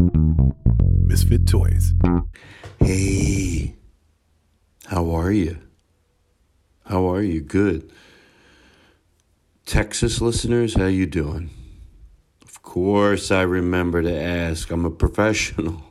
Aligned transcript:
Misfit 0.00 1.46
Toys. 1.46 1.92
Hey, 2.78 3.74
how 4.86 5.10
are 5.10 5.30
you? 5.30 5.58
How 6.86 7.10
are 7.10 7.22
you? 7.22 7.42
Good. 7.42 7.92
Texas 9.66 10.20
listeners, 10.20 10.74
how 10.74 10.86
you 10.86 11.06
doing? 11.06 11.50
Of 12.42 12.62
course, 12.62 13.30
I 13.30 13.42
remember 13.42 14.02
to 14.02 14.14
ask. 14.14 14.70
I'm 14.70 14.84
a 14.84 14.90
professional. 14.90 15.82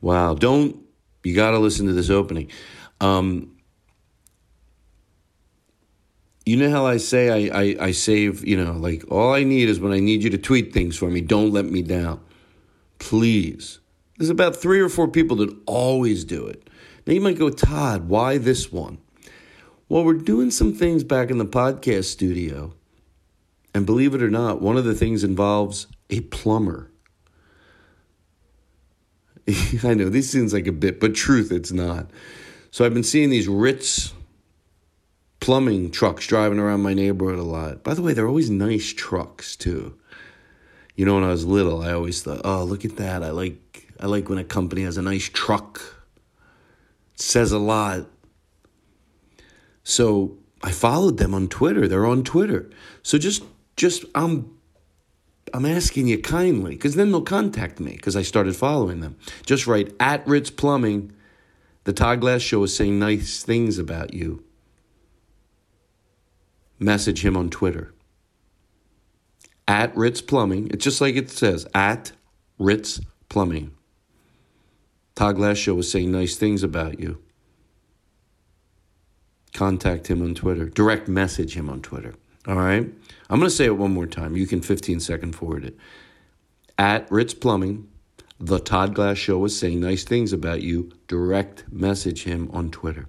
Wow, 0.00 0.34
don't 0.34 0.76
you 1.24 1.34
got 1.34 1.52
to 1.52 1.58
listen 1.58 1.86
to 1.86 1.92
this 1.92 2.10
opening. 2.10 2.50
Um, 3.00 3.51
you 6.44 6.56
know 6.56 6.70
how 6.70 6.86
I 6.86 6.96
say 6.96 7.50
I, 7.50 7.60
I, 7.60 7.76
I 7.80 7.90
save, 7.92 8.46
you 8.46 8.62
know, 8.62 8.72
like 8.72 9.04
all 9.10 9.32
I 9.32 9.44
need 9.44 9.68
is 9.68 9.78
when 9.78 9.92
I 9.92 10.00
need 10.00 10.22
you 10.22 10.30
to 10.30 10.38
tweet 10.38 10.72
things 10.72 10.96
for 10.96 11.08
me. 11.08 11.20
Don't 11.20 11.52
let 11.52 11.66
me 11.66 11.82
down. 11.82 12.20
Please. 12.98 13.78
There's 14.18 14.30
about 14.30 14.56
three 14.56 14.80
or 14.80 14.88
four 14.88 15.08
people 15.08 15.36
that 15.38 15.56
always 15.66 16.24
do 16.24 16.46
it. 16.46 16.68
Now 17.06 17.12
you 17.12 17.20
might 17.20 17.38
go, 17.38 17.50
Todd, 17.50 18.08
why 18.08 18.38
this 18.38 18.72
one? 18.72 18.98
Well, 19.88 20.04
we're 20.04 20.14
doing 20.14 20.50
some 20.50 20.72
things 20.72 21.04
back 21.04 21.30
in 21.30 21.38
the 21.38 21.46
podcast 21.46 22.04
studio. 22.04 22.74
And 23.74 23.86
believe 23.86 24.14
it 24.14 24.22
or 24.22 24.30
not, 24.30 24.60
one 24.60 24.76
of 24.76 24.84
the 24.84 24.94
things 24.94 25.24
involves 25.24 25.86
a 26.10 26.20
plumber. 26.20 26.90
I 29.84 29.94
know 29.94 30.08
this 30.08 30.30
seems 30.30 30.52
like 30.52 30.66
a 30.66 30.72
bit, 30.72 31.00
but 31.00 31.14
truth, 31.14 31.50
it's 31.50 31.72
not. 31.72 32.10
So 32.70 32.84
I've 32.84 32.94
been 32.94 33.02
seeing 33.02 33.30
these 33.30 33.48
Ritz 33.48 34.12
plumbing 35.42 35.90
trucks 35.90 36.26
driving 36.26 36.60
around 36.60 36.82
my 36.82 36.94
neighborhood 36.94 37.38
a 37.38 37.42
lot. 37.42 37.82
By 37.82 37.94
the 37.94 38.00
way, 38.00 38.14
they're 38.14 38.28
always 38.28 38.48
nice 38.48 38.94
trucks 38.94 39.56
too. 39.56 39.98
You 40.94 41.04
know, 41.04 41.16
when 41.16 41.24
I 41.24 41.30
was 41.30 41.44
little, 41.44 41.82
I 41.82 41.92
always 41.92 42.22
thought, 42.22 42.42
"Oh, 42.44 42.64
look 42.64 42.84
at 42.84 42.96
that! 42.96 43.22
I 43.22 43.30
like 43.30 43.88
I 43.98 44.06
like 44.06 44.28
when 44.28 44.38
a 44.38 44.44
company 44.44 44.82
has 44.82 44.96
a 44.96 45.02
nice 45.02 45.28
truck. 45.28 45.80
It 47.14 47.20
says 47.20 47.50
a 47.50 47.58
lot." 47.58 48.06
So 49.82 50.38
I 50.62 50.70
followed 50.70 51.18
them 51.18 51.34
on 51.34 51.48
Twitter. 51.48 51.88
They're 51.88 52.06
on 52.06 52.22
Twitter. 52.22 52.70
So 53.02 53.18
just 53.18 53.42
just 53.76 54.04
I'm 54.14 54.56
I'm 55.52 55.66
asking 55.66 56.06
you 56.06 56.18
kindly, 56.20 56.76
because 56.76 56.94
then 56.94 57.10
they'll 57.10 57.22
contact 57.22 57.80
me 57.80 57.92
because 57.92 58.14
I 58.14 58.22
started 58.22 58.54
following 58.54 59.00
them. 59.00 59.16
Just 59.44 59.66
write 59.66 59.92
at 59.98 60.26
Ritz 60.26 60.50
Plumbing. 60.50 61.12
The 61.82 61.92
Todd 61.92 62.20
Glass 62.20 62.42
Show 62.42 62.62
is 62.62 62.76
saying 62.76 63.00
nice 63.00 63.42
things 63.42 63.76
about 63.76 64.14
you. 64.14 64.44
Message 66.78 67.24
him 67.24 67.36
on 67.36 67.50
Twitter. 67.50 67.92
At 69.68 69.96
Ritz 69.96 70.20
Plumbing. 70.20 70.68
It's 70.72 70.84
just 70.84 71.00
like 71.00 71.14
it 71.16 71.30
says, 71.30 71.66
at 71.74 72.12
Ritz 72.58 73.00
Plumbing. 73.28 73.72
Todd 75.14 75.36
Glass 75.36 75.58
Show 75.58 75.78
is 75.78 75.90
saying 75.90 76.10
nice 76.10 76.36
things 76.36 76.62
about 76.62 76.98
you. 76.98 77.22
Contact 79.52 80.08
him 80.08 80.22
on 80.22 80.34
Twitter. 80.34 80.66
Direct 80.66 81.08
message 81.08 81.54
him 81.54 81.68
on 81.68 81.82
Twitter. 81.82 82.14
All 82.46 82.56
right? 82.56 82.90
I'm 83.30 83.38
going 83.38 83.48
to 83.48 83.50
say 83.50 83.66
it 83.66 83.76
one 83.76 83.92
more 83.92 84.06
time. 84.06 84.36
You 84.36 84.46
can 84.46 84.62
15 84.62 85.00
second 85.00 85.34
forward 85.34 85.64
it. 85.64 85.76
At 86.78 87.10
Ritz 87.10 87.34
Plumbing, 87.34 87.88
the 88.40 88.58
Todd 88.58 88.94
Glass 88.94 89.18
Show 89.18 89.44
is 89.44 89.58
saying 89.58 89.80
nice 89.80 90.04
things 90.04 90.32
about 90.32 90.62
you. 90.62 90.90
Direct 91.06 91.70
message 91.70 92.24
him 92.24 92.50
on 92.52 92.70
Twitter. 92.70 93.06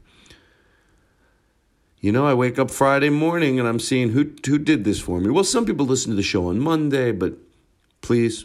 You 2.03 2.11
know, 2.11 2.27
I 2.27 2.33
wake 2.33 2.59
up 2.59 2.69
Friday 2.69 3.09
morning 3.09 3.59
and 3.59 3.67
I'm 3.67 3.79
seeing 3.79 4.09
who 4.09 4.33
who 4.45 4.57
did 4.57 4.83
this 4.83 4.99
for 4.99 5.21
me. 5.21 5.29
Well, 5.29 5.45
some 5.45 5.65
people 5.65 5.85
listen 5.85 6.09
to 6.09 6.17
the 6.17 6.21
show 6.21 6.49
on 6.49 6.59
Monday, 6.59 7.13
but 7.13 7.35
please, 8.01 8.43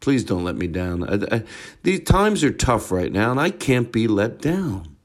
please 0.00 0.24
don't 0.24 0.42
let 0.42 0.56
me 0.56 0.66
down. 0.66 1.04
I, 1.04 1.36
I, 1.36 1.42
these 1.82 2.00
times 2.00 2.42
are 2.42 2.50
tough 2.50 2.90
right 2.90 3.12
now, 3.12 3.30
and 3.30 3.38
I 3.38 3.50
can't 3.50 3.92
be 3.92 4.08
let 4.08 4.40
down. 4.40 4.96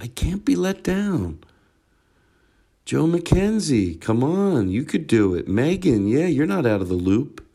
I 0.00 0.08
can't 0.08 0.44
be 0.44 0.56
let 0.56 0.82
down. 0.82 1.38
Joe 2.84 3.06
McKenzie, 3.06 4.00
come 4.00 4.24
on, 4.24 4.68
you 4.68 4.82
could 4.82 5.06
do 5.06 5.36
it. 5.36 5.46
Megan, 5.46 6.08
yeah, 6.08 6.26
you're 6.26 6.44
not 6.44 6.66
out 6.66 6.80
of 6.80 6.88
the 6.88 6.94
loop. 6.94 7.46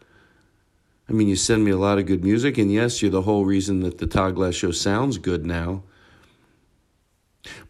I 1.10 1.12
mean, 1.12 1.28
you 1.28 1.36
send 1.36 1.66
me 1.66 1.72
a 1.72 1.78
lot 1.78 2.00
of 2.00 2.06
good 2.06 2.24
music, 2.24 2.58
and 2.58 2.72
yes, 2.72 3.02
you're 3.02 3.12
the 3.12 3.24
whole 3.24 3.44
reason 3.44 3.82
that 3.82 3.98
the 3.98 4.08
Todd 4.08 4.36
Glass 4.36 4.56
Show 4.56 4.72
sounds 4.72 5.18
good 5.18 5.46
now. 5.46 5.84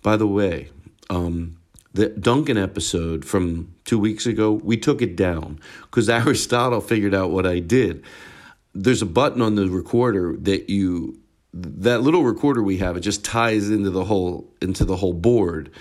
By 0.04 0.16
the 0.16 0.28
way, 0.28 0.70
um, 1.10 1.58
the 1.96 2.10
Duncan 2.10 2.58
episode 2.58 3.24
from 3.24 3.74
two 3.86 3.98
weeks 3.98 4.26
ago, 4.26 4.52
we 4.52 4.76
took 4.76 5.02
it 5.02 5.16
down 5.16 5.60
because 5.84 6.10
Aristotle 6.10 6.82
figured 6.82 7.16
out 7.16 7.32
what 7.32 7.46
I 7.46 7.60
did. 7.60 8.04
There's 8.74 9.02
a 9.02 9.06
button 9.06 9.42
on 9.42 9.56
the 9.56 9.70
recorder 9.70 10.36
that 10.42 10.70
you 10.70 11.20
that 11.54 12.02
little 12.02 12.24
recorder 12.24 12.62
we 12.62 12.80
have 12.80 12.98
it 12.98 13.00
just 13.00 13.24
ties 13.24 13.70
into 13.70 13.90
the 13.90 14.04
whole 14.04 14.54
into 14.62 14.84
the 14.84 14.98
whole 14.98 15.14
board. 15.14 15.72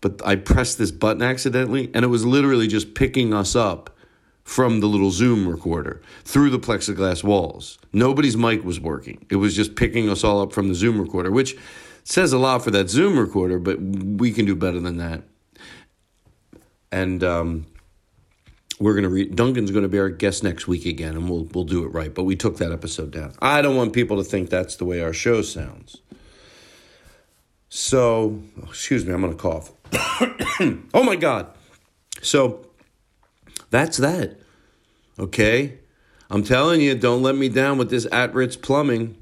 But 0.00 0.20
i 0.26 0.34
pressed 0.34 0.78
this 0.78 0.90
button 0.90 1.22
accidentally 1.22 1.90
and 1.94 2.04
it 2.04 2.08
was 2.08 2.24
literally 2.24 2.66
just 2.66 2.94
picking 2.94 3.32
us 3.32 3.54
up 3.54 3.96
from 4.42 4.80
the 4.80 4.88
little 4.88 5.12
zoom 5.12 5.46
recorder 5.46 6.02
through 6.24 6.50
the 6.50 6.58
plexiglass 6.58 7.22
walls. 7.22 7.78
Nobody's 7.92 8.36
mic 8.36 8.64
was 8.64 8.80
working. 8.80 9.24
It 9.30 9.36
was 9.36 9.54
just 9.54 9.76
picking 9.76 10.08
us 10.08 10.24
all 10.24 10.40
up 10.40 10.52
from 10.52 10.66
the 10.68 10.74
zoom 10.74 11.00
recorder 11.00 11.30
which 11.30 11.56
says 12.04 12.32
a 12.32 12.38
lot 12.38 12.62
for 12.62 12.70
that 12.70 12.90
zoom 12.90 13.18
recorder 13.18 13.58
but 13.58 13.80
we 13.80 14.32
can 14.32 14.44
do 14.44 14.54
better 14.54 14.80
than 14.80 14.96
that 14.96 15.22
and 16.92 17.22
um, 17.22 17.66
we're 18.80 18.94
gonna 18.94 19.10
read. 19.10 19.36
Duncan's 19.36 19.70
gonna 19.70 19.88
be 19.88 19.98
our 19.98 20.08
guest 20.08 20.42
next 20.42 20.66
week 20.66 20.86
again, 20.86 21.14
and 21.14 21.28
we'll 21.28 21.44
we'll 21.54 21.64
do 21.64 21.84
it 21.84 21.88
right. 21.88 22.12
But 22.12 22.24
we 22.24 22.34
took 22.34 22.56
that 22.56 22.72
episode 22.72 23.10
down. 23.10 23.34
I 23.40 23.62
don't 23.62 23.76
want 23.76 23.92
people 23.92 24.16
to 24.16 24.24
think 24.24 24.50
that's 24.50 24.76
the 24.76 24.84
way 24.84 25.02
our 25.02 25.12
show 25.12 25.42
sounds. 25.42 25.98
So, 27.68 28.42
excuse 28.64 29.04
me, 29.04 29.12
I'm 29.12 29.20
gonna 29.20 29.34
cough. 29.34 29.72
oh 30.94 31.02
my 31.04 31.14
god. 31.14 31.48
So 32.22 32.66
that's 33.68 33.98
that. 33.98 34.38
Okay, 35.18 35.78
I'm 36.30 36.42
telling 36.42 36.80
you, 36.80 36.94
don't 36.94 37.22
let 37.22 37.36
me 37.36 37.50
down 37.50 37.76
with 37.76 37.90
this 37.90 38.06
at 38.10 38.34
Ritz 38.34 38.56
plumbing. 38.56 39.16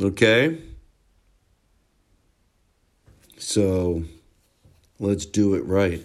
Okay. 0.00 0.58
So 3.38 4.04
let's 4.98 5.26
do 5.26 5.54
it 5.54 5.64
right 5.64 6.02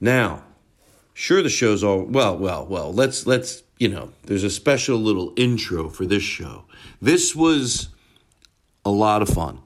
now. 0.00 0.42
Sure, 1.14 1.42
the 1.42 1.48
show's 1.48 1.82
all 1.82 2.02
well, 2.04 2.36
well, 2.36 2.66
well. 2.66 2.92
Let's 2.92 3.26
let's 3.26 3.62
you 3.78 3.88
know, 3.88 4.12
there's 4.24 4.44
a 4.44 4.50
special 4.50 4.98
little 4.98 5.32
intro 5.36 5.88
for 5.88 6.06
this 6.06 6.22
show. 6.22 6.64
This 7.00 7.34
was 7.34 7.88
a 8.84 8.90
lot 8.90 9.22
of 9.22 9.28
fun. 9.28 9.60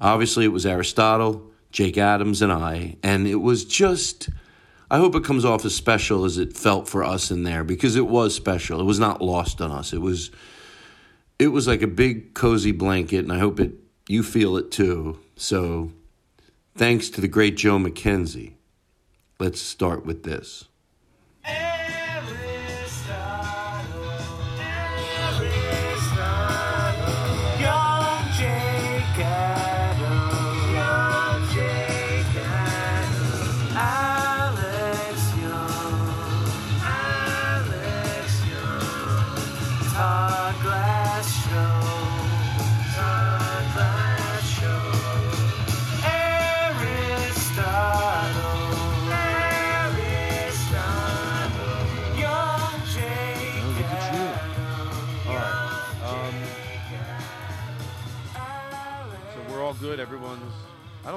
Obviously, 0.00 0.44
it 0.44 0.48
was 0.48 0.66
Aristotle, 0.66 1.50
Jake 1.70 1.98
Adams, 1.98 2.42
and 2.42 2.52
I, 2.52 2.96
and 3.02 3.26
it 3.26 3.36
was 3.36 3.64
just. 3.64 4.28
I 4.90 4.98
hope 4.98 5.14
it 5.14 5.24
comes 5.24 5.46
off 5.46 5.64
as 5.64 5.74
special 5.74 6.26
as 6.26 6.36
it 6.36 6.54
felt 6.54 6.86
for 6.86 7.02
us 7.02 7.30
in 7.30 7.44
there 7.44 7.64
because 7.64 7.96
it 7.96 8.06
was 8.06 8.34
special. 8.34 8.78
It 8.78 8.84
was 8.84 8.98
not 8.98 9.22
lost 9.22 9.62
on 9.62 9.70
us. 9.70 9.94
It 9.94 10.02
was 10.02 10.30
it 11.38 11.48
was 11.48 11.66
like 11.66 11.80
a 11.80 11.86
big 11.86 12.34
cozy 12.34 12.72
blanket 12.72 13.20
and 13.20 13.32
I 13.32 13.38
hope 13.38 13.58
it 13.58 13.72
you 14.06 14.22
feel 14.22 14.56
it 14.58 14.70
too. 14.70 15.18
So 15.34 15.92
thanks 16.74 17.08
to 17.10 17.20
the 17.20 17.28
great 17.28 17.56
Joe 17.56 17.78
McKenzie. 17.78 18.54
Let's 19.38 19.60
start 19.60 20.06
with 20.06 20.22
this. 20.22 20.68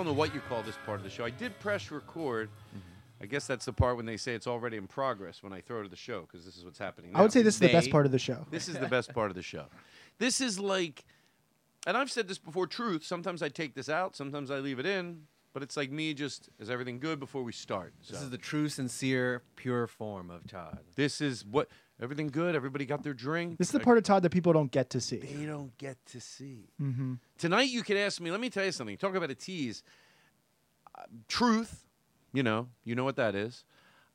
Don't 0.05 0.15
know 0.15 0.19
what 0.19 0.33
you 0.35 0.41
call 0.47 0.61
this 0.61 0.77
part 0.85 0.99
of 0.99 1.03
the 1.03 1.09
show. 1.09 1.25
I 1.25 1.31
did 1.31 1.59
press 1.59 1.89
record. 1.91 2.49
Mm-hmm. 2.69 2.79
I 3.23 3.25
guess 3.25 3.47
that's 3.47 3.65
the 3.65 3.73
part 3.73 3.97
when 3.97 4.05
they 4.05 4.17
say 4.17 4.33
it's 4.33 4.45
already 4.45 4.77
in 4.77 4.87
progress 4.87 5.41
when 5.41 5.51
I 5.53 5.61
throw 5.61 5.81
to 5.81 5.89
the 5.89 5.95
show 5.95 6.21
because 6.21 6.45
this 6.45 6.57
is 6.57 6.65
what's 6.65 6.77
happening. 6.77 7.11
I 7.15 7.21
would 7.21 7.31
say 7.31 7.41
this 7.41 7.55
is 7.55 7.59
the 7.61 7.71
best 7.71 7.85
They- 7.85 7.91
part 7.91 8.05
of 8.05 8.11
the 8.11 8.19
show. 8.19 8.45
This 8.51 8.67
is 8.67 8.77
the 8.77 8.87
best 8.97 9.13
part 9.13 9.31
of 9.31 9.35
the 9.35 9.41
show. 9.41 9.65
This 10.19 10.41
is 10.41 10.59
like, 10.59 11.05
and 11.87 11.97
I've 11.97 12.11
said 12.11 12.27
this 12.27 12.37
before. 12.37 12.67
Truth. 12.67 13.03
Sometimes 13.05 13.41
I 13.41 13.49
take 13.49 13.73
this 13.73 13.89
out. 13.89 14.15
Sometimes 14.15 14.51
I 14.51 14.59
leave 14.59 14.79
it 14.79 14.85
in. 14.85 15.21
But 15.53 15.63
it's 15.63 15.77
like 15.77 15.89
me. 15.89 16.13
Just 16.13 16.49
is 16.59 16.69
everything 16.69 16.99
good 16.99 17.19
before 17.19 17.41
we 17.41 17.53
start? 17.53 17.93
This 18.09 18.21
is 18.21 18.29
the 18.29 18.37
true, 18.37 18.67
sincere, 18.67 19.41
pure 19.55 19.87
form 19.87 20.29
of 20.29 20.45
Todd. 20.45 20.79
this 20.95 21.21
is 21.21 21.45
what 21.45 21.69
everything 22.01 22.27
good. 22.27 22.55
Everybody 22.55 22.85
got 22.85 23.03
their 23.03 23.13
drink. 23.13 23.57
This 23.57 23.67
is 23.67 23.71
the 23.71 23.79
part 23.79 23.97
of 23.97 24.03
Todd 24.03 24.23
that 24.23 24.31
people 24.31 24.53
don't 24.53 24.71
get 24.71 24.89
to 24.91 25.01
see. 25.01 25.17
they 25.17 25.45
don't 25.45 25.75
get 25.77 25.97
to 26.07 26.19
see. 26.19 26.69
Mm-hmm. 26.81 27.13
Tonight, 27.37 27.69
you 27.69 27.83
could 27.83 27.97
ask 27.97 28.19
me. 28.21 28.31
Let 28.31 28.39
me 28.39 28.49
tell 28.49 28.65
you 28.65 28.71
something. 28.71 28.97
Talk 28.97 29.15
about 29.15 29.31
a 29.31 29.35
tease. 29.35 29.83
Uh, 30.97 31.03
truth, 31.27 31.85
you 32.33 32.43
know, 32.43 32.67
you 32.83 32.95
know 32.95 33.03
what 33.03 33.17
that 33.17 33.35
is. 33.35 33.63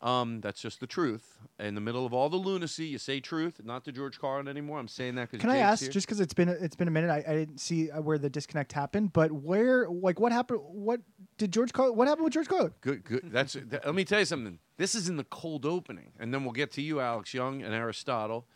Um, 0.02 0.40
that's 0.40 0.62
just 0.62 0.80
the 0.80 0.86
truth. 0.86 1.36
In 1.58 1.74
the 1.74 1.80
middle 1.80 2.06
of 2.06 2.14
all 2.14 2.30
the 2.30 2.36
lunacy, 2.38 2.86
you 2.86 2.96
say 2.96 3.20
truth. 3.20 3.60
Not 3.62 3.84
to 3.84 3.92
George 3.92 4.18
Carlin 4.18 4.48
anymore. 4.48 4.78
I'm 4.78 4.88
saying 4.88 5.16
that 5.16 5.30
because 5.30 5.42
Can 5.42 5.50
I 5.50 5.58
ask, 5.58 5.90
just 5.90 6.06
because 6.06 6.20
it's 6.20 6.32
been 6.32 6.48
it's 6.48 6.74
been 6.74 6.88
a 6.88 6.90
minute, 6.90 7.10
I, 7.10 7.18
I 7.30 7.34
didn't 7.34 7.58
see 7.58 7.90
uh, 7.90 8.00
where 8.00 8.16
the 8.16 8.30
disconnect 8.30 8.72
happened, 8.72 9.12
but 9.12 9.30
where, 9.30 9.86
like, 9.88 10.18
what 10.18 10.32
happened? 10.32 10.60
What 10.62 11.00
did 11.36 11.52
George 11.52 11.74
Carlin? 11.74 11.96
What 11.96 12.08
happened 12.08 12.24
with 12.24 12.32
George 12.32 12.48
Carlin? 12.48 12.72
Good, 12.80 13.04
good. 13.04 13.30
That's. 13.30 13.52
that- 13.52 13.84
let 13.84 13.94
me 13.94 14.04
tell 14.04 14.20
you 14.20 14.24
something. 14.24 14.58
This 14.78 14.94
is 14.94 15.10
in 15.10 15.18
the 15.18 15.24
cold 15.24 15.66
opening, 15.66 16.12
and 16.18 16.32
then 16.32 16.44
we'll 16.44 16.52
get 16.54 16.72
to 16.72 16.82
you, 16.82 17.00
Alex 17.00 17.34
Young 17.34 17.62
and 17.62 17.74
Aristotle. 17.74 18.46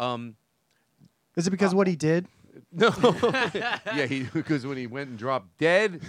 Um, 0.00 0.34
Is 1.36 1.46
it 1.46 1.50
because 1.50 1.70
of 1.72 1.76
what 1.76 1.86
he 1.86 1.96
did? 1.96 2.26
No. 2.72 2.90
yeah, 3.54 4.06
he 4.06 4.22
because 4.34 4.66
when 4.66 4.76
he 4.76 4.88
went 4.88 5.08
and 5.10 5.18
dropped 5.18 5.56
dead, 5.58 6.02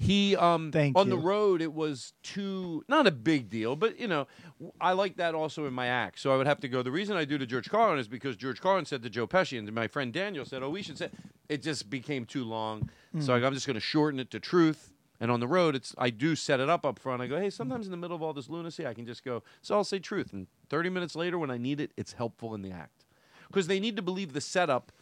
he 0.00 0.34
um 0.34 0.72
Thank 0.72 0.96
on 0.96 1.10
the 1.10 1.16
road 1.18 1.60
it 1.60 1.74
was 1.74 2.14
too 2.22 2.82
not 2.88 3.06
a 3.06 3.10
big 3.10 3.50
deal, 3.50 3.76
but 3.76 4.00
you 4.00 4.08
know 4.08 4.26
I 4.80 4.92
like 4.92 5.16
that 5.16 5.34
also 5.34 5.66
in 5.66 5.74
my 5.74 5.86
act. 5.88 6.18
So 6.18 6.32
I 6.32 6.38
would 6.38 6.46
have 6.46 6.58
to 6.60 6.68
go. 6.68 6.82
The 6.82 6.90
reason 6.90 7.16
I 7.18 7.26
do 7.26 7.36
to 7.36 7.44
George 7.46 7.68
Carlin 7.68 7.98
is 7.98 8.08
because 8.08 8.34
George 8.36 8.60
Carlin 8.62 8.86
said 8.86 9.02
to 9.02 9.10
Joe 9.10 9.26
Pesci 9.26 9.58
and 9.58 9.70
my 9.72 9.86
friend 9.86 10.10
Daniel 10.12 10.44
said, 10.46 10.62
"Oh, 10.62 10.70
we 10.70 10.82
should 10.82 10.98
say." 10.98 11.10
It 11.50 11.62
just 11.62 11.90
became 11.90 12.24
too 12.26 12.44
long, 12.44 12.88
so 13.18 13.36
Hmm. 13.36 13.42
I, 13.42 13.46
I'm 13.48 13.54
just 13.54 13.66
going 13.66 13.74
to 13.74 13.80
shorten 13.80 14.20
it 14.20 14.30
to 14.30 14.38
truth. 14.38 14.92
And 15.18 15.30
on 15.30 15.40
the 15.40 15.48
road, 15.48 15.74
it's 15.74 15.94
I 15.98 16.08
do 16.10 16.34
set 16.36 16.60
it 16.60 16.70
up 16.70 16.86
up 16.86 16.98
front. 16.98 17.20
I 17.20 17.26
go, 17.26 17.38
hey, 17.40 17.50
sometimes 17.50 17.86
in 17.86 17.90
the 17.90 17.96
middle 17.98 18.14
of 18.16 18.22
all 18.22 18.32
this 18.32 18.48
lunacy, 18.48 18.86
I 18.86 18.94
can 18.94 19.04
just 19.04 19.22
go. 19.24 19.42
So 19.60 19.74
I'll 19.74 19.84
say 19.84 19.98
truth, 19.98 20.32
and 20.32 20.46
30 20.70 20.88
minutes 20.90 21.14
later, 21.16 21.38
when 21.38 21.50
I 21.50 21.58
need 21.58 21.80
it, 21.80 21.90
it's 21.96 22.12
helpful 22.14 22.54
in 22.54 22.62
the 22.62 22.70
act 22.70 23.04
because 23.48 23.66
they 23.66 23.80
need 23.80 23.96
to 23.96 24.02
believe 24.02 24.32
the 24.32 24.40
setup 24.40 24.92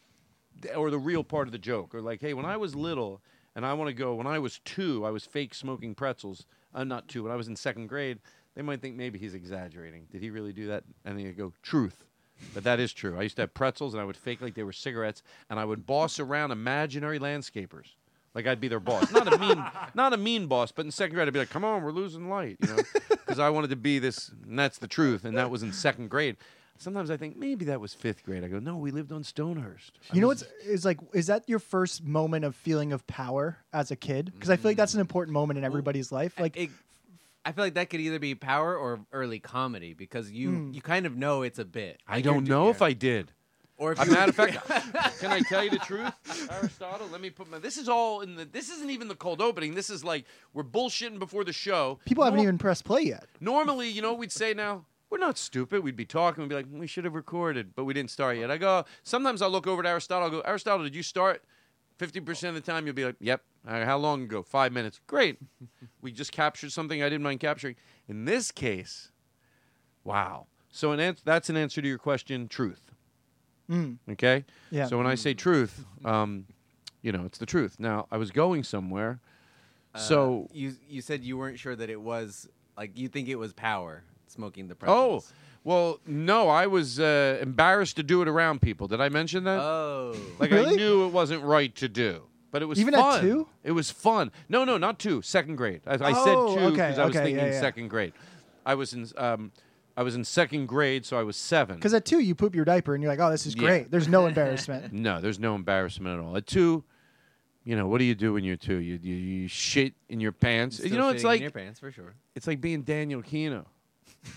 or 0.74 0.90
the 0.90 0.98
real 0.98 1.22
part 1.22 1.46
of 1.46 1.52
the 1.52 1.58
joke 1.58 1.94
or 1.94 2.00
like 2.00 2.20
hey 2.20 2.34
when 2.34 2.44
i 2.44 2.56
was 2.56 2.74
little 2.74 3.20
and 3.58 3.66
i 3.66 3.74
want 3.74 3.88
to 3.88 3.92
go 3.92 4.14
when 4.14 4.26
i 4.26 4.38
was 4.38 4.60
two 4.64 5.04
i 5.04 5.10
was 5.10 5.26
fake 5.26 5.52
smoking 5.52 5.94
pretzels 5.94 6.46
i'm 6.72 6.82
uh, 6.82 6.84
not 6.84 7.08
two 7.08 7.24
when 7.24 7.32
i 7.32 7.36
was 7.36 7.48
in 7.48 7.56
second 7.56 7.88
grade 7.88 8.20
they 8.58 8.62
might 8.62 8.82
think 8.82 8.96
maybe 8.96 9.20
he's 9.20 9.34
exaggerating. 9.34 10.08
Did 10.10 10.20
he 10.20 10.30
really 10.30 10.52
do 10.52 10.66
that? 10.66 10.82
And 11.04 11.16
then 11.16 11.24
you 11.24 11.32
go 11.32 11.52
truth. 11.62 12.04
But 12.54 12.64
that 12.64 12.80
is 12.80 12.92
true. 12.92 13.16
I 13.16 13.22
used 13.22 13.36
to 13.36 13.42
have 13.42 13.54
pretzels 13.54 13.94
and 13.94 14.00
i 14.00 14.04
would 14.04 14.16
fake 14.16 14.40
like 14.40 14.54
they 14.54 14.64
were 14.64 14.72
cigarettes 14.72 15.22
and 15.48 15.60
i 15.60 15.64
would 15.64 15.86
boss 15.86 16.18
around 16.18 16.50
imaginary 16.50 17.20
landscapers. 17.20 17.94
Like 18.34 18.48
I'd 18.48 18.60
be 18.60 18.66
their 18.66 18.80
boss, 18.80 19.12
not 19.12 19.32
a 19.32 19.38
mean, 19.38 19.64
not 19.94 20.12
a 20.12 20.16
mean 20.16 20.48
boss, 20.48 20.72
but 20.72 20.84
in 20.84 20.90
second 20.90 21.14
grade 21.14 21.28
I'd 21.28 21.32
be 21.32 21.38
like, 21.38 21.50
"Come 21.50 21.64
on, 21.64 21.82
we're 21.82 21.92
losing 21.92 22.28
light," 22.28 22.58
you 22.60 22.68
know, 22.68 22.82
because 23.08 23.38
I 23.38 23.48
wanted 23.48 23.70
to 23.70 23.76
be 23.76 23.98
this, 23.98 24.30
and 24.46 24.58
that's 24.58 24.78
the 24.78 24.86
truth, 24.86 25.24
and 25.24 25.36
that 25.36 25.50
was 25.50 25.62
in 25.62 25.72
second 25.72 26.10
grade. 26.10 26.36
Sometimes 26.78 27.10
I 27.10 27.16
think 27.16 27.36
maybe 27.36 27.64
that 27.66 27.80
was 27.80 27.92
fifth 27.92 28.24
grade. 28.24 28.44
I 28.44 28.48
go, 28.48 28.58
no, 28.60 28.76
we 28.76 28.90
lived 28.92 29.10
on 29.12 29.22
Stonehurst. 29.24 29.90
I 30.10 30.14
You 30.14 30.20
know 30.20 30.28
was- 30.28 30.44
what's 30.44 30.64
is 30.66 30.84
like? 30.84 30.98
Is 31.12 31.26
that 31.26 31.48
your 31.48 31.58
first 31.58 32.04
moment 32.04 32.44
of 32.44 32.54
feeling 32.54 32.92
of 32.92 33.06
power 33.06 33.58
as 33.72 33.90
a 33.90 33.96
kid? 33.96 34.30
Because 34.32 34.48
I 34.50 34.56
feel 34.56 34.70
like 34.70 34.76
that's 34.76 34.94
an 34.94 35.00
important 35.00 35.32
moment 35.34 35.58
in 35.58 35.64
everybody's 35.64 36.12
life. 36.12 36.38
Like, 36.38 36.56
It- 36.56 36.70
I 37.44 37.52
feel 37.52 37.64
like 37.64 37.74
that 37.74 37.88
could 37.90 38.00
either 38.00 38.18
be 38.18 38.34
power 38.34 38.76
or 38.76 39.00
early 39.12 39.38
comedy 39.40 39.92
because 39.94 40.30
you 40.30 40.50
Hmm. 40.50 40.72
you 40.72 40.80
kind 40.82 41.06
of 41.06 41.16
know 41.16 41.42
it's 41.42 41.58
a 41.58 41.64
bit. 41.64 42.00
I 42.06 42.16
Like, 42.16 42.24
you're 42.24 42.34
don't 42.34 42.44
do- 42.44 42.50
know 42.50 42.68
if. 42.70 42.80
I 42.82 42.92
did. 42.92 43.32
Or 43.76 43.92
if 43.92 44.00
As 44.00 44.08
a 44.08 44.10
you 44.10 44.16
matter 44.16 44.30
of 44.30 44.36
fact, 44.36 44.66
can 45.20 45.30
I 45.30 45.40
tell 45.40 45.62
you 45.64 45.70
the 45.70 45.78
truth, 45.78 46.12
Aristotle? 46.50 47.06
Let 47.12 47.20
me 47.20 47.30
put 47.30 47.48
my. 47.50 47.58
This 47.58 47.76
is 47.78 47.88
all 47.88 48.20
in 48.22 48.34
the. 48.34 48.44
This 48.44 48.70
isn't 48.70 48.90
even 48.90 49.06
the 49.08 49.14
cold 49.14 49.40
opening. 49.40 49.74
This 49.74 49.88
is 49.88 50.02
like 50.04 50.24
we're 50.52 50.64
bullshitting 50.64 51.18
before 51.20 51.44
the 51.44 51.52
show. 51.52 51.98
people 52.04 52.24
haven't 52.24 52.40
even 52.40 52.58
pressed 52.58 52.84
play 52.84 53.02
yet. 53.02 53.26
Normally, 53.40 53.88
you 53.88 54.02
know 54.02 54.10
what 54.10 54.18
we'd 54.18 54.32
say 54.32 54.52
now? 54.52 54.84
We're 55.10 55.18
not 55.18 55.38
stupid. 55.38 55.82
We'd 55.82 55.96
be 55.96 56.04
talking. 56.04 56.42
We'd 56.42 56.48
be 56.48 56.54
like, 56.54 56.66
we 56.70 56.86
should 56.86 57.04
have 57.04 57.14
recorded, 57.14 57.74
but 57.74 57.84
we 57.84 57.94
didn't 57.94 58.10
start 58.10 58.36
yet. 58.36 58.50
I 58.50 58.58
go, 58.58 58.84
sometimes 59.02 59.40
I'll 59.40 59.50
look 59.50 59.66
over 59.66 59.82
to 59.82 59.88
Aristotle. 59.88 60.24
I'll 60.24 60.30
go, 60.30 60.40
Aristotle, 60.40 60.84
did 60.84 60.94
you 60.94 61.02
start? 61.02 61.42
50% 61.98 62.48
of 62.48 62.54
the 62.54 62.60
time, 62.60 62.86
you'll 62.86 62.94
be 62.94 63.04
like, 63.04 63.16
yep. 63.20 63.42
Uh, 63.66 63.84
how 63.84 63.98
long 63.98 64.22
ago? 64.22 64.42
Five 64.42 64.72
minutes. 64.72 65.00
Great. 65.06 65.38
we 66.00 66.12
just 66.12 66.30
captured 66.30 66.72
something 66.72 67.02
I 67.02 67.06
didn't 67.06 67.24
mind 67.24 67.40
capturing. 67.40 67.74
In 68.08 68.24
this 68.24 68.50
case, 68.50 69.10
wow. 70.04 70.46
So 70.70 70.92
an 70.92 71.00
ans- 71.00 71.22
that's 71.24 71.50
an 71.50 71.56
answer 71.56 71.82
to 71.82 71.88
your 71.88 71.98
question, 71.98 72.48
truth. 72.48 72.92
Mm. 73.68 73.98
Okay? 74.12 74.44
Yeah. 74.70 74.86
So 74.86 74.96
when 74.96 75.06
I 75.06 75.16
say 75.16 75.34
truth, 75.34 75.84
um, 76.04 76.46
you 77.02 77.12
know, 77.12 77.24
it's 77.24 77.38
the 77.38 77.46
truth. 77.46 77.76
Now, 77.78 78.06
I 78.10 78.16
was 78.16 78.30
going 78.30 78.64
somewhere. 78.64 79.20
Uh, 79.94 79.98
so 79.98 80.48
you 80.52 80.76
you 80.88 81.00
said 81.00 81.24
you 81.24 81.38
weren't 81.38 81.58
sure 81.58 81.74
that 81.74 81.90
it 81.90 82.00
was 82.00 82.48
like 82.76 82.96
you 82.96 83.08
think 83.08 83.28
it 83.28 83.36
was 83.36 83.52
power 83.52 84.04
smoking 84.30 84.68
the 84.68 84.76
Oh, 84.86 85.22
well, 85.64 86.00
no, 86.06 86.48
I 86.48 86.66
was 86.66 86.98
uh, 87.00 87.38
embarrassed 87.42 87.96
to 87.96 88.02
do 88.02 88.22
it 88.22 88.28
around 88.28 88.60
people. 88.62 88.86
Did 88.88 89.00
I 89.00 89.08
mention 89.08 89.44
that? 89.44 89.60
Oh. 89.60 90.16
like 90.38 90.52
I 90.52 90.64
knew 90.74 91.04
it 91.06 91.12
wasn't 91.12 91.42
right 91.42 91.74
to 91.76 91.88
do, 91.88 92.22
but 92.50 92.62
it 92.62 92.66
was 92.66 92.78
Even 92.80 92.94
at 92.94 93.00
fun. 93.00 93.20
two? 93.20 93.48
It 93.64 93.72
was 93.72 93.90
fun. 93.90 94.30
No, 94.48 94.64
no, 94.64 94.78
not 94.78 94.98
two. 94.98 95.20
Second 95.22 95.56
grade. 95.56 95.82
I, 95.86 95.94
I 95.94 95.96
said 96.12 96.34
Oh, 96.36 96.54
two 96.54 96.60
okay, 96.62 96.70
because 96.70 96.98
I 96.98 97.04
was 97.06 97.16
okay, 97.16 97.24
thinking 97.26 97.44
yeah, 97.44 97.52
yeah. 97.52 97.60
second 97.60 97.88
grade. 97.88 98.12
I 98.64 98.74
was 98.74 98.92
in 98.94 99.06
um, 99.16 99.52
I 99.96 100.02
was 100.02 100.14
in 100.14 100.24
second 100.24 100.66
grade, 100.66 101.04
so 101.04 101.18
I 101.18 101.22
was 101.24 101.36
seven. 101.36 101.76
Because 101.76 101.92
at 101.92 102.04
two, 102.04 102.20
you 102.20 102.34
poop 102.34 102.54
your 102.54 102.64
diaper 102.64 102.94
and 102.94 103.02
you're 103.02 103.10
like, 103.10 103.18
"Oh, 103.20 103.30
this 103.30 103.46
is 103.46 103.54
Yeah. 103.56 103.62
great." 103.62 103.90
There's 103.90 104.08
no 104.08 104.26
embarrassment. 104.30 104.92
No, 104.92 105.20
there's 105.20 105.40
no 105.40 105.54
embarrassment 105.56 106.18
at 106.20 106.24
all. 106.24 106.36
At 106.36 106.46
two, 106.46 106.84
you 107.64 107.76
know, 107.76 107.88
what 107.88 107.98
do 107.98 108.04
you 108.04 108.14
do 108.14 108.34
when 108.34 108.44
you're 108.44 108.56
two? 108.56 108.76
You 108.76 108.98
you, 109.02 109.14
you 109.14 109.48
shit 109.48 109.94
in 110.08 110.20
your 110.20 110.32
pants. 110.32 110.78
You 110.78 110.96
know, 110.96 111.08
it's 111.08 111.22
shitting 111.22 111.24
in 111.24 111.28
like 111.28 111.40
your 111.40 111.50
pants 111.50 111.80
for 111.80 111.90
sure. 111.90 112.14
it's 112.36 112.46
like 112.46 112.60
being 112.60 112.82
Daniel 112.82 113.22
Kino. 113.22 113.66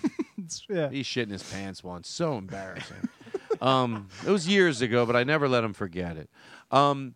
It's- 0.38 0.64
yeah. 0.70 0.90
He 0.90 1.04
shit 1.04 1.24
in 1.28 1.30
his 1.34 1.44
pants 1.44 1.84
once. 1.84 2.10
So 2.10 2.38
embarrassing. 2.38 3.08
um, 3.62 4.08
it 4.26 4.30
was 4.32 4.48
years 4.48 4.82
ago, 4.82 5.06
but 5.06 5.16
I 5.16 5.24
never 5.24 5.48
let 5.48 5.64
him 5.64 5.74
forget 5.74 6.18
it. 6.18 6.30
Um, 6.72 7.14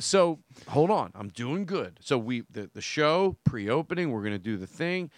so 0.00 0.40
hold 0.68 0.90
on, 0.90 1.12
I'm 1.14 1.28
doing 1.28 1.64
good. 1.66 1.98
So 2.02 2.18
we 2.18 2.42
the 2.50 2.68
the 2.74 2.80
show 2.80 3.36
pre-opening, 3.44 4.10
we're 4.10 4.24
gonna 4.24 4.38
do 4.38 4.56
the 4.56 4.66
thing. 4.66 5.10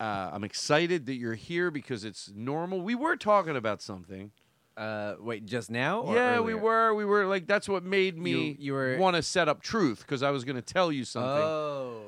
Uh, 0.00 0.30
I'm 0.32 0.42
excited 0.44 1.06
that 1.06 1.14
you're 1.14 1.34
here 1.34 1.70
because 1.70 2.04
it's 2.04 2.32
normal. 2.34 2.80
We 2.80 2.94
were 2.94 3.16
talking 3.16 3.54
about 3.56 3.82
something. 3.82 4.32
Uh, 4.76 5.16
wait, 5.20 5.44
just 5.44 5.70
now? 5.70 6.00
Or 6.00 6.14
yeah, 6.14 6.40
we 6.40 6.54
were. 6.54 6.94
We 6.94 7.04
were 7.04 7.26
like 7.26 7.46
that's 7.46 7.68
what 7.68 7.84
made 7.84 8.16
me 8.16 8.30
You- 8.30 8.56
you 8.58 8.72
were- 8.72 8.96
want 8.96 9.16
to 9.16 9.22
set 9.22 9.48
up 9.48 9.60
truth 9.62 9.98
because 10.00 10.22
I 10.22 10.30
was 10.30 10.44
gonna 10.44 10.62
tell 10.62 10.90
you 10.90 11.04
something. 11.04 11.30
Oh. 11.30 12.00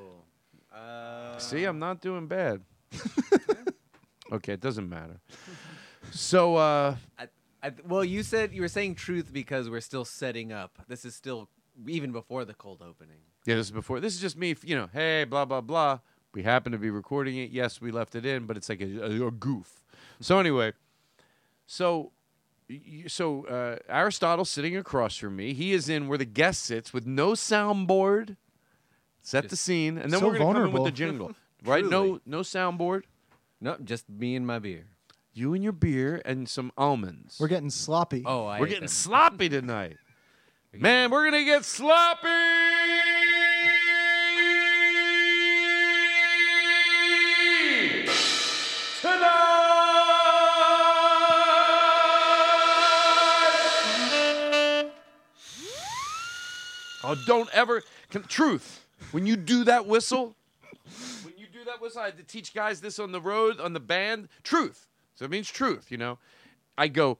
Uh, 0.74 1.38
See, 1.38 1.64
I'm 1.64 1.78
not 1.78 2.00
doing 2.00 2.26
bad. 2.26 2.62
okay, 4.32 4.52
it 4.54 4.60
doesn't 4.60 4.88
matter. 4.88 5.20
So 6.10 6.56
uh, 6.56 6.96
I, 7.18 7.28
I, 7.62 7.72
well, 7.86 8.04
you 8.04 8.22
said 8.22 8.52
you 8.52 8.62
were 8.62 8.68
saying 8.68 8.96
truth 8.96 9.32
because 9.32 9.70
we're 9.70 9.80
still 9.80 10.04
setting 10.04 10.52
up. 10.52 10.78
This 10.88 11.04
is 11.04 11.14
still 11.14 11.48
even 11.88 12.12
before 12.12 12.44
the 12.44 12.54
cold 12.54 12.82
opening. 12.82 13.18
Yeah, 13.46 13.56
this 13.56 13.66
is 13.66 13.72
before. 13.72 14.00
This 14.00 14.14
is 14.14 14.20
just 14.20 14.36
me. 14.36 14.54
You 14.62 14.76
know, 14.76 14.88
hey, 14.92 15.24
blah 15.24 15.44
blah 15.44 15.60
blah. 15.60 16.00
We 16.32 16.42
happen 16.42 16.72
to 16.72 16.78
be 16.78 16.90
recording 16.90 17.36
it. 17.36 17.50
Yes, 17.50 17.80
we 17.80 17.90
left 17.92 18.14
it 18.14 18.26
in, 18.26 18.46
but 18.46 18.56
it's 18.56 18.68
like 18.68 18.80
a, 18.80 19.22
a, 19.22 19.28
a 19.28 19.30
goof. 19.30 19.84
So 20.20 20.38
anyway, 20.38 20.72
so 21.66 22.12
so 23.06 23.46
uh, 23.46 23.76
Aristotle 23.88 24.44
sitting 24.44 24.76
across 24.76 25.16
from 25.16 25.36
me. 25.36 25.52
He 25.52 25.72
is 25.72 25.88
in 25.88 26.08
where 26.08 26.18
the 26.18 26.24
guest 26.24 26.62
sits 26.62 26.92
with 26.92 27.06
no 27.06 27.32
soundboard. 27.32 28.36
Set 29.22 29.48
the 29.48 29.56
scene, 29.56 29.96
and 29.96 30.12
then 30.12 30.20
So 30.20 30.26
we're 30.26 30.38
gonna 30.38 30.52
come 30.54 30.66
in 30.66 30.72
with 30.72 30.84
the 30.84 30.90
jingle. 30.90 31.32
right? 31.64 31.84
No, 31.84 32.20
no 32.26 32.40
soundboard. 32.40 33.02
No, 33.60 33.76
just 33.82 34.08
me 34.08 34.36
and 34.36 34.46
my 34.46 34.58
beer. 34.58 34.84
You 35.32 35.54
and 35.54 35.64
your 35.64 35.72
beer 35.72 36.22
and 36.24 36.48
some 36.48 36.70
almonds. 36.76 37.38
We're 37.40 37.48
getting 37.48 37.70
sloppy. 37.70 38.22
Oh, 38.24 38.46
I 38.46 38.60
We're 38.60 38.66
ate 38.66 38.70
getting 38.70 38.80
them. 38.82 38.88
sloppy 38.88 39.48
tonight. 39.48 39.96
Man, 40.72 41.10
we're 41.10 41.24
gonna 41.24 41.44
get 41.44 41.64
sloppy 41.64 42.28
tonight. 49.00 49.40
Oh, 57.06 57.14
don't 57.26 57.50
ever 57.52 57.82
can, 58.10 58.22
truth. 58.24 58.80
When 59.12 59.26
you 59.26 59.36
do 59.36 59.64
that 59.64 59.86
whistle, 59.86 60.34
that 61.64 61.80
was. 61.80 61.96
I 61.96 62.06
had 62.06 62.16
to 62.18 62.22
teach 62.22 62.54
guys 62.54 62.80
this 62.80 62.98
on 62.98 63.12
the 63.12 63.20
road 63.20 63.60
on 63.60 63.72
the 63.72 63.80
band. 63.80 64.28
Truth. 64.42 64.86
So 65.14 65.24
it 65.24 65.30
means 65.30 65.50
truth. 65.50 65.90
You 65.90 65.98
know, 65.98 66.18
I 66.76 66.88
go. 66.88 67.18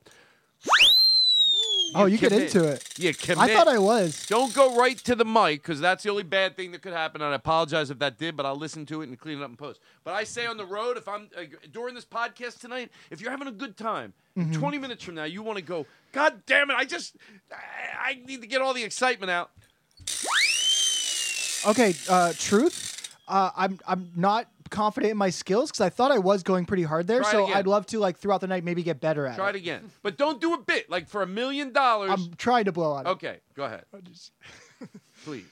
oh, 1.95 2.07
you 2.07 2.19
get 2.19 2.33
into 2.33 2.67
it. 2.67 2.89
Yeah, 2.99 3.13
commit. 3.13 3.39
I 3.39 3.55
thought 3.55 3.69
I 3.69 3.79
was. 3.79 4.27
Don't 4.27 4.55
go 4.55 4.77
right 4.77 4.97
to 4.99 5.15
the 5.15 5.25
mic 5.25 5.63
because 5.63 5.81
that's 5.81 6.03
the 6.03 6.11
only 6.11 6.23
bad 6.23 6.57
thing 6.57 6.73
that 6.73 6.83
could 6.83 6.93
happen. 6.93 7.21
And 7.23 7.33
I 7.33 7.37
apologize 7.37 7.91
if 7.91 7.99
that 8.01 8.19
did, 8.19 8.37
but 8.37 8.47
I'll 8.47 8.57
listen 8.57 8.85
to 8.87 9.03
it 9.03 9.09
and 9.09 9.19
clean 9.19 9.39
it 9.39 9.45
up 9.45 9.51
in 9.51 9.57
post. 9.57 9.81
But 10.03 10.15
I 10.15 10.25
say 10.25 10.47
on 10.47 10.57
the 10.57 10.67
road, 10.67 10.97
if 10.97 11.07
I'm 11.09 11.29
uh, 11.37 11.43
during 11.73 11.95
this 11.95 12.05
podcast 12.05 12.61
tonight, 12.61 12.91
if 13.11 13.21
you're 13.21 13.31
having 13.31 13.49
a 13.49 13.53
good 13.53 13.77
time, 13.77 14.13
Mm-hmm. 14.37 14.55
20 14.59 14.79
minutes 14.79 15.05
from 15.05 15.15
now, 15.15 15.23
you 15.23 15.45
want 15.45 15.59
to 15.59 15.65
go, 15.65 15.87
God 16.11 16.43
damn 16.45 16.69
it, 16.69 16.75
I 16.77 16.85
just, 16.85 17.15
I, 17.53 18.11
I 18.11 18.15
need 18.27 18.41
to 18.41 18.49
get 18.49 18.61
all 18.61 18.75
the 18.75 18.83
excitement 18.83 19.31
out. 19.31 19.53
Okay, 21.65 21.95
uh, 22.09 22.33
truth. 22.37 22.94
Uh, 23.27 23.51
I'm 23.57 23.79
I'm 23.87 24.11
not 24.15 24.49
confident 24.71 25.11
in 25.13 25.17
my 25.17 25.31
skills 25.31 25.71
because 25.71 25.81
I 25.81 25.89
thought 25.89 26.11
I 26.11 26.19
was 26.19 26.43
going 26.43 26.67
pretty 26.67 26.83
hard 26.83 27.07
there. 27.07 27.21
Try 27.21 27.29
it 27.29 27.33
so 27.33 27.45
again. 27.45 27.57
I'd 27.57 27.67
love 27.67 27.87
to 27.87 27.99
like 27.99 28.19
throughout 28.19 28.41
the 28.41 28.47
night 28.47 28.65
maybe 28.65 28.83
get 28.83 29.01
better 29.01 29.27
at 29.27 29.35
it. 29.35 29.37
Try 29.37 29.51
it 29.51 29.57
it. 29.57 29.59
again. 29.59 29.91
But 30.03 30.19
don't 30.19 30.41
do 30.41 30.53
a 30.53 30.59
bit. 30.59 30.91
Like 30.91 31.09
for 31.09 31.23
a 31.23 31.27
million 31.27 31.73
dollars. 31.73 32.11
I'm 32.13 32.35
trying 32.37 32.67
to 32.67 32.73
blow 32.73 32.93
on 32.93 33.07
it. 33.07 33.11
Okay, 33.11 33.39
go 33.55 33.65
ahead. 33.65 33.85
Please. 35.25 35.45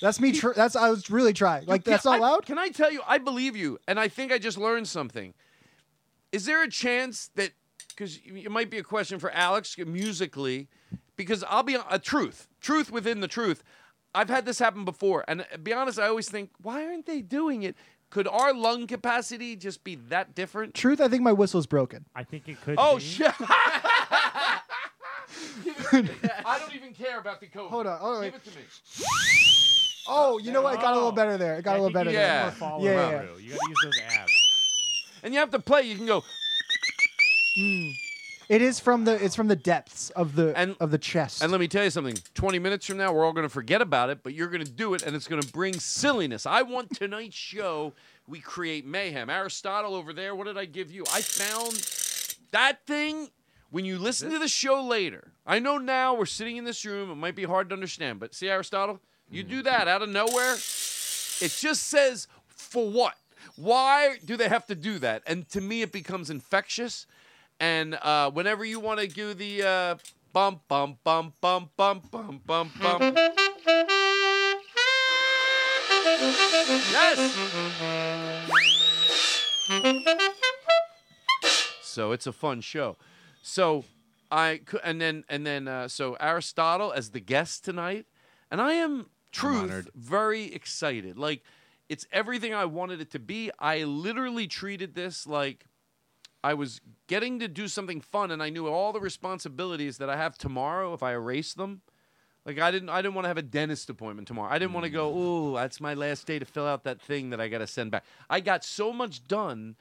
That's 0.00 0.20
me. 0.20 0.32
Tr- 0.32 0.52
that's 0.54 0.76
I 0.76 0.90
was 0.90 1.10
really 1.10 1.32
trying. 1.32 1.66
Like 1.66 1.84
that's 1.84 2.04
not 2.04 2.16
I- 2.16 2.22
loud. 2.22 2.46
Can 2.46 2.58
I 2.58 2.68
tell 2.68 2.92
you? 2.92 3.00
I 3.06 3.18
believe 3.18 3.56
you, 3.56 3.78
and 3.88 3.98
I 3.98 4.08
think 4.08 4.32
I 4.32 4.38
just 4.38 4.58
learned 4.58 4.88
something. 4.88 5.34
Is 6.30 6.44
there 6.44 6.62
a 6.62 6.68
chance 6.68 7.30
that 7.36 7.52
because 7.98 8.20
it 8.24 8.50
might 8.50 8.70
be 8.70 8.78
a 8.78 8.82
question 8.82 9.18
for 9.18 9.30
Alex 9.32 9.76
musically, 9.76 10.68
because 11.16 11.42
I'll 11.48 11.64
be 11.64 11.76
a 11.90 11.98
truth, 11.98 12.48
truth 12.60 12.92
within 12.92 13.20
the 13.20 13.28
truth. 13.28 13.64
I've 14.18 14.28
had 14.28 14.44
this 14.44 14.58
happen 14.58 14.84
before, 14.84 15.24
and 15.28 15.42
uh, 15.42 15.56
be 15.62 15.72
honest, 15.72 15.96
I 15.96 16.08
always 16.08 16.28
think, 16.28 16.50
why 16.60 16.84
aren't 16.84 17.06
they 17.06 17.20
doing 17.20 17.62
it? 17.62 17.76
Could 18.10 18.26
our 18.26 18.52
lung 18.52 18.88
capacity 18.88 19.54
just 19.54 19.84
be 19.84 19.94
that 20.08 20.34
different? 20.34 20.74
Truth. 20.74 21.00
I 21.00 21.06
think 21.06 21.22
my 21.22 21.30
whistle's 21.32 21.68
broken. 21.68 22.04
I 22.16 22.24
think 22.24 22.48
it 22.48 22.60
could. 22.62 22.74
Oh 22.78 22.96
be. 22.96 23.02
shit! 23.02 23.32
I 23.40 24.60
don't 26.58 26.74
even 26.74 26.94
care 26.94 27.20
about 27.20 27.38
the 27.40 27.46
code. 27.46 27.70
Hold 27.70 27.86
on, 27.86 28.00
hold 28.00 28.16
on, 28.16 28.24
Give 28.24 28.34
it 28.34 28.44
to 28.44 28.50
me. 28.58 28.64
Oh, 30.08 30.38
you 30.38 30.50
know 30.50 30.62
what? 30.62 30.74
It 30.74 30.80
got 30.80 30.94
a 30.94 30.96
little 30.96 31.12
better 31.12 31.36
there. 31.36 31.54
It 31.56 31.62
got 31.62 31.76
a 31.76 31.82
little 31.82 31.92
better 31.92 32.10
you 32.10 32.16
Yeah. 32.16 32.50
there. 32.50 32.68
more 32.70 32.80
Yeah, 32.80 32.90
yeah, 32.90 33.10
yeah. 33.10 33.20
You 33.38 33.50
gotta 33.50 33.68
use 33.68 33.78
those 33.84 34.00
abs. 34.16 34.32
And 35.22 35.32
you 35.32 35.38
have 35.38 35.50
to 35.50 35.60
play. 35.60 35.82
You 35.82 35.94
can 35.94 36.06
go. 36.06 36.24
It 38.48 38.62
is 38.62 38.80
from 38.80 39.04
the 39.04 39.22
it's 39.22 39.36
from 39.36 39.48
the 39.48 39.56
depths 39.56 40.08
of 40.10 40.34
the 40.34 40.56
And- 40.56 40.76
of 40.80 40.90
the 40.90 40.98
chest. 40.98 41.42
And 41.42 41.52
let 41.52 41.60
me 41.60 41.68
tell 41.68 41.84
you 41.84 41.90
something 41.90 42.16
20 42.34 42.58
minutes 42.58 42.86
from 42.86 42.96
now, 42.96 43.12
we're 43.12 43.24
all 43.24 43.34
going 43.34 43.46
to 43.46 43.52
forget 43.52 43.82
about 43.82 44.08
it, 44.08 44.22
but 44.22 44.32
you're 44.32 44.48
going 44.48 44.64
to 44.64 44.70
do 44.70 44.94
it, 44.94 45.02
and 45.02 45.14
it's 45.14 45.28
going 45.28 45.42
to 45.42 45.52
bring 45.52 45.78
silliness. 45.78 46.46
I 46.46 46.62
want 46.62 46.96
tonight's 46.96 47.36
show, 47.36 47.92
we 48.26 48.40
create 48.40 48.86
mayhem. 48.86 49.28
Aristotle 49.28 49.94
over 49.94 50.14
there, 50.14 50.34
what 50.34 50.46
did 50.46 50.56
I 50.56 50.64
give 50.64 50.90
you? 50.90 51.04
I 51.12 51.20
found 51.20 51.74
that 52.52 52.86
thing. 52.86 53.28
When 53.70 53.84
you 53.84 53.98
listen 53.98 54.30
to 54.30 54.38
the 54.38 54.48
show 54.48 54.82
later, 54.82 55.32
I 55.46 55.58
know 55.58 55.76
now 55.76 56.14
we're 56.14 56.24
sitting 56.24 56.56
in 56.56 56.64
this 56.64 56.86
room, 56.86 57.10
it 57.10 57.16
might 57.16 57.36
be 57.36 57.44
hard 57.44 57.68
to 57.68 57.74
understand, 57.74 58.18
but 58.18 58.34
see, 58.34 58.48
Aristotle, 58.48 58.98
you 59.30 59.42
do 59.42 59.56
mm-hmm. 59.56 59.64
that 59.64 59.88
out 59.88 60.00
of 60.00 60.08
nowhere, 60.08 60.54
it 60.54 61.54
just 61.54 61.82
says, 61.82 62.28
for 62.46 62.88
what? 62.88 63.16
Why 63.56 64.16
do 64.24 64.38
they 64.38 64.48
have 64.48 64.66
to 64.68 64.74
do 64.74 64.98
that? 65.00 65.22
And 65.26 65.46
to 65.50 65.60
me, 65.60 65.82
it 65.82 65.92
becomes 65.92 66.30
infectious. 66.30 67.06
And 67.60 67.94
uh, 67.94 68.30
whenever 68.30 68.64
you 68.64 68.80
want 68.80 69.00
to 69.00 69.08
do 69.08 69.34
the 69.34 69.62
uh, 69.62 69.96
bum 70.32 70.60
bum 70.68 70.98
bum 71.02 71.32
bum 71.40 71.70
bum 71.76 72.02
bum 72.10 72.40
bum 72.46 72.70
bum. 72.80 73.16
Yes. 76.90 77.34
So 81.82 82.12
it's 82.12 82.26
a 82.26 82.32
fun 82.32 82.60
show. 82.60 82.96
So 83.42 83.84
I 84.30 84.60
cou- 84.64 84.80
and 84.84 85.00
then 85.00 85.24
and 85.28 85.44
then 85.46 85.66
uh, 85.68 85.88
so 85.88 86.14
Aristotle 86.20 86.92
as 86.92 87.10
the 87.10 87.20
guest 87.20 87.64
tonight, 87.64 88.06
and 88.50 88.60
I 88.60 88.74
am 88.74 89.06
truth 89.32 89.88
very 89.94 90.54
excited. 90.54 91.18
Like 91.18 91.42
it's 91.88 92.06
everything 92.12 92.54
I 92.54 92.66
wanted 92.66 93.00
it 93.00 93.10
to 93.12 93.18
be. 93.18 93.50
I 93.58 93.84
literally 93.84 94.46
treated 94.46 94.94
this 94.94 95.26
like 95.26 95.64
I 96.42 96.54
was 96.54 96.80
getting 97.06 97.38
to 97.40 97.48
do 97.48 97.68
something 97.68 98.00
fun, 98.00 98.30
and 98.30 98.42
I 98.42 98.50
knew 98.50 98.66
all 98.68 98.92
the 98.92 99.00
responsibilities 99.00 99.98
that 99.98 100.08
I 100.08 100.16
have 100.16 100.38
tomorrow 100.38 100.94
if 100.94 101.02
I 101.02 101.12
erase 101.12 101.54
them. 101.54 101.82
Like 102.46 102.58
I 102.58 102.70
didn't, 102.70 102.88
I 102.88 103.02
didn't 103.02 103.14
want 103.14 103.24
to 103.24 103.28
have 103.28 103.38
a 103.38 103.42
dentist 103.42 103.90
appointment 103.90 104.28
tomorrow. 104.28 104.50
I 104.50 104.58
didn't 104.58 104.72
want 104.72 104.84
to 104.84 104.90
go. 104.90 105.12
Mm. 105.12 105.16
Ooh, 105.16 105.54
that's 105.54 105.80
my 105.80 105.94
last 105.94 106.26
day 106.26 106.38
to 106.38 106.44
fill 106.44 106.66
out 106.66 106.84
that 106.84 107.00
thing 107.00 107.30
that 107.30 107.40
I 107.40 107.48
got 107.48 107.58
to 107.58 107.66
send 107.66 107.90
back. 107.90 108.04
I 108.30 108.40
got 108.40 108.64
so 108.64 108.92
much 108.92 109.26
done, 109.26 109.76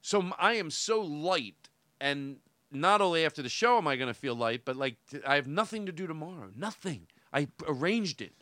so 0.00 0.30
I 0.38 0.54
am 0.54 0.70
so 0.70 1.00
light, 1.00 1.68
and 2.00 2.36
not 2.70 3.00
only 3.00 3.24
after 3.24 3.42
the 3.42 3.48
show 3.48 3.78
am 3.78 3.86
I 3.86 3.96
going 3.96 4.08
to 4.08 4.14
feel 4.14 4.34
light, 4.34 4.62
but 4.64 4.76
like 4.76 4.96
t- 5.10 5.20
I 5.26 5.34
have 5.34 5.46
nothing 5.46 5.86
to 5.86 5.92
do 5.92 6.06
tomorrow. 6.06 6.50
Nothing. 6.56 7.06
I 7.32 7.48
arranged 7.66 8.22
it. 8.22 8.32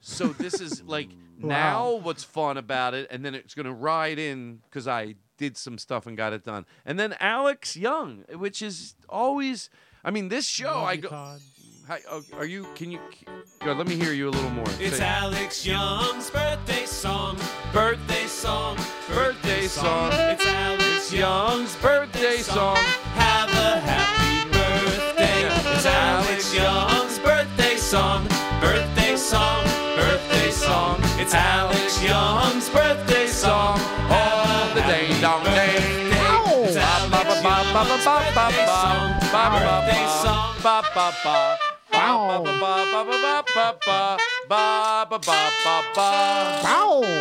So 0.00 0.28
this 0.28 0.60
is 0.60 0.82
like 0.84 1.08
now 1.38 1.94
what's 1.96 2.22
fun 2.22 2.58
about 2.58 2.94
it, 2.94 3.08
and 3.10 3.24
then 3.24 3.34
it's 3.34 3.54
gonna 3.54 3.72
ride 3.72 4.18
in 4.18 4.60
because 4.64 4.86
I 4.86 5.16
did 5.36 5.56
some 5.56 5.78
stuff 5.78 6.06
and 6.06 6.16
got 6.16 6.32
it 6.32 6.44
done. 6.44 6.66
And 6.84 6.98
then 6.98 7.14
Alex 7.20 7.76
Young, 7.76 8.24
which 8.34 8.62
is 8.62 8.94
always, 9.08 9.70
I 10.04 10.10
mean, 10.10 10.28
this 10.28 10.46
show 10.46 10.66
Love 10.72 10.84
I 10.84 10.96
go. 10.96 11.08
Todd. 11.08 11.40
Hi, 11.88 12.00
oh, 12.10 12.22
are 12.36 12.44
you? 12.46 12.66
Can 12.74 12.90
you? 12.90 12.98
Go, 13.60 13.72
let 13.72 13.86
me 13.86 13.94
hear 13.94 14.12
you 14.12 14.28
a 14.28 14.30
little 14.32 14.50
more. 14.50 14.66
It's 14.80 14.96
Say- 14.96 15.04
Alex 15.06 15.64
Young's 15.64 16.30
birthday 16.30 16.84
song. 16.84 17.38
Birthday 17.72 18.26
song. 18.26 18.76
Birthday 19.08 19.68
song. 19.68 20.10
It's 20.12 20.44
Alex 20.44 21.12
Young's 21.12 21.76
birthday 21.76 22.38
song. 22.38 22.76
Have 23.14 23.50
a 23.50 23.78
happy 23.80 24.50
birthday. 24.50 25.74
It's 25.76 25.86
Alex 25.86 26.52
Young's 26.52 27.18
birthday 27.20 27.76
song. 27.76 28.26
Birthday 28.60 29.16
song. 29.16 29.64
Birthday 29.96 30.50
song. 30.50 30.98
It's 31.20 31.34
Alex 31.34 32.02
Young's 32.02 32.68
birthday 32.70 33.26
song. 33.28 33.78
All 34.10 34.36
the 34.38 34.42
ding 34.42 34.45
dong 35.20 35.44
day. 35.44 36.06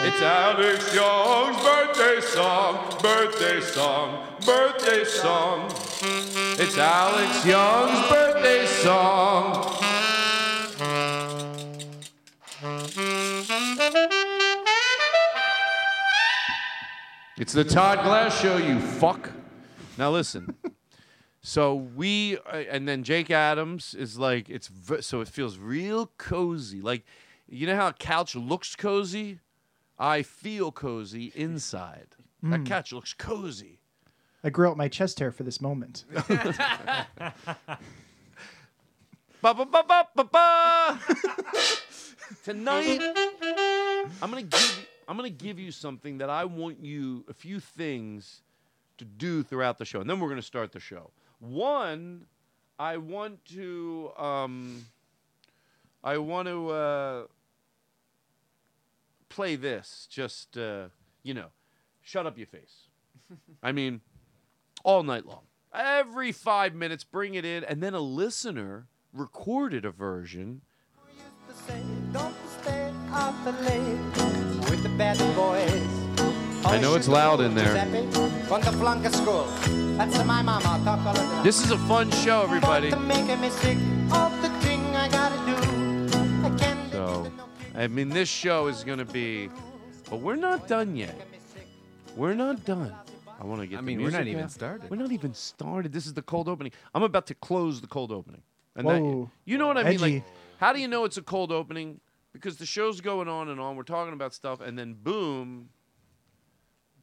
It's 0.08 0.22
Alex 0.22 0.94
Young's 0.94 1.58
birthday 1.64 2.22
song, 2.22 2.78
birthday 3.02 3.62
song, 3.62 4.28
birthday 4.46 5.04
song. 5.04 5.72
It's 6.60 6.78
Alex 6.78 7.46
Young's 7.46 8.10
birthday 8.10 8.66
song. 8.66 10.05
It's 17.38 17.54
the 17.54 17.63
Todd 17.63 18.04
Glass 18.04 18.39
Show, 18.39 18.58
you 18.58 18.80
fuck. 18.80 19.32
Now 19.98 20.12
listen. 20.12 20.56
So 21.48 21.75
we, 21.75 22.39
uh, 22.39 22.63
and 22.72 22.88
then 22.88 23.04
Jake 23.04 23.30
Adams 23.30 23.94
is 23.94 24.18
like, 24.18 24.50
it's 24.50 24.72
so 25.01 25.22
it 25.22 25.27
feels 25.27 25.60
real 25.60 26.12
cozy. 26.18 26.82
Like, 26.82 27.06
you 27.48 27.68
know 27.68 27.75
how 27.75 27.89
a 27.89 27.94
couch 27.94 28.36
looks 28.36 28.75
cozy? 28.75 29.42
I 30.00 30.24
feel 30.24 30.72
cozy 30.72 31.32
inside. 31.36 32.15
That 32.42 32.65
couch 32.65 32.92
looks 32.92 33.13
cozy. 33.13 33.77
I 34.44 34.50
grew 34.50 34.68
out 34.68 34.75
my 34.75 34.88
chest 34.88 35.20
hair 35.20 35.32
for 35.32 35.44
this 35.44 35.62
moment. 35.62 36.06
Ba 39.42 39.54
ba 39.54 39.65
ba 39.65 39.84
ba 39.88 40.08
ba 40.15 40.24
ba. 40.24 41.00
Tonight, 42.44 43.01
I'm 44.20 44.32
gonna 44.32 44.42
give 44.42 44.77
you, 44.80 44.86
I'm 45.08 45.16
gonna 45.16 45.30
give 45.30 45.60
you 45.60 45.72
something 45.72 46.18
that 46.20 46.30
I 46.30 46.46
want 46.46 46.84
you 46.84 47.26
a 47.30 47.34
few 47.34 47.60
things 47.60 48.42
to 48.98 49.06
do 49.06 49.44
throughout 49.44 49.78
the 49.78 49.86
show, 49.86 50.02
and 50.02 50.10
then 50.10 50.20
we're 50.20 50.30
gonna 50.30 50.42
start 50.42 50.72
the 50.72 50.80
show. 50.80 51.12
One, 51.40 52.26
I 52.80 52.98
want 52.98 53.44
to 53.46 54.12
um, 54.18 54.86
I 56.04 56.18
want 56.18 56.48
to 56.48 56.70
uh, 56.70 57.24
play 59.30 59.56
this. 59.56 60.08
Just 60.10 60.58
uh, 60.58 60.88
you 61.24 61.34
know, 61.34 61.48
shut 62.02 62.26
up 62.26 62.38
your 62.38 62.48
face. 62.48 62.90
I 63.64 63.72
mean, 63.72 64.02
all 64.84 65.04
night 65.04 65.26
long. 65.26 65.42
Every 65.74 66.32
five 66.32 66.74
minutes, 66.74 67.04
bring 67.04 67.36
it 67.36 67.44
in, 67.44 67.64
and 67.66 67.84
then 67.84 67.94
a 67.94 68.00
listener 68.00 68.88
recorded 69.12 69.84
a 69.84 69.92
version. 69.92 70.62
I 76.68 76.80
know 76.82 76.96
it's 76.96 77.08
loud 77.08 77.40
in 77.40 77.56
there. 77.56 77.74
The 77.74 78.72
flunker 78.72 79.14
school. 79.14 79.46
That's 79.98 80.18
my 80.26 80.42
mama. 80.42 80.82
Talk 80.84 81.00
all 81.06 81.18
of. 81.18 81.44
This 81.44 81.64
is 81.64 81.72
a 81.72 81.78
fun 81.78 82.12
show, 82.12 82.42
everybody. 82.44 82.94
Making 82.96 83.40
me 83.40 83.50
sick 83.50 83.78
of 84.12 84.42
the 84.42 84.50
thing 84.62 84.82
I 84.96 85.08
gotta 85.08 85.38
do. 85.46 86.46
I 86.46 86.50
can't 86.58 86.92
So, 86.92 87.32
I 87.74 87.88
mean, 87.88 88.10
this 88.10 88.28
show 88.28 88.68
is 88.68 88.84
going 88.84 89.00
to 89.00 89.06
be, 89.06 89.50
but 90.10 90.20
we're 90.20 90.36
not 90.36 90.68
done 90.68 90.98
yet. 90.98 91.16
We're 92.18 92.34
not 92.36 92.66
done. 92.66 92.94
I 93.40 93.46
want 93.46 93.62
to 93.62 93.68
get. 93.68 93.78
I 93.78 93.82
the 93.82 93.86
mean, 93.86 94.02
we're 94.02 94.10
not 94.12 94.24
music 94.26 94.32
even 94.34 94.44
out. 94.46 94.52
started. 94.52 94.90
We're 94.90 94.98
not 94.98 95.12
even 95.14 95.34
started. 95.34 95.94
This 95.94 96.06
is 96.06 96.14
the 96.14 96.22
cold 96.22 96.50
opening. 96.50 96.74
I'm 96.94 97.04
about 97.04 97.28
to 97.28 97.36
close 97.36 97.80
the 97.80 97.88
cold 97.88 98.12
opening. 98.12 98.42
And 98.76 98.88
that- 98.90 99.28
you 99.46 99.58
know 99.58 99.68
what 99.68 99.78
I 99.78 99.84
mean? 99.84 99.94
Edgy. 99.94 100.14
Like, 100.16 100.24
how 100.58 100.74
do 100.74 100.80
you 100.80 100.88
know 100.90 101.06
it's 101.06 101.18
a 101.18 101.22
cold 101.22 101.52
opening? 101.54 102.02
Because 102.36 102.58
the 102.58 102.65
show's 102.65 103.00
going 103.00 103.30
on 103.30 103.48
and 103.48 103.62
on. 103.62 103.77
We're 103.77 103.84
talking 103.84 104.13
about 104.13 104.34
stuff, 104.34 104.60
and 104.60 104.77
then 104.77 104.94
boom, 104.94 105.70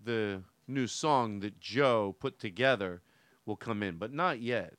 the 0.04 0.42
new 0.68 0.86
song 0.86 1.40
that 1.40 1.58
Joe 1.58 2.14
put 2.20 2.38
together 2.38 3.00
will 3.46 3.56
come 3.56 3.82
in, 3.82 3.96
but 3.96 4.12
not 4.12 4.40
yet. 4.40 4.74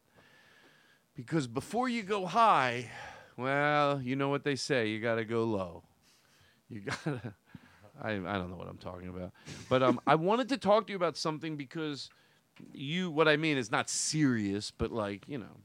Because 1.15 1.48
before 1.48 1.89
you 1.89 2.03
go 2.03 2.27
high, 2.27 2.91
well, 3.36 4.00
you 4.00 4.15
know 4.15 4.29
what 4.29 4.43
they 4.43 4.55
say, 4.55 4.89
you 4.89 5.00
got 5.01 5.15
to 5.15 5.25
go 5.25 5.43
low. 5.43 5.83
You 6.69 6.81
got 6.81 7.03
to 7.03 7.33
I 8.01 8.12
I 8.12 8.13
don't 8.13 8.50
know 8.50 8.55
what 8.55 8.67
I'm 8.67 8.77
talking 8.77 9.10
about. 9.10 9.31
But 9.69 9.83
um 9.83 10.00
I 10.05 10.15
wanted 10.15 10.50
to 10.50 10.57
talk 10.57 10.88
to 10.88 10.91
you 10.91 10.98
about 10.98 11.17
something 11.17 11.55
because 11.55 12.10
you 12.72 13.10
what 13.10 13.27
I 13.27 13.38
mean 13.38 13.57
is 13.57 13.72
not 13.72 13.89
serious, 13.89 14.72
but 14.72 14.91
like, 14.91 15.27
you 15.27 15.38
know, 15.38 15.57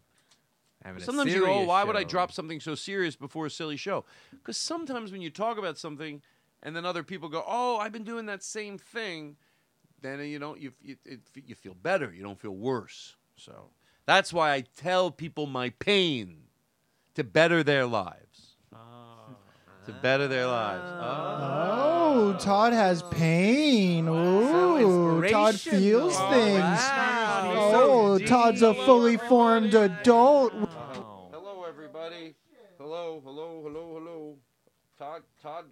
Sometimes 0.99 1.33
you 1.33 1.41
go, 1.41 1.47
oh, 1.47 1.53
serious 1.53 1.69
why 1.69 1.85
would 1.85 1.97
I 1.97 2.05
drop 2.05 2.33
something 2.33 2.61
so 2.61 2.75
serious 2.75 3.17
before 3.17 3.47
a 3.47 3.51
silly 3.51 3.77
show? 3.77 4.05
Because 4.31 4.57
sometimes 4.57 5.13
when 5.13 5.21
you 5.21 5.31
talk 5.31 5.59
about 5.59 5.77
something 5.77 6.23
and 6.63 6.75
then 6.75 6.85
other 6.85 7.03
people 7.03 7.29
go, 7.29 7.45
oh, 7.47 7.79
I've 7.79 7.93
been 7.93 8.05
doing 8.05 8.27
that 8.27 8.43
same 8.43 8.79
thing, 8.79 9.37
then 10.01 10.21
you 10.21 10.39
don't 10.39 10.61
you 10.61 10.73
you, 10.81 10.97
it, 11.05 11.21
you 11.47 11.55
feel 11.55 11.75
better. 11.75 12.13
You 12.13 12.23
don't 12.23 12.39
feel 12.39 12.55
worse. 12.57 13.17
So 13.37 13.71
that's 14.07 14.33
why 14.33 14.53
I 14.53 14.65
tell 14.77 15.11
people 15.11 15.47
my 15.47 15.71
pain 15.71 16.45
to 17.15 17.25
better 17.25 17.63
their 17.63 17.87
lives. 17.87 18.55
To 19.87 19.93
better 19.95 20.29
their 20.29 20.47
lives. 20.47 20.85
Oh, 21.01 22.37
Todd 22.39 22.75
has 22.75 23.03
pain. 23.05 24.07
Ooh, 24.07 25.27
Todd 25.31 25.59
feels 25.59 26.15
things. 26.31 26.81
Oh, 27.61 28.19
Todd's 28.19 28.63
a 28.63 28.73
fully 28.73 29.17
formed 29.17 29.75
adult. 29.75 30.53
Hello, 30.53 31.65
everybody. 31.69 32.35
Hello, 32.79 33.21
hello, 33.25 33.61
hello, 33.65 33.95
hello. 33.99 34.37
Todd, 34.97 35.23
Todd, 35.43 35.65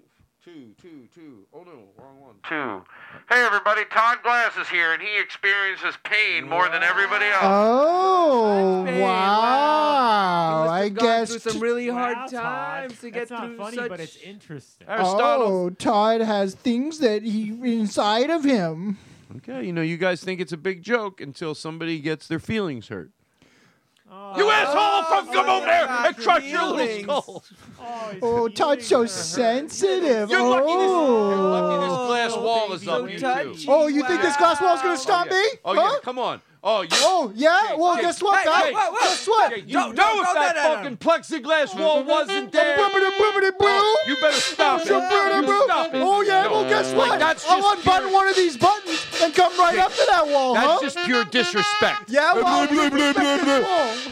two, 0.45 0.75
two, 0.81 1.09
two. 1.15 1.47
Oh 1.53 1.63
no, 1.63 1.89
wrong 1.97 2.21
one. 2.21 2.35
Two. 2.49 2.85
Hey, 3.29 3.45
everybody. 3.45 3.83
Todd 3.91 4.19
Glass 4.23 4.57
is 4.57 4.69
here, 4.69 4.93
and 4.93 5.01
he 5.03 5.21
experiences 5.21 5.97
pain 6.05 6.49
more 6.49 6.69
than 6.69 6.83
everybody 6.83 7.27
else. 7.27 7.43
Oh, 7.45 8.83
Pain, 8.87 9.01
wow. 9.01 10.67
I 10.69 10.81
Must 10.81 10.83
have 10.83 10.95
gone 10.95 11.07
guess. 11.07 11.31
through 11.31 11.53
some 11.53 11.61
really 11.61 11.89
hard 11.89 12.31
times 12.31 13.01
to 13.01 13.11
get 13.11 13.29
That's 13.29 13.31
not 13.31 13.47
through 13.47 13.57
funny, 13.57 13.77
such... 13.77 13.89
but 13.89 14.01
it's 14.01 14.17
interesting. 14.17 14.87
Oh, 14.89 14.93
Aristotle. 14.93 15.47
Oh, 15.49 15.71
Todd 15.71 16.21
has 16.21 16.55
things 16.55 16.99
that 16.99 17.23
he 17.23 17.49
inside 17.63 18.31
of 18.31 18.45
him. 18.45 18.99
Okay, 19.39 19.65
you 19.67 19.73
know, 19.73 19.83
you 19.83 19.97
guys 19.97 20.23
think 20.23 20.41
it's 20.41 20.53
a 20.53 20.57
big 20.57 20.83
joke 20.83 21.21
until 21.21 21.55
somebody 21.55 21.99
gets 21.99 22.29
their 22.29 22.39
feelings 22.39 22.89
hurt. 22.89 23.11
Oh, 24.09 24.35
You 24.37 24.49
asshole! 24.51 25.03
From 25.25 25.35
come 25.35 25.49
over 25.49 25.67
there 25.67 25.89
and 25.89 26.17
crush 26.17 26.45
your 26.45 26.65
little 26.65 27.03
skull. 27.03 27.45
oh, 27.81 28.09
he's 28.12 28.21
Oh, 28.23 28.49
Todd's 28.49 28.87
so 28.87 29.05
sensitive. 29.05 30.31
You're 30.31 30.43
lucky 30.49 30.67
this, 30.67 30.73
you're 30.73 30.79
Oh. 30.79 31.51
lucky 31.51 31.87
this 31.87 32.07
glass 32.07 32.37
wall 32.37 32.73
is 32.73 32.87
up 32.87 33.11
you 33.11 33.19
too. 33.19 33.65
Oh, 33.69 33.89
you 33.89 34.07
think 34.07 34.23
this 34.23 34.37
glass 34.37 34.61
wall's 34.61 34.81
gonna 34.81 34.97
stop 34.97 35.27
oh, 35.29 35.35
yeah. 35.35 35.41
me? 35.43 35.59
Oh 35.65 35.75
huh? 35.75 35.91
yeah, 35.95 35.99
come 36.05 36.21
on. 36.21 36.41
Oh, 36.69 36.83
you. 36.83 36.89
Oh, 36.95 37.31
yeah? 37.37 37.77
Well, 37.77 37.95
Jake, 37.95 38.03
guess 38.03 38.21
what, 38.23 38.43
Jake, 38.43 38.53
guy? 38.53 38.62
Jake, 38.65 39.01
Guess 39.01 39.29
what? 39.29 39.51
Jake, 39.55 39.65
you 39.69 39.73
Don't- 39.75 39.95
know 39.95 40.03
don't- 40.03 40.19
if 40.19 40.25
don't- 40.25 40.35
that 40.35 40.57
no, 40.57 40.62
no, 40.62 40.69
no. 40.69 40.77
fucking 40.77 40.97
plexiglass 40.97 41.79
wall 41.79 42.03
wasn't 42.03 42.51
there. 42.51 42.77
Bibbidi 42.77 43.11
bobbidi 43.19 43.51
boo. 43.59 43.67
Oh, 43.69 44.05
you 44.09 44.17
better 44.17 44.33
stop 44.41 44.81
it. 44.81 44.87
You 44.89 45.43
boo. 45.47 45.62
stop 45.65 45.95
it. 45.95 46.01
Oh, 46.03 46.23
yeah, 46.23 46.49
well, 46.49 46.65
guess 46.69 46.93
Like, 46.93 47.11
what? 47.11 47.19
that's 47.21 47.49
I'll 47.49 47.61
just 47.62 47.79
unbutton 47.87 48.12
one 48.12 48.27
of 48.29 48.35
these 48.35 48.57
buttons 48.57 49.06
and 49.23 49.35
come 49.35 49.57
right 49.59 49.79
up 49.79 49.93
to 49.93 50.07
that 50.11 50.27
wall, 50.27 50.55
That's 50.55 50.67
huh? 50.67 50.79
just 50.83 50.99
pure 51.05 51.25
disrespect. 51.25 52.09
Yeah, 52.09 52.35
well, 52.35 52.67
Blah, 52.67 52.91
blah, 52.91 53.13
blah. 53.13 53.63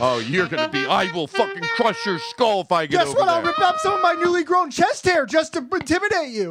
Oh, 0.00 0.24
you're 0.26 0.46
gonna 0.48 0.68
be. 0.68 0.86
I 0.86 1.10
will 1.12 1.26
fucking 1.26 1.62
crush 1.76 2.04
your 2.06 2.18
skull 2.18 2.62
if 2.62 2.72
I 2.72 2.86
get 2.86 2.98
Guess 2.98 3.08
over 3.08 3.18
what? 3.20 3.28
I'll 3.28 3.42
there. 3.42 3.52
rip 3.52 3.58
up 3.60 3.78
some 3.78 3.94
of 3.94 4.02
my 4.02 4.12
newly 4.14 4.44
grown 4.44 4.70
chest 4.70 5.04
hair 5.04 5.26
just 5.26 5.52
to 5.54 5.58
intimidate 5.72 6.30
you. 6.30 6.50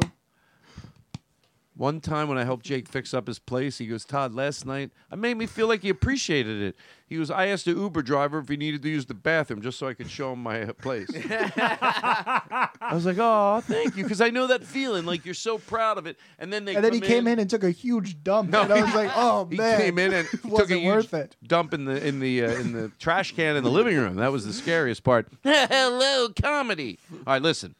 One 1.76 2.00
time 2.00 2.28
when 2.28 2.38
I 2.38 2.44
helped 2.44 2.64
Jake 2.64 2.88
fix 2.88 3.12
up 3.12 3.26
his 3.26 3.40
place, 3.40 3.78
he 3.78 3.86
goes, 3.88 4.04
Todd, 4.04 4.32
last 4.32 4.64
night, 4.64 4.92
I 5.10 5.16
made 5.16 5.36
me 5.36 5.46
feel 5.46 5.66
like 5.66 5.82
he 5.82 5.88
appreciated 5.88 6.62
it. 6.62 6.76
He 7.08 7.16
goes, 7.16 7.32
I 7.32 7.46
asked 7.46 7.64
the 7.64 7.72
Uber 7.72 8.02
driver 8.02 8.38
if 8.38 8.48
he 8.48 8.56
needed 8.56 8.80
to 8.82 8.88
use 8.88 9.06
the 9.06 9.14
bathroom 9.14 9.60
just 9.60 9.78
so 9.80 9.88
I 9.88 9.94
could 9.94 10.08
show 10.08 10.32
him 10.32 10.42
my 10.42 10.62
uh, 10.62 10.72
place. 10.72 11.08
I 11.26 12.90
was 12.92 13.04
like, 13.04 13.16
oh, 13.18 13.60
thank 13.64 13.96
you. 13.96 14.04
Because 14.04 14.20
I 14.20 14.30
know 14.30 14.46
that 14.46 14.62
feeling, 14.62 15.04
like 15.04 15.24
you're 15.24 15.34
so 15.34 15.58
proud 15.58 15.98
of 15.98 16.06
it. 16.06 16.16
And 16.38 16.52
then 16.52 16.64
they 16.64 16.76
And 16.76 16.84
then 16.84 16.92
he 16.92 17.00
come 17.00 17.08
came 17.08 17.26
in 17.26 17.40
and 17.40 17.50
took 17.50 17.64
a 17.64 17.72
huge 17.72 18.22
dump. 18.22 18.50
No, 18.50 18.62
and 18.62 18.72
I 18.72 18.82
was 18.82 18.94
like, 18.94 19.10
oh, 19.14 19.44
man. 19.44 19.50
he 19.50 19.56
man. 19.56 19.80
came 19.80 19.98
in 19.98 20.12
and 20.12 20.28
took 20.30 20.44
a 20.44 20.48
wasn't 20.48 20.80
huge 20.80 20.94
worth 20.94 21.14
it. 21.14 21.36
dump 21.44 21.74
in 21.74 21.86
the 21.86 22.06
in 22.06 22.20
the 22.20 22.44
uh, 22.44 22.50
in 22.52 22.72
the 22.72 22.88
trash 23.00 23.34
can 23.34 23.56
in 23.56 23.64
the 23.64 23.70
living 23.70 23.96
room. 23.96 24.14
That 24.16 24.30
was 24.30 24.46
the 24.46 24.52
scariest 24.52 25.02
part. 25.02 25.26
Hello, 25.42 26.28
comedy. 26.40 27.00
All 27.12 27.18
right, 27.34 27.42
listen. 27.42 27.74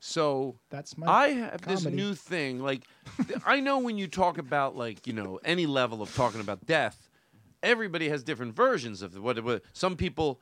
So 0.00 0.56
That's 0.70 0.96
my 0.98 1.06
I 1.06 1.28
have 1.28 1.60
this 1.60 1.84
new 1.84 2.14
thing. 2.14 2.58
Like, 2.60 2.82
I 3.46 3.60
know 3.60 3.78
when 3.78 3.98
you 3.98 4.08
talk 4.08 4.38
about 4.38 4.74
like 4.76 5.06
you 5.06 5.12
know 5.12 5.38
any 5.44 5.66
level 5.66 6.02
of 6.02 6.14
talking 6.14 6.40
about 6.40 6.66
death, 6.66 7.08
everybody 7.62 8.08
has 8.08 8.22
different 8.24 8.54
versions 8.54 9.02
of 9.02 9.14
what. 9.22 9.42
what 9.44 9.62
some 9.72 9.96
people 9.96 10.40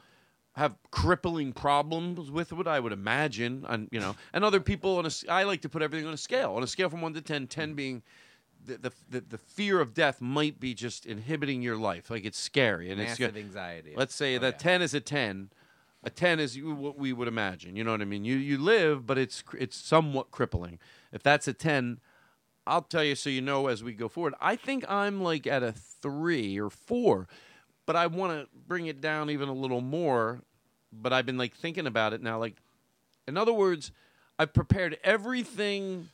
have 0.53 0.75
crippling 0.90 1.53
problems 1.53 2.31
with 2.33 2.53
what 2.53 2.66
I 2.66 2.81
would 2.81 2.92
imagine, 2.92 3.64
and 3.68 3.88
you 3.92 4.01
know, 4.01 4.16
and 4.33 4.44
other 4.44 4.61
people 4.61 4.97
on 4.99 5.05
a. 5.05 5.09
s- 5.09 5.25
I 5.29 5.42
like 5.42 5.61
to 5.62 5.68
put 5.68 5.83
everything 5.83 6.07
on 6.07 6.14
a 6.14 6.18
scale. 6.18 6.55
On 6.55 6.62
a 6.62 6.66
scale 6.66 6.88
from 6.88 7.01
one 7.01 7.14
to 7.14 7.21
10, 7.21 7.47
10 7.49 7.73
mm. 7.73 7.77
being. 7.77 8.03
The, 8.64 8.77
the, 8.77 8.92
the, 9.09 9.21
the 9.21 9.38
fear 9.38 9.81
of 9.81 9.94
death 9.94 10.21
might 10.21 10.59
be 10.61 10.75
just 10.75 11.07
inhibiting 11.07 11.62
your 11.62 11.77
life. 11.77 12.11
Like 12.11 12.25
it's 12.25 12.38
scary. 12.38 12.90
and 12.90 13.01
Massive 13.01 13.31
it's 13.37 13.38
anxiety. 13.38 13.94
Let's 13.97 14.14
say 14.14 14.37
Oh, 14.37 14.40
that 14.40 14.55
yeah. 14.55 14.73
10 14.73 14.83
is 14.83 14.94
a 14.94 15.01
10. 15.01 15.51
A 16.04 16.11
10 16.11 16.38
is 16.38 16.58
what 16.62 16.96
we 16.96 17.12
would 17.12 17.28
imagine. 17.28 17.74
You 17.76 17.84
know 17.84 17.90
what 17.90 18.00
I 18.00 18.04
mean? 18.04 18.24
You 18.24 18.37
you 18.37 18.56
live, 18.58 19.06
but 19.06 19.18
it's 19.18 19.42
it's 19.58 19.76
somewhat 19.76 20.30
crippling. 20.30 20.78
If 21.12 21.22
that's 21.22 21.48
a 21.48 21.52
10, 21.52 21.98
I'll 22.66 22.82
tell 22.82 23.02
you 23.02 23.14
so 23.14 23.30
you 23.30 23.40
know 23.40 23.66
as 23.66 23.82
we 23.82 23.94
go 23.94 24.08
forward. 24.08 24.34
I 24.40 24.56
think 24.56 24.88
I'm 24.88 25.22
like 25.22 25.46
at 25.46 25.62
a 25.62 25.72
3 25.72 26.58
or 26.61 26.70
4, 26.70 27.26
but 27.84 27.96
I 27.96 28.06
want 28.06 28.32
to 28.32 28.48
bring 28.66 28.87
it 28.87 29.00
down 29.00 29.30
even 29.30 29.48
a 29.48 29.52
little 29.52 29.80
more, 29.80 30.42
but 30.92 31.12
I've 31.12 31.26
been 31.26 31.38
like 31.38 31.54
thinking 31.54 31.87
about 31.87 32.12
it 32.12 32.22
now 32.22 32.38
like 32.38 32.56
in 33.26 33.37
other 33.37 33.52
words, 33.52 33.92
I've 34.38 34.54
prepared 34.54 34.98
everything 35.04 36.08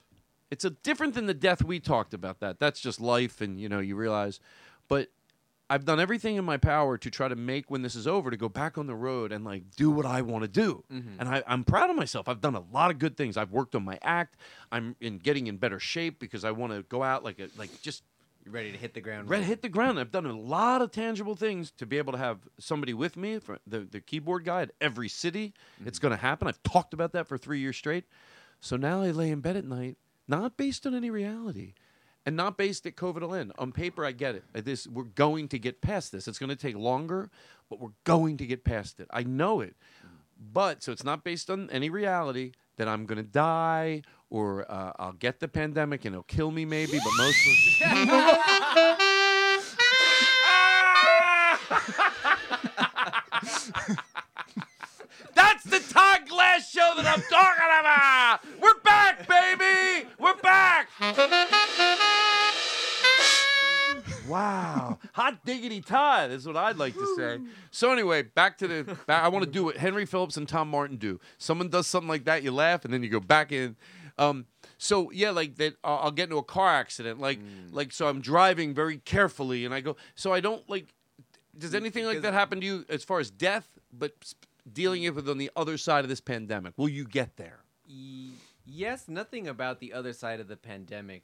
it's 0.51 0.65
a 0.65 0.71
different 0.71 1.15
than 1.15 1.27
the 1.27 1.35
death 1.35 1.65
we 1.65 1.81
talked 1.81 2.15
about 2.15 2.41
that. 2.41 2.59
That's 2.61 2.81
just 2.81 3.01
life 3.01 3.41
and 3.41 3.61
you 3.61 3.69
know, 3.69 3.81
you 3.81 3.97
realize 3.97 4.41
but 4.89 5.09
I've 5.71 5.87
done 5.87 5.99
everything 5.99 6.37
in 6.37 6.45
my 6.45 6.59
power 6.59 6.99
to 6.99 7.11
try 7.11 7.27
to 7.27 7.37
make 7.37 7.71
when 7.71 7.81
this 7.81 7.95
is 7.95 8.07
over 8.07 8.31
to 8.31 8.37
go 8.37 8.51
back 8.51 8.77
on 8.77 8.87
the 8.87 8.95
road 8.95 9.33
and 9.33 9.45
like 9.45 9.71
do 9.77 9.91
what 9.91 10.05
I 10.05 10.21
want 10.21 10.43
to 10.43 10.49
do. 10.49 10.85
Mm-hmm. 10.93 11.21
And 11.21 11.29
I, 11.29 11.43
I'm 11.47 11.65
proud 11.65 11.89
of 11.89 11.97
myself. 11.97 12.29
I've 12.29 12.43
done 12.43 12.55
a 12.55 12.65
lot 12.73 12.91
of 12.91 12.99
good 12.99 13.17
things. 13.17 13.37
I've 13.37 13.51
worked 13.51 13.75
on 13.75 13.83
my 13.83 13.99
act. 14.03 14.37
I'm 14.71 14.95
in 15.01 15.19
getting 15.19 15.47
in 15.47 15.57
better 15.57 15.81
shape 15.81 16.19
because 16.19 16.45
I 16.45 16.51
want 16.51 16.73
to 16.73 16.83
go 16.83 17.03
out 17.03 17.25
like 17.25 17.39
a 17.39 17.49
like 17.57 17.81
just 17.81 18.03
You're 18.45 18.53
ready 18.53 18.73
to 18.73 18.79
hit 18.79 18.93
the 18.93 19.01
ground. 19.01 19.31
Red 19.31 19.37
running. 19.37 19.49
hit 19.49 19.63
the 19.63 19.71
ground. 19.71 19.99
I've 19.99 20.11
done 20.11 20.27
a 20.27 20.39
lot 20.39 20.83
of 20.83 20.91
tangible 20.91 21.35
things 21.35 21.71
to 21.79 21.87
be 21.87 21.97
able 21.97 22.13
to 22.13 22.19
have 22.19 22.41
somebody 22.59 22.93
with 22.93 23.17
me, 23.17 23.39
for 23.39 23.59
the, 23.67 23.81
the 23.81 24.01
keyboard 24.03 24.45
guy 24.45 24.63
at 24.63 24.73
every 24.83 25.09
city. 25.09 25.55
Mm-hmm. 25.79 25.89
It's 25.89 25.99
going 25.99 26.13
to 26.13 26.21
happen. 26.21 26.47
I've 26.47 26.63
talked 26.63 26.93
about 26.93 27.13
that 27.13 27.27
for 27.27 27.39
three 27.39 27.61
years 27.61 27.77
straight. 27.79 28.05
So 28.61 28.77
now 28.77 29.01
I 29.01 29.13
lay 29.13 29.31
in 29.31 29.41
bed 29.41 29.57
at 29.57 29.65
night, 29.65 29.97
not 30.29 30.59
based 30.59 30.87
on 30.87 30.95
any 30.95 31.11
reality. 31.11 31.73
And 32.27 32.37
not 32.37 32.57
based 32.57 32.87
at 32.87 32.97
COVID 32.97 33.21
will 33.21 33.35
end. 33.35 33.53
On 33.59 33.73
paper, 33.73 34.05
I 34.05 34.13
get 34.13 34.35
it. 34.35 34.45
This 34.65 34.87
we're 34.87 35.05
going 35.05 35.49
to 35.49 35.59
get 35.59 35.81
past 35.81 36.13
this. 36.13 36.29
It's 36.29 36.39
going 36.39 36.51
to 36.51 36.57
take 36.57 36.77
longer, 36.77 37.31
but 37.69 37.81
we're 37.81 37.91
going 38.05 38.37
to 38.39 38.47
get 38.47 38.65
past 38.65 39.01
it. 39.01 39.09
I 39.11 39.23
know 39.23 39.61
it. 39.61 39.77
But 40.53 40.83
so 40.83 40.93
it's 40.93 41.05
not 41.05 41.25
based 41.25 41.51
on 41.51 41.71
any 41.71 41.91
reality 41.91 42.53
that 42.77 42.89
I'm 42.89 43.07
going 43.07 43.19
to 43.19 43.23
die 43.29 44.03
or 44.31 44.71
uh, 44.71 44.93
I'll 44.99 45.13
get 45.13 45.41
the 45.41 45.49
pandemic 45.49 46.05
and 46.05 46.15
it'll 46.15 46.25
kill 46.25 46.51
me 46.51 46.65
maybe, 46.65 46.99
but 46.99 47.13
mostly. 47.17 47.55
That's 55.35 55.65
the 55.65 55.81
Todd 55.93 56.29
Glass 56.29 56.71
show 56.71 56.95
that 56.97 57.07
I'm 57.07 57.23
talking 57.31 57.65
about. 57.81 58.41
We're 58.61 58.81
back, 58.83 59.29
baby. 59.29 60.09
We're 60.19 60.37
back. 60.37 60.89
Wow, 64.29 64.99
hot 65.13 65.45
diggity 65.45 65.81
Todd 65.81 66.31
is 66.31 66.47
what 66.47 66.57
I'd 66.57 66.77
like 66.77 66.95
to 66.95 67.15
say. 67.17 67.39
So 67.71 67.93
anyway, 67.93 68.23
back 68.23 68.59
to 68.59 68.69
the. 68.69 68.97
Back, 69.07 69.23
I 69.23 69.29
want 69.29 69.45
to 69.45 69.51
do 69.51 69.65
what 69.65 69.77
Henry 69.77 70.07
Phillips 70.07 70.37
and 70.37 70.49
Tom 70.49 70.69
Martin 70.71 70.97
do. 70.97 71.21
Someone 71.39 71.69
does 71.69 71.87
something 71.87 72.09
like 72.09 72.25
that, 72.25 72.43
you 72.43 72.51
laugh, 72.51 72.85
and 72.85 72.95
then 72.95 73.03
you 73.03 73.09
go 73.11 73.21
back 73.21 73.53
in. 73.53 73.77
Um, 74.19 74.47
so 74.79 75.11
yeah, 75.11 75.31
like 75.31 75.57
that. 75.57 75.77
I'll 75.85 75.99
I'll 76.05 76.11
get 76.11 76.25
into 76.25 76.37
a 76.39 76.43
car 76.43 76.71
accident, 76.71 77.21
like 77.21 77.39
like 77.71 77.93
so. 77.93 78.07
I'm 78.07 78.21
driving 78.21 78.75
very 78.75 78.99
carefully, 78.99 79.65
and 79.65 79.75
I 79.75 79.81
go. 79.81 79.97
So 80.15 80.33
I 80.33 80.41
don't 80.41 80.69
like. 80.71 80.87
Does 81.57 81.75
anything 81.75 82.05
like 82.05 82.23
that 82.23 82.33
happen 82.33 82.61
to 82.61 82.67
you 82.67 82.85
as 82.89 83.05
far 83.05 83.21
as 83.21 83.31
death, 83.31 83.69
but 83.93 84.13
dealing 84.73 85.03
with 85.15 85.29
it 85.29 85.31
on 85.31 85.39
the 85.39 85.51
other 85.55 85.77
side 85.77 86.05
of 86.05 86.09
this 86.09 86.21
pandemic? 86.21 86.73
Will 86.77 86.89
you 86.89 87.05
get 87.05 87.37
there? 87.37 87.61
Y- 87.89 88.31
yes, 88.65 89.07
nothing 89.07 89.47
about 89.47 89.79
the 89.79 89.93
other 89.93 90.13
side 90.13 90.41
of 90.41 90.49
the 90.49 90.57
pandemic 90.57 91.23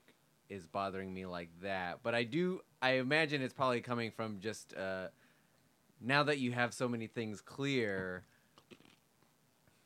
is 0.51 0.67
bothering 0.67 1.11
me 1.13 1.25
like 1.25 1.49
that. 1.61 1.99
But 2.03 2.13
I 2.13 2.23
do, 2.23 2.59
I 2.81 2.91
imagine 2.93 3.41
it's 3.41 3.53
probably 3.53 3.81
coming 3.81 4.11
from 4.11 4.39
just 4.39 4.75
uh, 4.75 5.07
now 6.01 6.23
that 6.23 6.39
you 6.39 6.51
have 6.51 6.73
so 6.73 6.87
many 6.87 7.07
things 7.07 7.39
clear, 7.41 8.23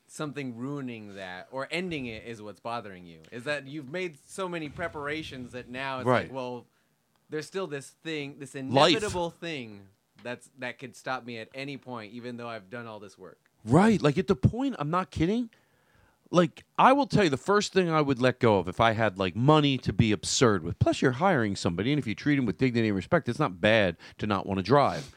something 0.08 0.56
ruining 0.58 1.16
that 1.16 1.48
or 1.52 1.68
ending 1.72 2.08
it 2.08 2.24
is 2.26 2.42
what's 2.42 2.60
bothering 2.60 3.06
you. 3.06 3.20
Is 3.32 3.44
that 3.44 3.68
you've 3.68 3.92
made 3.92 4.18
so 4.28 4.50
many 4.50 4.70
preparations 4.70 5.52
that 5.54 5.70
now 5.70 6.00
it's 6.00 6.08
Right. 6.08 6.24
like, 6.24 6.34
well, 6.34 6.66
there's 7.30 7.46
still 7.48 7.68
this 7.68 7.90
thing, 8.04 8.36
this 8.40 8.56
Life. 8.56 8.92
inevitable 8.92 9.30
thing 9.30 9.82
that's 10.24 10.50
that 10.60 10.80
could 10.80 10.96
stop 10.96 11.26
me 11.26 11.38
at 11.38 11.50
any 11.54 11.78
point, 11.78 12.14
even 12.14 12.38
though 12.38 12.48
I've 12.48 12.70
done 12.70 12.88
all 12.88 13.00
this 13.00 13.18
work. 13.18 13.40
Right. 13.66 14.02
Like 14.02 14.18
at 14.18 14.28
the 14.28 14.36
point, 14.36 14.76
I'm 14.80 14.90
not 14.90 15.12
kidding. 15.12 15.50
Like 16.32 16.64
I 16.78 16.92
will 16.94 17.06
tell 17.08 17.24
you, 17.24 17.30
the 17.30 17.38
first 17.38 17.72
thing 17.74 17.90
I 17.90 18.02
would 18.02 18.20
let 18.20 18.40
go 18.40 18.58
of 18.58 18.68
if 18.68 18.82
I 18.82 18.92
had 18.94 19.18
like 19.20 19.36
money 19.36 19.78
to 19.80 19.94
be 19.94 20.12
absurd 20.12 20.64
with. 20.64 20.80
Plus, 20.80 21.02
you're 21.02 21.14
hiring 21.14 21.56
somebody, 21.56 21.92
and 21.92 22.00
if 22.00 22.08
you 22.08 22.16
treat 22.16 22.36
them 22.36 22.46
with 22.46 22.58
dignity 22.58 22.88
and 22.88 22.96
respect, 22.96 23.30
it's 23.30 23.40
not 23.40 23.62
bad 23.62 23.98
to 24.18 24.28
not 24.28 24.46
want 24.46 24.58
to 24.58 24.64
drive. 24.64 25.12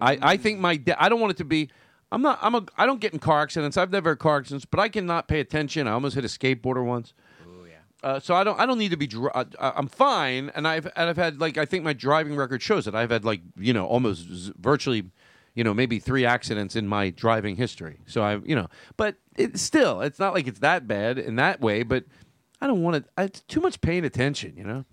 I, 0.00 0.18
I 0.22 0.36
think 0.36 0.58
my 0.58 0.76
da- 0.76 0.96
I 0.98 1.08
don't 1.08 1.20
want 1.20 1.32
it 1.32 1.36
to 1.38 1.44
be. 1.44 1.70
I'm 2.10 2.22
not. 2.22 2.38
I'm 2.42 2.54
a. 2.54 2.64
I 2.76 2.86
don't 2.86 3.00
get 3.00 3.12
in 3.12 3.18
car 3.18 3.42
accidents. 3.42 3.76
I've 3.76 3.90
never 3.90 4.10
had 4.10 4.18
car 4.18 4.38
accidents, 4.38 4.64
but 4.64 4.80
I 4.80 4.88
cannot 4.88 5.28
pay 5.28 5.40
attention. 5.40 5.86
I 5.86 5.92
almost 5.92 6.14
hit 6.14 6.24
a 6.24 6.28
skateboarder 6.28 6.84
once. 6.84 7.14
Oh 7.46 7.64
yeah. 7.64 7.76
Uh, 8.02 8.18
so 8.20 8.34
I 8.34 8.42
don't. 8.42 8.58
I 8.58 8.66
don't 8.66 8.78
need 8.78 8.90
to 8.90 8.96
be. 8.96 9.06
Dri- 9.06 9.30
uh, 9.34 9.44
I'm 9.58 9.86
fine, 9.86 10.50
and 10.54 10.66
I've 10.66 10.86
and 10.86 11.08
I've 11.08 11.16
had 11.16 11.40
like 11.40 11.56
I 11.56 11.64
think 11.64 11.84
my 11.84 11.92
driving 11.92 12.36
record 12.36 12.60
shows 12.62 12.86
it. 12.86 12.94
I've 12.94 13.10
had 13.10 13.24
like 13.24 13.40
you 13.56 13.72
know 13.72 13.86
almost 13.86 14.28
z- 14.28 14.52
virtually, 14.58 15.10
you 15.54 15.62
know 15.64 15.72
maybe 15.72 15.98
three 15.98 16.26
accidents 16.26 16.74
in 16.74 16.88
my 16.88 17.10
driving 17.10 17.56
history. 17.56 18.00
So 18.06 18.22
I 18.22 18.38
you 18.44 18.56
know, 18.56 18.68
but 18.96 19.16
it, 19.36 19.58
still, 19.58 20.00
it's 20.00 20.18
not 20.18 20.34
like 20.34 20.46
it's 20.46 20.60
that 20.60 20.86
bad 20.86 21.18
in 21.18 21.36
that 21.36 21.60
way. 21.60 21.82
But 21.82 22.04
I 22.60 22.66
don't 22.66 22.82
want 22.82 23.04
to. 23.04 23.22
It's 23.22 23.40
too 23.40 23.60
much 23.60 23.80
paying 23.80 24.04
attention, 24.04 24.54
you 24.56 24.64
know. 24.64 24.84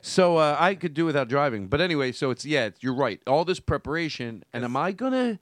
So 0.00 0.38
uh, 0.38 0.56
I 0.58 0.74
could 0.74 0.94
do 0.94 1.04
without 1.04 1.28
driving. 1.28 1.68
But 1.68 1.80
anyway, 1.80 2.12
so 2.12 2.30
it's 2.30 2.44
yeah, 2.44 2.70
you're 2.80 2.94
right. 2.94 3.20
All 3.26 3.44
this 3.44 3.60
preparation, 3.60 4.44
and 4.52 4.64
am 4.64 4.76
I 4.76 4.92
gonna 4.92 5.38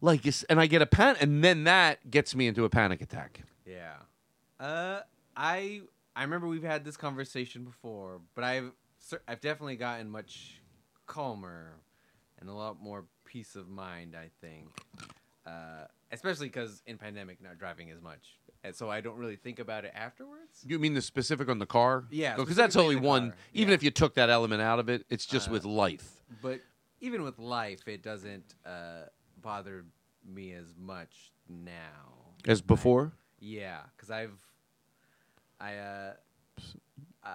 like? 0.00 0.26
And 0.48 0.60
I 0.60 0.66
get 0.66 0.82
a 0.82 0.86
pan, 0.86 1.16
and 1.20 1.44
then 1.44 1.64
that 1.64 2.10
gets 2.10 2.34
me 2.34 2.46
into 2.46 2.64
a 2.64 2.68
panic 2.68 3.00
attack. 3.00 3.42
Yeah. 3.64 3.94
Uh, 4.58 5.00
I 5.36 5.82
I 6.16 6.22
remember 6.22 6.48
we've 6.48 6.62
had 6.62 6.84
this 6.84 6.96
conversation 6.96 7.64
before, 7.64 8.20
but 8.34 8.44
I've 8.44 8.72
I've 9.28 9.40
definitely 9.40 9.76
gotten 9.76 10.10
much 10.10 10.60
calmer 11.06 11.76
and 12.40 12.48
a 12.48 12.52
lot 12.52 12.80
more 12.82 13.04
peace 13.24 13.54
of 13.54 13.68
mind. 13.68 14.16
I 14.16 14.30
think, 14.40 14.68
uh, 15.46 15.84
especially 16.12 16.48
because 16.48 16.82
in 16.86 16.98
pandemic 16.98 17.40
not 17.42 17.58
driving 17.58 17.90
as 17.90 18.00
much, 18.00 18.38
and 18.64 18.74
so 18.74 18.90
I 18.90 19.00
don't 19.00 19.16
really 19.16 19.36
think 19.36 19.58
about 19.58 19.84
it 19.84 19.92
afterwards. 19.94 20.64
You 20.66 20.78
mean 20.78 20.94
the 20.94 21.02
specific 21.02 21.48
on 21.48 21.58
the 21.58 21.66
car? 21.66 22.04
Yeah, 22.10 22.36
because 22.36 22.56
that's 22.56 22.74
specifically 22.74 22.96
only 22.96 23.02
the 23.02 23.08
one. 23.08 23.30
car, 23.30 23.38
Even 23.52 23.68
yeah. 23.70 23.74
if 23.74 23.82
you 23.82 23.90
took 23.90 24.14
that 24.14 24.30
element 24.30 24.62
out 24.62 24.78
of 24.78 24.88
it, 24.88 25.04
it's 25.10 25.26
just 25.26 25.48
Uh, 25.48 25.52
with 25.52 25.64
life. 25.64 26.22
But 26.42 26.60
even 27.00 27.22
with 27.22 27.38
life, 27.38 27.86
it 27.88 28.02
doesn't 28.02 28.54
uh, 28.66 29.04
bother 29.40 29.84
me 30.24 30.52
as 30.52 30.74
much 30.78 31.32
now. 31.48 32.34
As 32.46 32.60
before? 32.60 33.12
Yeah, 33.38 33.80
because 33.96 34.10
I've, 34.10 34.38
I, 35.58 35.76
uh, 35.76 36.12
uh, 37.24 37.28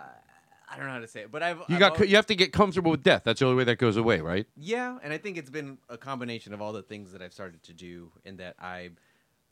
I 0.76 0.78
don't 0.78 0.88
know 0.88 0.94
how 0.94 1.00
to 1.00 1.08
say 1.08 1.22
it, 1.22 1.32
but 1.32 1.42
I've 1.42 1.58
You 1.70 1.76
I've 1.76 1.80
got. 1.80 1.92
al- 1.94 1.98
co- 2.00 2.04
You 2.04 2.18
have 2.18 2.26
to 2.26 2.36
get 2.36 2.52
comfortable 2.52 2.92
with 2.92 3.02
death. 3.02 3.22
That's 3.24 3.40
the 3.40 3.46
only 3.46 3.58
way 3.58 3.64
that 3.64 3.78
goes 3.78 3.96
away, 3.98 4.20
right? 4.20 4.46
Yeah, 4.58 4.98
and 5.02 5.14
I 5.14 5.18
think 5.18 5.38
it's 5.38 5.50
been 5.50 5.78
a 5.90 5.98
combination 5.98 6.54
of 6.54 6.62
all 6.62 6.74
the 6.74 6.82
things 6.84 7.14
that 7.14 7.22
I've 7.22 7.32
started 7.34 7.64
to 7.64 7.74
do, 7.74 8.12
in 8.26 8.38
that 8.38 8.56
I, 8.60 8.90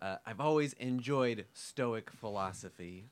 uh, 0.02 0.18
I've 0.26 0.42
always 0.42 0.74
enjoyed 0.74 1.46
Stoic 1.54 2.12
philosophy, 2.12 3.06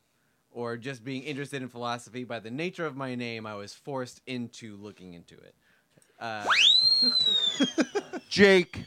or 0.51 0.75
just 0.75 1.03
being 1.05 1.23
interested 1.23 1.61
in 1.61 1.69
philosophy. 1.69 2.25
By 2.25 2.39
the 2.39 2.51
nature 2.51 2.85
of 2.85 2.97
my 2.97 3.15
name, 3.15 3.45
I 3.47 3.55
was 3.55 3.73
forced 3.73 4.19
into 4.27 4.75
looking 4.75 5.13
into 5.13 5.35
it. 5.35 5.55
Uh, 6.19 6.45
Jake. 8.29 8.85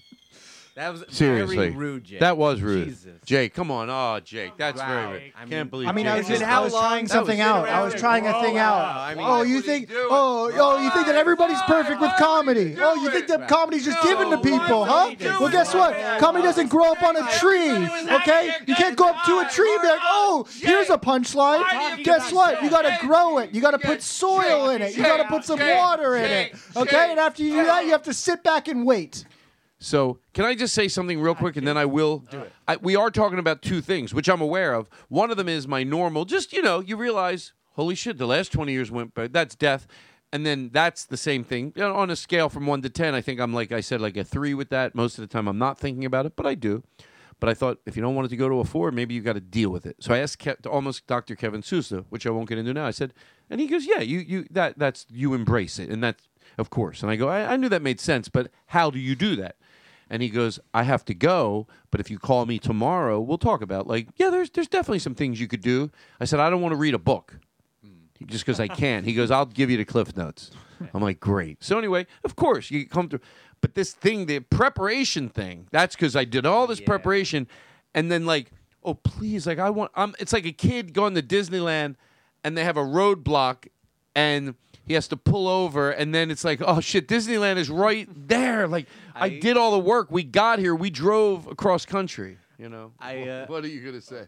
That 0.77 0.91
was 0.93 1.05
Seriously, 1.09 1.57
very 1.57 1.71
rude, 1.71 2.03
Jake. 2.03 2.19
That 2.19 2.37
was 2.37 2.61
rude. 2.61 2.89
Jesus. 2.89 3.13
Jake, 3.25 3.55
come 3.55 3.71
on. 3.71 3.89
Oh, 3.89 4.19
Jake, 4.25 4.57
that's 4.57 4.81
Wow. 4.81 4.89
very. 4.89 5.13
rude. 5.13 5.33
I 5.37 5.39
Can't 5.39 5.51
mean- 5.51 5.67
believe. 5.69 5.89
I 5.89 5.93
mean, 5.93 6.09
I 6.09 6.17
was 6.17 6.27
Jake. 6.27 6.41
just 6.41 6.51
I 6.51 6.59
was 6.59 6.73
trying 6.73 7.07
something 7.07 7.41
out. 7.41 7.69
I 7.69 7.85
was 7.85 7.95
trying 7.95 8.27
a 8.27 8.33
thing 8.43 8.59
out. 8.59 8.81
I 8.97 9.15
mean, 9.15 9.25
oh, 9.25 9.43
you 9.43 9.61
think? 9.63 9.89
Oh, 9.95 10.51
oh, 10.53 10.83
you 10.83 10.91
think 10.91 11.07
that 11.07 11.15
everybody's 11.15 11.63
perfect 11.63 12.01
with 12.01 12.11
comedy? 12.19 12.77
Oh, 12.81 12.95
you 12.97 13.09
think 13.11 13.29
that 13.29 13.47
comedy's 13.47 13.85
just 13.85 14.03
given 14.03 14.31
to 14.31 14.39
people, 14.39 14.85
huh? 14.85 15.15
Well, 15.39 15.49
guess 15.49 15.73
what? 15.75 15.95
Comedy 16.19 16.43
doesn't 16.43 16.69
grow 16.71 16.91
up 16.91 17.03
on 17.05 17.17
a 17.17 17.31
tree. 17.39 17.71
Okay, 18.17 18.55
you 18.67 18.75
can't 18.75 18.97
go 18.97 19.11
up 19.11 19.25
to 19.27 19.39
a 19.47 19.49
tree 19.49 19.73
and 19.75 19.81
be 19.83 19.87
like, 19.89 20.01
oh, 20.03 20.45
here's 20.61 20.91
a 20.91 20.99
punchline. 20.99 22.03
Guess 22.03 22.33
what? 22.33 22.61
You 22.65 22.71
got 22.71 22.83
to 22.83 22.99
grow 23.07 23.39
it. 23.39 23.55
You 23.55 23.61
got 23.61 23.71
to 23.73 23.79
put 23.79 24.03
soil 24.03 24.71
in 24.71 24.83
it. 24.83 24.97
You 24.97 25.05
got 25.05 25.19
to 25.19 25.25
put 25.29 25.45
some 25.45 25.61
water 25.61 26.17
in 26.17 26.25
it. 26.25 26.55
Okay, 26.77 27.11
and 27.13 27.21
after 27.21 27.45
you 27.45 27.53
do 27.61 27.65
that, 27.65 27.85
you 27.85 27.93
have 27.93 28.03
to 28.03 28.13
sit 28.13 28.43
back 28.43 28.67
and 28.67 28.85
wait. 28.85 29.25
So, 29.79 30.19
can 30.33 30.45
I 30.45 30.55
just 30.55 30.75
say 30.75 30.89
something 30.89 31.21
real 31.21 31.35
quick, 31.35 31.57
and 31.57 31.67
then 31.67 31.77
I 31.77 31.85
will. 31.85 32.19
Do 32.31 32.41
it. 32.41 32.53
I, 32.67 32.77
we 32.77 32.97
are 32.97 33.11
talking 33.11 33.39
about 33.39 33.61
two 33.61 33.81
things, 33.81 34.15
which 34.15 34.29
I'm 34.29 34.41
aware 34.41 34.73
of. 34.75 34.89
One 35.09 35.31
of 35.31 35.37
them 35.37 35.49
is 35.49 35.69
my 35.69 35.83
normal. 35.83 36.25
Just 36.25 36.53
you 36.53 36.63
know, 36.63 36.81
you 36.81 36.97
realize, 36.97 37.53
holy 37.73 37.95
shit, 37.95 38.17
the 38.17 38.27
last 38.27 38.53
20 38.53 38.73
years 38.73 38.91
went, 38.91 39.15
by. 39.15 39.27
that's 39.29 39.55
death. 39.55 39.87
And 40.33 40.45
then 40.45 40.71
that's 40.73 41.05
the 41.05 41.17
same 41.17 41.45
thing 41.45 41.73
You 41.77 41.83
know, 41.83 41.95
on 41.95 42.11
a 42.11 42.17
scale 42.17 42.49
from 42.49 42.67
one 42.67 42.83
to 42.83 42.91
ten. 42.91 43.15
I 43.15 43.21
think 43.21 43.39
I'm 43.41 43.55
like 43.55 43.71
I 43.71 43.81
said, 43.81 44.01
like 44.01 44.17
a 44.17 44.25
three 44.25 44.53
with 44.53 44.69
that. 44.71 44.95
Most 44.95 45.17
of 45.17 45.23
the 45.23 45.29
time, 45.29 45.47
I'm 45.47 45.59
not 45.59 45.79
thinking 45.79 46.05
about 46.05 46.27
it, 46.27 46.35
but 46.35 46.45
I 46.45 46.55
do. 46.57 46.83
But 47.39 47.51
I 47.51 47.55
thought 47.55 47.79
if 47.87 47.95
you 47.95 48.03
don't 48.03 48.15
want 48.17 48.27
it 48.27 48.31
to 48.31 48.37
go 48.37 48.49
to 48.49 48.59
a 48.61 48.65
four, 48.65 48.91
maybe 48.91 49.15
you 49.15 49.21
got 49.21 49.35
to 49.35 49.41
deal 49.41 49.71
with 49.71 49.87
it. 49.87 49.97
So 50.01 50.13
I 50.15 50.19
asked 50.19 50.39
Ke- 50.41 50.67
almost 50.67 51.07
Dr. 51.07 51.37
Kevin 51.37 51.63
Sousa, 51.63 52.05
which 52.09 52.27
I 52.27 52.31
won't 52.31 52.49
get 52.49 52.59
into 52.59 52.73
now. 52.73 52.87
I 52.87 52.91
said, 52.91 53.13
and 53.51 53.61
he 53.61 53.67
goes, 53.69 53.87
yeah, 53.87 54.01
you 54.01 54.19
you 54.21 54.47
that 54.51 54.77
that's 54.79 55.07
you 55.09 55.35
embrace 55.35 55.79
it, 55.79 55.89
and 55.91 56.03
that's 56.03 56.27
of 56.59 56.69
course. 56.71 57.03
And 57.03 57.13
I 57.13 57.17
go, 57.17 57.29
I, 57.29 57.53
I 57.53 57.57
knew 57.57 57.69
that 57.69 57.83
made 57.83 58.01
sense, 58.01 58.29
but 58.29 58.51
how 58.67 58.91
do 58.91 58.99
you 58.99 59.15
do 59.15 59.37
that? 59.37 59.57
And 60.11 60.23
he 60.23 60.29
goes, 60.29 60.61
I 60.73 60.83
have 60.83 61.05
to 61.07 61.14
go, 61.14 61.67
but 61.90 62.01
if 62.01 62.11
you 62.11 62.19
call 62.19 62.47
me 62.47 62.59
tomorrow, 62.59 63.21
we'll 63.21 63.38
talk 63.38 63.62
about 63.62 63.87
like, 63.87 64.09
yeah, 64.17 64.31
there's 64.31 64.51
there's 64.51 64.69
definitely 64.69 64.99
some 64.99 65.14
things 65.14 65.40
you 65.40 65.49
could 65.49 65.62
do. 65.62 65.90
I 66.21 66.25
said, 66.25 66.40
I 66.40 66.51
don't 66.51 66.61
want 66.61 66.73
to 66.73 66.77
read 66.77 66.95
a 66.95 66.99
book. 66.99 67.38
Hmm. 67.83 68.27
Just 68.27 68.45
because 68.45 68.61
I 68.61 68.69
can. 68.69 69.05
He 69.05 69.14
goes, 69.14 69.31
I'll 69.31 69.47
give 69.47 69.71
you 69.71 69.77
the 69.77 69.85
cliff 69.85 70.17
notes. 70.17 70.51
I'm 70.93 71.03
like, 71.03 71.21
great. 71.21 71.62
So 71.62 71.79
anyway, 71.79 72.07
of 72.25 72.37
course, 72.37 72.71
you 72.71 72.87
come 72.87 73.09
through. 73.09 73.21
But 73.61 73.75
this 73.75 73.93
thing, 73.93 74.27
the 74.27 74.40
preparation 74.40 75.29
thing, 75.31 75.69
that's 75.71 75.97
because 75.97 76.17
I 76.17 76.25
did 76.25 76.45
all 76.45 76.67
this 76.67 76.81
preparation 76.81 77.49
and 77.95 78.12
then 78.12 78.27
like, 78.27 78.51
oh 78.83 78.95
please, 78.95 79.47
like 79.47 79.59
I 79.59 79.71
want 79.71 79.90
I'm 79.95 80.14
it's 80.19 80.33
like 80.33 80.45
a 80.45 80.53
kid 80.53 80.93
going 80.93 81.14
to 81.14 81.23
Disneyland 81.23 81.95
and 82.43 82.59
they 82.59 82.64
have 82.64 82.77
a 82.77 82.83
roadblock 82.83 83.69
and 84.14 84.55
he 84.85 84.93
has 84.93 85.09
to 85.09 85.17
pull 85.17 85.49
over 85.49 85.90
and 85.90 86.14
then 86.14 86.31
it's 86.31 86.45
like, 86.45 86.61
oh 86.62 86.81
shit, 86.81 87.09
Disneyland 87.09 87.57
is 87.57 87.71
right 87.71 88.07
there. 88.14 88.69
Like 88.69 88.87
I, 89.14 89.29
did 89.29 89.57
all 89.57 89.72
the 89.72 89.79
work. 89.79 90.11
We 90.11 90.22
got 90.22 90.59
here. 90.59 90.74
We 90.74 90.90
drove 90.90 91.46
across 91.46 91.87
country. 91.87 92.38
You 92.59 92.68
know. 92.68 92.92
I, 92.98 93.22
uh, 93.29 93.46
what 93.48 93.64
are 93.64 93.68
you 93.68 93.85
gonna 93.85 94.00
say? 94.00 94.27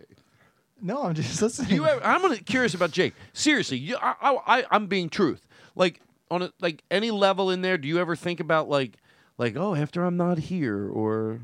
No, 0.81 1.05
I'm 1.05 1.15
just 1.15 1.41
listening. 1.43 1.73
You 1.73 1.87
ever, 1.87 2.05
I'm 2.05 2.23
gonna, 2.23 2.39
curious 2.39 2.75
about 2.75 2.91
Jake. 2.91 3.15
Seriously, 3.33 3.79
you, 3.79 3.97
I, 3.97 4.15
I, 4.21 4.59
I, 4.59 4.65
I'm 4.71 4.87
being 4.87 5.09
truth. 5.09 5.47
Like 5.75 6.01
on 6.31 6.43
a, 6.43 6.53
like 6.61 6.83
any 6.91 7.11
level 7.11 7.51
in 7.51 7.63
there, 7.63 7.79
do 7.79 7.89
you 7.89 7.99
ever 7.99 8.17
think 8.17 8.41
about 8.41 8.69
like 8.69 8.97
like 9.39 9.57
oh 9.57 9.75
after 9.75 10.05
I'm 10.05 10.17
not 10.17 10.39
here 10.39 10.89
or 10.89 11.41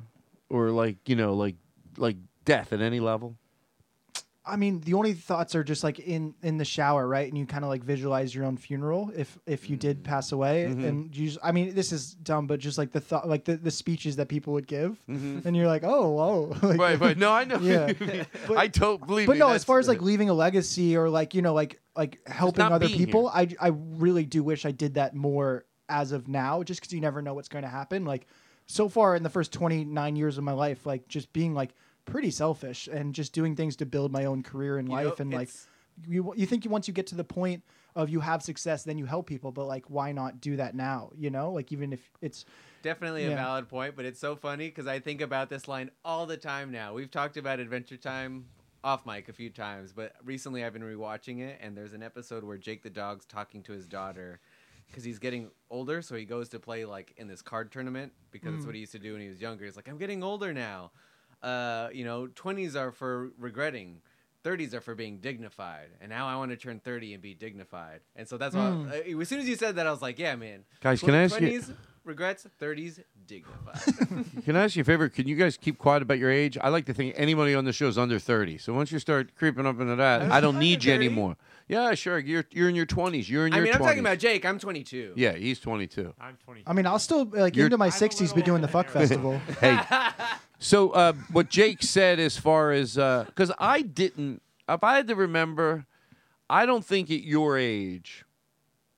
or 0.49 0.71
like 0.71 1.09
you 1.09 1.17
know 1.17 1.35
like 1.35 1.57
like 1.97 2.17
death 2.45 2.73
at 2.73 2.81
any 2.81 3.01
level? 3.01 3.37
I 4.45 4.57
mean, 4.57 4.81
the 4.81 4.95
only 4.95 5.13
thoughts 5.15 5.55
are 5.55 5.63
just 5.63 5.85
like 5.85 6.01
in 6.01 6.35
in 6.43 6.59
the 6.59 6.65
shower, 6.65 7.07
right? 7.07 7.29
And 7.29 7.39
you 7.39 7.47
kind 7.47 7.63
of 7.65 7.71
like 7.71 7.85
visualize 7.85 8.35
your 8.35 8.45
own 8.45 8.57
funeral 8.57 9.13
if 9.17 9.39
if 9.47 9.71
you 9.71 9.77
did 9.77 10.03
pass 10.03 10.33
away. 10.33 10.67
Mm-hmm. 10.69 10.81
Mhm. 10.83 10.89
And 10.89 11.17
you, 11.17 11.27
just, 11.27 11.39
I 11.45 11.53
mean, 11.53 11.75
this 11.75 11.93
is 11.93 12.15
dumb, 12.15 12.49
but 12.49 12.59
just 12.59 12.77
like 12.77 12.91
the 12.91 13.01
thought, 13.01 13.29
like 13.29 13.45
the, 13.45 13.57
the 13.57 13.71
speeches 13.71 14.17
that 14.17 14.29
people 14.29 14.53
would 14.55 14.67
give, 14.67 14.99
Mhm. 15.09 15.45
and 15.47 15.57
you're 15.57 15.69
like, 15.69 15.85
oh, 15.85 16.11
whoa, 16.11 16.57
like, 16.67 16.81
right, 16.81 16.99
right. 17.01 17.17
No, 17.17 17.31
I 17.33 17.45
know. 17.45 17.59
Yeah. 17.61 17.93
I 18.57 18.67
don't 18.67 19.07
believe. 19.07 19.29
But 19.29 19.35
me, 19.35 19.39
no, 19.39 19.51
as 19.51 19.63
far 19.63 19.79
as 19.79 19.87
like 19.87 20.03
leaving 20.03 20.29
a 20.29 20.35
legacy 20.35 20.97
or 20.97 21.09
like 21.09 21.35
you 21.35 21.43
know 21.43 21.55
like 21.55 21.81
like 21.95 22.19
helping 22.27 22.65
other 22.65 22.89
people, 22.89 23.29
I 23.29 23.47
I 23.61 23.69
really 23.69 24.25
do 24.25 24.43
wish 24.43 24.67
I 24.67 24.73
did 24.73 24.95
that 24.95 25.15
more 25.15 25.67
as 25.89 26.11
of 26.11 26.27
now, 26.27 26.65
just 26.65 26.81
because 26.81 26.93
you 26.93 27.01
never 27.01 27.23
know 27.23 27.35
what's 27.35 27.49
going 27.49 27.63
to 27.65 27.71
happen. 27.71 28.05
Like 28.05 28.27
so 28.67 28.89
far 28.89 29.15
in 29.15 29.23
the 29.23 29.29
first 29.31 29.53
29 29.53 30.17
years 30.17 30.37
of 30.39 30.43
my 30.45 30.53
life, 30.53 30.85
like 30.87 31.07
just 31.07 31.33
being 31.33 31.55
like 31.55 31.75
pretty 32.05 32.31
selfish 32.31 32.89
and 32.89 33.15
just 33.15 33.33
doing 33.33 33.55
things 33.57 33.77
to 33.77 33.87
build 33.87 34.13
my 34.13 34.25
own 34.25 34.43
career 34.43 34.79
in 34.79 34.87
You 34.87 34.97
know, 34.97 35.03
life 35.09 35.21
and 35.21 35.33
like 35.33 35.51
you 36.07 36.33
you 36.37 36.47
think 36.47 36.65
once 36.69 36.89
you 36.89 36.95
get 36.95 37.07
to 37.09 37.15
the 37.15 37.25
point 37.25 37.63
of 37.95 38.09
you 38.09 38.21
have 38.21 38.43
success, 38.43 38.85
then 38.85 38.99
you 38.99 39.05
help 39.07 39.27
people, 39.27 39.53
but 39.53 39.67
like 39.67 39.85
why 39.89 40.13
not 40.13 40.41
do 40.41 40.57
that 40.57 40.75
now? 40.75 41.11
You 41.17 41.31
know, 41.31 41.53
like 41.53 41.73
even 41.73 41.93
if 41.93 42.01
it's 42.21 42.45
Definitely 42.83 43.27
a 43.27 43.31
valid 43.37 43.69
point, 43.69 43.95
but 43.95 44.05
it's 44.05 44.19
so 44.19 44.35
funny 44.35 44.69
because 44.69 44.89
I 44.89 44.99
think 44.99 45.21
about 45.21 45.49
this 45.49 45.69
line 45.69 45.91
all 46.05 46.27
the 46.27 46.37
time 46.37 46.73
now. 46.73 46.95
We've 46.95 47.11
talked 47.11 47.37
about 47.37 47.61
Adventure 47.61 47.97
Time 47.97 48.47
off 48.83 49.07
mic 49.07 49.29
a 49.29 49.33
few 49.33 49.51
times, 49.51 49.93
but 49.93 50.15
recently 50.25 50.65
I've 50.65 50.73
been 50.73 50.83
rewatching 50.83 51.39
it, 51.41 51.61
and 51.63 51.77
there's 51.77 51.93
an 51.93 52.03
episode 52.03 52.43
where 52.43 52.59
Jake 52.59 52.83
the 52.83 52.91
dog's 52.91 53.25
talking 53.25 53.63
to 53.65 53.73
his 53.73 53.87
daughter 53.87 54.41
because 54.89 55.05
he's 55.05 55.21
getting 55.21 55.51
older, 55.71 56.03
so 56.03 56.17
he 56.17 56.25
goes 56.25 56.49
to 56.49 56.59
play 56.59 56.85
like 56.85 57.15
in 57.17 57.29
this 57.29 57.41
card 57.41 57.71
tournament 57.71 58.13
because 58.33 58.53
it's 58.55 58.65
Mm. 58.65 58.67
what 58.67 58.75
he 58.75 58.81
used 58.81 58.93
to 58.93 58.99
do 58.99 59.13
when 59.13 59.23
he 59.23 59.29
was 59.29 59.41
younger. 59.41 59.65
He's 59.65 59.77
like, 59.77 59.89
I'm 59.89 59.99
getting 59.99 60.25
older 60.25 60.53
now. 60.53 60.91
Uh, 61.43 61.89
you 61.93 62.05
know, 62.05 62.27
20s 62.29 62.77
are 62.77 62.93
for 62.93 63.31
regretting. 63.39 64.01
30s 64.45 64.75
are 64.75 64.81
for 64.81 64.97
being 64.97 65.19
dignified, 65.19 65.87
and 66.01 66.11
now 66.11 66.27
I 66.27 66.35
want 66.35 66.51
to 66.51 66.57
turn 66.57 66.81
30 66.81 67.15
and 67.15 67.23
be 67.23 67.33
dignified. 67.33 68.01
And 68.17 68.27
so 68.27 68.37
that's 68.37 68.57
why, 68.57 68.63
Mm. 68.71 69.17
uh, 69.17 69.21
as 69.21 69.29
soon 69.29 69.39
as 69.39 69.49
you 69.49 69.55
said 69.55 69.77
that, 69.77 69.87
I 69.87 69.91
was 69.93 70.03
like, 70.03 70.19
yeah, 70.19 70.35
man. 70.35 70.65
Guys, 70.81 71.01
can 71.01 71.15
I 71.15 71.23
ask 71.23 71.41
you- 71.41 71.47
20s, 71.47 71.73
regrets, 72.05 72.45
30s, 72.61 72.99
dignified. 73.25 73.81
Can 74.45 74.57
I 74.57 74.65
ask 74.65 74.75
you 74.75 74.81
a 74.81 74.85
favor? 74.85 75.09
Can 75.09 75.29
you 75.29 75.37
guys 75.37 75.57
keep 75.57 75.79
quiet 75.79 76.03
about 76.03 76.19
your 76.19 76.29
age? 76.31 76.59
I 76.61 76.71
like 76.71 76.87
to 76.87 76.93
think 76.93 77.15
anybody 77.17 77.55
on 77.55 77.65
the 77.65 77.73
show 77.73 77.87
is 77.87 77.97
under 77.97 78.19
thirty. 78.19 78.59
So 78.59 78.75
once 78.75 78.91
you 78.91 78.99
start 78.99 79.37
creeping 79.37 79.65
up 79.65 79.79
into 79.81 79.95
that, 79.95 80.23
I 80.33 80.41
don't 80.41 80.59
need 80.59 80.83
you 80.83 80.93
anymore. 80.93 81.37
Yeah, 81.69 81.95
sure. 81.95 82.19
You're 82.19 82.45
you're 82.51 82.69
in 82.69 82.75
your 82.75 82.85
twenties. 82.87 83.31
You're 83.31 83.47
in 83.47 83.53
your 83.53 83.63
I 83.63 83.65
your 83.65 83.75
mean, 83.75 83.75
I'm 83.81 83.87
talking 83.87 84.01
about 84.01 84.19
Jake. 84.19 84.45
I'm 84.45 84.59
22. 84.59 85.13
Yeah, 85.17 85.33
he's 85.35 85.61
twenty 85.61 85.87
two. 85.87 86.13
I'm 86.21 86.37
20. 86.45 86.65
I 86.67 86.73
mean, 86.73 86.85
I'll 86.87 86.99
still 86.99 87.25
like 87.27 87.55
You're- 87.55 87.67
into 87.67 87.79
my 87.79 87.89
60s 87.91 88.35
be 88.35 88.43
doing 88.43 88.61
the 88.61 88.69
fuck 88.69 88.89
festival. 88.89 89.39
hey, 89.61 89.79
so 90.63 90.91
uh, 90.91 91.13
what 91.33 91.49
Jake 91.51 91.83
said 91.83 92.21
as 92.21 92.37
far 92.37 92.73
as 92.73 92.95
because 92.95 93.53
I 93.59 93.83
didn't, 93.83 94.41
if 94.69 94.83
I 94.85 94.97
had 94.97 95.09
to 95.09 95.15
remember, 95.15 95.87
I 96.49 96.67
don't 96.67 96.85
think 96.85 97.11
at 97.11 97.23
your 97.23 97.59
age. 97.59 98.25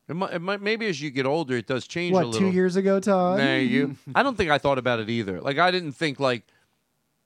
It 0.07 0.15
might, 0.17 0.35
it 0.35 0.39
might, 0.41 0.61
maybe 0.61 0.87
as 0.87 1.01
you 1.01 1.11
get 1.11 1.25
older, 1.25 1.57
it 1.57 1.67
does 1.67 1.87
change 1.87 2.13
a 2.13 2.15
What 2.17 2.27
little. 2.27 2.41
two 2.51 2.55
years 2.55 2.77
ago, 2.77 3.01
Todd? 3.01 3.39
Nah, 3.39 3.55
you. 3.57 3.97
I 4.15 4.23
don't 4.23 4.37
think 4.37 4.51
I 4.51 4.59
thought 4.59 4.77
about 4.77 5.01
it 5.01 5.09
either. 5.09 5.41
Like 5.41 5.59
I 5.59 5.71
didn't 5.71 5.93
think 5.93 6.21
like, 6.21 6.43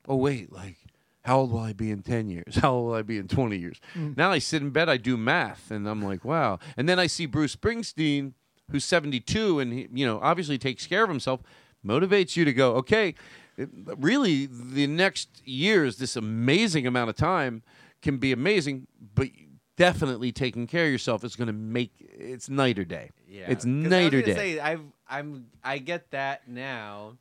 oh 0.07 0.15
wait, 0.15 0.53
like 0.53 0.77
how 1.25 1.41
old 1.41 1.51
will 1.51 1.59
I 1.59 1.73
be 1.73 1.91
in 1.91 2.03
ten 2.03 2.29
years? 2.29 2.55
How 2.63 2.73
old 2.75 2.87
will 2.87 2.95
I 2.95 3.03
be 3.03 3.19
in 3.19 3.27
twenty 3.27 3.59
years? 3.59 3.81
Mm. 3.97 4.17
Now 4.17 4.31
I 4.31 4.39
sit 4.39 4.63
in 4.63 4.71
bed, 4.71 4.89
I 4.89 4.97
do 4.97 5.17
math, 5.17 5.71
and 5.73 5.89
I'm 5.89 6.01
like, 6.03 6.25
wow. 6.25 6.61
And 6.77 6.89
then 6.89 6.99
I 7.01 7.09
see 7.09 7.27
Bruce 7.27 7.57
Springsteen, 7.57 8.35
who's 8.71 8.85
seventy 8.85 9.19
two, 9.19 9.59
and 9.59 9.73
he, 9.73 9.89
you 9.93 10.07
know, 10.07 10.21
obviously 10.23 10.57
takes 10.57 10.87
care 10.87 11.03
of 11.03 11.11
himself, 11.11 11.41
motivates 11.85 12.37
you 12.37 12.45
to 12.45 12.53
go, 12.53 12.75
okay. 12.77 13.15
It- 13.59 13.71
Really, 13.99 14.47
the 14.47 14.87
next 14.87 15.43
years, 15.47 15.97
this 15.99 16.17
amazing 16.17 16.87
amount 16.87 17.11
of 17.11 17.17
time 17.17 17.63
can 18.03 18.19
be 18.19 18.33
amazing, 18.33 18.87
but 19.15 19.29
definitely 19.77 20.33
taking 20.33 20.67
care 20.67 20.87
of 20.87 20.93
yourself 20.93 21.25
is 21.25 21.37
going 21.37 21.47
to 21.49 21.53
make 21.53 21.93
it's 22.01 22.49
night 22.49 22.79
or 22.79 22.85
day. 22.85 23.11
Yeah, 23.29 23.45
it's 23.49 23.65
night 23.65 24.13
I 24.13 24.17
or 24.17 24.19
was 24.19 24.27
gonna 24.27 24.27
day. 24.27 24.35
Say, 24.55 24.61
I've, 24.61 24.83
I'm, 25.09 25.47
I 25.65 25.79
get 25.79 26.11
that 26.13 26.49
now, 26.49 27.17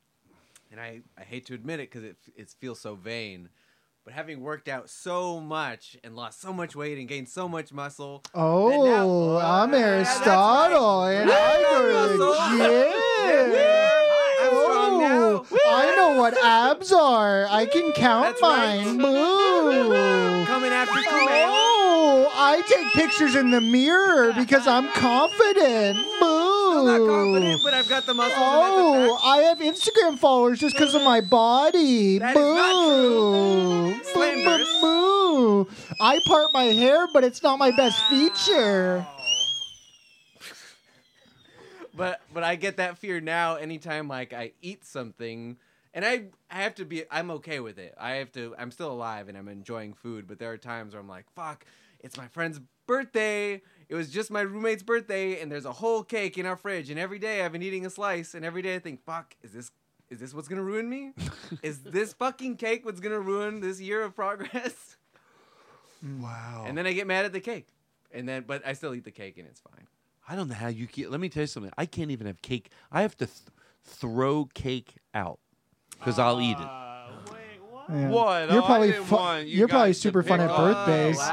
and 0.71 0.79
I, 0.79 1.01
I 1.17 1.23
hate 1.23 1.45
to 1.47 1.53
admit 1.53 1.79
it 1.79 1.91
because 1.91 2.03
it, 2.03 2.17
it 2.35 2.49
feels 2.59 2.79
so 2.79 2.95
vain. 2.95 3.49
But 4.05 4.13
having 4.13 4.39
worked 4.39 4.69
out 4.69 4.89
so 4.89 5.41
much 5.41 5.97
and 6.03 6.15
lost 6.15 6.39
so 6.39 6.53
much 6.53 6.75
weight 6.77 6.97
and 6.97 7.09
gained 7.09 7.27
so 7.27 7.49
much 7.49 7.73
muscle, 7.73 8.23
Oh, 8.33 9.37
I'm 9.37 9.73
Aristotle, 9.73 11.03
and 11.03 11.29
I 11.29 11.61
go 12.17 14.03
to 15.09 15.45
the 15.49 15.49
gym. 15.49 15.59
I 15.67 15.95
know 15.95 16.19
what 16.19 16.37
abs 16.43 16.91
are. 16.91 17.47
I 17.47 17.65
can 17.65 17.91
count 17.93 18.37
mine. 18.41 18.97
Boo. 18.97 20.45
Coming 20.45 20.71
after 20.71 20.95
me. 20.95 21.01
Oh, 21.03 22.31
I 22.33 22.61
take 22.67 22.87
pictures 22.93 23.35
in 23.35 23.51
the 23.51 23.61
mirror 23.61 24.33
because 24.37 24.67
I'm 24.67 24.87
confident. 24.89 25.97
Boo. 26.19 26.85
not 26.85 27.07
confident, 27.07 27.61
but 27.63 27.73
I've 27.73 27.89
got 27.89 28.05
the 28.05 28.13
muscles. 28.13 28.37
Oh, 28.39 29.19
I 29.23 29.37
have 29.39 29.59
Instagram 29.59 30.17
followers 30.17 30.59
just 30.59 30.75
because 30.75 30.93
of 30.95 31.03
my 31.03 31.21
body. 31.21 32.19
That 32.19 32.35
is 32.35 32.35
boo. 32.35 33.91
not 33.91 34.13
Boo, 34.13 34.43
boo, 34.43 34.81
boo. 34.81 35.67
I 35.99 36.19
part 36.27 36.53
my 36.53 36.65
hair, 36.65 37.07
but 37.11 37.23
it's 37.23 37.41
not 37.43 37.57
my 37.59 37.71
best 37.71 37.99
feature. 38.05 39.05
But 41.97 42.21
but 42.33 42.43
I 42.43 42.55
get 42.55 42.77
that 42.77 42.97
fear 42.97 43.19
now 43.19 43.55
anytime 43.55 44.07
like 44.07 44.33
I 44.33 44.51
eat 44.61 44.85
something 44.85 45.57
and 45.93 46.05
I 46.05 46.25
I 46.49 46.61
have 46.61 46.75
to 46.75 46.85
be 46.85 47.03
I'm 47.09 47.31
okay 47.31 47.59
with 47.59 47.79
it. 47.79 47.95
I 47.99 48.11
have 48.11 48.31
to 48.33 48.55
I'm 48.57 48.71
still 48.71 48.91
alive 48.91 49.27
and 49.27 49.37
I'm 49.37 49.47
enjoying 49.47 49.93
food, 49.93 50.27
but 50.27 50.39
there 50.39 50.51
are 50.51 50.57
times 50.57 50.93
where 50.93 51.01
I'm 51.01 51.09
like, 51.09 51.25
fuck, 51.35 51.65
it's 51.99 52.17
my 52.17 52.27
friend's 52.27 52.59
birthday. 52.85 53.61
It 53.89 53.95
was 53.95 54.09
just 54.09 54.29
my 54.29 54.41
roommate's 54.41 54.83
birthday 54.83 55.41
and 55.41 55.51
there's 55.51 55.65
a 55.65 55.73
whole 55.73 56.03
cake 56.03 56.37
in 56.37 56.45
our 56.45 56.55
fridge 56.55 56.89
and 56.89 56.99
every 56.99 57.19
day 57.19 57.43
I've 57.43 57.51
been 57.51 57.63
eating 57.63 57.85
a 57.85 57.89
slice 57.89 58.33
and 58.35 58.45
every 58.45 58.61
day 58.61 58.75
I 58.75 58.79
think, 58.79 59.03
fuck, 59.03 59.35
is 59.41 59.51
this 59.51 59.71
is 60.09 60.19
this 60.19 60.33
what's 60.33 60.47
gonna 60.47 60.63
ruin 60.63 60.87
me? 60.87 61.13
is 61.63 61.79
this 61.81 62.13
fucking 62.13 62.57
cake 62.57 62.85
what's 62.85 62.99
gonna 62.99 63.19
ruin 63.19 63.59
this 63.59 63.81
year 63.81 64.03
of 64.03 64.15
progress? 64.15 64.97
Wow. 66.19 66.65
And 66.67 66.77
then 66.77 66.85
I 66.85 66.93
get 66.93 67.07
mad 67.07 67.25
at 67.25 67.33
the 67.33 67.39
cake. 67.39 67.67
And 68.11 68.29
then 68.29 68.43
but 68.45 68.65
I 68.65 68.73
still 68.73 68.93
eat 68.93 69.03
the 69.03 69.11
cake 69.11 69.37
and 69.37 69.47
it's 69.47 69.59
fine. 69.59 69.87
I 70.27 70.35
don't 70.35 70.49
know 70.49 70.55
how 70.55 70.67
you 70.67 70.87
keep. 70.87 71.09
Let 71.09 71.19
me 71.19 71.29
tell 71.29 71.43
you 71.43 71.47
something. 71.47 71.71
I 71.77 71.85
can't 71.85 72.11
even 72.11 72.27
have 72.27 72.41
cake. 72.41 72.69
I 72.91 73.01
have 73.01 73.15
to 73.17 73.25
th- 73.25 73.37
throw 73.83 74.45
cake 74.53 74.95
out 75.13 75.39
because 75.91 76.19
I'll 76.19 76.41
eat 76.41 76.51
it. 76.51 76.57
Ah. 76.59 76.86
Yeah. 77.89 78.09
What? 78.09 78.51
You're 78.51 78.61
Oh, 78.61 78.65
probably 78.65 78.91
fu- 78.91 79.15
you 79.47 79.57
you're 79.59 79.67
probably 79.67 79.93
super 79.93 80.21
fun 80.23 80.41
at 80.41 80.49
on- 80.49 80.73
birthdays. 80.73 81.17
no, 81.17 81.23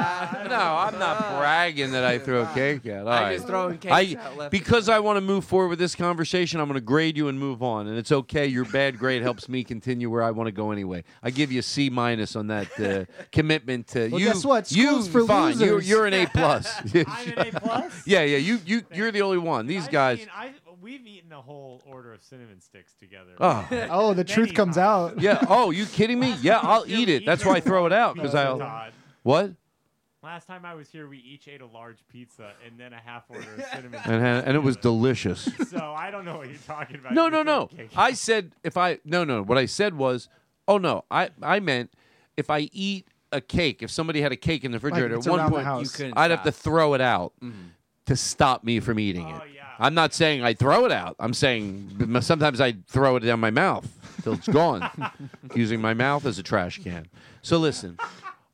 I'm 0.57 0.99
not 0.99 1.19
bragging 1.39 1.93
that 1.93 2.05
I 2.05 2.19
throw 2.19 2.47
cake 2.55 2.87
out. 2.87 3.07
All 3.07 3.13
I'm 3.13 3.23
right. 3.25 3.35
just 3.37 3.47
throwing 3.47 3.79
cakes 3.79 3.93
I- 3.93 4.17
out 4.21 4.37
left 4.37 4.53
because 4.53 4.89
I 4.89 4.99
want 5.01 5.17
to 5.17 5.21
move 5.21 5.45
forward 5.45 5.69
with 5.69 5.79
this 5.79 5.95
conversation. 5.95 6.61
I'm 6.61 6.67
going 6.69 6.75
to 6.79 6.81
grade 6.85 7.17
you 7.17 7.29
and 7.29 7.39
move 7.39 7.63
on, 7.63 7.87
and 7.89 7.99
it's 7.99 8.13
okay. 8.13 8.47
Your 8.47 8.65
bad 8.67 8.99
grade 8.99 9.23
helps 9.23 9.49
me 9.49 9.65
continue 9.65 10.09
where 10.11 10.23
I 10.23 10.31
want 10.31 10.47
to 10.47 10.53
go 10.53 10.71
anyway. 10.71 11.05
I 11.23 11.31
give 11.31 11.51
you 11.51 11.59
a 11.59 11.63
C 11.63 11.91
minus 11.91 12.37
on 12.37 12.47
that 12.49 12.81
uh, 12.81 13.05
commitment 13.33 13.89
to 13.89 14.09
Well, 14.09 14.21
you. 14.21 14.27
guess 14.27 14.45
what? 14.45 14.71
You 14.71 14.87
School's 14.89 15.09
for 15.09 15.27
fine. 15.27 15.59
You're, 15.59 15.75
losers. 15.75 15.89
you're 15.89 16.07
an 16.07 16.15
A 16.15 16.27
plus. 16.27 16.81
I'm 16.95 16.99
an 17.39 17.39
A 17.49 17.61
plus. 17.61 18.07
Yeah, 18.07 18.23
yeah. 18.23 18.37
You 18.39 18.61
you 18.65 18.83
you're 18.93 19.11
the 19.11 19.23
only 19.23 19.39
one. 19.39 19.67
These 19.67 19.87
I've 19.87 19.91
guys. 19.91 20.19
seen- 20.21 20.29
I, 20.35 20.53
we've 20.85 21.07
eaten 21.07 21.33
a 21.33 21.41
whole 21.41 21.83
order 21.87 22.13
of 22.13 22.23
cinnamon 22.23 22.61
sticks 22.61 22.95
together. 22.95 23.33
Oh. 23.41 23.67
Oh, 23.95 24.13
the 24.13 24.25
truth 24.25 24.49
Many 24.49 24.57
comes 24.57 24.79
out. 24.79 25.21
Yeah. 25.21 25.45
Oh, 25.49 25.71
you 25.71 25.87
kidding 25.87 26.19
me? 26.19 26.35
Yeah, 26.43 26.59
I'll 26.61 26.85
eat 26.87 27.09
it. 27.09 27.25
That's 27.25 27.45
why 27.45 27.55
I 27.55 27.61
throw 27.61 27.87
it 27.87 27.93
out 27.93 28.17
because 28.17 28.35
I'll. 28.35 28.59
Todd. 28.59 28.93
What? 29.23 29.53
Last 30.23 30.47
time 30.47 30.65
I 30.65 30.75
was 30.75 30.89
here, 30.89 31.07
we 31.09 31.19
each 31.19 31.49
ate 31.49 31.61
a 31.61 31.67
large 31.67 31.99
pizza 32.09 32.53
and 32.67 32.79
then 32.79 32.93
a 32.93 32.99
half 32.99 33.25
order 33.29 33.55
of 33.55 33.65
cinnamon. 33.73 34.01
And 34.05 34.23
ha- 34.23 34.43
and 34.47 34.57
it 34.57 34.63
was 34.63 34.77
delicious. 34.77 35.49
so 35.69 35.95
I 35.97 36.11
don't 36.11 36.25
know 36.25 36.39
what 36.39 36.49
you're 36.49 36.59
talking 36.67 36.97
about. 36.97 37.13
No, 37.13 37.25
You're 37.25 37.31
no, 37.31 37.43
no. 37.43 37.67
cake. 37.67 37.91
I 37.97 38.13
said 38.13 38.53
if 38.63 38.77
I 38.77 38.99
no 39.05 39.25
no. 39.25 39.43
What 39.43 39.59
I 39.59 39.67
said 39.67 39.97
was, 39.97 40.29
oh 40.67 40.79
no. 40.79 41.05
I 41.11 41.31
I 41.43 41.61
meant 41.61 41.93
if 42.37 42.51
I 42.51 42.71
eat 42.73 43.07
a 43.33 43.41
cake, 43.41 43.83
if 43.83 43.91
somebody 43.91 44.23
had 44.23 44.33
a 44.33 44.37
cake 44.37 44.65
in 44.65 44.73
the 44.73 44.79
refrigerator, 44.79 45.17
it's 45.17 45.27
at 45.27 45.31
one 45.31 45.45
the 45.45 45.51
point 45.51 45.65
house. 45.65 45.85
You 45.85 45.91
couldn't 45.91 46.19
I'd 46.19 46.31
have 46.31 46.43
to 46.45 46.53
stop. 46.53 46.65
throw 46.65 46.95
it 46.95 47.01
out 47.01 47.33
mm-hmm. 47.43 47.69
to 48.07 48.17
stop 48.17 48.65
me 48.65 48.81
from 48.81 48.99
eating 48.99 49.27
oh, 49.27 49.37
it. 49.37 49.55
I'm 49.79 49.95
not 49.95 50.15
saying 50.15 50.43
I 50.43 50.55
throw 50.55 50.85
it 50.85 50.93
out. 50.93 51.17
I'm 51.19 51.35
saying 51.35 52.19
sometimes 52.21 52.61
I 52.61 52.75
throw 52.89 53.17
it 53.17 53.21
down 53.21 53.41
my 53.41 53.51
mouth 53.51 53.87
till 54.23 54.35
it's 54.35 54.49
gone, 54.49 54.89
using 55.55 55.81
my 55.81 55.95
mouth 55.95 56.27
as 56.27 56.39
a 56.39 56.43
trash 56.43 56.83
can. 56.83 57.07
So 57.43 57.59
listen, 57.59 57.99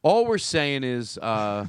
all 0.02 0.26
we're 0.26 0.38
saying 0.38 0.84
is, 0.84 1.18
uh, 1.18 1.66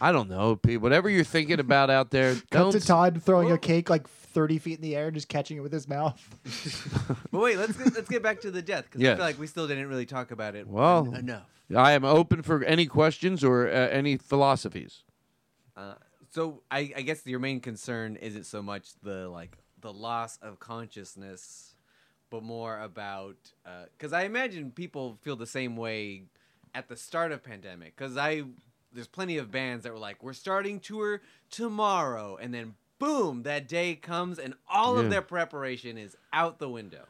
I 0.00 0.12
don't 0.12 0.28
know, 0.28 0.56
Pete. 0.56 0.80
Whatever 0.80 1.08
you're 1.08 1.24
thinking 1.24 1.60
about 1.60 1.88
out 1.90 2.10
there, 2.10 2.34
Cut 2.50 2.72
to 2.72 2.80
Todd 2.80 3.22
throwing 3.22 3.50
a 3.52 3.58
cake 3.58 3.88
like 3.88 4.06
30 4.08 4.58
feet 4.58 4.74
in 4.76 4.82
the 4.82 4.94
air 4.96 5.06
and 5.06 5.14
just 5.14 5.28
catching 5.28 5.56
it 5.56 5.60
with 5.60 5.72
his 5.72 5.88
mouth. 5.88 6.20
But 7.32 7.40
wait, 7.40 7.58
let's 7.58 7.76
get, 7.76 7.94
let's 7.94 8.08
get 8.08 8.22
back 8.22 8.40
to 8.42 8.50
the 8.50 8.62
death 8.62 8.84
because 8.90 9.06
I 9.06 9.14
feel 9.14 9.24
like 9.24 9.38
we 9.38 9.46
still 9.46 9.66
didn't 9.66 9.88
really 9.88 10.06
talk 10.06 10.30
about 10.30 10.54
it 10.54 10.66
Well, 10.66 11.08
en- 11.12 11.20
enough. 11.20 11.46
I 11.74 11.92
am 11.92 12.04
open 12.04 12.42
for 12.42 12.62
any 12.64 12.86
questions 12.86 13.42
or 13.44 13.66
uh, 13.68 13.72
any 13.72 14.16
philosophies. 14.16 15.02
Uh, 15.76 15.94
so 16.36 16.60
I, 16.70 16.92
I 16.94 17.00
guess 17.00 17.26
your 17.26 17.38
main 17.38 17.60
concern 17.60 18.16
isn't 18.16 18.44
so 18.44 18.60
much 18.60 18.90
the 19.02 19.26
like 19.26 19.56
the 19.80 19.90
loss 19.90 20.38
of 20.42 20.60
consciousness, 20.60 21.74
but 22.30 22.42
more 22.42 22.78
about 22.78 23.36
uh, 23.64 23.84
because 23.96 24.12
I 24.12 24.24
imagine 24.24 24.70
people 24.70 25.16
feel 25.22 25.36
the 25.36 25.46
same 25.46 25.76
way 25.78 26.24
at 26.74 26.88
the 26.88 26.96
start 26.96 27.32
of 27.32 27.42
pandemic 27.42 27.96
because 27.96 28.18
I 28.18 28.42
there's 28.92 29.06
plenty 29.08 29.38
of 29.38 29.50
bands 29.50 29.84
that 29.84 29.94
were 29.94 29.98
like 29.98 30.22
we're 30.22 30.34
starting 30.34 30.78
tour 30.78 31.22
tomorrow 31.50 32.36
and 32.38 32.52
then 32.52 32.74
boom 32.98 33.44
that 33.44 33.66
day 33.66 33.94
comes 33.94 34.38
and 34.38 34.52
all 34.68 34.96
Yeah. 34.98 35.04
of 35.04 35.10
their 35.10 35.22
preparation 35.22 35.96
is 35.96 36.18
out 36.34 36.58
the 36.58 36.68
window. 36.68 37.06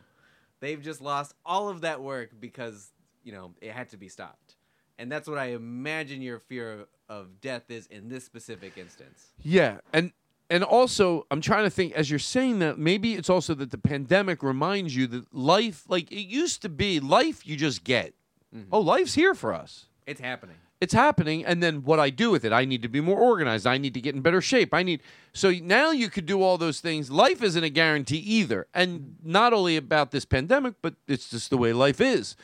They've 0.60 0.80
just 0.80 1.00
lost 1.00 1.34
all 1.44 1.68
of 1.68 1.80
that 1.80 2.00
work 2.00 2.30
because 2.38 2.92
you 3.24 3.32
know 3.32 3.54
it 3.60 3.72
had 3.72 3.88
to 3.88 3.96
be 3.96 4.08
stopped, 4.08 4.54
and 5.00 5.10
that's 5.10 5.28
what 5.28 5.38
I 5.38 5.46
imagine 5.46 6.22
your 6.22 6.38
fear 6.38 6.86
of, 7.08 7.40
death 7.40 7.70
is 7.70 7.86
in 7.86 8.08
this 8.08 8.24
specific 8.24 8.76
instance. 8.76 9.32
Yeah, 9.42 9.78
and 9.92 10.12
and 10.48 10.62
also 10.62 11.26
I'm 11.30 11.40
trying 11.40 11.64
to 11.64 11.70
think 11.70 11.92
as 11.94 12.10
you're 12.10 12.18
saying 12.18 12.60
that 12.60 12.78
maybe 12.78 13.14
it's 13.14 13.30
also 13.30 13.54
that 13.54 13.70
the 13.70 13.78
pandemic 13.78 14.42
reminds 14.42 14.94
you 14.94 15.06
that 15.08 15.34
life, 15.34 15.84
like 15.88 16.10
it 16.12 16.26
used 16.26 16.62
to 16.62 16.68
be, 16.68 17.00
life 17.00 17.46
you 17.46 17.56
just 17.56 17.84
get. 17.84 18.14
Mm-hmm. 18.54 18.68
Oh, 18.72 18.80
life's 18.80 19.14
here 19.14 19.34
for 19.34 19.52
us. 19.52 19.86
It's 20.06 20.20
happening. 20.20 20.56
It's 20.78 20.92
happening, 20.92 21.44
and 21.44 21.62
then 21.62 21.84
what 21.84 21.98
I 21.98 22.10
do 22.10 22.30
with 22.30 22.44
it, 22.44 22.52
I 22.52 22.66
need 22.66 22.82
to 22.82 22.88
be 22.88 23.00
more 23.00 23.18
organized. 23.18 23.66
I 23.66 23.78
need 23.78 23.94
to 23.94 24.00
get 24.00 24.14
in 24.14 24.20
better 24.20 24.42
shape. 24.42 24.74
I 24.74 24.82
need 24.82 25.00
so 25.32 25.50
now 25.50 25.90
you 25.90 26.10
could 26.10 26.26
do 26.26 26.42
all 26.42 26.58
those 26.58 26.80
things. 26.80 27.10
Life 27.10 27.42
isn't 27.42 27.64
a 27.64 27.70
guarantee 27.70 28.18
either, 28.18 28.66
and 28.74 29.16
not 29.24 29.54
only 29.54 29.76
about 29.76 30.10
this 30.10 30.26
pandemic, 30.26 30.74
but 30.82 30.94
it's 31.08 31.30
just 31.30 31.48
the 31.48 31.56
way 31.56 31.72
life 31.72 32.00
is. 32.00 32.36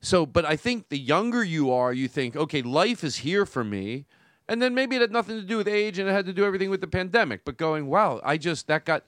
So, 0.00 0.26
but 0.26 0.44
I 0.44 0.56
think 0.56 0.88
the 0.88 0.98
younger 0.98 1.42
you 1.42 1.72
are, 1.72 1.92
you 1.92 2.08
think, 2.08 2.36
okay, 2.36 2.62
life 2.62 3.02
is 3.02 3.16
here 3.16 3.46
for 3.46 3.64
me. 3.64 4.06
And 4.48 4.62
then 4.62 4.74
maybe 4.74 4.96
it 4.96 5.00
had 5.00 5.10
nothing 5.10 5.40
to 5.40 5.46
do 5.46 5.56
with 5.56 5.66
age 5.66 5.98
and 5.98 6.08
it 6.08 6.12
had 6.12 6.26
to 6.26 6.32
do 6.32 6.44
everything 6.44 6.70
with 6.70 6.80
the 6.80 6.86
pandemic. 6.86 7.44
But 7.44 7.56
going, 7.56 7.86
wow, 7.86 8.20
I 8.22 8.36
just, 8.36 8.68
that 8.68 8.84
got. 8.84 9.04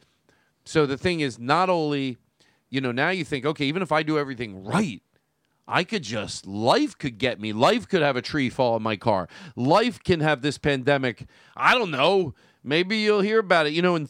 So 0.64 0.86
the 0.86 0.96
thing 0.96 1.20
is, 1.20 1.38
not 1.38 1.70
only, 1.70 2.18
you 2.70 2.80
know, 2.80 2.92
now 2.92 3.10
you 3.10 3.24
think, 3.24 3.46
okay, 3.46 3.64
even 3.66 3.82
if 3.82 3.92
I 3.92 4.02
do 4.02 4.18
everything 4.18 4.64
right, 4.64 5.02
I 5.68 5.84
could 5.84 6.02
just, 6.02 6.46
life 6.46 6.96
could 6.98 7.18
get 7.18 7.40
me. 7.40 7.52
Life 7.52 7.88
could 7.88 8.02
have 8.02 8.16
a 8.16 8.22
tree 8.22 8.50
fall 8.50 8.76
in 8.76 8.82
my 8.82 8.96
car. 8.96 9.28
Life 9.54 10.02
can 10.02 10.20
have 10.20 10.42
this 10.42 10.58
pandemic. 10.58 11.26
I 11.56 11.74
don't 11.74 11.90
know. 11.90 12.34
Maybe 12.64 12.98
you'll 12.98 13.20
hear 13.20 13.38
about 13.38 13.66
it. 13.66 13.74
You 13.74 13.82
know, 13.82 13.94
in 13.94 14.08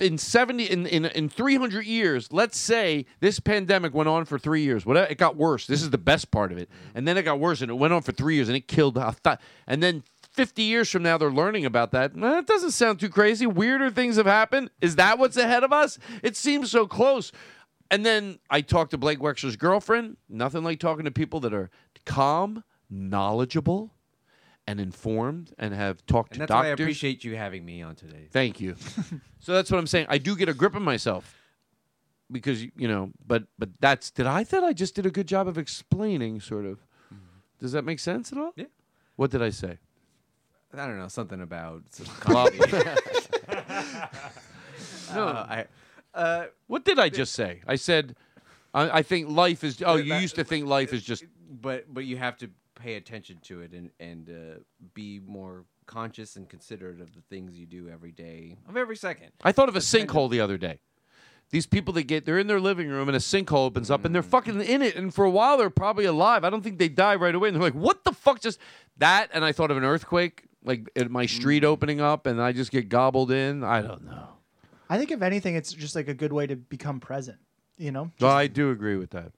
in 0.00 0.18
70 0.18 0.64
in, 0.64 0.86
in 0.86 1.04
in 1.06 1.28
300 1.28 1.84
years 1.84 2.32
let's 2.32 2.58
say 2.58 3.06
this 3.20 3.40
pandemic 3.40 3.94
went 3.94 4.08
on 4.08 4.24
for 4.24 4.38
three 4.38 4.62
years. 4.62 4.86
Whatever 4.86 5.10
it 5.10 5.18
got 5.18 5.36
worse. 5.36 5.66
This 5.66 5.82
is 5.82 5.90
the 5.90 5.98
best 5.98 6.30
part 6.30 6.52
of 6.52 6.58
it. 6.58 6.68
Mm-hmm. 6.70 6.98
And 6.98 7.08
then 7.08 7.16
it 7.16 7.22
got 7.22 7.40
worse 7.40 7.60
and 7.60 7.70
it 7.70 7.74
went 7.74 7.92
on 7.92 8.02
for 8.02 8.12
three 8.12 8.36
years 8.36 8.48
and 8.48 8.56
it 8.56 8.68
killed 8.68 8.96
a 8.96 9.14
th- 9.22 9.38
and 9.66 9.82
then 9.82 10.02
50 10.32 10.62
years 10.62 10.88
from 10.88 11.02
now 11.02 11.18
they're 11.18 11.30
learning 11.30 11.64
about 11.64 11.90
that. 11.92 12.14
That 12.14 12.46
doesn't 12.46 12.70
sound 12.72 13.00
too 13.00 13.08
crazy. 13.08 13.46
Weirder 13.46 13.90
things 13.90 14.16
have 14.16 14.26
happened. 14.26 14.70
Is 14.80 14.96
that 14.96 15.18
what's 15.18 15.36
ahead 15.36 15.64
of 15.64 15.72
us? 15.72 15.98
It 16.22 16.36
seems 16.36 16.70
so 16.70 16.86
close. 16.86 17.32
And 17.90 18.04
then 18.04 18.38
i 18.50 18.60
talked 18.60 18.90
to 18.92 18.98
blake 18.98 19.18
wexler's 19.18 19.56
girlfriend. 19.56 20.16
Nothing 20.28 20.62
like 20.62 20.78
talking 20.78 21.06
to 21.06 21.10
people 21.10 21.40
that 21.40 21.54
are 21.54 21.70
calm 22.04 22.62
knowledgeable 22.90 23.94
and 24.68 24.78
informed 24.80 25.54
and 25.58 25.72
have 25.72 26.04
talked 26.04 26.32
And 26.32 26.34
to 26.34 26.38
that's 26.40 26.52
why 26.52 26.66
I 26.66 26.68
appreciate 26.68 27.24
you 27.24 27.36
having 27.36 27.64
me 27.64 27.80
on 27.80 27.94
today. 27.96 28.28
Thank 28.30 28.60
you. 28.60 28.76
so 29.40 29.54
that's 29.54 29.70
what 29.70 29.78
I'm 29.78 29.86
saying. 29.86 30.06
I 30.10 30.18
do 30.18 30.36
get 30.36 30.50
a 30.50 30.52
grip 30.54 30.74
of 30.74 30.82
myself 30.82 31.34
because 32.30 32.62
you 32.62 32.86
know, 32.86 33.10
but 33.26 33.44
but 33.58 33.70
that's 33.80 34.10
did 34.10 34.26
I 34.26 34.44
thought 34.44 34.62
I 34.64 34.74
just 34.74 34.94
did 34.94 35.06
a 35.06 35.10
good 35.10 35.26
job 35.26 35.48
of 35.48 35.56
explaining 35.56 36.40
sort 36.40 36.66
of. 36.66 36.84
Does 37.58 37.72
that 37.72 37.84
make 37.84 37.98
sense 37.98 38.30
at 38.30 38.36
all? 38.38 38.52
Yeah. 38.56 38.66
What 39.16 39.30
did 39.30 39.42
I 39.42 39.48
say? 39.50 39.78
I 40.72 40.86
don't 40.86 40.98
know 40.98 41.08
something 41.08 41.40
about 41.40 41.82
some 41.90 42.06
Well- 42.34 42.50
comedy. 42.50 42.86
No. 45.14 45.24
Uh, 45.26 45.46
I. 45.48 45.66
Uh, 46.14 46.46
What 46.66 46.84
did 46.84 46.98
I 46.98 47.08
just 47.08 47.32
say? 47.32 47.62
I 47.66 47.76
said 47.76 48.14
I, 48.74 48.98
I 48.98 49.02
think 49.02 49.30
life 49.30 49.64
is 49.64 49.82
oh, 49.84 49.96
you 49.96 50.10
that- 50.12 50.20
used 50.22 50.34
to 50.34 50.44
think 50.44 50.66
life 50.66 50.92
is 50.92 51.02
just 51.02 51.24
but 51.50 51.92
but 51.92 52.04
you 52.04 52.18
have 52.18 52.36
to 52.38 52.50
pay 52.78 52.94
attention 52.94 53.38
to 53.42 53.60
it 53.60 53.72
and 53.72 53.90
and 54.00 54.28
uh, 54.30 54.60
be 54.94 55.20
more 55.26 55.64
conscious 55.86 56.36
and 56.36 56.48
considerate 56.48 57.00
of 57.00 57.14
the 57.14 57.20
things 57.28 57.58
you 57.58 57.66
do 57.66 57.88
every 57.88 58.12
day 58.12 58.56
of 58.68 58.76
every 58.76 58.96
second. 58.96 59.32
I 59.42 59.52
thought 59.52 59.68
of 59.68 59.76
a 59.76 59.80
sinkhole 59.80 60.30
the 60.30 60.40
other 60.40 60.56
day. 60.58 60.78
These 61.50 61.66
people 61.66 61.94
that 61.94 62.02
get 62.04 62.26
they're 62.26 62.38
in 62.38 62.46
their 62.46 62.60
living 62.60 62.88
room 62.88 63.08
and 63.08 63.16
a 63.16 63.20
sinkhole 63.20 63.66
opens 63.66 63.90
up 63.90 64.04
and 64.04 64.14
they're 64.14 64.22
fucking 64.22 64.60
in 64.60 64.82
it 64.82 64.96
and 64.96 65.12
for 65.14 65.24
a 65.24 65.30
while 65.30 65.56
they're 65.56 65.70
probably 65.70 66.04
alive. 66.04 66.44
I 66.44 66.50
don't 66.50 66.62
think 66.62 66.78
they 66.78 66.88
die 66.88 67.14
right 67.14 67.34
away 67.34 67.48
and 67.48 67.56
they're 67.56 67.62
like, 67.62 67.74
"What 67.74 68.04
the 68.04 68.12
fuck 68.12 68.40
just 68.40 68.58
that?" 68.98 69.30
And 69.32 69.44
I 69.44 69.52
thought 69.52 69.70
of 69.70 69.76
an 69.76 69.84
earthquake 69.84 70.44
like 70.64 70.90
at 70.94 71.10
my 71.10 71.24
street 71.26 71.64
opening 71.64 72.00
up 72.00 72.26
and 72.26 72.40
I 72.40 72.52
just 72.52 72.70
get 72.70 72.88
gobbled 72.88 73.30
in. 73.30 73.64
I 73.64 73.80
don't 73.80 74.04
know. 74.04 74.28
I 74.90 74.98
think 74.98 75.10
if 75.10 75.22
anything, 75.22 75.54
it's 75.54 75.72
just 75.72 75.94
like 75.94 76.08
a 76.08 76.14
good 76.14 76.32
way 76.32 76.46
to 76.46 76.56
become 76.56 77.00
present. 77.00 77.38
You 77.76 77.92
know, 77.92 78.10
Well, 78.20 78.32
I 78.32 78.48
do 78.48 78.70
agree 78.70 78.96
with 78.96 79.10
that. 79.10 79.32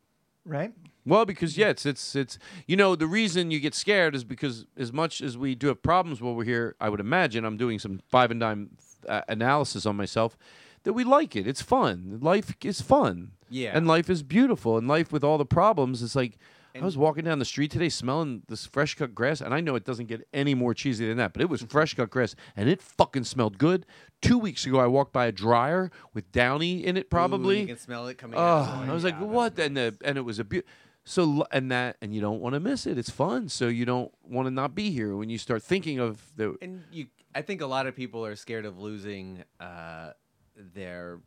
Right? 0.50 0.72
Well, 1.06 1.24
because 1.24 1.56
yeah, 1.56 1.68
it's 1.68 1.86
it's 1.86 2.14
it's 2.14 2.38
you 2.66 2.76
know 2.76 2.94
the 2.94 3.06
reason 3.06 3.50
you 3.50 3.58
get 3.60 3.74
scared 3.74 4.14
is 4.14 4.22
because 4.24 4.66
as 4.76 4.92
much 4.92 5.22
as 5.22 5.38
we 5.38 5.54
do 5.54 5.68
have 5.68 5.82
problems 5.82 6.20
while 6.20 6.34
we're 6.34 6.44
here, 6.44 6.76
I 6.80 6.88
would 6.90 7.00
imagine 7.00 7.44
I'm 7.44 7.56
doing 7.56 7.78
some 7.78 8.00
five 8.08 8.30
and 8.30 8.40
dime 8.40 8.70
uh, 9.08 9.22
analysis 9.28 9.86
on 9.86 9.96
myself 9.96 10.36
that 10.82 10.92
we 10.92 11.04
like 11.04 11.34
it. 11.36 11.46
It's 11.46 11.62
fun. 11.62 12.18
Life 12.20 12.54
is 12.62 12.80
fun. 12.80 13.32
Yeah. 13.48 13.72
and 13.74 13.86
life 13.86 14.08
is 14.08 14.22
beautiful. 14.22 14.78
And 14.78 14.86
life 14.86 15.10
with 15.10 15.24
all 15.24 15.38
the 15.38 15.46
problems, 15.46 16.02
it's 16.02 16.14
like. 16.14 16.38
I 16.74 16.84
was 16.84 16.96
walking 16.96 17.24
down 17.24 17.38
the 17.38 17.44
street 17.44 17.70
today 17.70 17.88
smelling 17.88 18.42
this 18.48 18.66
fresh 18.66 18.94
cut 18.94 19.14
grass, 19.14 19.40
and 19.40 19.52
I 19.54 19.60
know 19.60 19.74
it 19.74 19.84
doesn't 19.84 20.06
get 20.06 20.26
any 20.32 20.54
more 20.54 20.74
cheesy 20.74 21.06
than 21.06 21.16
that, 21.18 21.32
but 21.32 21.42
it 21.42 21.48
was 21.48 21.62
fresh 21.68 21.94
cut 21.94 22.10
grass, 22.10 22.34
and 22.56 22.68
it 22.68 22.80
fucking 22.82 23.24
smelled 23.24 23.58
good. 23.58 23.86
Two 24.22 24.38
weeks 24.38 24.66
ago, 24.66 24.78
I 24.78 24.86
walked 24.86 25.12
by 25.12 25.26
a 25.26 25.32
dryer 25.32 25.90
with 26.14 26.30
downy 26.32 26.84
in 26.84 26.96
it, 26.96 27.10
probably. 27.10 27.56
Ooh, 27.58 27.60
you 27.62 27.66
can 27.66 27.78
smell 27.78 28.06
it 28.08 28.18
coming 28.18 28.38
Oh, 28.38 28.42
out. 28.42 28.88
I 28.88 28.92
was 28.92 29.04
like, 29.04 29.18
what? 29.18 29.58
And 29.58 29.76
the 29.76 29.96
and 30.04 30.16
it 30.18 30.22
was 30.22 30.38
a 30.38 30.44
beaut. 30.44 30.64
So 31.04 31.44
and 31.50 31.72
that 31.72 31.96
and 32.02 32.14
you 32.14 32.20
don't 32.20 32.40
want 32.40 32.52
to 32.54 32.60
miss 32.60 32.86
it. 32.86 32.98
It's 32.98 33.08
fun. 33.10 33.48
So 33.48 33.68
you 33.68 33.84
don't 33.86 34.12
want 34.22 34.46
to 34.46 34.50
not 34.50 34.74
be 34.74 34.90
here 34.90 35.16
when 35.16 35.30
you 35.30 35.38
start 35.38 35.62
thinking 35.62 35.98
of 35.98 36.20
the. 36.36 36.56
And 36.60 36.84
you, 36.92 37.06
I 37.34 37.42
think 37.42 37.62
a 37.62 37.66
lot 37.66 37.86
of 37.86 37.96
people 37.96 38.24
are 38.24 38.36
scared 38.36 38.66
of 38.66 38.78
losing 38.78 39.42
uh, 39.58 40.10
their. 40.56 41.20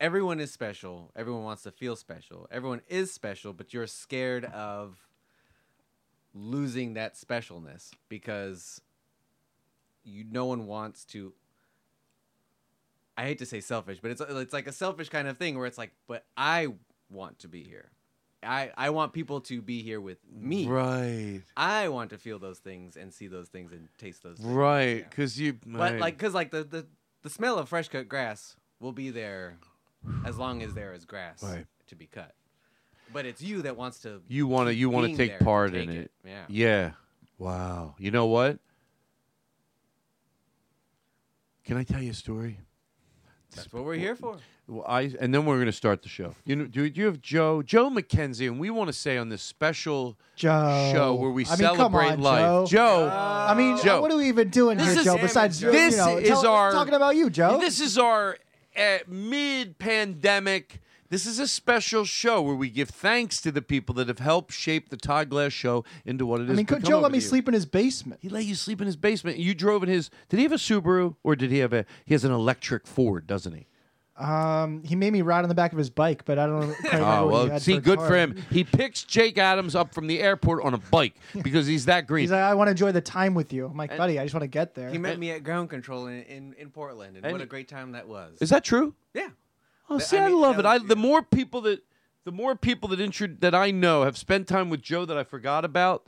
Everyone 0.00 0.40
is 0.40 0.50
special. 0.50 1.12
Everyone 1.14 1.44
wants 1.44 1.62
to 1.64 1.70
feel 1.70 1.94
special. 1.94 2.48
Everyone 2.50 2.80
is 2.88 3.12
special, 3.12 3.52
but 3.52 3.74
you're 3.74 3.86
scared 3.86 4.46
of 4.46 4.96
losing 6.34 6.94
that 6.94 7.16
specialness 7.16 7.90
because 8.08 8.80
you 10.02 10.24
no 10.30 10.46
one 10.46 10.66
wants 10.66 11.04
to. 11.06 11.34
I 13.18 13.24
hate 13.24 13.38
to 13.40 13.46
say 13.46 13.60
selfish, 13.60 13.98
but 14.00 14.10
it's 14.10 14.22
it's 14.22 14.54
like 14.54 14.66
a 14.66 14.72
selfish 14.72 15.10
kind 15.10 15.28
of 15.28 15.36
thing 15.36 15.58
where 15.58 15.66
it's 15.66 15.76
like, 15.76 15.92
but 16.08 16.24
I 16.34 16.68
want 17.10 17.40
to 17.40 17.48
be 17.48 17.62
here. 17.62 17.90
I 18.42 18.70
I 18.78 18.88
want 18.88 19.12
people 19.12 19.42
to 19.42 19.60
be 19.60 19.82
here 19.82 20.00
with 20.00 20.18
me. 20.32 20.66
Right. 20.66 21.42
I 21.58 21.88
want 21.88 22.08
to 22.10 22.16
feel 22.16 22.38
those 22.38 22.58
things 22.58 22.96
and 22.96 23.12
see 23.12 23.26
those 23.26 23.48
things 23.48 23.72
and 23.72 23.88
taste 23.98 24.22
those 24.22 24.38
things. 24.38 24.48
Right, 24.48 25.08
because 25.08 25.38
you. 25.38 25.58
But 25.66 25.78
right. 25.78 26.00
like, 26.00 26.18
cause 26.18 26.32
like 26.32 26.50
the, 26.50 26.64
the 26.64 26.86
the 27.20 27.28
smell 27.28 27.58
of 27.58 27.68
fresh 27.68 27.88
cut 27.88 28.08
grass 28.08 28.56
will 28.78 28.92
be 28.92 29.10
there 29.10 29.58
as 30.24 30.38
long 30.38 30.62
as 30.62 30.74
there 30.74 30.92
is 30.94 31.04
grass 31.04 31.42
Right. 31.42 31.66
to 31.88 31.94
be 31.96 32.06
cut. 32.06 32.34
But 33.12 33.26
it's 33.26 33.42
you 33.42 33.62
that 33.62 33.76
wants 33.76 33.98
to. 34.00 34.20
you 34.28 34.46
want 34.46 34.68
to 34.68 34.72
keep 34.72 34.80
you 34.80 34.90
want 34.90 35.04
to 35.04 35.06
being 35.08 35.16
take 35.18 35.28
there 35.30 35.38
and 35.38 35.44
part 35.46 35.72
take 35.72 35.88
in 35.88 35.96
it. 35.96 36.10
Yeah. 36.24 36.44
Yeah. 36.48 36.90
Wow. 37.38 37.94
You 37.98 38.10
know 38.10 38.26
what? 38.26 38.58
Can 41.64 41.76
I 41.76 41.82
tell 41.84 42.02
you 42.02 42.10
a 42.10 42.14
story? 42.14 42.58
That's 43.54 43.72
what 43.72 43.84
we're 43.84 43.94
here 43.94 44.14
for. 44.14 44.36
Well, 44.68 44.84
I 44.86 45.12
and 45.20 45.34
then 45.34 45.44
we're 45.44 45.56
going 45.56 45.66
to 45.66 45.72
start 45.72 46.02
the 46.02 46.08
show. 46.08 46.34
You 46.44 46.54
know, 46.54 46.66
do, 46.66 46.88
do 46.88 47.00
you 47.00 47.06
have 47.06 47.20
Joe 47.20 47.62
Joe 47.62 47.90
McKenzie, 47.90 48.46
and 48.46 48.60
we 48.60 48.70
want 48.70 48.86
to 48.86 48.92
say 48.92 49.16
on 49.18 49.28
this 49.28 49.42
special 49.42 50.16
Joe. 50.36 50.90
show 50.92 51.14
where 51.16 51.30
we 51.30 51.44
I 51.46 51.56
mean, 51.56 51.66
come 51.66 51.76
celebrate 51.76 52.12
on, 52.12 52.20
life, 52.20 52.40
Joe. 52.40 52.66
Joe. 52.68 53.08
I 53.12 53.54
mean, 53.54 53.76
Joe. 53.82 54.00
what 54.00 54.12
are 54.12 54.16
we 54.16 54.28
even 54.28 54.50
doing 54.50 54.78
This 54.78 54.90
here, 54.90 54.98
is- 54.98 55.04
Joe? 55.04 55.18
Besides, 55.18 55.58
this 55.58 55.94
you 55.96 55.98
know, 55.98 56.18
is 56.18 56.28
tell- 56.28 56.46
our 56.46 56.70
talking 56.70 56.94
about 56.94 57.16
you, 57.16 57.28
Joe. 57.30 57.58
This 57.58 57.80
is 57.80 57.98
our 57.98 58.36
uh, 58.80 58.98
mid-pandemic. 59.06 60.80
This 61.10 61.26
is 61.26 61.40
a 61.40 61.48
special 61.48 62.04
show 62.04 62.40
where 62.40 62.54
we 62.54 62.70
give 62.70 62.88
thanks 62.88 63.40
to 63.40 63.50
the 63.50 63.62
people 63.62 63.96
that 63.96 64.06
have 64.06 64.20
helped 64.20 64.52
shape 64.52 64.90
the 64.90 64.96
Todd 64.96 65.28
Glass 65.28 65.52
show 65.52 65.84
into 66.06 66.24
what 66.24 66.40
it 66.40 66.44
is. 66.44 66.50
I 66.50 66.54
mean, 66.54 66.66
could 66.66 66.84
Joe 66.84 67.00
let 67.00 67.10
me 67.10 67.18
sleep 67.18 67.48
in 67.48 67.54
his 67.54 67.66
basement? 67.66 68.20
He 68.22 68.28
let 68.28 68.44
you 68.44 68.54
sleep 68.54 68.80
in 68.80 68.86
his 68.86 68.94
basement. 68.96 69.38
You 69.38 69.52
drove 69.52 69.82
in 69.82 69.88
his. 69.88 70.08
Did 70.28 70.36
he 70.36 70.44
have 70.44 70.52
a 70.52 70.56
Subaru 70.56 71.16
or 71.24 71.34
did 71.34 71.50
he 71.50 71.58
have 71.58 71.72
a? 71.72 71.84
He 72.04 72.14
has 72.14 72.24
an 72.24 72.30
electric 72.30 72.86
Ford, 72.86 73.26
doesn't 73.26 73.52
he? 73.52 73.66
Um, 74.20 74.82
he 74.84 74.94
made 74.96 75.12
me 75.12 75.22
ride 75.22 75.42
on 75.44 75.48
the 75.48 75.54
back 75.54 75.72
of 75.72 75.78
his 75.78 75.88
bike, 75.90 76.24
but 76.26 76.38
I 76.38 76.46
don't 76.46 76.60
know. 76.68 76.74
quite 76.74 76.92
remember 76.92 77.06
Oh 77.16 77.26
what 77.26 77.30
he 77.30 77.32
well, 77.44 77.46
had 77.50 77.62
see, 77.62 77.74
a 77.76 77.80
good 77.80 77.98
car. 77.98 78.08
for 78.08 78.16
him. 78.16 78.36
He 78.50 78.64
picks 78.64 79.02
Jake 79.04 79.38
Adams 79.38 79.74
up 79.74 79.94
from 79.94 80.06
the 80.06 80.20
airport 80.20 80.62
on 80.64 80.74
a 80.74 80.78
bike 80.78 81.14
because 81.42 81.66
he's 81.66 81.86
that 81.86 82.06
green. 82.06 82.24
He's 82.24 82.30
like, 82.30 82.42
I 82.42 82.54
want 82.54 82.68
to 82.68 82.72
enjoy 82.72 82.92
the 82.92 83.00
time 83.00 83.34
with 83.34 83.52
you. 83.52 83.66
I'm 83.66 83.76
like, 83.76 83.96
buddy, 83.96 84.18
I 84.18 84.24
just 84.24 84.34
want 84.34 84.42
to 84.42 84.48
get 84.48 84.74
there. 84.74 84.90
He 84.90 84.98
met 84.98 85.18
me 85.18 85.30
at 85.30 85.42
ground 85.42 85.70
control 85.70 86.06
in, 86.06 86.22
in, 86.24 86.54
in 86.58 86.70
Portland, 86.70 87.16
and, 87.16 87.24
And 87.24 87.32
what 87.32 87.40
he- 87.40 87.44
a 87.44 87.48
great 87.48 87.68
time 87.68 87.92
that 87.92 88.06
was. 88.06 88.36
Is 88.40 88.50
that 88.50 88.62
true? 88.64 88.94
Yeah. 89.14 89.28
Oh, 89.88 89.96
Th- 89.98 90.06
see, 90.08 90.18
I, 90.18 90.26
I 90.26 90.28
mean, 90.28 90.40
love 90.40 90.54
it. 90.58 90.62
that 90.62 90.66
I 90.66 90.78
was- 90.78 90.86
the 90.88 90.96
more 90.96 91.22
people 91.22 91.62
that 91.62 91.82
the 92.26 92.32
more 92.32 92.54
people 92.54 92.90
that 92.90 93.00
intro, 93.00 93.26
that 93.38 93.54
I 93.54 93.70
know 93.70 94.02
have 94.04 94.18
spent 94.18 94.46
time 94.46 94.68
with 94.68 94.82
Joe 94.82 95.06
that 95.06 95.16
I 95.16 95.24
forgot 95.24 95.64
about, 95.64 96.06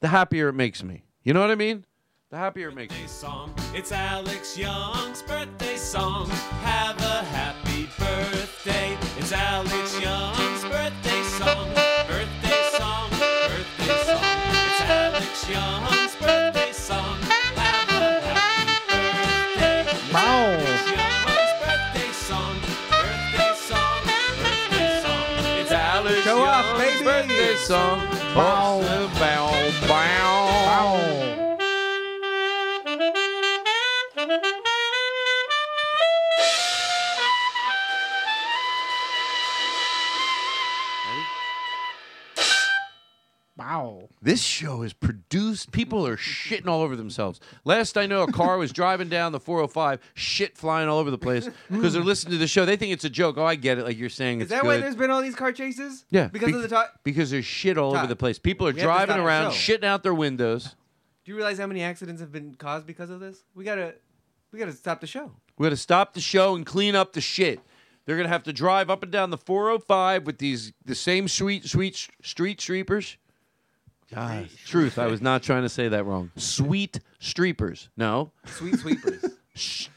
the 0.00 0.08
happier 0.08 0.48
it 0.50 0.52
makes 0.52 0.82
me. 0.82 1.04
You 1.22 1.32
know 1.32 1.40
what 1.40 1.50
I 1.50 1.54
mean? 1.54 1.86
the 2.34 2.40
happier 2.40 2.68
it 2.70 2.74
makes 2.74 2.98
you. 3.00 3.06
Song. 3.06 3.54
It's 3.72 3.92
Alex 3.92 4.58
Young's 4.58 5.22
birthday 5.22 5.76
song. 5.76 6.28
Have 6.66 6.98
a 6.98 7.22
happy 7.30 7.88
birthday. 7.96 8.98
It's 9.16 9.30
Alex 9.30 10.00
Young's 10.00 10.64
birthday 10.64 11.22
song. 11.38 11.68
Birthday 12.08 12.62
song. 12.74 13.10
Birthday 13.10 13.94
song. 14.02 14.24
It's 14.66 14.80
Alex 14.82 15.48
Young's 15.48 16.16
birthday 16.16 16.72
song. 16.72 17.18
Have 17.22 17.88
a 17.88 18.20
happy 18.26 18.78
birthday. 18.90 20.12
Wow. 20.12 20.58
Show 26.24 26.40
off, 26.42 26.78
baby! 26.78 27.04
Birthday 27.04 27.54
song. 27.54 28.00
Wow. 28.34 28.63
This 44.24 44.42
show 44.42 44.80
is 44.82 44.94
produced. 44.94 45.70
People 45.70 46.06
are 46.06 46.16
shitting 46.16 46.66
all 46.66 46.80
over 46.80 46.96
themselves. 46.96 47.40
Last 47.64 47.98
I 47.98 48.06
know, 48.06 48.22
a 48.22 48.32
car 48.32 48.56
was 48.56 48.72
driving 48.72 49.10
down 49.10 49.32
the 49.32 49.38
405, 49.38 50.00
shit 50.14 50.56
flying 50.56 50.88
all 50.88 50.98
over 50.98 51.10
the 51.10 51.18
place 51.18 51.48
because 51.70 51.92
they're 51.92 52.02
listening 52.02 52.32
to 52.32 52.38
the 52.38 52.46
show. 52.46 52.64
They 52.64 52.76
think 52.76 52.92
it's 52.92 53.04
a 53.04 53.10
joke. 53.10 53.36
Oh, 53.36 53.44
I 53.44 53.54
get 53.54 53.76
it. 53.78 53.84
Like 53.84 53.98
you're 53.98 54.08
saying, 54.08 54.38
Is 54.40 54.44
it's 54.44 54.50
that 54.52 54.62
good. 54.62 54.66
why 54.68 54.76
there's 54.78 54.96
been 54.96 55.10
all 55.10 55.20
these 55.20 55.34
car 55.36 55.52
chases? 55.52 56.06
yeah, 56.08 56.28
Because 56.28 56.48
be- 56.48 56.54
of 56.54 56.62
the 56.62 56.68
top. 56.68 57.00
because 57.04 57.30
there's 57.30 57.44
shit 57.44 57.76
all 57.76 57.90
over 57.90 57.98
Todd, 58.00 58.08
the 58.08 58.16
place. 58.16 58.38
People 58.38 58.66
are 58.66 58.72
we 58.72 58.80
have 58.80 58.88
to 58.88 58.94
driving 58.94 59.06
stop 59.08 59.16
the 59.18 59.24
around, 59.26 59.52
show. 59.52 59.74
shitting 59.78 59.84
out 59.84 60.02
their 60.02 60.14
windows. 60.14 60.74
Do 61.26 61.30
you 61.32 61.36
realize 61.36 61.58
how 61.58 61.66
many 61.66 61.82
accidents 61.82 62.22
have 62.22 62.32
been 62.32 62.54
caused 62.54 62.86
because 62.86 63.10
of 63.10 63.20
this? 63.20 63.44
We 63.54 63.64
gotta, 63.64 63.94
we 64.52 64.58
gotta 64.58 64.72
stop 64.72 65.02
the 65.02 65.06
show. 65.06 65.32
We're 65.58 65.66
gonna 65.66 65.76
stop 65.76 66.14
the 66.14 66.20
show 66.22 66.54
and 66.56 66.64
clean 66.64 66.96
up 66.96 67.12
the 67.12 67.20
shit. 67.20 67.60
They're 68.06 68.16
gonna 68.16 68.28
have 68.30 68.42
to 68.44 68.52
drive 68.54 68.88
up 68.88 69.02
and 69.02 69.12
down 69.12 69.28
the 69.28 69.36
405 69.38 70.24
with 70.24 70.38
these 70.38 70.72
the 70.82 70.94
same 70.94 71.28
sweet, 71.28 71.66
sweet 71.66 71.94
s- 71.94 72.08
street 72.22 72.58
streepers. 72.58 73.16
God, 74.14 74.48
truth. 74.66 74.98
I 74.98 75.06
was 75.06 75.20
not 75.20 75.42
trying 75.42 75.62
to 75.62 75.68
say 75.68 75.88
that 75.88 76.04
wrong. 76.04 76.30
Sweet 76.36 77.00
streepers. 77.20 77.88
No, 77.96 78.32
Sweet 78.46 78.76
sweepers. 78.78 79.24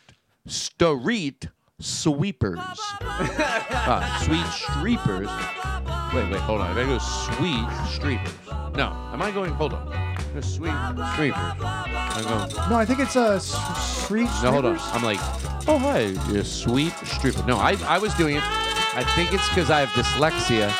street 0.47 1.47
sweepers. 1.79 2.59
Ah, 2.59 4.21
sweet 4.25 4.45
streepers. 4.45 6.13
Wait, 6.13 6.31
wait, 6.31 6.39
hold 6.41 6.61
on. 6.61 6.71
I 6.71 6.73
gotta 6.73 6.87
go 6.87 6.97
sweet 6.97 7.67
streepers. 7.93 8.75
No, 8.75 8.87
am 9.13 9.21
I 9.21 9.31
going? 9.31 9.51
Hold 9.53 9.73
on. 9.73 9.87
Go 10.33 10.41
Sweet 10.41 10.69
streepers. 10.71 11.59
I'm 11.61 12.23
going. 12.23 12.69
No, 12.69 12.75
I 12.77 12.85
think 12.85 12.99
it's 12.99 13.15
a 13.15 13.35
s- 13.35 13.55
street. 14.03 14.29
No, 14.43 14.51
hold 14.51 14.65
on. 14.65 14.77
I'm 14.93 15.03
like, 15.03 15.19
oh 15.67 15.77
hi, 15.79 16.13
you're 16.31 16.43
sweet 16.43 16.93
stripper. 17.03 17.43
No, 17.47 17.57
I, 17.57 17.75
I 17.87 17.97
was 17.97 18.13
doing 18.15 18.35
it. 18.35 18.43
I 18.43 19.03
think 19.15 19.33
it's 19.33 19.47
because 19.49 19.69
I 19.69 19.81
have 19.85 19.89
dyslexia. 19.89 20.71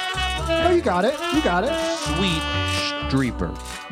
No, 0.63 0.71
you 0.71 0.81
got 0.81 1.05
it. 1.05 1.13
You 1.35 1.41
got 1.41 1.63
it. 1.63 1.73
Sweet 2.15 2.41
streeper. 3.09 3.51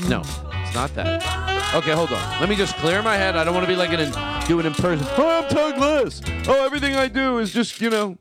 No, 0.10 0.22
it's 0.66 0.76
not 0.76 0.94
that. 0.96 1.74
Okay, 1.76 1.92
hold 1.92 2.12
on. 2.12 2.40
Let 2.40 2.50
me 2.50 2.56
just 2.56 2.76
clear 2.78 3.02
my 3.02 3.16
head. 3.16 3.36
I 3.36 3.44
don't 3.44 3.54
want 3.54 3.66
to 3.66 3.72
be 3.72 3.76
like 3.76 3.92
an 3.92 4.00
in, 4.00 4.48
doing 4.48 4.66
in 4.66 4.74
person. 4.74 5.06
Oh, 5.18 5.44
I'm 5.44 5.50
Tug 5.50 5.78
Liss. 5.78 6.22
Oh, 6.48 6.66
everything 6.66 6.96
I 6.96 7.08
do 7.08 7.40
is 7.40 7.52
just 7.52 7.80
you 7.82 7.90
know. 7.90 8.18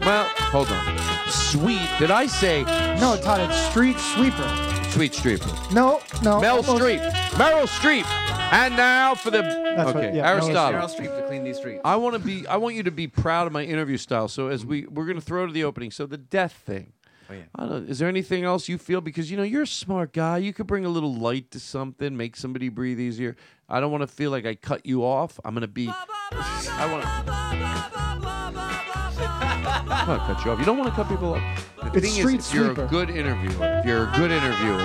Well, 0.00 0.24
hold 0.50 0.68
on. 0.68 0.98
Sweet. 1.28 1.88
Did 1.98 2.10
I 2.10 2.26
say 2.26 2.62
No, 3.00 3.18
Todd, 3.22 3.40
it's 3.50 3.58
street 3.70 3.98
sweeper. 3.98 4.48
sweet 4.90 5.12
streeper? 5.12 5.72
No, 5.72 6.00
no. 6.22 6.40
Mel 6.40 6.56
almost. 6.56 6.82
Streep. 6.82 7.10
Meryl 7.32 7.66
Streep. 7.66 8.04
And 8.50 8.76
now 8.76 9.14
for 9.14 9.30
the 9.30 9.42
That's 9.42 9.90
okay 9.90 10.06
what- 10.06 10.14
yeah, 10.14 10.24
Meryl 10.24 10.42
Aristotle. 10.42 10.80
Meryl 10.80 10.94
Streep 10.94 11.20
to 11.20 11.26
clean 11.26 11.44
these 11.44 11.58
streets. 11.58 11.82
I 11.84 11.96
want 11.96 12.14
to 12.14 12.18
be. 12.18 12.46
I 12.46 12.56
want 12.56 12.76
you 12.76 12.82
to 12.84 12.90
be 12.90 13.06
proud 13.06 13.46
of 13.46 13.52
my 13.52 13.62
interview 13.62 13.98
style. 13.98 14.28
So 14.28 14.48
as 14.48 14.64
we 14.64 14.86
we're 14.86 15.06
gonna 15.06 15.20
throw 15.20 15.46
to 15.46 15.52
the 15.52 15.64
opening. 15.64 15.90
So 15.90 16.06
the 16.06 16.16
death 16.18 16.52
thing. 16.64 16.92
Oh, 17.30 17.34
yeah. 17.34 17.42
I 17.54 17.66
don't. 17.66 17.88
Is 17.90 17.98
there 17.98 18.08
anything 18.08 18.44
else 18.44 18.68
you 18.68 18.78
feel? 18.78 19.00
Because 19.02 19.30
you 19.30 19.36
know 19.36 19.42
you're 19.42 19.62
a 19.62 19.66
smart 19.66 20.12
guy. 20.14 20.38
You 20.38 20.52
could 20.54 20.66
bring 20.66 20.84
a 20.86 20.88
little 20.88 21.14
light 21.14 21.50
to 21.50 21.60
something, 21.60 22.16
make 22.16 22.36
somebody 22.36 22.70
breathe 22.70 22.98
easier. 22.98 23.36
I 23.68 23.80
don't 23.80 23.92
want 23.92 24.00
to 24.02 24.06
feel 24.06 24.30
like 24.30 24.46
I 24.46 24.54
cut 24.54 24.86
you 24.86 25.04
off. 25.04 25.38
I'm 25.44 25.52
gonna 25.54 25.66
be. 25.68 25.88
I 25.90 26.88
want. 26.90 27.04
I 29.90 30.04
want 30.08 30.20
to 30.22 30.34
cut 30.34 30.44
you 30.44 30.50
off. 30.52 30.58
You 30.58 30.64
don't 30.64 30.78
want 30.78 30.88
to 30.90 30.96
cut 30.96 31.08
people 31.08 31.34
off. 31.34 31.64
The 31.82 31.86
It's 31.98 32.00
thing 32.00 32.10
street 32.22 32.40
is, 32.40 32.48
if 32.48 32.54
you're 32.54 32.64
sweeper. 32.66 32.84
a 32.84 32.88
good 32.88 33.10
interviewer, 33.10 33.78
if 33.80 33.84
you're 33.86 34.08
a 34.08 34.12
good 34.16 34.30
interviewer, 34.30 34.78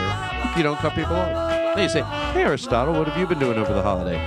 you 0.57 0.63
don't 0.63 0.77
cut 0.77 0.93
people 0.95 1.15
off. 1.15 1.75
Then 1.75 1.83
you 1.83 1.89
say, 1.89 2.01
"Hey 2.33 2.43
Aristotle, 2.43 2.93
what 2.93 3.07
have 3.07 3.17
you 3.19 3.25
been 3.27 3.39
doing 3.39 3.57
over 3.57 3.73
the 3.73 3.81
holiday?" 3.81 4.19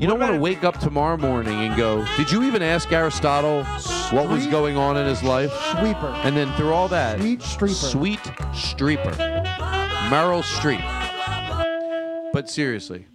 You 0.00 0.06
don't 0.06 0.18
want 0.18 0.32
to 0.32 0.40
wake 0.40 0.64
up 0.64 0.80
tomorrow 0.80 1.18
morning 1.18 1.52
and 1.60 1.76
go, 1.76 2.06
"Did 2.16 2.30
you 2.30 2.42
even 2.44 2.62
ask 2.62 2.90
Aristotle 2.90 3.64
what 3.64 4.30
was 4.30 4.40
Street 4.40 4.50
going 4.50 4.76
on 4.78 4.96
in 4.96 5.06
his 5.06 5.22
life?" 5.22 5.52
Sweeper. 5.72 6.08
And 6.24 6.34
then 6.34 6.50
through 6.54 6.72
all 6.72 6.88
that, 6.88 7.20
Sweet 7.20 7.40
streeper. 7.40 7.90
Sweet 7.90 8.18
Streeper. 8.54 9.14
Meryl 10.08 10.42
Streep. 10.42 10.80
But 12.32 12.48
seriously, 12.48 13.08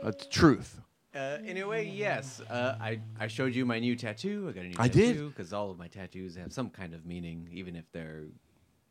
uh, 0.00 0.12
truth. 0.30 0.80
Uh, 1.12 1.38
in 1.44 1.56
a 1.58 1.66
way, 1.66 1.84
yes. 1.88 2.40
Uh, 2.48 2.76
I 2.80 3.00
I 3.18 3.26
showed 3.26 3.56
you 3.56 3.66
my 3.66 3.80
new 3.80 3.96
tattoo. 3.96 4.46
I 4.48 4.52
got 4.52 4.64
a 4.64 4.68
new 4.68 4.76
I 4.78 4.86
did. 4.86 5.14
tattoo 5.14 5.28
because 5.30 5.52
all 5.52 5.72
of 5.72 5.76
my 5.76 5.88
tattoos 5.88 6.36
have 6.36 6.52
some 6.52 6.70
kind 6.70 6.94
of 6.94 7.04
meaning, 7.04 7.48
even 7.50 7.74
if 7.74 7.90
they're 7.90 8.26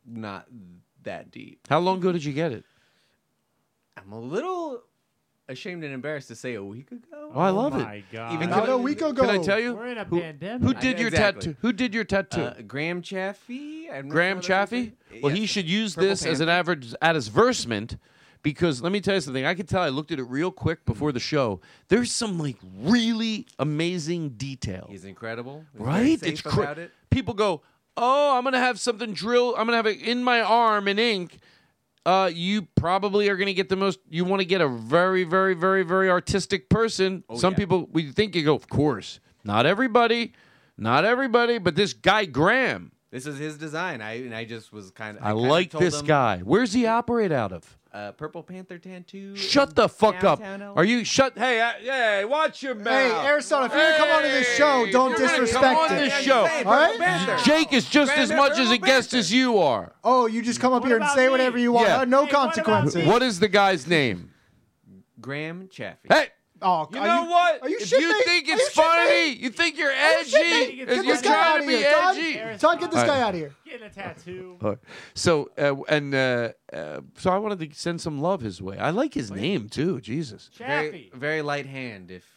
not 0.05 0.47
that 1.03 1.31
deep. 1.31 1.65
How 1.69 1.79
long 1.79 1.99
ago 1.99 2.11
did 2.11 2.25
you 2.25 2.33
get 2.33 2.51
it? 2.51 2.65
I'm 3.95 4.11
a 4.11 4.19
little 4.19 4.83
ashamed 5.49 5.83
and 5.83 5.93
embarrassed 5.93 6.27
to 6.29 6.35
say 6.35 6.55
a 6.55 6.63
week 6.63 6.91
ago. 6.91 7.31
Oh, 7.33 7.39
I 7.39 7.49
love 7.49 7.73
it. 7.75 7.79
my 7.83 7.93
it. 7.95 8.05
God. 8.11 8.33
Even 8.33 8.49
About 8.49 8.67
though- 8.67 8.75
a 8.75 8.77
week 8.77 9.01
ago. 9.01 9.13
Can 9.25 9.29
I 9.29 9.37
tell 9.43 9.59
you? 9.59 9.75
We're 9.75 9.87
in 9.87 9.97
a 9.97 10.03
who, 10.03 10.19
pandemic. 10.21 10.61
who 10.67 10.73
did 10.73 10.99
your 10.99 11.07
exactly. 11.09 11.41
tattoo? 11.41 11.57
Who 11.61 11.73
did 11.73 11.93
your 11.93 12.03
tattoo? 12.03 12.41
Uh, 12.41 12.61
Graham 12.67 13.01
Chaffee. 13.01 13.89
I 13.89 13.95
don't 14.01 14.09
Graham 14.09 14.29
how 14.29 14.35
that's 14.41 14.47
Chaffee? 14.47 14.89
pronounced. 15.07 15.23
Well, 15.23 15.31
Yes. 15.31 15.39
he 15.39 15.45
should 15.45 15.69
use 15.69 15.95
Purple 15.95 16.09
this 16.09 16.25
as 16.25 16.39
an 16.41 16.47
Panther. 16.47 16.59
average 16.59 16.93
advertisement 17.01 17.97
because 18.43 18.81
let 18.81 18.91
me 18.91 19.01
tell 19.01 19.15
you 19.15 19.21
something. 19.21 19.45
I 19.45 19.53
could 19.53 19.67
tell 19.67 19.81
I 19.81 19.89
looked 19.89 20.11
at 20.11 20.19
it 20.19 20.23
real 20.23 20.51
quick 20.51 20.85
before 20.85 21.11
the 21.11 21.19
show. 21.19 21.59
There's 21.87 22.11
some 22.11 22.37
like 22.39 22.57
really 22.79 23.47
amazing 23.59 24.29
detail. 24.37 24.87
He's 24.89 25.05
incredible. 25.05 25.65
He's 25.73 25.81
very 25.81 25.89
right? 25.89 26.19
safe 26.19 26.29
It's 26.33 26.41
cra- 26.41 26.63
about 26.63 26.77
it. 26.79 26.91
people 27.09 27.33
go, 27.33 27.61
"Oh, 27.95 28.37
I'm 28.37 28.43
gonna 28.43 28.59
have 28.59 28.79
something 28.79 29.13
drilled. 29.13 29.55
I'm 29.57 29.65
gonna 29.65 29.77
have 29.77 29.87
it 29.87 30.01
in 30.01 30.23
my 30.23 30.41
arm 30.41 30.87
in 30.87 30.99
ink." 30.99 31.39
Uh, 32.07 32.31
you 32.33 32.61
probably 32.75 33.27
are 33.27 33.35
gonna 33.35 33.51
get 33.51 33.67
the 33.67 33.75
most. 33.75 33.99
You 34.09 34.23
want 34.23 34.39
to 34.39 34.45
get 34.45 34.61
a 34.61 34.67
very, 34.69 35.25
very, 35.25 35.53
very, 35.53 35.83
very 35.83 36.09
artistic 36.09 36.69
person. 36.69 37.25
Oh, 37.27 37.35
Some 37.35 37.51
yeah. 37.51 37.57
people, 37.57 37.89
we 37.91 38.13
think 38.13 38.33
you 38.33 38.43
go, 38.43 38.55
of 38.55 38.69
course. 38.69 39.19
Not 39.43 39.65
everybody, 39.65 40.31
not 40.77 41.03
everybody, 41.03 41.57
but 41.57 41.75
this 41.75 41.91
guy 41.91 42.23
Graham. 42.23 42.93
This 43.11 43.27
is 43.27 43.37
his 43.37 43.57
design. 43.57 44.01
I 44.01 44.13
and 44.23 44.33
I 44.33 44.45
just 44.45 44.71
was 44.71 44.89
kind 44.91 45.17
of. 45.17 45.23
I, 45.23 45.31
like 45.31 45.71
this 45.71 46.01
guy. 46.01 46.39
Where's 46.39 46.71
he 46.71 46.85
operate 46.85 47.33
out 47.33 47.51
of? 47.51 47.77
Uh, 47.97 48.11
Purple 48.11 48.43
Panther 48.43 48.77
tattoo. 48.77 49.35
Shut 49.35 49.73
the 49.75 49.89
fuck 49.89 50.23
up. 50.23 50.39
LA. 50.39 50.71
Are 50.75 50.83
you 50.83 51.03
shut? 51.03 51.35
Hey, 51.35 51.59
uh, 51.59 51.71
hey, 51.81 52.25
watch 52.25 52.61
your 52.61 52.75
mouth. 52.75 52.85
Hey, 52.93 53.09
Aristotle, 53.27 53.65
if 53.65 53.71
you're 53.73 53.81
gonna 53.81 53.97
come 53.97 54.09
onto 54.09 54.27
this 54.27 54.55
show, 54.55 54.85
Hey, 54.85 54.91
don't 54.91 55.13
if 55.13 55.17
you're 55.19 55.27
gonna 55.27 55.39
disrespect 55.39 55.63
come 55.63 55.77
on 55.77 55.95
it. 55.95 55.99
this 56.01 56.13
show. 56.21 56.45
saying, 56.45 56.67
All 56.67 56.73
right? 56.73 57.41
Jake 57.43 57.73
is 57.73 57.89
just 57.89 58.11
Graham 58.11 58.21
as 58.21 58.31
much 58.31 58.59
as 58.59 58.69
a 58.69 58.77
guest 58.77 59.09
Panther. 59.09 59.17
as 59.17 59.33
you 59.33 59.57
are. 59.57 59.93
Oh, 60.03 60.27
you 60.27 60.43
just 60.43 60.59
come 60.59 60.73
up 60.73 60.83
What 60.83 60.89
here 60.89 60.97
and 60.97 61.05
about 61.05 61.15
say 61.15 61.25
me? 61.25 61.31
whatever 61.31 61.57
you 61.57 61.71
want. 61.71 61.87
Yeah. 61.87 62.01
Uh, 62.01 62.05
No 62.05 62.17
Hey, 62.17 62.21
what 62.25 62.29
about 62.29 62.45
consequences. 62.45 62.95
me? 62.97 63.07
What 63.07 63.23
is 63.23 63.39
the 63.39 63.47
guy's 63.47 63.87
name? 63.87 64.29
Graham 65.19 65.67
Chaffee. 65.67 66.07
Hey, 66.07 66.27
Oh, 66.61 66.87
you 66.91 66.99
are 66.99 67.07
know 67.07 67.25
what? 67.29 67.61
Are 67.63 67.69
you 67.69 67.77
if 67.79 67.89
shitting 67.89 68.01
you 68.01 68.09
me? 68.13 68.21
think 68.23 68.47
it's 68.49 68.75
you 68.75 68.83
funny, 68.83 69.29
you 69.33 69.49
think 69.49 69.77
you're 69.77 69.91
Are 69.91 69.93
you 69.93 70.17
edgy. 70.19 70.75
Get 70.77 70.87
Get 70.87 70.95
you're 70.95 71.03
this 71.03 71.21
guy 71.21 71.29
trying 71.33 71.45
out 71.45 71.57
to 71.57 71.61
of 71.63 71.67
be 71.67 71.75
here, 71.77 71.91
Todd. 71.91 72.17
edgy. 72.17 72.57
Todd, 72.59 72.79
get 72.79 72.91
this 72.91 73.03
guy 73.03 73.07
right. 73.07 73.21
out 73.21 73.33
of 73.33 73.39
here. 73.39 73.55
Getting 73.65 73.87
a 73.87 73.89
tattoo. 73.89 74.57
All 74.61 74.69
right. 74.69 74.77
So 75.13 75.49
uh, 75.57 75.75
and 75.89 76.13
uh, 76.15 76.49
uh, 76.73 77.01
so 77.17 77.31
I 77.31 77.37
wanted 77.37 77.59
to 77.59 77.77
send 77.77 78.01
some 78.01 78.21
love 78.21 78.41
his 78.41 78.61
way. 78.61 78.77
I 78.77 78.89
like 78.89 79.13
his 79.13 79.31
name 79.31 79.69
too. 79.69 80.01
Jesus. 80.01 80.49
Very, 80.57 80.85
Chaffee. 80.91 81.11
very 81.13 81.41
light 81.41 81.65
hand. 81.65 82.11
If 82.11 82.23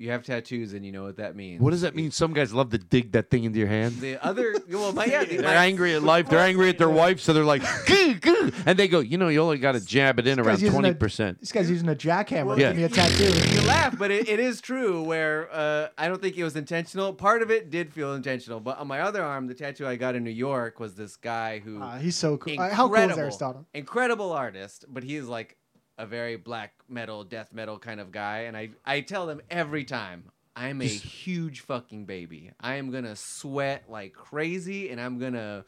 you 0.00 0.10
have 0.10 0.24
tattoos 0.24 0.72
and 0.72 0.84
you 0.84 0.92
know 0.92 1.02
what 1.02 1.16
that 1.18 1.36
means. 1.36 1.60
What 1.60 1.70
does 1.70 1.82
that 1.82 1.94
mean? 1.94 2.10
Some 2.10 2.32
guys 2.32 2.54
love 2.54 2.70
to 2.70 2.78
dig 2.78 3.12
that 3.12 3.28
thing 3.30 3.44
into 3.44 3.58
your 3.58 3.68
hand. 3.68 3.96
The 3.98 4.16
other, 4.24 4.56
well, 4.70 4.92
my, 4.94 5.04
yeah, 5.04 5.24
They're 5.24 5.42
my- 5.42 5.54
angry 5.54 5.94
at 5.94 6.02
life. 6.02 6.28
They're 6.28 6.38
angry 6.38 6.70
at 6.70 6.78
their 6.78 6.88
wife, 6.88 7.20
so 7.20 7.32
they're 7.34 7.44
like, 7.44 7.62
"Goo, 7.86 8.14
goo," 8.14 8.50
and 8.64 8.78
they 8.78 8.88
go, 8.88 9.00
you 9.00 9.18
know, 9.18 9.28
you 9.28 9.40
only 9.42 9.58
got 9.58 9.72
to 9.72 9.84
jab 9.84 10.18
it 10.18 10.26
in 10.26 10.38
This 10.38 10.46
around 10.46 10.54
guy's 10.56 10.62
using 10.62 10.78
a- 10.78 10.80
twenty 10.82 10.94
percent. 10.94 11.40
This 11.40 11.52
guy's 11.52 11.68
using 11.70 11.88
a 11.90 11.94
jackhammer 11.94 12.58
Yeah. 12.58 12.72
to 12.72 12.74
give 12.74 12.76
me 12.78 12.82
a 12.84 12.88
tattoo. 12.88 13.54
You 13.60 13.66
laugh, 13.68 13.98
but 13.98 14.10
it, 14.10 14.28
it 14.28 14.40
is 14.40 14.60
true. 14.62 15.02
Where 15.02 15.48
uh, 15.52 15.88
I 15.98 16.08
don't 16.08 16.20
think 16.22 16.36
it 16.38 16.44
was 16.44 16.56
intentional. 16.56 17.12
Part 17.12 17.42
of 17.42 17.50
it 17.50 17.70
did 17.70 17.92
feel 17.92 18.14
intentional, 18.14 18.58
but 18.60 18.78
on 18.78 18.86
my 18.88 19.00
other 19.00 19.22
arm, 19.22 19.46
the 19.48 19.54
tattoo 19.54 19.86
I 19.86 19.96
got 19.96 20.14
in 20.14 20.24
New 20.24 20.30
York 20.30 20.80
was 20.80 20.94
this 20.94 21.16
guy 21.16 21.58
who 21.58 21.82
Ah, 21.82 21.98
he's 21.98 22.16
so 22.16 22.38
cool. 22.38 22.52
Uh, 22.58 22.64
incredible, 22.68 22.76
how 22.76 22.88
cool 22.88 23.10
is 23.10 23.18
Aristotle? 23.18 23.66
Incredible 23.74 24.32
artist, 24.32 24.86
but 24.88 25.02
he 25.04 25.16
is 25.16 25.28
like 25.28 25.56
a 26.00 26.06
very 26.06 26.36
black 26.36 26.72
metal, 26.88 27.24
death 27.24 27.52
metal 27.52 27.78
kind 27.78 28.00
of 28.00 28.10
guy. 28.10 28.40
And 28.40 28.56
I, 28.56 28.70
I 28.84 29.00
tell 29.02 29.26
them 29.26 29.40
every 29.50 29.84
time, 29.84 30.24
I'm 30.56 30.80
a 30.82 30.86
huge 30.86 31.60
fucking 31.60 32.06
baby. 32.06 32.50
I 32.60 32.74
am 32.76 32.90
gonna 32.90 33.14
sweat 33.16 33.84
like 33.88 34.12
crazy, 34.14 34.90
and 34.90 35.00
I'm 35.00 35.18
gonna, 35.18 35.64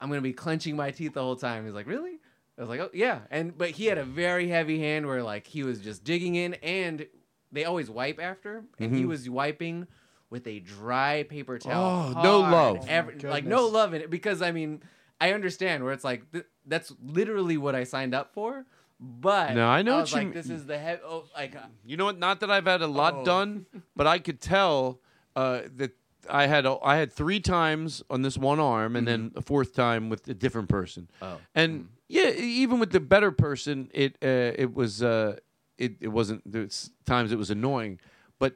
I'm 0.00 0.08
gonna 0.08 0.20
be 0.20 0.32
clenching 0.32 0.74
my 0.76 0.90
teeth 0.90 1.14
the 1.14 1.22
whole 1.22 1.36
time. 1.36 1.64
He's 1.64 1.74
like, 1.74 1.86
really? 1.86 2.18
I 2.58 2.60
was 2.60 2.68
like, 2.68 2.80
oh 2.80 2.90
yeah. 2.92 3.20
And 3.30 3.56
but 3.56 3.70
he 3.70 3.86
had 3.86 3.98
a 3.98 4.04
very 4.04 4.48
heavy 4.48 4.78
hand 4.80 5.06
where 5.06 5.22
like 5.22 5.46
he 5.46 5.62
was 5.62 5.80
just 5.80 6.02
digging 6.04 6.34
in, 6.34 6.54
and 6.54 7.06
they 7.52 7.64
always 7.64 7.88
wipe 7.88 8.20
after, 8.20 8.64
and 8.78 8.94
he 8.94 9.02
Mhm. 9.04 9.08
was 9.08 9.30
wiping 9.30 9.86
with 10.30 10.46
a 10.46 10.58
dry 10.60 11.22
paper 11.28 11.58
towel. 11.58 12.14
Oh, 12.16 12.22
no 12.22 12.40
love. 12.40 12.88
every- 12.88 13.16
Oh, 13.24 13.28
like 13.28 13.44
no 13.44 13.66
love 13.66 13.92
in 13.94 14.00
it 14.02 14.10
because 14.10 14.40
I 14.42 14.50
mean 14.50 14.82
I 15.20 15.32
understand 15.32 15.84
where 15.84 15.92
it's 15.92 16.04
like 16.04 16.30
th- 16.32 16.46
that's 16.66 16.92
literally 17.02 17.56
what 17.56 17.74
I 17.74 17.84
signed 17.84 18.14
up 18.14 18.32
for. 18.34 18.66
But 19.04 19.54
No, 19.54 19.66
I 19.66 19.82
know 19.82 19.96
was 19.98 20.12
what 20.12 20.20
you 20.22 20.28
like. 20.28 20.34
This 20.34 20.48
is 20.48 20.64
the 20.66 20.78
he- 20.78 21.02
oh, 21.04 21.24
like 21.34 21.56
uh, 21.56 21.60
You 21.84 21.96
know 21.96 22.04
what? 22.04 22.18
Not 22.20 22.38
that 22.40 22.50
I've 22.52 22.66
had 22.66 22.82
a 22.82 22.86
lot 22.86 23.14
Oh. 23.14 23.24
done, 23.24 23.66
but 23.96 24.06
I 24.06 24.20
could 24.20 24.40
tell 24.40 25.00
uh, 25.34 25.62
that 25.76 25.90
I 26.30 26.46
had 26.46 26.66
I 26.66 26.96
had 26.98 27.12
three 27.12 27.40
times 27.40 28.04
on 28.08 28.22
this 28.22 28.38
one 28.38 28.60
arm, 28.60 28.94
and 28.94 29.08
then 29.08 29.32
a 29.34 29.42
fourth 29.42 29.74
time 29.74 30.08
with 30.08 30.28
a 30.28 30.34
different 30.34 30.68
person. 30.68 31.08
Oh. 31.20 31.38
And 31.52 31.88
yeah, 32.08 32.30
e- 32.30 32.62
even 32.62 32.78
with 32.78 32.92
the 32.92 33.00
better 33.00 33.32
person, 33.32 33.90
it 33.92 34.18
uh, 34.22 34.52
it 34.56 34.72
was 34.72 35.02
uh, 35.02 35.38
it 35.78 35.96
it 36.00 36.08
wasn't. 36.08 36.42
There's 36.50 36.90
times 37.04 37.32
it 37.32 37.38
was 37.38 37.50
annoying, 37.50 37.98
but 38.38 38.54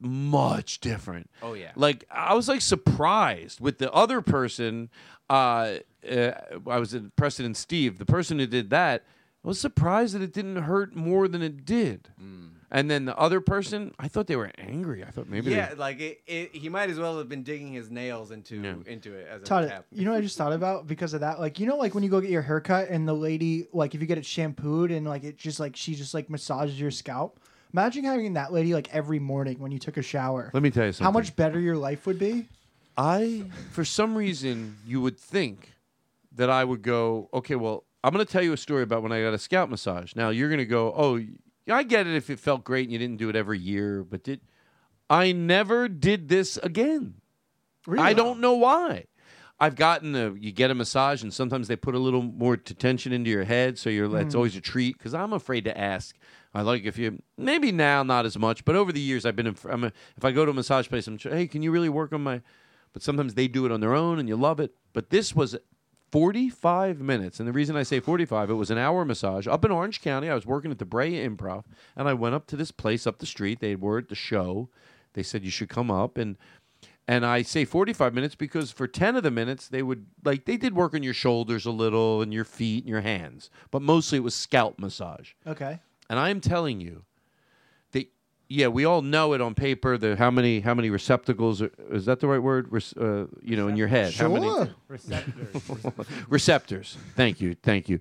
much 0.00 0.80
different. 0.80 1.28
Oh, 1.42 1.54
yeah. 1.54 1.72
Like 1.76 2.04
I 2.10 2.34
was 2.34 2.48
like 2.48 2.60
surprised 2.62 3.60
with 3.60 3.76
the 3.78 3.92
other 3.92 4.22
person. 4.22 4.88
Uh, 5.28 5.78
uh, 6.10 6.30
I 6.66 6.78
was 6.78 6.94
in 6.94 7.12
Preston 7.16 7.44
and 7.44 7.56
Steve. 7.56 7.98
The 7.98 8.06
person 8.06 8.38
who 8.38 8.46
did 8.46 8.70
that 8.70 9.04
I 9.46 9.48
was 9.48 9.60
surprised 9.60 10.16
that 10.16 10.22
it 10.22 10.32
didn't 10.32 10.56
hurt 10.56 10.96
more 10.96 11.28
than 11.28 11.40
it 11.40 11.64
did. 11.64 12.08
Mm. 12.20 12.48
And 12.68 12.90
then 12.90 13.04
the 13.04 13.16
other 13.16 13.40
person, 13.40 13.94
I 13.96 14.08
thought 14.08 14.26
they 14.26 14.34
were 14.34 14.50
angry. 14.58 15.04
I 15.04 15.10
thought 15.10 15.28
maybe 15.28 15.52
yeah, 15.52 15.68
they, 15.68 15.74
like 15.76 16.00
it, 16.00 16.20
it, 16.26 16.52
he 16.52 16.68
might 16.68 16.90
as 16.90 16.98
well 16.98 17.16
have 17.18 17.28
been 17.28 17.44
digging 17.44 17.72
his 17.72 17.88
nails 17.88 18.32
into 18.32 18.56
into 18.86 19.14
it 19.14 19.28
as 19.30 19.36
it 19.36 19.40
was 19.40 19.48
Todd, 19.48 19.68
happening. 19.68 20.00
you 20.00 20.04
know 20.04 20.10
what 20.10 20.18
I 20.18 20.20
just 20.20 20.36
thought 20.36 20.52
about 20.52 20.88
because 20.88 21.14
of 21.14 21.20
that? 21.20 21.38
Like, 21.38 21.60
you 21.60 21.66
know, 21.66 21.76
like 21.76 21.94
when 21.94 22.02
you 22.02 22.10
go 22.10 22.20
get 22.20 22.30
your 22.30 22.42
haircut 22.42 22.88
and 22.88 23.06
the 23.06 23.14
lady, 23.14 23.68
like, 23.72 23.94
if 23.94 24.00
you 24.00 24.08
get 24.08 24.18
it 24.18 24.26
shampooed 24.26 24.90
and 24.90 25.06
like 25.06 25.22
it 25.22 25.38
just 25.38 25.60
like 25.60 25.76
she 25.76 25.94
just 25.94 26.12
like 26.12 26.28
massages 26.28 26.80
your 26.80 26.90
scalp. 26.90 27.38
Imagine 27.72 28.04
having 28.04 28.32
that 28.32 28.52
lady 28.52 28.74
like 28.74 28.92
every 28.92 29.20
morning 29.20 29.60
when 29.60 29.70
you 29.70 29.78
took 29.78 29.96
a 29.96 30.02
shower. 30.02 30.50
Let 30.52 30.64
me 30.64 30.70
tell 30.72 30.86
you 30.86 30.92
something. 30.92 31.04
How 31.04 31.12
much 31.12 31.36
better 31.36 31.60
your 31.60 31.76
life 31.76 32.04
would 32.06 32.18
be? 32.18 32.48
I, 32.96 33.44
for 33.70 33.84
some 33.84 34.16
reason, 34.16 34.76
you 34.84 35.00
would 35.02 35.20
think 35.20 35.72
that 36.34 36.50
I 36.50 36.64
would 36.64 36.82
go, 36.82 37.28
okay, 37.32 37.54
well, 37.54 37.84
I'm 38.06 38.12
going 38.12 38.24
to 38.24 38.32
tell 38.32 38.42
you 38.42 38.52
a 38.52 38.56
story 38.56 38.84
about 38.84 39.02
when 39.02 39.10
I 39.10 39.20
got 39.20 39.34
a 39.34 39.38
scalp 39.38 39.68
massage. 39.68 40.14
Now, 40.14 40.28
you're 40.28 40.48
going 40.48 40.60
to 40.60 40.64
go, 40.64 40.94
oh, 40.96 41.20
I 41.68 41.82
get 41.82 42.06
it 42.06 42.14
if 42.14 42.30
it 42.30 42.38
felt 42.38 42.62
great 42.62 42.84
and 42.84 42.92
you 42.92 43.00
didn't 43.00 43.16
do 43.16 43.28
it 43.28 43.34
every 43.34 43.58
year, 43.58 44.04
but 44.04 44.22
did 44.22 44.42
I 45.10 45.32
never 45.32 45.88
did 45.88 46.28
this 46.28 46.56
again? 46.58 47.14
Really? 47.84 48.04
I 48.04 48.12
don't 48.12 48.38
know 48.38 48.54
why. 48.54 49.06
I've 49.58 49.74
gotten 49.74 50.14
a, 50.14 50.30
you 50.34 50.52
get 50.52 50.70
a 50.70 50.74
massage 50.76 51.24
and 51.24 51.34
sometimes 51.34 51.66
they 51.66 51.74
put 51.74 51.96
a 51.96 51.98
little 51.98 52.22
more 52.22 52.56
tension 52.56 53.12
into 53.12 53.28
your 53.28 53.42
head, 53.42 53.76
so 53.76 53.90
you're 53.90 54.16
it's 54.20 54.34
Mm. 54.34 54.38
always 54.38 54.54
a 54.54 54.60
treat 54.60 54.96
because 54.96 55.12
I'm 55.12 55.32
afraid 55.32 55.64
to 55.64 55.76
ask. 55.76 56.14
I 56.54 56.62
like 56.62 56.84
if 56.84 56.98
you 56.98 57.20
maybe 57.36 57.72
now 57.72 58.04
not 58.04 58.24
as 58.24 58.38
much, 58.38 58.64
but 58.64 58.76
over 58.76 58.92
the 58.92 59.00
years 59.00 59.26
I've 59.26 59.34
been 59.34 59.48
in, 59.48 59.56
I'm 59.68 59.82
a, 59.82 59.92
if 60.16 60.24
I 60.24 60.30
go 60.30 60.44
to 60.44 60.52
a 60.52 60.54
massage 60.54 60.88
place, 60.88 61.08
I'm 61.08 61.18
hey, 61.18 61.48
can 61.48 61.60
you 61.60 61.72
really 61.72 61.88
work 61.88 62.12
on 62.12 62.22
my? 62.22 62.40
But 62.92 63.02
sometimes 63.02 63.34
they 63.34 63.48
do 63.48 63.66
it 63.66 63.72
on 63.72 63.80
their 63.80 63.94
own 63.94 64.20
and 64.20 64.28
you 64.28 64.36
love 64.36 64.60
it. 64.60 64.74
But 64.92 65.10
this 65.10 65.34
was 65.34 65.56
45 66.16 66.98
minutes, 67.02 67.40
and 67.40 67.46
the 67.46 67.52
reason 67.52 67.76
I 67.76 67.82
say 67.82 68.00
45, 68.00 68.48
it 68.48 68.54
was 68.54 68.70
an 68.70 68.78
hour 68.78 69.04
massage 69.04 69.46
up 69.46 69.66
in 69.66 69.70
Orange 69.70 70.00
County. 70.00 70.30
I 70.30 70.34
was 70.34 70.46
working 70.46 70.70
at 70.70 70.78
the 70.78 70.86
Brea 70.86 71.22
Improv, 71.28 71.64
and 71.94 72.08
I 72.08 72.14
went 72.14 72.34
up 72.34 72.46
to 72.46 72.56
this 72.56 72.70
place 72.70 73.06
up 73.06 73.18
the 73.18 73.26
street. 73.26 73.60
They 73.60 73.76
were 73.76 73.98
at 73.98 74.08
the 74.08 74.14
show. 74.14 74.70
They 75.12 75.22
said 75.22 75.44
you 75.44 75.50
should 75.50 75.68
come 75.68 75.90
up 75.90 76.16
and. 76.16 76.38
And 77.08 77.24
I 77.24 77.42
say 77.42 77.64
45 77.64 78.14
minutes 78.14 78.34
because 78.34 78.72
for 78.72 78.88
10 78.88 79.14
of 79.14 79.22
the 79.22 79.30
minutes, 79.30 79.68
they 79.68 79.80
would, 79.80 80.06
like, 80.24 80.44
they 80.44 80.56
did 80.56 80.74
work 80.74 80.92
on 80.92 81.04
your 81.04 81.14
shoulders 81.14 81.64
a 81.64 81.70
little 81.70 82.20
and 82.20 82.34
your 82.34 82.44
feet 82.44 82.82
and 82.82 82.90
your 82.90 83.02
hands, 83.02 83.48
but 83.70 83.80
mostly 83.80 84.18
it 84.18 84.22
was 84.22 84.34
scalp 84.34 84.80
massage. 84.80 85.30
Okay. 85.46 85.78
And 86.10 86.18
I 86.18 86.30
am 86.30 86.40
telling 86.40 86.80
you 86.80 87.04
yeah, 88.48 88.68
we 88.68 88.84
all 88.84 89.02
know 89.02 89.32
it 89.32 89.40
on 89.40 89.54
paper, 89.54 89.98
the 89.98 90.16
how 90.16 90.30
many, 90.30 90.60
how 90.60 90.74
many 90.74 90.90
receptacles, 90.90 91.62
are, 91.62 91.70
is 91.90 92.06
that 92.06 92.20
the 92.20 92.28
right 92.28 92.42
word? 92.42 92.70
Res, 92.70 92.92
uh, 92.96 93.26
you 93.42 93.56
know, 93.56 93.68
in 93.68 93.76
your 93.76 93.88
head. 93.88 94.14
How 94.14 94.28
many? 94.28 94.46
Sure. 94.46 94.68
Receptors. 94.88 95.86
Receptors. 96.28 96.98
Thank 97.14 97.40
you. 97.40 97.56
Thank 97.62 97.88
you. 97.88 98.00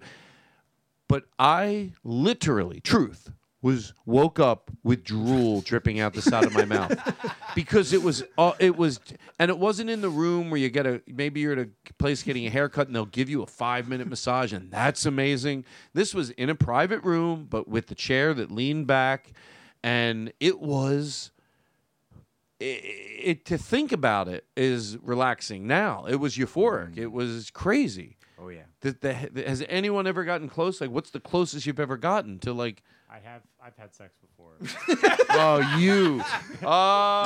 But 1.07 1.25
I 1.39 1.93
literally, 2.03 2.79
truth, 2.79 3.29
was 3.65 3.93
woke 4.05 4.39
up 4.39 4.69
with 4.83 5.03
drool 5.03 5.59
dripping 5.61 5.99
out 5.99 6.13
the 6.13 6.21
side 6.21 6.43
of 6.43 6.53
my 6.53 6.65
mouth 6.65 6.93
because 7.55 7.93
it 7.93 8.03
was 8.03 8.23
uh, 8.37 8.51
it 8.59 8.77
was 8.77 8.99
and 9.39 9.49
it 9.49 9.57
wasn't 9.57 9.89
in 9.89 10.01
the 10.01 10.09
room 10.09 10.51
where 10.51 10.59
you 10.59 10.69
get 10.69 10.85
a 10.85 11.01
maybe 11.07 11.39
you're 11.39 11.53
at 11.53 11.57
a 11.57 11.69
place 11.97 12.21
getting 12.21 12.45
a 12.45 12.49
haircut 12.51 12.85
and 12.85 12.95
they'll 12.95 13.07
give 13.07 13.27
you 13.27 13.41
a 13.41 13.47
five 13.47 13.87
minute 13.87 14.07
massage 14.07 14.53
and 14.53 14.69
that's 14.69 15.07
amazing 15.07 15.65
this 15.95 16.13
was 16.13 16.29
in 16.31 16.51
a 16.51 16.53
private 16.53 17.03
room 17.03 17.47
but 17.49 17.67
with 17.67 17.87
the 17.87 17.95
chair 17.95 18.35
that 18.35 18.51
leaned 18.51 18.85
back 18.85 19.33
and 19.85 20.33
it 20.39 20.59
was 20.59 21.31
it, 22.59 22.63
it 22.63 23.45
to 23.45 23.57
think 23.57 23.91
about 23.91 24.27
it 24.27 24.45
is 24.57 24.97
relaxing 25.03 25.67
now. 25.67 26.05
It 26.09 26.15
was 26.15 26.35
euphoric. 26.35 26.95
Mm. 26.95 26.97
It 26.97 27.11
was 27.11 27.51
crazy. 27.51 28.17
Oh 28.41 28.49
yeah. 28.49 28.63
that 28.81 29.01
the, 29.01 29.13
has 29.13 29.63
anyone 29.69 30.07
ever 30.07 30.23
gotten 30.23 30.49
close? 30.49 30.81
Like 30.81 30.89
what's 30.89 31.11
the 31.11 31.19
closest 31.19 31.67
you've 31.67 31.79
ever 31.79 31.97
gotten 31.97 32.39
to 32.39 32.51
like 32.51 32.81
I 33.11 33.19
have 33.19 33.43
I've 33.63 33.77
had 33.77 33.93
sex 33.93 34.15
before. 34.19 34.53
oh 35.29 35.77
you. 35.77 36.23
Oh. 36.63 37.23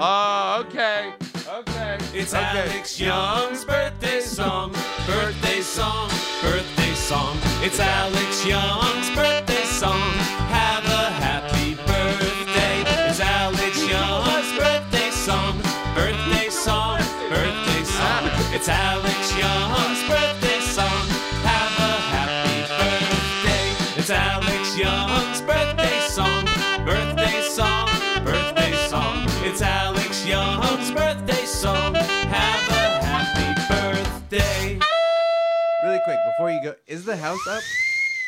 Oh 0.00 0.64
okay. 0.66 1.12
Okay. 1.48 1.98
It's 2.12 2.34
okay. 2.34 2.42
Alex 2.42 3.00
Young's 3.00 3.64
birthday 3.64 4.20
song, 4.20 4.72
birthday 5.06 5.60
song, 5.60 6.10
birthday 6.42 6.94
song. 6.94 7.38
It's 7.62 7.78
Alex 7.78 8.44
Young's 8.44 9.10
birthday 9.14 9.64
song. 9.64 10.41
It's 18.62 18.68
Alex 18.68 19.36
Young's 19.36 20.08
birthday 20.08 20.60
song. 20.60 21.06
Have 21.42 21.78
a 21.82 21.94
happy 22.14 22.60
birthday. 22.78 23.98
It's 23.98 24.08
Alex 24.08 24.78
Young's 24.78 25.40
birthday 25.42 25.98
song, 26.06 26.44
birthday 26.86 27.42
song, 27.42 27.88
birthday 28.24 28.72
song. 28.86 29.26
It's 29.42 29.62
Alex 29.62 30.24
Young's 30.24 30.92
birthday 30.92 31.44
song. 31.44 31.94
Have 31.96 32.70
a 32.70 33.04
happy 33.04 33.98
birthday. 34.30 34.78
Really 35.84 36.00
quick 36.04 36.18
before 36.36 36.52
you 36.52 36.62
go, 36.62 36.76
is 36.86 37.04
the 37.04 37.16
house 37.16 37.44
up? 37.48 37.60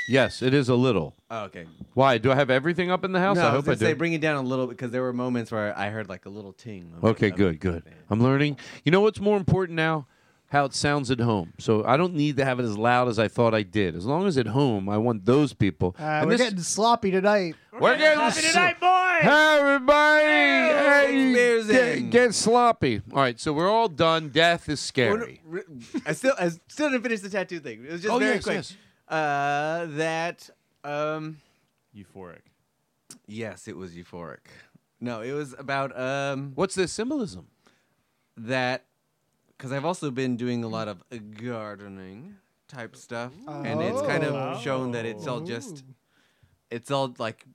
yes 0.09 0.43
it 0.43 0.53
is 0.53 0.68
a 0.68 0.74
little 0.74 1.14
Oh, 1.30 1.45
okay. 1.45 1.64
why 1.95 2.18
do 2.18 2.30
I 2.30 2.35
have 2.35 2.51
everything 2.51 2.91
up 2.91 3.05
in 3.05 3.12
the 3.12 3.20
house 3.20 3.37
No, 3.37 3.45
I 3.45 3.47
I 3.47 3.51
hope 3.53 3.62
I 3.62 3.66
gonna 3.66 3.76
say 3.78 3.93
do 3.93 3.99
bring 3.99 4.12
it 4.12 4.20
down 4.20 4.45
a 4.45 4.47
little 4.47 4.66
because 4.66 4.91
there 4.91 5.01
were 5.01 5.14
moments 5.14 5.51
where 5.53 5.78
I 5.78 5.89
heard 5.91 6.09
like 6.11 6.26
a 6.26 6.28
little 6.28 6.53
ting. 6.53 6.91
I'm 6.97 7.01
like, 7.01 7.11
Okay, 7.12 7.30
good, 7.30 7.59
good. 7.61 7.85
I'm 8.11 8.20
learning. 8.20 8.59
You 8.85 8.91
know 8.91 9.01
what's 9.01 9.18
more 9.20 9.37
important 9.39 9.76
now? 9.76 10.07
How 10.55 10.64
it 10.66 10.72
sounds 10.72 11.11
at 11.11 11.18
home. 11.18 11.52
So 11.59 11.84
I 11.84 11.96
don't 11.96 12.14
need 12.14 12.36
to 12.36 12.44
have 12.44 12.61
it 12.61 12.62
as 12.62 12.78
loud 12.78 13.09
as 13.09 13.18
I 13.18 13.26
thought 13.26 13.55
I 13.55 13.64
did. 13.64 13.96
As 13.96 14.07
long 14.07 14.24
as 14.28 14.38
at 14.38 14.46
home, 14.46 14.88
I 14.88 14.96
want 14.98 15.24
those 15.24 15.52
people. 15.52 15.96
Uh, 15.98 16.02
And 16.05 16.26
we're 16.28 16.36
this- 16.36 16.46
getting 16.46 16.62
sloppy 16.62 17.11
tonight. 17.11 17.57
We're 17.72 17.96
getting 17.98 18.18
Sloppy 18.20 18.40
sl- 18.40 18.52
tonight, 18.52 18.78
boys. 18.78 19.22
Hey, 19.22 19.59
everybody! 19.59 21.12
Hey, 21.12 21.32
beers 21.34 21.66
get, 21.66 22.11
get 22.11 22.34
sloppy. 22.34 23.02
All 23.12 23.18
right, 23.18 23.40
so 23.40 23.52
we're 23.52 23.68
all 23.68 23.88
done. 23.88 24.28
Death 24.28 24.68
is 24.68 24.78
scary. 24.78 25.40
re- 25.44 25.62
I 26.07 26.12
still, 26.12 26.34
I 26.38 26.50
still 26.68 26.88
didn't 26.88 27.02
finish 27.02 27.18
the 27.20 27.30
tattoo 27.30 27.59
thing. 27.59 27.84
It 27.84 27.90
was 27.90 28.02
just 28.02 28.14
Oh, 28.14 28.20
very 28.20 28.34
yes, 28.36 28.44
quick. 28.44 28.55
yes. 28.57 28.76
Uh, 29.09 29.86
that, 29.96 30.50
um, 30.84 31.38
Euphoric. 31.96 32.42
yes, 33.26 33.66
it 33.66 33.76
was 33.76 33.90
euphoric. 33.96 34.46
No, 35.00 35.20
it 35.20 35.32
was 35.32 35.52
about 35.59 35.98
um 35.98 36.52
What's 36.55 36.76
the 36.76 36.86
symbolism? 36.86 37.48
that 38.36 38.84
because 39.64 39.74
I've 39.74 39.86
also 39.86 40.10
been 40.10 40.36
doing 40.36 40.62
a 40.62 40.68
lot 40.68 40.88
of 40.88 41.02
gardening 41.42 42.36
type 42.68 42.94
stuff, 42.94 43.32
and 43.48 43.80
it's 43.80 44.02
kind 44.02 44.22
of 44.22 44.34
oh. 44.34 44.60
shown 44.60 44.90
that 44.90 45.06
it's 45.06 45.26
all 45.26 45.40
just, 45.40 45.82
it's 46.70 46.90
all 46.90 47.14
like, 47.18 47.46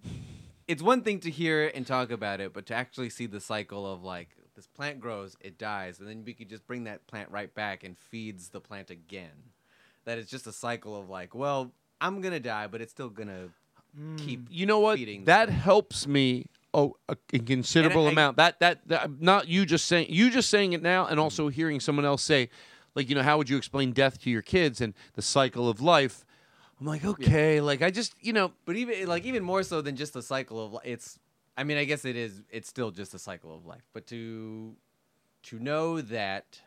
it's 0.68 0.82
one 0.82 1.03
thing 1.03 1.20
to 1.20 1.30
hear 1.30 1.68
and 1.68 1.86
talk 1.86 2.10
about 2.10 2.41
it, 2.41 2.51
but 2.51 2.66
to 2.66 2.74
actually 2.74 3.12
see 3.12 3.28
the 3.28 3.39
cycle 3.39 3.86
of 3.86 4.03
like 4.03 4.30
this 4.55 4.66
plant 4.66 4.99
grows, 4.99 5.38
it 5.39 5.60
dies, 5.60 5.99
and 5.99 6.10
then 6.10 6.24
we 6.26 6.34
could 6.34 6.49
just 6.49 6.66
bring 6.66 6.86
that 6.86 7.05
plant 7.05 7.30
right 7.30 7.53
back 7.53 7.84
and 7.84 7.95
feeds 7.95 8.49
the 8.49 8.60
plant 8.60 8.89
again. 8.89 9.51
That 10.05 10.18
it's 10.18 10.32
just 10.32 10.47
a 10.47 10.51
cycle 10.51 10.99
of 10.99 11.12
like, 11.12 11.36
well, 11.36 11.72
I'm 12.01 12.22
gonna 12.22 12.39
die, 12.39 12.66
but 12.66 12.82
it's 12.82 12.91
still 12.91 13.10
gonna 13.10 13.49
hmm. 13.95 14.16
keep. 14.16 14.47
You 14.49 14.66
know 14.66 14.80
what? 14.80 14.97
Feeding 14.97 15.26
That 15.26 15.49
helps 15.49 16.07
me. 16.07 16.47
Oh, 16.74 16.97
a, 17.07 17.17
a 17.34 17.39
considerable 17.39 18.07
I- 18.07 18.11
amount. 18.11 18.38
That, 18.38 18.59
that 18.59 18.88
that 18.88 19.22
not 19.22 19.47
you 19.47 19.65
just 19.65 19.86
saying 19.86 20.07
you 20.09 20.30
just 20.30 20.49
saying 20.49 20.74
it 20.74 20.82
now, 20.82 21.05
and 21.07 21.20
also 21.20 21.47
hearing 21.49 21.80
someone 21.80 22.05
else 22.05 22.22
say, 22.22 22.49
like 22.95 23.09
you 23.09 23.15
know, 23.15 23.24
how 23.24 23.38
would 23.38 23.49
you 23.49 23.57
explain 23.57 23.91
death 23.91 24.20
to 24.22 24.30
your 24.30 24.41
kids 24.43 24.80
and 24.82 24.93
the 25.13 25.22
cycle 25.22 25.67
of 25.70 25.82
life? 25.82 26.26
I'm 26.80 26.86
like, 26.86 27.03
okay, 27.03 27.59
like 27.59 27.82
I 27.82 27.89
just 27.91 28.13
you 28.22 28.34
know, 28.34 28.53
But 28.65 28.76
even 28.76 29.07
like 29.07 29.26
even 29.26 29.43
more 29.43 29.63
so 29.63 29.82
than 29.82 29.95
just 29.95 30.13
the 30.13 30.22
cycle 30.22 30.63
of 30.65 30.74
li- 30.74 30.80
it's. 30.84 31.20
I 31.57 31.63
mean, 31.65 31.78
I 31.78 31.84
guess 31.84 32.05
it 32.05 32.15
is. 32.15 32.41
It's 32.49 32.70
still 32.70 32.89
just 32.91 33.13
a 33.13 33.20
cycle 33.20 33.53
of 33.53 33.65
life. 33.65 33.84
But 33.93 34.07
to 34.07 34.76
to 35.43 35.59
know 35.59 35.99
that, 36.01 36.61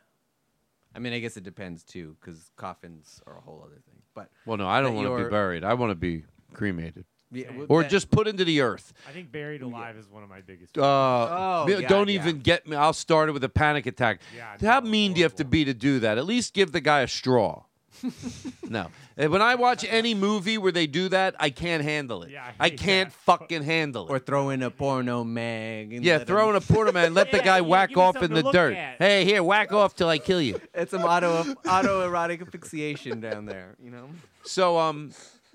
I 0.94 0.98
mean, 0.98 1.12
I 1.12 1.18
guess 1.18 1.36
it 1.36 1.44
depends 1.44 1.82
too, 1.84 2.16
because 2.20 2.50
coffins 2.57 3.22
are 3.26 3.38
a 3.38 3.40
whole 3.40 3.62
other 3.64 3.80
thing. 3.86 4.03
But 4.14 4.30
well, 4.44 4.59
no, 4.59 4.68
I 4.68 4.80
don't 4.82 4.94
want 4.94 5.09
to 5.09 5.24
be 5.24 5.30
buried. 5.30 5.64
I 5.64 5.74
want 5.74 5.90
to 5.92 5.94
be 5.94 6.24
cremated, 6.53 7.07
Yeah, 7.33 7.47
well, 7.57 7.66
or 7.68 7.83
that- 7.83 7.91
just 7.91 8.11
put 8.11 8.28
into 8.28 8.45
the 8.45 8.61
earth. 8.61 8.93
I 9.09 9.12
think 9.12 9.33
buried 9.33 9.62
alive 9.62 9.97
is 9.97 10.09
one 10.09 10.22
of 10.22 10.28
my 10.28 10.41
biggest. 10.43 10.76
Uh, 10.76 10.83
Oh, 10.83 11.64
me- 11.66 11.80
yeah, 11.80 11.89
don't 11.89 12.09
yeah. 12.09 12.14
even 12.20 12.41
get 12.41 12.66
me. 12.66 12.76
I'll 12.76 12.93
start 12.93 13.28
it 13.28 13.33
with 13.33 13.45
a 13.45 13.49
panic 13.49 13.87
attack. 13.87 14.20
Yeah, 14.37 14.57
How 14.61 14.80
no, 14.80 14.91
mean 14.91 15.12
do 15.14 15.18
you 15.20 15.24
have 15.24 15.37
to 15.37 15.45
be 15.45 15.64
to 15.64 15.74
do 15.74 15.99
that? 16.01 16.18
At 16.18 16.26
least 16.26 16.53
give 16.55 16.72
the 16.72 16.80
guy 16.80 17.01
a 17.01 17.09
straw. 17.09 17.62
no. 18.68 18.89
When 19.16 19.41
I 19.43 19.55
watch 19.55 19.85
any 19.89 20.12
movie 20.14 20.59
where 20.59 20.72
they 20.72 20.87
do 20.89 21.09
that, 21.11 21.37
I 21.39 21.51
can't 21.51 21.85
handle 21.85 22.22
it. 22.24 22.33
I, 22.59 22.70
can't 22.70 23.12
fucking 23.12 23.62
handle 23.62 24.09
it. 24.09 24.11
Or 24.11 24.18
throw 24.18 24.51
in 24.51 24.62
a 24.62 24.70
porno 24.70 25.22
mag. 25.22 25.93
and 25.93 26.05
yeah, 26.05 26.16
let 26.18 26.26
throw 26.26 26.49
in 26.51 26.57
him- 26.57 26.62
a 26.68 26.72
porta 26.72 26.93
man, 26.93 27.14
let 27.14 27.30
the 27.30 27.39
guy 27.45 27.61
whack 27.61 27.97
off 27.97 28.20
in 28.22 28.33
the 28.33 28.43
dirt. 28.51 28.74
Hey, 28.99 29.24
here, 29.24 29.43
whack 29.43 29.72
off 29.72 29.95
till 29.95 30.09
I 30.09 30.18
kill 30.18 30.41
you. 30.43 30.61
It's 30.74 30.91
some 30.91 31.03
auto 31.05 31.45
autoerotic 31.64 32.43
asphyxiation 32.43 33.20
down 33.20 33.45
there, 33.47 33.76
you 33.83 33.91
know. 33.91 34.09
So, 34.45 34.78
um, 34.78 35.12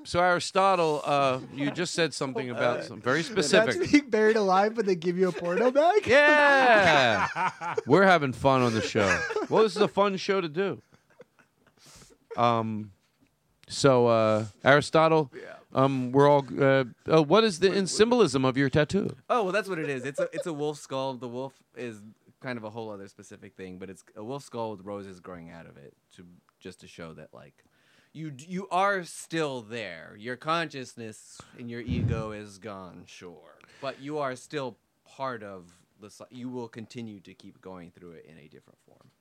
so 0.08 0.22
Aristotle, 0.22 1.01
uh, 1.03 1.39
you 1.53 1.70
just 1.70 1.93
said 1.93 2.14
something 2.14 2.49
about 2.49 2.86
some 2.86 3.01
very 3.01 3.24
specific. 3.24 3.76
That's 3.76 3.91
being 3.91 4.10
buried 4.10 4.38
alive, 4.38 4.74
but 4.74 4.86
they 4.86 4.95
give 4.95 5.18
you 5.18 5.28
a 5.28 5.34
porno 5.34 5.70
bag. 5.70 6.08
Yeah, 6.08 7.76
we're 7.86 8.05
having 8.05 8.32
fun 8.32 8.62
on 8.62 8.74
the 8.74 8.82
show. 8.82 9.20
Well, 9.49 9.64
this 9.64 9.76
is 9.76 9.82
a 9.82 9.88
fun 9.89 10.16
show 10.16 10.39
to 10.39 10.47
do. 10.47 10.82
Um, 12.38 12.91
so 13.68 14.08
uh, 14.08 14.45
Aristotle, 14.64 15.30
um, 15.74 16.14
we're 16.14 16.30
all. 16.30 16.45
Uh, 16.58 16.86
uh, 17.12 17.22
what 17.24 17.43
is 17.43 17.60
the 17.60 17.74
in 17.74 17.86
symbolism 17.86 18.45
of 18.45 18.55
your 18.55 18.70
tattoo? 18.70 19.14
Oh 19.30 19.43
well, 19.43 19.51
that's 19.51 19.68
what 19.68 19.78
it 19.78 19.89
is. 19.89 20.05
It's 20.05 20.22
a 20.22 20.30
it's 20.32 20.47
a 20.47 20.53
wolf 20.53 20.78
skull. 20.78 21.16
The 21.16 21.28
wolf 21.28 21.53
is 21.76 22.01
kind 22.41 22.58
of 22.58 22.64
a 22.64 22.70
whole 22.70 22.89
other 22.89 23.10
specific 23.10 23.55
thing, 23.58 23.78
but 23.78 23.89
it's 23.89 24.05
a 24.16 24.24
wolf 24.24 24.43
skull 24.43 24.72
with 24.72 24.86
roses 24.86 25.20
growing 25.20 25.49
out 25.49 25.66
of 25.66 25.76
it 25.76 25.93
to 26.16 26.26
just 26.62 26.80
to 26.80 26.88
show 26.88 27.12
that 27.14 27.34
like 27.34 27.66
you 28.14 28.34
you 28.38 28.68
are 28.70 29.03
still 29.03 29.62
there. 29.62 30.16
Your 30.18 30.36
consciousness 30.36 31.39
and 31.58 31.70
your 31.70 31.82
ego 31.82 32.32
is 32.32 32.58
gone, 32.58 33.03
sure, 33.05 33.58
but 33.82 34.01
you 34.01 34.20
are 34.20 34.36
still 34.36 34.78
part 35.05 35.43
of 35.43 35.72
the. 36.01 36.12
You 36.30 36.49
will 36.49 36.68
continue 36.68 37.20
to 37.22 37.34
keep 37.34 37.62
going 37.62 37.91
through 37.91 38.12
it 38.12 38.26
in 38.30 38.38
a 38.38 38.47
different 38.47 38.80
form. 38.86 39.12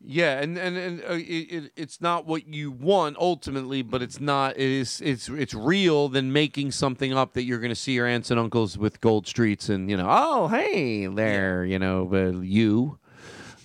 Yeah, 0.00 0.38
and 0.40 0.56
and, 0.56 0.76
and 0.76 1.00
uh, 1.02 1.14
it, 1.14 1.22
it, 1.22 1.72
it's 1.74 2.00
not 2.00 2.24
what 2.24 2.46
you 2.46 2.70
want 2.70 3.16
ultimately, 3.18 3.82
but 3.82 4.00
it's 4.00 4.20
not. 4.20 4.56
It 4.56 4.70
is. 4.70 5.00
It's 5.00 5.28
it's 5.28 5.54
real 5.54 6.08
than 6.08 6.32
making 6.32 6.70
something 6.70 7.12
up 7.12 7.32
that 7.32 7.42
you're 7.42 7.58
going 7.58 7.70
to 7.70 7.74
see 7.74 7.92
your 7.92 8.06
aunts 8.06 8.30
and 8.30 8.38
uncles 8.38 8.78
with 8.78 9.00
gold 9.00 9.26
streets 9.26 9.68
and 9.68 9.90
you 9.90 9.96
know. 9.96 10.06
Oh, 10.08 10.48
hey 10.48 11.06
there, 11.06 11.64
you 11.64 11.78
know, 11.78 12.04
but 12.04 12.44
you. 12.44 12.98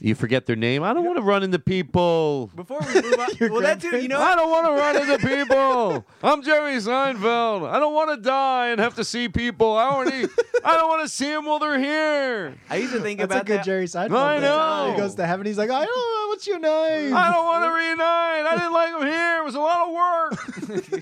You 0.04 0.16
forget 0.16 0.46
their 0.46 0.58
name. 0.58 0.84
I 0.84 0.94
don't 0.94 1.06
want 1.06 1.16
to 1.16 1.22
run 1.22 1.44
into 1.44 1.60
people. 1.60 2.52
Before 2.54 2.82
we 2.82 3.02
move 3.02 3.14
on, 3.14 3.28
well, 3.52 3.62
that 3.62 3.80
too. 3.80 3.98
You 4.02 4.10
know, 4.10 4.20
I 4.20 4.36
don't 4.36 4.52
want 4.52 4.66
to 4.66 4.72
run 4.74 4.98
into 4.98 5.18
people. 5.26 6.06
I'm 6.22 6.44
Jerry 6.44 6.76
Seinfeld. 6.76 7.66
I 7.66 7.80
don't 7.80 7.94
want 7.94 8.10
to 8.10 8.18
die 8.18 8.68
and 8.68 8.82
have 8.82 8.96
to 8.96 9.06
see 9.06 9.30
people. 9.30 9.78
I 9.78 9.86
already. 9.86 10.28
I 10.66 10.76
don't 10.76 10.90
want 10.90 11.04
to 11.04 11.08
see 11.08 11.28
them 11.28 11.46
while 11.46 11.58
they're 11.58 11.80
here. 11.80 12.54
I 12.70 12.76
used 12.76 12.92
to 12.92 13.00
think 13.00 13.22
That's 13.22 13.32
about 13.32 13.44
a 13.44 13.46
good 13.46 13.60
that. 13.60 13.66
Jerry 13.66 13.86
Seinfeld. 13.86 14.18
I 14.18 14.36
bit. 14.36 14.42
know. 14.42 14.92
He 14.92 14.98
goes 15.00 15.16
to 15.16 15.26
heaven. 15.26 15.46
He's 15.46 15.58
like, 15.58 15.70
I 15.70 15.86
don't 15.86 15.96
know 15.96 16.28
what's 16.28 16.48
your 16.48 16.60
name. 16.60 17.16
I 17.16 17.32
don't 17.32 17.46
want 17.46 17.64
to 17.64 17.72
reunite. 17.72 18.46
I 18.46 18.56
didn't 18.58 18.74
like 18.74 18.92
them 18.92 19.08
here. 19.08 19.38
It 19.38 19.46
was 19.46 19.56
a 19.56 19.62
lot 19.62 19.88
of 19.88 19.94
work. 19.94 20.94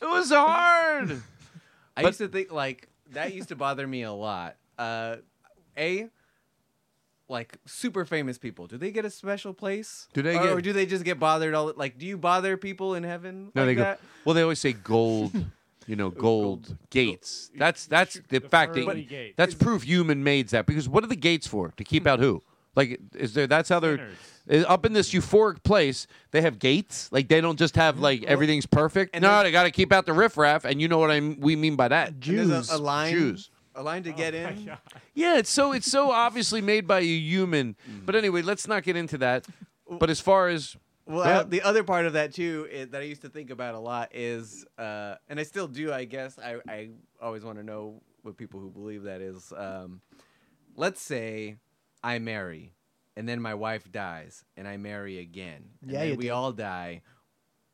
was 0.00 0.30
hard. 0.30 1.20
I 1.94 2.00
used 2.00 2.18
to 2.18 2.28
think 2.28 2.50
like 2.50 2.88
that 3.10 3.34
used 3.34 3.50
to 3.50 3.56
bother 3.56 3.86
me 3.86 4.04
a 4.04 4.12
lot. 4.12 4.56
Uh, 4.78 5.16
a 5.76 6.08
like 7.28 7.56
super 7.66 8.04
famous 8.04 8.38
people, 8.38 8.66
do 8.66 8.78
they 8.78 8.90
get 8.90 9.04
a 9.04 9.10
special 9.10 9.52
place? 9.52 10.08
Do 10.12 10.22
they 10.22 10.36
or, 10.36 10.42
get- 10.42 10.52
or 10.52 10.60
do 10.60 10.72
they 10.72 10.86
just 10.86 11.04
get 11.04 11.18
bothered 11.18 11.54
all? 11.54 11.72
Like, 11.76 11.98
do 11.98 12.06
you 12.06 12.16
bother 12.18 12.56
people 12.56 12.94
in 12.94 13.02
heaven? 13.02 13.50
No, 13.54 13.62
like 13.64 13.68
they 13.76 13.82
go. 13.82 13.96
Well, 14.24 14.34
they 14.34 14.42
always 14.42 14.58
say 14.60 14.72
gold. 14.72 15.32
You 15.86 15.94
know, 15.96 16.10
gold 16.26 16.76
gates. 16.90 17.50
That's 17.56 17.86
that's 17.86 18.20
the 18.28 18.40
fact 18.40 18.74
that 18.74 18.84
pearly 18.86 19.04
gates. 19.04 19.34
that's 19.36 19.54
proof 19.54 19.82
human 19.84 20.22
made 20.24 20.48
that. 20.48 20.66
Because 20.66 20.88
what 20.88 21.04
are 21.04 21.08
the 21.08 21.16
gates 21.16 21.46
for? 21.46 21.72
To 21.76 21.84
keep 21.84 22.06
out 22.06 22.18
who? 22.20 22.42
Like, 22.74 23.00
is 23.14 23.34
there? 23.34 23.46
That's 23.46 23.68
how 23.68 23.80
they're 23.80 24.08
is- 24.48 24.64
up 24.66 24.84
in 24.86 24.92
this 24.92 25.12
euphoric 25.12 25.62
place. 25.62 26.06
They 26.32 26.42
have 26.42 26.58
gates. 26.58 27.10
Like 27.12 27.28
they 27.28 27.40
don't 27.40 27.58
just 27.58 27.76
have 27.76 27.98
like 28.00 28.22
everything's 28.24 28.66
perfect. 28.66 29.18
no, 29.20 29.42
they 29.42 29.50
got 29.52 29.62
to 29.64 29.70
keep 29.70 29.92
out 29.92 30.06
the 30.06 30.12
riffraff. 30.12 30.64
And 30.64 30.80
you 30.80 30.88
know 30.88 30.98
what 30.98 31.10
I 31.10 31.16
m- 31.16 31.38
we 31.40 31.56
mean 31.56 31.74
by 31.76 31.88
that? 31.88 32.08
And 32.08 32.22
there's 32.22 32.70
a, 32.70 32.76
a 32.76 32.78
line, 32.78 33.12
Jews. 33.12 33.50
A 33.76 33.82
line 33.82 34.02
to 34.04 34.12
get 34.12 34.34
in. 34.34 34.70
Yeah, 35.14 35.38
it's 35.38 35.50
so 35.50 35.72
it's 35.72 35.90
so 35.90 36.10
obviously 36.10 36.60
made 36.60 36.86
by 36.86 37.00
a 37.00 37.04
human. 37.04 37.76
But 38.04 38.16
anyway, 38.16 38.42
let's 38.42 38.66
not 38.66 38.82
get 38.82 38.96
into 38.96 39.18
that. 39.18 39.46
But 39.88 40.10
as 40.10 40.18
far 40.20 40.48
as 40.48 40.76
Well, 41.06 41.24
Go 41.24 41.40
I- 41.40 41.42
the 41.44 41.62
other 41.62 41.84
part 41.84 42.06
of 42.06 42.14
that 42.14 42.32
too 42.34 42.66
is, 42.70 42.88
that 42.90 43.00
I 43.00 43.04
used 43.04 43.22
to 43.22 43.28
think 43.28 43.50
about 43.50 43.74
a 43.76 43.78
lot 43.78 44.10
is, 44.12 44.64
uh, 44.78 45.14
and 45.28 45.38
I 45.38 45.44
still 45.44 45.68
do, 45.68 45.92
I 45.92 46.04
guess. 46.04 46.36
I, 46.38 46.56
I 46.68 46.90
always 47.22 47.44
want 47.44 47.58
to 47.58 47.64
know 47.64 48.02
what 48.22 48.36
people 48.36 48.58
who 48.58 48.70
believe 48.70 49.04
that 49.04 49.20
is. 49.20 49.52
Um, 49.56 50.00
let's 50.74 51.00
say 51.00 51.56
I 52.02 52.18
marry, 52.18 52.72
and 53.16 53.28
then 53.28 53.40
my 53.40 53.54
wife 53.54 53.90
dies, 53.92 54.44
and 54.56 54.66
I 54.66 54.76
marry 54.78 55.18
again. 55.20 55.62
And 55.82 55.92
Yeah, 55.92 56.00
then 56.00 56.08
you 56.08 56.16
we 56.16 56.24
do. 56.26 56.32
all 56.32 56.50
die. 56.52 57.02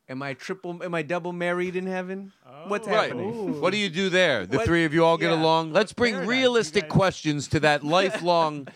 Am 0.09 0.23
I 0.23 0.35
triple? 0.35 0.83
Am 0.83 0.95
I 0.95 1.03
double 1.03 1.33
married 1.33 1.77
in 1.77 1.87
heaven? 1.87 2.33
What's 2.67 2.87
oh. 2.87 2.91
Right. 2.91 3.09
happening? 3.11 3.61
What 3.61 3.71
do 3.73 3.79
you 3.79 3.89
do 3.89 4.09
there? 4.11 4.47
The 4.47 4.59
What- 4.59 4.67
three 4.67 4.85
of 4.85 4.93
you 4.93 5.05
all 5.05 5.17
get 5.17 5.31
yeah. 5.31 5.41
along. 5.41 5.73
Let's 5.73 5.93
bring 5.93 6.27
realistic 6.27 6.89
questions 6.89 7.49
to 7.49 7.61
that 7.61 7.85
lifelong 7.85 8.69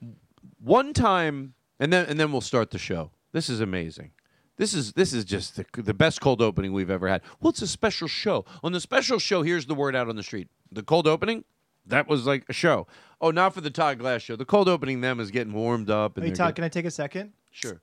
one 0.60 0.92
time 0.92 1.54
and 1.78 1.92
then 1.92 2.06
and 2.06 2.18
then 2.18 2.32
we'll 2.32 2.40
start 2.40 2.70
the 2.70 2.78
show. 2.78 3.10
This 3.32 3.48
is 3.48 3.60
amazing. 3.60 4.12
This 4.56 4.72
is 4.74 4.92
this 4.94 5.12
is 5.12 5.24
just 5.24 5.56
the, 5.56 5.66
the 5.82 5.94
best 5.94 6.20
cold 6.20 6.40
opening 6.40 6.72
we've 6.72 6.90
ever 6.90 7.08
had. 7.08 7.22
Well, 7.40 7.50
it's 7.50 7.62
a 7.62 7.66
special 7.66 8.08
show. 8.08 8.44
On 8.62 8.72
the 8.72 8.80
special 8.80 9.18
show, 9.18 9.42
here's 9.42 9.66
the 9.66 9.74
word 9.74 9.94
out 9.94 10.08
on 10.08 10.16
the 10.16 10.22
street. 10.22 10.48
The 10.72 10.82
cold 10.82 11.06
opening, 11.06 11.44
that 11.86 12.08
was 12.08 12.26
like 12.26 12.44
a 12.48 12.52
show. 12.52 12.86
Oh, 13.20 13.30
not 13.30 13.54
for 13.54 13.60
the 13.60 13.70
Todd 13.70 13.98
Glass 13.98 14.22
show. 14.22 14.36
The 14.36 14.44
cold 14.44 14.68
opening 14.68 15.00
them 15.00 15.20
is 15.20 15.30
getting 15.30 15.52
warmed 15.52 15.90
up. 15.90 16.16
And 16.16 16.24
Hey, 16.26 16.32
Todd, 16.32 16.48
getting- 16.48 16.54
can 16.54 16.64
I 16.64 16.68
take 16.68 16.84
a 16.86 16.90
second? 16.90 17.32
Sure. 17.50 17.80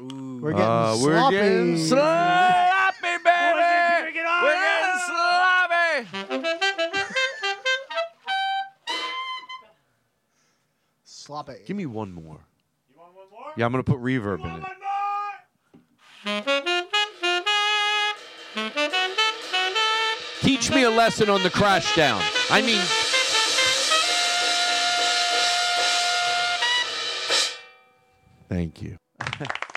We're 0.00 0.52
getting 0.52 0.64
Uh, 0.66 0.94
sloppy. 0.96 1.06
we're 1.06 1.30
getting 1.30 1.76
sloppy, 1.76 3.18
baby. 3.22 4.22
We're 4.42 4.56
getting 4.56 4.98
sloppy. 5.06 6.06
Sloppy. 11.04 11.52
Give 11.66 11.76
me 11.76 11.84
one 11.86 12.12
more. 12.12 12.40
You 12.88 12.96
want 12.98 13.14
one 13.14 13.26
more? 13.30 13.52
Yeah, 13.56 13.66
I'm 13.66 13.72
gonna 13.72 13.82
put 13.84 13.98
reverb 13.98 14.40
in 14.44 14.62
it. 14.62 14.64
Teach 20.40 20.70
me 20.70 20.82
a 20.84 20.90
lesson 20.90 21.28
on 21.28 21.42
the 21.42 21.50
crash 21.50 21.94
down. 21.94 22.22
I 22.50 22.62
mean, 22.62 22.80
thank 28.48 28.82
you. 28.82 28.96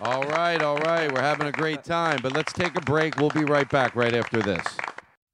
all 0.00 0.22
right, 0.24 0.62
all 0.62 0.78
right. 0.78 1.12
We're 1.12 1.20
having 1.20 1.46
a 1.46 1.52
great 1.52 1.84
time, 1.84 2.20
but 2.22 2.32
let's 2.32 2.52
take 2.52 2.76
a 2.76 2.80
break. 2.80 3.16
We'll 3.18 3.30
be 3.30 3.44
right 3.44 3.68
back 3.68 3.94
right 3.94 4.14
after 4.14 4.40
this. 4.42 4.66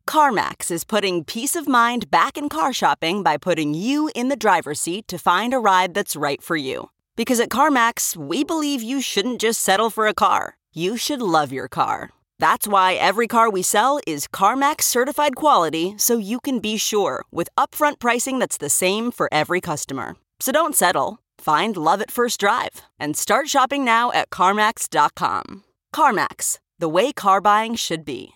CarMax 0.08 0.70
is 0.70 0.84
putting 0.84 1.24
peace 1.24 1.56
of 1.56 1.66
mind 1.68 2.10
back 2.10 2.38
in 2.38 2.48
car 2.48 2.72
shopping 2.72 3.22
by 3.22 3.36
putting 3.36 3.74
you 3.74 4.10
in 4.14 4.28
the 4.28 4.36
driver's 4.36 4.80
seat 4.80 5.08
to 5.08 5.18
find 5.18 5.52
a 5.52 5.58
ride 5.58 5.94
that's 5.94 6.14
right 6.16 6.42
for 6.42 6.56
you. 6.56 6.90
Because 7.16 7.40
at 7.40 7.48
CarMax, 7.48 8.16
we 8.16 8.44
believe 8.44 8.82
you 8.82 9.00
shouldn't 9.00 9.40
just 9.40 9.60
settle 9.60 9.90
for 9.90 10.06
a 10.06 10.14
car, 10.14 10.56
you 10.72 10.96
should 10.96 11.22
love 11.22 11.52
your 11.52 11.68
car. 11.68 12.10
That's 12.38 12.68
why 12.68 12.94
every 12.94 13.26
car 13.26 13.50
we 13.50 13.62
sell 13.62 13.98
is 14.06 14.28
CarMax 14.28 14.82
certified 14.82 15.36
quality 15.36 15.94
so 15.96 16.18
you 16.18 16.38
can 16.38 16.60
be 16.60 16.76
sure 16.76 17.24
with 17.32 17.48
upfront 17.58 17.98
pricing 17.98 18.38
that's 18.38 18.58
the 18.58 18.68
same 18.68 19.10
for 19.10 19.28
every 19.32 19.60
customer. 19.60 20.16
So 20.38 20.52
don't 20.52 20.76
settle. 20.76 21.18
Find 21.39 21.76
love 21.76 22.01
at 22.01 22.11
first 22.11 22.41
drive 22.41 22.82
and 22.99 23.16
start 23.16 23.49
shopping 23.49 23.84
now 23.84 24.12
at 24.12 24.30
CarMax.com. 24.30 25.64
CarMax, 25.95 26.59
the 26.78 26.89
way 26.89 27.12
car 27.12 27.41
buying 27.41 27.74
should 27.74 28.05
be. 28.05 28.30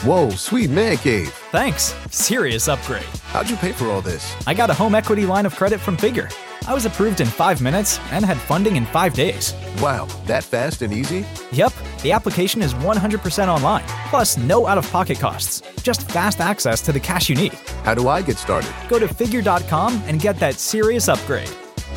Whoa, 0.00 0.30
sweet 0.30 0.70
man 0.70 0.96
cave. 0.96 1.28
Thanks. 1.50 1.94
Serious 2.10 2.66
upgrade. 2.66 3.04
How'd 3.24 3.50
you 3.50 3.56
pay 3.56 3.72
for 3.72 3.86
all 3.88 4.00
this? 4.00 4.34
I 4.46 4.54
got 4.54 4.70
a 4.70 4.74
home 4.74 4.94
equity 4.94 5.26
line 5.26 5.46
of 5.46 5.54
credit 5.54 5.80
from 5.80 5.96
Figure. 5.96 6.28
I 6.66 6.74
was 6.74 6.86
approved 6.86 7.20
in 7.20 7.26
five 7.26 7.60
minutes 7.60 7.98
and 8.10 8.24
had 8.24 8.38
funding 8.38 8.76
in 8.76 8.86
five 8.86 9.14
days. 9.14 9.52
Wow, 9.80 10.06
that 10.26 10.44
fast 10.44 10.80
and 10.82 10.92
easy? 10.92 11.26
Yep, 11.50 11.72
the 12.02 12.12
application 12.12 12.62
is 12.62 12.72
100% 12.74 13.48
online, 13.48 13.84
plus 14.08 14.38
no 14.38 14.66
out 14.66 14.78
of 14.78 14.90
pocket 14.90 15.18
costs. 15.18 15.62
Just 15.82 16.08
fast 16.10 16.40
access 16.40 16.80
to 16.82 16.92
the 16.92 17.00
cash 17.00 17.28
you 17.28 17.34
need. 17.36 17.52
How 17.84 17.94
do 17.94 18.08
I 18.08 18.22
get 18.22 18.38
started? 18.38 18.72
Go 18.88 18.98
to 18.98 19.08
figure.com 19.08 20.02
and 20.06 20.20
get 20.20 20.38
that 20.38 20.54
serious 20.54 21.08
upgrade. 21.08 21.50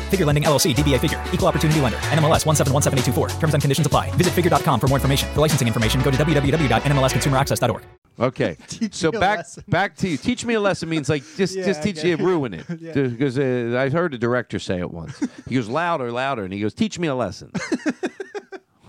Figure 0.06 0.24
Lending 0.26 0.44
LLC, 0.44 0.74
DBA 0.74 1.00
Figure, 1.00 1.22
Equal 1.32 1.48
Opportunity 1.48 1.80
Lender, 1.80 1.98
NMLS 1.98 2.44
1717824. 2.44 3.38
Terms 3.40 3.54
and 3.54 3.62
conditions 3.62 3.86
apply. 3.86 4.10
Visit 4.12 4.32
figure.com 4.32 4.78
for 4.80 4.86
more 4.88 4.98
information. 4.98 5.28
For 5.34 5.40
licensing 5.40 5.66
information, 5.66 6.00
go 6.02 6.10
to 6.10 6.16
www.nmlsconsumeraccess.org. 6.16 7.82
Okay, 8.18 8.56
so 8.92 9.10
me 9.10 9.18
a 9.18 9.20
back 9.20 9.36
lesson. 9.38 9.64
back 9.68 9.94
to 9.96 10.08
you. 10.08 10.16
Teach 10.16 10.46
me 10.46 10.54
a 10.54 10.60
lesson 10.60 10.88
means 10.88 11.10
like 11.10 11.22
just 11.36 11.54
Yeah, 11.54 11.66
just 11.66 11.80
I 11.80 11.82
teach 11.82 11.96
get 11.96 12.04
you 12.06 12.14
it. 12.14 12.20
ruin 12.20 12.54
it 12.54 12.64
Yeah. 12.80 12.92
because 12.94 13.38
uh, 13.38 13.76
I 13.78 13.90
heard 13.90 14.14
a 14.14 14.18
director 14.18 14.58
say 14.58 14.78
it 14.78 14.90
once. 14.90 15.20
He 15.46 15.54
goes 15.56 15.68
louder, 15.68 16.10
louder, 16.10 16.42
and 16.44 16.52
he 16.54 16.60
goes, 16.60 16.72
"Teach 16.72 16.98
me 16.98 17.08
a 17.08 17.14
lesson." 17.14 17.52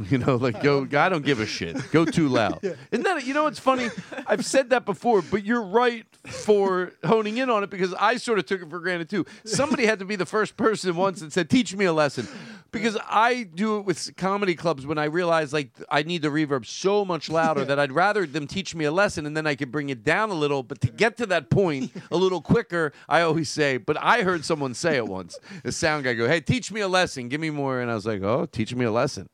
you 0.10 0.18
know, 0.18 0.36
like 0.36 0.62
go. 0.62 0.88
I 0.94 1.10
don't 1.10 1.26
give 1.26 1.40
a 1.40 1.46
shit. 1.46 1.92
Go 1.92 2.06
too 2.06 2.28
loud. 2.28 2.60
Isn't 2.92 3.04
that? 3.04 3.26
You 3.26 3.34
know, 3.34 3.44
what's 3.44 3.60
funny. 3.60 3.90
I've 4.28 4.46
said 4.46 4.70
that 4.70 4.86
before, 4.86 5.22
but 5.22 5.44
you're 5.44 5.62
right 5.64 6.06
for 6.26 6.92
honing 7.04 7.38
in 7.38 7.50
on 7.50 7.64
it 7.64 7.70
because 7.70 7.94
I 7.96 8.18
sort 8.18 8.40
of 8.40 8.46
took 8.46 8.62
it 8.62 8.70
for 8.70 8.80
granted 8.80 9.10
too. 9.10 9.26
Somebody 9.46 9.86
had 9.86 10.00
to 10.00 10.06
be 10.06 10.16
the 10.16 10.26
first 10.26 10.58
person 10.58 10.96
once 10.96 11.22
that 11.22 11.32
said, 11.34 11.50
"Teach 11.50 11.76
me 11.76 11.86
a 11.86 11.94
lesson," 11.94 12.28
because 12.72 12.98
I 13.10 13.44
do 13.44 13.78
it 13.78 13.86
with 13.86 14.16
comedy 14.18 14.54
clubs 14.54 14.86
when 14.86 14.98
I 14.98 15.06
realize 15.06 15.52
like 15.54 15.72
I 15.90 16.04
need 16.04 16.22
the 16.22 16.30
reverb 16.30 16.66
so 16.66 17.04
much 17.04 17.30
louder 17.32 17.66
that 17.66 17.80
I'd 17.80 17.92
rather 17.92 18.26
them 18.26 18.46
teach 18.46 18.76
me 18.76 18.86
a 18.86 18.92
lesson 18.92 19.26
and 19.26 19.36
then 19.36 19.48
I 19.48 19.56
could 19.56 19.72
bring 19.72 19.90
it 19.90 20.04
down 20.04 20.30
a 20.30 20.36
little. 20.36 20.64
But 20.64 20.82
to 20.82 20.92
get 20.92 21.18
to 21.18 21.26
that 21.28 21.50
point 21.50 21.92
a 22.12 22.18
little 22.18 22.42
quicker, 22.42 22.94
I 23.10 23.22
always 23.22 23.50
say. 23.50 23.78
But 23.78 23.98
I 24.00 24.22
heard 24.22 24.46
someone 24.46 24.74
say 24.74 24.98
it 24.98 25.08
once. 25.08 25.40
The 25.64 25.72
sound 25.72 26.04
guy 26.04 26.14
go, 26.14 26.28
"Hey, 26.28 26.42
teach 26.42 26.72
me 26.72 26.82
a 26.82 26.88
lesson. 26.88 27.30
Give 27.30 27.42
me 27.42 27.50
more." 27.50 27.80
And 27.82 27.90
I 27.90 27.96
was 27.96 28.06
like, 28.06 28.22
"Oh, 28.22 28.46
teach 28.46 28.76
me 28.76 28.86
a 28.86 28.92
lesson." 28.92 29.30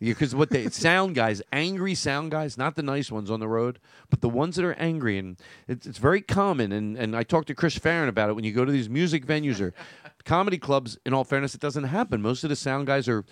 Because 0.00 0.32
what 0.34 0.50
they 0.50 0.68
sound 0.68 1.16
guys, 1.16 1.42
angry 1.52 1.94
sound 1.94 2.30
guys, 2.30 2.56
not 2.56 2.76
the 2.76 2.84
nice 2.84 3.10
ones 3.10 3.30
on 3.32 3.40
the 3.40 3.48
road, 3.48 3.80
but 4.10 4.20
the 4.20 4.28
ones 4.28 4.54
that 4.56 4.64
are 4.64 4.74
angry, 4.74 5.18
and 5.18 5.36
it's, 5.66 5.86
it's 5.86 5.98
very 5.98 6.20
common. 6.20 6.70
And, 6.70 6.96
and 6.96 7.16
I 7.16 7.24
talked 7.24 7.48
to 7.48 7.54
Chris 7.54 7.76
Farren 7.76 8.08
about 8.08 8.30
it. 8.30 8.34
When 8.34 8.44
you 8.44 8.52
go 8.52 8.64
to 8.64 8.70
these 8.70 8.88
music 8.88 9.26
venues 9.26 9.60
or 9.60 9.74
comedy 10.24 10.56
clubs, 10.56 10.96
in 11.04 11.12
all 11.12 11.24
fairness, 11.24 11.56
it 11.56 11.60
doesn't 11.60 11.84
happen. 11.84 12.22
Most 12.22 12.44
of 12.44 12.50
the 12.50 12.56
sound 12.56 12.86
guys 12.86 13.08
are 13.08 13.24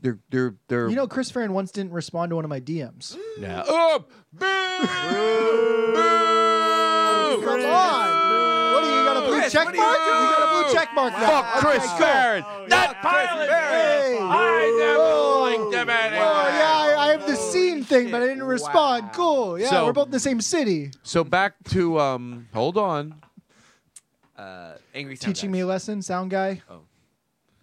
they're 0.00 0.18
they're 0.30 0.54
they're 0.68 0.88
You 0.88 0.96
know, 0.96 1.06
Chris 1.06 1.30
Farren 1.30 1.52
once 1.52 1.70
didn't 1.70 1.92
respond 1.92 2.30
to 2.30 2.36
one 2.36 2.44
of 2.44 2.48
my 2.48 2.60
DMs. 2.60 3.14
yeah. 3.38 3.62
Oh, 3.66 4.06
Come 7.44 7.64
on. 7.66 8.25
Chris, 9.50 9.52
check 9.52 9.64
what 9.66 9.76
mark? 9.76 9.98
You, 9.98 10.04
you 10.04 10.12
got 10.12 10.42
a 10.42 10.64
blue 10.64 10.74
check 10.74 10.94
mark 10.94 11.12
now. 11.12 11.26
Fuck 11.42 11.46
Chris 11.64 11.76
Okay, 11.78 11.86
cool. 11.88 11.98
Farren. 11.98 12.44
That 12.68 13.02
pilot. 13.02 13.48
Hey. 13.48 14.18
I 14.20 14.76
never 14.78 15.64
liked 15.64 15.74
him 15.74 15.88
anyway. 15.90 16.20
Oh 16.22 16.48
yeah, 16.48 16.96
I, 17.00 17.06
I 17.08 17.08
have 17.12 17.26
the 17.26 17.36
scene 17.36 17.84
thing, 17.84 18.10
but 18.10 18.22
I 18.22 18.26
didn't 18.26 18.42
respond. 18.44 19.10
Cool. 19.12 19.58
Yeah, 19.58 19.70
So- 19.70 19.86
we're 19.86 19.92
both 19.92 20.06
in 20.06 20.12
the 20.12 20.20
same 20.20 20.40
city. 20.40 20.90
So 21.02 21.24
back 21.24 21.54
to 21.70 21.98
um. 22.00 22.48
Hold 22.52 22.76
on. 22.78 23.14
Uh, 24.36 24.74
angry 24.94 25.16
sound 25.16 25.34
Teaching 25.34 25.50
guys. 25.50 25.52
me 25.54 25.60
a 25.60 25.66
lesson, 25.66 26.02
sound 26.02 26.30
guy. 26.30 26.60
Oh. 26.68 26.80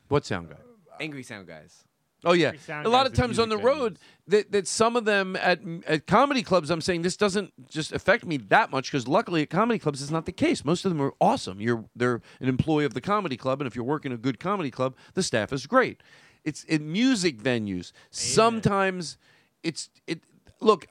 What 0.08 0.26
sound 0.26 0.50
guy? 0.50 0.56
Angry 1.00 1.22
sound 1.24 1.48
guys. 1.48 1.84
Oh 2.26 2.34
yeah, 2.34 2.54
a 2.70 2.88
lot 2.88 3.06
of 3.06 3.14
times 3.14 3.38
on 3.38 3.50
the 3.50 3.58
road 3.58 4.00
that, 4.28 4.52
that 4.52 4.68
some 4.68 4.96
of 4.96 5.06
them 5.06 5.36
at 5.36 5.60
at 5.86 6.08
comedy 6.08 6.44
clubs, 6.44 6.70
I'm 6.70 6.82
saying 6.82 7.02
this 7.02 7.18
doesn't 7.18 7.52
just 7.70 7.92
affect 7.92 8.26
me 8.26 8.38
that 8.38 8.72
much 8.72 8.92
because 8.92 9.08
luckily 9.08 9.42
at 9.42 9.50
comedy 9.50 9.80
clubs 9.80 10.02
it's 10.02 10.12
not 10.12 10.26
the 10.26 10.32
case. 10.32 10.64
Most 10.64 10.86
of 10.86 10.92
them 10.92 11.02
are 11.02 11.14
awesome. 11.20 11.60
You're 11.60 11.86
they're 11.96 12.22
an 12.40 12.48
employee 12.48 12.86
of 12.86 12.94
the 12.94 13.02
comedy 13.02 13.36
club, 13.36 13.60
and 13.60 13.68
if 13.68 13.76
you're 13.76 13.84
working 13.84 14.12
a 14.12 14.18
good 14.18 14.40
comedy 14.40 14.72
club, 14.72 14.96
the 15.14 15.24
staff 15.24 15.52
is 15.52 15.66
great. 15.68 16.02
It's 16.44 16.64
in 16.64 16.92
music 16.92 17.42
venues. 17.42 17.92
Sometimes 18.12 19.18
it's 19.62 19.90
it. 20.08 20.22
Look, 20.62 20.88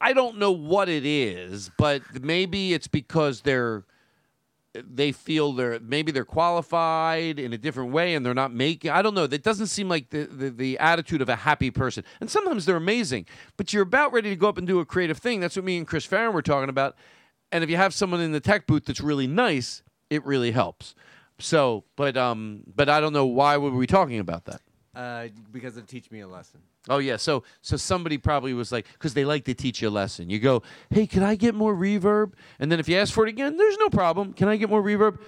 I 0.00 0.12
don't 0.12 0.38
know 0.38 0.52
what 0.52 0.88
it 0.88 1.04
is, 1.04 1.70
but 1.76 2.02
maybe 2.22 2.72
it's 2.72 2.88
because 2.88 3.42
they're 3.42 3.84
they 4.74 5.10
feel 5.10 5.52
they're 5.52 5.80
maybe 5.80 6.12
they're 6.12 6.24
qualified 6.24 7.38
in 7.38 7.52
a 7.52 7.58
different 7.58 7.92
way 7.92 8.14
and 8.14 8.24
they're 8.24 8.34
not 8.34 8.52
making 8.52 8.90
I 8.90 9.02
don't 9.02 9.14
know 9.14 9.26
that 9.26 9.42
doesn't 9.42 9.66
seem 9.66 9.88
like 9.88 10.10
the, 10.10 10.24
the 10.26 10.50
the 10.50 10.78
attitude 10.78 11.20
of 11.20 11.28
a 11.28 11.36
happy 11.36 11.70
person. 11.70 12.04
And 12.20 12.30
sometimes 12.30 12.66
they're 12.66 12.76
amazing 12.76 13.26
but 13.56 13.72
you're 13.72 13.82
about 13.82 14.12
ready 14.12 14.30
to 14.30 14.36
go 14.36 14.48
up 14.48 14.58
and 14.58 14.66
do 14.66 14.78
a 14.78 14.84
creative 14.84 15.18
thing. 15.18 15.40
That's 15.40 15.56
what 15.56 15.64
me 15.64 15.76
and 15.76 15.86
Chris 15.86 16.04
Farren 16.04 16.32
were 16.32 16.42
talking 16.42 16.68
about. 16.68 16.96
And 17.50 17.64
if 17.64 17.70
you 17.70 17.76
have 17.76 17.92
someone 17.92 18.20
in 18.20 18.32
the 18.32 18.40
tech 18.40 18.66
booth 18.66 18.84
that's 18.84 19.00
really 19.00 19.26
nice 19.26 19.82
it 20.08 20.24
really 20.24 20.52
helps. 20.52 20.94
So 21.38 21.84
but 21.96 22.16
um 22.16 22.62
but 22.74 22.88
I 22.88 23.00
don't 23.00 23.12
know 23.12 23.26
why 23.26 23.56
were 23.56 23.70
we 23.70 23.86
talking 23.86 24.20
about 24.20 24.44
that? 24.44 24.60
Uh, 24.94 25.28
because 25.52 25.76
of 25.76 25.86
teach 25.86 26.10
me 26.10 26.20
a 26.20 26.28
lesson. 26.28 26.60
Oh 26.88 26.98
yeah, 26.98 27.16
so 27.16 27.42
so 27.60 27.76
somebody 27.76 28.16
probably 28.16 28.54
was 28.54 28.72
like, 28.72 28.86
because 28.92 29.14
they 29.14 29.24
like 29.24 29.44
to 29.44 29.54
teach 29.54 29.82
you 29.82 29.88
a 29.88 29.90
lesson. 29.90 30.30
You 30.30 30.38
go, 30.38 30.62
hey, 30.88 31.06
can 31.06 31.22
I 31.22 31.34
get 31.34 31.54
more 31.54 31.74
reverb? 31.74 32.32
And 32.58 32.72
then 32.72 32.80
if 32.80 32.88
you 32.88 32.96
ask 32.96 33.12
for 33.12 33.26
it 33.26 33.28
again, 33.28 33.56
there's 33.56 33.76
no 33.78 33.90
problem. 33.90 34.32
Can 34.32 34.48
I 34.48 34.56
get 34.56 34.70
more 34.70 34.82
reverb? 34.82 35.18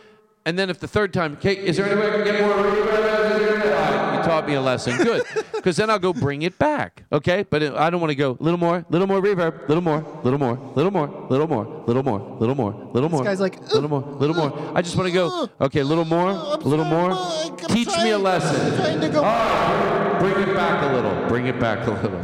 And 0.47 0.59
then 0.59 0.71
if 0.71 0.81
the 0.81 0.89
third 0.89 1.13
time, 1.13 1.35
okay, 1.35 1.55
is 1.55 1.77
there 1.77 1.87
any 1.87 2.01
way 2.01 2.09
I 2.09 2.11
can 2.11 2.25
get 2.25 2.41
more 2.41 2.55
reverb? 2.55 4.12
All 4.23 4.29
right, 4.29 4.35
you 4.35 4.41
taught 4.41 4.49
me 4.49 4.55
a 4.55 4.61
lesson. 4.61 4.97
Good, 4.97 5.25
because 5.55 5.77
then 5.77 5.91
I'll 5.91 5.99
go 5.99 6.13
bring 6.13 6.43
it 6.43 6.59
back. 6.59 7.05
Okay, 7.13 7.45
but 7.49 7.63
I 7.63 7.91
don't 7.91 8.01
want 8.01 8.11
to 8.11 8.15
go 8.15 8.37
a 8.39 8.43
little 8.43 8.59
more, 8.59 8.85
little 8.89 9.07
more 9.07 9.21
reverb, 9.21 9.69
little 9.69 9.83
more, 9.83 10.01
little 10.23 10.39
more, 10.39 10.73
little 10.75 10.91
more, 10.91 11.27
little 11.29 11.47
more, 11.47 11.85
little 11.87 12.03
more, 12.03 12.37
little 12.39 12.55
more, 12.55 12.91
little 12.93 13.09
more. 13.09 13.25
guy's 13.25 13.41
like, 13.41 13.61
little 13.73 13.89
more, 13.89 14.01
little 14.01 14.37
more. 14.37 14.77
I 14.77 14.83
just 14.83 14.97
want 14.97 15.09
to 15.09 15.13
go. 15.13 15.49
Okay, 15.61 15.81
a 15.81 15.85
little 15.85 16.05
more, 16.05 16.31
a 16.31 16.57
little 16.59 16.85
more. 16.85 17.57
Teach 17.69 17.97
me 17.99 18.11
a 18.11 18.19
lesson. 18.19 19.17
All 19.17 19.23
ah, 19.25 20.19
right, 20.21 20.35
bring 20.35 20.49
it 20.49 20.55
back 20.55 20.83
a 20.83 20.95
little. 20.95 21.29
Bring 21.29 21.47
it 21.47 21.61
back 21.61 21.87
a 21.87 21.91
little. 21.91 22.21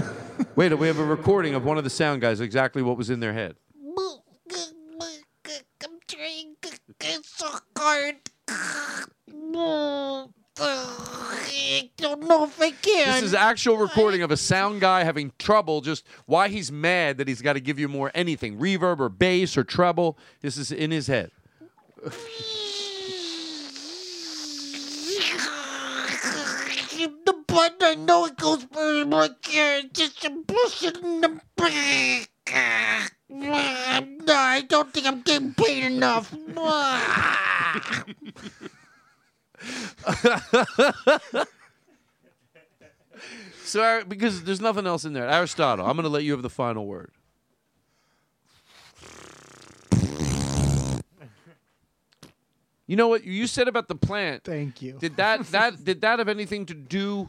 Wait, 0.57 0.77
we 0.79 0.87
have 0.87 0.99
a 0.99 1.05
recording 1.05 1.55
of 1.55 1.65
one 1.65 1.79
of 1.79 1.85
the 1.85 1.91
sound 1.91 2.21
guys 2.21 2.41
exactly 2.41 2.83
what 2.83 2.97
was 2.97 3.11
in 3.11 3.21
their 3.21 3.33
head. 3.33 3.57
I'm 5.85 5.99
trying 6.07 6.57
to 6.63 6.79
get 6.99 7.25
so 7.25 7.49
hard. 7.77 8.17
I 10.61 11.91
don't 11.97 12.23
know 12.23 12.45
if 12.45 12.61
I 12.61 12.71
can. 12.71 13.15
This 13.15 13.23
is 13.23 13.35
actual 13.35 13.77
recording 13.77 14.23
of 14.23 14.31
a 14.31 14.37
sound 14.37 14.81
guy 14.81 15.05
having 15.05 15.33
trouble 15.39 15.81
just 15.81 16.05
why 16.27 16.49
he's 16.49 16.73
mad 16.73 17.19
that 17.19 17.29
he's 17.29 17.43
got 17.43 17.55
to 17.55 17.61
give 17.61 17.79
you 17.79 17.89
more 17.89 18.11
anything, 18.15 18.59
reverb 18.59 19.01
or 19.01 19.09
bass 19.09 19.57
or 19.57 19.65
treble. 19.65 20.19
This 20.41 20.57
is 20.57 20.73
in 20.73 20.91
his 20.91 21.07
head. 21.07 21.31
the 27.25 27.33
button. 27.47 27.79
I 27.83 27.95
know 27.95 28.27
it 28.27 28.37
goes 28.37 28.65
very 28.65 29.05
much 29.05 29.33
here. 29.49 29.83
Just 29.93 30.25
a 30.25 30.31
push 30.31 30.83
it 30.83 30.97
in 30.99 31.21
the 31.21 31.41
back. 31.57 32.31
No, 33.31 34.35
I 34.35 34.63
don't 34.67 34.91
think 34.91 35.07
I'm 35.07 35.21
getting 35.21 35.53
paid 35.53 35.85
enough. 35.85 36.33
So 43.69 43.83
Ar- 43.83 44.05
because 44.05 44.45
there's 44.45 44.63
nothing 44.63 44.87
else 44.87 45.05
in 45.05 45.13
there. 45.13 45.29
Aristotle, 45.29 45.85
I'm 45.85 45.93
going 45.93 46.05
to 46.05 46.09
let 46.09 46.25
you 46.25 46.33
have 46.33 46.41
the 46.41 46.49
final 46.49 46.87
word. 46.87 47.13
You 52.87 52.97
know 52.97 53.09
what 53.09 53.25
you 53.25 53.47
said 53.47 53.69
about 53.69 53.89
the 53.89 53.95
plant? 53.95 54.45
Thank 54.45 54.81
you. 54.81 54.95
Did 54.95 55.17
that 55.17 55.45
that 55.49 55.85
did 55.85 56.01
that 56.01 56.19
have 56.19 56.29
anything 56.29 56.65
to 56.67 56.75
do 56.75 57.29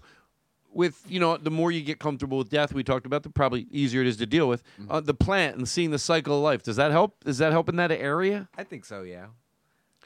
with 0.72 1.04
you 1.10 1.20
know 1.20 1.36
the 1.36 1.52
more 1.52 1.70
you 1.70 1.82
get 1.82 2.00
comfortable 2.00 2.38
with 2.38 2.50
death? 2.50 2.74
We 2.74 2.86
talked 2.86 3.06
about 3.06 3.24
the 3.24 3.30
probably 3.30 3.68
easier 3.70 4.00
it 4.00 4.08
is 4.08 4.16
to 4.18 4.26
deal 4.26 4.48
with 4.48 4.64
uh, 4.90 5.02
the 5.02 5.14
plant 5.14 5.58
and 5.58 5.68
seeing 5.68 5.92
the 5.92 6.00
cycle 6.00 6.38
of 6.38 6.44
life. 6.44 6.64
Does 6.64 6.78
that 6.78 6.92
help? 6.92 7.26
Does 7.26 7.40
that 7.40 7.52
help 7.52 7.68
in 7.68 7.76
that 7.76 7.92
area? 7.92 8.48
I 8.58 8.64
think 8.64 8.86
so, 8.86 9.02
yeah. 9.02 9.26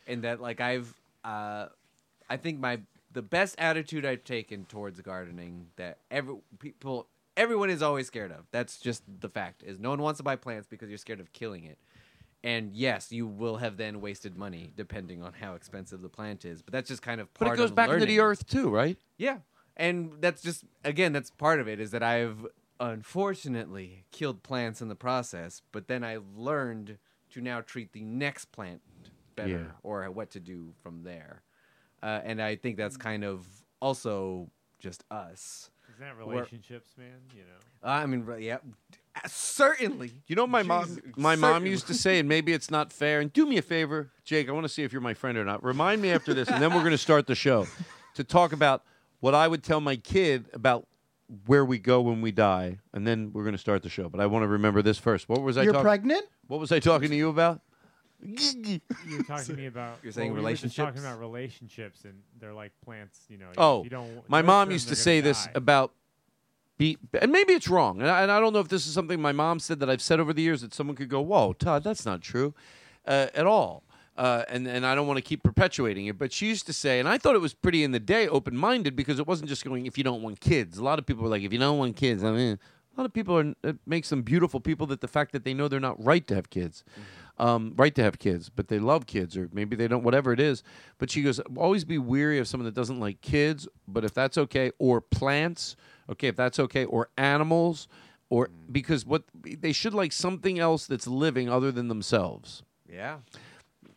And 0.08 0.24
that 0.24 0.42
like 0.42 0.60
I've 0.60 0.92
uh 1.24 1.68
I 2.34 2.38
think 2.38 2.60
my 2.60 2.80
the 3.12 3.22
best 3.22 3.56
attitude 3.60 4.06
I've 4.08 4.24
taken 4.24 4.66
towards 4.66 5.00
gardening 5.02 5.68
that 5.76 6.00
every 6.10 6.38
people 6.58 7.08
everyone 7.38 7.70
is 7.70 7.84
always 7.84 8.08
scared 8.08 8.32
of. 8.32 8.46
That's 8.52 8.80
just 8.80 9.04
the 9.20 9.30
fact 9.30 9.62
is 9.64 9.80
no 9.80 9.92
one 9.92 10.02
wants 10.02 10.18
to 10.18 10.24
buy 10.24 10.36
plants 10.36 10.68
because 10.68 10.90
you're 10.90 10.98
scared 10.98 11.20
of 11.20 11.32
killing 11.32 11.64
it. 11.64 11.78
And 12.44 12.74
yes, 12.74 13.12
you 13.12 13.28
will 13.28 13.58
have 13.58 13.78
then 13.78 14.02
wasted 14.02 14.36
money 14.36 14.72
depending 14.76 15.22
on 15.22 15.34
how 15.34 15.54
expensive 15.54 16.02
the 16.02 16.10
plant 16.10 16.44
is. 16.44 16.64
But 16.64 16.74
that's 16.74 16.90
just 16.90 17.04
kind 17.04 17.22
of 17.22 17.32
part. 17.36 17.50
But 17.50 17.54
it 17.54 17.58
goes 17.58 17.70
of 17.70 17.76
back 17.76 17.92
into 17.92 18.08
the 18.08 18.20
earth 18.20 18.48
too, 18.48 18.70
right? 18.70 18.98
Yeah. 19.18 19.38
And 19.78 20.14
that's 20.20 20.42
just 20.42 20.64
again, 20.84 21.14
that's 21.14 21.30
part 21.30 21.60
of 21.60 21.68
it 21.68 21.80
is 21.80 21.92
that 21.92 22.02
I've 22.02 22.48
unfortunately 22.80 24.06
killed 24.12 24.42
plants 24.42 24.82
in 24.82 24.88
the 24.88 24.96
process, 24.96 25.62
but 25.72 25.88
then 25.88 26.04
I 26.04 26.18
learned 26.36 26.98
to 27.30 27.42
now 27.42 27.62
treat 27.62 27.94
the 27.94 28.04
next 28.04 28.46
plant 28.52 28.82
better 29.36 29.50
Yeah. 29.50 29.72
or 29.84 30.10
what 30.10 30.32
to 30.32 30.40
do 30.40 30.74
from 30.82 31.04
there. 31.04 31.44
Uh, 32.04 32.20
and 32.26 32.42
I 32.42 32.58
think 32.58 32.76
that's 32.76 32.98
mm. 32.98 33.02
kind 33.02 33.24
of 33.24 33.48
also 33.82 34.50
just 34.80 35.06
us. 35.10 35.70
Isn't 35.90 36.02
that 36.02 36.18
Where- 36.18 36.36
relationships, 36.36 36.90
man? 36.98 37.22
You 37.34 37.44
know. 37.44 37.90
Uh, 37.90 37.92
I 37.92 38.06
mean, 38.06 38.28
yeah, 38.40 38.58
uh, 39.16 39.28
certainly. 39.28 40.12
You 40.28 40.36
know, 40.36 40.46
my 40.46 40.64
mom, 40.64 40.86
Jesus, 40.86 41.04
my 41.16 41.36
mom 41.36 41.66
used 41.66 41.88
to 41.88 41.94
say, 41.94 42.20
and 42.20 42.28
maybe 42.28 42.52
it's 42.52 42.70
not 42.70 42.92
fair. 42.92 43.22
And 43.22 43.32
do 43.32 43.46
me 43.46 43.58
a 43.58 43.62
favor, 43.62 44.12
Jake. 44.26 44.50
I 44.50 44.52
want 44.52 44.66
to 44.66 44.70
see 44.70 44.84
if 44.84 44.92
you're 44.92 45.02
my 45.02 45.14
friend 45.14 45.38
or 45.38 45.46
not. 45.46 45.64
Remind 45.64 46.02
me 46.02 46.12
after 46.12 46.34
this, 46.34 46.50
and 46.50 46.62
then 46.62 46.74
we're 46.74 46.82
going 46.82 46.92
to 46.92 46.98
start 46.98 47.28
the 47.28 47.36
show 47.36 47.68
to 48.16 48.24
talk 48.24 48.52
about 48.52 48.84
what 49.22 49.34
I 49.34 49.48
would 49.48 49.64
tell 49.64 49.80
my 49.80 49.96
kid 49.96 50.46
about 50.54 50.88
where 51.46 51.64
we 51.64 51.80
go 51.80 52.02
when 52.02 52.22
we 52.22 52.32
die, 52.32 52.80
and 52.94 53.08
then 53.08 53.32
we're 53.34 53.44
going 53.44 53.56
to 53.56 53.60
start 53.60 53.82
the 53.84 53.90
show. 53.90 54.10
But 54.10 54.20
I 54.20 54.26
want 54.26 54.44
to 54.44 54.48
remember 54.48 54.82
this 54.82 54.98
first. 54.98 55.30
What 55.30 55.42
was 55.42 55.58
I? 55.58 55.64
You're 55.64 55.74
talking? 55.74 55.84
pregnant? 55.84 56.26
What 56.48 56.60
was 56.60 56.72
I 56.72 56.80
talking 56.80 57.10
to 57.10 57.16
you 57.16 57.30
about? 57.30 57.62
You 58.26 58.80
were 59.18 59.24
talking 59.28 59.46
to 59.46 59.54
me 59.54 59.66
about. 59.68 59.98
You're 60.04 60.12
saying 60.12 60.32
well, 60.32 60.42
we 60.42 60.44
were 60.44 60.52
just 60.52 60.64
relationships? 60.64 60.76
talking 60.76 61.02
about 61.02 61.20
relationships, 61.20 62.04
and 62.06 62.22
they're 62.40 62.54
like 62.54 62.72
plants. 62.84 63.20
You 63.30 63.38
know. 63.38 63.48
Oh, 63.58 63.84
you 63.84 63.90
don't 63.90 64.30
my 64.30 64.42
mom 64.42 64.72
used 64.72 64.90
to 64.90 64.96
say 64.96 65.20
gonna 65.20 65.30
this 65.30 65.46
die. 65.46 65.52
about 65.56 65.92
be, 66.78 66.98
and 67.22 67.32
maybe 67.32 67.54
it's 67.54 67.68
wrong, 67.68 68.02
and 68.02 68.10
I, 68.10 68.24
and 68.24 68.32
I 68.32 68.40
don't 68.40 68.54
know 68.54 68.60
if 68.60 68.70
this 68.70 68.88
is 68.88 68.94
something 68.94 69.22
my 69.22 69.32
mom 69.32 69.60
said 69.60 69.80
that 69.80 69.90
I've 69.90 70.02
said 70.02 70.20
over 70.20 70.34
the 70.34 70.42
years 70.42 70.62
that 70.62 70.74
someone 70.74 70.96
could 70.96 71.10
go, 71.10 71.22
"Whoa, 71.22 71.54
Todd, 71.54 71.84
that's 71.84 72.06
not 72.06 72.22
true," 72.22 72.54
uh, 73.06 73.28
at 73.34 73.46
all. 73.46 73.84
Uh, 74.16 74.44
and 74.48 74.68
and 74.68 74.86
I 74.86 74.94
don't 74.94 75.08
want 75.08 75.18
to 75.18 75.24
keep 75.24 75.42
perpetuating 75.44 76.06
it, 76.06 76.18
but 76.18 76.32
she 76.32 76.48
used 76.48 76.68
to 76.68 76.74
say, 76.74 77.00
and 77.00 77.10
I 77.10 77.18
thought 77.18 77.36
it 77.36 77.42
was 77.42 77.54
pretty 77.54 77.84
in 77.84 77.92
the 77.92 78.00
day, 78.00 78.28
open 78.28 78.56
minded, 78.56 78.96
because 78.96 79.20
it 79.20 79.26
wasn't 79.26 79.50
just 79.50 79.66
going 79.66 79.88
if 79.88 79.98
you 79.98 80.04
don't 80.04 80.22
want 80.22 80.40
kids. 80.40 80.78
A 80.78 80.84
lot 80.84 81.00
of 81.00 81.06
people 81.06 81.24
were 81.24 81.30
like, 81.30 81.42
if 81.42 81.52
you 81.52 81.58
don't 81.60 81.80
want 81.80 81.96
kids, 81.96 82.24
I 82.24 82.32
mean, 82.32 82.60
A 82.96 83.02
lot 83.02 83.06
of 83.06 83.14
people 83.14 83.38
are. 83.38 83.54
Uh, 83.64 83.70
it 83.70 83.78
makes 83.86 84.10
them 84.10 84.22
beautiful 84.22 84.60
people. 84.60 84.88
That 84.88 85.02
the 85.02 85.08
fact 85.08 85.32
that 85.32 85.44
they 85.44 85.54
know 85.54 85.68
they're 85.68 85.80
not 85.80 86.04
right 86.04 86.26
to 86.28 86.36
have 86.36 86.50
kids, 86.50 86.84
mm-hmm. 86.92 87.42
um, 87.42 87.74
right 87.76 87.94
to 87.96 88.04
have 88.04 88.20
kids, 88.20 88.50
but 88.50 88.68
they 88.68 88.80
love 88.80 89.08
kids, 89.08 89.36
or 89.36 89.50
maybe 89.52 89.76
they 89.76 89.88
don't. 89.88 90.04
Whatever 90.04 90.32
it 90.32 90.40
is. 90.40 90.64
But 91.00 91.10
she 91.10 91.24
goes, 91.24 91.40
always 91.56 91.86
be 91.86 91.98
weary 91.98 92.38
of 92.38 92.48
someone 92.48 92.66
that 92.66 92.76
doesn't 92.76 93.00
like 93.00 93.22
kids. 93.22 93.68
But 93.88 94.06
if 94.06 94.14
that's 94.14 94.38
okay, 94.38 94.72
or 94.78 95.02
plants, 95.02 95.76
okay, 96.10 96.28
if 96.28 96.36
that's 96.36 96.60
okay, 96.60 96.86
or 96.86 97.10
animals, 97.18 97.88
or 98.30 98.48
mm-hmm. 98.48 98.72
because 98.72 99.06
what 99.06 99.24
they 99.44 99.72
should 99.72 99.94
like 99.94 100.12
something 100.12 100.60
else 100.60 100.86
that's 100.86 101.08
living 101.08 101.50
other 101.50 101.72
than 101.72 101.88
themselves. 101.88 102.64
Yeah. 102.88 103.18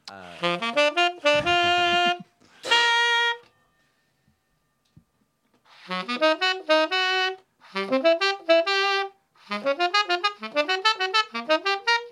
Uh. 0.09 2.15
Thank 7.73 7.93
you. 11.51 12.06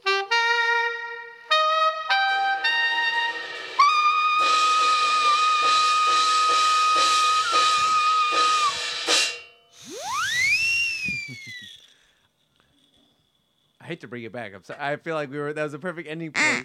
I 13.84 13.86
hate 13.86 14.00
to 14.00 14.08
bring 14.08 14.22
it 14.22 14.32
back. 14.32 14.54
I'm 14.54 14.64
sorry. 14.64 14.80
I 14.80 14.96
feel 14.96 15.14
like 15.14 15.30
we 15.30 15.38
were 15.38 15.52
that 15.52 15.62
was 15.62 15.74
a 15.74 15.78
perfect 15.78 16.08
ending 16.08 16.32
place. 16.32 16.64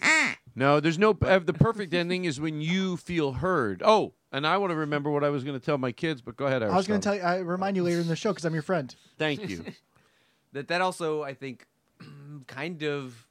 No, 0.56 0.80
there's 0.80 0.98
no. 0.98 1.18
Uh, 1.22 1.40
the 1.40 1.54
perfect 1.54 1.94
ending 1.94 2.26
is 2.26 2.40
when 2.40 2.62
you 2.62 2.96
feel 2.96 3.34
heard. 3.34 3.84
Oh, 3.86 4.14
and 4.32 4.48
I 4.48 4.58
want 4.58 4.72
to 4.72 4.76
remember 4.76 5.12
what 5.12 5.24
I 5.24 5.30
was 5.30 5.44
going 5.44 5.60
to 5.60 5.64
tell 5.64 5.78
my 5.78 5.92
kids, 5.92 6.22
but 6.22 6.38
go 6.38 6.46
ahead. 6.46 6.64
I 6.64 6.76
was 6.76 6.88
going 6.88 7.00
to 7.02 7.04
tell 7.04 7.16
you. 7.16 7.22
I 7.22 7.38
remind 7.38 7.76
you 7.76 7.84
later 7.84 8.00
in 8.00 8.08
the 8.08 8.16
show 8.16 8.32
because 8.32 8.46
I'm 8.46 8.54
your 8.54 8.64
friend. 8.64 8.94
Thank 9.18 9.50
you. 9.50 9.66
that 10.54 10.70
that 10.70 10.82
also 10.82 11.22
I 11.24 11.34
think 11.34 11.68
kind 12.48 12.84
of 12.84 13.28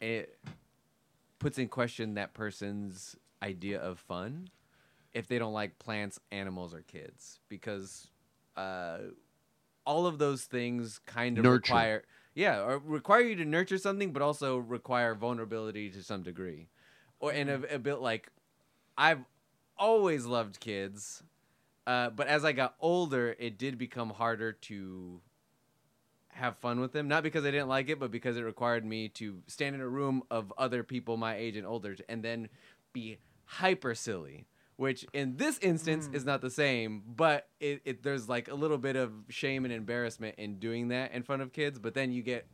it 0.00 0.38
puts 1.38 1.58
in 1.58 1.68
question 1.68 2.14
that 2.14 2.32
person's 2.32 3.16
idea 3.42 3.80
of 3.80 3.98
fun 3.98 4.48
if 5.12 5.28
they 5.28 5.38
don't 5.38 5.52
like 5.52 5.78
plants, 5.78 6.18
animals, 6.32 6.72
or 6.72 6.80
kids 6.80 7.38
because 7.48 8.08
uh, 8.56 8.98
all 9.84 10.06
of 10.06 10.18
those 10.18 10.44
things 10.44 11.00
kind 11.06 11.36
of 11.38 11.44
Nurture. 11.44 11.72
require 11.72 12.02
yeah 12.34 12.62
or 12.62 12.78
require 12.78 13.20
you 13.20 13.36
to 13.36 13.44
nurture 13.44 13.78
something, 13.78 14.12
but 14.12 14.22
also 14.22 14.56
require 14.56 15.14
vulnerability 15.14 15.90
to 15.90 16.02
some 16.02 16.22
degree, 16.22 16.68
or 17.20 17.32
and 17.32 17.50
a, 17.50 17.74
a 17.74 17.78
bit 17.78 18.00
like 18.00 18.28
I've 18.96 19.24
always 19.76 20.26
loved 20.26 20.60
kids. 20.60 21.22
Uh, 21.86 22.08
but 22.10 22.26
as 22.26 22.44
I 22.44 22.52
got 22.52 22.76
older, 22.80 23.36
it 23.38 23.58
did 23.58 23.76
become 23.76 24.10
harder 24.10 24.52
to 24.52 25.20
have 26.28 26.56
fun 26.56 26.80
with 26.80 26.92
them. 26.92 27.08
Not 27.08 27.22
because 27.22 27.44
I 27.44 27.50
didn't 27.50 27.68
like 27.68 27.88
it, 27.88 28.00
but 28.00 28.10
because 28.10 28.36
it 28.36 28.42
required 28.42 28.84
me 28.84 29.08
to 29.10 29.42
stand 29.46 29.74
in 29.74 29.80
a 29.80 29.88
room 29.88 30.22
of 30.30 30.52
other 30.58 30.82
people 30.82 31.16
my 31.16 31.36
age 31.36 31.56
and 31.56 31.66
older 31.66 31.96
and 32.08 32.22
then 32.22 32.48
be 32.92 33.18
hyper 33.44 33.94
silly. 33.94 34.46
Which 34.76 35.06
in 35.12 35.36
this 35.36 35.58
instance 35.60 36.08
is 36.12 36.24
not 36.24 36.40
the 36.40 36.50
same, 36.50 37.02
but 37.06 37.46
it, 37.60 37.82
it 37.84 38.02
there's 38.02 38.28
like 38.28 38.48
a 38.48 38.54
little 38.54 38.78
bit 38.78 38.96
of 38.96 39.12
shame 39.28 39.64
and 39.64 39.72
embarrassment 39.72 40.34
in 40.36 40.58
doing 40.58 40.88
that 40.88 41.12
in 41.12 41.22
front 41.22 41.42
of 41.42 41.52
kids. 41.52 41.78
But 41.78 41.94
then 41.94 42.10
you 42.10 42.22
get 42.22 42.46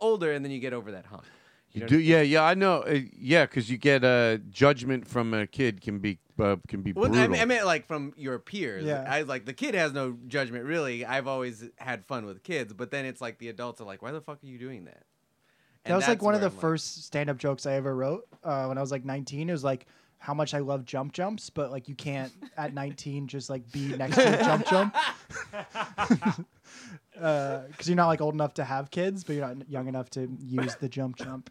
older 0.00 0.32
and 0.32 0.44
then 0.44 0.52
you 0.52 0.60
get 0.60 0.72
over 0.72 0.92
that 0.92 1.06
hump. 1.06 1.24
You 1.72 1.80
know 1.80 1.88
do, 1.88 1.96
I 1.96 1.98
mean? 1.98 2.06
yeah, 2.06 2.20
yeah, 2.22 2.42
I 2.44 2.54
know. 2.54 2.82
Uh, 2.82 3.00
yeah, 3.18 3.44
because 3.44 3.68
you 3.68 3.76
get 3.76 4.04
uh, 4.04 4.38
judgment 4.48 5.06
from 5.06 5.34
a 5.34 5.46
kid 5.46 5.80
can 5.80 5.98
be 5.98 6.18
uh, 6.38 6.56
can 6.68 6.82
be 6.82 6.92
Well, 6.92 7.08
brutal. 7.08 7.24
I, 7.24 7.28
mean, 7.28 7.40
I 7.40 7.44
meant 7.44 7.66
like 7.66 7.86
from 7.86 8.14
your 8.16 8.38
peers. 8.38 8.84
Yeah. 8.84 9.04
I 9.06 9.22
like 9.22 9.44
the 9.44 9.52
kid 9.52 9.74
has 9.74 9.92
no 9.92 10.16
judgment 10.26 10.64
really. 10.64 11.04
I've 11.04 11.26
always 11.26 11.64
had 11.76 12.06
fun 12.06 12.26
with 12.26 12.42
kids, 12.42 12.72
but 12.72 12.90
then 12.90 13.04
it's 13.04 13.20
like 13.20 13.38
the 13.38 13.48
adults 13.48 13.80
are 13.80 13.84
like, 13.84 14.02
"Why 14.02 14.12
the 14.12 14.20
fuck 14.20 14.42
are 14.42 14.46
you 14.46 14.58
doing 14.58 14.84
that?" 14.84 15.02
And 15.84 15.92
that 15.92 15.96
was 15.96 16.08
like 16.08 16.22
one 16.22 16.34
of 16.34 16.40
the 16.40 16.46
I'm 16.48 16.52
like- 16.52 16.60
first 16.60 17.04
stand-up 17.04 17.38
jokes 17.38 17.66
I 17.66 17.74
ever 17.74 17.94
wrote 17.94 18.26
uh, 18.42 18.66
when 18.66 18.78
I 18.78 18.80
was 18.80 18.90
like 18.90 19.04
19. 19.04 19.48
It 19.48 19.52
was 19.52 19.62
like 19.62 19.86
how 20.26 20.34
much 20.34 20.54
I 20.54 20.58
love 20.58 20.84
jump 20.84 21.12
jumps, 21.12 21.50
but 21.50 21.70
like 21.70 21.88
you 21.88 21.94
can't 21.94 22.32
at 22.56 22.74
19 22.74 23.28
just 23.28 23.48
like 23.48 23.70
be 23.70 23.96
next 23.96 24.16
to 24.16 24.40
a 24.40 24.42
jump 24.42 24.66
jump 24.66 24.96
because 27.12 27.86
you're 27.86 27.94
not 27.94 28.08
like 28.08 28.20
old 28.20 28.34
enough 28.34 28.54
to 28.54 28.64
have 28.64 28.90
kids, 28.90 29.22
but 29.22 29.36
you're 29.36 29.46
not 29.46 29.70
young 29.70 29.86
enough 29.86 30.10
to 30.10 30.28
use 30.40 30.74
the 30.80 30.88
jump 30.88 31.16
jump. 31.16 31.48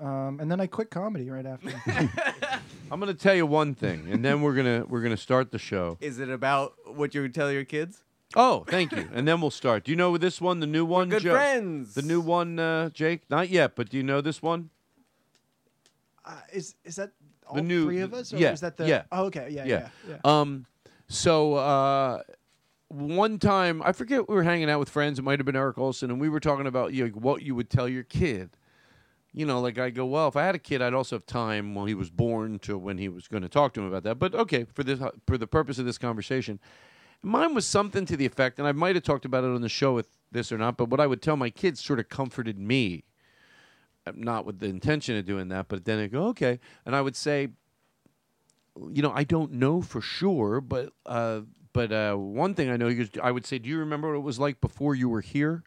Um, 0.00 0.40
and 0.40 0.50
then 0.50 0.60
I 0.60 0.66
quit 0.66 0.90
comedy 0.90 1.30
right 1.30 1.46
after. 1.46 1.70
I'm 2.90 2.98
going 2.98 3.14
to 3.14 3.14
tell 3.14 3.36
you 3.36 3.46
one 3.46 3.76
thing, 3.76 4.08
and 4.10 4.24
then 4.24 4.42
we're 4.42 4.54
gonna 4.54 4.84
we're 4.88 5.02
gonna 5.02 5.16
start 5.16 5.52
the 5.52 5.58
show. 5.60 5.96
Is 6.00 6.18
it 6.18 6.28
about 6.28 6.74
what 6.84 7.14
you 7.14 7.22
would 7.22 7.32
tell 7.32 7.52
your 7.52 7.64
kids? 7.64 8.02
Oh, 8.34 8.64
thank 8.66 8.90
you. 8.90 9.08
And 9.14 9.28
then 9.28 9.40
we'll 9.40 9.52
start. 9.52 9.84
Do 9.84 9.92
you 9.92 9.96
know 9.96 10.16
this 10.18 10.40
one, 10.40 10.58
the 10.58 10.66
new 10.66 10.84
one? 10.84 11.10
good 11.10 11.22
Joe? 11.22 11.34
friends. 11.34 11.94
The 11.94 12.02
new 12.02 12.20
one, 12.20 12.58
uh, 12.58 12.90
Jake? 12.90 13.22
Not 13.30 13.50
yet, 13.50 13.76
but 13.76 13.88
do 13.88 13.96
you 13.96 14.02
know 14.02 14.20
this 14.20 14.42
one? 14.42 14.70
uh, 16.26 16.40
is 16.52 16.74
is 16.84 16.96
that 16.96 17.12
all 17.48 17.56
The 17.56 17.62
new- 17.62 17.84
three 17.84 18.00
of 18.00 18.12
us? 18.14 18.32
Or 18.32 18.38
yeah, 18.38 18.52
is 18.52 18.60
that 18.60 18.76
the? 18.76 18.86
yeah. 18.88 19.02
Oh, 19.12 19.24
okay. 19.26 19.48
Yeah. 19.50 19.64
Yeah. 19.64 19.88
yeah. 20.08 20.16
Um, 20.24 20.66
so 21.08 21.54
uh, 21.54 22.22
one 22.88 23.38
time, 23.38 23.82
I 23.82 23.92
forget 23.92 24.28
we 24.28 24.34
were 24.34 24.42
hanging 24.42 24.70
out 24.70 24.78
with 24.80 24.88
friends. 24.88 25.18
It 25.18 25.22
might 25.22 25.38
have 25.38 25.46
been 25.46 25.56
Eric 25.56 25.78
Olson, 25.78 26.10
and 26.10 26.20
we 26.20 26.28
were 26.28 26.40
talking 26.40 26.66
about 26.66 26.92
you 26.92 27.04
know, 27.08 27.10
what 27.12 27.42
you 27.42 27.54
would 27.54 27.70
tell 27.70 27.88
your 27.88 28.02
kid. 28.04 28.50
You 29.32 29.44
know, 29.44 29.60
like 29.60 29.78
I 29.78 29.90
go, 29.90 30.06
well, 30.06 30.28
if 30.28 30.36
I 30.36 30.44
had 30.44 30.54
a 30.54 30.58
kid, 30.58 30.80
I'd 30.80 30.94
also 30.94 31.16
have 31.16 31.26
time 31.26 31.74
while 31.74 31.84
he 31.84 31.94
was 31.94 32.08
born 32.10 32.58
to 32.60 32.78
when 32.78 32.96
he 32.96 33.08
was 33.08 33.28
going 33.28 33.42
to 33.42 33.48
talk 33.50 33.74
to 33.74 33.80
him 33.80 33.86
about 33.86 34.02
that. 34.04 34.18
But 34.18 34.34
okay, 34.34 34.64
for 34.72 34.82
this, 34.82 34.98
for 35.26 35.36
the 35.36 35.46
purpose 35.46 35.78
of 35.78 35.84
this 35.84 35.98
conversation, 35.98 36.58
mine 37.22 37.54
was 37.54 37.66
something 37.66 38.06
to 38.06 38.16
the 38.16 38.24
effect, 38.24 38.58
and 38.58 38.66
I 38.66 38.72
might 38.72 38.94
have 38.96 39.04
talked 39.04 39.26
about 39.26 39.44
it 39.44 39.48
on 39.54 39.60
the 39.60 39.68
show 39.68 39.92
with 39.94 40.08
this 40.32 40.50
or 40.50 40.56
not. 40.58 40.78
But 40.78 40.88
what 40.88 41.00
I 41.00 41.06
would 41.06 41.20
tell 41.20 41.36
my 41.36 41.50
kids 41.50 41.84
sort 41.84 41.98
of 42.00 42.08
comforted 42.08 42.58
me, 42.58 43.04
Uh, 43.04 43.15
not 44.14 44.44
with 44.46 44.58
the 44.60 44.66
intention 44.66 45.16
of 45.16 45.24
doing 45.24 45.48
that. 45.48 45.68
But 45.68 45.84
then 45.84 45.98
I 45.98 46.06
go, 46.06 46.26
okay, 46.28 46.60
and 46.84 46.94
I 46.94 47.00
would 47.00 47.16
say, 47.16 47.48
you 48.92 49.02
know, 49.02 49.12
I 49.14 49.24
don't 49.24 49.52
know 49.52 49.82
for 49.82 50.00
sure, 50.00 50.60
but 50.60 50.92
uh, 51.06 51.40
but 51.72 51.92
uh, 51.92 52.14
one 52.14 52.54
thing 52.54 52.70
I 52.70 52.76
know, 52.76 52.88
he 52.88 52.96
goes, 52.96 53.10
I 53.22 53.30
would 53.30 53.46
say, 53.46 53.58
do 53.58 53.68
you 53.68 53.78
remember 53.78 54.08
what 54.12 54.16
it 54.18 54.22
was 54.22 54.38
like 54.38 54.60
before 54.60 54.94
you 54.94 55.08
were 55.08 55.20
here? 55.20 55.62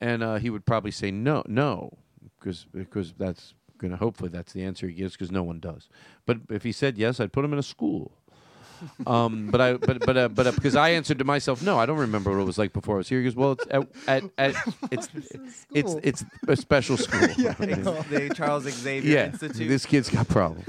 And 0.00 0.22
uh, 0.22 0.36
he 0.36 0.48
would 0.50 0.64
probably 0.64 0.90
say 0.92 1.10
no, 1.10 1.42
no, 1.46 1.98
because 2.38 2.66
because 2.72 3.12
that's 3.14 3.54
gonna 3.78 3.96
hopefully 3.96 4.28
that's 4.30 4.52
the 4.52 4.62
answer 4.64 4.86
he 4.88 4.94
gives 4.94 5.12
because 5.14 5.30
no 5.32 5.42
one 5.42 5.58
does. 5.60 5.88
But 6.26 6.38
if 6.50 6.62
he 6.62 6.72
said 6.72 6.98
yes, 6.98 7.18
I'd 7.20 7.32
put 7.32 7.44
him 7.44 7.52
in 7.52 7.58
a 7.58 7.62
school. 7.64 8.12
Um, 9.06 9.48
but 9.50 9.60
I 9.60 9.72
but 9.74 10.04
but 10.04 10.16
uh, 10.16 10.28
but 10.28 10.46
uh, 10.46 10.52
because 10.52 10.76
I 10.76 10.90
answered 10.90 11.18
to 11.18 11.24
myself, 11.24 11.62
no, 11.62 11.78
I 11.78 11.86
don't 11.86 11.98
remember 11.98 12.30
what 12.30 12.40
it 12.40 12.44
was 12.44 12.58
like 12.58 12.72
before 12.72 12.96
I 12.96 12.98
was 12.98 13.08
here. 13.08 13.18
He 13.18 13.24
goes, 13.24 13.36
well, 13.36 13.52
it's 13.52 13.66
at, 13.70 13.86
at, 14.06 14.24
at 14.38 14.54
it's 14.90 15.08
it's 15.72 15.94
it's 16.02 16.24
a 16.46 16.56
special 16.56 16.96
school. 16.98 17.28
Yeah, 17.36 17.54
I 17.58 17.66
know. 17.66 18.02
the 18.02 18.30
Charles 18.34 18.64
Xavier 18.64 19.12
yeah, 19.12 19.26
Institute. 19.26 19.68
this 19.68 19.86
kid's 19.86 20.10
got 20.10 20.28
problems. 20.28 20.66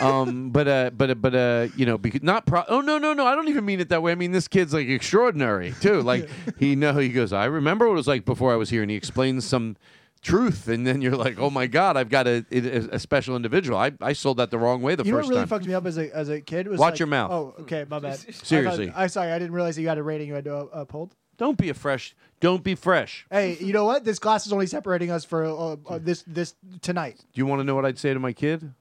um, 0.00 0.50
but 0.50 0.68
uh, 0.68 0.90
but 0.90 1.10
uh, 1.10 1.14
but 1.14 1.34
uh, 1.34 1.68
you 1.76 1.86
know, 1.86 1.98
because 1.98 2.22
not 2.22 2.46
pro. 2.46 2.64
Oh 2.68 2.80
no 2.80 2.98
no 2.98 3.12
no, 3.12 3.26
I 3.26 3.34
don't 3.34 3.48
even 3.48 3.64
mean 3.64 3.80
it 3.80 3.88
that 3.90 4.02
way. 4.02 4.12
I 4.12 4.14
mean 4.14 4.32
this 4.32 4.48
kid's 4.48 4.72
like 4.74 4.88
extraordinary 4.88 5.74
too. 5.80 6.02
Like 6.02 6.28
he 6.58 6.76
know 6.76 6.96
he 6.96 7.08
goes. 7.08 7.32
I 7.32 7.46
remember 7.46 7.86
what 7.86 7.94
it 7.94 7.96
was 7.96 8.08
like 8.08 8.24
before 8.24 8.52
I 8.52 8.56
was 8.56 8.70
here, 8.70 8.82
and 8.82 8.90
he 8.90 8.96
explains 8.96 9.44
some 9.44 9.76
truth, 10.22 10.68
and 10.68 10.86
then 10.86 11.02
you're 11.02 11.16
like, 11.16 11.38
oh 11.38 11.50
my 11.50 11.66
god, 11.66 11.96
I've 11.96 12.08
got 12.08 12.26
a 12.26 12.44
a, 12.50 12.94
a 12.94 12.98
special 12.98 13.36
individual. 13.36 13.76
I, 13.78 13.92
I 14.00 14.12
sold 14.14 14.38
that 14.38 14.50
the 14.50 14.58
wrong 14.58 14.80
way 14.80 14.94
the 14.94 15.04
you 15.04 15.10
know 15.12 15.18
first 15.18 15.26
what 15.26 15.30
really 15.30 15.40
time. 15.42 15.48
fucked 15.48 15.66
me 15.66 15.74
up 15.74 15.84
as 15.86 15.98
a 15.98 16.14
as 16.16 16.28
a 16.28 16.40
kid 16.40 16.68
was 16.68 16.78
Watch 16.80 16.92
like- 16.92 16.98
your 17.00 17.08
mouth. 17.08 17.30
Oh, 17.30 17.54
okay, 17.60 17.84
my 17.88 17.98
bad. 17.98 18.18
Seriously. 18.44 18.90
I 18.94 19.02
am 19.04 19.08
sorry. 19.08 19.32
I 19.32 19.38
didn't 19.38 19.52
realize 19.52 19.76
that 19.76 19.82
you 19.82 19.88
had 19.88 19.98
a 19.98 20.02
rating 20.02 20.28
you 20.28 20.34
had 20.34 20.44
to 20.44 20.56
uh, 20.56 20.68
uphold. 20.72 21.14
Don't 21.38 21.58
be 21.58 21.70
a 21.70 21.74
fresh. 21.74 22.14
Don't 22.40 22.62
be 22.62 22.74
fresh. 22.74 23.26
Hey, 23.30 23.56
you 23.58 23.72
know 23.72 23.84
what? 23.84 24.04
This 24.04 24.18
class 24.18 24.46
is 24.46 24.52
only 24.52 24.66
separating 24.66 25.10
us 25.10 25.24
for 25.24 25.44
uh, 25.44 25.76
uh, 25.88 25.98
this 26.00 26.22
this 26.26 26.54
tonight. 26.80 27.16
Do 27.32 27.40
you 27.40 27.46
want 27.46 27.60
to 27.60 27.64
know 27.64 27.74
what 27.74 27.84
I'd 27.84 27.98
say 27.98 28.14
to 28.14 28.20
my 28.20 28.32
kid? 28.32 28.72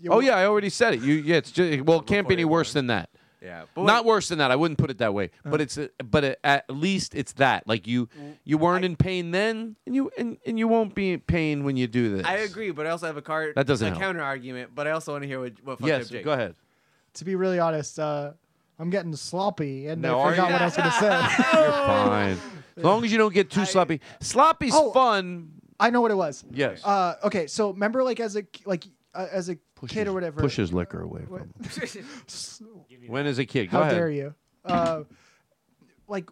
You 0.00 0.10
oh 0.10 0.20
yeah, 0.20 0.36
I 0.36 0.46
already 0.46 0.70
said 0.70 0.94
it. 0.94 1.00
You 1.00 1.14
yeah, 1.14 1.36
it's 1.36 1.50
just 1.50 1.82
well, 1.82 2.00
it 2.00 2.06
can't 2.06 2.26
be 2.28 2.34
any 2.34 2.44
worse 2.44 2.72
than 2.72 2.86
that. 2.88 3.10
Yeah, 3.42 3.64
but 3.74 3.84
not 3.84 4.04
worse 4.04 4.28
than 4.28 4.38
that. 4.38 4.50
I 4.50 4.56
wouldn't 4.56 4.78
put 4.78 4.90
it 4.90 4.98
that 4.98 5.14
way, 5.14 5.30
but 5.44 5.60
it's 5.62 5.78
uh, 5.78 5.88
but 6.04 6.24
uh, 6.24 6.34
at 6.44 6.68
least 6.70 7.14
it's 7.14 7.32
that. 7.34 7.66
Like 7.66 7.86
you, 7.86 8.08
you 8.44 8.58
weren't 8.58 8.84
in 8.84 8.96
pain 8.96 9.30
then, 9.30 9.76
and 9.86 9.94
you 9.94 10.10
and, 10.18 10.36
and 10.44 10.58
you 10.58 10.68
won't 10.68 10.94
be 10.94 11.12
in 11.12 11.20
pain 11.20 11.64
when 11.64 11.76
you 11.78 11.86
do 11.86 12.16
this. 12.16 12.26
I 12.26 12.34
agree, 12.36 12.70
but 12.70 12.86
I 12.86 12.90
also 12.90 13.06
have 13.06 13.16
a 13.16 13.22
card. 13.22 13.54
That 13.56 13.66
doesn't 13.66 13.86
a 13.86 13.90
help. 13.92 14.02
counter 14.02 14.22
argument. 14.22 14.72
But 14.74 14.86
I 14.86 14.90
also 14.90 15.12
want 15.12 15.22
to 15.22 15.28
hear 15.28 15.40
what 15.40 15.52
what 15.64 15.78
fucked 15.78 15.88
Yes, 15.88 16.04
up 16.06 16.10
Jake. 16.12 16.24
go 16.24 16.32
ahead. 16.32 16.54
To 17.14 17.24
be 17.24 17.34
really 17.34 17.58
honest, 17.58 17.98
uh, 17.98 18.32
I'm 18.78 18.90
getting 18.90 19.16
sloppy, 19.16 19.86
and 19.86 20.02
No, 20.02 20.20
I 20.20 20.30
forgot 20.30 20.52
what 20.52 20.60
I 20.60 20.64
was 20.66 20.76
going 20.76 20.90
to 20.90 20.94
say. 20.96 21.06
You're 21.60 21.70
fine. 21.72 22.38
As 22.76 22.84
long 22.84 23.04
as 23.04 23.10
you 23.12 23.18
don't 23.18 23.32
get 23.34 23.50
too 23.50 23.64
sloppy. 23.64 24.00
Sloppy's 24.20 24.74
Oh. 24.74 24.92
fun. 24.92 25.50
I 25.78 25.88
know 25.90 26.02
what 26.02 26.10
it 26.10 26.16
was. 26.16 26.44
Yes. 26.52 26.84
Uh, 26.84 27.16
okay, 27.24 27.46
so 27.46 27.70
remember, 27.70 28.04
like 28.04 28.20
as 28.20 28.36
a 28.36 28.44
like 28.66 28.84
uh, 29.14 29.26
as 29.30 29.48
a 29.48 29.56
kid 29.88 30.08
or 30.08 30.12
whatever. 30.12 30.40
Push 30.40 30.56
his 30.56 30.72
liquor 30.72 31.02
away 31.02 31.24
from 31.26 31.38
him. 31.38 32.06
when 33.08 33.26
as 33.26 33.38
a 33.38 33.44
kid, 33.44 33.70
go 33.70 33.78
How 33.78 33.82
ahead. 33.82 33.94
dare 33.94 34.10
you? 34.10 34.34
Uh, 34.64 35.02
like 36.08 36.30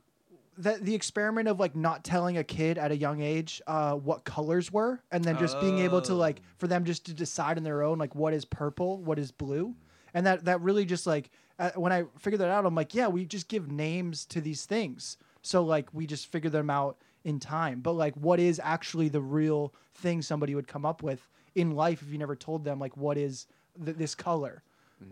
the 0.56 0.78
the 0.80 0.94
experiment 0.94 1.48
of 1.48 1.60
like 1.60 1.74
not 1.76 2.04
telling 2.04 2.36
a 2.36 2.44
kid 2.44 2.78
at 2.78 2.90
a 2.90 2.96
young 2.96 3.22
age 3.22 3.62
uh, 3.66 3.94
what 3.94 4.24
colors 4.24 4.72
were, 4.72 5.00
and 5.10 5.24
then 5.24 5.38
just 5.38 5.58
being 5.60 5.78
able 5.78 6.02
to 6.02 6.14
like 6.14 6.42
for 6.56 6.66
them 6.66 6.84
just 6.84 7.06
to 7.06 7.14
decide 7.14 7.56
on 7.56 7.62
their 7.62 7.82
own 7.82 7.98
like 7.98 8.14
what 8.14 8.34
is 8.34 8.44
purple, 8.44 8.98
what 9.02 9.18
is 9.18 9.30
blue, 9.30 9.74
and 10.14 10.26
that 10.26 10.44
that 10.44 10.60
really 10.60 10.84
just 10.84 11.06
like 11.06 11.30
uh, 11.58 11.70
when 11.74 11.92
I 11.92 12.04
figured 12.18 12.40
that 12.40 12.50
out, 12.50 12.66
I'm 12.66 12.74
like, 12.74 12.94
yeah, 12.94 13.08
we 13.08 13.24
just 13.24 13.48
give 13.48 13.70
names 13.70 14.24
to 14.26 14.40
these 14.40 14.64
things. 14.66 15.16
So 15.42 15.62
like 15.62 15.92
we 15.94 16.06
just 16.06 16.26
figure 16.26 16.50
them 16.50 16.70
out 16.70 16.98
in 17.24 17.40
time. 17.40 17.80
But 17.80 17.92
like 17.92 18.14
what 18.14 18.40
is 18.40 18.60
actually 18.62 19.08
the 19.08 19.20
real 19.20 19.74
thing 19.94 20.22
somebody 20.22 20.54
would 20.54 20.68
come 20.68 20.84
up 20.84 21.02
with 21.02 21.28
in 21.58 21.72
life 21.74 22.02
if 22.02 22.10
you 22.10 22.18
never 22.18 22.36
told 22.36 22.64
them 22.64 22.78
like 22.78 22.96
what 22.96 23.18
is 23.18 23.46
th- 23.84 23.96
this 23.96 24.14
color? 24.14 24.62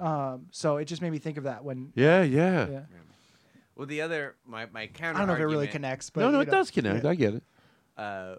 Um, 0.00 0.46
so 0.50 0.78
it 0.78 0.86
just 0.86 1.00
made 1.00 1.10
me 1.10 1.18
think 1.18 1.36
of 1.38 1.44
that 1.44 1.62
when 1.64 1.92
Yeah, 1.94 2.22
yeah. 2.22 2.80
Well, 3.76 3.86
the 3.86 4.00
other 4.00 4.34
my 4.46 4.66
my 4.72 4.86
counter. 4.86 5.16
I 5.16 5.20
don't 5.20 5.28
know 5.28 5.34
if 5.34 5.40
it 5.40 5.46
really 5.46 5.68
connects, 5.68 6.10
but 6.10 6.22
No, 6.22 6.30
no, 6.30 6.40
it 6.40 6.46
know. 6.46 6.52
does 6.52 6.70
connect. 6.70 7.04
I 7.04 7.14
get 7.14 7.34
it. 7.34 7.42
uh, 7.96 8.36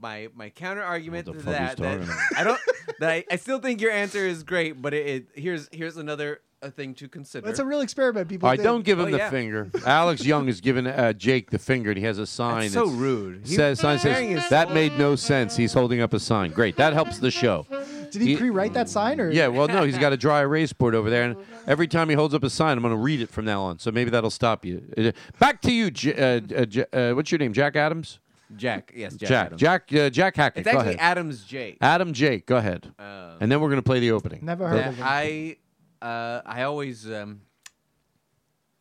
my 0.00 0.28
my 0.34 0.48
counter 0.50 0.82
argument 0.82 1.26
What 1.26 1.38
to 1.40 1.44
that, 1.46 1.76
that. 1.76 2.00
I 2.36 2.44
don't 2.44 2.60
that 3.00 3.10
I, 3.10 3.24
I 3.30 3.36
still 3.36 3.58
think 3.58 3.80
your 3.80 3.90
answer 3.90 4.24
is 4.26 4.42
great, 4.42 4.80
but 4.80 4.94
it, 4.94 5.06
it 5.06 5.26
here's 5.34 5.68
here's 5.72 5.96
another 5.96 6.40
a 6.62 6.70
thing 6.70 6.94
to 6.94 7.08
consider. 7.08 7.46
That's 7.46 7.58
a 7.58 7.64
real 7.64 7.80
experiment. 7.80 8.28
People. 8.28 8.46
All 8.46 8.52
right, 8.52 8.56
did. 8.56 8.62
don't 8.64 8.84
give 8.84 8.98
him 8.98 9.06
Oh, 9.06 9.10
the 9.10 9.16
yeah. 9.18 9.30
finger. 9.30 9.70
Alex 9.86 10.24
Young 10.24 10.46
has 10.46 10.60
given 10.60 10.86
uh, 10.86 11.12
Jake 11.14 11.50
the 11.50 11.58
finger, 11.58 11.90
and 11.90 11.98
he 11.98 12.04
has 12.04 12.18
a 12.18 12.26
sign. 12.26 12.62
That's 12.62 12.74
so 12.74 12.84
that's- 12.84 12.98
rude. 12.98 13.46
He- 13.46 13.54
Says 13.54 13.80
sign 13.80 13.98
Wearing 14.04 14.32
says 14.34 14.42
his- 14.42 14.50
that 14.50 14.72
made 14.72 14.98
no 14.98 15.16
sense. 15.16 15.56
He's 15.56 15.72
holding 15.72 16.00
up 16.00 16.12
a 16.12 16.20
sign. 16.20 16.50
Great, 16.50 16.76
that 16.76 16.92
helps 16.92 17.18
the 17.18 17.30
show. 17.30 17.66
Did 18.10 18.22
he, 18.22 18.28
He- 18.30 18.36
pre-write 18.36 18.72
that 18.74 18.88
sign 18.88 19.20
or? 19.20 19.30
Yeah, 19.30 19.46
well, 19.48 19.68
no, 19.68 19.84
he's 19.84 19.96
got 19.98 20.12
a 20.12 20.16
dry 20.26 20.40
erase 20.40 20.72
board 20.72 20.94
over 20.94 21.08
there, 21.10 21.24
and 21.24 21.36
every 21.66 21.86
time 21.86 22.08
he 22.08 22.14
holds 22.14 22.34
up 22.34 22.42
a 22.44 22.50
sign, 22.50 22.76
I'm 22.76 22.82
going 22.82 22.94
to 22.94 23.00
read 23.00 23.20
it 23.20 23.30
from 23.30 23.44
now 23.44 23.62
on. 23.62 23.78
So 23.78 23.90
maybe 23.90 24.10
that'll 24.10 24.30
stop 24.30 24.64
you. 24.64 24.82
Uh, 24.98 25.12
Back 25.38 25.60
to 25.62 25.72
you, 25.72 25.90
J- 25.90 26.14
uh, 26.14 26.40
uh, 26.62 26.64
J- 26.66 26.86
uh, 26.92 27.14
what's 27.14 27.30
your 27.32 27.38
name? 27.38 27.52
Jack 27.52 27.76
Adams. 27.76 28.18
Jack, 28.56 28.92
yes, 28.96 29.14
Jack. 29.14 29.28
Jack. 29.28 29.46
Adams. 29.46 29.60
Jack. 29.60 29.94
uh, 29.94 30.10
Jack 30.10 30.36
Hackett. 30.36 30.66
It's 30.66 30.72
go 30.72 30.78
actually 30.80 30.94
ahead. 30.96 31.10
Adams 31.12 31.44
Jake. 31.44 31.78
Adam 31.80 32.12
Jake. 32.12 32.46
Go 32.46 32.56
ahead. 32.56 32.92
Um, 32.98 33.06
and 33.40 33.50
then 33.52 33.60
we're 33.60 33.68
going 33.68 33.78
to 33.78 33.82
play 33.84 34.00
the 34.00 34.10
opening. 34.10 34.40
Never 34.44 34.66
heard 34.68 34.78
that 34.80 34.88
of 34.88 34.94
him. 34.96 35.04
I 35.08 35.56
uh, 36.02 36.40
I 36.44 36.62
always 36.62 37.10
um, 37.10 37.42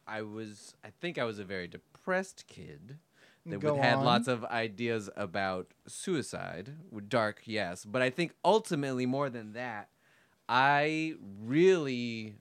I 0.07 0.21
was 0.21 0.75
I 0.83 0.89
think 1.01 1.17
I 1.17 1.23
was 1.23 1.39
a 1.39 1.43
very 1.43 1.67
depressed 1.67 2.45
kid 2.47 2.97
that 3.45 3.59
Go 3.59 3.73
would 3.73 3.81
had 3.81 3.95
on. 3.97 4.05
lots 4.05 4.27
of 4.27 4.43
ideas 4.45 5.09
about 5.15 5.67
suicide. 5.87 6.73
Dark, 7.07 7.41
yes, 7.45 7.85
but 7.85 8.01
I 8.01 8.09
think 8.09 8.33
ultimately 8.43 9.05
more 9.05 9.29
than 9.29 9.53
that, 9.53 9.89
I 10.47 11.15
really 11.41 12.35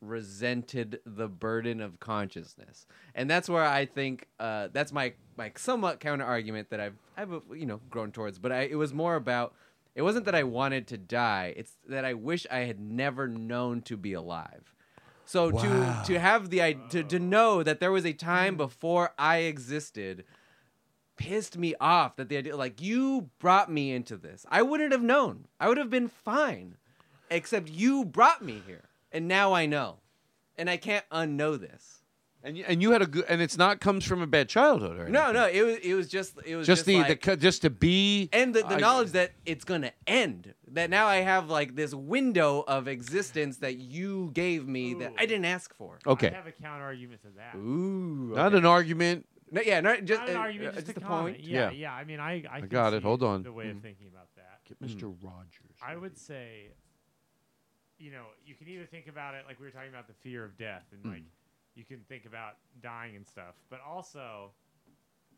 resented 0.00 1.00
the 1.06 1.28
burden 1.28 1.80
of 1.80 2.00
consciousness, 2.00 2.86
and 3.14 3.30
that's 3.30 3.48
where 3.48 3.64
I 3.64 3.86
think 3.86 4.28
uh, 4.40 4.68
that's 4.72 4.92
my 4.92 5.14
my 5.36 5.52
somewhat 5.56 6.00
counter 6.00 6.24
argument 6.24 6.70
that 6.70 6.80
I've 6.80 6.96
I've 7.16 7.30
you 7.54 7.66
know 7.66 7.80
grown 7.90 8.12
towards. 8.12 8.38
But 8.38 8.52
I, 8.52 8.62
it 8.62 8.76
was 8.76 8.92
more 8.92 9.14
about 9.14 9.54
it 9.94 10.02
wasn't 10.02 10.24
that 10.24 10.34
I 10.34 10.42
wanted 10.42 10.86
to 10.88 10.98
die; 10.98 11.54
it's 11.56 11.76
that 11.88 12.04
I 12.04 12.14
wish 12.14 12.46
I 12.50 12.60
had 12.60 12.80
never 12.80 13.28
known 13.28 13.82
to 13.82 13.96
be 13.96 14.12
alive. 14.12 14.74
So 15.24 15.50
to 15.50 16.02
to 16.06 16.18
have 16.18 16.50
the 16.50 16.62
i- 16.62 16.72
to 16.90 17.02
to 17.02 17.18
know 17.18 17.62
that 17.62 17.80
there 17.80 17.92
was 17.92 18.04
a 18.04 18.12
time 18.12 18.54
mm. 18.54 18.58
before 18.58 19.12
I 19.18 19.38
existed 19.38 20.24
pissed 21.16 21.56
me 21.56 21.74
off 21.80 22.16
that 22.16 22.28
the 22.28 22.36
idea 22.36 22.56
like 22.56 22.80
you 22.80 23.30
brought 23.38 23.70
me 23.70 23.92
into 23.92 24.16
this. 24.16 24.44
I 24.50 24.62
wouldn't 24.62 24.92
have 24.92 25.02
known. 25.02 25.46
I 25.60 25.68
would 25.68 25.78
have 25.78 25.90
been 25.90 26.08
fine. 26.08 26.76
Except 27.30 27.68
you 27.68 28.04
brought 28.04 28.42
me 28.42 28.62
here. 28.66 28.88
And 29.10 29.28
now 29.28 29.52
I 29.52 29.66
know. 29.66 29.98
And 30.56 30.68
I 30.68 30.76
can't 30.76 31.08
unknow 31.10 31.58
this. 31.58 32.01
And 32.44 32.56
you, 32.58 32.64
and 32.66 32.82
you 32.82 32.90
had 32.90 33.02
a 33.02 33.06
good, 33.06 33.24
and 33.28 33.40
it's 33.40 33.56
not 33.56 33.78
comes 33.80 34.04
from 34.04 34.20
a 34.20 34.26
bad 34.26 34.48
childhood, 34.48 34.98
or 34.98 35.08
No, 35.08 35.30
no, 35.30 35.46
it 35.46 35.62
was 35.62 35.76
it 35.76 35.94
was 35.94 36.08
just 36.08 36.34
it 36.44 36.56
was 36.56 36.66
just, 36.66 36.80
just, 36.80 36.86
the, 36.86 36.96
like, 36.96 37.06
the 37.08 37.16
co- 37.16 37.36
just 37.36 37.62
to 37.62 37.70
be 37.70 38.28
and 38.32 38.52
the, 38.52 38.60
the 38.62 38.74
I- 38.74 38.80
knowledge 38.80 39.12
that 39.12 39.30
it's 39.46 39.64
gonna 39.64 39.92
end. 40.08 40.52
That 40.72 40.90
now 40.90 41.06
I 41.06 41.16
have 41.18 41.48
like 41.50 41.76
this 41.76 41.94
window 41.94 42.64
of 42.66 42.88
existence 42.88 43.58
that 43.58 43.76
you 43.76 44.30
gave 44.34 44.66
me 44.66 44.94
that 44.94 45.12
I 45.18 45.26
didn't 45.26 45.44
ask 45.44 45.72
for. 45.74 45.98
Okay. 46.06 46.30
I 46.30 46.34
have 46.34 46.46
a 46.48 46.52
counter 46.52 46.82
argument 46.84 47.20
to 47.22 47.28
that. 47.36 47.54
Ooh. 47.56 48.32
Not 48.34 48.54
an 48.54 48.66
argument. 48.66 49.26
No, 49.52 49.60
yeah, 49.60 49.80
no, 49.80 50.00
just 50.00 50.20
Not 50.22 50.30
an 50.30 50.36
uh, 50.36 50.40
argument, 50.40 50.70
uh, 50.70 50.74
just, 50.76 50.86
just 50.86 50.98
a 50.98 51.04
a 51.04 51.08
point. 51.08 51.40
Yeah, 51.40 51.70
Yeah. 51.70 51.70
yeah. 51.70 51.92
I 51.92 52.04
mean, 52.04 52.18
I 52.18 52.42
I, 52.50 52.60
can 52.60 52.68
got 52.70 52.94
it. 52.94 53.02
Hold 53.04 53.22
on. 53.22 53.42
The 53.44 53.52
way 53.52 53.66
Mm. 53.66 53.76
of 53.76 53.82
thinking 53.82 54.08
about 54.08 54.28
that. 54.36 54.60
Get 54.66 54.80
Mr. 54.80 55.14
Rogers. 55.22 55.76
I 55.86 55.94
would 55.96 56.16
say, 56.18 56.70
you 57.98 58.10
know, 58.10 58.24
you 58.44 58.54
can 58.54 58.66
either 58.68 58.86
think 58.86 59.06
about 59.08 59.34
it 59.34 59.44
like 59.46 59.60
we 59.60 59.66
were 59.66 59.70
talking 59.70 59.90
about 59.90 60.08
the 60.08 60.14
fear 60.14 60.44
of 60.44 60.56
death, 60.56 60.84
and 60.92 61.04
Mm. 61.04 61.12
like 61.12 61.22
you 61.74 61.84
can 61.84 62.00
think 62.08 62.26
about 62.26 62.56
dying 62.82 63.16
and 63.16 63.26
stuff, 63.26 63.54
but 63.70 63.80
also 63.86 64.50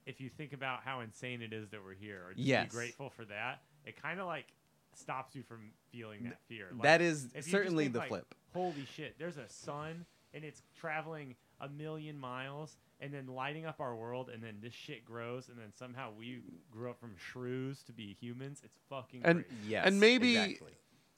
if 0.07 0.21
you 0.21 0.29
think 0.29 0.53
about 0.53 0.81
how 0.85 1.01
insane 1.01 1.41
it 1.41 1.53
is 1.53 1.71
that 1.71 1.83
we're 1.83 1.95
here, 1.95 2.25
or 2.27 2.35
just 2.35 2.47
Yes. 2.47 2.67
be 2.67 2.71
grateful 2.71 3.11
for 3.11 3.25
that, 3.25 3.63
it 3.85 4.01
kind 4.01 4.21
of 4.21 4.27
like 4.27 4.47
stops 4.95 5.35
you 5.35 5.43
from 5.43 5.73
feeling 5.91 6.25
that 6.25 6.41
fear. 6.47 6.69
Like, 6.73 6.83
that 6.83 7.01
is 7.01 7.27
if 7.27 7.35
you 7.35 7.41
just 7.41 7.51
certainly 7.51 7.85
think, 7.85 7.95
the 7.95 7.99
like, 8.01 8.09
flip. 8.09 8.35
Holy 8.53 8.85
shit! 8.85 9.19
There's 9.19 9.39
a 9.39 9.49
sun, 9.49 10.05
and 10.33 10.45
it's 10.45 10.63
traveling 10.79 11.35
a 11.61 11.69
million 11.69 12.19
miles, 12.19 12.77
and 13.01 13.13
then 13.13 13.27
lighting 13.27 13.67
up 13.67 13.81
our 13.81 13.97
world, 13.97 14.29
and 14.29 14.43
then 14.43 14.59
this 14.61 14.75
shit 14.75 15.05
grows, 15.05 15.49
and 15.49 15.59
then 15.59 15.73
somehow 15.73 16.13
we 16.17 16.43
grew 16.71 16.91
up 16.91 17.01
from 17.01 17.17
shrews 17.17 17.83
to 17.85 17.93
be 17.93 18.17
humans. 18.21 18.61
It's 18.65 18.79
fucking 18.89 19.23
and 19.25 19.45
crazy. 19.45 19.69
Yes, 19.69 19.87
and 19.87 19.99
maybe 19.99 20.37
exactly. 20.37 20.73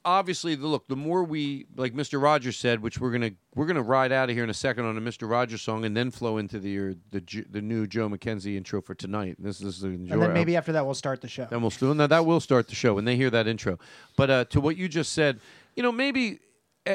Obviously 0.07 0.55
the 0.55 0.65
look 0.65 0.87
the 0.87 0.95
more 0.95 1.23
we 1.25 1.65
like 1.75 1.93
Mr. 1.93 2.21
Rogers 2.21 2.55
said 2.57 2.81
which 2.81 2.97
we're 2.99 3.11
gonna 3.11 3.31
we're 3.55 3.65
gonna 3.65 3.81
ride 3.81 4.13
out 4.13 4.29
of 4.29 4.35
here 4.35 4.43
in 4.43 4.49
a 4.49 4.53
second 4.53 4.85
on 4.85 4.97
a 4.97 5.01
Mr. 5.01 5.29
Rogers 5.29 5.61
song 5.61 5.83
and 5.83 5.95
then 5.95 6.09
flow 6.11 6.37
into 6.37 6.59
the 6.59 6.79
uh, 6.79 6.93
the 7.11 7.45
the 7.49 7.61
new 7.61 7.85
Joe 7.85 8.07
McKenzie 8.09 8.55
intro 8.55 8.81
for 8.81 8.95
tonight 8.95 9.35
this 9.37 9.61
is 9.61 9.83
enjoy 9.83 10.13
And 10.13 10.21
then 10.21 10.33
maybe 10.33 10.55
after 10.55 10.71
that 10.71 10.85
we'll 10.85 10.95
start 10.95 11.19
the 11.21 11.27
show. 11.27 11.45
then 11.49 11.59
we'll 11.61 11.71
still 11.71 11.93
no 11.93 12.07
that 12.07 12.25
will 12.25 12.39
start 12.39 12.69
the 12.69 12.75
show 12.75 12.93
when 12.95 13.03
they 13.05 13.17
hear 13.17 13.29
that 13.29 13.47
intro 13.47 13.77
but 14.15 14.29
uh, 14.29 14.45
to 14.45 14.61
what 14.61 14.77
you 14.77 14.87
just 14.87 15.11
said 15.11 15.41
you 15.75 15.83
know 15.83 15.91
maybe 15.91 16.39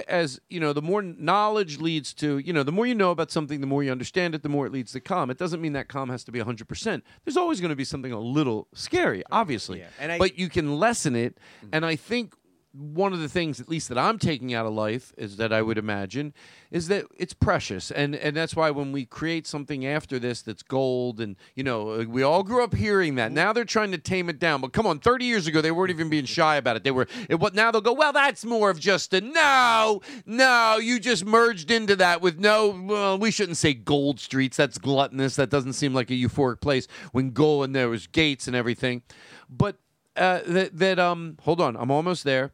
as 0.08 0.40
you 0.48 0.58
know 0.58 0.72
the 0.72 0.80
more 0.80 1.02
knowledge 1.02 1.78
leads 1.78 2.14
to 2.14 2.38
you 2.38 2.54
know 2.54 2.62
the 2.62 2.72
more 2.72 2.86
you 2.86 2.94
know 2.94 3.10
about 3.10 3.30
something 3.30 3.60
the 3.60 3.66
more 3.66 3.82
you 3.84 3.92
understand 3.92 4.34
it 4.34 4.42
the 4.42 4.48
more 4.48 4.64
it 4.64 4.72
leads 4.72 4.92
to 4.92 5.00
calm 5.00 5.28
it 5.28 5.36
doesn't 5.36 5.60
mean 5.60 5.74
that 5.74 5.86
calm 5.86 6.08
has 6.08 6.24
to 6.24 6.32
be 6.32 6.38
100% 6.40 7.02
there's 7.26 7.36
always 7.36 7.60
going 7.60 7.68
to 7.68 7.76
be 7.76 7.84
something 7.84 8.10
a 8.10 8.18
little 8.18 8.68
scary 8.72 9.22
obviously 9.30 9.80
Yeah, 9.80 9.88
and 10.00 10.10
I- 10.12 10.16
but 10.18 10.38
you 10.38 10.48
can 10.48 10.78
lessen 10.78 11.14
it 11.14 11.36
and 11.74 11.84
i 11.84 11.94
think 11.96 12.34
one 12.72 13.12
of 13.12 13.20
the 13.20 13.28
things 13.28 13.60
at 13.60 13.68
least 13.68 13.88
that 13.88 13.98
i'm 13.98 14.18
taking 14.18 14.54
out 14.54 14.66
of 14.66 14.72
life 14.72 15.12
is 15.16 15.36
that 15.36 15.52
i 15.52 15.60
would 15.60 15.78
imagine 15.78 16.32
is 16.72 16.88
that 16.88 17.04
it's 17.16 17.34
precious. 17.34 17.90
And 17.90 18.16
and 18.16 18.34
that's 18.34 18.56
why 18.56 18.70
when 18.70 18.90
we 18.92 19.04
create 19.04 19.46
something 19.46 19.86
after 19.86 20.18
this 20.18 20.40
that's 20.40 20.62
gold 20.62 21.20
and 21.20 21.36
you 21.54 21.62
know 21.62 22.00
uh, 22.00 22.04
we 22.08 22.22
all 22.22 22.42
grew 22.42 22.64
up 22.64 22.74
hearing 22.74 23.14
that. 23.16 23.30
Now 23.30 23.52
they're 23.52 23.66
trying 23.66 23.92
to 23.92 23.98
tame 23.98 24.30
it 24.30 24.38
down. 24.38 24.62
But 24.62 24.72
come 24.72 24.86
on 24.86 24.98
30 24.98 25.26
years 25.26 25.46
ago 25.46 25.60
they 25.60 25.70
weren't 25.70 25.90
even 25.90 26.08
being 26.08 26.24
shy 26.24 26.56
about 26.56 26.76
it. 26.76 26.82
They 26.82 26.90
were 26.90 27.06
it, 27.28 27.38
what 27.38 27.54
now 27.54 27.70
they'll 27.70 27.82
go 27.82 27.92
well 27.92 28.12
that's 28.12 28.44
more 28.44 28.70
of 28.70 28.80
just 28.80 29.12
a 29.12 29.20
no 29.20 30.00
no 30.24 30.78
you 30.78 30.98
just 30.98 31.26
merged 31.26 31.70
into 31.70 31.94
that 31.96 32.22
with 32.22 32.38
no 32.40 32.84
well 32.88 33.18
we 33.18 33.30
shouldn't 33.30 33.58
say 33.58 33.74
gold 33.74 34.18
streets. 34.18 34.56
That's 34.56 34.78
gluttonous. 34.78 35.36
That 35.36 35.50
doesn't 35.50 35.74
seem 35.74 35.92
like 35.92 36.10
a 36.10 36.14
euphoric 36.14 36.62
place 36.62 36.88
when 37.12 37.30
gold 37.30 37.66
and 37.66 37.76
there 37.76 37.90
was 37.90 38.06
gates 38.06 38.46
and 38.46 38.56
everything. 38.56 39.02
But 39.50 39.76
uh, 40.16 40.40
that 40.46 40.78
that 40.78 40.98
um 40.98 41.36
hold 41.42 41.60
on. 41.60 41.76
I'm 41.76 41.90
almost 41.90 42.24
there 42.24 42.52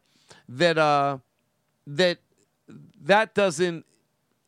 that 0.49 0.77
uh 0.77 1.19
that 1.85 2.17
that 3.01 3.33
doesn't 3.35 3.85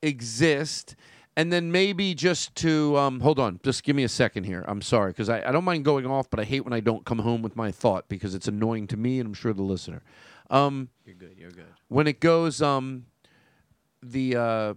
exist 0.02 0.96
and 1.38 1.54
then 1.54 1.72
maybe 1.72 2.14
just 2.14 2.54
to 2.56 2.98
um, 2.98 3.20
hold 3.20 3.40
on 3.40 3.60
just 3.64 3.84
give 3.84 3.96
me 3.96 4.04
a 4.04 4.10
second 4.10 4.44
here 4.46 4.66
i'm 4.68 4.82
sorry 4.82 5.12
because 5.12 5.30
I, 5.30 5.48
I 5.48 5.52
don't 5.52 5.64
mind 5.64 5.86
going 5.86 6.06
off 6.08 6.30
but 6.30 6.40
i 6.40 6.44
hate 6.44 6.66
when 6.66 6.74
i 6.74 6.80
don't 6.80 7.06
come 7.06 7.20
home 7.20 7.44
with 7.44 7.56
my 7.56 7.72
thought 7.72 8.10
because 8.10 8.34
it's 8.34 8.48
annoying 8.48 8.88
to 8.88 8.98
me 8.98 9.20
and 9.20 9.28
i'm 9.28 9.34
sure 9.34 9.54
the 9.54 9.62
listener 9.64 10.02
um, 10.50 10.90
You're 11.06 11.16
good. 11.16 11.36
You're 11.38 11.52
good. 11.52 11.68
when 11.88 12.08
it 12.08 12.20
goes 12.20 12.62
um, 12.62 13.06
the 14.04 14.36
uh, 14.36 14.74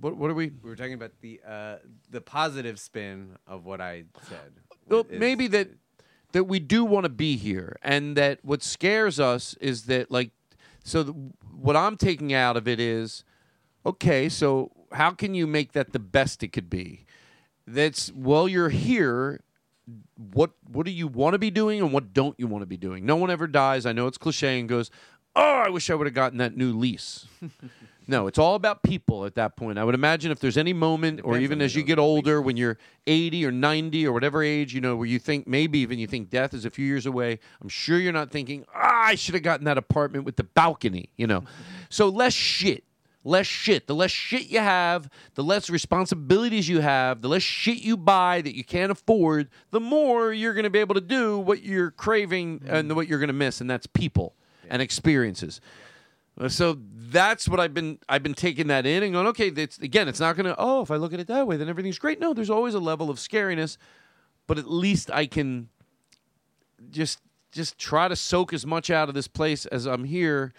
what, 0.00 0.16
what 0.16 0.30
are 0.30 0.34
we 0.34 0.52
We 0.62 0.70
were 0.70 0.76
talking 0.76 0.94
about 0.94 1.12
the 1.20 1.40
uh, 1.46 1.76
the 2.10 2.20
positive 2.22 2.78
spin 2.80 3.36
of 3.46 3.66
what 3.66 3.80
I 3.82 4.04
said. 4.30 4.52
well, 4.88 5.04
maybe 5.10 5.46
that 5.48 5.68
that 6.32 6.44
we 6.44 6.58
do 6.58 6.84
want 6.84 7.04
to 7.04 7.10
be 7.10 7.36
here, 7.36 7.76
and 7.82 8.16
that 8.16 8.40
what 8.42 8.62
scares 8.62 9.18
us 9.18 9.54
is 9.60 9.84
that 9.84 10.10
like, 10.10 10.30
so 10.84 11.02
the, 11.02 11.12
what 11.52 11.76
I'm 11.76 11.96
taking 11.96 12.32
out 12.32 12.56
of 12.56 12.68
it 12.68 12.80
is, 12.80 13.24
okay, 13.84 14.28
so 14.28 14.70
how 14.92 15.10
can 15.10 15.34
you 15.34 15.46
make 15.46 15.72
that 15.72 15.92
the 15.92 15.98
best 15.98 16.42
it 16.42 16.48
could 16.48 16.70
be? 16.70 17.06
That's 17.66 18.12
well, 18.12 18.48
you're 18.48 18.70
here. 18.70 19.40
What 20.16 20.50
what 20.66 20.84
do 20.84 20.92
you 20.92 21.08
want 21.08 21.34
to 21.34 21.38
be 21.38 21.50
doing, 21.50 21.80
and 21.80 21.92
what 21.92 22.12
don't 22.12 22.38
you 22.38 22.46
want 22.46 22.62
to 22.62 22.66
be 22.66 22.76
doing? 22.76 23.06
No 23.06 23.16
one 23.16 23.30
ever 23.30 23.46
dies. 23.46 23.86
I 23.86 23.92
know 23.92 24.06
it's 24.06 24.18
cliche 24.18 24.60
and 24.60 24.68
goes, 24.68 24.90
oh, 25.34 25.62
I 25.66 25.68
wish 25.70 25.88
I 25.90 25.94
would 25.94 26.06
have 26.06 26.14
gotten 26.14 26.38
that 26.38 26.56
new 26.56 26.72
lease. 26.72 27.26
No, 28.10 28.26
it's 28.26 28.38
all 28.38 28.54
about 28.54 28.82
people 28.82 29.26
at 29.26 29.34
that 29.34 29.54
point. 29.54 29.78
I 29.78 29.84
would 29.84 29.94
imagine 29.94 30.32
if 30.32 30.40
there's 30.40 30.56
any 30.56 30.72
moment, 30.72 31.20
or 31.22 31.34
Depends 31.34 31.44
even 31.44 31.58
on 31.58 31.64
as 31.66 31.74
the 31.74 31.80
you 31.80 31.86
get 31.86 31.98
older, 31.98 32.40
when 32.40 32.56
you're 32.56 32.78
80 33.06 33.44
or 33.44 33.52
90 33.52 34.06
or 34.06 34.12
whatever 34.12 34.42
age, 34.42 34.74
you 34.74 34.80
know, 34.80 34.96
where 34.96 35.06
you 35.06 35.18
think 35.18 35.46
maybe 35.46 35.80
even 35.80 35.98
you 35.98 36.06
think 36.06 36.30
death 36.30 36.54
is 36.54 36.64
a 36.64 36.70
few 36.70 36.86
years 36.86 37.04
away, 37.04 37.38
I'm 37.60 37.68
sure 37.68 37.98
you're 37.98 38.14
not 38.14 38.30
thinking, 38.30 38.64
ah, 38.74 39.08
I 39.08 39.14
should 39.14 39.34
have 39.34 39.42
gotten 39.42 39.66
that 39.66 39.76
apartment 39.76 40.24
with 40.24 40.36
the 40.36 40.44
balcony, 40.44 41.10
you 41.18 41.26
know. 41.26 41.44
so 41.90 42.08
less 42.08 42.32
shit. 42.32 42.84
Less 43.24 43.46
shit. 43.46 43.86
The 43.86 43.94
less 43.94 44.10
shit 44.10 44.48
you 44.48 44.60
have, 44.60 45.10
the 45.34 45.44
less 45.44 45.68
responsibilities 45.68 46.66
you 46.66 46.80
have, 46.80 47.20
the 47.20 47.28
less 47.28 47.42
shit 47.42 47.82
you 47.82 47.98
buy 47.98 48.40
that 48.40 48.56
you 48.56 48.64
can't 48.64 48.90
afford, 48.90 49.50
the 49.70 49.80
more 49.80 50.32
you're 50.32 50.54
going 50.54 50.64
to 50.64 50.70
be 50.70 50.78
able 50.78 50.94
to 50.94 51.00
do 51.02 51.38
what 51.38 51.62
you're 51.62 51.90
craving 51.90 52.62
and 52.66 52.96
what 52.96 53.06
you're 53.06 53.18
going 53.18 53.28
to 53.28 53.34
miss, 53.34 53.60
and 53.60 53.68
that's 53.68 53.86
people 53.86 54.34
and 54.70 54.80
experiences. 54.80 55.60
Uh, 56.38 56.48
So 56.48 56.78
that's 57.10 57.48
what 57.48 57.58
I've 57.58 57.74
been 57.74 57.98
I've 58.08 58.22
been 58.22 58.34
taking 58.34 58.66
that 58.68 58.84
in 58.86 59.02
and 59.02 59.12
going, 59.12 59.26
okay, 59.28 59.48
it's 59.48 59.78
again, 59.78 60.08
it's 60.08 60.20
not 60.20 60.36
gonna 60.36 60.54
oh, 60.58 60.82
if 60.82 60.90
I 60.90 60.96
look 60.96 61.12
at 61.12 61.20
it 61.20 61.26
that 61.28 61.46
way, 61.46 61.56
then 61.56 61.68
everything's 61.68 61.98
great. 61.98 62.20
No, 62.20 62.34
there's 62.34 62.50
always 62.50 62.74
a 62.74 62.80
level 62.80 63.10
of 63.10 63.18
scariness, 63.18 63.76
but 64.46 64.58
at 64.58 64.70
least 64.70 65.10
I 65.10 65.26
can 65.26 65.68
just 66.90 67.20
just 67.50 67.78
try 67.78 68.08
to 68.08 68.16
soak 68.16 68.52
as 68.52 68.66
much 68.66 68.90
out 68.90 69.08
of 69.08 69.14
this 69.14 69.28
place 69.28 69.64
as 69.66 69.86
I'm 69.86 70.04
here. 70.04 70.52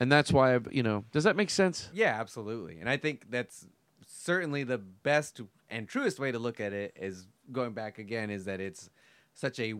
And 0.00 0.12
that's 0.12 0.32
why 0.32 0.54
I've 0.54 0.72
you 0.72 0.82
know, 0.84 1.04
does 1.10 1.24
that 1.24 1.34
make 1.36 1.50
sense? 1.50 1.90
Yeah, 1.92 2.16
absolutely. 2.20 2.78
And 2.78 2.88
I 2.88 2.96
think 2.96 3.30
that's 3.30 3.66
certainly 4.06 4.62
the 4.62 4.78
best 4.78 5.40
and 5.68 5.88
truest 5.88 6.18
way 6.20 6.30
to 6.32 6.38
look 6.38 6.60
at 6.60 6.72
it 6.72 6.96
is 6.96 7.26
going 7.50 7.72
back 7.72 7.98
again 7.98 8.30
is 8.30 8.44
that 8.44 8.60
it's 8.60 8.88
such 9.34 9.58
a 9.58 9.74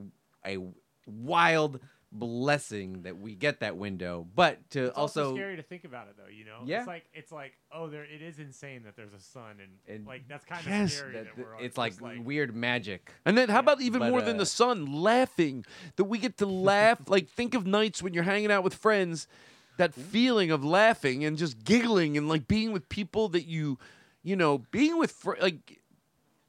a 0.45 0.59
wild 1.07 1.81
blessing 2.11 3.03
that 3.03 3.19
we 3.19 3.35
get 3.35 3.61
that 3.61 3.77
window, 3.77 4.27
but 4.35 4.59
to 4.71 4.87
It's 4.87 4.97
also, 4.99 5.23
also, 5.25 5.37
scary 5.37 5.57
to 5.57 5.63
think 5.63 5.85
about 5.85 6.09
it 6.09 6.15
though. 6.17 6.31
You 6.31 6.45
know, 6.45 6.61
Yeah. 6.65 6.79
it's 6.79 6.87
like 6.87 7.05
it's 7.13 7.33
like 7.33 7.53
oh, 7.73 7.89
there 7.89 8.05
it 8.05 8.23
is 8.23 8.39
insane 8.39 8.83
that 8.85 8.97
there's 8.97 9.13
a 9.13 9.21
sun 9.21 9.57
and, 9.63 9.73
And 9.97 10.07
like 10.07 10.27
that's 10.29 10.45
kind 10.45 10.61
of 10.61 10.67
Yes. 10.69 10.95
scary. 10.95 11.13
that 11.13 11.25
That, 11.25 11.35
th- 11.37 11.47
we're 11.47 11.55
it's 11.65 11.77
just, 11.77 12.01
like, 12.03 12.25
weird 12.25 12.55
magic. 12.55 13.11
And 13.25 13.37
then 13.37 13.49
how 13.49 13.59
about 13.61 13.81
even 13.81 14.01
But, 14.01 14.11
more 14.11 14.23
than 14.23 14.37
uh, 14.37 14.41
the 14.41 14.47
sun, 14.47 14.87
laughing. 15.03 15.65
That 15.97 16.05
we 16.05 16.19
get 16.19 16.39
to 16.39 16.47
laugh. 16.47 17.01
like 17.09 17.29
think 17.29 17.55
of 17.55 17.67
nights 17.67 18.03
when 18.03 18.15
you're 18.15 18.25
hanging 18.25 18.51
out 18.51 18.65
with 18.65 18.75
friends, 18.75 19.29
that 19.77 19.95
feeling 19.95 20.51
of 20.51 20.65
laughing 20.65 21.25
and 21.25 21.37
just 21.37 21.63
giggling 21.63 22.17
and 22.17 22.29
like 22.29 22.49
being 22.49 22.73
with 22.73 22.89
people 22.89 23.29
that 23.29 23.45
you, 23.47 23.79
you 24.23 24.35
know, 24.35 24.59
being 24.71 24.99
with 24.99 25.13
fr- 25.13 25.37
like 25.41 25.81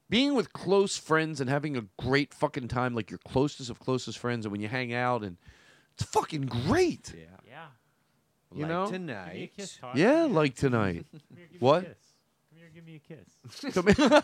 being 0.10 0.34
with 0.34 0.54
close 0.54 0.98
friends 0.98 1.40
and 1.40 1.50
having 1.50 1.78
a 1.78 1.86
great 2.00 2.34
fucking 2.34 2.68
time, 2.68 2.96
like 2.96 3.12
your 3.12 3.20
closest 3.20 3.70
of 3.70 3.80
closest 3.80 4.18
friends, 4.18 4.46
and 4.46 4.52
when 4.52 4.62
you 4.62 4.68
hang 4.68 4.94
out 4.94 5.24
and 5.24 5.38
it's 5.94 6.04
fucking 6.10 6.48
great. 6.48 7.14
Yeah. 7.16 7.26
yeah. 7.48 7.66
You 8.54 8.62
like 8.62 8.70
know? 8.70 8.84
Give 8.90 9.02
me 9.02 9.12
a 9.12 9.16
tonight. 9.16 9.52
kiss, 9.56 9.78
Todd. 9.78 9.98
Yeah, 9.98 10.24
like 10.24 10.56
tonight. 10.56 11.06
Come 11.12 11.22
here, 11.38 11.48
give 11.52 11.52
me 11.52 11.58
a 11.58 11.64
What? 11.64 11.86
kiss. 11.86 11.98
Come 12.50 12.60
here, 12.60 12.70
give 12.74 12.86
me 12.86 12.96
a 12.96 13.00
kiss. 13.00 13.74
Come 13.74 13.88
here. 13.94 14.24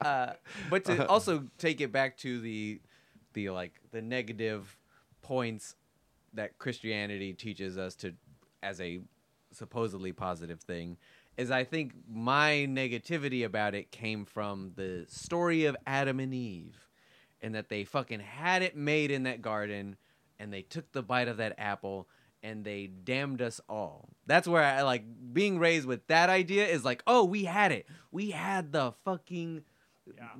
uh, 0.00 0.32
but 0.70 0.84
to 0.86 1.06
also 1.08 1.44
take 1.58 1.80
it 1.80 1.92
back 1.92 2.16
to 2.18 2.40
the 2.40 2.80
the 3.34 3.50
like 3.50 3.72
the 3.90 4.02
negative 4.02 4.76
points 5.22 5.74
that 6.34 6.58
Christianity 6.58 7.32
teaches 7.34 7.76
us 7.78 7.94
to 7.96 8.14
as 8.62 8.80
a 8.80 9.00
supposedly 9.52 10.12
positive 10.12 10.60
thing 10.60 10.96
is 11.36 11.50
I 11.50 11.64
think 11.64 11.94
my 12.08 12.66
negativity 12.68 13.44
about 13.44 13.74
it 13.74 13.90
came 13.90 14.24
from 14.24 14.72
the 14.76 15.06
story 15.08 15.64
of 15.64 15.76
Adam 15.86 16.20
and 16.20 16.34
Eve 16.34 16.88
and 17.40 17.54
that 17.54 17.68
they 17.68 17.84
fucking 17.84 18.20
had 18.20 18.62
it 18.62 18.76
made 18.76 19.10
in 19.10 19.24
that 19.24 19.42
garden 19.42 19.96
and 20.38 20.52
they 20.52 20.62
took 20.62 20.92
the 20.92 21.02
bite 21.02 21.28
of 21.28 21.38
that 21.38 21.54
apple 21.58 22.08
and 22.42 22.64
they 22.64 22.86
damned 22.86 23.40
us 23.40 23.60
all. 23.68 24.08
That's 24.26 24.48
where 24.48 24.62
I 24.62 24.82
like 24.82 25.04
being 25.32 25.58
raised 25.58 25.86
with 25.86 26.06
that 26.08 26.28
idea 26.28 26.66
is 26.66 26.84
like, 26.84 27.02
oh, 27.06 27.24
we 27.24 27.44
had 27.44 27.72
it. 27.72 27.86
We 28.10 28.30
had 28.30 28.72
the 28.72 28.92
fucking 29.04 29.62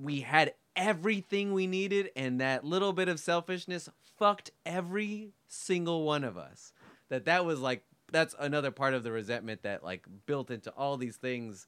we 0.01 0.21
had 0.21 0.55
everything 0.75 1.53
we 1.53 1.67
needed 1.67 2.11
and 2.17 2.41
that 2.41 2.65
little 2.65 2.93
bit 2.93 3.09
of 3.09 3.21
selfishness 3.21 3.89
fucked 4.19 4.51
every 4.67 5.31
single 5.47 6.05
one 6.05 6.25
of 6.25 6.37
us. 6.37 6.73
That 7.09 7.27
that 7.27 7.45
was 7.45 7.61
like 7.61 7.85
that's 8.13 8.35
another 8.39 8.71
part 8.71 8.95
of 8.95 9.03
the 9.03 9.11
resentment 9.11 9.63
that 9.63 9.83
like 9.83 10.07
built 10.27 10.51
into 10.51 10.71
all 10.73 10.97
these 10.97 11.17
things 11.17 11.67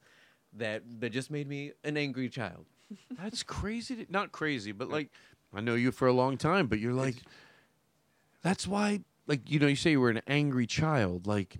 that 0.53 0.83
that 0.99 1.09
just 1.09 1.29
made 1.29 1.47
me 1.47 1.73
an 1.83 1.97
angry 1.97 2.29
child. 2.29 2.65
That's 3.19 3.43
crazy. 3.43 3.95
To, 3.95 4.11
not 4.11 4.31
crazy, 4.31 4.71
but 4.71 4.89
like 4.89 5.09
I 5.53 5.61
know 5.61 5.75
you 5.75 5.91
for 5.91 6.07
a 6.07 6.13
long 6.13 6.37
time, 6.37 6.67
but 6.67 6.79
you're 6.79 6.93
like, 6.93 7.15
that's 8.43 8.67
why, 8.67 8.99
like 9.25 9.49
you 9.49 9.59
know, 9.59 9.67
you 9.67 9.75
say 9.75 9.91
you 9.91 10.01
were 10.01 10.09
an 10.09 10.21
angry 10.27 10.67
child. 10.67 11.25
Like 11.25 11.57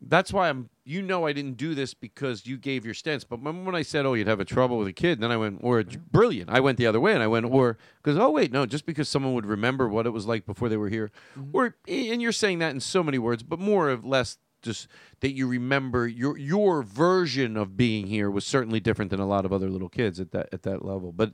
that's 0.00 0.32
why 0.32 0.48
I'm. 0.48 0.70
You 0.84 1.02
know, 1.02 1.26
I 1.26 1.32
didn't 1.32 1.56
do 1.56 1.74
this 1.74 1.94
because 1.94 2.46
you 2.46 2.56
gave 2.56 2.84
your 2.84 2.94
stance. 2.94 3.22
But 3.22 3.38
remember 3.38 3.64
when 3.64 3.74
I 3.74 3.82
said, 3.82 4.06
"Oh, 4.06 4.14
you'd 4.14 4.26
have 4.26 4.40
a 4.40 4.44
trouble 4.44 4.78
with 4.78 4.88
a 4.88 4.92
kid," 4.92 5.20
then 5.20 5.30
I 5.30 5.36
went, 5.36 5.60
"Or 5.62 5.82
brilliant." 5.84 6.50
I 6.50 6.60
went 6.60 6.78
the 6.78 6.86
other 6.86 6.98
way, 6.98 7.12
and 7.12 7.22
I 7.22 7.26
went, 7.26 7.46
"Or 7.46 7.76
because 8.02 8.18
oh 8.18 8.30
wait, 8.30 8.50
no, 8.50 8.66
just 8.66 8.86
because 8.86 9.08
someone 9.08 9.34
would 9.34 9.46
remember 9.46 9.88
what 9.88 10.06
it 10.06 10.10
was 10.10 10.26
like 10.26 10.46
before 10.46 10.68
they 10.68 10.76
were 10.76 10.88
here, 10.88 11.10
or 11.52 11.76
and 11.86 12.22
you're 12.22 12.32
saying 12.32 12.58
that 12.60 12.70
in 12.70 12.80
so 12.80 13.02
many 13.02 13.18
words, 13.18 13.42
but 13.42 13.58
more 13.58 13.90
or 13.90 13.96
less." 13.96 14.38
Just 14.62 14.88
that 15.20 15.32
you 15.32 15.46
remember 15.46 16.06
your 16.06 16.36
your 16.36 16.82
version 16.82 17.56
of 17.56 17.78
being 17.78 18.06
here 18.08 18.30
was 18.30 18.44
certainly 18.44 18.78
different 18.78 19.10
than 19.10 19.18
a 19.18 19.26
lot 19.26 19.46
of 19.46 19.54
other 19.54 19.70
little 19.70 19.88
kids 19.88 20.20
at 20.20 20.32
that 20.32 20.50
at 20.52 20.64
that 20.64 20.84
level. 20.84 21.12
But 21.12 21.32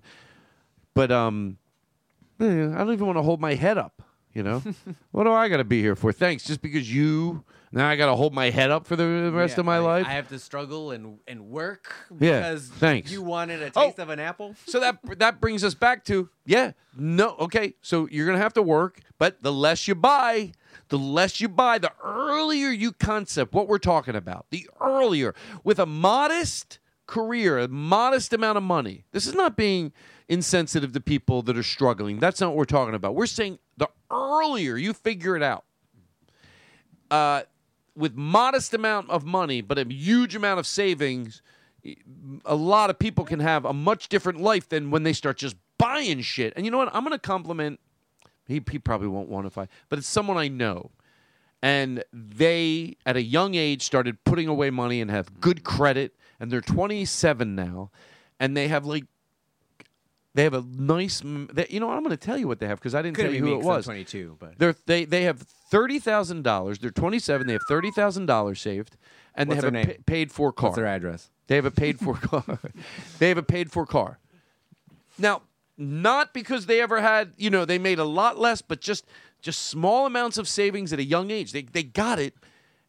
but 0.94 1.10
um, 1.10 1.58
eh, 2.38 2.44
I 2.44 2.78
don't 2.78 2.92
even 2.92 3.04
want 3.04 3.18
to 3.18 3.22
hold 3.22 3.40
my 3.40 3.54
head 3.54 3.78
up. 3.78 4.00
You 4.32 4.44
know, 4.44 4.62
what 5.10 5.24
do 5.24 5.32
I 5.32 5.48
got 5.48 5.56
to 5.56 5.64
be 5.64 5.80
here 5.80 5.96
for? 5.96 6.12
Thanks, 6.12 6.44
just 6.44 6.62
because 6.62 6.92
you 6.92 7.42
now 7.72 7.88
I 7.88 7.96
got 7.96 8.06
to 8.06 8.14
hold 8.16 8.32
my 8.34 8.50
head 8.50 8.70
up 8.70 8.86
for 8.86 8.96
the 8.96 9.30
rest 9.32 9.56
Yeah, 9.56 9.60
of 9.60 9.66
my 9.66 9.78
like, 9.78 10.04
life. 10.04 10.06
I 10.06 10.14
have 10.14 10.28
to 10.28 10.38
struggle 10.38 10.90
and 10.92 11.18
and 11.28 11.48
work 11.48 11.94
Yeah, 12.18 12.56
thanks. 12.58 13.10
you 13.10 13.22
wanted 13.22 13.62
a 13.62 13.70
Oh. 13.76 13.86
taste 13.86 13.98
of 13.98 14.08
an 14.10 14.20
apple. 14.20 14.54
So 14.66 14.80
that 14.80 14.98
that 15.18 15.40
brings 15.40 15.62
us 15.64 15.74
back 15.74 16.04
to 16.06 16.28
yeah, 16.44 16.72
no, 16.96 17.36
okay. 17.40 17.74
So 17.82 18.08
you're 18.10 18.26
gonna 18.26 18.38
have 18.38 18.54
to 18.54 18.62
work, 18.62 19.00
but 19.18 19.42
the 19.42 19.52
less 19.52 19.86
you 19.88 19.94
buy, 19.94 20.52
the 20.88 20.98
less 20.98 21.40
you 21.40 21.48
buy, 21.48 21.78
the 21.78 21.92
earlier 22.04 22.68
you 22.68 22.92
concept 22.92 23.52
what 23.52 23.68
we're 23.68 23.78
talking 23.78 24.14
about. 24.16 24.46
The 24.50 24.68
earlier 24.80 25.34
with 25.64 25.78
a 25.78 25.86
modest 25.86 26.78
career, 27.06 27.58
a 27.58 27.68
modest 27.68 28.32
amount 28.32 28.56
of 28.58 28.64
money. 28.64 29.04
This 29.12 29.26
is 29.26 29.34
not 29.34 29.56
being 29.56 29.92
insensitive 30.28 30.92
to 30.92 31.00
people 31.00 31.40
that 31.42 31.56
are 31.56 31.62
struggling. 31.62 32.18
That's 32.18 32.40
not 32.40 32.48
what 32.48 32.56
we're 32.56 32.64
talking 32.64 32.94
about. 32.96 33.14
We're 33.14 33.26
saying 33.26 33.60
the 33.76 33.88
earlier 34.10 34.76
you 34.76 34.92
figure 34.92 35.36
it 35.36 35.42
out. 35.42 35.64
Uh, 37.10 37.42
with 37.96 38.14
modest 38.14 38.74
amount 38.74 39.10
of 39.10 39.24
money 39.24 39.60
but 39.60 39.78
a 39.78 39.86
huge 39.88 40.34
amount 40.34 40.60
of 40.60 40.66
savings, 40.66 41.42
a 42.44 42.54
lot 42.54 42.90
of 42.90 42.98
people 42.98 43.24
can 43.24 43.40
have 43.40 43.64
a 43.64 43.72
much 43.72 44.08
different 44.08 44.40
life 44.40 44.68
than 44.68 44.90
when 44.90 45.02
they 45.02 45.12
start 45.12 45.38
just 45.38 45.56
buying 45.78 46.20
shit. 46.20 46.52
And 46.56 46.64
you 46.64 46.70
know 46.70 46.78
what? 46.78 46.94
I'm 46.94 47.04
going 47.04 47.12
to 47.12 47.18
compliment. 47.18 47.80
He, 48.46 48.62
he 48.70 48.78
probably 48.78 49.08
won't 49.08 49.28
want 49.28 49.46
if 49.46 49.58
I, 49.58 49.66
but 49.88 49.98
it's 49.98 50.08
someone 50.08 50.36
I 50.36 50.46
know, 50.46 50.92
and 51.62 52.04
they 52.12 52.96
at 53.04 53.16
a 53.16 53.22
young 53.22 53.56
age 53.56 53.82
started 53.82 54.22
putting 54.24 54.46
away 54.46 54.70
money 54.70 55.00
and 55.00 55.10
have 55.10 55.40
good 55.40 55.64
credit, 55.64 56.14
and 56.38 56.50
they're 56.50 56.60
27 56.60 57.54
now, 57.54 57.90
and 58.38 58.56
they 58.56 58.68
have 58.68 58.86
like. 58.86 59.04
They 60.36 60.42
have 60.42 60.52
a 60.52 60.62
nice, 60.76 61.22
they, 61.24 61.66
you 61.70 61.80
know. 61.80 61.86
what? 61.86 61.96
I'm 61.96 62.02
going 62.02 62.10
to 62.10 62.18
tell 62.18 62.36
you 62.36 62.46
what 62.46 62.60
they 62.60 62.66
have 62.66 62.78
because 62.78 62.94
I 62.94 63.00
didn't 63.00 63.16
Couldn't 63.16 63.32
tell 63.32 63.40
you 63.40 63.46
who 63.54 63.58
it 63.58 63.64
was. 63.64 63.86
22, 63.86 64.36
but- 64.38 64.58
they're, 64.58 64.76
they 64.84 65.06
they 65.06 65.22
have 65.22 65.40
thirty 65.40 65.98
thousand 65.98 66.42
dollars. 66.44 66.78
They're 66.78 66.90
27. 66.90 67.46
They 67.46 67.54
have 67.54 67.62
thirty 67.66 67.90
thousand 67.90 68.26
dollars 68.26 68.60
saved, 68.60 68.98
and 69.34 69.48
What's 69.48 69.62
they 69.62 69.66
have 69.78 69.88
a 69.88 69.94
pa- 69.94 70.02
paid 70.04 70.30
for 70.30 70.52
car. 70.52 70.68
What's 70.68 70.76
their 70.76 70.86
address? 70.86 71.30
They 71.46 71.54
have 71.56 71.64
a 71.64 71.70
paid 71.70 71.98
for 71.98 72.16
car. 72.16 72.44
they 73.18 73.28
have 73.30 73.38
a 73.38 73.42
paid 73.42 73.72
for 73.72 73.86
car. 73.86 74.18
Now, 75.18 75.40
not 75.78 76.34
because 76.34 76.66
they 76.66 76.82
ever 76.82 77.00
had, 77.00 77.32
you 77.38 77.48
know, 77.48 77.64
they 77.64 77.78
made 77.78 77.98
a 77.98 78.04
lot 78.04 78.38
less, 78.38 78.60
but 78.60 78.82
just 78.82 79.06
just 79.40 79.62
small 79.68 80.04
amounts 80.04 80.36
of 80.36 80.46
savings 80.46 80.92
at 80.92 80.98
a 80.98 81.04
young 81.04 81.30
age. 81.30 81.52
They 81.52 81.62
they 81.62 81.82
got 81.82 82.18
it. 82.18 82.34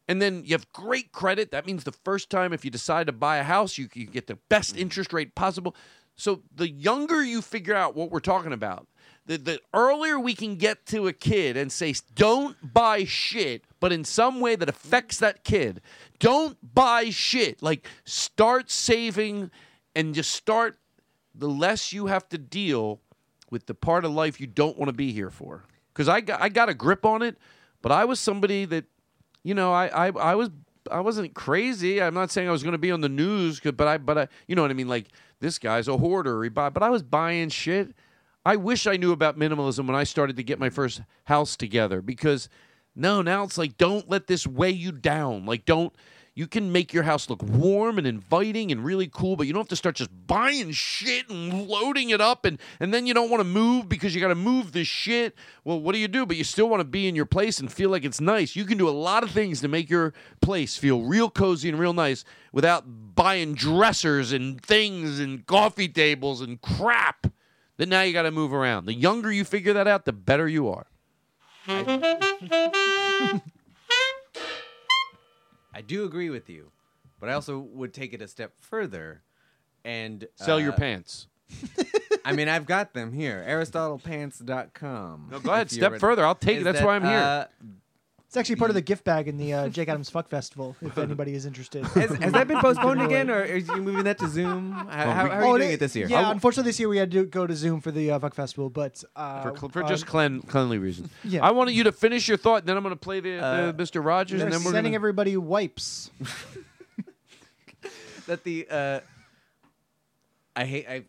And 0.10 0.22
then 0.22 0.44
you 0.46 0.54
have 0.54 0.72
great 0.74 1.12
credit. 1.14 1.52
That 1.52 1.66
means 1.66 1.84
the 1.86 1.92
first 1.92 2.30
time 2.30 2.52
if 2.54 2.64
you 2.66 2.72
decide 2.72 3.08
to 3.08 3.14
buy 3.14 3.38
a 3.38 3.44
house, 3.44 3.78
you, 3.78 3.90
you 3.94 4.06
get 4.06 4.28
the 4.28 4.38
best 4.50 4.78
interest 4.78 5.12
rate 5.12 5.36
possible. 5.36 5.76
So 6.18 6.42
the 6.56 6.70
younger 6.70 7.24
you 7.24 7.42
figure 7.42 7.76
out 7.76 7.96
what 7.96 8.12
we're 8.12 8.20
talking 8.20 8.52
about, 8.52 8.88
the, 9.28 9.38
the 9.38 9.60
earlier 9.74 10.20
we 10.20 10.34
can 10.34 10.56
get 10.56 10.86
to 10.88 11.08
a 11.08 11.14
kid 11.14 11.56
and 11.56 11.72
say, 11.72 11.94
don't 12.16 12.56
buy 12.74 13.04
shit, 13.04 13.66
but 13.80 13.92
in 13.92 14.04
some 14.04 14.40
way 14.40 14.56
that 14.56 14.68
affects 14.68 15.20
that 15.20 15.44
kid. 15.44 15.82
Don't 16.20 16.58
buy 16.74 17.12
shit. 17.12 17.62
Like 17.62 17.86
start 18.04 18.72
saving 18.72 19.52
and 19.96 20.16
just 20.16 20.32
start 20.32 20.80
the 21.36 21.48
less 21.48 21.94
you 21.94 22.08
have 22.08 22.28
to 22.30 22.38
deal 22.38 23.00
with 23.52 23.68
the 23.68 23.76
part 23.76 24.04
of 24.04 24.12
life 24.12 24.42
you 24.42 24.48
don't 24.48 24.78
want 24.78 24.90
to 24.90 24.94
be 24.94 25.12
here 25.12 25.30
for. 25.30 25.66
Because 25.94 26.10
I 26.10 26.22
got, 26.22 26.42
I 26.42 26.50
got 26.50 26.70
a 26.70 26.74
grip 26.74 27.06
on 27.06 27.22
it, 27.22 27.38
but 27.82 27.92
I 27.92 28.06
was 28.06 28.20
somebody 28.20 28.66
that, 28.66 28.86
you 29.44 29.54
know, 29.54 29.72
I, 29.72 30.08
I, 30.08 30.12
I 30.12 30.36
was 30.36 30.50
I 30.92 31.02
wasn't 31.02 31.34
crazy. 31.34 32.02
I'm 32.02 32.14
not 32.14 32.32
saying 32.32 32.48
I 32.48 32.52
was 32.52 32.64
going 32.64 32.74
to 32.74 32.78
be 32.78 32.92
on 32.92 33.02
the 33.02 33.10
news, 33.10 33.60
but 33.60 33.82
I 33.82 33.98
but 33.98 34.18
I 34.18 34.28
you 34.48 34.56
know 34.56 34.62
what 34.62 34.72
I 34.72 34.74
mean. 34.74 34.88
Like 34.88 35.08
this 35.40 35.60
guy's 35.60 35.88
a 35.88 35.98
hoarder. 35.98 36.44
He 36.44 36.50
buy, 36.50 36.70
but 36.70 36.84
I 36.84 36.90
was 36.90 37.04
buying 37.04 37.50
shit. 37.50 37.94
I 38.46 38.56
wish 38.56 38.88
I 38.88 38.98
knew 38.98 39.12
about 39.12 39.38
minimalism 39.38 39.88
when 39.88 39.96
I 39.96 40.04
started 40.04 40.38
to 40.38 40.44
get 40.44 40.60
my 40.60 40.70
first 40.70 41.02
house 41.26 41.56
together 41.58 42.02
because 42.02 42.50
no, 42.96 43.22
now 43.22 43.44
it's 43.44 43.58
like 43.58 43.78
don't 43.78 44.10
let 44.10 44.28
this 44.28 44.48
weigh 44.48 44.72
you 44.72 44.92
down. 44.92 45.46
Like 45.46 45.66
don't 45.66 45.94
you 46.38 46.46
can 46.46 46.72
make 46.72 46.94
your 46.94 47.02
house 47.02 47.32
look 47.32 47.42
warm 47.42 47.98
and 47.98 48.06
inviting 48.06 48.72
and 48.72 48.86
really 48.86 49.08
cool, 49.08 49.36
but 49.36 49.48
you 49.48 49.54
don't 49.54 49.62
have 49.62 49.70
to 49.70 49.76
start 49.76 49.96
just 49.96 50.12
buying 50.28 50.70
shit 50.72 51.28
and 51.32 51.68
loading 51.68 52.12
it 52.12 52.22
up 52.22 52.46
and 52.46 52.60
and 52.80 52.94
then 52.94 53.08
you 53.08 53.16
don't 53.16 53.32
want 53.32 53.42
to 53.42 53.44
move 53.44 53.90
because 53.90 54.14
you 54.14 54.22
got 54.22 54.28
to 54.28 54.36
move 54.36 54.72
the 54.72 54.84
shit. 54.84 55.34
Well, 55.64 55.82
what 55.82 55.94
do 55.94 55.98
you 55.98 56.08
do? 56.08 56.28
But 56.28 56.38
you 56.38 56.44
still 56.44 56.70
want 56.70 56.82
to 56.82 56.86
be 56.86 57.08
in 57.08 57.16
your 57.16 57.26
place 57.26 57.60
and 57.60 57.74
feel 57.74 57.90
like 57.90 58.06
it's 58.06 58.22
nice. 58.22 58.56
You 58.56 58.66
can 58.66 58.78
do 58.78 58.88
a 58.88 58.92
lot 58.92 59.24
of 59.24 59.32
things 59.32 59.62
to 59.62 59.68
make 59.68 59.90
your 59.90 60.14
place 60.40 60.78
feel 60.78 61.02
real 61.02 61.32
cozy 61.32 61.70
and 61.70 61.80
real 61.80 61.94
nice 61.94 62.24
without 62.52 62.84
buying 63.16 63.56
dressers 63.56 64.32
and 64.32 64.62
things 64.62 65.20
and 65.20 65.44
coffee 65.48 65.88
tables 65.88 66.42
and 66.42 66.62
crap. 66.62 67.26
That 67.78 67.90
now 67.90 68.04
you 68.04 68.14
got 68.14 68.24
to 68.24 68.32
move 68.32 68.54
around. 68.54 68.86
The 68.86 68.94
younger 68.94 69.32
you 69.32 69.44
figure 69.44 69.74
that 69.74 69.88
out, 69.88 70.06
the 70.06 70.14
better 70.14 70.48
you 70.48 70.70
are. 70.70 70.86
I 75.78 75.82
do 75.82 76.06
agree 76.06 76.32
with 76.32 76.50
you, 76.50 76.72
but 77.20 77.30
I 77.30 77.34
also 77.34 77.60
would 77.60 77.94
take 77.94 78.12
it 78.12 78.20
a 78.20 78.28
step 78.28 78.54
further 78.60 79.22
and 79.86 80.28
Sell 80.34 80.60
your 80.60 80.74
uh, 80.74 80.76
pants. 80.76 81.28
I 82.26 82.32
mean, 82.32 82.50
I've 82.50 82.66
got 82.66 82.96
them 82.96 83.14
here. 83.14 83.46
AristotlePants.com. 83.48 85.28
No, 85.30 85.40
go 85.40 85.54
ahead, 85.54 85.70
step 85.70 86.00
further. 86.00 86.26
I'll 86.26 86.34
take 86.34 86.62
it. 86.62 86.64
That's 86.64 86.80
that, 86.80 86.86
why 86.86 86.96
I'm 86.96 87.04
here. 87.04 87.48
Uh, 88.28 88.30
It's 88.30 88.38
actually 88.38 88.58
part 88.58 88.70
of 88.72 88.76
the 88.76 88.82
gift 88.92 89.04
bag 89.04 89.28
in 89.28 89.38
the 89.38 89.54
uh, 89.54 89.70
Jake 89.70 89.88
Adams 89.90 90.10
Fuck 90.10 90.30
Festival. 90.30 90.76
If 90.82 90.98
anybody 90.98 91.34
is 91.34 91.46
interested, 91.46 91.86
has, 91.96 92.12
has 92.18 92.34
that 92.34 92.48
been 92.48 92.60
postponed 92.62 93.02
again, 93.02 93.30
or 93.30 93.42
are 93.42 93.56
you 93.56 93.78
moving 93.82 94.04
that 94.04 94.18
to 94.20 94.28
Zoom? 94.28 94.72
How, 94.72 94.86
how, 94.90 95.12
how 95.14 95.28
are 95.30 95.42
you 95.42 95.48
Oh, 95.54 95.58
doing 95.58 95.72
it 95.72 95.80
this 95.80 95.96
year? 95.96 96.08
Yeah, 96.08 96.32
unfortunately, 96.32 96.70
this 96.70 96.80
year 96.80 96.90
we 96.90 96.98
had 96.98 97.10
to 97.12 97.26
go 97.26 97.48
to 97.48 97.56
Zoom 97.56 97.80
for 97.82 97.92
the 97.92 98.12
uh, 98.12 98.20
Fuck 98.20 98.36
Festival, 98.36 98.70
but 98.70 99.04
uh, 99.16 99.44
for, 99.44 99.58
cl- 99.58 99.70
for 99.70 99.84
uh, 99.84 99.88
just 99.88 100.06
clean, 100.06 100.42
cleanly 100.42 100.78
reasons. 100.78 101.10
Yeah. 101.24 101.46
I 101.46 101.52
wanted 101.52 101.74
you 101.74 101.84
to 101.86 101.92
finish 101.92 102.28
your 102.28 102.38
thought, 102.38 102.66
then 102.66 102.76
I'm 102.78 102.84
going 102.84 102.94
to 102.96 103.00
play 103.00 103.20
the, 103.22 103.38
Uh, 103.44 103.72
the 103.72 103.84
Mr. 103.84 104.04
Rogers, 104.04 104.42
and 104.42 104.52
then 104.52 104.64
we're 104.64 104.72
sending 104.72 104.92
gonna... 104.92 104.96
everybody 104.96 105.38
wipes. 105.38 106.12
that 108.28 108.44
the 108.44 108.68
uh, 108.70 109.00
I 110.56 110.66
hate 110.66 110.88
I. 110.90 111.04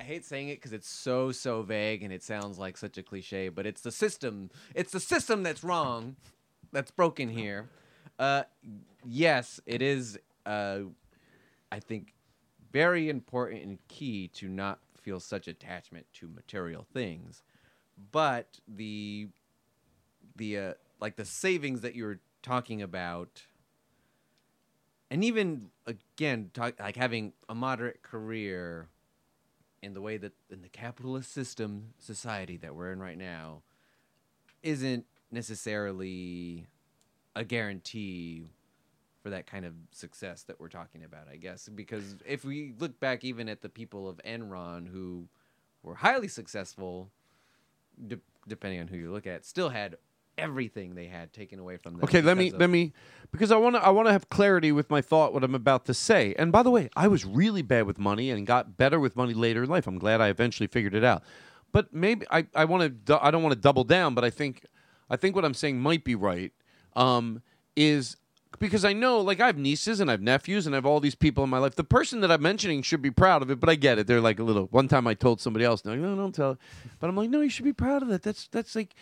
I 0.00 0.02
hate 0.02 0.24
saying 0.24 0.48
it 0.48 0.54
because 0.54 0.72
it's 0.72 0.88
so 0.88 1.30
so 1.30 1.60
vague 1.60 2.02
and 2.02 2.10
it 2.10 2.22
sounds 2.22 2.58
like 2.58 2.78
such 2.78 2.96
a 2.96 3.02
cliche, 3.02 3.50
but 3.50 3.66
it's 3.66 3.82
the 3.82 3.92
system. 3.92 4.50
It's 4.74 4.92
the 4.92 5.00
system 5.00 5.42
that's 5.42 5.62
wrong, 5.62 6.16
that's 6.72 6.90
broken 6.90 7.28
here. 7.28 7.68
Uh, 8.18 8.44
yes, 9.04 9.60
it 9.66 9.82
is. 9.82 10.18
Uh, 10.46 10.84
I 11.70 11.80
think 11.80 12.14
very 12.72 13.10
important 13.10 13.62
and 13.62 13.78
key 13.88 14.28
to 14.28 14.48
not 14.48 14.78
feel 15.02 15.20
such 15.20 15.48
attachment 15.48 16.06
to 16.14 16.28
material 16.28 16.86
things, 16.94 17.42
but 18.10 18.58
the 18.66 19.28
the 20.34 20.58
uh, 20.58 20.74
like 20.98 21.16
the 21.16 21.26
savings 21.26 21.82
that 21.82 21.94
you 21.94 22.04
were 22.04 22.20
talking 22.42 22.80
about 22.80 23.42
and 25.10 25.22
even 25.22 25.68
again 25.86 26.50
talk, 26.54 26.80
like 26.80 26.96
having 26.96 27.34
a 27.50 27.54
moderate 27.54 28.02
career 28.02 28.88
in 29.82 29.94
the 29.94 30.00
way 30.00 30.16
that 30.16 30.32
in 30.50 30.62
the 30.62 30.68
capitalist 30.68 31.32
system 31.32 31.94
society 31.98 32.56
that 32.58 32.74
we're 32.74 32.92
in 32.92 33.00
right 33.00 33.18
now 33.18 33.62
isn't 34.62 35.06
necessarily 35.30 36.66
a 37.34 37.44
guarantee 37.44 38.50
for 39.22 39.30
that 39.30 39.46
kind 39.46 39.64
of 39.64 39.74
success 39.92 40.42
that 40.42 40.58
we're 40.58 40.68
talking 40.68 41.04
about 41.04 41.28
i 41.30 41.36
guess. 41.36 41.68
Because 41.68 42.16
if 42.26 42.44
we 42.44 42.74
look 42.78 42.98
back 43.00 43.24
even 43.24 43.48
at 43.48 43.60
the 43.60 43.68
people 43.68 44.08
of 44.08 44.18
enron 44.18 44.88
who 44.88 45.28
were 45.82 45.94
highly 45.94 46.28
successful 46.28 47.10
de- 48.06 48.18
depending 48.48 48.80
on 48.80 48.88
who 48.88 48.96
you 48.96 49.12
look 49.12 49.26
at 49.26 49.44
still 49.44 49.68
had 49.68 49.96
everything 50.38 50.94
they 50.94 51.06
had 51.06 51.32
taken 51.32 51.58
away 51.58 51.76
from 51.76 51.94
them 51.94 52.04
Okay, 52.04 52.20
let 52.20 52.36
me 52.36 52.50
let 52.50 52.70
me 52.70 52.92
because 53.32 53.52
I 53.52 53.56
want 53.56 53.76
to 53.76 53.82
I 53.82 53.90
want 53.90 54.08
to 54.08 54.12
have 54.12 54.28
clarity 54.28 54.72
with 54.72 54.90
my 54.90 55.00
thought 55.00 55.32
what 55.32 55.44
I'm 55.44 55.54
about 55.54 55.84
to 55.86 55.94
say. 55.94 56.34
And 56.38 56.50
by 56.52 56.62
the 56.62 56.70
way, 56.70 56.88
I 56.96 57.08
was 57.08 57.24
really 57.24 57.62
bad 57.62 57.86
with 57.86 57.98
money 57.98 58.30
and 58.30 58.46
got 58.46 58.76
better 58.76 58.98
with 58.98 59.16
money 59.16 59.34
later 59.34 59.62
in 59.62 59.70
life. 59.70 59.86
I'm 59.86 59.98
glad 59.98 60.20
I 60.20 60.28
eventually 60.28 60.66
figured 60.66 60.94
it 60.94 61.04
out. 61.04 61.22
But 61.72 61.92
maybe 61.92 62.26
I 62.30 62.46
I 62.54 62.64
want 62.64 63.06
to 63.06 63.24
I 63.24 63.30
don't 63.30 63.42
want 63.42 63.54
to 63.54 63.60
double 63.60 63.84
down, 63.84 64.14
but 64.14 64.24
I 64.24 64.30
think 64.30 64.64
I 65.08 65.16
think 65.16 65.34
what 65.34 65.44
I'm 65.44 65.54
saying 65.54 65.80
might 65.80 66.04
be 66.04 66.14
right. 66.14 66.52
Um, 66.96 67.42
is 67.76 68.16
because 68.58 68.84
I 68.84 68.92
know 68.92 69.20
like 69.20 69.40
I 69.40 69.46
have 69.46 69.56
nieces 69.56 70.00
and 70.00 70.10
I 70.10 70.14
have 70.14 70.20
nephews 70.20 70.66
and 70.66 70.74
I 70.74 70.78
have 70.78 70.86
all 70.86 71.00
these 71.00 71.14
people 71.14 71.44
in 71.44 71.50
my 71.50 71.58
life. 71.58 71.76
The 71.76 71.84
person 71.84 72.20
that 72.20 72.30
I'm 72.32 72.42
mentioning 72.42 72.82
should 72.82 73.02
be 73.02 73.10
proud 73.10 73.42
of 73.42 73.50
it, 73.50 73.60
but 73.60 73.68
I 73.68 73.74
get 73.74 73.98
it. 73.98 74.06
They're 74.06 74.20
like 74.20 74.38
a 74.38 74.42
little. 74.42 74.66
One 74.66 74.88
time 74.88 75.06
I 75.06 75.14
told 75.14 75.40
somebody 75.40 75.64
else, 75.64 75.84
like, 75.84 75.98
no, 75.98 76.16
don't 76.16 76.34
tell. 76.34 76.58
But 76.98 77.08
I'm 77.08 77.16
like, 77.16 77.30
no, 77.30 77.40
you 77.40 77.50
should 77.50 77.64
be 77.64 77.72
proud 77.72 78.02
of 78.02 78.08
that. 78.08 78.22
That's 78.22 78.48
that's 78.48 78.74
like 78.74 78.94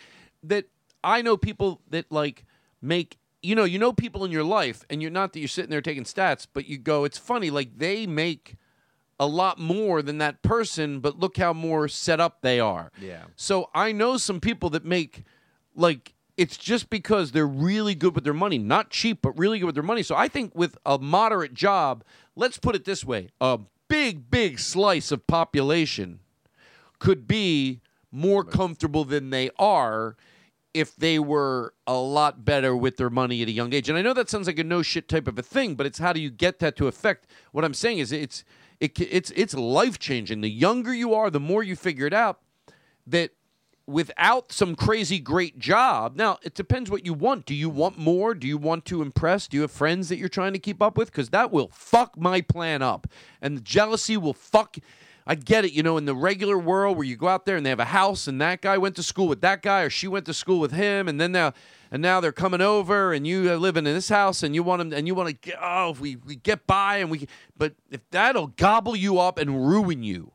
that. 0.43 0.65
I 1.03 1.21
know 1.21 1.37
people 1.37 1.81
that 1.89 2.11
like 2.11 2.45
make 2.81 3.17
you 3.41 3.55
know 3.55 3.63
you 3.63 3.79
know 3.79 3.93
people 3.93 4.25
in 4.25 4.31
your 4.31 4.43
life, 4.43 4.85
and 4.89 5.01
you're 5.01 5.11
not 5.11 5.33
that 5.33 5.39
you're 5.39 5.47
sitting 5.47 5.71
there 5.71 5.81
taking 5.81 6.03
stats, 6.03 6.47
but 6.51 6.67
you 6.67 6.77
go, 6.77 7.03
it's 7.03 7.17
funny 7.17 7.49
like 7.49 7.77
they 7.77 8.05
make 8.05 8.55
a 9.19 9.27
lot 9.27 9.59
more 9.59 10.01
than 10.01 10.17
that 10.19 10.41
person, 10.41 10.99
but 11.01 11.19
look 11.19 11.37
how 11.37 11.51
more 11.51 11.87
set 11.87 12.19
up 12.19 12.41
they 12.41 12.59
are. 12.59 12.91
Yeah. 13.01 13.25
So 13.35 13.69
I 13.75 13.91
know 13.91 14.17
some 14.17 14.39
people 14.39 14.69
that 14.71 14.85
make 14.85 15.23
like 15.75 16.13
it's 16.37 16.55
just 16.55 16.89
because 16.89 17.33
they're 17.33 17.45
really 17.45 17.95
good 17.95 18.15
with 18.15 18.23
their 18.23 18.33
money, 18.33 18.57
not 18.57 18.89
cheap, 18.89 19.21
but 19.21 19.37
really 19.37 19.59
good 19.59 19.65
with 19.65 19.75
their 19.75 19.83
money. 19.83 20.03
So 20.03 20.15
I 20.15 20.29
think 20.29 20.55
with 20.55 20.77
a 20.85 20.97
moderate 20.97 21.53
job, 21.53 22.05
let's 22.35 22.57
put 22.57 22.75
it 22.75 22.85
this 22.85 23.03
way, 23.03 23.29
a 23.41 23.59
big 23.89 24.31
big 24.31 24.59
slice 24.59 25.11
of 25.11 25.27
population 25.27 26.19
could 26.99 27.27
be 27.27 27.81
more 28.11 28.43
comfortable 28.43 29.03
than 29.03 29.29
they 29.29 29.49
are 29.59 30.15
if 30.73 30.95
they 30.95 31.19
were 31.19 31.73
a 31.87 31.95
lot 31.95 32.45
better 32.45 32.75
with 32.75 32.97
their 32.97 33.09
money 33.09 33.41
at 33.41 33.47
a 33.47 33.51
young 33.51 33.73
age. 33.73 33.89
And 33.89 33.97
I 33.97 34.01
know 34.01 34.13
that 34.13 34.29
sounds 34.29 34.47
like 34.47 34.59
a 34.59 34.63
no 34.63 34.81
shit 34.81 35.07
type 35.09 35.27
of 35.27 35.37
a 35.39 35.41
thing, 35.41 35.75
but 35.75 35.85
it's 35.85 35.99
how 35.99 36.13
do 36.13 36.19
you 36.19 36.29
get 36.29 36.59
that 36.59 36.75
to 36.77 36.87
affect? 36.87 37.27
What 37.51 37.65
I'm 37.65 37.73
saying 37.73 37.99
is 37.99 38.11
it's 38.11 38.43
it, 38.79 38.99
it's 38.99 39.31
it's 39.35 39.53
life 39.53 39.99
changing. 39.99 40.41
The 40.41 40.49
younger 40.49 40.93
you 40.93 41.13
are, 41.13 41.29
the 41.29 41.39
more 41.39 41.63
you 41.63 41.75
figure 41.75 42.05
it 42.05 42.13
out 42.13 42.39
that 43.07 43.31
without 43.89 44.51
some 44.51 44.75
crazy 44.75 45.19
great 45.19 45.57
job. 45.57 46.15
Now, 46.15 46.37
it 46.43 46.53
depends 46.53 46.91
what 46.91 47.05
you 47.05 47.13
want. 47.13 47.47
Do 47.47 47.55
you 47.55 47.69
want 47.69 47.97
more? 47.97 48.35
Do 48.35 48.47
you 48.47 48.57
want 48.57 48.85
to 48.85 49.01
impress? 49.01 49.47
Do 49.47 49.57
you 49.57 49.61
have 49.61 49.71
friends 49.71 50.09
that 50.09 50.17
you're 50.17 50.29
trying 50.29 50.53
to 50.53 50.59
keep 50.59 50.81
up 50.81 50.95
with? 50.95 51.11
Because 51.11 51.29
that 51.29 51.51
will 51.51 51.69
fuck 51.73 52.15
my 52.15 52.41
plan 52.41 52.83
up. 52.83 53.07
And 53.41 53.57
the 53.57 53.61
jealousy 53.61 54.15
will 54.15 54.35
fuck. 54.35 54.77
I 55.29 55.35
get 55.35 55.63
it, 55.63 55.73
you 55.73 55.83
know, 55.83 55.97
in 55.97 56.05
the 56.05 56.15
regular 56.15 56.57
world 56.57 56.97
where 56.97 57.05
you 57.05 57.15
go 57.15 57.27
out 57.27 57.45
there 57.45 57.55
and 57.55 57.63
they 57.63 57.69
have 57.69 57.79
a 57.79 57.85
house 57.85 58.27
and 58.27 58.41
that 58.41 58.61
guy 58.61 58.79
went 58.79 58.95
to 58.95 59.03
school 59.03 59.27
with 59.27 59.41
that 59.41 59.61
guy 59.61 59.83
or 59.83 59.89
she 59.91 60.07
went 60.07 60.25
to 60.25 60.33
school 60.33 60.59
with 60.59 60.71
him 60.71 61.07
and 61.07 61.21
then 61.21 61.31
now 61.31 61.53
and 61.91 62.01
now 62.01 62.19
they're 62.19 62.31
coming 62.31 62.61
over 62.61 63.13
and 63.13 63.27
you 63.27 63.51
are 63.51 63.57
living 63.57 63.85
in 63.85 63.93
this 63.93 64.09
house 64.09 64.41
and 64.41 64.55
you 64.55 64.63
want 64.63 64.79
them 64.79 64.91
and 64.91 65.05
you 65.05 65.13
want 65.13 65.29
to 65.29 65.35
get 65.35 65.55
oh 65.61 65.91
if 65.91 65.99
we, 65.99 66.15
we 66.15 66.35
get 66.35 66.65
by 66.65 66.97
and 66.97 67.11
we 67.11 67.27
but 67.55 67.75
if 67.91 68.01
that'll 68.09 68.47
gobble 68.47 68.95
you 68.95 69.19
up 69.19 69.37
and 69.37 69.67
ruin 69.67 70.01
you 70.01 70.31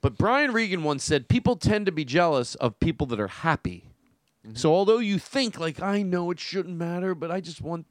but 0.00 0.16
Brian 0.16 0.52
Regan 0.52 0.82
once 0.84 1.04
said 1.04 1.28
people 1.28 1.56
tend 1.56 1.84
to 1.84 1.92
be 1.92 2.06
jealous 2.06 2.54
of 2.54 2.80
people 2.80 3.06
that 3.08 3.20
are 3.20 3.28
happy. 3.28 3.84
Mm-hmm. 4.46 4.56
So 4.56 4.72
although 4.72 4.98
you 4.98 5.18
think 5.18 5.60
like 5.60 5.82
I 5.82 6.00
know 6.02 6.30
it 6.30 6.40
shouldn't 6.40 6.76
matter, 6.76 7.14
but 7.14 7.30
I 7.30 7.40
just 7.40 7.60
want 7.60 7.86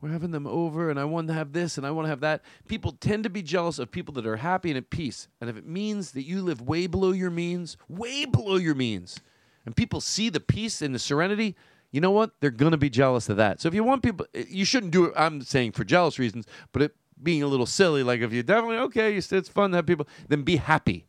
we're 0.00 0.10
having 0.10 0.30
them 0.30 0.46
over 0.46 0.90
and 0.90 1.00
I 1.00 1.04
want 1.04 1.28
to 1.28 1.34
have 1.34 1.52
this 1.52 1.78
and 1.78 1.86
I 1.86 1.90
want 1.90 2.06
to 2.06 2.10
have 2.10 2.20
that. 2.20 2.42
People 2.68 2.92
tend 2.92 3.24
to 3.24 3.30
be 3.30 3.42
jealous 3.42 3.78
of 3.78 3.90
people 3.90 4.12
that 4.14 4.26
are 4.26 4.36
happy 4.36 4.70
and 4.70 4.76
at 4.76 4.90
peace. 4.90 5.28
And 5.40 5.48
if 5.48 5.56
it 5.56 5.66
means 5.66 6.12
that 6.12 6.24
you 6.24 6.42
live 6.42 6.60
way 6.60 6.86
below 6.86 7.12
your 7.12 7.30
means, 7.30 7.76
way 7.88 8.24
below 8.24 8.56
your 8.56 8.74
means, 8.74 9.20
and 9.64 9.74
people 9.74 10.00
see 10.00 10.28
the 10.28 10.40
peace 10.40 10.82
and 10.82 10.94
the 10.94 10.98
serenity, 10.98 11.56
you 11.90 12.00
know 12.00 12.10
what? 12.10 12.32
They're 12.40 12.50
going 12.50 12.72
to 12.72 12.78
be 12.78 12.90
jealous 12.90 13.28
of 13.28 13.36
that. 13.38 13.60
So 13.60 13.68
if 13.68 13.74
you 13.74 13.84
want 13.84 14.02
people 14.02 14.26
you 14.34 14.64
shouldn't 14.64 14.92
do 14.92 15.06
it 15.06 15.14
I'm 15.16 15.40
saying 15.40 15.72
for 15.72 15.84
jealous 15.84 16.18
reasons, 16.18 16.46
but 16.72 16.82
it 16.82 16.96
being 17.22 17.42
a 17.42 17.46
little 17.46 17.66
silly 17.66 18.02
like 18.02 18.20
if 18.20 18.32
you 18.32 18.42
definitely 18.42 18.76
okay, 18.78 19.16
it's 19.16 19.48
fun 19.48 19.70
to 19.70 19.76
have 19.76 19.86
people, 19.86 20.06
then 20.28 20.42
be 20.42 20.56
happy 20.56 21.06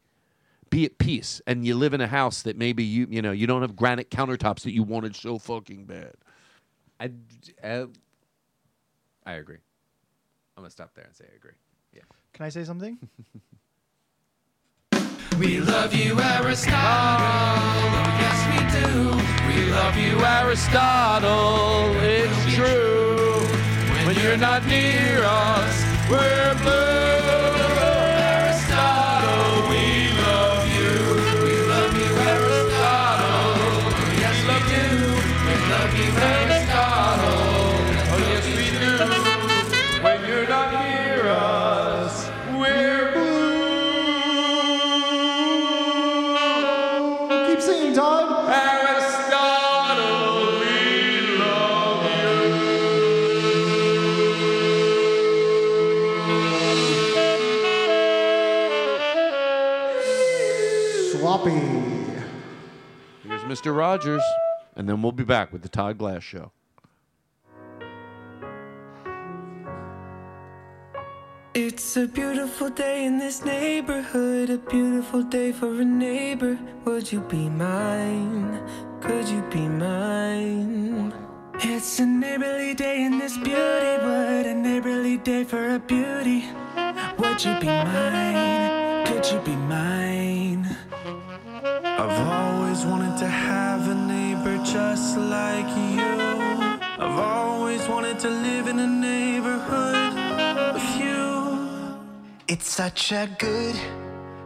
be 0.69 0.85
at 0.85 0.97
peace 0.97 1.41
and 1.47 1.65
you 1.65 1.75
live 1.75 1.93
in 1.93 2.01
a 2.01 2.07
house 2.07 2.41
that 2.41 2.57
maybe 2.57 2.83
you 2.83 3.07
you 3.09 3.21
know 3.21 3.31
you 3.31 3.47
don't 3.47 3.61
have 3.61 3.75
granite 3.75 4.09
countertops 4.09 4.61
that 4.61 4.73
you 4.73 4.83
wanted 4.83 5.15
so 5.15 5.37
fucking 5.37 5.85
bad 5.85 6.13
I, 6.99 7.11
uh, 7.63 7.85
I 9.27 9.33
agree. 9.33 9.57
I'm 10.55 10.63
gonna 10.63 10.71
stop 10.71 10.95
there 10.95 11.03
and 11.05 11.13
say 11.13 11.25
I 11.31 11.35
agree. 11.35 11.51
Yeah. 11.93 12.01
Can 12.33 12.45
I 12.45 12.49
say 12.49 12.63
something? 12.63 12.97
We 15.39 15.59
love 15.59 15.93
you, 15.93 16.19
Aristotle. 16.19 17.27
Yes, 18.17 18.39
we 18.49 18.59
do. 18.79 19.11
We 19.47 19.71
love 19.71 19.95
you, 19.95 20.17
Aristotle. 20.25 21.93
It's 22.01 22.55
true. 22.55 23.45
When 24.07 24.15
you're 24.15 24.37
not 24.37 24.65
near 24.65 25.21
us, 25.23 25.83
we're 26.09 26.55
blue. 26.63 26.71
Aristotle, 28.33 29.69
we 29.69 30.09
love 30.25 30.65
you. 30.73 30.95
We 31.45 31.53
love 31.69 31.93
you, 32.01 32.11
Aristotle. 32.33 33.93
Yes, 34.17 34.37
we 34.49 34.57
do. 34.73 34.87
We 35.45 35.53
love 35.69 35.93
you, 36.01 36.09
Aristotle. 36.17 36.56
Mr 63.67 63.75
rogers 63.75 64.23
and 64.75 64.87
then 64.87 65.01
we'll 65.01 65.11
be 65.11 65.23
back 65.23 65.51
with 65.51 65.61
the 65.61 65.69
todd 65.69 65.97
glass 65.97 66.23
show 66.23 66.51
It's 71.53 71.97
a 71.97 72.05
beautiful 72.05 72.69
day 72.69 73.05
in 73.05 73.17
this 73.17 73.43
neighborhood, 73.43 74.51
a 74.51 74.59
beautiful 74.59 75.23
day 75.23 75.51
for 75.51 75.81
a 75.81 75.83
neighbor. 75.83 76.55
Would 76.85 77.11
you 77.11 77.21
be 77.21 77.49
mine? 77.49 78.61
Could 79.01 79.27
you 79.27 79.41
be 79.49 79.67
mine? 79.67 81.11
It's 81.55 81.97
a 81.97 82.05
neighborly 82.05 82.75
day 82.75 83.03
in 83.03 83.17
this 83.17 83.37
beauty 83.37 83.95
wood, 84.05 84.45
a 84.45 84.53
neighborly 84.53 85.17
day 85.17 85.43
for 85.43 85.73
a 85.73 85.79
beauty. 85.79 86.45
Would 87.17 87.43
you 87.43 87.59
be 87.59 87.65
mine? 87.65 89.07
Could 89.07 89.25
you 89.31 89.39
be 89.39 89.55
mine? 89.55 90.66
I've 91.99 92.27
always 92.27 92.85
wanted 92.85 93.17
to 93.17 93.27
have 93.27 93.89
a 93.89 93.95
neighbor 93.95 94.57
just 94.63 95.17
like 95.17 95.67
you. 95.95 96.13
I've 97.03 97.19
always 97.19 97.87
wanted 97.87 98.19
to 98.19 98.29
live 98.29 98.67
in 98.67 98.77
a 98.77 98.85
neighborhood 98.85 100.13
with 100.75 100.89
you. 101.01 101.97
It's 102.47 102.69
such 102.69 103.11
a 103.11 103.27
good 103.39 103.75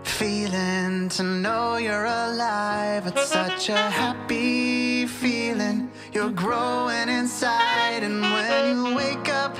feeling 0.03 1.09
to 1.09 1.23
know 1.23 1.75
you're 1.75 2.05
alive. 2.05 3.07
It's 3.07 3.27
such 3.27 3.67
a 3.67 3.77
happy 4.01 5.05
feeling. 5.05 5.91
You're 6.13 6.29
growing 6.29 7.09
inside, 7.09 8.01
and 8.03 8.21
when 8.21 8.77
you 8.77 8.95
wake 8.95 9.27
up 9.27 9.57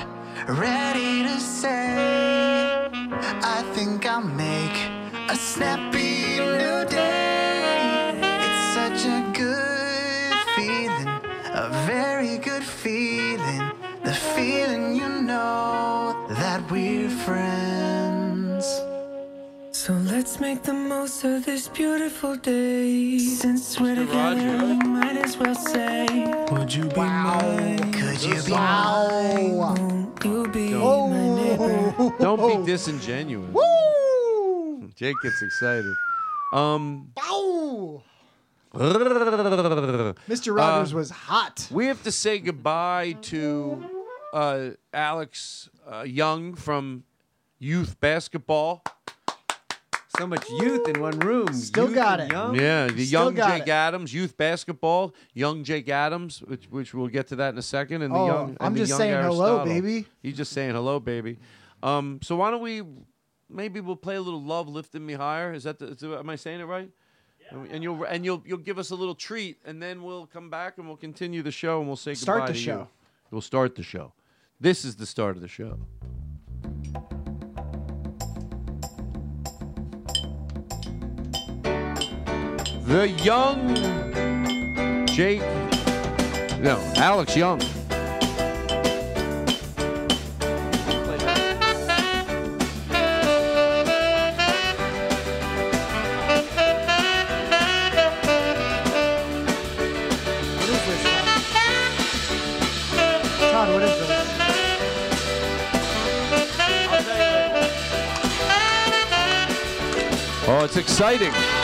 ready 0.48 1.24
to 1.24 1.40
say, 1.42 2.88
I 3.58 3.64
think 3.74 4.06
I'll 4.06 4.22
make 4.22 4.78
a 5.30 5.36
snappy 5.36 6.40
new 6.40 6.86
day. 6.90 7.21
Feeling 14.36 14.96
you 14.96 15.10
know 15.22 16.26
that 16.30 16.60
we're 16.72 17.10
friends. 17.10 18.66
So 19.72 19.94
let's 19.94 20.40
make 20.40 20.64
the 20.64 20.74
most 20.74 21.24
of 21.24 21.46
this 21.46 21.68
beautiful 21.68 22.36
day. 22.36 23.18
Since 23.20 23.80
we're 23.80 23.96
together, 23.96 24.66
we 24.66 24.78
might 24.88 25.18
as 25.18 25.38
well 25.38 25.56
say, 25.56 26.06
Would 26.52 26.74
you 26.74 26.86
be 26.86 26.96
mine? 26.98 27.92
Could 27.94 28.22
you 28.22 28.42
be 28.44 28.52
mine? 28.52 29.52
Won't 29.58 30.24
you 30.26 30.48
be 30.50 30.74
my 30.74 31.36
neighbor? 31.36 32.14
Don't 32.20 32.66
be 32.66 32.66
disingenuous. 32.72 33.50
Jake 34.96 35.16
gets 35.24 35.42
excited. 35.42 35.96
Um, 36.54 37.12
Ow! 37.20 38.04
Mr. 38.76 40.56
Rogers 40.56 40.94
Uh, 40.94 40.98
was 40.98 41.10
hot. 41.10 41.68
We 41.72 41.88
have 41.88 42.04
to 42.04 42.12
say 42.12 42.40
goodbye 42.40 43.14
to 43.24 43.84
uh, 44.34 44.70
Alex 44.94 45.70
uh, 45.92 46.02
Young 46.04 46.54
from 46.56 47.04
youth 47.60 48.00
basketball. 48.00 48.84
So 50.18 50.28
much 50.28 50.48
youth 50.50 50.88
in 50.90 51.00
one 51.00 51.18
room. 51.20 51.54
Still 51.54 51.86
Youth 51.88 51.96
got 51.96 52.20
and 52.20 52.30
it. 52.32 52.36
Young. 52.36 52.56
Yeah, 52.56 52.88
the 52.88 53.06
Still 53.06 53.24
young 53.26 53.34
got 53.34 53.50
Jake 53.58 53.68
it. 53.68 53.70
Adams, 53.70 54.14
youth 54.14 54.36
basketball, 54.36 55.16
young 55.34 55.64
Jake 55.64 55.88
Adams, 55.88 56.40
which, 56.46 56.66
which 56.70 56.94
we'll 56.94 57.08
get 57.08 57.28
to 57.28 57.38
that 57.38 57.54
in 57.54 57.58
a 57.58 57.62
second. 57.62 58.02
And 58.02 58.14
the 58.14 58.20
Oh, 58.20 58.26
young, 58.28 58.50
and 58.50 58.58
I'm 58.60 58.74
the 58.74 58.80
just 58.80 58.90
young 58.90 58.98
saying 59.00 59.24
hello, 59.24 59.60
Aristotle. 59.60 59.66
baby. 59.74 60.06
He's 60.22 60.36
just 60.36 60.52
saying 60.52 60.72
hello, 60.76 61.00
baby. 61.00 61.38
Um, 61.82 62.20
so 62.22 62.36
why 62.36 62.52
don't 62.52 62.62
we? 62.62 62.84
Maybe 63.50 63.80
we'll 63.80 63.96
play 63.96 64.16
a 64.18 64.22
little 64.22 64.42
"Love 64.44 64.68
Lifting 64.68 65.06
Me 65.06 65.14
Higher." 65.14 65.54
Is 65.54 65.64
that? 65.64 65.80
The, 65.80 65.88
is 65.88 65.98
the- 66.00 66.18
am 66.20 66.30
I 66.30 66.36
saying 66.36 66.60
it 66.60 66.66
right? 66.66 66.90
And 67.50 67.62
we- 67.64 67.70
And 67.70 67.82
you'll 67.82 68.04
and 68.04 68.26
you'll 68.26 68.44
you'll 68.46 68.58
give 68.60 68.78
us 68.80 68.92
a 68.92 68.96
little 68.96 69.16
treat, 69.16 69.60
and 69.66 69.82
then 69.82 70.04
we'll 70.04 70.26
come 70.28 70.50
back 70.50 70.78
and 70.78 70.88
we'll 70.88 70.98
continue 70.98 71.42
the 71.42 71.52
show, 71.52 71.80
and 71.80 71.88
we'll 71.88 71.96
say 71.96 72.12
goodbye. 72.12 72.22
Start 72.22 72.40
goodbye 72.42 72.48
the 72.52 72.54
to 72.54 72.60
show. 72.60 72.78
you. 72.80 72.88
We'll 73.32 73.42
start 73.42 73.76
the 73.76 73.84
show. 73.84 74.12
This 74.62 74.86
is 74.86 74.96
the 74.96 75.08
start 75.08 75.36
of 75.36 75.42
the 75.42 75.48
show. 75.48 75.76
The 82.86 83.10
young 83.24 83.76
Jake, 85.08 85.42
no, 86.62 86.80
Alex 86.96 87.36
Young. 87.36 87.60
It's 110.64 110.78
exciting. 110.78 111.61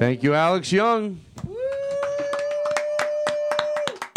Thank 0.00 0.22
you, 0.22 0.32
Alex 0.32 0.72
Young. 0.72 1.20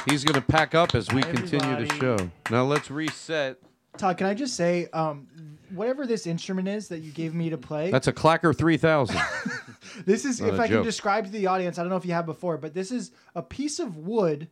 He's 0.08 0.24
going 0.24 0.36
to 0.36 0.42
pack 0.42 0.74
up 0.74 0.96
as 0.96 1.12
we 1.12 1.22
continue 1.22 1.86
the 1.86 1.94
show. 1.96 2.32
Now 2.50 2.64
let's 2.64 2.90
reset. 2.90 3.58
Todd, 3.98 4.18
can 4.18 4.28
I 4.28 4.34
just 4.34 4.56
say, 4.56 4.88
um, 4.94 5.28
whatever 5.72 6.08
this 6.08 6.26
instrument 6.26 6.70
is 6.70 6.88
that 6.88 7.00
you 7.00 7.12
gave 7.12 7.34
me 7.34 7.50
to 7.50 7.58
play, 7.58 7.92
That's 7.92 8.08
a 8.08 8.14
Clacker 8.14 8.58
3000. 8.58 9.20
this 10.06 10.24
is, 10.24 10.40
Not 10.40 10.54
if 10.54 10.60
I 10.62 10.68
joke. 10.70 10.78
can 10.78 10.84
describe 10.86 11.26
to 11.26 11.32
the 11.32 11.48
audience, 11.48 11.78
I 11.78 11.82
don't 11.82 11.90
know 11.90 11.98
if 11.98 12.06
you 12.06 12.14
have 12.14 12.26
before, 12.26 12.58
but 12.58 12.74
this 12.74 12.90
is 12.90 13.12
a 13.36 13.42
piece 13.42 13.80
of 13.80 13.98
wood 13.98 14.48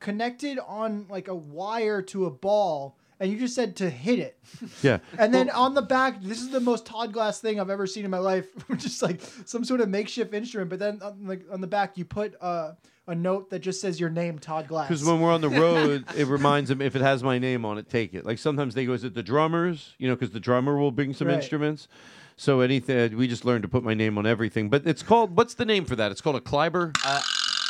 connected 0.00 0.58
on 0.66 1.06
like 1.08 1.28
a 1.28 1.34
wire 1.34 2.02
to 2.02 2.26
a 2.26 2.30
ball, 2.30 2.98
and 3.20 3.30
you 3.30 3.38
just 3.38 3.54
said 3.54 3.76
to 3.76 3.88
hit 3.90 4.18
it. 4.18 4.38
Yeah. 4.82 4.98
And 5.18 5.32
then 5.32 5.50
on 5.50 5.74
the 5.74 5.82
back, 5.82 6.22
this 6.22 6.40
is 6.40 6.50
the 6.50 6.60
most 6.60 6.86
Todd 6.86 7.12
Glass 7.12 7.40
thing 7.40 7.60
I've 7.60 7.70
ever 7.70 7.86
seen 7.86 8.04
in 8.04 8.10
my 8.10 8.18
life. 8.18 8.46
just 8.76 9.02
like 9.02 9.20
some 9.44 9.64
sort 9.64 9.80
of 9.80 9.88
makeshift 9.88 10.34
instrument. 10.34 10.70
But 10.70 10.78
then 10.78 11.00
on, 11.02 11.26
like 11.26 11.42
on 11.50 11.60
the 11.60 11.66
back, 11.66 11.96
you 11.96 12.04
put 12.04 12.34
uh, 12.40 12.72
a 13.06 13.14
note 13.14 13.50
that 13.50 13.60
just 13.60 13.80
says 13.80 14.00
your 14.00 14.10
name, 14.10 14.38
Todd 14.38 14.68
Glass. 14.68 14.88
Because 14.88 15.04
when 15.04 15.20
we're 15.20 15.32
on 15.32 15.40
the 15.40 15.48
road, 15.48 16.04
it 16.16 16.26
reminds 16.26 16.68
them 16.68 16.80
if 16.82 16.96
it 16.96 17.02
has 17.02 17.22
my 17.22 17.38
name 17.38 17.64
on 17.64 17.78
it, 17.78 17.88
take 17.88 18.14
it. 18.14 18.24
Like 18.24 18.38
sometimes 18.38 18.74
they 18.74 18.84
go, 18.86 18.92
"Is 18.92 19.04
it 19.04 19.14
the 19.14 19.22
drummers?" 19.22 19.94
You 19.98 20.08
know, 20.08 20.14
because 20.14 20.30
the 20.32 20.40
drummer 20.40 20.76
will 20.78 20.90
bring 20.92 21.14
some 21.14 21.28
Right. 21.28 21.36
instruments. 21.36 21.88
So 22.36 22.60
anything, 22.60 23.16
we 23.16 23.28
just 23.28 23.44
learned 23.44 23.62
to 23.62 23.68
put 23.68 23.84
my 23.84 23.94
name 23.94 24.18
on 24.18 24.26
everything. 24.26 24.68
But 24.68 24.86
it's 24.86 25.02
called. 25.04 25.36
What's 25.36 25.54
the 25.54 25.64
name 25.64 25.84
for 25.84 25.94
that? 25.96 26.10
It's 26.10 26.20
called 26.20 26.36
a 26.36 26.40
Kleiber. 26.40 26.96
Uh, 27.04 27.20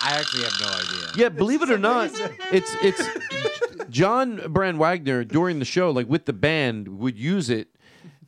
I 0.07 0.19
actually 0.19 0.45
have 0.45 0.61
no 0.61 0.67
idea. 0.69 1.11
Yeah, 1.17 1.29
believe 1.31 1.63
it 1.63 1.71
or 1.71 1.79
not, 1.79 2.11
it's 2.53 2.75
it's 2.83 3.89
John 3.89 4.41
Brand 4.53 4.79
Wagner 4.79 5.25
during 5.25 5.59
the 5.59 5.65
show, 5.65 5.91
like 5.91 6.09
with 6.09 6.27
the 6.27 6.33
band, 6.33 6.89
would 6.99 7.19
use 7.19 7.49
it, 7.51 7.69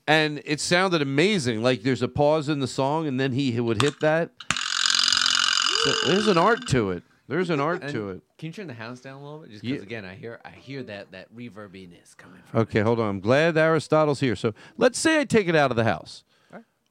and 0.07 0.41
it 0.45 0.61
sounded 0.61 1.03
amazing. 1.03 1.63
Like 1.63 1.83
there's 1.83 2.03
a 2.03 2.09
pause 2.09 2.49
in 2.49 2.61
the 2.61 2.67
song, 2.67 3.07
and 3.07 3.21
then 3.21 3.33
he 3.33 3.59
would 3.61 3.83
hit 3.83 4.01
that. 4.01 4.31
So 5.85 5.93
there's 6.07 6.27
an 6.29 6.39
art 6.39 6.67
to 6.69 6.91
it. 6.93 7.03
There's 7.29 7.51
an 7.51 7.61
art 7.61 7.83
And 7.83 7.93
to 7.93 8.11
it. 8.11 8.23
Can 8.39 8.47
you 8.49 8.53
turn 8.53 8.67
the 8.69 8.75
house 8.75 9.01
down 9.01 9.21
a 9.21 9.23
little 9.25 9.41
bit? 9.41 9.51
Just 9.51 9.65
Yeah. 9.65 9.73
because 9.73 9.83
again, 9.85 10.05
I 10.05 10.15
hear 10.15 10.41
I 10.45 10.51
hear 10.51 10.83
that 10.85 11.11
that 11.13 11.35
reverbiness 11.35 12.17
coming 12.17 12.41
from. 12.47 12.61
Okay, 12.61 12.81
hold 12.81 13.01
on. 13.01 13.09
I'm 13.09 13.21
glad 13.21 13.57
Aristotle's 13.57 14.21
here. 14.21 14.37
So 14.37 14.55
let's 14.77 14.99
say 14.99 15.21
I 15.21 15.25
take 15.25 15.49
it 15.49 15.57
out 15.57 15.71
of 15.71 15.77
the 15.77 15.85
house. 15.85 16.23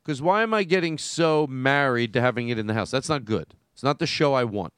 Because 0.04 0.22
why 0.22 0.44
am 0.44 0.54
I 0.54 0.64
getting 0.64 1.00
so 1.00 1.48
married 1.48 2.14
to 2.14 2.22
having 2.22 2.50
it 2.50 2.60
in 2.60 2.68
the 2.68 2.76
house? 2.76 2.92
That's 2.92 3.10
not 3.10 3.26
good. 3.26 3.56
It's 3.76 3.84
not 3.84 4.00
the 4.00 4.08
show 4.08 4.34
I 4.34 4.46
want. 4.46 4.72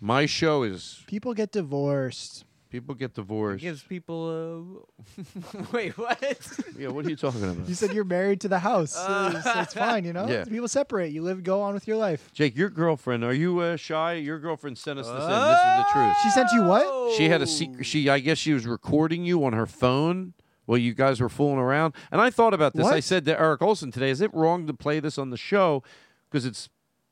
My 0.00 0.26
show 0.26 0.62
is 0.62 1.02
people 1.08 1.34
get 1.34 1.50
divorced. 1.50 2.44
people 2.70 2.94
get 2.94 3.14
divorced. 3.14 3.62
Gives 3.62 3.82
people. 3.82 4.86
Uh... 5.18 5.62
Wait, 5.72 5.98
what? 5.98 6.22
Yeah, 6.78 6.88
what 6.88 7.04
are 7.04 7.10
you 7.10 7.16
talking 7.16 7.42
about? 7.42 7.68
You 7.68 7.74
said 7.74 7.92
you're 7.94 8.04
married 8.04 8.40
to 8.42 8.48
the 8.48 8.60
house, 8.60 8.92
so, 8.92 9.40
so 9.42 9.60
it's 9.60 9.74
fine, 9.74 10.04
you 10.04 10.12
know. 10.12 10.28
Yeah. 10.30 10.44
People 10.44 10.68
separate. 10.68 11.10
You 11.12 11.22
live, 11.22 11.42
go 11.42 11.62
on 11.62 11.74
with 11.74 11.88
your 11.88 11.96
life. 11.96 12.30
Jake, 12.32 12.54
your 12.56 12.68
girlfriend, 12.70 13.24
are 13.24 13.32
you 13.34 13.58
uh, 13.60 13.76
shy? 13.76 14.12
Your 14.14 14.38
girlfriend 14.38 14.78
sent 14.78 14.98
us 15.00 15.06
this 15.06 15.14
in. 15.14 15.28
This 15.28 15.58
is 15.58 15.76
the 15.78 15.86
truth. 15.92 16.16
She 16.22 16.30
sent 16.30 16.48
you 16.52 16.62
what? 16.62 17.16
She 17.16 17.28
had 17.28 17.42
a 17.42 17.46
secret. 17.46 17.84
She, 17.86 18.08
I 18.08 18.20
guess, 18.20 18.38
she 18.38 18.52
was 18.52 18.66
recording 18.66 19.24
you 19.24 19.44
on 19.44 19.52
her 19.54 19.66
phone 19.66 20.34
while 20.66 20.78
you 20.78 20.94
guys 20.94 21.20
were 21.20 21.28
fooling 21.30 21.58
around. 21.58 21.94
And 22.12 22.20
I 22.20 22.30
thought 22.30 22.52
about 22.54 22.74
this. 22.74 22.86
I 22.86 22.96
What? 22.96 23.04
said 23.04 23.24
to 23.24 23.40
Eric 23.40 23.62
Olson 23.62 23.90
today, 23.90 24.10
"Is 24.10 24.20
it 24.20 24.32
wrong 24.34 24.66
to 24.68 24.74
play 24.74 25.00
this 25.00 25.16
on 25.18 25.30
the 25.30 25.36
show? 25.38 25.82
Because 26.30 26.44
it's 26.44 26.68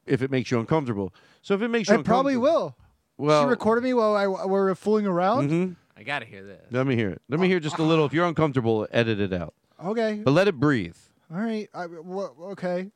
if 0.06 0.22
it 0.22 0.31
makes 0.31 0.51
you 0.51 0.59
uncomfortable. 0.60 1.12
So 1.43 1.55
if 1.55 1.62
it 1.62 1.68
makes 1.68 1.89
you 1.89 1.94
uncomfortable. 1.97 2.16
I 2.16 2.22
probably 2.22 2.35
uncomfortable, 2.35 2.76
will. 3.18 3.26
Well, 3.26 3.43
she 3.43 3.48
recorded 3.48 3.85
me 3.85 3.94
while 3.94 4.16
I 4.16 4.26
we 4.26 4.51
were 4.51 4.74
fooling 4.74 5.06
around. 5.06 5.48
hmm 5.48 5.72
I 5.97 6.02
gotta 6.02 6.26
hear 6.26 6.44
this. 6.44 6.60
Let 6.70 6.86
me 6.86 6.97
hear 6.97 7.10
it. 7.10 7.22
Let 7.28 7.40
me 7.40 7.48
hear 7.48 7.60
just 7.60 7.78
a 7.78 7.82
little. 7.82 8.05
If 8.05 8.12
you're 8.12 8.26
uncomfortable, 8.26 8.86
edit 8.90 9.20
it 9.20 9.32
out. 9.32 9.55
Okay. 9.82 10.20
But 10.24 10.32
let 10.32 10.48
it 10.48 10.59
breathe. 10.59 10.97
All 11.32 11.39
right. 11.40 11.68
I, 11.72 11.86
wha- 11.86 12.32
okay. 12.52 12.90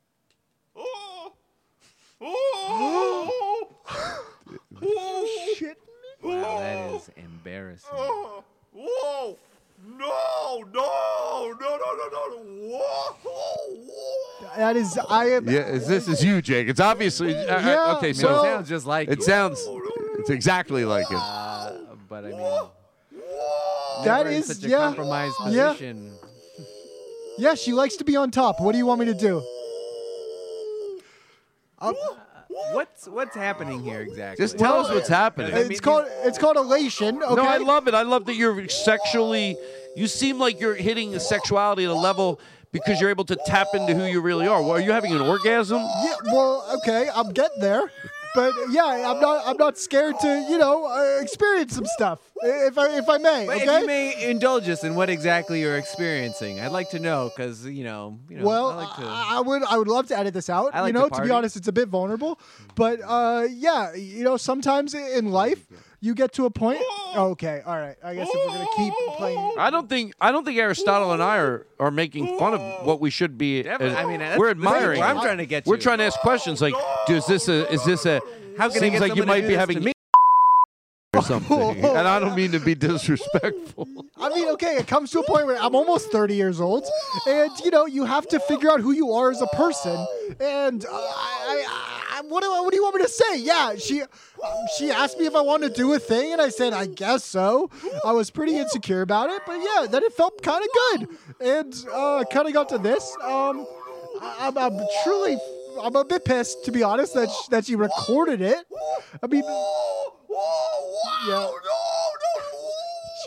Shit. 5.56 5.76
Wow, 6.22 6.58
that 6.58 6.94
is 6.94 7.10
embarrassing. 7.16 7.88
Whoa! 8.72 9.36
No! 9.86 10.64
No! 10.72 11.54
No! 11.60 11.76
No! 11.76 11.76
No! 11.96 12.08
No! 12.12 12.78
Whoa! 12.78 13.16
That 14.56 14.76
is. 14.76 14.98
I 15.08 15.26
am. 15.30 15.48
Yeah, 15.48 15.66
is 15.66 15.86
this 15.86 16.08
is 16.08 16.24
you, 16.24 16.42
Jake? 16.42 16.68
It's 16.68 16.80
obviously 16.80 17.34
uh, 17.34 17.38
uh, 17.40 17.60
Yeah, 17.60 17.96
okay. 17.96 18.08
I 18.08 18.12
mean, 18.12 18.14
So 18.14 18.28
it 18.28 18.42
sounds 18.42 18.68
just 18.68 18.86
like 18.86 19.08
it 19.08 19.18
you. 19.18 19.24
sounds. 19.24 19.64
It's 20.18 20.30
exactly 20.30 20.84
like 20.84 21.10
it. 21.10 21.16
Uh, 21.16 21.72
but 22.08 22.24
I 22.24 22.28
mean, 22.30 22.68
That 24.04 24.16
never 24.18 24.28
in 24.30 24.34
is 24.36 24.46
such 24.46 24.64
a 24.64 24.68
yeah. 24.68 24.78
compromised 24.78 25.34
yeah. 25.50 25.68
position. 25.68 26.12
Yeah, 27.38 27.54
she 27.54 27.72
likes 27.72 27.96
to 27.96 28.04
be 28.04 28.16
on 28.16 28.30
top. 28.32 28.60
What 28.60 28.72
do 28.72 28.78
you 28.78 28.86
want 28.86 29.00
me 29.00 29.06
to 29.06 29.14
do? 29.14 29.42
What's 32.48 33.06
what's 33.06 33.36
happening 33.36 33.82
here 33.82 34.00
exactly? 34.00 34.42
Just 34.42 34.58
tell 34.58 34.80
us 34.80 34.90
what's 34.90 35.08
happening. 35.08 35.52
It's 35.54 35.80
called 35.80 36.06
it's 36.24 36.38
called 36.38 36.56
elation. 36.56 37.22
Okay. 37.22 37.34
No, 37.34 37.42
I 37.42 37.58
love 37.58 37.88
it. 37.88 37.94
I 37.94 38.02
love 38.02 38.24
that 38.26 38.36
you're 38.36 38.68
sexually. 38.68 39.56
You 39.96 40.06
seem 40.06 40.38
like 40.38 40.60
you're 40.60 40.74
hitting 40.74 41.12
the 41.12 41.20
sexuality 41.20 41.84
at 41.84 41.90
a 41.90 41.94
level 41.94 42.40
because 42.72 43.00
you're 43.00 43.10
able 43.10 43.24
to 43.26 43.36
tap 43.46 43.68
into 43.74 43.94
who 43.94 44.04
you 44.04 44.20
really 44.20 44.46
are. 44.46 44.60
Well, 44.62 44.72
are 44.72 44.80
you 44.80 44.92
having 44.92 45.12
an 45.12 45.20
orgasm? 45.20 45.78
Yeah. 45.78 46.14
Well, 46.26 46.64
okay, 46.78 47.08
I'm 47.14 47.32
getting 47.32 47.60
there, 47.60 47.90
but 48.34 48.52
yeah, 48.70 48.84
I'm 49.10 49.20
not. 49.20 49.46
I'm 49.46 49.56
not 49.56 49.76
scared 49.78 50.18
to 50.20 50.46
you 50.48 50.58
know 50.58 50.86
uh, 50.86 51.20
experience 51.20 51.74
some 51.74 51.86
stuff 51.86 52.20
if 52.42 52.78
I 52.78 52.98
if 52.98 53.08
I 53.08 53.18
may. 53.18 53.46
But 53.46 53.56
okay. 53.56 53.64
if 53.64 53.80
you 53.80 53.86
may 53.86 54.30
indulge 54.30 54.68
us 54.68 54.84
in 54.84 54.94
what 54.94 55.10
exactly 55.10 55.60
you're 55.60 55.76
experiencing, 55.76 56.60
I'd 56.60 56.72
like 56.72 56.90
to 56.90 56.98
know 56.98 57.30
because 57.34 57.66
you 57.66 57.84
know, 57.84 58.18
you 58.28 58.38
know, 58.38 58.44
well, 58.44 58.70
I 58.70 58.84
like 58.84 58.96
to. 58.96 59.02
I 59.04 59.28
I 59.36 59.40
would 59.40 59.62
I 59.64 59.78
would 59.78 59.88
love 59.88 60.08
to 60.08 60.18
edit 60.18 60.34
this 60.34 60.50
out. 60.50 60.74
I 60.74 60.80
like 60.80 60.88
you 60.88 60.92
to 60.94 60.98
know, 61.00 61.08
to, 61.08 61.22
be 61.22 61.30
honest, 61.30 61.56
it's 61.56 61.68
a 61.68 61.72
bit 61.72 61.88
vulnerable, 61.88 62.38
but 62.74 63.00
uh, 63.04 63.46
yeah, 63.50 63.94
you 63.94 64.24
know, 64.24 64.36
sometimes 64.36 64.94
in 64.94 65.30
life 65.30 65.66
you 66.00 66.14
get 66.14 66.32
to 66.34 66.46
a 66.46 66.50
point. 66.50 66.80
Okay, 67.16 67.62
all 67.66 67.76
right. 67.76 67.96
I 68.04 68.14
guess 68.14 68.28
if 68.30 68.34
we're 68.34 68.52
gonna 68.52 68.66
keep 68.76 68.94
playing, 69.16 69.54
I 69.58 69.70
don't 69.70 69.88
think 69.88 70.14
I 70.20 70.30
don't 70.30 70.44
think 70.44 70.58
Aristotle 70.58 71.12
and 71.12 71.22
I 71.22 71.38
are, 71.38 71.66
are 71.80 71.90
making 71.90 72.38
fun 72.38 72.54
of 72.54 72.86
what 72.86 73.00
we 73.00 73.10
should 73.10 73.36
be. 73.36 73.62
Definitely. 73.62 73.96
uh, 73.96 74.06
I 74.06 74.16
mean, 74.16 74.38
we're 74.38 74.50
admiring. 74.50 75.02
I'm 75.02 75.20
trying 75.20 75.38
to 75.38 75.46
get 75.46 75.66
We're 75.66 75.76
you. 75.76 75.82
trying 75.82 75.98
to 75.98 76.04
ask 76.04 76.18
questions 76.20 76.60
like, 76.60 76.74
"Is 77.08 77.26
this 77.26 77.48
a? 77.48 77.70
Is 77.72 77.84
this 77.84 78.06
a? 78.06 78.20
How 78.56 78.68
can 78.68 78.78
I 78.78 78.80
seems 78.80 78.92
get 78.94 79.00
like 79.00 79.16
you 79.16 79.24
might 79.24 79.46
be 79.46 79.54
having 79.54 79.82
me? 79.82 79.92
Or 81.18 81.22
something." 81.22 81.84
and 81.84 82.08
I 82.08 82.18
don't 82.18 82.34
mean 82.34 82.52
to 82.52 82.60
be 82.60 82.74
disrespectful. 82.74 83.88
I 84.20 84.30
mean, 84.30 84.48
okay, 84.50 84.76
it 84.76 84.86
comes 84.86 85.10
to 85.12 85.20
a 85.20 85.24
point 85.24 85.46
where 85.46 85.56
I'm 85.56 85.74
almost 85.74 86.10
30 86.10 86.34
years 86.34 86.60
old, 86.60 86.84
and 87.26 87.50
you 87.64 87.70
know, 87.70 87.86
you 87.86 88.04
have 88.04 88.26
to 88.28 88.40
figure 88.40 88.70
out 88.70 88.80
who 88.80 88.92
you 88.92 89.12
are 89.12 89.30
as 89.30 89.40
a 89.40 89.46
person. 89.48 90.06
And 90.40 90.84
uh, 90.84 90.88
I, 90.90 91.64
I, 91.66 92.18
I, 92.18 92.22
what, 92.22 92.42
do, 92.42 92.50
what 92.50 92.70
do 92.70 92.76
you 92.76 92.82
want 92.82 92.96
me 92.96 93.02
to 93.02 93.08
say? 93.08 93.38
Yeah, 93.38 93.76
she, 93.76 94.02
she 94.76 94.90
asked 94.90 95.18
me 95.18 95.26
if 95.26 95.34
I 95.36 95.40
wanted 95.40 95.74
to 95.74 95.80
do 95.80 95.92
a 95.92 95.98
thing, 95.98 96.32
and 96.32 96.42
I 96.42 96.48
said 96.48 96.72
I 96.72 96.86
guess 96.86 97.24
so. 97.24 97.70
I 98.04 98.12
was 98.12 98.30
pretty 98.30 98.56
insecure 98.56 99.02
about 99.02 99.30
it, 99.30 99.42
but 99.46 99.58
yeah, 99.60 99.86
then 99.88 100.02
it 100.02 100.12
felt 100.12 100.42
kind 100.42 100.64
of 100.64 100.68
good, 100.98 101.18
and 101.40 101.86
uh, 101.92 102.24
kind 102.30 102.48
of 102.48 102.54
got 102.54 102.68
to 102.70 102.78
this. 102.78 103.16
Um, 103.22 103.66
I, 104.20 104.48
I'm, 104.48 104.58
I'm 104.58 104.86
truly. 105.04 105.38
I'm 105.82 105.96
a 105.96 106.04
bit 106.04 106.24
pissed, 106.24 106.64
to 106.64 106.72
be 106.72 106.82
honest, 106.82 107.14
that 107.14 107.30
sh- 107.30 107.48
that 107.48 107.66
she 107.66 107.76
recorded 107.76 108.40
it. 108.40 108.64
I 109.22 109.26
mean, 109.26 109.42
yeah. 111.28 111.48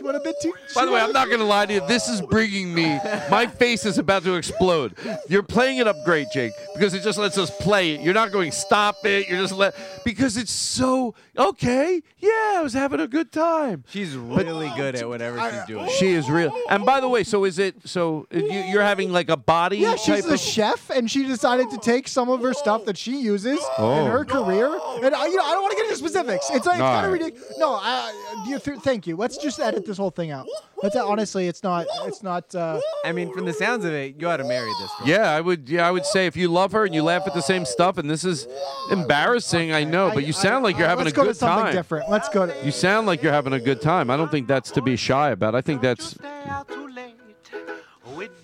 She 0.02 0.06
went 0.06 0.18
a 0.18 0.22
bit 0.22 0.36
too. 0.42 0.52
By 0.74 0.86
the 0.86 0.92
way, 0.92 1.00
I'm 1.00 1.12
not 1.12 1.28
going 1.28 1.42
to 1.42 1.46
lie 1.46 1.68
to 1.68 1.74
you. 1.74 1.88
This 1.88 2.10
is 2.10 2.22
bringing 2.22 2.74
me. 2.74 3.00
My 3.30 3.46
face 3.46 3.86
is 3.86 4.00
about 4.00 4.24
to 4.24 4.34
explode. 4.34 4.96
You're 5.30 5.44
playing 5.44 5.78
it 5.78 5.88
up 5.88 5.96
great, 6.04 6.28
Jake, 6.34 6.54
because 6.74 6.96
it 6.96 7.04
just 7.04 7.20
lets 7.20 7.38
us 7.38 7.52
play 7.60 7.92
it. 7.92 8.02
You're 8.02 8.16
not 8.16 8.32
going 8.32 8.52
stop 8.52 8.96
it. 9.06 9.30
You're 9.30 9.40
just 9.40 9.54
let 9.54 9.76
because 10.04 10.38
it's 10.38 10.52
so 10.52 11.14
okay. 11.38 12.02
Yeah, 12.18 12.54
I 12.56 12.62
was 12.64 12.74
having 12.74 13.00
a 13.00 13.08
good 13.08 13.32
time. 13.32 13.84
She's 13.90 14.16
really 14.16 14.72
good 14.76 14.96
at 14.96 15.08
whatever 15.08 15.40
she's 15.52 15.66
doing. 15.66 15.90
She 16.00 16.14
is 16.14 16.30
real. 16.32 16.52
And 16.70 16.84
by 16.84 17.00
the 17.00 17.08
way, 17.08 17.24
so 17.24 17.46
is 17.46 17.60
it? 17.60 17.76
So 17.88 18.26
you, 18.32 18.42
you're 18.44 18.82
having 18.82 19.12
like 19.12 19.30
a 19.30 19.38
body? 19.38 19.78
Yeah, 19.78 19.98
she's 19.98 20.24
type 20.24 20.32
a 20.32 20.34
of, 20.34 20.40
chef, 20.40 20.90
and 20.90 21.12
she 21.12 21.28
decided 21.28 21.70
to 21.70 21.78
take 21.78 22.08
some 22.08 22.30
of 22.30 22.42
her 22.42 22.54
stuff 22.54 22.86
that 22.86 22.98
she 22.98 23.22
uses 23.22 23.60
Oh. 23.78 24.06
in 24.06 24.12
her 24.12 24.22
oh. 24.22 24.24
career. 24.24 24.68
And 25.04 25.14
I, 25.14 25.28
you 25.28 25.36
know, 25.36 25.44
I 25.44 25.52
don't 25.52 25.62
want 25.62 25.72
to 25.72 25.78
get 25.78 25.86
into 25.86 25.98
specifics. 25.98 26.50
It's, 26.50 26.66
like, 26.66 26.76
it's 26.76 26.82
kind 26.82 27.06
of 27.06 27.12
ridiculous. 27.14 27.54
No, 27.60 27.74
I, 27.74 28.44
you, 28.48 28.58
th- 28.60 28.80
thank 28.80 29.06
you. 29.06 29.16
Let's 29.16 29.38
just 29.38 29.60
edit 29.60 29.86
this 29.86 29.91
whole 29.98 30.10
thing 30.12 30.32
out. 30.32 30.48
That's 30.82 30.96
honestly, 30.96 31.48
it's 31.48 31.64
not. 31.64 31.86
It's 32.04 32.24
not. 32.24 32.54
Uh, 32.56 32.80
I 33.06 33.12
mean, 33.12 33.32
from 33.34 33.46
the 33.46 33.54
sounds 33.54 33.86
of 33.86 33.94
it, 33.94 34.16
you 34.20 34.28
ought 34.28 34.38
to 34.38 34.44
marry 34.44 34.72
this 34.80 34.92
girl. 34.98 35.08
Yeah, 35.08 35.32
I 35.32 35.40
would. 35.40 35.70
Yeah, 35.70 35.88
I 35.88 35.92
would 35.92 36.06
say 36.06 36.26
if 36.26 36.36
you 36.36 36.48
love 36.48 36.72
her 36.72 36.86
and 36.86 36.96
you 36.96 37.04
laugh 37.04 37.28
at 37.28 37.34
the 37.34 37.42
same 37.42 37.66
stuff, 37.66 37.98
and 37.98 38.10
this 38.10 38.24
is 38.24 38.48
embarrassing, 38.90 39.72
I 39.72 39.84
know, 39.84 40.12
but 40.14 40.26
you 40.26 40.34
sound 40.34 40.64
like 40.64 40.78
you're 40.78 40.88
having 40.88 41.06
let's 41.06 41.14
a 41.14 41.16
go 41.16 41.24
good 41.24 41.34
to 41.34 41.36
something 41.36 41.66
time. 41.66 41.76
different. 41.76 42.10
Let's 42.10 42.30
go 42.30 42.48
to. 42.48 42.66
You 42.66 42.72
sound 42.72 43.08
like 43.08 43.22
you're 43.22 43.34
having 43.34 43.54
a 43.54 43.60
good 43.60 43.82
time. 43.82 44.10
I 44.10 44.18
don't 44.18 44.32
think 44.32 44.48
that's 44.48 44.72
to 44.72 44.82
be 44.82 44.96
shy 44.96 45.30
about. 45.30 45.56
I 45.56 45.62
think 45.62 45.82
that's. 45.82 46.18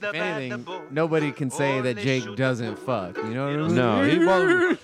If 0.02 0.14
anything, 0.14 0.66
nobody 0.92 1.32
can 1.32 1.50
say 1.50 1.82
that 1.82 1.98
Jake 1.98 2.36
doesn't 2.36 2.78
fuck. 2.78 3.18
You 3.18 3.24
know 3.34 3.46
what 3.46 3.60
I 3.60 3.68
mean? 3.68 3.76
No, 3.76 4.04
he 4.04 4.20
won't. 4.26 4.80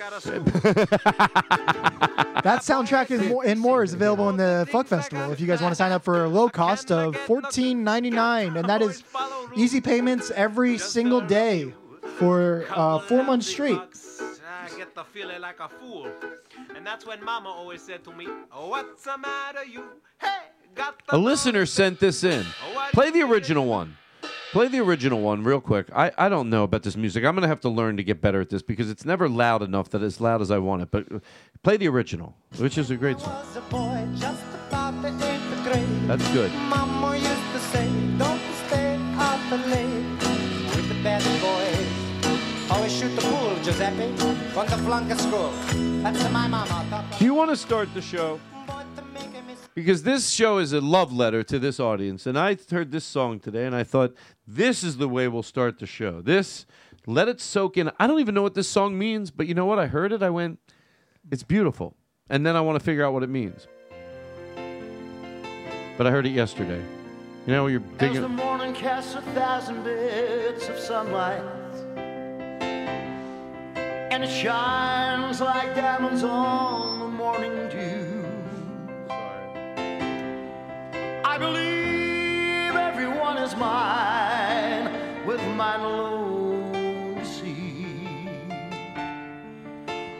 That 2.43 2.59
soundtrack 2.59 3.09
is 3.09 3.21
more, 3.29 3.45
and 3.45 3.57
more 3.57 3.83
is 3.83 3.93
available 3.93 4.27
in 4.27 4.35
the 4.35 4.67
Fuck 4.69 4.87
Festival. 4.87 5.31
If 5.31 5.39
you 5.39 5.47
guys 5.47 5.61
want 5.61 5.71
to 5.71 5.75
sign 5.77 5.93
up 5.93 6.03
for 6.03 6.25
a 6.25 6.27
low 6.27 6.49
cost 6.49 6.91
of 6.91 7.15
fourteen 7.15 7.85
ninety 7.85 8.09
nine, 8.09 8.57
and 8.57 8.67
that 8.67 8.81
is 8.81 9.01
easy 9.55 9.79
payments 9.79 10.29
every 10.31 10.77
single 10.77 11.21
day 11.21 11.73
for 12.17 12.65
uh, 12.71 12.99
four 12.99 13.23
months 13.23 13.47
straight. 13.47 13.79
I 13.79 14.69
get 14.77 14.93
the 14.93 15.05
feeling 15.05 15.39
like 15.39 15.61
a 15.61 15.69
fool. 15.69 16.09
And 16.75 16.85
that's 16.85 17.05
when 17.05 17.23
mama 17.23 17.47
always 17.47 17.81
said 17.81 18.03
to 18.03 18.11
me, 18.11 18.27
oh, 18.51 18.67
what's 18.67 19.03
the 19.05 19.17
matter 19.17 19.63
you? 19.63 19.83
Hey, 20.19 20.27
got 20.75 21.01
the 21.07 21.15
A 21.15 21.17
listener 21.17 21.65
sent 21.65 21.99
this 22.01 22.25
in. 22.25 22.45
Play 22.91 23.11
the 23.11 23.21
original 23.21 23.65
one. 23.65 23.95
Play 24.53 24.67
the 24.67 24.81
original 24.81 25.19
one 25.19 25.43
real 25.43 25.59
quick. 25.59 25.87
I, 25.95 26.11
I 26.15 26.29
don't 26.29 26.47
know 26.47 26.63
about 26.63 26.83
this 26.83 26.95
music. 26.95 27.25
I'm 27.25 27.33
going 27.33 27.41
to 27.41 27.47
have 27.47 27.61
to 27.61 27.69
learn 27.69 27.97
to 27.97 28.03
get 28.03 28.21
better 28.21 28.39
at 28.39 28.51
this 28.51 28.61
because 28.61 28.87
it's 28.87 29.03
never 29.03 29.27
loud 29.27 29.63
enough 29.63 29.89
that 29.89 30.03
as 30.03 30.21
loud 30.21 30.43
as 30.43 30.51
I 30.51 30.59
want 30.59 30.83
it. 30.83 30.91
But 30.91 31.07
play 31.63 31.75
the 31.75 31.87
original, 31.87 32.35
which 32.57 32.77
is 32.77 32.91
a 32.91 32.95
great 32.95 33.19
song. 33.19 33.43
a 33.55 33.61
boy 33.61 34.07
just 34.15 34.43
about 34.67 35.01
the 35.01 35.07
eighth 35.07 35.63
grade. 35.63 36.07
That's 36.07 36.31
good. 36.33 36.51
Mama 36.69 37.17
used 37.17 37.25
to 37.25 37.59
say, 37.71 37.89
don't 38.19 38.39
stay 38.67 38.95
out 39.15 39.39
the 39.49 39.57
late 39.57 40.21
with 40.75 40.87
the 40.87 41.03
bad 41.03 41.23
boys. 41.41 42.71
Always 42.71 42.95
shoot 42.95 43.15
the 43.15 43.21
pool, 43.21 43.55
Giuseppe, 43.63 44.03
on 44.55 44.67
the 44.67 44.77
flunk 44.85 45.09
of 45.09 45.19
school. 45.19 45.51
That's 46.03 46.31
my 46.31 46.47
mama 46.47 47.03
Do 47.17 47.25
you 47.25 47.33
want 47.33 47.49
to 47.49 47.57
start 47.57 47.91
the 47.95 48.03
show? 48.03 48.39
Because 49.75 50.03
this 50.03 50.29
show 50.29 50.59
is 50.59 50.71
a 50.71 50.81
love 50.81 51.11
letter 51.11 51.41
to 51.43 51.57
this 51.57 51.79
audience. 51.79 52.27
And 52.27 52.37
I 52.37 52.57
heard 52.69 52.91
this 52.91 53.03
song 53.03 53.39
today 53.39 53.65
and 53.65 53.75
I 53.75 53.83
thought, 53.83 54.13
this 54.47 54.83
is 54.83 54.97
the 54.97 55.09
way 55.09 55.27
we'll 55.27 55.41
start 55.41 55.79
the 55.79 55.87
show. 55.87 56.21
This, 56.21 56.65
let 57.07 57.27
it 57.27 57.41
soak 57.41 57.77
in. 57.77 57.91
I 57.99 58.05
don't 58.05 58.19
even 58.19 58.35
know 58.35 58.43
what 58.43 58.53
this 58.53 58.67
song 58.67 58.97
means, 58.97 59.31
but 59.31 59.47
you 59.47 59.55
know 59.55 59.65
what? 59.65 59.79
I 59.79 59.87
heard 59.87 60.13
it. 60.13 60.21
I 60.21 60.29
went, 60.29 60.59
it's 61.31 61.43
beautiful. 61.43 61.95
And 62.29 62.45
then 62.45 62.55
I 62.55 62.61
want 62.61 62.77
to 62.79 62.85
figure 62.85 63.03
out 63.03 63.13
what 63.13 63.23
it 63.23 63.29
means. 63.29 63.67
But 65.97 66.07
I 66.07 66.11
heard 66.11 66.25
it 66.25 66.31
yesterday. 66.31 66.83
You 67.45 67.53
know, 67.53 67.67
you're 67.67 67.83
As 67.99 68.13
the 68.13 68.27
morning 68.27 68.73
casts 68.73 69.15
a 69.15 69.21
thousand 69.33 69.83
bits 69.83 70.69
of 70.69 70.79
sunlight, 70.79 71.43
and 74.09 74.23
it 74.23 74.29
shines 74.29 75.41
like 75.41 75.75
diamonds 75.75 76.23
on 76.23 76.99
the 76.99 77.07
morning 77.07 77.69
dew. 77.69 78.12
I 81.33 81.37
believe 81.39 82.75
everyone 82.75 83.37
is 83.39 83.55
mine, 83.55 85.25
with 85.25 85.41
mine 85.55 85.79
alone 85.79 87.15
to 87.15 87.25
see. 87.25 87.87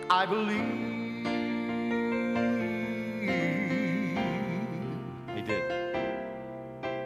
I 0.10 0.26
believe. 0.26 1.27
He 5.35 5.41
did. 5.44 5.64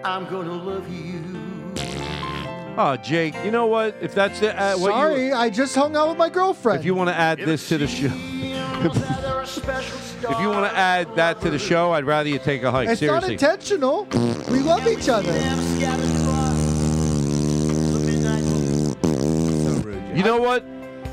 I'm 0.05 0.23
gonna 0.29 0.53
love 0.53 0.89
you. 0.89 1.21
Oh, 2.77 2.95
Jake, 3.03 3.35
you 3.43 3.51
know 3.51 3.65
what? 3.65 3.93
If 3.99 4.15
that's 4.15 4.39
the, 4.39 4.57
uh, 4.57 4.77
what 4.77 4.87
you. 4.87 4.93
Sorry, 4.93 5.33
I 5.33 5.49
just 5.49 5.75
hung 5.75 5.97
out 5.97 6.07
with 6.07 6.17
my 6.17 6.29
girlfriend. 6.29 6.79
If 6.79 6.85
you 6.85 6.95
want 6.95 7.09
to 7.09 7.15
add 7.15 7.39
this 7.39 7.67
to 7.67 7.77
the 7.77 7.87
show, 7.87 8.07
if 8.85 10.39
you 10.39 10.49
want 10.49 10.71
to 10.71 10.77
add 10.77 11.15
that 11.15 11.41
to 11.41 11.49
the 11.49 11.57
show, 11.57 11.93
I'd 11.93 12.05
rather 12.05 12.29
you 12.29 12.37
take 12.37 12.61
a 12.61 12.69
hike. 12.69 12.89
It's 12.89 13.01
not 13.01 13.27
intentional. 13.27 14.05
We 14.49 14.59
love 14.59 14.87
each 14.87 15.09
other. 15.09 15.33
You 20.15 20.23
know 20.23 20.39
what? 20.39 20.63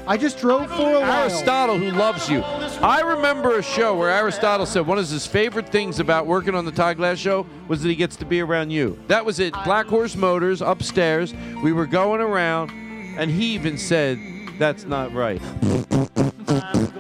I 0.07 0.19
just 0.19 0.39
drove 0.39 0.69
for 0.69 0.82
a 0.82 1.01
while. 1.01 1.23
Aristotle, 1.23 1.78
who 1.78 1.91
loves 1.91 2.28
you, 2.28 2.43
I 2.43 3.01
remember 3.01 3.57
a 3.57 3.62
show 3.62 3.97
where 3.97 4.11
Aristotle 4.11 4.66
said 4.66 4.86
one 4.86 4.99
of 4.99 5.09
his 5.09 5.27
favorite 5.27 5.70
things 5.70 6.01
about 6.01 6.27
working 6.27 6.55
on 6.55 6.66
the 6.66 6.73
Todd 6.73 6.99
Glass 6.99 7.16
show 7.16 7.47
was 7.69 7.82
that 7.82 7.89
he 7.89 7.97
gets 7.97 8.16
to 8.16 8.27
be 8.27 8.43
around 8.43 8.70
you. 8.70 9.03
That 9.09 9.24
was 9.24 9.41
at 9.41 9.55
Black 9.65 9.86
Horse 9.86 10.16
Motors 10.16 10.61
upstairs. 10.61 11.32
We 11.62 11.73
were 11.73 11.86
going 11.86 12.20
around, 12.20 12.70
and 13.16 13.31
he 13.31 13.55
even 13.55 13.78
said, 13.78 14.19
"That's 14.59 14.85
not 14.85 15.15
right." 15.15 15.41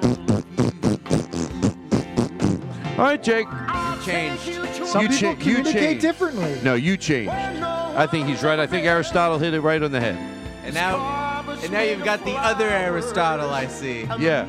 All 2.96 3.04
right, 3.04 3.20
Jake. 3.20 3.48
You 3.50 4.02
changed. 4.04 4.86
Some 4.86 5.02
you 5.02 5.08
people 5.08 5.20
cha- 5.20 5.30
you 5.30 5.36
communicate 5.36 5.74
changed. 5.74 6.00
differently. 6.02 6.60
No, 6.62 6.74
you 6.74 6.96
changed. 6.96 7.32
I 7.32 8.06
think 8.06 8.28
he's 8.28 8.42
right. 8.44 8.58
I 8.60 8.66
think 8.68 8.86
Aristotle 8.86 9.38
hit 9.38 9.52
it 9.52 9.60
right 9.62 9.82
on 9.82 9.90
the 9.90 10.00
head. 10.00 10.16
And 10.64 10.74
now, 10.74 11.42
and 11.62 11.72
now 11.72 11.80
you've 11.82 12.04
got 12.04 12.24
the 12.24 12.34
other 12.36 12.68
Aristotle. 12.68 13.50
I 13.50 13.66
see. 13.66 14.06
Yeah. 14.18 14.46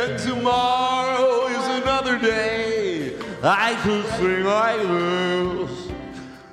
When 0.00 0.18
tomorrow 0.18 1.46
is 1.48 1.82
another 1.82 2.18
day, 2.18 3.14
I 3.42 3.74
could 3.82 4.06
sing 4.16 4.44
like 4.44 4.80
this. 4.80 5.90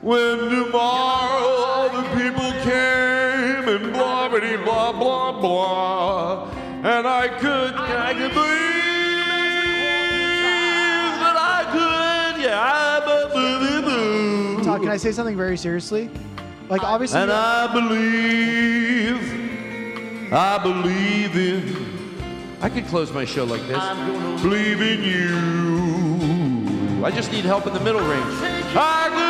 When 0.01 0.37
tomorrow 0.49 1.47
all 1.47 1.89
the 1.89 2.03
people 2.19 2.51
came 2.63 3.67
and 3.69 3.93
blah 3.93 4.27
blah 4.29 4.57
blah 4.63 4.91
blah 4.91 5.31
blah, 5.41 6.51
and 6.87 7.05
I 7.05 7.27
could 7.27 7.75
I 7.75 8.13
could 8.13 8.33
believe 8.33 8.47
that 11.19 11.35
I 11.35 11.65
could, 11.73 12.39
yeah, 12.41 12.61
I 12.61 13.01
believe. 13.03 14.63
Todd, 14.63 14.79
can 14.81 14.89
I 14.89 14.97
say 14.97 15.11
something 15.11 15.35
very 15.35 15.57
seriously? 15.57 16.09
Like 16.69 16.83
obviously. 16.83 17.19
And 17.19 17.29
I 17.31 17.67
believe, 17.73 19.19
I 20.31 20.57
believe 20.63 21.35
in. 21.35 21.75
I 22.61 22.69
could 22.69 22.87
close 22.87 23.11
my 23.11 23.25
show 23.25 23.43
like 23.43 23.67
this. 23.67 23.83
Believe 24.41 24.81
in 24.81 25.03
you. 25.03 25.35
I 27.05 27.11
just 27.11 27.33
need 27.33 27.43
help 27.43 27.67
in 27.67 27.73
the 27.73 27.81
middle 27.81 27.99
range. 28.01 28.33
I 28.75 29.09
could. 29.09 29.27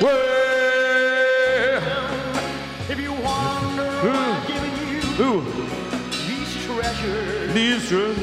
Well, 0.00 1.82
If 2.88 3.00
you 3.00 3.10
wonder 3.12 3.24
why 3.24 4.00
hmm. 4.00 4.14
I'm 4.14 4.46
giving 4.46 4.74
you 4.86 5.00
these 6.28 6.52
treasures, 6.64 7.52
these 7.52 7.88
treasures. 7.88 8.18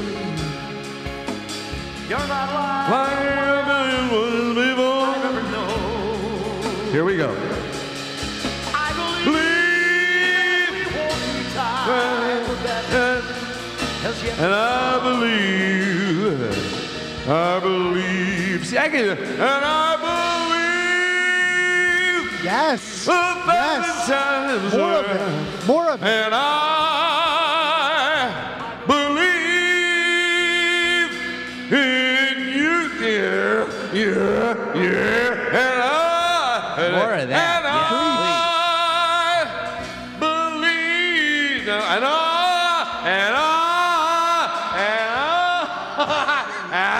you're 2.09 2.27
not. 2.27 2.89
Like 2.89 3.65
million 3.67 4.05
was 4.09 4.55
before. 4.55 5.11
Here 6.93 7.03
we 7.03 7.17
go. 7.17 7.35
Believe. 9.25 9.65
And 14.37 14.53
I 14.53 14.99
believe, 15.03 16.49
I 17.27 17.59
believe. 17.59 18.65
See, 18.65 18.77
I 18.77 18.87
can, 18.87 19.17
and 19.17 19.41
I 19.41 19.95
believe. 19.97 20.44
Yes. 22.45 23.05
Thousand 23.05 24.77
More 24.79 24.93
of 24.93 25.05
it. 25.09 25.65
More 25.65 25.89
of 25.89 26.03
it. 26.03 26.05
And 26.05 26.31
I 26.35 26.37
believe 28.85 29.25
in 31.73 32.37
you, 32.53 32.77
yeah, 33.01 33.65
yeah, 33.93 34.53
yeah. 34.75 35.57
And 35.57 35.81
I, 35.81 36.91
More 36.91 37.15
of 37.15 37.27
that, 37.29 37.65
And 37.65 38.13
believe, 40.19 41.67
and 41.67 41.81
I, 41.81 41.97
and 43.05 43.35
I, 43.35 43.49
and 44.85 45.11
I, 45.17 45.49
and 46.77 46.93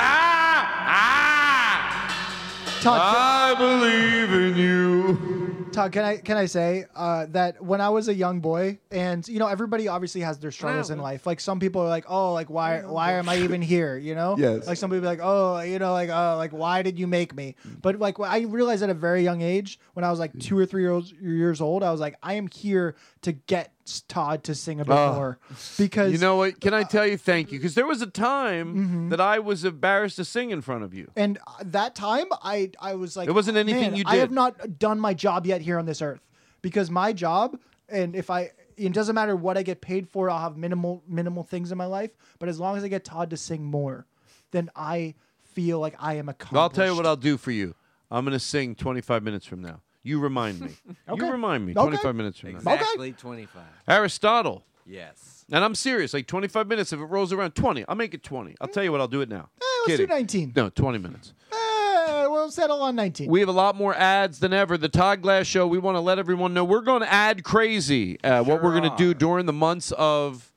I, 2.87 2.97
I 2.97 3.53
believe 3.59 4.31
in 4.33 4.55
you. 4.57 5.34
Todd, 5.75 5.91
can 5.91 6.05
I 6.05 6.17
can 6.17 6.37
I 6.37 6.45
say 6.45 6.85
uh, 6.95 7.25
that 7.29 7.61
when 7.61 7.81
I 7.81 7.89
was 7.89 8.07
a 8.07 8.13
young 8.13 8.39
boy, 8.39 8.79
and 8.91 9.27
you 9.27 9.39
know 9.39 9.47
everybody 9.47 9.87
obviously 9.89 10.21
has 10.21 10.39
their 10.39 10.51
struggles 10.51 10.89
in 10.89 10.99
life. 10.99 11.27
Like 11.27 11.39
some 11.41 11.59
people 11.59 11.81
are 11.81 11.89
like, 11.89 12.05
oh, 12.07 12.33
like 12.33 12.49
why 12.49 12.79
why 12.79 13.13
am 13.13 13.27
I 13.27 13.37
even 13.39 13.61
here? 13.61 13.97
You 13.97 14.15
know? 14.15 14.35
Yes. 14.37 14.67
Like 14.67 14.77
some 14.77 14.89
people 14.89 15.05
are 15.05 15.11
like, 15.11 15.19
oh, 15.21 15.59
you 15.59 15.77
know, 15.77 15.91
like 15.91 16.09
uh, 16.09 16.37
like 16.37 16.51
why 16.51 16.81
did 16.81 16.97
you 16.97 17.07
make 17.07 17.35
me? 17.35 17.55
But 17.81 17.99
like 17.99 18.19
I 18.19 18.41
realized 18.41 18.83
at 18.83 18.89
a 18.89 18.93
very 18.93 19.21
young 19.21 19.41
age, 19.41 19.79
when 19.93 20.05
I 20.05 20.09
was 20.09 20.19
like 20.19 20.37
two 20.39 20.57
or 20.57 20.65
three 20.65 20.83
years 20.83 21.13
years 21.21 21.59
old, 21.59 21.83
I 21.83 21.91
was 21.91 21.99
like, 21.99 22.15
I 22.23 22.33
am 22.33 22.47
here 22.47 22.95
to 23.23 23.33
get 23.33 23.74
Todd 24.07 24.43
to 24.45 24.55
sing 24.55 24.79
a 24.79 24.85
bit 24.85 24.93
Oh. 24.93 25.13
more 25.13 25.39
because 25.77 26.11
You 26.11 26.17
know 26.17 26.37
what? 26.37 26.59
Can 26.59 26.73
I 26.73 26.83
tell 26.83 27.05
you 27.05 27.17
thank 27.17 27.51
you? 27.51 27.59
Because 27.59 27.75
there 27.75 27.85
was 27.85 28.01
a 28.01 28.07
time 28.07 28.75
Mm-hmm. 28.75 29.09
that 29.09 29.21
I 29.21 29.39
was 29.39 29.63
embarrassed 29.63 30.15
to 30.17 30.25
sing 30.25 30.49
in 30.49 30.61
front 30.61 30.83
of 30.83 30.93
you. 30.93 31.11
And 31.15 31.37
uh, 31.45 31.63
that 31.65 31.93
time, 31.95 32.25
I 32.41 32.71
I 32.79 32.95
was 32.95 33.15
like, 33.15 33.27
It 33.29 33.33
wasn't 33.33 33.57
anything 33.57 33.95
you 33.95 34.03
did. 34.03 34.07
I 34.11 34.15
have 34.17 34.31
not 34.31 34.79
done 34.79 34.99
my 34.99 35.13
job 35.13 35.45
yet 35.45 35.61
here 35.61 35.77
on 35.77 35.85
this 35.85 36.01
earth 36.01 36.21
because 36.61 36.89
my 36.89 37.13
job, 37.13 37.59
and 37.87 38.15
if 38.15 38.29
I, 38.31 38.51
it 38.75 38.91
doesn't 38.91 39.13
matter 39.15 39.35
what 39.35 39.57
I 39.57 39.61
get 39.63 39.81
paid 39.81 40.09
for, 40.09 40.29
I'll 40.29 40.39
have 40.39 40.57
minimal 40.57 41.03
minimal 41.07 41.43
things 41.43 41.71
in 41.71 41.77
my 41.77 41.85
life. 41.85 42.11
But 42.39 42.49
as 42.49 42.59
long 42.59 42.77
as 42.77 42.83
I 42.83 42.87
get 42.87 43.03
Todd 43.05 43.29
to 43.29 43.37
sing 43.37 43.63
more, 43.63 44.07
then 44.51 44.69
I 44.75 45.13
feel 45.53 45.79
like 45.79 45.95
I 45.99 46.15
am 46.15 46.27
accomplished. 46.27 46.59
I'll 46.59 46.69
tell 46.71 46.87
you 46.87 46.95
what 46.95 47.05
I'll 47.05 47.15
do 47.15 47.37
for 47.37 47.51
you. 47.51 47.75
I'm 48.11 48.25
going 48.25 48.33
to 48.33 48.39
sing 48.39 48.75
25 48.75 49.23
minutes 49.23 49.45
from 49.45 49.61
now. 49.61 49.81
You 50.05 50.19
remind 50.19 50.61
me. 50.61 50.69
Okay. 51.09 51.25
You 51.25 51.31
remind 51.31 51.65
me 51.65 51.71
Okay. 51.73 51.81
25 51.81 52.15
minutes 52.15 52.39
from 52.39 52.51
now. 52.53 52.57
Exactly 52.57 53.11
25. 53.11 53.61
Aristotle. 53.87 54.63
Yes. 54.85 55.45
And 55.51 55.63
I'm 55.63 55.75
serious. 55.75 56.13
Like 56.13 56.25
25 56.27 56.67
minutes. 56.67 56.93
If 56.93 56.99
it 56.99 57.05
rolls 57.05 57.31
around 57.33 57.51
20, 57.55 57.85
I'll 57.87 57.95
make 57.95 58.13
it 58.13 58.23
20. 58.23 58.55
I'll 58.61 58.67
tell 58.67 58.83
you 58.83 58.91
what. 58.91 59.01
I'll 59.01 59.07
do 59.07 59.21
it 59.21 59.29
now. 59.29 59.49
Eh, 59.61 59.65
let's 59.87 59.87
Kidding. 59.87 60.05
do 60.07 60.13
19. 60.13 60.53
No, 60.55 60.69
20 60.69 60.97
minutes. 60.99 61.33
Eh, 61.51 62.25
we'll 62.27 62.49
settle 62.51 62.81
on 62.81 62.95
19. 62.95 63.29
We 63.29 63.39
have 63.39 63.49
a 63.49 63.53
lot 63.53 63.75
more 63.75 63.93
ads 63.95 64.39
than 64.39 64.51
ever. 64.53 64.77
The 64.77 64.89
Todd 64.89 65.21
Glass 65.21 65.45
Show, 65.47 65.67
we 65.67 65.77
want 65.77 65.95
to 65.95 65.99
let 66.01 66.17
everyone 66.19 66.53
know 66.53 66.63
we're 66.63 66.81
going 66.81 67.01
to 67.01 67.11
add 67.11 67.43
crazy. 67.43 68.19
Uh, 68.23 68.43
what 68.43 68.63
we're 68.63 68.77
going 68.79 68.89
to 68.89 68.97
do 68.97 69.13
during 69.13 69.45
the 69.45 69.53
months 69.53 69.91
of 69.93 70.51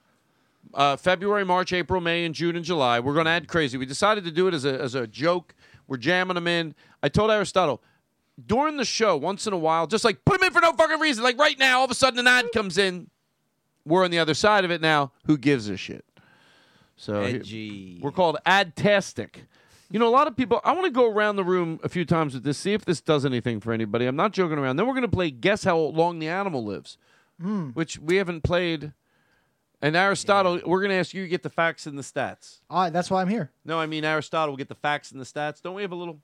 uh, 0.75 0.97
February, 0.97 1.45
March, 1.45 1.73
April, 1.73 2.01
May, 2.01 2.25
and 2.25 2.35
June 2.35 2.57
and 2.57 2.65
July. 2.65 3.01
We're 3.01 3.15
going 3.15 3.27
to 3.27 3.31
add 3.33 3.49
crazy. 3.49 3.77
We 3.79 3.87
decided 3.87 4.25
to 4.25 4.31
do 4.31 4.47
it 4.49 4.55
as 4.55 4.65
a, 4.65 4.81
as 4.81 4.95
a 4.95 5.07
joke. 5.07 5.55
We're 5.87 5.97
jamming 5.99 6.35
them 6.35 6.47
in. 6.47 6.75
I 7.03 7.09
told 7.09 7.31
Aristotle, 7.31 7.81
during 8.47 8.77
the 8.77 8.85
show, 8.85 9.17
once 9.17 9.47
in 9.47 9.53
a 9.53 9.59
while, 9.59 9.87
just 9.87 10.05
like 10.05 10.25
put 10.25 10.41
them 10.41 10.47
in 10.49 10.53
for 10.53 10.61
no 10.61 10.73
fucking 10.73 11.01
reason. 11.01 11.25
Like 11.25 11.39
right 11.39 11.59
now, 11.59 11.79
all 11.81 11.85
of 11.85 11.91
a 11.91 11.95
sudden 11.95 12.19
an 12.19 12.27
ad 12.27 12.47
comes 12.53 12.79
in. 12.79 13.11
We're 13.85 14.05
on 14.05 14.11
the 14.11 14.19
other 14.19 14.35
side 14.35 14.65
of 14.65 14.71
it 14.71 14.81
now. 14.81 15.13
Who 15.27 15.39
gives 15.39 15.69
a 15.69 15.77
shit? 15.77 16.05
So 16.97 17.25
he- 17.25 17.35
Edgy. 17.37 17.99
we're 18.03 18.13
called 18.13 18.37
adtastic. 18.45 19.45
You 19.91 19.99
know, 19.99 20.09
a 20.09 20.11
lot 20.11 20.27
of 20.27 20.37
people. 20.37 20.61
I 20.65 20.73
want 20.73 20.85
to 20.85 20.91
go 20.91 21.11
around 21.11 21.37
the 21.37 21.45
room 21.45 21.81
a 21.83 21.89
few 21.89 22.05
times 22.05 22.35
with 22.35 22.43
this, 22.45 22.59
see 22.59 22.75
if 22.75 22.85
this 22.85 23.01
does 23.01 23.25
anything 23.25 23.61
for 23.61 23.73
anybody. 23.73 24.05
I'm 24.07 24.17
not 24.17 24.33
joking 24.33 24.59
around. 24.59 24.77
Then 24.77 24.87
we're 24.87 24.93
going 24.93 25.03
to 25.03 25.09
play 25.09 25.31
guess 25.31 25.65
how 25.65 25.79
long 25.79 26.19
the 26.19 26.29
animal 26.29 26.63
lives, 26.65 26.99
Hmm. 27.41 27.69
which 27.71 27.99
we 27.99 28.17
haven't 28.17 28.43
played. 28.43 28.93
And 29.81 29.97
Aristotle, 29.97 30.61
we're 30.67 30.81
going 30.81 30.91
to 30.91 30.97
ask 30.97 31.15
you 31.15 31.23
to 31.23 31.29
get 31.29 31.43
the 31.45 31.49
facts 31.49 31.87
and 31.87 31.97
the 31.97 32.03
stats. 32.03 32.59
All 32.69 32.83
right, 32.83 32.93
that's 32.93 33.11
why 33.11 33.23
I'm 33.23 33.29
here. 33.29 33.51
No, 33.65 33.79
I 33.79 33.87
mean 33.87 34.05
Aristotle 34.05 34.51
will 34.53 34.57
get 34.59 34.69
the 34.69 34.75
facts 34.75 35.13
and 35.13 35.21
the 35.21 35.25
stats. 35.25 35.63
Don't 35.63 35.75
we 35.75 35.83
have 35.83 35.93
a 35.93 35.97
little? 35.97 36.19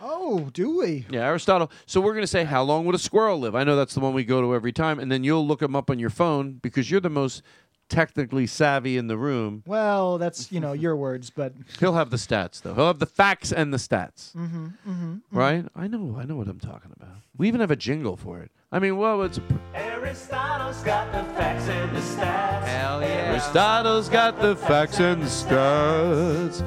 Oh, 0.00 0.50
do 0.52 0.78
we? 0.78 1.06
Yeah, 1.10 1.26
Aristotle. 1.26 1.70
So 1.86 2.00
we're 2.00 2.12
going 2.12 2.22
to 2.22 2.26
say 2.26 2.44
how 2.44 2.62
long 2.62 2.84
would 2.86 2.94
a 2.94 2.98
squirrel 2.98 3.38
live? 3.38 3.54
I 3.54 3.64
know 3.64 3.76
that's 3.76 3.94
the 3.94 4.00
one 4.00 4.14
we 4.14 4.24
go 4.24 4.40
to 4.40 4.54
every 4.54 4.72
time, 4.72 4.98
and 4.98 5.10
then 5.10 5.24
you'll 5.24 5.46
look 5.46 5.60
them 5.60 5.74
up 5.76 5.90
on 5.90 5.98
your 5.98 6.10
phone 6.10 6.52
because 6.62 6.90
you're 6.90 7.00
the 7.00 7.10
most 7.10 7.42
technically 7.88 8.46
savvy 8.46 8.98
in 8.98 9.06
the 9.06 9.16
room. 9.16 9.62
Well, 9.66 10.18
that's 10.18 10.52
you 10.52 10.60
know 10.60 10.72
your 10.74 10.94
words, 10.94 11.30
but 11.30 11.54
He'll 11.80 11.94
have 11.94 12.10
the 12.10 12.16
stats 12.18 12.60
though. 12.60 12.74
He'll 12.74 12.86
have 12.86 12.98
the 12.98 13.06
facts 13.06 13.50
and 13.50 13.72
the 13.72 13.78
stats. 13.78 14.34
mm-hmm, 14.34 14.66
mm-hmm, 14.86 15.14
Right? 15.32 15.64
I 15.74 15.86
know. 15.88 16.16
I 16.18 16.24
know 16.24 16.36
what 16.36 16.48
I'm 16.48 16.60
talking 16.60 16.92
about. 16.94 17.16
We 17.36 17.48
even 17.48 17.60
have 17.60 17.70
a 17.70 17.76
jingle 17.76 18.16
for 18.16 18.40
it. 18.40 18.50
I 18.70 18.78
mean, 18.78 18.98
well, 18.98 19.22
it's 19.22 19.40
Aristotle's 19.74 20.82
got 20.82 21.10
the 21.12 21.22
facts 21.34 21.66
and 21.68 21.96
the 21.96 22.00
stats. 22.00 22.64
Hell 22.64 23.00
yeah. 23.00 23.32
Aristotle's 23.32 24.08
got 24.10 24.38
the 24.40 24.54
facts 24.56 25.00
and 25.00 25.22
the 25.22 25.26
stats. 25.26 26.62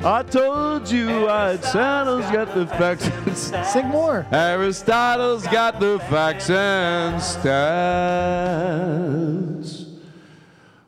I 0.00 0.22
told 0.22 0.88
you 0.90 1.28
Aristotle's 1.28 2.30
got 2.30 2.54
the 2.54 2.66
facts 2.66 3.06
and 3.06 3.26
stats. 3.26 3.66
Sing 3.72 3.86
more. 3.88 4.26
Aristotle's 4.30 5.44
got 5.48 5.80
the 5.80 5.98
facts 6.08 6.48
and 6.50 7.20
stats. 7.20 7.48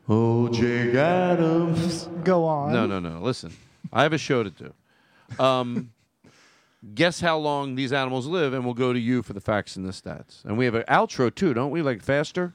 Oh, 0.07 0.47
Jake 0.49 0.95
Adams. 0.95 2.07
Go 2.23 2.45
on. 2.45 2.71
No, 2.71 2.87
no, 2.87 2.99
no. 2.99 3.19
Listen, 3.19 3.51
I 3.91 4.03
have 4.03 4.13
a 4.13 4.17
show 4.17 4.43
to 4.43 4.49
do. 4.49 4.73
Um, 5.43 5.91
guess 6.95 7.19
how 7.19 7.37
long 7.37 7.75
these 7.75 7.91
animals 7.91 8.27
live, 8.27 8.53
and 8.53 8.63
we'll 8.63 8.73
go 8.73 8.93
to 8.93 8.99
you 8.99 9.23
for 9.23 9.33
the 9.33 9.41
facts 9.41 9.75
and 9.75 9.85
the 9.85 9.91
stats. 9.91 10.45
And 10.45 10.57
we 10.57 10.63
have 10.65 10.75
an 10.75 10.83
outro 10.87 11.33
too, 11.33 11.53
don't 11.53 11.71
we? 11.71 11.81
Like 11.81 12.01
faster. 12.01 12.53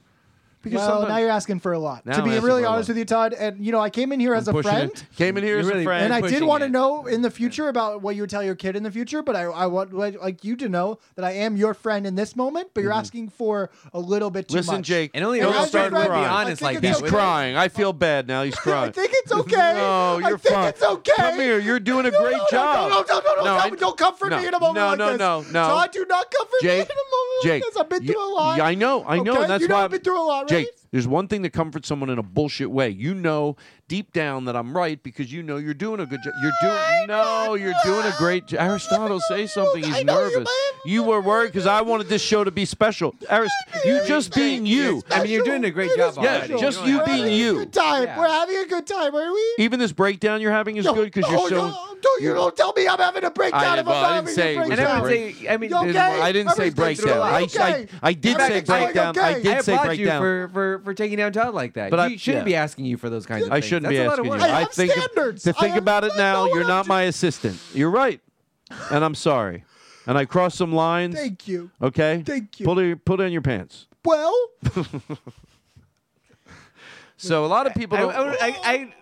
Because 0.69 0.87
well, 0.87 1.07
now 1.07 1.17
you're 1.17 1.29
asking 1.29 1.59
for 1.59 1.73
a 1.73 1.79
lot. 1.79 2.05
Now 2.05 2.13
to 2.13 2.19
I'm 2.19 2.23
be 2.25 2.31
asking 2.31 2.45
really 2.45 2.61
for 2.63 2.67
a 2.67 2.71
honest 2.71 2.89
lot. 2.89 2.93
with 2.93 2.97
you, 2.99 3.05
Todd, 3.05 3.33
and 3.33 3.65
you 3.65 3.71
know, 3.71 3.79
I 3.79 3.89
came 3.89 4.11
in 4.11 4.19
here 4.19 4.33
as 4.33 4.47
a 4.47 4.51
pushing 4.51 4.71
friend. 4.71 4.91
it. 4.91 5.05
Came 5.17 5.37
in 5.37 5.43
here 5.43 5.59
as 5.59 5.67
a 5.67 5.83
friend. 5.83 6.05
And 6.05 6.13
I 6.13 6.21
did 6.21 6.29
pushing 6.31 6.47
want 6.47 6.61
to 6.61 6.65
it. 6.67 6.71
know 6.71 7.05
in 7.07 7.21
the 7.21 7.31
future 7.31 7.67
about 7.69 8.01
what 8.01 8.15
you 8.15 8.23
would 8.23 8.29
tell 8.29 8.43
your 8.43 8.55
kid 8.55 8.75
in 8.75 8.83
the 8.83 8.91
future, 8.91 9.21
but 9.21 9.35
I, 9.35 9.43
I 9.43 9.65
want 9.67 9.93
like 9.93 10.21
like 10.21 10.43
you 10.43 10.55
to 10.57 10.69
know 10.69 10.99
that 11.15 11.25
I 11.25 11.31
am 11.31 11.55
your 11.57 11.73
friend 11.73 12.05
in 12.07 12.15
this 12.15 12.35
moment, 12.35 12.69
but 12.73 12.81
you're 12.83 12.93
asking 12.93 13.29
for 13.29 13.69
a 13.93 13.99
little 13.99 14.29
bit 14.29 14.47
too 14.47 14.53
Mm-hmm. 14.53 14.57
Listen, 14.57 14.75
much. 14.75 14.85
Jake. 14.85 15.11
And 15.13 15.23
only 15.23 15.39
And 15.39 15.49
a 15.49 15.51
real 15.51 15.61
as 15.61 15.73
your 15.73 15.81
friend 15.81 15.93
would 15.93 16.01
be 16.01 16.07
friend, 16.07 16.25
I 16.25 16.41
honest 16.43 16.59
think 16.59 16.61
like 16.73 16.81
that. 16.81 16.87
He's 16.87 16.95
wouldn't 16.97 17.13
crying. 17.13 17.55
I 17.57 17.67
feel 17.67 17.93
bad 17.93 18.27
now. 18.27 18.43
He's 18.43 18.55
crying. 18.55 18.89
I 18.89 18.91
crying. 18.91 18.93
think 18.93 19.11
it's 19.13 19.31
okay. 19.31 19.73
No, 19.75 20.19
I 20.23 20.29
you're 20.29 20.37
think 20.37 20.55
fine. 20.55 20.67
it's 20.69 20.83
okay. 20.83 21.11
Come 21.15 21.39
here. 21.39 21.59
You're 21.59 21.79
doing 21.79 22.05
a 22.05 22.11
great 22.11 22.31
no, 22.33 22.37
no, 22.37 22.45
job. 22.51 22.89
No, 22.89 23.01
no, 23.01 23.19
no, 23.19 23.35
no, 23.35 23.43
no, 23.43 23.57
I- 23.57 23.69
no, 23.69 23.75
don't 23.75 23.97
comfort 23.97 24.29
no, 24.29 24.39
me 24.41 24.47
in 24.47 24.53
a 24.53 24.59
moment 24.59 24.75
no, 24.75 24.87
like 24.87 24.97
no, 24.99 25.09
this. 25.11 25.19
no, 25.53 25.61
no. 25.61 25.67
Todd, 25.67 25.91
do 25.91 26.05
not 26.09 26.31
comfort 26.31 26.53
Jake, 26.61 26.77
me 26.77 26.81
in 26.81 26.97
a 26.97 27.09
moment 27.15 27.43
Jake, 27.43 27.63
like 27.63 27.73
this. 27.73 27.77
I've 27.81 27.89
been 27.89 28.03
you- 28.03 28.13
through 28.13 28.27
a 28.27 28.31
lot. 28.33 28.57
Yeah, 28.57 28.65
I 28.65 28.75
know, 28.75 29.03
I 29.05 29.19
know, 29.19 29.37
Okay? 29.37 29.47
that's 29.47 29.61
you 29.61 29.67
know 29.67 29.75
why 29.75 29.83
I've 29.83 29.91
been 29.91 30.01
through 30.01 30.19
a 30.21 30.25
lot, 30.25 30.39
right? 30.41 30.49
Jake, 30.65 30.69
there's 30.91 31.07
one 31.07 31.27
thing 31.27 31.43
to 31.43 31.49
comfort 31.49 31.85
someone 31.85 32.09
in 32.09 32.17
a 32.17 32.23
bullshit 32.23 32.71
way. 32.71 32.89
You 32.89 33.13
know 33.13 33.55
deep 33.87 34.11
down 34.11 34.45
that 34.45 34.55
I'm 34.55 34.75
right 34.75 35.01
because 35.01 35.31
you 35.31 35.43
know 35.43 35.57
you're 35.57 35.73
doing 35.73 35.99
a 35.99 36.05
good 36.05 36.21
job. 36.23 36.33
You're 36.41 36.51
doing 36.61 37.07
no, 37.07 37.53
you're 37.55 37.73
doing 37.83 38.05
a 38.05 38.13
great 38.17 38.47
job. 38.47 38.59
Aristotle, 38.59 39.19
say 39.21 39.47
something. 39.47 39.83
He's 39.83 40.03
nervous. 40.03 40.49
You 40.85 41.03
were 41.03 41.21
worried 41.21 41.47
because 41.47 41.67
I 41.67 41.81
wanted 41.81 42.07
this 42.07 42.21
show 42.21 42.43
to 42.43 42.51
be 42.51 42.65
special. 42.65 43.15
Arist, 43.29 43.53
you 43.85 44.01
just 44.07 44.33
being 44.33 44.65
you. 44.65 45.03
I 45.09 45.23
mean, 45.23 45.31
you're 45.31 45.43
doing 45.43 45.63
a 45.65 45.71
great 45.71 45.91
job 45.97 46.15
Yeah, 46.21 46.37
already. 46.37 46.57
just 46.57 46.85
you 46.85 47.03
being 47.05 47.33
you. 47.33 47.59
Good 47.59 47.73
time. 47.73 48.17
We're 48.17 48.27
having 48.27 48.57
a 48.57 48.65
good 48.65 48.87
time, 48.87 49.15
are 49.15 49.33
we? 49.33 49.55
Even 49.59 49.79
this 49.79 49.91
breakdown 49.91 50.41
you're 50.41 50.51
having 50.51 50.77
is 50.77 50.85
good 50.85 51.11
because 51.11 51.29
you're 51.29 51.39
oh, 51.39 51.49
so. 51.49 51.96
No, 52.07 52.13
don't 52.15 52.21
you 52.23 52.33
don't 52.33 52.55
tell 52.57 52.73
me 52.75 52.87
I'm 52.87 52.97
having 52.99 53.23
a 53.23 53.31
breakdown 53.31 53.63
I- 53.63 53.79
if 53.79 53.85
well, 53.85 53.95
I'm 53.95 54.03
I 54.05 54.15
not 54.21 54.25
didn't 54.25 54.27
having 54.27 54.35
say 54.35 54.53
it 54.53 54.57
a 54.57 54.59
And 54.61 54.67
breakdown. 54.67 54.97
I 54.97 55.01
would 55.01 55.09
say, 55.11 55.49
I 55.49 55.57
mean, 55.57 55.69
You 55.69 55.75
okay? 55.77 55.99
I 55.99 56.31
didn't 56.31 56.51
say 56.53 56.67
Everybody's 56.67 57.01
going 57.01 57.13
through 57.13 57.21
a 57.21 57.29
breakdown. 57.29 57.71
I, 57.71 57.73
Okay. 57.73 57.87
I, 58.03 58.07
I 58.09 58.13
did 58.13 58.37
say 58.37 58.57
and 58.57 58.67
forth, 58.67 58.81
breakdown. 58.93 59.17
I 59.19 59.33
did 59.33 59.47
I 59.47 59.61
say 59.61 59.73
applaud 59.73 59.85
breakdown. 59.87 60.15
you 60.15 60.19
for, 60.21 60.49
for, 60.53 60.79
for 60.85 60.93
taking 60.93 61.17
down 61.17 61.31
Todd 61.33 61.53
like 61.53 61.73
that. 61.73 61.91
But 61.91 61.99
I- 61.99 62.07
you 62.07 62.17
shouldn't 62.17 62.41
yeah. 62.43 62.45
be 62.45 62.55
asking 62.55 62.85
you 62.85 62.97
for 62.97 63.09
those 63.09 63.25
kinds 63.25 63.43
of 63.43 63.49
things. 63.51 63.63
I 63.63 63.67
shouldn't 63.67 63.83
That's 63.83 63.93
be 63.93 63.97
a 63.97 64.07
lot 64.09 64.19
of 64.19 64.25
asking 64.25 64.25
you. 64.25 64.31
work. 64.31 64.41
I 64.41 64.55
I 64.55 64.59
have 64.61 64.71
think 64.71 64.91
standards. 64.91 65.43
to 65.43 65.53
think 65.53 65.73
have- 65.73 65.83
about 65.83 66.03
it 66.03 66.13
now, 66.17 66.45
you're 66.47 66.67
not 66.67 66.87
my 66.87 67.03
assistant. 67.03 67.59
You're 67.73 67.91
right, 67.91 68.19
and 68.91 69.03
I'm 69.03 69.15
sorry. 69.15 69.63
And 70.05 70.17
I 70.17 70.23
crossed 70.25 70.57
some 70.57 70.71
lines. 70.71 71.15
Thank 71.15 71.47
you. 71.49 71.69
Okay. 71.81 72.23
Thank 72.25 72.59
you. 72.61 72.65
Put 72.65 72.77
it 72.77 73.03
put 73.03 73.19
in 73.19 73.33
your 73.33 73.41
pants. 73.41 73.87
Well, 74.05 74.33
So 77.17 77.45
a 77.45 77.47
lot 77.47 77.65
of 77.67 77.73
people 77.73 77.97
I, 77.97 78.01
don't. 78.01 78.13
I, 78.15 78.35
I, 78.41 78.55
I, 78.63 78.93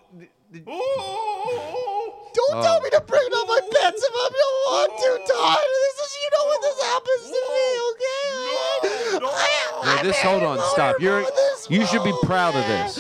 oh! 0.68 1.95
Don't 2.36 2.56
Oh. 2.58 2.62
tell 2.64 2.80
me 2.82 2.90
to 2.92 3.02
bring 3.02 3.30
up 3.34 3.48
my 3.48 3.60
pants 3.74 4.04
if 4.04 4.14
I 4.14 4.30
don't 4.36 4.58
want 4.68 4.92
to, 5.00 5.34
Todd. 5.34 5.58
This 5.64 6.06
is, 6.06 6.18
you 6.22 6.30
know 6.34 6.46
when 6.50 6.62
this 6.62 6.80
happens 6.84 7.24
to 7.24 7.42
me, 7.54 7.68
okay? 7.92 9.26
I- 9.28 9.86
No, 9.86 10.04
this. 10.04 10.18
Hold 10.22 10.44
on. 10.44 10.60
Stop. 10.74 11.00
You're. 11.00 11.24
You 11.70 11.86
should 11.86 12.04
be 12.04 12.14
proud 12.24 12.56
of 12.56 12.66
this. 12.68 13.00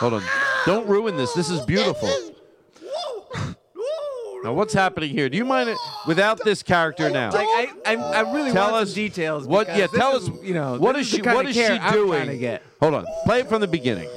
Hold 0.00 0.14
on. 0.14 0.22
Don't 0.66 0.86
ruin 0.88 1.16
this. 1.16 1.32
This 1.34 1.50
is 1.50 1.60
beautiful. 1.66 2.08
Now, 4.44 4.52
what's 4.52 4.72
happening 4.72 5.10
here? 5.10 5.28
Do 5.28 5.36
you 5.36 5.44
mind 5.44 5.68
it 5.68 5.76
without 6.06 6.42
this 6.44 6.62
character 6.62 7.10
now? 7.10 7.32
like, 7.32 7.44
I, 7.48 7.72
I, 7.84 7.94
I 7.96 8.32
really 8.32 8.52
Tell 8.52 8.70
want 8.70 8.84
us 8.88 8.94
details. 8.94 9.46
What? 9.48 9.66
Yeah, 9.66 9.88
this 9.88 9.90
tell 9.90 10.16
is, 10.16 10.28
us. 10.28 10.36
You 10.42 10.54
know, 10.54 10.78
what 10.78 10.94
this 10.94 11.06
is 11.08 11.12
she? 11.12 11.20
kind 11.20 11.34
What 11.36 11.44
of 11.46 11.50
is 11.50 11.56
care 11.56 11.74
she 11.74 11.80
I'm 11.80 11.92
doing? 11.92 12.26
to 12.26 12.38
get. 12.38 12.62
Hold 12.80 12.94
on. 12.94 13.04
Play 13.24 13.40
it 13.40 13.48
from 13.48 13.60
the 13.60 13.66
beginning. 13.66 14.08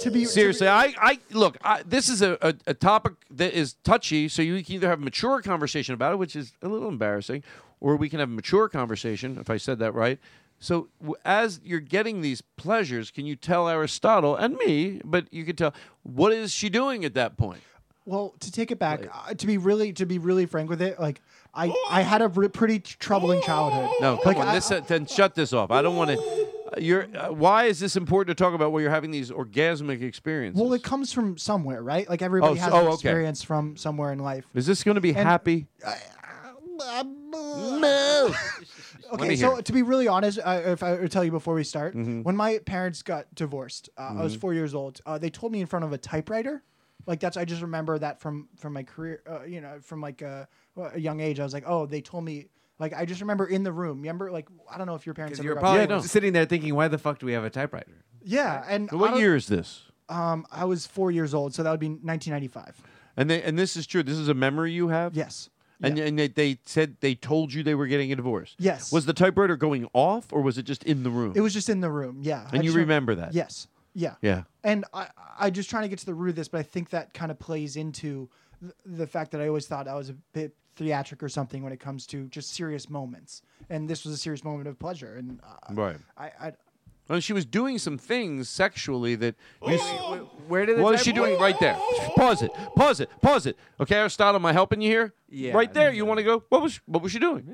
To 0.00 0.10
be 0.10 0.24
Seriously, 0.24 0.66
I, 0.66 0.94
I 0.98 1.18
look. 1.30 1.58
I, 1.62 1.82
this 1.82 2.08
is 2.08 2.22
a, 2.22 2.38
a, 2.40 2.54
a 2.68 2.74
topic 2.74 3.14
that 3.32 3.52
is 3.52 3.74
touchy, 3.84 4.28
so 4.28 4.40
you 4.40 4.64
can 4.64 4.76
either 4.76 4.88
have 4.88 5.00
a 5.00 5.04
mature 5.04 5.42
conversation 5.42 5.92
about 5.92 6.14
it, 6.14 6.16
which 6.16 6.34
is 6.34 6.54
a 6.62 6.68
little 6.68 6.88
embarrassing, 6.88 7.42
or 7.80 7.96
we 7.96 8.08
can 8.08 8.18
have 8.18 8.30
a 8.30 8.32
mature 8.32 8.68
conversation. 8.68 9.36
If 9.38 9.50
I 9.50 9.58
said 9.58 9.78
that 9.80 9.92
right. 9.92 10.18
So 10.58 10.88
as 11.24 11.60
you're 11.64 11.80
getting 11.80 12.20
these 12.20 12.40
pleasures, 12.40 13.10
can 13.10 13.26
you 13.26 13.36
tell 13.36 13.68
Aristotle 13.68 14.36
and 14.36 14.56
me, 14.56 15.00
but 15.04 15.32
you 15.32 15.44
can 15.44 15.56
tell 15.56 15.74
what 16.02 16.32
is 16.32 16.52
she 16.52 16.68
doing 16.68 17.04
at 17.04 17.14
that 17.14 17.36
point? 17.36 17.60
Well, 18.06 18.34
to 18.40 18.50
take 18.50 18.70
it 18.70 18.78
back, 18.78 19.06
uh, 19.12 19.34
to 19.34 19.46
be 19.46 19.58
really 19.58 19.92
to 19.94 20.06
be 20.06 20.18
really 20.18 20.46
frank 20.46 20.70
with 20.70 20.80
it, 20.80 20.98
like 20.98 21.20
I 21.54 21.72
I 21.90 22.00
had 22.02 22.22
a 22.22 22.28
re- 22.28 22.48
pretty 22.48 22.78
troubling 22.78 23.42
childhood. 23.42 23.90
No, 24.00 24.16
come 24.16 24.34
like, 24.34 24.36
on. 24.38 24.48
I- 24.48 24.54
this, 24.54 24.70
uh, 24.70 24.80
then 24.80 25.06
shut 25.06 25.34
this 25.34 25.52
off. 25.52 25.70
I 25.70 25.82
don't 25.82 25.96
want 25.96 26.10
to. 26.10 26.49
You're. 26.78 27.06
Uh, 27.16 27.32
why 27.32 27.64
is 27.64 27.80
this 27.80 27.96
important 27.96 28.36
to 28.36 28.42
talk 28.44 28.54
about? 28.54 28.72
Where 28.72 28.82
you're 28.82 28.90
having 28.90 29.10
these 29.10 29.30
orgasmic 29.30 30.02
experiences? 30.02 30.60
well, 30.60 30.72
it 30.72 30.82
comes 30.82 31.12
from 31.12 31.36
somewhere, 31.38 31.82
right? 31.82 32.08
Like 32.08 32.22
everybody 32.22 32.52
Oh, 32.52 32.62
has 32.62 32.70
so- 32.72 32.78
an 32.78 32.84
oh, 32.86 32.88
okay. 32.88 32.94
experience 32.94 33.42
from 33.42 33.76
somewhere 33.76 34.12
in 34.12 34.18
life. 34.20 34.44
is 34.54 34.66
this 34.66 34.82
going 34.84 34.94
to 34.96 35.00
be 35.00 35.10
And- 35.10 35.18
happy? 35.28 35.66
No. 36.82 38.34
Let 39.12 39.12
Okay, 39.12 39.28
me 39.28 39.36
so 39.36 39.56
it. 39.56 39.64
to 39.66 39.72
be 39.72 39.82
really 39.82 40.08
honest, 40.08 40.38
uh, 40.42 40.62
if 40.64 40.82
I 40.82 40.92
were 40.92 40.98
to 41.02 41.08
tell 41.08 41.24
you 41.24 41.30
before 41.30 41.54
we 41.54 41.64
start, 41.64 41.94
Mhm. 41.94 42.22
when 42.24 42.36
my 42.36 42.58
parents 42.58 43.02
got 43.02 43.26
divorced, 43.34 43.90
uh, 43.98 44.14
I 44.18 44.22
was 44.22 44.36
Mhm. 44.36 44.40
four 44.40 44.54
years 44.54 44.74
old. 44.74 45.00
Uh, 45.04 45.18
they 45.18 45.30
told 45.30 45.52
me 45.52 45.60
in 45.60 45.66
front 45.66 45.84
of 45.84 45.92
a 45.92 45.98
typewriter. 45.98 46.62
Like 47.06 47.18
that's 47.20 47.36
I 47.36 47.44
just 47.44 47.60
remember 47.62 47.98
that 47.98 48.20
from 48.20 48.48
from 48.56 48.72
my 48.72 48.82
career, 48.84 49.22
uh, 49.28 49.42
you 49.42 49.60
know, 49.60 49.78
from 49.82 50.00
like 50.00 50.22
a, 50.22 50.48
a 50.76 50.98
young 50.98 51.20
age. 51.20 51.40
I 51.40 51.44
was 51.44 51.52
like, 51.52 51.64
oh, 51.66 51.86
they 51.86 52.00
told 52.00 52.24
me. 52.24 52.46
Like 52.80 52.94
I 52.94 53.04
just 53.04 53.20
remember 53.20 53.46
in 53.46 53.62
the 53.62 53.70
room. 53.72 53.98
Remember, 53.98 54.30
like 54.32 54.48
I 54.70 54.78
don't 54.78 54.86
know 54.88 54.94
if 54.96 55.06
your 55.06 55.14
parents. 55.14 55.32
Because 55.38 55.40
ever 55.40 55.46
you're 55.46 55.54
got 55.54 55.60
probably 55.60 55.86
divorced. 55.86 56.08
sitting 56.08 56.32
there 56.32 56.46
thinking, 56.46 56.74
why 56.74 56.88
the 56.88 56.98
fuck 56.98 57.18
do 57.20 57.26
we 57.26 57.32
have 57.32 57.44
a 57.44 57.50
typewriter? 57.50 58.04
Yeah, 58.22 58.64
and 58.68 58.88
So 58.90 58.96
I 58.96 59.00
what 59.00 59.10
don't- 59.12 59.20
year 59.20 59.36
is 59.36 59.46
this? 59.46 59.82
Um, 60.08 60.44
I 60.50 60.64
was 60.64 60.86
four 60.86 61.12
years 61.12 61.34
old, 61.34 61.54
so 61.54 61.62
that 61.62 61.70
would 61.70 61.78
be 61.78 61.86
1995. 61.88 62.82
And 63.16 63.30
they, 63.30 63.42
and 63.42 63.56
this 63.56 63.76
is 63.76 63.86
true. 63.86 64.02
This 64.02 64.16
is 64.18 64.28
a 64.28 64.34
memory 64.34 64.72
you 64.72 64.88
have. 64.88 65.14
Yes. 65.14 65.50
And 65.82 65.98
and 65.98 66.18
they, 66.18 66.28
they 66.28 66.58
said 66.66 66.96
they 67.00 67.14
told 67.14 67.54
you 67.54 67.62
they 67.62 67.74
were 67.74 67.86
getting 67.86 68.12
a 68.12 68.16
divorce. 68.16 68.54
Yes. 68.58 68.92
Was 68.92 69.06
the 69.06 69.14
typewriter 69.14 69.56
going 69.56 69.88
off 69.94 70.30
or 70.32 70.42
was 70.42 70.58
it 70.58 70.64
just 70.64 70.82
in 70.84 71.04
the 71.04 71.10
room? 71.10 71.32
It 71.36 71.40
was 71.40 71.54
just 71.54 71.68
in 71.70 71.80
the 71.80 71.90
room. 71.90 72.18
Yeah. 72.22 72.46
I 72.52 72.56
And 72.56 72.64
you 72.64 72.70
just 72.70 72.76
remember 72.76 73.14
that? 73.14 73.32
Yes. 73.32 73.66
Yeah. 73.94 74.14
Yeah. 74.20 74.42
And 74.64 74.84
I, 74.92 75.08
I 75.38 75.48
just 75.50 75.70
trying 75.70 75.84
to 75.84 75.88
get 75.88 75.98
to 76.00 76.06
the 76.06 76.12
root 76.14 76.30
of 76.30 76.36
this, 76.36 76.48
but 76.48 76.58
I 76.58 76.64
think 76.64 76.90
that 76.90 77.14
kind 77.14 77.30
of 77.30 77.38
plays 77.38 77.76
into 77.76 78.28
th- 78.60 78.72
the 78.84 79.06
fact 79.06 79.30
that 79.30 79.40
I 79.40 79.48
always 79.48 79.66
thought 79.66 79.88
I 79.88 79.94
was 79.94 80.10
a 80.10 80.14
bit 80.34 80.54
theatric 80.80 81.22
or 81.22 81.28
something 81.28 81.62
when 81.62 81.72
it 81.72 81.80
comes 81.80 82.06
to 82.06 82.26
just 82.28 82.54
serious 82.54 82.88
moments, 82.88 83.42
and 83.68 83.88
this 83.88 84.04
was 84.04 84.14
a 84.14 84.16
serious 84.16 84.42
moment 84.42 84.66
of 84.68 84.78
pleasure. 84.78 85.14
And 85.16 85.38
uh, 85.44 85.74
Right. 85.74 85.96
I, 86.16 86.26
I, 86.46 86.52
Well, 87.08 87.20
she 87.20 87.32
was 87.34 87.44
doing 87.44 87.78
some 87.78 87.98
things 87.98 88.48
sexually 88.48 89.14
that 89.16 89.34
you. 89.66 89.74
s- 89.74 90.20
Where 90.48 90.64
did 90.66 90.78
What 90.80 90.94
is 90.94 91.02
she 91.02 91.12
typewriter- 91.12 91.36
doing 91.36 91.40
right 91.42 91.58
there? 91.60 91.76
Pause 92.16 92.42
it. 92.46 92.52
Pause 92.76 93.00
it. 93.00 93.10
Pause 93.20 93.46
it. 93.46 93.56
Okay, 93.80 93.96
Aristotle, 93.96 94.36
am 94.36 94.46
I 94.46 94.52
helping 94.52 94.80
you 94.80 94.90
here? 94.90 95.12
Yeah, 95.28 95.52
Right 95.52 95.72
there. 95.72 95.92
You 95.92 96.04
want 96.06 96.18
to 96.18 96.24
go? 96.24 96.42
What 96.48 96.62
was 96.62 96.80
What 96.86 97.02
was 97.02 97.12
she 97.12 97.18
doing? 97.18 97.44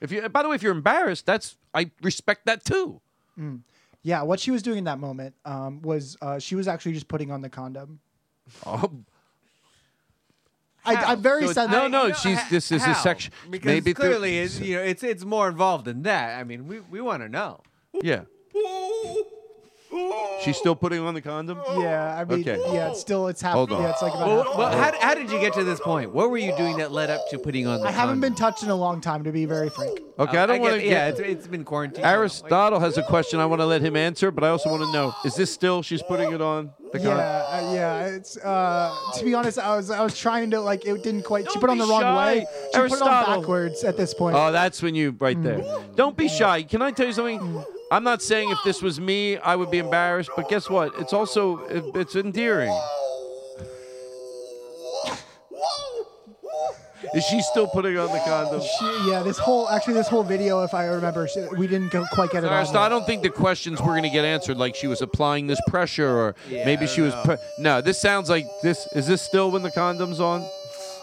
If 0.00 0.12
you, 0.12 0.28
by 0.28 0.42
the 0.42 0.48
way, 0.48 0.54
if 0.54 0.62
you're 0.62 0.72
embarrassed, 0.82 1.24
that's 1.26 1.56
I 1.74 1.90
respect 2.02 2.46
that 2.46 2.64
too. 2.64 3.00
mm. 3.38 3.60
yeah, 4.02 4.22
what 4.22 4.38
she 4.40 4.50
was 4.52 4.62
doing 4.62 4.78
in 4.78 4.84
that 4.84 4.98
moment 5.00 5.34
um, 5.44 5.80
was 5.82 6.16
uh, 6.22 6.38
she 6.38 6.54
was 6.54 6.68
actually 6.68 6.92
just 6.92 7.08
putting 7.08 7.30
on 7.32 7.40
the 7.42 7.48
condom. 7.48 7.98
Oh, 8.64 8.90
I, 10.86 11.12
I'm 11.12 11.20
very 11.22 11.46
So- 11.46 11.52
sensitive. 11.52 11.90
no, 11.90 12.08
no, 12.08 12.12
she's 12.14 12.38
this 12.48 12.70
is 12.72 12.82
a 12.82 12.86
How? 12.86 12.92
section. 12.94 13.32
Because 13.50 13.66
maybe 13.66 13.92
through- 13.92 14.04
clearly, 14.08 14.38
it's, 14.38 14.60
you 14.60 14.76
know, 14.76 14.82
it's 14.82 15.02
it's 15.02 15.24
more 15.24 15.48
involved 15.48 15.84
than 15.86 16.02
that. 16.02 16.38
I 16.38 16.44
mean, 16.44 16.66
we, 16.68 16.80
we 16.80 17.00
want 17.00 17.22
to 17.22 17.28
know. 17.28 17.60
Yeah. 17.92 18.22
She's 20.44 20.56
still 20.56 20.76
putting 20.76 21.00
on 21.00 21.14
the 21.14 21.20
condom. 21.22 21.58
Yeah, 21.78 22.16
I 22.18 22.24
mean, 22.24 22.40
Okay. 22.48 22.60
yeah, 22.72 22.90
it's 22.90 23.00
still 23.00 23.26
it's 23.28 23.40
half. 23.40 23.54
Hold 23.54 23.72
on. 23.72 23.82
Yeah, 23.82 23.90
it's 23.90 24.02
like 24.02 24.14
about. 24.14 24.26
Well, 24.28 24.44
half- 24.44 24.56
well 24.58 24.78
how, 24.78 24.92
how 25.00 25.14
did 25.14 25.30
you 25.30 25.40
get 25.40 25.54
to 25.54 25.64
this 25.64 25.80
point? 25.80 26.12
What 26.12 26.30
were 26.30 26.38
you 26.38 26.54
doing 26.56 26.76
that 26.78 26.92
led 26.92 27.10
up 27.10 27.28
to 27.30 27.38
putting 27.38 27.66
on 27.66 27.80
the 27.80 27.88
I 27.88 27.90
haven't 27.90 28.16
condom? 28.16 28.20
been 28.20 28.34
touched 28.34 28.62
in 28.62 28.70
a 28.70 28.74
long 28.76 29.00
time, 29.00 29.24
to 29.24 29.32
be 29.32 29.44
very 29.46 29.68
frank. 29.70 29.98
Okay, 30.18 30.38
I 30.38 30.46
don't 30.46 30.60
want 30.60 30.74
to 30.74 30.80
get- 30.80 30.88
yeah, 30.88 31.08
it's- 31.08 31.20
it's 31.30 31.46
been 31.46 31.64
quarantined. 31.64 32.06
Aristotle 32.06 32.80
has 32.80 32.96
a 32.98 33.02
question. 33.02 33.40
I 33.40 33.46
want 33.46 33.60
to 33.60 33.66
let 33.66 33.82
him 33.82 33.96
answer, 33.96 34.30
but 34.30 34.44
I 34.44 34.48
also 34.50 34.70
want 34.70 34.82
to 34.82 34.92
know: 34.92 35.14
Is 35.24 35.34
this 35.34 35.52
still 35.52 35.82
she's 35.82 36.02
putting 36.02 36.32
it 36.32 36.40
on 36.40 36.70
the 36.92 36.98
Yeah, 37.00 37.04
condom? 37.04 37.68
uh, 37.70 37.74
yeah. 37.74 38.06
It's 38.06 38.36
uh, 38.36 38.94
to 39.16 39.24
be 39.24 39.34
honest, 39.34 39.58
I 39.58 39.76
was 39.76 39.90
I 39.90 40.02
was 40.02 40.16
trying 40.18 40.50
to 40.52 40.60
like 40.60 40.84
it 40.86 41.02
didn't 41.02 41.22
quite. 41.24 41.44
she 41.46 41.54
Don't 41.54 41.60
put 41.60 41.70
on 41.70 41.78
be 41.78 41.84
the 41.84 41.90
wrong 41.90 42.02
shy. 42.02 42.26
way. 42.26 42.38
She 42.40 42.46
put 42.46 42.74
it 42.74 42.78
Aristotle. 42.78 43.08
on 43.34 43.40
backwards 43.40 43.84
at 43.84 43.96
this 43.96 44.14
point. 44.14 44.36
Oh, 44.36 44.52
that's 44.52 44.82
when 44.82 44.94
you 44.94 45.16
right 45.18 45.40
there. 45.42 45.62
Don't 45.96 46.16
be 46.16 46.28
shy. 46.28 46.62
Can 46.62 46.82
I 46.82 46.90
tell 46.92 47.06
you 47.06 47.12
something? 47.12 47.64
I'm 47.90 48.02
not 48.04 48.20
saying 48.22 48.50
if 48.50 48.58
this 48.64 48.82
was 48.82 49.00
me, 49.00 49.36
I 49.38 49.54
would 49.54 49.70
be 49.70 49.78
embarrassed, 49.78 50.30
but 50.36 50.48
guess 50.48 50.68
what? 50.68 50.92
It's 50.98 51.12
also 51.12 51.58
it- 51.66 51.84
it's 51.94 52.16
endearing. 52.16 52.76
Is 57.14 57.24
she 57.26 57.40
still 57.40 57.68
putting 57.68 57.96
on 57.96 58.10
the 58.10 58.18
condom? 58.26 58.60
She, 58.60 59.10
yeah, 59.10 59.22
this 59.22 59.38
whole 59.38 59.68
actually 59.68 59.94
this 59.94 60.08
whole 60.08 60.24
video, 60.24 60.64
if 60.64 60.74
I 60.74 60.86
remember, 60.86 61.28
she, 61.28 61.46
we 61.56 61.66
didn't 61.68 61.92
go, 61.92 62.04
quite 62.12 62.30
get 62.30 62.42
it 62.42 62.48
on. 62.48 62.52
Aristotle, 62.54 62.82
I 62.82 62.88
don't 62.88 63.06
think 63.06 63.22
the 63.22 63.30
questions 63.30 63.80
were 63.80 63.92
going 63.92 64.02
to 64.02 64.10
get 64.10 64.24
answered 64.24 64.56
like 64.56 64.74
she 64.74 64.86
was 64.88 65.00
applying 65.02 65.46
this 65.46 65.60
pressure 65.68 66.08
or 66.08 66.34
Yeah, 66.48 66.64
maybe 66.64 66.86
she 66.86 67.02
was. 67.02 67.14
Pre- 67.24 67.36
no, 67.58 67.80
this 67.80 68.00
sounds 68.00 68.28
like 68.28 68.44
this. 68.62 68.86
Is 68.92 69.06
this 69.06 69.22
still 69.22 69.50
when 69.52 69.62
the 69.62 69.70
condom's 69.70 70.20
on? 70.20 70.44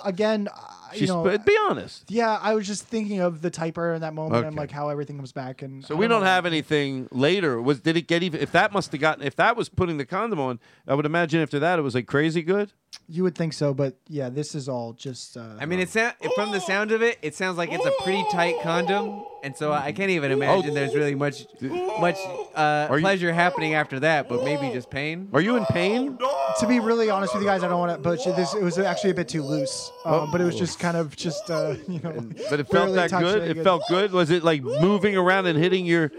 Again, 0.03 0.49
uh, 0.94 0.99
you 0.99 1.07
know, 1.07 1.24
but 1.24 1.45
be 1.45 1.57
honest. 1.70 2.06
yeah, 2.10 2.40
I 2.41 2.53
was 2.56 2.65
just 2.68 2.84
thinking 2.88 3.20
of 3.20 3.41
the 3.41 3.52
typer 3.52 3.95
in 3.95 4.02
that 4.02 4.14
moment 4.14 4.36
and 4.45 4.48
Okay. 4.48 4.57
like 4.57 4.72
how 4.72 4.90
everything 4.90 5.18
comes 5.18 5.32
back. 5.32 5.61
And 5.61 5.84
So 5.86 5.95
I 5.95 5.99
we 5.99 6.07
don't 6.07 6.22
know. 6.22 6.26
have 6.28 6.45
anything 6.45 7.07
later. 7.11 7.61
Was 7.61 7.82
did 7.82 7.98
it 7.98 8.07
get 8.07 8.24
even? 8.24 8.41
If 8.41 8.52
that 8.52 8.72
must 8.72 8.91
have 8.91 9.02
gotten, 9.02 9.24
if 9.26 9.36
that 9.38 9.56
was 9.57 9.70
putting 9.70 9.98
the 9.98 10.06
condom 10.06 10.40
on, 10.40 10.60
I 10.88 10.94
would 10.95 11.06
imagine 11.06 11.41
after 11.41 11.60
that 11.60 11.80
it 11.80 11.82
was 11.82 11.95
like 11.95 12.07
crazy 12.07 12.41
good. 12.41 12.74
You 13.10 13.24
would 13.24 13.36
think 13.36 13.53
so, 13.53 13.74
but 13.74 13.95
yeah, 14.07 14.30
this 14.30 14.56
is 14.56 14.70
all 14.70 14.94
just. 14.94 15.36
Uh, 15.38 15.45
I 15.60 15.65
mean, 15.65 15.80
it 15.80 15.90
sound 15.90 16.14
from 16.36 16.52
the 16.52 16.60
sound 16.60 16.91
of 16.91 17.02
it, 17.02 17.18
it 17.22 17.36
sounds 17.36 17.57
like 17.57 17.72
it's 17.72 17.86
a 17.86 17.91
pretty 18.03 18.24
tight 18.32 18.56
condom, 18.61 19.24
and 19.44 19.56
so 19.56 19.72
I 19.72 19.91
can't 19.91 20.10
even 20.11 20.32
imagine 20.32 20.74
there's 20.74 20.95
really 20.95 21.15
much, 21.15 21.45
much 21.61 22.18
uh, 22.56 22.88
Are 22.90 22.98
you- 22.98 23.03
pleasure 23.03 23.34
happening 23.34 23.74
after 23.74 23.99
that. 24.02 24.30
But 24.30 24.44
maybe 24.44 24.72
just 24.74 24.90
pain. 24.90 25.30
Are 25.34 25.41
you 25.41 25.56
in 25.57 25.65
pain? 25.65 26.18
To 26.60 26.68
be 26.68 26.80
really 26.80 27.10
honest 27.10 27.34
with 27.34 27.44
you 27.44 27.49
guys, 27.49 27.64
I 27.64 27.68
don't 27.68 27.80
want 27.80 27.91
to. 27.91 27.98
But 27.98 28.24
this 28.36 28.53
it 28.53 28.64
was 28.64 28.78
actually 28.80 29.11
a 29.11 29.15
bit 29.15 29.28
too 29.28 29.44
loose. 29.44 29.91
Um, 30.06 30.32
but 30.32 30.40
it 30.40 30.45
was 30.45 30.56
just 30.57 30.80
kind 30.80 30.95
of 30.98 31.15
just 31.15 31.49
uh, 31.49 31.76
you 31.88 31.99
know. 31.99 32.11
But 32.49 32.60
it 32.60 32.68
felt 32.68 32.72
barely 32.72 32.94
that 32.95 33.10
touching 33.10 33.28
good. 33.28 33.49
it. 33.49 33.57
It 33.57 33.64
felt 33.64 33.84
good. 33.90 34.11
Was 34.11 34.30
it 34.30 34.44
like 34.44 34.61
moving 34.64 35.18
around 35.18 35.48
and 35.48 35.57
hitting 35.57 35.86
your 35.86 36.11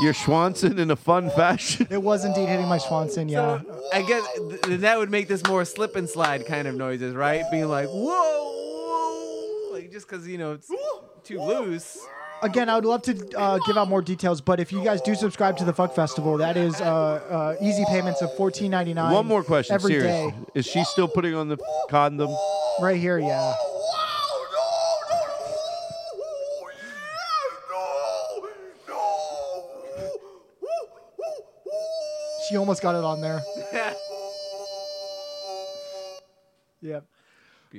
your 0.00 0.12
Schwanson 0.12 0.78
in 0.78 0.90
a 0.90 0.96
fun 0.96 1.28
fashion? 1.30 1.86
It 1.90 2.02
was 2.02 2.24
indeed 2.24 2.48
hitting 2.48 2.66
my 2.68 2.78
Swanson. 2.78 3.28
Yeah. 3.28 3.60
I 3.92 4.02
guess 4.02 4.26
th- 4.64 4.80
that 4.80 4.98
would 4.98 5.10
make 5.10 5.26
this 5.28 5.44
more 5.46 5.64
slip 5.64 5.96
and 5.96 6.08
slide 6.20 6.46
kind 6.46 6.68
of 6.68 6.74
noises, 6.74 7.14
right? 7.14 7.44
Being 7.50 7.68
like 7.68 7.88
whoa, 7.88 8.52
whoa, 8.52 9.72
like 9.72 9.90
just 9.90 10.06
because 10.06 10.28
you 10.28 10.36
know 10.36 10.52
it's 10.52 10.70
too 11.24 11.40
loose. 11.40 11.98
Again, 12.42 12.68
I 12.70 12.74
would 12.74 12.86
love 12.86 13.02
to 13.02 13.38
uh, 13.38 13.58
give 13.66 13.76
out 13.76 13.88
more 13.88 14.00
details, 14.00 14.40
but 14.40 14.60
if 14.60 14.72
you 14.72 14.82
guys 14.82 15.02
do 15.02 15.14
subscribe 15.14 15.58
to 15.58 15.64
the 15.64 15.74
Fuck 15.74 15.94
Festival, 15.94 16.38
that 16.38 16.56
is 16.56 16.80
uh, 16.80 16.84
uh, 16.84 17.56
easy 17.62 17.84
payments 17.86 18.20
of 18.20 18.34
fourteen 18.36 18.70
ninety 18.70 18.92
nine. 18.92 19.12
One 19.12 19.26
more 19.26 19.42
question. 19.42 19.74
every 19.74 19.92
serious. 19.92 20.32
day. 20.32 20.34
Is 20.54 20.66
she 20.66 20.84
still 20.84 21.08
putting 21.08 21.34
on 21.34 21.48
the 21.48 21.58
condom? 21.88 22.34
Right 22.80 23.00
here, 23.00 23.18
yeah. 23.18 23.54
She 32.48 32.56
almost 32.56 32.82
got 32.82 32.96
it 32.96 33.04
on 33.04 33.20
there. 33.20 33.40
Yep. 36.82 37.04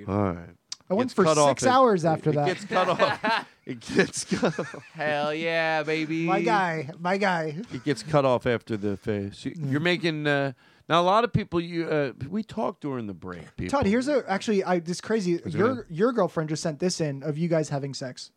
All 0.07 0.23
right. 0.33 0.49
I 0.89 0.93
went 0.93 1.11
for 1.11 1.25
six 1.25 1.65
hours 1.65 2.03
after 2.03 2.31
it 2.31 2.33
that. 2.35 2.47
It 2.49 2.53
gets 2.53 2.65
cut 2.65 2.89
off. 2.89 3.47
It 3.65 3.79
gets 3.79 4.25
cut 4.25 4.59
off. 4.59 4.75
Hell 4.93 5.33
yeah, 5.33 5.83
baby. 5.83 6.25
My 6.25 6.41
guy, 6.41 6.89
my 6.99 7.17
guy. 7.17 7.55
It 7.73 7.83
gets 7.85 8.03
cut 8.03 8.25
off 8.25 8.45
after 8.45 8.75
the 8.75 8.97
face. 8.97 9.45
You- 9.45 9.55
You're 9.57 9.79
making 9.79 10.27
uh, 10.27 10.51
now. 10.89 10.99
A 10.99 11.03
lot 11.03 11.23
of 11.23 11.31
people. 11.31 11.61
You 11.61 11.85
uh, 11.87 12.11
we 12.29 12.43
talked 12.43 12.81
during 12.81 13.07
the 13.07 13.13
break. 13.13 13.55
People. 13.55 13.79
Todd, 13.79 13.85
here's 13.85 14.07
a 14.09 14.23
actually 14.29 14.63
I 14.65 14.79
this 14.79 14.99
crazy. 14.99 15.35
What's 15.37 15.55
Your 15.55 15.67
going 15.67 15.79
on? 15.79 15.85
your 15.89 16.11
girlfriend 16.11 16.49
just 16.49 16.63
sent 16.63 16.79
this 16.79 16.99
in 16.99 17.23
of 17.23 17.37
you 17.37 17.47
guys 17.47 17.69
having 17.69 17.93
sex. 17.93 18.31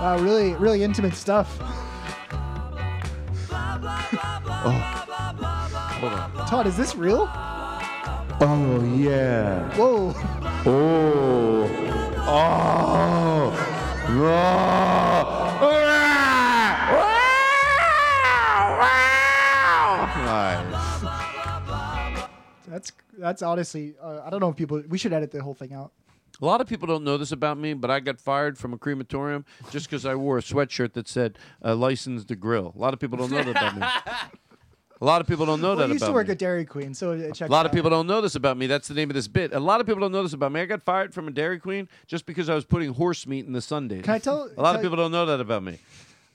Wow, 0.00 0.18
really, 0.20 0.54
really 0.54 0.82
intimate 0.82 1.14
stuff. 1.14 1.58
Hold 6.00 6.12
on. 6.14 6.46
Todd, 6.46 6.66
is 6.66 6.78
this 6.78 6.96
real? 6.96 7.28
Oh 8.42 8.94
yeah. 8.96 9.68
Whoa. 9.76 10.14
Oh. 10.64 11.68
Oh. 12.26 13.52
Nice. 20.24 21.02
That's 22.66 22.92
that's 23.18 23.42
honestly. 23.42 23.94
Uh, 24.00 24.22
I 24.24 24.30
don't 24.30 24.40
know 24.40 24.48
if 24.48 24.56
people. 24.56 24.82
We 24.88 24.96
should 24.96 25.12
edit 25.12 25.30
the 25.32 25.42
whole 25.42 25.52
thing 25.52 25.74
out. 25.74 25.92
A 26.40 26.44
lot 26.46 26.62
of 26.62 26.66
people 26.66 26.86
don't 26.88 27.04
know 27.04 27.18
this 27.18 27.32
about 27.32 27.58
me, 27.58 27.74
but 27.74 27.90
I 27.90 28.00
got 28.00 28.18
fired 28.18 28.56
from 28.56 28.72
a 28.72 28.78
crematorium 28.78 29.44
just 29.70 29.90
because 29.90 30.06
I 30.06 30.14
wore 30.14 30.38
a 30.38 30.40
sweatshirt 30.40 30.94
that 30.94 31.08
said 31.08 31.38
uh, 31.62 31.74
"licensed 31.74 32.28
to 32.28 32.36
grill." 32.36 32.72
A 32.74 32.78
lot 32.78 32.94
of 32.94 33.00
people 33.00 33.18
don't 33.18 33.30
know 33.30 33.42
that 33.42 33.50
about 33.50 33.76
me. 33.76 33.86
A 35.00 35.04
lot 35.04 35.22
of 35.22 35.26
people 35.26 35.46
don't 35.46 35.62
know 35.62 35.68
Well, 35.68 35.76
that 35.78 35.84
I 35.84 35.92
used 35.92 36.02
about 36.02 36.08
to 36.08 36.12
work 36.14 36.26
me. 36.28 36.32
at 36.32 36.38
Dairy 36.38 36.64
Queen, 36.66 36.92
so 36.92 37.12
A 37.12 37.46
lot 37.48 37.64
of 37.64 37.72
people 37.72 37.88
don't 37.88 38.06
know 38.06 38.20
this 38.20 38.34
about 38.34 38.58
me. 38.58 38.66
That's 38.66 38.86
the 38.86 38.92
name 38.94 39.08
of 39.08 39.14
this 39.14 39.28
bit. 39.28 39.52
A 39.54 39.58
lot 39.58 39.80
of 39.80 39.86
people 39.86 40.00
don't 40.00 40.12
know 40.12 40.22
this 40.22 40.34
about 40.34 40.52
me. 40.52 40.60
I 40.60 40.66
got 40.66 40.82
fired 40.82 41.14
from 41.14 41.26
a 41.26 41.30
Dairy 41.30 41.58
Queen 41.58 41.88
just 42.06 42.26
because 42.26 42.50
I 42.50 42.54
was 42.54 42.66
putting 42.66 42.92
horse 42.92 43.26
meat 43.26 43.46
in 43.46 43.52
the 43.54 43.62
sundaes. 43.62 44.02
Can 44.04 44.12
I 44.14 44.18
tell- 44.18 44.50
A 44.56 44.60
lot 44.60 44.76
of 44.76 44.82
people 44.82 44.96
don't 44.98 45.10
know 45.12 45.24
that 45.24 45.40
about 45.40 45.62
me. 45.62 45.78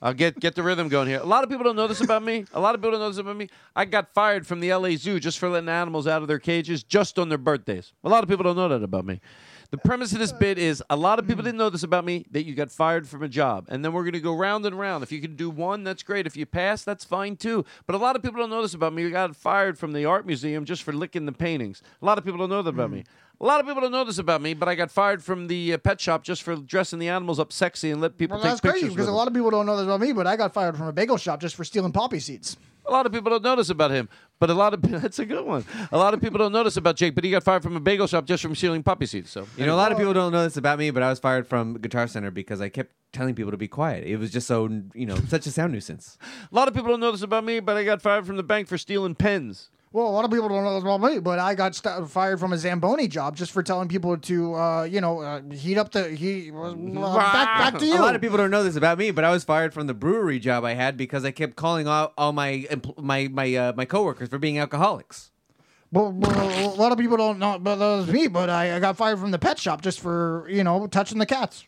I'll 0.02 0.12
get 0.12 0.38
get 0.40 0.54
the 0.54 0.62
rhythm 0.62 0.88
going 0.88 1.08
here. 1.08 1.20
A 1.20 1.24
lot 1.26 1.42
of 1.42 1.48
people 1.48 1.64
don't 1.64 1.74
know 1.76 1.86
this 1.86 2.02
about 2.02 2.22
me. 2.22 2.44
A 2.52 2.60
lot 2.60 2.74
of 2.74 2.80
people 2.82 2.90
don't 2.92 3.00
know 3.00 3.08
this 3.08 3.16
about 3.18 3.36
me. 3.36 3.48
I 3.74 3.86
got 3.86 4.12
fired 4.12 4.46
from 4.46 4.60
the 4.60 4.70
LA 4.74 4.90
Zoo 4.96 5.18
just 5.18 5.38
for 5.38 5.48
letting 5.48 5.70
animals 5.70 6.06
out 6.06 6.20
of 6.20 6.28
their 6.28 6.38
cages 6.38 6.82
just 6.82 7.18
on 7.18 7.28
their 7.30 7.38
birthdays. 7.38 7.92
A 8.04 8.08
lot 8.10 8.22
of 8.22 8.28
people 8.28 8.42
don't 8.44 8.56
know 8.56 8.68
that 8.68 8.82
about 8.82 9.06
me. 9.06 9.20
The 9.70 9.78
premise 9.78 10.12
of 10.12 10.18
this 10.18 10.32
bit 10.32 10.58
is 10.58 10.82
a 10.88 10.96
lot 10.96 11.18
of 11.18 11.26
people 11.26 11.42
didn't 11.42 11.58
know 11.58 11.70
this 11.70 11.82
about 11.82 12.04
me 12.04 12.24
that 12.30 12.44
you 12.44 12.54
got 12.54 12.70
fired 12.70 13.08
from 13.08 13.22
a 13.22 13.28
job. 13.28 13.66
And 13.68 13.84
then 13.84 13.92
we're 13.92 14.02
going 14.02 14.12
to 14.12 14.20
go 14.20 14.34
round 14.36 14.64
and 14.64 14.78
round. 14.78 15.02
If 15.02 15.10
you 15.10 15.20
can 15.20 15.34
do 15.34 15.50
one, 15.50 15.82
that's 15.84 16.02
great. 16.02 16.26
If 16.26 16.36
you 16.36 16.46
pass, 16.46 16.84
that's 16.84 17.04
fine 17.04 17.36
too. 17.36 17.64
But 17.86 17.94
a 17.94 17.98
lot 17.98 18.16
of 18.16 18.22
people 18.22 18.40
don't 18.40 18.50
know 18.50 18.62
this 18.62 18.74
about 18.74 18.92
me. 18.92 19.02
You 19.02 19.10
got 19.10 19.34
fired 19.34 19.78
from 19.78 19.92
the 19.92 20.04
art 20.04 20.26
museum 20.26 20.64
just 20.64 20.82
for 20.82 20.92
licking 20.92 21.26
the 21.26 21.32
paintings. 21.32 21.82
A 22.00 22.04
lot 22.04 22.18
of 22.18 22.24
people 22.24 22.38
don't 22.38 22.50
know 22.50 22.62
that 22.62 22.70
about 22.70 22.90
me. 22.90 23.04
A 23.40 23.44
lot 23.44 23.60
of 23.60 23.66
people 23.66 23.82
don't 23.82 23.92
know 23.92 24.04
this 24.04 24.18
about 24.18 24.40
me, 24.40 24.54
but 24.54 24.66
I 24.66 24.74
got 24.74 24.90
fired 24.90 25.22
from 25.22 25.46
the 25.48 25.74
uh, 25.74 25.78
pet 25.78 26.00
shop 26.00 26.22
just 26.22 26.42
for 26.42 26.56
dressing 26.56 26.98
the 26.98 27.08
animals 27.08 27.38
up 27.38 27.52
sexy 27.52 27.90
and 27.90 28.00
let 28.00 28.16
people 28.16 28.36
Well, 28.36 28.44
take 28.44 28.52
that's 28.52 28.60
pictures 28.62 28.80
crazy 28.80 28.94
because 28.94 29.08
a 29.08 29.12
lot 29.12 29.28
of 29.28 29.34
people 29.34 29.50
don't 29.50 29.66
know 29.66 29.76
this 29.76 29.84
about 29.84 30.00
me, 30.00 30.12
but 30.12 30.26
I 30.26 30.36
got 30.36 30.54
fired 30.54 30.74
from 30.76 30.86
a 30.86 30.92
bagel 30.92 31.18
shop 31.18 31.40
just 31.40 31.54
for 31.54 31.64
stealing 31.64 31.92
poppy 31.92 32.18
seeds. 32.18 32.56
A 32.88 32.92
lot 32.92 33.06
of 33.06 33.12
people 33.12 33.30
don't 33.30 33.42
notice 33.42 33.68
about 33.70 33.90
him, 33.90 34.08
but 34.38 34.50
a 34.50 34.54
lot 34.54 34.74
of 34.74 34.82
that's 35.02 35.18
a 35.18 35.26
good 35.26 35.44
one. 35.44 35.64
A 35.90 35.98
lot 35.98 36.14
of 36.14 36.20
people 36.20 36.38
don't 36.38 36.52
notice 36.52 36.76
about 36.76 36.96
Jake, 36.96 37.14
but 37.14 37.24
he 37.24 37.30
got 37.30 37.42
fired 37.42 37.62
from 37.62 37.76
a 37.76 37.80
bagel 37.80 38.06
shop 38.06 38.26
just 38.26 38.42
from 38.42 38.54
stealing 38.54 38.82
puppy 38.82 39.06
seeds. 39.06 39.30
So 39.30 39.46
You 39.56 39.66
know, 39.66 39.74
a 39.74 39.76
lot 39.76 39.92
of 39.92 39.98
people 39.98 40.12
don't 40.14 40.32
know 40.32 40.44
this 40.44 40.56
about 40.56 40.78
me, 40.78 40.90
but 40.90 41.02
I 41.02 41.10
was 41.10 41.18
fired 41.18 41.46
from 41.46 41.74
Guitar 41.78 42.06
Center 42.06 42.30
because 42.30 42.60
I 42.60 42.68
kept 42.68 42.92
telling 43.12 43.34
people 43.34 43.50
to 43.50 43.56
be 43.56 43.68
quiet. 43.68 44.04
It 44.04 44.16
was 44.18 44.30
just 44.30 44.46
so, 44.46 44.68
you 44.94 45.06
know, 45.06 45.16
such 45.28 45.46
a 45.46 45.50
sound 45.50 45.72
nuisance. 45.72 46.18
A 46.52 46.54
lot 46.54 46.68
of 46.68 46.74
people 46.74 46.90
don't 46.90 47.00
know 47.00 47.12
this 47.12 47.22
about 47.22 47.44
me, 47.44 47.60
but 47.60 47.76
I 47.76 47.84
got 47.84 48.02
fired 48.02 48.26
from 48.26 48.36
the 48.36 48.42
bank 48.42 48.68
for 48.68 48.78
stealing 48.78 49.14
pens. 49.14 49.70
Well, 49.96 50.08
a 50.08 50.10
lot 50.10 50.26
of 50.26 50.30
people 50.30 50.50
don't 50.50 50.62
know 50.62 50.74
this 50.74 50.82
about 50.82 51.00
me, 51.00 51.20
but 51.20 51.38
I 51.38 51.54
got 51.54 51.74
st- 51.74 52.10
fired 52.10 52.38
from 52.38 52.52
a 52.52 52.58
Zamboni 52.58 53.08
job 53.08 53.34
just 53.34 53.50
for 53.50 53.62
telling 53.62 53.88
people 53.88 54.14
to, 54.18 54.54
uh, 54.54 54.82
you 54.82 55.00
know, 55.00 55.22
uh, 55.22 55.40
heat 55.50 55.78
up 55.78 55.90
the 55.90 56.10
heat. 56.10 56.52
Uh, 56.66 57.16
back, 57.16 57.72
back 57.72 57.80
to 57.80 57.86
you. 57.86 57.94
A 57.94 58.02
lot 58.02 58.14
of 58.14 58.20
people 58.20 58.36
don't 58.36 58.50
know 58.50 58.62
this 58.62 58.76
about 58.76 58.98
me, 58.98 59.10
but 59.10 59.24
I 59.24 59.30
was 59.30 59.42
fired 59.42 59.72
from 59.72 59.86
the 59.86 59.94
brewery 59.94 60.38
job 60.38 60.64
I 60.64 60.74
had 60.74 60.98
because 60.98 61.24
I 61.24 61.30
kept 61.30 61.56
calling 61.56 61.88
all, 61.88 62.12
all 62.18 62.32
my 62.32 62.66
my 62.98 63.28
my 63.28 63.54
uh, 63.54 63.72
my 63.74 63.86
coworkers 63.86 64.28
for 64.28 64.38
being 64.38 64.58
alcoholics. 64.58 65.30
Well, 65.92 66.12
well, 66.12 66.74
a 66.74 66.76
lot 66.76 66.92
of 66.92 66.98
people 66.98 67.16
don't 67.16 67.38
know 67.38 67.54
about 67.54 67.78
that 67.78 67.86
was 67.86 68.08
me, 68.08 68.26
but 68.26 68.50
I, 68.50 68.76
I 68.76 68.80
got 68.80 68.98
fired 68.98 69.18
from 69.18 69.30
the 69.30 69.38
pet 69.38 69.58
shop 69.58 69.80
just 69.80 70.00
for, 70.00 70.46
you 70.50 70.62
know, 70.62 70.86
touching 70.88 71.18
the 71.18 71.26
cats. 71.26 71.64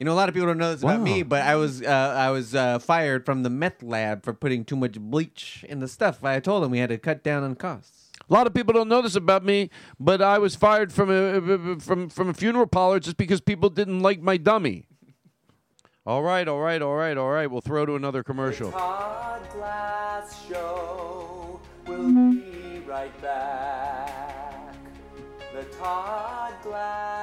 You 0.00 0.06
know, 0.06 0.12
a 0.12 0.14
lot 0.14 0.28
of 0.30 0.34
people 0.34 0.48
don't 0.48 0.56
know 0.58 0.72
this 0.72 0.82
about 0.82 0.98
Wow. 0.98 1.04
me, 1.04 1.22
but 1.22 1.42
I 1.42 1.54
was 1.56 1.82
uh, 1.82 1.86
I 2.16 2.30
was 2.30 2.54
uh, 2.54 2.78
fired 2.78 3.26
from 3.26 3.42
the 3.42 3.50
meth 3.50 3.82
lab 3.82 4.24
for 4.24 4.32
putting 4.32 4.64
too 4.64 4.74
much 4.76 4.98
bleach 4.98 5.62
in 5.68 5.80
the 5.80 5.88
stuff. 5.88 6.24
I 6.24 6.40
told 6.40 6.62
them 6.64 6.70
we 6.70 6.78
had 6.78 6.88
to 6.88 6.96
cut 6.98 7.22
down 7.22 7.44
on 7.44 7.54
costs. 7.54 8.08
A 8.28 8.32
lot 8.32 8.46
of 8.46 8.54
people 8.54 8.72
don't 8.72 8.88
know 8.88 9.02
this 9.02 9.14
about 9.14 9.44
me, 9.44 9.68
but 9.98 10.22
I 10.22 10.38
was 10.38 10.56
fired 10.56 10.90
from 10.90 11.10
a 11.10 11.78
from 11.80 12.08
from 12.08 12.28
a 12.30 12.34
funeral 12.34 12.66
parlor 12.66 12.98
just 12.98 13.18
because 13.18 13.42
people 13.42 13.68
didn't 13.68 14.00
like 14.00 14.22
my 14.22 14.38
dummy. 14.38 14.86
All 16.06 16.22
right, 16.22 16.48
all 16.48 16.60
right, 16.60 16.80
all 16.80 16.94
right, 16.96 17.18
all 17.18 17.28
right. 17.30 17.50
We'll 17.50 17.60
throw 17.60 17.84
to 17.84 17.94
another 17.94 18.22
commercial. 18.22 18.72
Todd 18.72 19.42
Glass 19.52 20.46
Show. 20.48 21.60
We'll 21.86 22.10
be 22.32 22.82
right 22.88 23.12
back. 23.20 24.74
The 25.52 25.64
Todd 25.76 26.54
Glass 26.62 27.19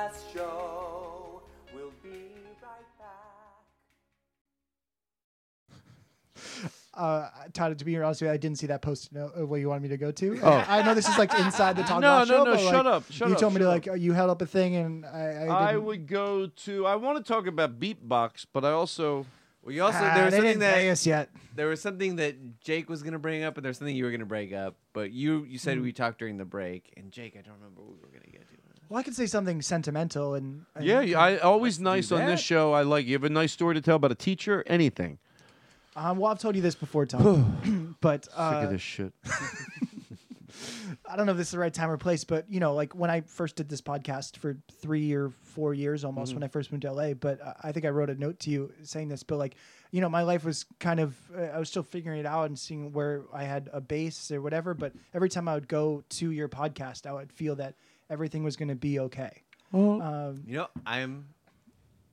Uh, 6.98 7.30
Todd, 7.54 7.78
to 7.78 7.86
be 7.86 7.96
honest 7.98 8.22
with 8.22 8.28
you, 8.30 8.34
I 8.34 8.38
didn't 8.38 8.58
see 8.58 8.68
that 8.68 8.82
post 8.82 9.10
uh, 9.16 9.46
where 9.46 9.60
you 9.60 9.70
wanted 9.70 9.84
me 9.84 9.90
to 9.90 9.98
go 9.98 10.12
to. 10.12 10.40
Oh. 10.42 10.66
I 10.68 10.82
know 10.82 10.94
this 10.96 11.08
is 11.08 11.18
like 11.18 11.32
inside 11.38 11.76
the 11.76 11.84
Talk 11.90 12.02
No, 12.02 12.20
no, 12.20 12.26
show. 12.26 12.44
no, 12.44 12.46
but, 12.46 12.64
like, 12.64 12.74
shut 12.74 12.88
up, 12.88 13.04
shut 13.12 13.28
you 13.30 13.36
up, 13.36 13.40
told 13.40 13.54
me 13.54 13.60
to 13.60 13.66
shut 13.66 13.88
like 13.88 14.02
you 14.02 14.14
held 14.14 14.30
up 14.32 14.42
a 14.42 14.46
thing, 14.48 14.76
and 14.76 15.06
I. 15.06 15.46
I, 15.48 15.72
I 15.74 15.78
would 15.78 16.08
go 16.08 16.48
to. 16.48 16.86
I 16.88 16.96
want 16.96 17.24
to 17.24 17.34
talk 17.34 17.46
about 17.48 17.80
beatbox, 17.80 18.46
but 18.52 18.66
I 18.66 18.72
also. 18.72 19.26
Well, 19.64 19.76
you 19.76 19.84
also 19.84 20.00
Ah, 20.02 20.14
there 20.16 20.26
was 20.26 20.34
something 20.34 20.60
that 20.60 21.06
yet. 21.06 21.30
there 21.56 21.68
was 21.68 21.82
something 21.82 22.16
that 22.16 22.60
Jake 22.62 22.90
was 22.90 23.04
gonna 23.04 23.20
bring 23.20 23.44
up, 23.44 23.58
and 23.58 23.66
there's 23.66 23.78
something 23.78 23.96
you 23.96 24.06
were 24.06 24.12
gonna 24.12 24.26
bring 24.26 24.54
up. 24.54 24.76
But 24.94 25.12
you 25.12 25.44
you 25.44 25.58
said 25.60 25.78
Mm. 25.78 25.84
we 25.84 25.92
talked 25.92 26.20
during 26.20 26.38
the 26.38 26.46
break, 26.46 26.94
and 26.98 27.12
Jake, 27.12 27.36
I 27.38 27.42
don't 27.42 27.56
remember 27.56 27.82
what 27.82 27.92
we 27.96 28.00
were 28.02 28.08
gonna 28.08 28.32
get 28.32 28.48
to. 28.48 28.56
Well, 28.90 28.98
I 29.00 29.04
could 29.04 29.16
say 29.16 29.26
something 29.26 29.62
sentimental 29.62 30.34
and. 30.36 30.66
and 30.74 30.86
Yeah, 30.86 31.02
yeah, 31.02 31.20
I 31.20 31.38
always 31.40 31.80
nice 31.80 32.12
on 32.14 32.26
this 32.26 32.40
show. 32.40 32.72
I 32.72 32.84
like 32.84 33.06
you 33.06 33.14
have 33.14 33.26
a 33.26 33.30
nice 33.30 33.52
story 33.52 33.76
to 33.76 33.82
tell 33.82 33.98
about 33.98 34.14
a 34.14 34.16
teacher, 34.16 34.64
anything. 34.66 35.20
Um, 35.98 36.18
well, 36.20 36.32
I've 36.32 36.40
told 36.40 36.56
you 36.56 36.62
this 36.62 36.76
before, 36.76 37.06
Tom. 37.08 37.96
but 38.02 38.28
uh, 38.36 38.52
Sick 38.62 38.66
of 38.66 38.72
this 38.72 38.82
shit. 38.82 39.14
I 41.10 41.16
don't 41.16 41.26
know 41.26 41.32
if 41.32 41.38
this 41.38 41.48
is 41.48 41.52
the 41.52 41.60
right 41.60 41.74
time 41.74 41.90
or 41.90 41.98
place, 41.98 42.24
but 42.24 42.46
you 42.50 42.60
know, 42.60 42.74
like 42.74 42.94
when 42.94 43.10
I 43.10 43.22
first 43.22 43.56
did 43.56 43.68
this 43.70 43.82
podcast 43.82 44.38
for 44.38 44.58
three 44.82 45.14
or 45.14 45.30
four 45.42 45.74
years 45.74 46.04
almost 46.04 46.32
Mhm. 46.32 46.36
when 46.36 46.44
I 46.44 46.48
first 46.50 46.72
moved 46.72 46.84
to 46.84 46.92
LA, 46.92 47.14
but 47.14 47.42
uh, 47.42 47.54
I 47.64 47.72
think 47.72 47.86
I 47.86 47.90
wrote 47.90 48.10
a 48.10 48.16
note 48.16 48.40
to 48.42 48.50
you 48.52 48.72
saying 48.84 49.08
this, 49.10 49.24
but 49.24 49.38
like, 49.38 49.56
you 49.92 50.02
know, 50.02 50.10
my 50.10 50.22
life 50.24 50.44
was 50.46 50.66
kind 50.80 51.00
of, 51.00 51.16
uh, 51.36 51.42
I 51.44 51.60
was 51.60 51.70
still 51.70 51.84
figuring 51.84 52.20
it 52.20 52.26
out 52.26 52.46
and 52.46 52.58
seeing 52.60 52.92
where 52.94 53.24
I 53.34 53.44
had 53.44 53.70
a 53.74 53.82
base 53.82 54.32
or 54.32 54.42
whatever. 54.42 54.74
But 54.74 54.94
every 55.14 55.30
time 55.30 55.48
I 55.48 55.54
would 55.56 55.68
go 55.68 56.04
to 56.10 56.32
your 56.32 56.50
podcast, 56.50 57.06
I 57.08 57.14
would 57.14 57.32
feel 57.32 57.56
that 57.56 57.76
everything 58.10 58.44
was 58.44 58.56
going 58.56 58.70
to 58.70 58.76
be 58.76 59.00
okay. 59.00 59.44
Um, 59.74 60.44
You 60.46 60.58
know, 60.58 60.68
I'm. 60.86 61.30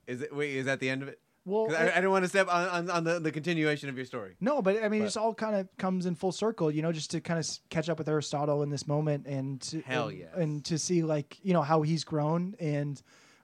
Is 0.07 0.21
it 0.23 0.35
wait? 0.35 0.55
Is 0.57 0.67
that 0.67 0.81
the 0.81 0.91
end 0.91 1.03
of 1.03 1.09
it? 1.09 1.19
Well, 1.47 1.75
I, 1.77 1.93
I 1.97 2.01
don't 2.01 2.11
want 2.11 2.25
to 2.25 2.29
step 2.29 2.49
on, 2.49 2.69
on, 2.69 2.91
on 2.91 3.05
the, 3.05 3.21
the 3.21 3.31
continuation 3.31 3.89
of 3.91 3.97
your 3.97 4.07
story. 4.07 4.35
No, 4.41 4.63
but 4.63 4.83
I 4.83 4.89
mean, 4.89 5.01
But- 5.01 5.07
it's 5.07 5.17
all 5.17 5.35
kind 5.35 5.55
of 5.57 5.69
comes 5.77 6.07
in 6.07 6.15
full 6.15 6.33
circle, 6.33 6.71
you 6.71 6.81
know, 6.81 6.91
just 6.93 7.11
to 7.11 7.21
kind 7.21 7.39
of 7.39 7.47
catch 7.69 7.89
up 7.89 7.99
with 7.99 8.09
Aristotle 8.09 8.63
in 8.63 8.71
this 8.71 8.87
moment 8.87 9.27
and 9.27 9.61
to, 9.63 9.81
Hell 9.83 10.09
and, 10.09 10.25
and 10.35 10.65
to 10.67 10.79
see 10.79 11.03
like 11.03 11.39
you 11.43 11.53
know 11.53 11.63
how 11.63 11.83
he's 11.83 12.03
grown 12.05 12.55
and 12.59 13.01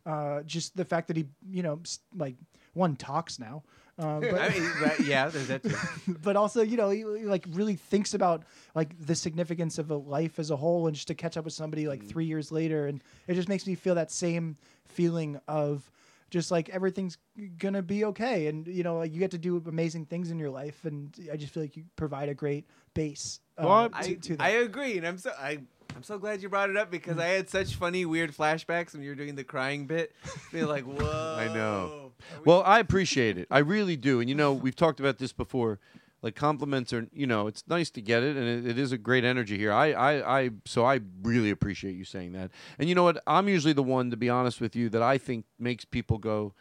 uh, 0.07 0.43
just 0.43 0.77
the 0.77 0.85
fact 0.85 1.09
that 1.09 1.17
he 1.17 1.27
you 1.51 1.63
know 1.63 1.81
like 2.17 2.37
one 2.73 2.97
talks 2.97 3.39
now, 3.39 3.65
um, 3.99 4.21
but 4.21 4.41
I 4.41 4.49
mean, 4.49 4.63
right, 4.81 5.01
yeah, 5.01 5.29
there's 5.29 5.49
that 5.49 5.63
too. 5.63 5.77
but 6.23 6.37
also 6.37 6.63
you 6.63 6.79
know 6.79 6.89
he, 6.89 7.01
he, 7.01 7.25
like 7.27 7.45
really 7.51 7.77
thinks 7.77 8.15
about 8.15 8.45
like 8.75 8.99
the 8.99 9.15
significance 9.15 9.77
of 9.77 9.91
a 9.91 9.97
life 9.97 10.39
as 10.39 10.51
a 10.51 10.57
whole 10.57 10.87
and 10.87 10.97
just 10.97 11.09
to 11.09 11.15
catch 11.15 11.37
up 11.37 11.45
with 11.45 11.53
somebody 11.53 11.87
like 11.87 12.03
three 12.03 12.25
years 12.25 12.51
later 12.51 12.87
and 12.87 13.05
it 13.27 13.35
just 13.35 13.49
makes 13.49 13.67
me 13.67 13.75
feel 13.75 13.95
that 13.97 14.11
same 14.11 14.57
feeling 14.87 15.39
of 15.49 15.91
just 16.31 16.51
like 16.51 16.69
everything's 16.71 17.19
gonna 17.59 17.83
be 17.83 18.05
okay 18.05 18.47
and 18.47 18.67
you 18.67 18.83
know 18.83 18.99
like 18.99 19.13
you 19.13 19.19
get 19.19 19.31
to 19.31 19.39
do 19.39 19.63
amazing 19.67 20.07
things 20.07 20.31
in 20.31 20.39
your 20.39 20.51
life 20.51 20.85
and 20.85 21.15
i 21.33 21.37
just 21.37 21.53
feel 21.53 21.63
like 21.63 21.77
you 21.77 21.85
provide 21.97 22.29
a 22.29 22.35
great 22.35 22.65
base 22.95 23.41
uh, 23.59 23.67
Well, 23.67 23.91
to, 23.91 23.97
I, 23.97 24.15
to 24.15 24.37
that. 24.37 24.43
I 24.43 24.49
agree, 24.51 24.97
and 24.97 25.07
I'm 25.07 25.19
so 25.19 25.33
I 25.39 25.59
I'm 25.95 26.03
so 26.03 26.19
glad 26.19 26.43
you 26.43 26.49
brought 26.49 26.71
it 26.71 26.77
up 26.77 26.91
because 26.91 27.19
I 27.19 27.27
had 27.27 27.51
such 27.51 27.75
funny 27.75 28.05
weird 28.07 28.35
flashbacks 28.35 28.93
when 28.93 29.03
you 29.03 29.11
were 29.11 29.15
doing 29.15 29.35
the 29.35 29.45
crying 29.45 29.87
bit. 29.87 30.15
Being 30.53 30.67
like, 30.67 30.85
whoa. 30.85 31.37
I 31.39 31.53
know. 31.53 32.13
Well, 32.45 32.63
I 32.65 32.79
appreciate 32.79 33.37
it. 33.39 33.49
I 33.51 33.59
really 33.59 33.97
do. 33.97 34.21
And 34.21 34.29
you 34.29 34.35
know, 34.35 34.53
we've 34.53 34.77
talked 34.77 35.01
about 35.01 35.19
this 35.19 35.33
before. 35.33 35.79
Like 36.23 36.35
compliments 36.35 36.93
are, 36.93 37.07
you 37.13 37.27
know, 37.27 37.47
it's 37.47 37.65
nice 37.67 37.91
to 37.91 38.03
get 38.03 38.23
it, 38.23 38.37
and 38.37 38.47
it, 38.47 38.71
it 38.73 38.79
is 38.79 38.93
a 38.93 38.99
great 38.99 39.25
energy 39.25 39.57
here. 39.57 39.73
I, 39.73 39.93
I, 39.93 40.41
I, 40.41 40.51
so 40.67 40.85
I 40.85 41.01
really 41.23 41.51
appreciate 41.51 41.97
you 41.97 42.05
saying 42.05 42.33
that. 42.33 42.51
And 42.79 42.89
you 42.89 42.95
know 42.95 43.05
what? 43.05 43.23
I'm 43.27 43.49
usually 43.49 43.73
the 43.73 43.83
one, 43.83 44.11
to 44.11 44.17
be 44.17 44.29
honest 44.29 44.61
with 44.61 44.77
you, 44.77 44.91
that 44.91 45.03
I 45.03 45.17
think 45.17 45.47
makes 45.59 45.87
people 45.87 46.19
go, 46.19 46.53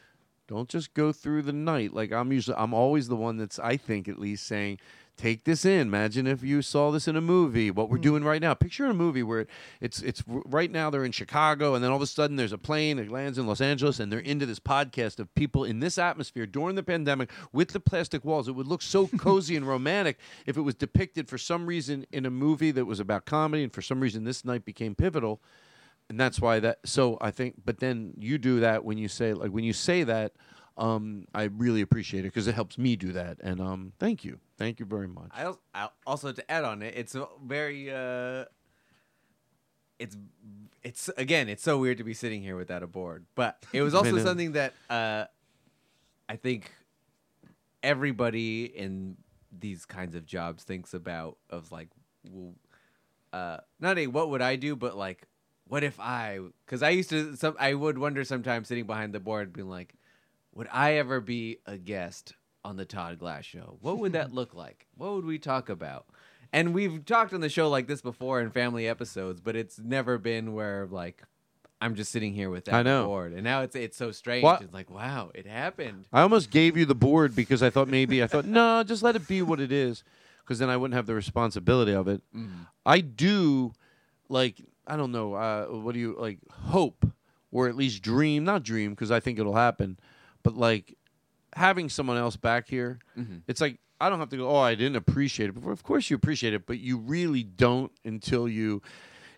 don't 0.48 0.69
just 0.69 0.94
go 0.94 1.11
through 1.11 1.41
the 1.41 1.53
night. 1.53 1.94
Like 1.94 2.14
I'm 2.14 2.31
usually, 2.31 2.57
I'm 2.57 2.73
always 2.73 3.10
the 3.10 3.18
one 3.18 3.38
that's, 3.38 3.60
I 3.60 3.76
think 3.76 4.07
at 4.07 4.18
least 4.18 4.48
saying, 4.48 4.80
take 5.20 5.44
this 5.44 5.66
in. 5.66 5.88
Imagine 5.88 6.28
if 6.28 6.44
you 6.44 6.62
saw 6.62 6.91
this 6.91 7.08
in 7.08 7.16
a 7.18 7.22
movie. 7.22 7.70
What 7.70 7.90
we're 7.90 7.98
doing 7.98 8.24
right 8.24 8.41
now. 8.41 8.54
Picture 8.54 8.86
a 8.86 8.94
movie 8.94 9.22
where 9.22 9.48
it's 9.82 10.02
it's 10.02 10.24
right 10.28 10.72
now 10.72 10.90
they're 10.90 11.04
in 11.04 11.12
Chicago, 11.12 11.76
and 11.76 11.84
then 11.84 11.91
all 11.91 11.98
of 11.98 12.02
a 12.02 12.08
sudden 12.08 12.38
there's 12.38 12.54
a 12.54 12.58
plane 12.58 12.98
that 12.98 13.12
lands 13.12 13.38
in 13.38 13.46
Los 13.46 13.60
Angeles, 13.60 14.00
and 14.00 14.12
they're 14.12 14.20
into 14.20 14.46
this 14.46 14.60
podcast 14.60 15.20
of 15.20 15.34
people 15.36 15.66
in 15.66 15.82
this 15.82 15.98
atmosphere 15.98 16.46
during 16.46 16.76
the 16.76 16.84
pandemic 16.84 17.30
with 17.52 17.70
the 17.70 17.80
plastic 17.80 18.24
walls. 18.24 18.48
It 18.48 18.54
would 18.54 18.68
look 18.68 18.82
so 18.82 19.08
cozy 19.18 19.56
and 19.58 19.68
romantic 19.68 20.18
if 20.46 20.56
it 20.58 20.62
was 20.62 20.76
depicted 20.76 21.28
for 21.28 21.38
some 21.38 21.66
reason 21.66 22.06
in 22.12 22.26
a 22.26 22.32
movie 22.32 22.72
that 22.72 22.86
was 22.86 23.02
about 23.02 23.26
comedy, 23.26 23.64
and 23.64 23.74
for 23.74 23.82
some 23.82 24.00
reason 24.00 24.24
this 24.24 24.46
night 24.46 24.64
became 24.64 24.96
pivotal. 24.96 25.41
And 26.10 26.20
that's 26.20 26.40
why 26.40 26.60
that. 26.62 26.80
So 26.86 27.18
I 27.22 27.32
think, 27.32 27.56
but 27.66 27.80
then 27.80 28.14
you 28.18 28.38
do 28.38 28.62
that 28.62 28.86
when 28.86 28.98
you 28.98 29.10
say 29.10 29.34
like 29.34 29.52
when 29.52 29.64
you 29.64 29.74
say 29.74 30.04
that. 30.04 30.34
Um, 30.78 31.26
I 31.36 31.44
really 31.44 31.82
appreciate 31.82 32.22
it 32.22 32.32
because 32.32 32.48
it 32.48 32.56
helps 32.56 32.78
me 32.78 32.96
do 32.96 33.12
that, 33.12 33.40
and 33.44 33.60
um, 33.60 33.91
thank 34.00 34.24
you, 34.24 34.40
thank 34.60 34.80
you 34.80 34.86
very 34.86 35.07
much. 35.07 35.31
I 35.31 35.44
al- 35.44 35.61
I 35.73 35.90
also 36.06 36.31
to 36.31 36.52
add 36.52 36.64
on 36.64 36.84
it, 36.84 36.94
it's 36.95 37.15
a 37.15 37.27
very 37.44 37.91
uh, 37.91 38.45
it's 39.98 40.15
it's 40.84 41.10
again, 41.18 41.49
it's 41.49 41.64
so 41.64 41.80
weird 41.80 41.98
to 41.98 42.03
be 42.03 42.14
sitting 42.14 42.44
here 42.44 42.56
without 42.56 42.84
a 42.84 42.88
board, 42.88 43.26
but 43.34 43.65
it 43.73 43.81
was 43.81 43.94
also 43.95 44.19
something 44.19 44.52
that 44.52 44.73
uh, 44.90 45.26
I 46.27 46.36
think 46.36 46.72
everybody 47.81 48.65
in 48.65 49.18
these 49.57 49.86
kinds 49.86 50.15
of 50.15 50.26
jobs 50.26 50.64
thinks 50.64 50.94
about 50.94 51.38
of 51.49 51.72
like, 51.72 51.90
well, 52.30 52.53
uh, 53.34 53.57
not 53.80 53.98
a 53.98 54.07
what 54.07 54.30
would 54.30 54.41
I 54.41 54.56
do, 54.56 54.76
but 54.76 54.95
like, 54.95 55.23
what 55.68 55.84
if 55.84 55.99
I? 55.99 56.40
Because 56.65 56.84
I 56.84 56.90
used 56.90 57.10
to, 57.10 57.36
some 57.36 57.56
I 57.60 57.73
would 57.73 57.98
wonder 57.98 58.23
sometimes 58.23 58.68
sitting 58.68 58.86
behind 58.86 59.14
the 59.14 59.19
board, 59.19 59.53
being 59.53 59.69
like, 59.69 59.95
would 60.53 60.68
I 60.72 60.95
ever 60.95 61.19
be 61.22 61.60
a 61.65 61.77
guest 61.77 62.34
on 62.64 62.76
the 62.77 62.86
Todd 62.86 63.19
Glass 63.19 63.45
show? 63.45 63.77
What 63.81 63.99
would 63.99 64.14
that 64.14 64.34
look 64.40 64.53
like? 64.53 64.88
What 64.98 65.14
would 65.14 65.26
we 65.26 65.38
talk 65.40 65.69
about? 65.69 66.06
And 66.52 66.73
we've 66.73 67.06
talked 67.06 67.34
on 67.34 67.41
the 67.41 67.49
show 67.49 67.69
like 67.69 67.88
this 67.88 68.02
before 68.02 68.41
in 68.41 68.49
family 68.49 68.88
episodes, 68.88 69.40
but 69.40 69.56
it's 69.56 69.77
never 69.80 70.18
been 70.18 70.53
where 70.53 70.88
like 70.90 71.23
I'm 71.81 71.95
just 71.95 72.11
sitting 72.11 72.34
here 72.34 72.49
with 72.49 72.65
that 72.65 72.73
I 72.76 72.81
know. 72.84 73.06
board, 73.06 73.31
and 73.34 73.44
now 73.44 73.61
it's 73.61 73.76
it's 73.76 73.95
so 73.95 74.11
strange. 74.11 74.44
What- 74.44 74.61
It's 74.61 74.73
like 74.73 74.90
wow, 74.90 75.31
it 75.36 75.45
happened. 75.45 76.06
I 76.11 76.22
almost 76.22 76.49
gave 76.49 76.76
you 76.76 76.86
the 76.86 76.95
board 76.95 77.36
because 77.36 77.61
I 77.64 77.69
thought 77.69 77.88
maybe 77.88 78.22
I 78.23 78.27
thought 78.27 78.45
no, 78.45 78.84
just 78.84 79.03
let 79.03 79.15
it 79.15 79.27
be 79.27 79.41
what 79.41 79.60
it 79.60 79.72
is, 79.72 80.03
because 80.41 80.60
then 80.60 80.69
I 80.69 80.76
wouldn't 80.77 80.95
have 80.95 81.06
the 81.06 81.15
responsibility 81.15 81.94
of 81.94 82.07
it. 82.07 82.22
Mhm. 82.36 82.68
I 82.86 82.99
do, 83.02 83.73
like 84.27 84.60
I 84.88 84.98
don't 84.98 85.11
know, 85.11 85.36
uh, 85.36 85.65
what 85.68 85.94
do 85.94 85.99
you 85.99 86.15
like? 86.19 86.40
Hope 86.52 87.06
or 87.52 87.68
at 87.69 87.76
least 87.76 88.02
dream, 88.03 88.44
not 88.44 88.61
dream, 88.64 88.91
because 88.91 89.10
I 89.11 89.19
think 89.19 89.40
it'll 89.40 89.56
happen, 89.56 89.99
but 90.44 90.56
like 90.56 90.95
having 91.60 91.90
someone 91.90 92.18
else 92.18 92.38
back 92.38 92.68
here. 92.69 92.99
Mhm. 93.18 93.41
It's 93.48 93.61
like 93.61 93.80
I 94.02 94.10
don't 94.10 94.19
have 94.19 94.30
to 94.30 94.38
go. 94.38 94.49
Oh, 94.49 94.56
I 94.57 94.76
didn't 94.76 94.95
appreciate 94.95 95.49
it 95.49 95.53
before. 95.53 95.73
Of 95.73 95.84
course 95.84 96.10
you 96.10 96.15
appreciate 96.15 96.53
it, 96.53 96.65
but 96.65 96.80
you 96.80 96.98
really 96.98 97.44
don't 97.44 97.91
until 98.06 98.48
you 98.48 98.81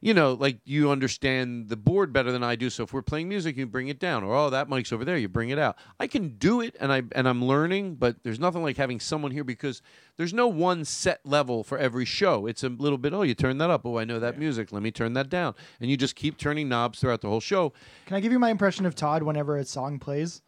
you 0.03 0.15
know, 0.15 0.34
like 0.34 0.57
you 0.65 0.89
understand 0.89 1.69
the 1.69 1.77
board 1.77 2.11
better 2.11 2.31
than 2.31 2.43
I 2.43 2.56
do. 2.56 2.72
So 2.72 2.81
if 2.84 2.91
we're 2.91 3.03
playing 3.03 3.30
music, 3.30 3.56
you 3.56 3.68
bring 3.68 3.88
it 3.88 3.99
down, 3.99 4.23
or 4.23 4.35
oh, 4.35 4.49
that 4.49 4.68
mic's 4.68 4.91
over 4.91 5.06
there, 5.06 5.15
you 5.15 5.30
bring 5.30 5.49
it 5.49 5.60
out. 5.60 5.77
I 5.99 6.07
can 6.07 6.38
do 6.38 6.60
it, 6.60 6.76
and 6.80 6.91
I 6.91 7.03
and 7.11 7.27
I'm 7.30 7.45
learning, 7.45 7.95
but 7.95 8.23
there's 8.23 8.39
nothing 8.39 8.64
like 8.64 8.77
having 8.77 8.99
someone 8.99 9.31
here 9.31 9.43
because 9.43 9.84
there's 10.18 10.34
no 10.34 10.48
one 10.48 10.85
set 10.85 11.23
level 11.23 11.64
for 11.64 11.77
every 11.77 12.06
show. 12.06 12.48
It's 12.48 12.64
a 12.64 12.69
little 12.69 12.98
bit. 12.98 13.14
Oh, 13.14 13.22
you 13.22 13.35
turn 13.35 13.60
that 13.60 13.69
up. 13.69 13.85
Oh, 13.85 13.99
I 13.99 14.06
know 14.06 14.19
that 14.19 14.39
music. 14.39 14.72
Let 14.72 14.81
me 14.81 14.89
turn 14.89 15.14
that 15.14 15.30
down, 15.30 15.53
and 15.80 15.91
you 15.91 15.98
just 15.98 16.15
keep 16.15 16.35
turning 16.38 16.68
knobs 16.68 16.99
throughout 16.99 17.22
the 17.22 17.30
whole 17.30 17.39
show. 17.39 17.72
Can 18.07 18.15
I 18.15 18.22
give 18.22 18.31
you 18.31 18.39
my 18.39 18.49
impression 18.49 18.88
of 18.88 18.95
Todd 18.95 19.22
whenever 19.22 19.56
a 19.56 19.65
song 19.65 19.99
plays? 19.99 20.41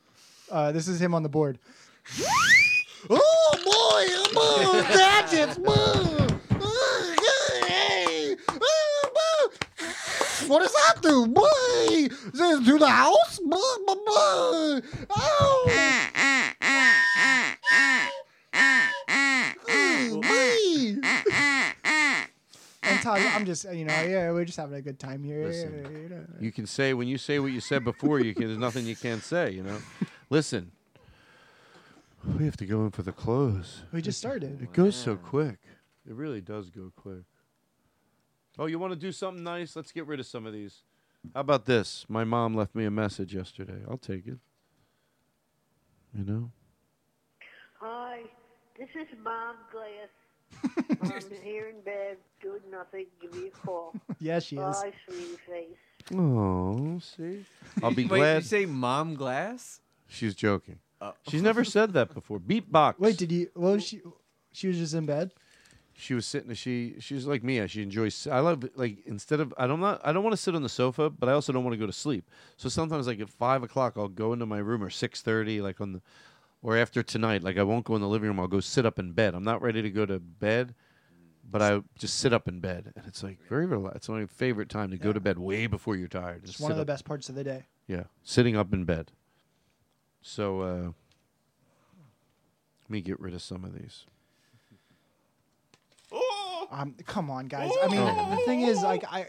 Uh, 0.53 0.71
this 0.71 0.88
is 0.88 1.01
him 1.01 1.15
on 1.15 1.23
the 1.23 1.30
board. 1.30 1.57
Oh 3.09 3.55
boy, 3.65 4.05
come 4.27 4.38
on, 4.38 4.84
that's 4.84 5.57
Oh, 5.65 7.15
hey. 7.67 8.35
Oh. 8.61 9.51
What 10.45 10.59
does 10.59 10.71
that 10.71 11.01
do? 11.01 11.25
Boy, 11.25 11.43
is 11.89 12.39
it 12.39 12.65
to 12.65 12.77
the 12.77 12.88
house? 12.88 13.39
Boy, 13.39 13.57
boy, 13.88 13.95
boy. 13.95 14.81
Oh. 15.09 15.63
Boy. 20.11 20.99
And 22.84 23.01
Todd, 23.01 23.21
I'm 23.34 23.45
just 23.45 23.65
you 23.73 23.85
know 23.85 24.01
yeah 24.03 24.31
we're 24.31 24.45
just 24.45 24.57
having 24.57 24.75
a 24.75 24.81
good 24.81 24.99
time 24.99 25.23
here. 25.23 25.45
Listen. 25.47 26.27
you. 26.39 26.45
You 26.45 26.51
can 26.51 26.67
say 26.67 26.93
when 26.93 27.07
you 27.07 27.17
say 27.17 27.39
what 27.39 27.51
you 27.51 27.59
said 27.59 27.84
before. 27.84 28.19
You 28.19 28.35
can. 28.35 28.45
There's 28.45 28.59
nothing 28.59 28.85
you 28.85 28.95
can't 28.95 29.23
say. 29.23 29.49
You 29.49 29.63
know. 29.63 29.80
Listen. 30.29 30.71
We 32.37 32.45
have 32.45 32.57
to 32.57 32.65
go 32.65 32.85
in 32.85 32.91
for 32.91 33.03
the 33.03 33.11
close. 33.11 33.81
We 33.91 34.01
just 34.01 34.17
started. 34.17 34.61
It 34.61 34.71
goes 34.71 34.95
so 34.95 35.15
quick. 35.15 35.59
It 36.07 36.13
really 36.13 36.41
does 36.41 36.69
go 36.69 36.91
quick. 36.95 37.23
Oh, 38.57 38.65
you 38.65 38.79
want 38.79 38.93
to 38.93 38.99
do 38.99 39.11
something 39.11 39.43
nice? 39.43 39.75
Let's 39.75 39.91
get 39.91 40.05
rid 40.05 40.19
of 40.19 40.25
some 40.25 40.45
of 40.45 40.53
these. 40.53 40.83
How 41.33 41.41
about 41.41 41.65
this? 41.65 42.05
My 42.07 42.23
mom 42.23 42.55
left 42.55 42.75
me 42.75 42.85
a 42.85 42.91
message 42.91 43.33
yesterday. 43.33 43.81
I'll 43.89 43.97
take 43.97 44.27
it. 44.27 44.37
You 46.17 46.23
know? 46.23 46.51
Hi, 47.79 48.21
this 48.77 48.89
is 48.89 49.07
Mom 49.23 49.55
Glass. 49.71 50.09
I'm 51.01 51.41
here 51.41 51.69
in 51.69 51.81
bed 51.81 52.17
doing 52.41 52.61
nothing. 52.69 53.07
Give 53.21 53.33
me 53.33 53.47
a 53.47 53.65
call. 53.65 53.95
Yeah, 54.19 54.39
she 54.39 54.55
is. 54.55 54.77
Bye, 54.77 54.93
sweetie 55.05 55.37
face. 55.45 56.15
Oh, 56.15 56.99
see? 56.99 57.43
I'll 57.81 57.91
be 57.91 58.03
Wait, 58.03 58.19
glad. 58.19 58.33
Did 58.35 58.43
you 58.43 58.47
say 58.47 58.65
mom 58.65 59.15
glass? 59.15 59.81
She's 60.14 60.35
joking. 60.35 60.80
Oh. 61.02 61.14
She's 61.27 61.41
never 61.41 61.64
said 61.76 61.94
that 61.94 62.14
before. 62.14 62.40
Beatbox. 62.40 62.99
Wait, 62.99 63.18
did 63.18 63.31
you? 63.31 63.49
Well, 63.56 63.77
she 63.80 64.02
she 64.52 64.68
was 64.68 64.77
just 64.77 64.94
in 64.94 65.06
bed. 65.06 65.31
she 65.95 66.14
was 66.14 66.26
sitting. 66.26 66.53
She 66.53 66.95
she's 66.99 67.26
like 67.26 67.44
me. 67.44 67.65
She 67.68 67.81
enjoys. 67.81 68.27
I 68.27 68.40
love 68.40 68.64
like 68.76 68.99
instead 69.06 69.40
of 69.40 69.53
I 69.57 69.68
don't 69.68 69.80
not 69.81 70.02
I 70.03 70.14
don't 70.14 70.23
want 70.23 70.34
to 70.34 70.41
sit 70.41 70.56
on 70.56 70.64
the 70.64 70.69
sofa, 70.69 71.10
but 71.10 71.27
I 71.30 71.34
also 71.34 71.52
don't 71.52 71.64
want 71.64 71.73
to 71.73 71.80
go 71.80 71.85
to 71.88 71.94
sleep. 71.94 72.30
So 72.57 72.69
sometimes 72.69 73.07
like 73.07 73.19
at 73.19 73.30
five 73.30 73.64
o'clock, 73.64 73.94
I'll 73.98 74.07
go 74.07 74.34
into 74.34 74.45
my 74.45 74.60
room 74.60 74.84
or 74.84 74.90
six 74.90 75.22
thirty, 75.22 75.61
like 75.61 75.81
on 75.81 75.94
the 75.94 76.02
or 76.61 76.77
after 76.77 77.03
tonight. 77.03 77.44
Like 77.44 77.57
I 77.57 77.64
won't 77.64 77.85
go 77.85 77.95
in 77.95 78.02
the 78.02 78.07
living 78.07 78.27
room. 78.30 78.40
I'll 78.40 78.48
go 78.48 78.60
sit 78.60 78.85
up 78.85 78.99
in 78.99 79.11
bed. 79.11 79.34
I'm 79.35 79.44
not 79.44 79.61
ready 79.61 79.81
to 79.81 79.90
go 79.90 80.06
to 80.06 80.19
bed, 80.19 80.73
but 81.49 81.61
I 81.61 81.81
just 81.98 82.19
sit 82.19 82.31
up 82.34 82.48
in 82.48 82.60
bed, 82.60 82.94
and 82.95 83.06
it's 83.07 83.23
like 83.23 83.40
very 83.49 83.65
relaxed. 83.65 83.98
It's 83.98 84.10
my 84.10 84.26
favorite 84.27 84.69
time 84.69 84.91
to 84.91 84.98
go 84.98 85.11
to 85.11 85.19
bed 85.19 85.38
way 85.40 85.68
before 85.68 85.95
you're 85.95 86.07
tired. 86.07 86.44
It's 86.44 86.52
Just 86.53 86.61
one 86.61 86.69
sit 86.69 86.73
of 86.73 86.77
the 86.77 86.81
up. 86.84 86.88
best 86.95 87.03
parts 87.06 87.27
of 87.30 87.35
the 87.35 87.44
day. 87.44 87.65
Yeah, 87.88 88.03
sitting 88.23 88.56
up 88.56 88.72
in 88.73 88.85
bed. 88.85 89.11
So 90.23 90.61
uh, 90.61 90.75
let 90.85 90.93
me 92.89 93.01
get 93.01 93.19
rid 93.19 93.33
of 93.35 93.41
some 93.41 93.63
of 93.63 93.73
these. 93.79 94.05
Um, 96.71 96.95
come 97.05 97.29
on, 97.29 97.47
guys. 97.47 97.69
I 97.83 97.87
mean, 97.87 98.03
the 98.31 98.37
thing 98.45 98.61
is, 98.61 98.81
like, 98.81 99.03
I. 99.11 99.27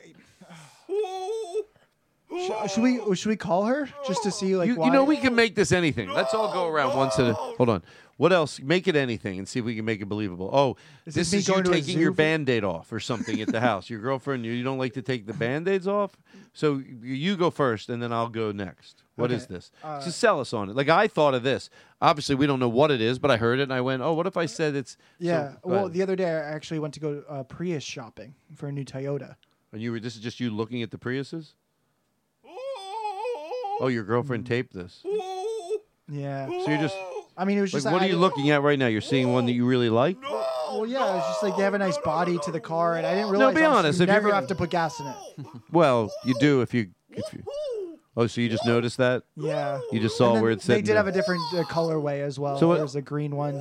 Sh- 2.37 2.73
should 2.73 2.83
we 2.83 3.15
should 3.15 3.29
we 3.29 3.37
call 3.37 3.65
her 3.67 3.89
just 4.07 4.23
to 4.25 4.31
see 4.31 4.57
like 4.57 4.67
You, 4.69 4.77
why? 4.77 4.87
you 4.87 4.93
know, 4.93 5.05
we 5.05 5.17
can 5.19 5.35
make 5.35 5.55
this 5.55 5.71
anything. 5.73 6.09
Let's 6.09 6.33
all 6.35 6.53
go 6.53 6.67
around 6.67 6.97
once 6.97 7.19
at 7.19 7.27
a. 7.27 7.35
Hold 7.35 7.69
on. 7.69 7.83
What 8.17 8.33
else? 8.33 8.61
Make 8.61 8.87
it 8.87 8.95
anything 8.95 9.39
and 9.39 9.49
see 9.49 9.59
if 9.59 9.65
we 9.65 9.75
can 9.75 9.85
make 9.85 10.01
it 10.01 10.05
believable. 10.09 10.49
Oh, 10.53 10.77
Is 11.05 11.15
this 11.15 11.31
this 11.33 11.41
is 11.41 11.49
you 11.49 11.55
going 11.55 11.65
to 11.65 11.71
a 11.73 11.75
taking 11.75 11.99
your 11.99 12.13
for- 12.13 12.17
band 12.17 12.49
aid 12.49 12.63
off 12.63 12.93
or 12.93 13.01
something 13.01 13.41
at 13.41 13.49
the 13.49 13.61
house. 13.61 13.91
Your 13.91 14.01
girlfriend, 14.01 14.47
you, 14.47 14.53
you 14.53 14.63
don't 14.63 14.79
like 14.79 14.93
to 14.95 15.03
take 15.03 15.27
the 15.27 15.33
band 15.33 15.67
aids 15.69 15.89
off? 15.89 16.17
So 16.53 16.81
you 17.03 17.37
go 17.37 17.51
first 17.51 17.89
and 17.91 18.01
then 18.01 18.13
I'll 18.13 18.29
go 18.29 18.53
next. 18.53 19.03
What 19.17 19.33
is 19.33 19.45
Okay, 19.45 19.55
this? 19.55 19.73
uh, 19.83 20.01
Just 20.05 20.19
sell 20.19 20.39
us 20.41 20.53
on 20.53 20.71
it. 20.71 20.77
Like 20.77 20.89
I 20.89 21.09
thought 21.09 21.35
of 21.35 21.43
this. 21.43 21.71
Obviously, 22.01 22.35
we 22.37 22.47
don't 22.47 22.61
know 22.61 22.69
what 22.69 22.91
it 22.93 23.01
is, 23.01 23.19
but 23.19 23.31
I 23.33 23.37
heard 23.37 23.59
it 23.59 23.65
and 23.65 23.73
I 23.73 23.81
went, 23.81 24.03
oh, 24.03 24.13
what 24.15 24.27
if 24.29 24.37
I 24.37 24.47
said 24.47 24.75
it's. 24.77 24.97
Yeah. 25.19 25.55
go 25.63 25.71
well, 25.71 25.79
ahead. 25.87 25.93
the 25.95 26.03
other 26.03 26.15
day 26.17 26.27
I 26.31 26.35
actually 26.55 26.79
went 26.79 26.95
to 26.95 27.01
go 27.01 27.23
uh, 27.29 27.43
Prius 27.43 27.83
shopping 27.83 28.35
for 28.55 28.69
a 28.69 28.73
new 28.73 28.85
Toyota. 28.85 29.35
and 29.73 29.83
you 29.83 29.91
were, 29.91 29.99
this 30.01 30.15
is 30.15 30.21
just 30.23 30.39
you 30.39 30.51
looking 30.51 30.83
at 30.83 30.91
the 30.93 30.99
Priuses? 30.99 31.55
Oh, 33.81 33.89
your 33.89 34.05
girlfriend 34.05 34.47
taped 34.47 34.73
this. 34.73 35.03
Yeah. 36.07 36.47
So 36.47 36.69
you're 36.71 36.79
just. 36.83 36.95
I 37.37 37.45
mean, 37.45 37.59
it 37.59 37.63
was 37.63 37.73
just 37.73 37.85
Like, 37.87 37.93
what 37.95 38.03
I- 38.03 38.07
are 38.07 38.09
you 38.11 38.17
looking 38.17 38.51
at 38.51 38.63
right 38.63 38.79
now? 38.79 38.87
You're 38.87 39.01
seeing 39.01 39.33
one 39.33 39.47
that 39.47 39.53
you 39.53 39.67
really 39.67 39.91
like? 39.91 40.17
Well, 40.23 40.87
yeah, 40.87 41.09
it 41.11 41.15
was 41.17 41.27
just 41.29 41.43
like 41.43 41.57
they 41.57 41.63
have 41.63 41.75
a 41.75 41.79
nice 41.79 41.99
body 41.99 42.39
to 42.39 42.51
the 42.51 42.61
car, 42.61 42.97
and 42.97 43.07
I 43.07 43.15
didn't 43.15 43.27
No, 43.27 43.33
realize 43.33 43.55
be 43.55 43.65
honest, 43.65 43.99
to 43.99 44.03
if 44.05 44.09
you're 44.09 44.15
never 44.15 44.29
gonna- 44.29 44.41
have 44.41 44.49
to 44.49 44.55
put 44.55 44.71
gas 44.71 44.99
in 45.01 45.07
it. 45.07 45.17
Well, 45.73 46.11
you 46.25 46.35
do 46.41 46.61
if 46.63 46.73
you 46.75 46.89
if 47.11 47.25
you. 47.33 47.43
Oh, 48.17 48.27
so 48.29 48.41
you 48.41 48.49
just 48.49 48.65
noticed 48.67 48.99
that? 48.99 49.25
Yeah. 49.37 49.81
You 49.91 49.99
just 50.01 50.17
saw 50.17 50.41
where 50.41 50.51
it 50.53 50.63
said. 50.63 50.77
They 50.77 50.83
did 50.83 50.95
have 50.97 51.09
a 51.09 51.13
different 51.13 51.43
uh, 51.53 51.63
colorway 51.65 52.21
as 52.23 52.39
well. 52.39 52.59
So 52.59 52.69
what- 52.69 52.79
There's 52.79 52.95
a 52.97 53.03
green 53.03 53.35
one. 53.37 53.61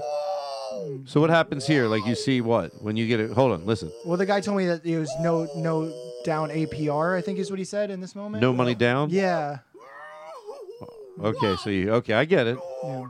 So 1.05 1.21
what 1.21 1.29
happens 1.29 1.65
here? 1.67 1.87
Like 1.87 2.05
you 2.05 2.15
see 2.15 2.41
what 2.41 2.81
when 2.83 2.95
you 2.97 3.07
get 3.07 3.19
it? 3.19 3.31
Hold 3.31 3.51
on, 3.53 3.65
listen. 3.65 3.91
Well, 4.05 4.17
the 4.17 4.25
guy 4.25 4.41
told 4.41 4.57
me 4.57 4.65
that 4.67 4.83
it 4.85 4.97
was 4.99 5.11
no 5.21 5.47
no 5.55 5.91
down 6.25 6.49
APR. 6.49 7.15
I 7.17 7.21
think 7.21 7.37
is 7.39 7.49
what 7.51 7.59
he 7.59 7.65
said 7.65 7.89
in 7.91 8.01
this 8.01 8.15
moment. 8.15 8.41
No 8.41 8.51
money 8.53 8.73
down. 8.75 9.09
Yeah. 9.11 9.59
Okay, 11.21 11.55
so 11.63 11.69
you 11.69 11.91
okay? 11.93 12.13
I 12.15 12.25
get 12.25 12.47
it. 12.47 12.57
Yeah. 12.83 13.05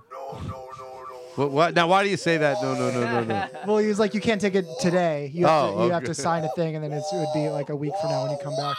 What, 1.35 1.51
what? 1.51 1.73
Now, 1.73 1.88
why 1.88 2.03
do 2.03 2.10
you 2.10 2.18
say 2.18 2.38
that? 2.38 2.61
No, 2.61 2.76
no, 2.76 2.91
no, 2.91 3.01
no, 3.01 3.23
no. 3.23 3.47
Well, 3.68 3.77
he 3.80 3.88
was 3.88 3.97
like, 3.99 4.14
you 4.14 4.22
can't 4.22 4.39
take 4.39 4.53
it 4.55 4.65
today. 4.80 5.31
You 5.34 5.47
have, 5.47 5.64
Oh, 5.64 5.77
to, 5.80 5.84
you 5.85 5.89
have 5.91 6.03
okay. 6.03 6.14
to 6.14 6.14
sign 6.14 6.43
a 6.43 6.49
thing, 6.49 6.76
and 6.76 6.84
then 6.84 6.91
it's, 6.93 7.11
it 7.11 7.18
would 7.18 7.34
be 7.34 7.49
like 7.49 7.69
a 7.69 7.76
week 7.76 7.93
from 7.99 8.11
now 8.11 8.23
when 8.23 8.31
you 8.31 8.38
come 8.43 8.55
back. 8.55 8.77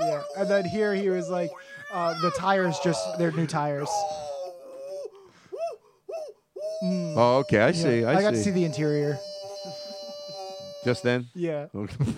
Yeah. 0.00 0.22
And 0.36 0.50
then 0.50 0.64
here 0.64 0.94
he 0.94 1.08
was 1.10 1.28
like, 1.30 1.50
uh, 1.92 2.20
the 2.20 2.32
tires 2.32 2.76
just 2.82 3.00
they're 3.18 3.30
new 3.30 3.46
tires. 3.46 3.88
Mm. 6.82 7.14
Oh, 7.16 7.36
okay, 7.38 7.60
I 7.60 7.66
Yeah. 7.68 7.72
see. 7.72 8.04
I, 8.04 8.20
got 8.20 8.30
to 8.32 8.36
see. 8.36 8.44
see 8.44 8.50
the 8.50 8.64
interior. 8.64 9.18
Just 10.84 11.02
then. 11.02 11.28
Yeah. 11.34 11.66
Okay. 11.74 11.94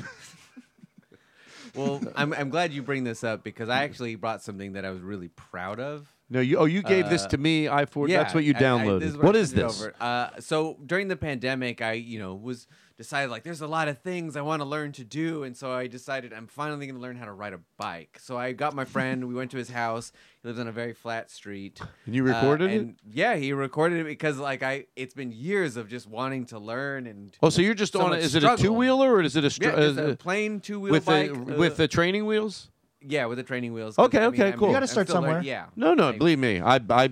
Well, 1.74 2.00
I'm, 2.16 2.32
I'm 2.32 2.48
glad 2.48 2.72
you 2.72 2.82
bring 2.82 3.04
this 3.04 3.22
up 3.22 3.44
because 3.44 3.68
I 3.68 3.84
actually 3.84 4.14
brought 4.14 4.42
something 4.42 4.72
that 4.72 4.86
I 4.86 4.90
was 4.92 5.02
really 5.02 5.28
proud 5.28 5.78
of. 5.78 6.10
No, 6.28 6.40
you. 6.40 6.56
Oh, 6.58 6.64
you 6.64 6.82
gave 6.82 7.08
this 7.08 7.24
Uh, 7.24 7.28
to 7.28 7.38
me. 7.38 7.68
I 7.68 7.86
for 7.86 8.08
yeah, 8.08 8.18
that's 8.22 8.34
what 8.34 8.42
you 8.42 8.52
I- 8.54 8.58
I- 8.58 8.62
downloaded. 8.62 9.00
this 9.00 9.10
is 9.10 9.16
what 9.16 9.36
I 9.36 9.38
is 9.38 9.50
sent 9.50 9.60
it 9.60 9.66
this? 9.68 9.82
Uh, 10.00 10.30
so 10.40 10.76
during 10.84 11.06
the 11.08 11.16
pandemic, 11.16 11.80
I 11.80 11.92
you 11.92 12.18
know 12.18 12.34
was 12.34 12.66
decided 12.98 13.30
like 13.30 13.42
there's 13.44 13.60
a 13.60 13.66
lot 13.66 13.86
of 13.88 13.98
things 13.98 14.36
I 14.36 14.40
want 14.40 14.60
to 14.60 14.66
learn 14.66 14.90
to 14.92 15.04
do, 15.04 15.44
and 15.44 15.56
so 15.56 15.70
I 15.70 15.86
decided 15.86 16.32
I'm 16.32 16.46
finally 16.48 16.86
going 16.86 16.96
to 16.96 17.00
learn 17.00 17.16
how 17.16 17.26
to 17.26 17.32
ride 17.32 17.52
a 17.52 17.60
bike. 17.76 18.18
So 18.20 18.36
I 18.36 18.52
got 18.52 18.74
my 18.74 18.84
friend. 18.96 19.28
we 19.28 19.34
went 19.34 19.52
to 19.52 19.56
his 19.56 19.70
house. 19.70 20.10
He 20.42 20.48
lives 20.48 20.58
on 20.58 20.66
a 20.66 20.72
very 20.72 20.94
flat 20.94 21.30
street. 21.30 21.80
And 22.06 22.14
you 22.16 22.24
Uh, 22.24 22.34
recorded 22.34 22.70
it? 22.72 22.88
Yeah, 23.08 23.36
he 23.36 23.52
recorded 23.52 24.00
it 24.00 24.04
because 24.04 24.38
like 24.38 24.64
I 24.64 24.86
it's 24.96 25.14
been 25.14 25.30
years 25.30 25.76
of 25.76 25.88
just 25.88 26.08
wanting 26.08 26.46
to 26.46 26.58
learn 26.58 27.06
and. 27.06 27.36
Oh, 27.40 27.50
so 27.50 27.62
you're 27.62 27.74
just 27.74 27.92
so 27.92 28.00
on 28.00 28.10
much 28.10 28.18
it? 28.20 28.24
Is 28.24 28.34
it 28.34 28.42
a 28.42 28.56
two 28.56 28.72
wheeler 28.72 29.12
or 29.14 29.22
is 29.22 29.36
it 29.36 29.44
a, 29.44 29.50
str- 29.50 29.62
Yeah, 29.64 29.76
just 29.76 29.98
uh, 30.00 30.06
a 30.08 30.16
plain 30.16 30.58
two-wheel 30.58 30.90
with 30.90 31.04
bike, 31.04 31.32
The, 31.32 31.54
uh, 31.54 31.56
with 31.56 31.76
the 31.76 31.86
training 31.86 32.26
wheels? 32.26 32.68
Yeah, 33.08 33.26
with 33.26 33.38
the 33.38 33.44
training 33.44 33.72
wheels. 33.72 33.96
'cause, 33.96 34.06
Okay, 34.06 34.18
I 34.18 34.20
mean, 34.22 34.28
okay, 34.40 34.48
I'm- 34.50 34.58
cool. 34.58 34.68
You 34.68 34.74
gotta 34.74 34.84
I'm 34.84 34.86
still 34.88 35.00
learning- 35.00 35.12
somewhere. 35.12 35.42
Yeah. 35.42 35.66
No, 35.76 35.94
no, 35.94 36.12
believe 36.12 36.38
me, 36.38 36.60
I, 36.60 36.80
I, 36.90 37.08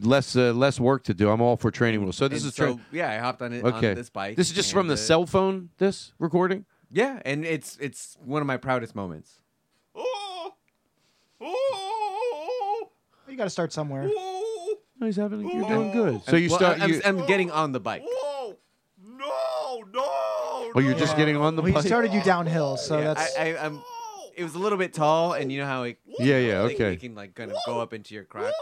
less, 0.00 0.34
uh, 0.36 0.52
less 0.52 0.80
work 0.80 1.04
to 1.04 1.14
do. 1.14 1.28
I'm 1.30 1.40
all 1.40 1.56
for 1.56 1.70
training 1.70 2.00
wheels. 2.02 2.16
So 2.16 2.28
this 2.28 2.42
And 2.42 2.48
is 2.50 2.54
tra- 2.56 2.72
so, 2.72 2.80
yeah, 2.92 3.10
I 3.12 3.18
hopped 3.18 3.42
on 3.42 3.52
it 3.52 3.64
on 3.64 3.74
Okay, 3.74 3.94
this 3.94 4.08
bike. 4.10 4.36
This 4.36 4.48
is 4.50 4.56
just 4.56 4.72
from 4.72 4.82
and, 4.82 4.90
the 4.90 4.94
uh, 4.94 4.96
cell 4.96 5.26
phone. 5.26 5.70
This 5.78 6.12
recording. 6.18 6.64
Yeah, 6.90 7.20
and 7.24 7.44
it's 7.44 7.76
it's 7.80 8.16
one 8.24 8.40
of 8.40 8.46
my 8.46 8.56
proudest 8.56 8.94
moments. 8.94 9.42
Oh 9.94 10.52
you 13.28 13.36
got 13.36 13.44
to 13.44 13.50
start 13.50 13.72
somewhere. 13.72 14.04
No, 15.00 15.06
he's 15.06 15.16
having. 15.16 15.42
You're 15.48 15.68
doing 15.68 15.92
good. 15.92 16.22
So 16.24 16.36
you 16.36 16.48
Well, 16.48 16.58
start. 16.58 16.80
I'm, 16.80 16.90
you, 16.90 17.00
I'm 17.04 17.26
getting 17.26 17.50
on 17.50 17.72
the 17.72 17.78
bike. 17.80 18.02
Whoa. 18.04 18.56
No, 19.06 19.84
no. 19.92 20.02
Oh, 20.74 20.80
you're 20.80 20.94
just 20.94 21.16
getting 21.16 21.36
on 21.36 21.54
the 21.54 21.62
Well, 21.62 21.72
bike. 21.72 21.82
he 21.82 21.88
started 21.88 22.12
you 22.12 22.22
downhill, 22.22 22.76
so 22.76 22.98
Yeah, 22.98 23.14
that's. 23.14 23.36
I, 23.36 23.52
I, 23.52 23.66
I'm. 23.66 23.80
It 24.38 24.44
was 24.44 24.54
a 24.54 24.58
little 24.58 24.78
bit 24.78 24.94
tall, 24.94 25.32
and 25.32 25.50
you 25.50 25.58
know 25.58 25.66
how 25.66 25.82
it. 25.82 25.98
Yeah, 26.18 26.38
yeah, 26.38 26.64
it- 26.64 26.74
okay. 26.74 26.96
Can 26.96 27.14
like 27.14 27.34
kind 27.34 27.50
of 27.50 27.56
go 27.66 27.80
up 27.80 27.92
into 27.92 28.14
your 28.14 28.24
crotch. 28.24 28.54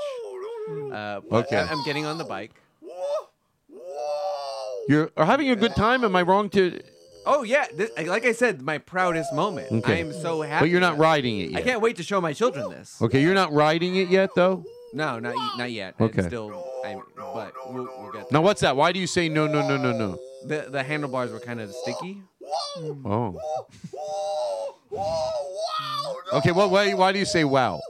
Uh, 0.93 1.21
but 1.31 1.47
Okay. 1.47 1.59
I, 1.59 1.71
am 1.73 1.85
getting 1.85 2.07
on 2.07 2.19
the 2.19 2.25
bike. 2.25 2.53
You're 4.89 5.11
are 5.17 5.27
having 5.27 5.51
a 5.51 5.57
good 5.57 5.75
time. 5.75 6.05
Am 6.05 6.15
I 6.17 6.23
wrong 6.23 6.49
to? 6.51 6.81
Oh 7.27 7.43
yeah, 7.43 7.67
this, 7.75 7.91
like 8.07 8.25
I 8.25 8.33
said, 8.33 8.63
my 8.63 8.79
proudest 8.79 9.33
moment. 9.35 9.71
Okay. 9.73 9.95
I 9.95 9.97
am 9.99 10.13
so 10.13 10.43
happy. 10.43 10.65
But 10.65 10.71
you're 10.71 10.81
not 10.81 10.97
riding 10.97 11.41
it 11.41 11.47
I 11.49 11.59
yet. 11.59 11.65
can't 11.65 11.81
wait 11.81 11.97
to 11.97 12.05
show 12.05 12.21
my 12.21 12.33
children 12.33 12.71
this. 12.71 13.01
Okay, 13.03 13.21
you're 13.21 13.35
not 13.35 13.53
riding 13.53 13.97
it 13.97 14.09
yet, 14.09 14.31
though. 14.37 14.65
No, 14.93 15.19
not 15.19 15.35
y- 15.35 15.55
not 15.59 15.73
yet. 15.73 15.95
Okay. 16.01 16.19
It's 16.19 16.29
still, 16.29 16.65
I, 16.85 16.95
but 17.17 17.53
we'll, 17.67 17.89
we'll 17.99 18.13
get. 18.13 18.31
Now, 18.31 18.43
what's 18.43 18.61
that? 18.61 18.77
Why 18.77 18.93
do 18.93 19.01
you 19.01 19.09
say 19.09 19.29
no, 19.29 19.47
no, 19.49 19.67
no, 19.69 19.77
no, 19.77 19.93
no? 19.93 20.19
The 20.47 20.69
the 20.71 20.83
handlebars 20.85 21.33
were 21.33 21.41
kind 21.41 21.61
of 21.61 21.73
sticky. 21.73 22.23
Oh. 23.05 23.41
Okay. 26.33 26.53
Well, 26.53 26.71
why, 26.71 26.93
why 26.95 27.13
do 27.13 27.19
you 27.19 27.25
say 27.25 27.45
wow? 27.45 27.81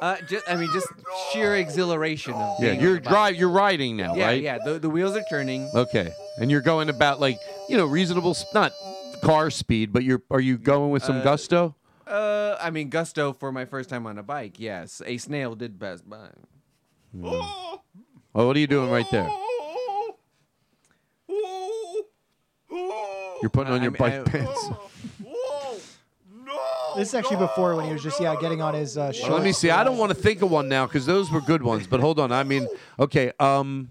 Uh, 0.00 0.16
just 0.28 0.48
I 0.48 0.54
mean, 0.56 0.70
just 0.72 0.86
sheer 1.32 1.56
exhilaration 1.56 2.32
of 2.34 2.40
Yeah, 2.60 2.68
being 2.70 2.78
on 2.78 2.84
you're 2.84 2.94
the 2.96 3.00
bike. 3.00 3.10
drive. 3.10 3.34
You're 3.36 3.48
riding 3.50 3.96
now, 3.96 4.14
Yeah, 4.14 4.26
right? 4.26 4.42
yeah. 4.42 4.58
The, 4.64 4.78
the 4.78 4.88
wheels 4.88 5.16
are 5.16 5.24
turning. 5.28 5.68
Okay, 5.74 6.12
and 6.38 6.50
you're 6.52 6.60
going 6.60 6.88
about 6.88 7.18
like 7.18 7.38
you 7.68 7.76
know 7.76 7.86
reasonable, 7.86 8.30
s- 8.30 8.44
not 8.54 8.72
car 9.22 9.50
speed, 9.50 9.92
but 9.92 10.04
you're 10.04 10.22
are 10.30 10.40
you 10.40 10.56
going 10.56 10.90
with 10.92 11.02
some 11.02 11.18
Uh, 11.18 11.24
gusto? 11.24 11.74
Uh, 12.06 12.56
I 12.60 12.70
mean, 12.70 12.90
gusto 12.90 13.32
for 13.32 13.50
my 13.50 13.64
first 13.64 13.90
time 13.90 14.06
on 14.06 14.18
a 14.18 14.22
bike. 14.22 14.60
Yes, 14.60 15.02
a 15.04 15.18
snail 15.18 15.56
did 15.56 15.80
pass 15.80 16.00
by. 16.00 16.28
Oh, 17.24 17.80
what 18.32 18.56
are 18.56 18.60
you 18.60 18.66
doing 18.68 18.90
right 18.90 19.06
there? 19.10 19.28
You're 23.42 23.50
putting 23.50 23.72
on 23.72 23.80
I 23.80 23.82
your 23.82 23.90
bike 23.92 24.14
I- 24.14 24.22
pants. 24.22 24.70
This 26.96 27.08
is 27.08 27.14
actually 27.14 27.36
before 27.36 27.76
when 27.76 27.84
he 27.86 27.92
was 27.92 28.02
just 28.02 28.20
yeah 28.20 28.34
getting 28.40 28.60
on 28.60 28.74
his 28.74 28.98
uh, 28.98 29.12
shorts. 29.12 29.30
Let 29.30 29.42
me 29.44 29.52
see. 29.52 29.70
I 29.70 29.84
don't 29.84 29.98
want 29.98 30.10
to 30.10 30.16
think 30.16 30.42
of 30.42 30.50
one 30.50 30.68
now 30.68 30.86
because 30.86 31.06
those 31.06 31.30
were 31.30 31.40
good 31.42 31.62
ones. 31.62 31.86
But 31.86 32.00
hold 32.00 32.18
on. 32.18 32.32
I 32.32 32.42
mean, 32.42 32.66
okay. 32.98 33.30
Um, 33.38 33.90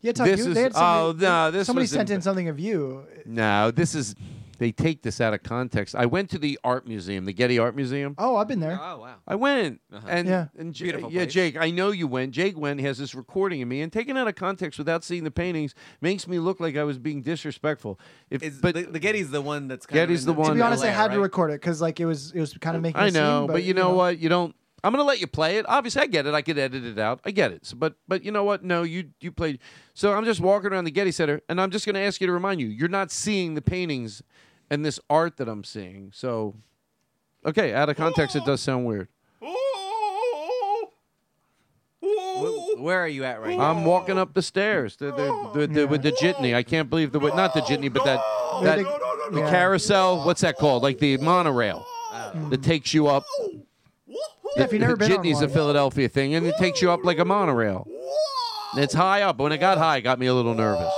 Yeah, 0.00 0.12
Tuck, 0.12 0.26
this 0.26 0.40
you, 0.40 0.48
is- 0.50 0.54
they 0.54 0.62
had 0.62 0.72
oh, 0.76 0.78
somebody, 1.10 1.18
no, 1.26 1.50
this 1.50 1.66
somebody 1.66 1.82
was 1.82 1.90
sent 1.90 2.08
in- 2.08 2.16
in 2.16 2.22
something 2.22 2.48
of 2.48 2.58
you. 2.58 3.04
no, 3.26 3.70
this 3.70 3.94
is. 3.94 4.14
They 4.60 4.72
take 4.72 5.00
this 5.00 5.22
out 5.22 5.32
of 5.32 5.42
context. 5.42 5.94
I 5.96 6.04
went 6.04 6.28
to 6.30 6.38
the 6.38 6.58
art 6.62 6.86
museum, 6.86 7.24
the 7.24 7.32
Getty 7.32 7.58
Art 7.58 7.74
Museum. 7.74 8.14
Oh, 8.18 8.36
I've 8.36 8.46
been 8.46 8.60
there. 8.60 8.78
Oh 8.80 8.98
wow. 8.98 9.14
I 9.26 9.34
went, 9.34 9.80
Uh-huh. 9.90 10.06
and 10.06 10.28
Yeah. 10.28 10.48
and 10.58 10.74
J- 10.74 10.84
Beautiful 10.84 11.10
yeah, 11.10 11.22
place. 11.22 11.32
Jake. 11.32 11.56
I 11.56 11.70
know 11.70 11.92
you 11.92 12.06
went. 12.06 12.32
Jake 12.32 12.58
went. 12.58 12.78
He 12.78 12.84
has 12.84 12.98
this 12.98 13.14
recording 13.14 13.62
of 13.62 13.68
me, 13.68 13.80
and 13.80 13.90
taken 13.90 14.18
out 14.18 14.28
of 14.28 14.34
context 14.34 14.78
without 14.78 15.02
seeing 15.02 15.24
the 15.24 15.30
paintings 15.30 15.74
makes 16.02 16.28
me 16.28 16.38
look 16.38 16.60
like 16.60 16.76
I 16.76 16.84
was 16.84 16.98
being 16.98 17.22
disrespectful. 17.22 17.98
If 18.28 18.42
Is, 18.42 18.58
but 18.58 18.74
the, 18.74 18.82
the 18.82 18.98
Getty's 18.98 19.30
the 19.30 19.40
one 19.40 19.66
that's 19.66 19.86
kind 19.86 19.94
Getty's 19.96 20.24
of 20.24 20.28
in 20.28 20.34
the 20.36 20.40
one 20.42 20.48
To 20.50 20.54
be 20.56 20.60
honest, 20.60 20.84
I 20.84 20.88
LA, 20.88 20.92
had 20.92 21.08
to 21.12 21.16
right? 21.16 21.22
record 21.22 21.50
it 21.52 21.60
because 21.62 21.80
like 21.80 21.98
it 21.98 22.04
was 22.04 22.32
it 22.32 22.40
was 22.40 22.52
kind 22.58 22.76
of 22.76 22.82
making. 22.82 23.00
I 23.00 23.06
a 23.06 23.10
scene, 23.10 23.14
know, 23.22 23.46
but, 23.50 23.62
you 23.64 23.72
know, 23.72 23.94
what? 23.94 24.18
You 24.18 24.28
don't. 24.28 24.54
I'm 24.84 24.92
gonna 24.92 25.04
let 25.04 25.20
you 25.20 25.26
play 25.26 25.56
it. 25.56 25.66
Obviously, 25.68 26.02
I 26.02 26.06
get 26.06 26.26
it. 26.26 26.34
I 26.34 26.42
could 26.42 26.58
edit 26.58 26.84
it 26.84 26.98
out. 26.98 27.20
I 27.24 27.30
get 27.32 27.50
it. 27.52 27.64
So, 27.64 27.76
but 27.76 27.94
but 28.08 28.24
you 28.24 28.30
know 28.30 28.44
what? 28.44 28.62
No, 28.62 28.82
you 28.82 29.10
you 29.20 29.32
played. 29.32 29.58
So 29.94 30.12
I'm 30.12 30.24
just 30.26 30.40
walking 30.40 30.70
around 30.70 30.84
the 30.84 30.90
Getty 30.90 31.12
Center, 31.12 31.40
and 31.48 31.58
I'm 31.60 31.70
just 31.70 31.86
gonna 31.86 31.98
ask 31.98 32.20
you 32.20 32.26
to 32.26 32.32
remind 32.32 32.60
you, 32.60 32.68
you're 32.68 32.88
not 32.88 33.10
seeing 33.10 33.54
the 33.54 33.62
paintings 33.62 34.22
and 34.70 34.84
this 34.84 35.00
art 35.10 35.36
that 35.38 35.48
I'm 35.48 35.64
seeing. 35.64 36.12
So, 36.14 36.54
okay, 37.44 37.74
out 37.74 37.88
of 37.88 37.96
context, 37.96 38.36
it 38.36 38.44
does 38.44 38.60
sound 38.60 38.86
weird. 38.86 39.08
Wh- 42.00 42.80
Where 42.80 43.00
are 43.00 43.08
you 43.08 43.24
at 43.24 43.42
right 43.42 43.58
now? 43.58 43.70
I'm 43.70 43.84
walking 43.84 44.16
up 44.16 44.32
the 44.32 44.42
stairs 44.42 44.96
the, 44.96 45.12
the, 45.12 45.50
the, 45.54 45.66
the, 45.66 45.86
with 45.86 46.02
the 46.02 46.12
jitney. 46.12 46.54
I 46.54 46.62
can't 46.62 46.88
believe 46.88 47.12
the 47.12 47.20
not 47.20 47.52
the 47.52 47.60
jitney, 47.60 47.92
but 47.92 48.04
that 48.04 48.20
that 48.62 48.78
the 49.32 49.40
yeah. 49.40 49.50
carousel. 49.50 50.24
What's 50.24 50.40
that 50.40 50.56
called? 50.56 50.82
Like 50.82 50.98
the 50.98 51.18
monorail 51.18 51.84
oh. 51.86 52.48
that 52.50 52.62
takes 52.62 52.94
you 52.94 53.08
up. 53.08 53.24
Yeah, 54.56 54.64
if 54.64 54.72
you've 54.72 54.80
never 54.80 54.96
the 54.96 55.06
been 55.06 55.12
on 55.12 55.24
jitney's 55.24 55.42
a 55.42 55.46
one. 55.46 55.54
Philadelphia 55.54 56.08
thing, 56.08 56.34
and 56.34 56.46
it 56.46 56.56
takes 56.58 56.82
you 56.82 56.90
up 56.90 57.04
like 57.04 57.18
a 57.18 57.24
monorail. 57.24 57.86
And 58.72 58.82
it's 58.82 58.94
high 58.94 59.22
up. 59.22 59.38
When 59.38 59.52
it 59.52 59.58
got 59.58 59.78
high, 59.78 59.98
it 59.98 60.02
got 60.02 60.18
me 60.18 60.26
a 60.26 60.34
little 60.34 60.54
nervous. 60.54 60.92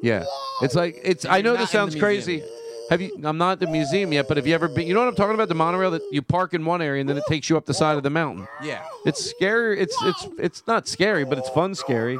Yeah, 0.00 0.24
it's 0.62 0.74
like 0.74 0.98
it's. 1.02 1.24
I 1.24 1.40
know 1.40 1.56
this 1.56 1.70
sounds 1.70 1.94
the 1.94 2.00
crazy. 2.00 2.44
Have 2.90 3.02
you? 3.02 3.20
I'm 3.22 3.36
not 3.36 3.52
at 3.52 3.60
the 3.60 3.66
museum 3.66 4.12
yet, 4.12 4.28
but 4.28 4.38
have 4.38 4.46
you 4.46 4.54
ever 4.54 4.66
been? 4.68 4.86
You 4.86 4.94
know 4.94 5.00
what 5.00 5.08
I'm 5.08 5.14
talking 5.14 5.34
about? 5.34 5.48
The 5.48 5.54
monorail 5.54 5.90
that 5.90 6.02
you 6.10 6.22
park 6.22 6.54
in 6.54 6.64
one 6.64 6.80
area 6.80 7.00
and 7.00 7.08
then 7.08 7.18
it 7.18 7.24
takes 7.28 7.50
you 7.50 7.56
up 7.56 7.66
the 7.66 7.74
side 7.74 7.96
of 7.96 8.02
the 8.02 8.10
mountain. 8.10 8.48
Yeah. 8.62 8.82
It's 9.04 9.22
scary. 9.22 9.78
It's 9.78 9.96
it's 10.02 10.28
it's 10.38 10.66
not 10.66 10.88
scary, 10.88 11.24
but 11.24 11.36
it's 11.38 11.50
fun 11.50 11.74
scary. 11.74 12.18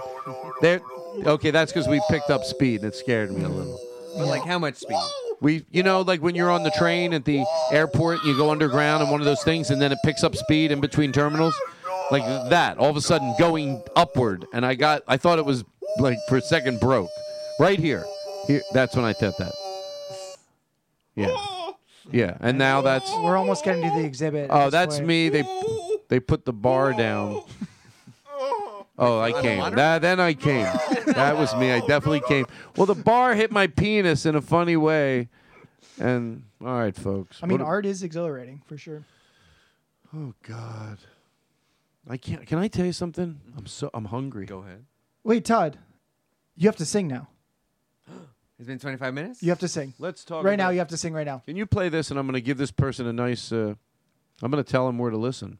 There. 0.60 0.80
Okay, 1.24 1.50
that's 1.50 1.72
because 1.72 1.88
we 1.88 2.02
picked 2.10 2.30
up 2.30 2.44
speed 2.44 2.82
and 2.82 2.92
it 2.92 2.96
scared 2.96 3.30
me 3.30 3.44
a 3.44 3.48
little. 3.48 3.80
But 4.16 4.26
like 4.26 4.42
how 4.44 4.58
much 4.58 4.76
speed? 4.76 4.98
We, 5.40 5.64
you 5.70 5.82
know, 5.84 6.00
like 6.02 6.20
when 6.20 6.34
you're 6.34 6.50
on 6.50 6.64
the 6.64 6.70
train 6.72 7.14
at 7.14 7.24
the 7.24 7.44
airport, 7.70 8.24
you 8.24 8.36
go 8.36 8.50
underground 8.50 9.02
and 9.02 9.10
one 9.10 9.20
of 9.20 9.24
those 9.24 9.42
things, 9.44 9.70
and 9.70 9.80
then 9.80 9.92
it 9.92 9.98
picks 10.04 10.24
up 10.24 10.34
speed 10.34 10.72
in 10.72 10.80
between 10.80 11.12
terminals, 11.12 11.54
like 12.10 12.24
that. 12.50 12.76
All 12.78 12.90
of 12.90 12.96
a 12.96 13.00
sudden, 13.00 13.34
going 13.38 13.80
upward, 13.94 14.46
and 14.52 14.66
I 14.66 14.74
got, 14.74 15.02
I 15.06 15.16
thought 15.16 15.38
it 15.38 15.44
was 15.44 15.64
like 15.98 16.18
for 16.28 16.38
a 16.38 16.40
second 16.40 16.80
broke, 16.80 17.10
right 17.60 17.78
here. 17.78 18.04
Here, 18.48 18.62
that's 18.72 18.96
when 18.96 19.04
I 19.04 19.12
thought 19.12 19.38
that. 19.38 19.52
Yeah, 21.18 21.70
yeah, 22.10 22.36
and 22.40 22.58
now 22.58 22.80
that's. 22.80 23.10
We're 23.10 23.36
almost 23.36 23.64
getting 23.64 23.82
to 23.82 23.90
the 23.90 24.04
exhibit. 24.04 24.48
Oh, 24.50 24.70
that's 24.70 24.96
point. 24.96 25.06
me. 25.08 25.28
They 25.28 25.44
they 26.08 26.20
put 26.20 26.44
the 26.44 26.52
bar 26.52 26.92
down. 26.92 27.42
Oh, 29.00 29.20
I 29.20 29.30
came. 29.30 29.76
That, 29.76 30.02
then 30.02 30.18
I 30.18 30.34
came. 30.34 30.66
That 31.06 31.36
was 31.38 31.54
me. 31.54 31.70
I 31.70 31.78
definitely 31.78 32.20
came. 32.26 32.46
Well, 32.76 32.86
the 32.86 32.96
bar 32.96 33.32
hit 33.36 33.52
my 33.52 33.68
penis 33.68 34.26
in 34.26 34.34
a 34.34 34.40
funny 34.42 34.76
way, 34.76 35.28
and 36.00 36.42
all 36.60 36.76
right, 36.76 36.96
folks. 36.96 37.38
I 37.40 37.46
mean, 37.46 37.60
What- 37.60 37.66
art 37.68 37.86
is 37.86 38.02
exhilarating 38.02 38.60
for 38.66 38.76
sure. 38.76 39.04
Oh 40.12 40.34
God, 40.42 40.98
I 42.08 42.16
can't. 42.16 42.44
Can 42.44 42.58
I 42.58 42.66
tell 42.66 42.84
you 42.86 42.92
something? 42.92 43.38
I'm 43.56 43.66
so. 43.66 43.88
I'm 43.94 44.06
hungry. 44.06 44.46
Go 44.46 44.60
ahead. 44.62 44.84
Wait, 45.22 45.44
Todd, 45.44 45.78
you 46.56 46.66
have 46.66 46.76
to 46.76 46.84
sing 46.86 47.06
now. 47.06 47.28
It's 48.58 48.66
been 48.66 48.78
25 48.78 49.14
minutes. 49.14 49.42
You 49.42 49.50
have 49.50 49.60
to 49.60 49.68
sing. 49.68 49.94
Let's 49.98 50.24
talk 50.24 50.44
right 50.44 50.56
now. 50.56 50.64
about- 50.64 50.72
You 50.72 50.78
have 50.80 50.88
to 50.88 50.96
sing 50.96 51.12
right 51.12 51.26
now. 51.26 51.42
Can 51.46 51.56
you 51.56 51.64
play 51.66 51.88
this? 51.88 52.10
And 52.10 52.18
I'm 52.18 52.26
going 52.26 52.34
to 52.34 52.40
give 52.40 52.58
this 52.58 52.72
person 52.72 53.06
a 53.06 53.12
nice. 53.12 53.52
Uh, 53.52 53.74
I'm 54.42 54.50
going 54.50 54.62
to 54.62 54.68
tell 54.68 54.88
him 54.88 54.98
where 54.98 55.10
to 55.10 55.16
listen. 55.16 55.58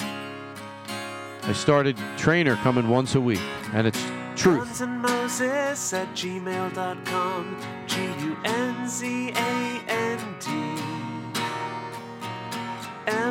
I 0.00 1.52
started 1.52 1.96
trainer 2.16 2.56
coming 2.56 2.88
once 2.88 3.14
a 3.14 3.20
week, 3.20 3.40
and 3.72 3.86
it's 3.86 4.02
truth. 4.34 4.64
Guns 4.64 4.80
and 4.80 5.00
Moses 5.02 5.92
at 5.92 6.08
gmail.com. 6.14 7.56
G 7.86 8.02
U 8.02 8.36
N 8.44 8.88
Z 8.88 9.30
A 9.36 9.84
N 9.88 10.18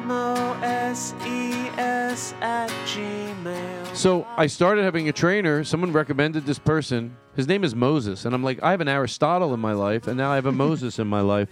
D. 0.04 0.10
M 0.10 0.12
O 0.12 0.60
S 0.62 1.14
E 1.26 1.52
S 1.78 2.34
at 2.42 2.70
gmail. 2.88 3.96
So 3.96 4.26
I 4.38 4.48
started 4.48 4.84
having 4.84 5.10
a 5.10 5.12
trainer. 5.12 5.64
Someone 5.64 5.92
recommended 5.92 6.46
this 6.46 6.60
person. 6.60 7.16
His 7.36 7.48
name 7.48 7.64
is 7.64 7.74
Moses, 7.74 8.26
and 8.26 8.36
I'm 8.36 8.44
like, 8.44 8.62
I 8.62 8.72
have 8.72 8.82
an 8.82 8.88
Aristotle 8.88 9.54
in 9.54 9.60
my 9.60 9.74
life, 9.74 10.08
and 10.08 10.18
now 10.18 10.32
I 10.32 10.36
have 10.36 10.46
a 10.46 10.52
Moses 10.52 11.00
in 11.00 11.08
my 11.08 11.22
life, 11.22 11.50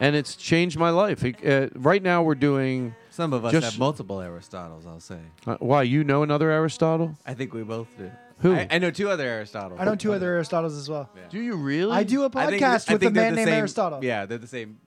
and 0.00 0.14
it's 0.14 0.36
changed 0.36 0.78
my 0.78 0.90
life. 0.90 1.24
It- 1.24 1.44
uh, 1.44 1.68
right 1.78 2.02
now, 2.02 2.22
we're 2.22 2.36
doing. 2.36 2.94
Some 3.10 3.32
of 3.32 3.44
us 3.44 3.50
just- 3.52 3.64
have 3.72 3.78
multiple 3.80 4.18
Aristotles, 4.18 4.86
I'll 4.86 5.00
say. 5.00 5.18
Uh, 5.44 5.56
why 5.58 5.82
you 5.82 6.04
know 6.04 6.22
another 6.22 6.50
Aristotle? 6.52 7.16
I 7.26 7.34
think 7.34 7.52
we 7.52 7.64
both 7.64 7.88
do. 7.98 8.10
Who? 8.40 8.54
I, 8.54 8.68
I 8.70 8.78
know 8.78 8.92
two 8.92 9.10
other 9.10 9.26
Aristotles. 9.26 9.80
I 9.80 9.84
know 9.84 9.96
two 9.96 10.12
other 10.12 10.40
Aristotles 10.40 10.78
as 10.78 10.88
well. 10.88 11.10
Do 11.30 11.40
you 11.40 11.56
really? 11.56 11.90
I 11.96 12.04
do 12.04 12.22
a 12.22 12.30
I 12.32 12.46
think- 12.46 12.62
podcast 12.62 12.88
I 12.88 12.92
with 12.92 13.02
a 13.02 13.06
think 13.06 13.14
they're 13.14 13.24
man 13.24 13.32
the 13.32 13.36
named 13.36 13.48
same- 13.48 13.58
Aristotle. 13.58 14.04
Yeah, 14.04 14.26
they're 14.26 14.38
the 14.38 14.46
same. 14.46 14.78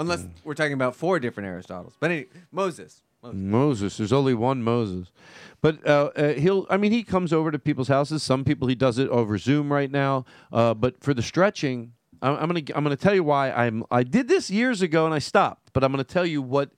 Unless 0.00 0.26
we're 0.44 0.54
talking 0.54 0.72
about 0.72 0.96
four 0.96 1.20
different 1.20 1.48
Aristotles. 1.48 1.92
But 2.00 2.10
anyway, 2.10 2.28
Moses. 2.50 3.02
Moses. 3.22 3.38
Moses. 3.38 3.96
There's 3.98 4.12
only 4.14 4.32
one 4.32 4.62
Moses, 4.62 5.12
but 5.60 5.86
uh, 5.86 6.10
uh, 6.16 6.32
he'll. 6.32 6.66
I 6.70 6.78
mean, 6.78 6.90
he 6.90 7.02
comes 7.02 7.34
over 7.34 7.50
to 7.50 7.58
people's 7.58 7.88
houses. 7.88 8.22
Some 8.22 8.44
people 8.44 8.66
he 8.66 8.74
does 8.74 8.98
it 8.98 9.08
over 9.10 9.36
Zoom 9.36 9.70
right 9.70 9.90
now. 9.90 10.24
Uh, 10.50 10.72
but 10.72 11.02
for 11.04 11.12
the 11.12 11.20
stretching, 11.20 11.92
I'm, 12.22 12.36
I'm 12.36 12.48
gonna. 12.48 12.62
I'm 12.74 12.82
gonna 12.82 12.96
tell 12.96 13.14
you 13.14 13.22
why 13.22 13.50
I'm. 13.50 13.84
I 13.90 14.04
did 14.04 14.26
this 14.26 14.50
years 14.50 14.80
ago 14.80 15.04
and 15.04 15.14
I 15.14 15.18
stopped. 15.18 15.70
But 15.74 15.84
I'm 15.84 15.92
gonna 15.92 16.02
tell 16.02 16.24
you 16.24 16.40
what, 16.40 16.70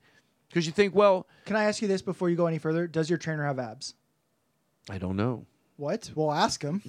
because 0.49 0.65
you 0.65 0.73
think, 0.73 0.93
well, 0.93 1.27
Can 1.45 1.55
I 1.55 1.63
ask 1.63 1.81
you 1.81 1.87
this 1.87 2.01
before 2.01 2.29
you 2.29 2.35
go 2.35 2.47
any 2.47 2.57
further? 2.57 2.87
Does 2.87 3.09
your 3.09 3.17
trainer 3.17 3.45
have 3.45 3.57
abs? 3.57 3.93
I 4.89 4.97
don't 4.97 5.15
know. 5.15 5.45
What? 5.77 6.11
Well, 6.15 6.31
ask 6.31 6.61
him. 6.61 6.81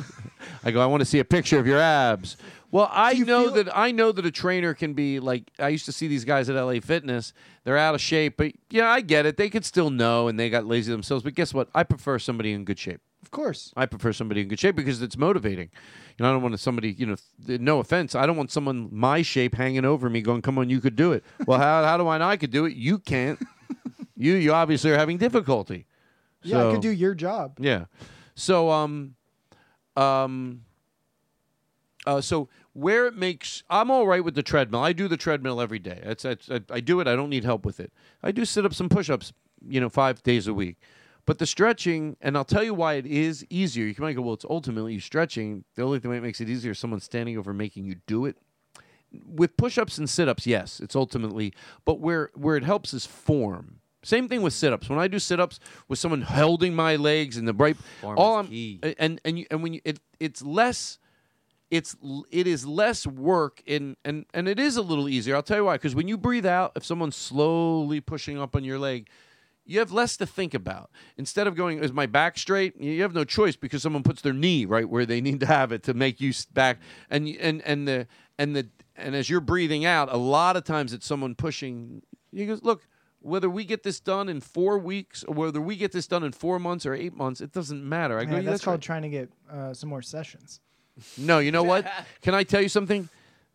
I 0.64 0.70
go. 0.70 0.80
I 0.80 0.86
want 0.86 1.00
to 1.00 1.04
see 1.06 1.18
a 1.18 1.24
picture 1.24 1.58
of 1.58 1.66
your 1.66 1.80
abs. 1.80 2.36
Well, 2.70 2.88
I 2.92 3.14
know 3.14 3.48
that 3.50 3.74
I 3.76 3.92
know 3.92 4.12
that 4.12 4.26
a 4.26 4.30
trainer 4.30 4.74
can 4.74 4.92
be 4.92 5.20
like. 5.20 5.50
I 5.58 5.68
used 5.68 5.86
to 5.86 5.92
see 5.92 6.06
these 6.08 6.24
guys 6.24 6.50
at 6.50 6.56
LA 6.62 6.80
Fitness. 6.80 7.32
They're 7.64 7.78
out 7.78 7.94
of 7.94 8.00
shape, 8.00 8.34
but 8.36 8.52
yeah, 8.70 8.88
I 8.90 9.00
get 9.00 9.24
it. 9.26 9.36
They 9.36 9.48
could 9.48 9.64
still 9.64 9.88
know, 9.90 10.28
and 10.28 10.38
they 10.38 10.50
got 10.50 10.66
lazy 10.66 10.92
themselves. 10.92 11.24
But 11.24 11.34
guess 11.34 11.54
what? 11.54 11.68
I 11.74 11.82
prefer 11.82 12.18
somebody 12.18 12.52
in 12.52 12.64
good 12.64 12.78
shape. 12.78 13.00
Of 13.22 13.30
course. 13.30 13.72
I 13.76 13.86
prefer 13.86 14.12
somebody 14.12 14.42
in 14.42 14.48
good 14.48 14.60
shape 14.60 14.76
because 14.76 15.00
it's 15.02 15.16
motivating. 15.16 15.70
You 16.18 16.22
know, 16.22 16.28
I 16.28 16.32
don't 16.32 16.42
want 16.42 16.60
somebody. 16.60 16.92
You 16.92 17.06
know, 17.06 17.16
th- 17.46 17.60
no 17.60 17.78
offense, 17.80 18.14
I 18.14 18.26
don't 18.26 18.36
want 18.36 18.50
someone 18.52 18.88
my 18.92 19.22
shape 19.22 19.54
hanging 19.54 19.84
over 19.84 20.10
me, 20.10 20.20
going, 20.20 20.42
"Come 20.42 20.58
on, 20.58 20.68
you 20.68 20.80
could 20.80 20.96
do 20.96 21.12
it." 21.12 21.24
Well, 21.46 21.58
how 21.58 21.84
how 21.84 21.96
do 21.96 22.06
I 22.08 22.18
know 22.18 22.28
I 22.28 22.36
could 22.36 22.50
do 22.50 22.66
it? 22.66 22.74
You 22.76 22.98
can't. 22.98 23.38
you 24.16 24.34
you 24.34 24.52
obviously 24.52 24.90
are 24.90 24.98
having 24.98 25.16
difficulty. 25.16 25.86
Yeah, 26.42 26.58
I 26.58 26.60
So- 26.60 26.72
could 26.72 26.82
do 26.82 26.90
your 26.90 27.14
job. 27.14 27.56
yeah. 27.58 27.86
So 28.36 28.70
um 28.70 29.16
um 29.96 30.62
uh, 32.06 32.20
so 32.20 32.48
where 32.72 33.06
it 33.06 33.16
makes 33.16 33.64
I'm 33.68 33.90
all 33.90 34.06
right 34.06 34.22
with 34.24 34.36
the 34.36 34.42
treadmill. 34.42 34.80
I 34.80 34.92
do 34.92 35.08
the 35.08 35.16
treadmill 35.16 35.60
every 35.60 35.80
day. 35.80 36.00
It's, 36.04 36.24
it's 36.24 36.48
I, 36.48 36.60
I 36.70 36.78
do 36.78 37.00
it. 37.00 37.08
I 37.08 37.16
don't 37.16 37.30
need 37.30 37.42
help 37.42 37.66
with 37.66 37.80
it. 37.80 37.92
I 38.22 38.30
do 38.30 38.44
sit 38.44 38.64
ups 38.64 38.78
and 38.78 38.88
push 38.88 39.10
ups, 39.10 39.32
you 39.66 39.80
know, 39.80 39.88
five 39.88 40.22
days 40.22 40.46
a 40.46 40.54
week. 40.54 40.76
But 41.24 41.38
the 41.38 41.46
stretching, 41.46 42.16
and 42.20 42.36
I'll 42.36 42.44
tell 42.44 42.62
you 42.62 42.72
why 42.72 42.94
it 42.94 43.06
is 43.06 43.44
easier. 43.50 43.86
You 43.86 43.94
might 43.98 44.12
go, 44.14 44.22
well, 44.22 44.34
it's 44.34 44.44
ultimately 44.48 44.94
you 44.94 45.00
stretching. 45.00 45.64
The 45.74 45.82
only 45.82 45.98
thing 45.98 46.12
that 46.12 46.22
makes 46.22 46.40
it 46.40 46.48
easier 46.48 46.70
is 46.70 46.78
someone 46.78 47.00
standing 47.00 47.36
over 47.36 47.52
making 47.52 47.84
you 47.86 47.96
do 48.06 48.26
it. 48.26 48.36
With 49.26 49.56
push 49.56 49.76
ups 49.76 49.98
and 49.98 50.08
sit 50.08 50.28
ups, 50.28 50.46
yes, 50.46 50.78
it's 50.78 50.94
ultimately. 50.94 51.52
But 51.84 51.98
where 51.98 52.30
where 52.34 52.56
it 52.56 52.62
helps 52.62 52.94
is 52.94 53.06
form. 53.06 53.80
Same 54.06 54.28
thing 54.28 54.40
with 54.42 54.52
sit 54.52 54.72
ups. 54.72 54.88
When 54.88 54.98
I 55.00 55.08
do 55.08 55.18
sit 55.18 55.40
ups 55.40 55.58
with 55.88 55.98
someone 55.98 56.22
holding 56.22 56.74
my 56.76 56.94
legs 56.94 57.36
in 57.36 57.44
the 57.44 57.52
right, 57.52 57.76
Form 58.00 58.16
all 58.16 58.36
I'm 58.38 58.46
key. 58.46 58.78
and 58.98 59.20
and 59.24 59.38
you, 59.38 59.46
and 59.50 59.62
when 59.62 59.74
you 59.74 59.80
it 59.84 59.98
it's 60.20 60.42
less 60.42 60.98
it's 61.72 61.96
it 62.30 62.46
is 62.46 62.64
less 62.64 63.04
work 63.06 63.60
in 63.66 63.96
and 64.04 64.24
and 64.32 64.46
it 64.46 64.60
is 64.60 64.76
a 64.76 64.82
little 64.82 65.08
easier. 65.08 65.34
I'll 65.34 65.42
tell 65.42 65.56
you 65.56 65.64
why. 65.64 65.74
Because 65.74 65.96
when 65.96 66.06
you 66.06 66.16
breathe 66.16 66.46
out, 66.46 66.72
if 66.76 66.84
someone's 66.84 67.16
slowly 67.16 68.00
pushing 68.00 68.38
up 68.38 68.54
on 68.54 68.62
your 68.62 68.78
leg, 68.78 69.08
you 69.64 69.80
have 69.80 69.90
less 69.90 70.16
to 70.18 70.26
think 70.26 70.54
about. 70.54 70.88
Instead 71.16 71.48
of 71.48 71.56
going, 71.56 71.82
"Is 71.82 71.92
my 71.92 72.06
back 72.06 72.38
straight?" 72.38 72.80
You 72.80 73.02
have 73.02 73.12
no 73.12 73.24
choice 73.24 73.56
because 73.56 73.82
someone 73.82 74.04
puts 74.04 74.22
their 74.22 74.32
knee 74.32 74.64
right 74.66 74.88
where 74.88 75.04
they 75.04 75.20
need 75.20 75.40
to 75.40 75.46
have 75.46 75.72
it 75.72 75.82
to 75.82 75.94
make 75.94 76.20
you 76.20 76.32
back. 76.54 76.78
And 77.10 77.26
and 77.40 77.60
and 77.62 77.88
the 77.88 78.06
and 78.38 78.54
the 78.54 78.68
and 78.94 79.16
as 79.16 79.28
you're 79.28 79.40
breathing 79.40 79.84
out, 79.84 80.08
a 80.12 80.16
lot 80.16 80.56
of 80.56 80.62
times 80.62 80.92
it's 80.92 81.06
someone 81.06 81.34
pushing. 81.34 82.02
You 82.30 82.46
goes, 82.46 82.62
look. 82.62 82.86
Whether 83.20 83.50
we 83.50 83.64
get 83.64 83.82
this 83.82 83.98
done 83.98 84.28
in 84.28 84.40
four 84.40 84.78
weeks 84.78 85.24
or 85.24 85.34
whether 85.34 85.60
we 85.60 85.76
get 85.76 85.92
this 85.92 86.06
done 86.06 86.22
in 86.22 86.32
four 86.32 86.58
months 86.58 86.86
or 86.86 86.94
eight 86.94 87.14
months, 87.14 87.40
it 87.40 87.52
doesn't 87.52 87.82
matter. 87.86 88.18
I 88.18 88.24
go, 88.24 88.32
Yeah, 88.32 88.42
"Yeah, 88.42 88.50
that's 88.50 88.66
right." 88.66 88.72
called 88.72 88.82
trying 88.82 89.02
to 89.02 89.08
get 89.08 89.30
uh, 89.50 89.74
some 89.74 89.88
more 89.88 90.02
sessions. 90.02 90.60
No, 91.18 91.40
you 91.40 91.50
know 91.50 91.62
what? 91.62 91.90
Can 92.22 92.34
I 92.34 92.42
tell 92.42 92.62
you 92.62 92.68
something? 92.68 93.08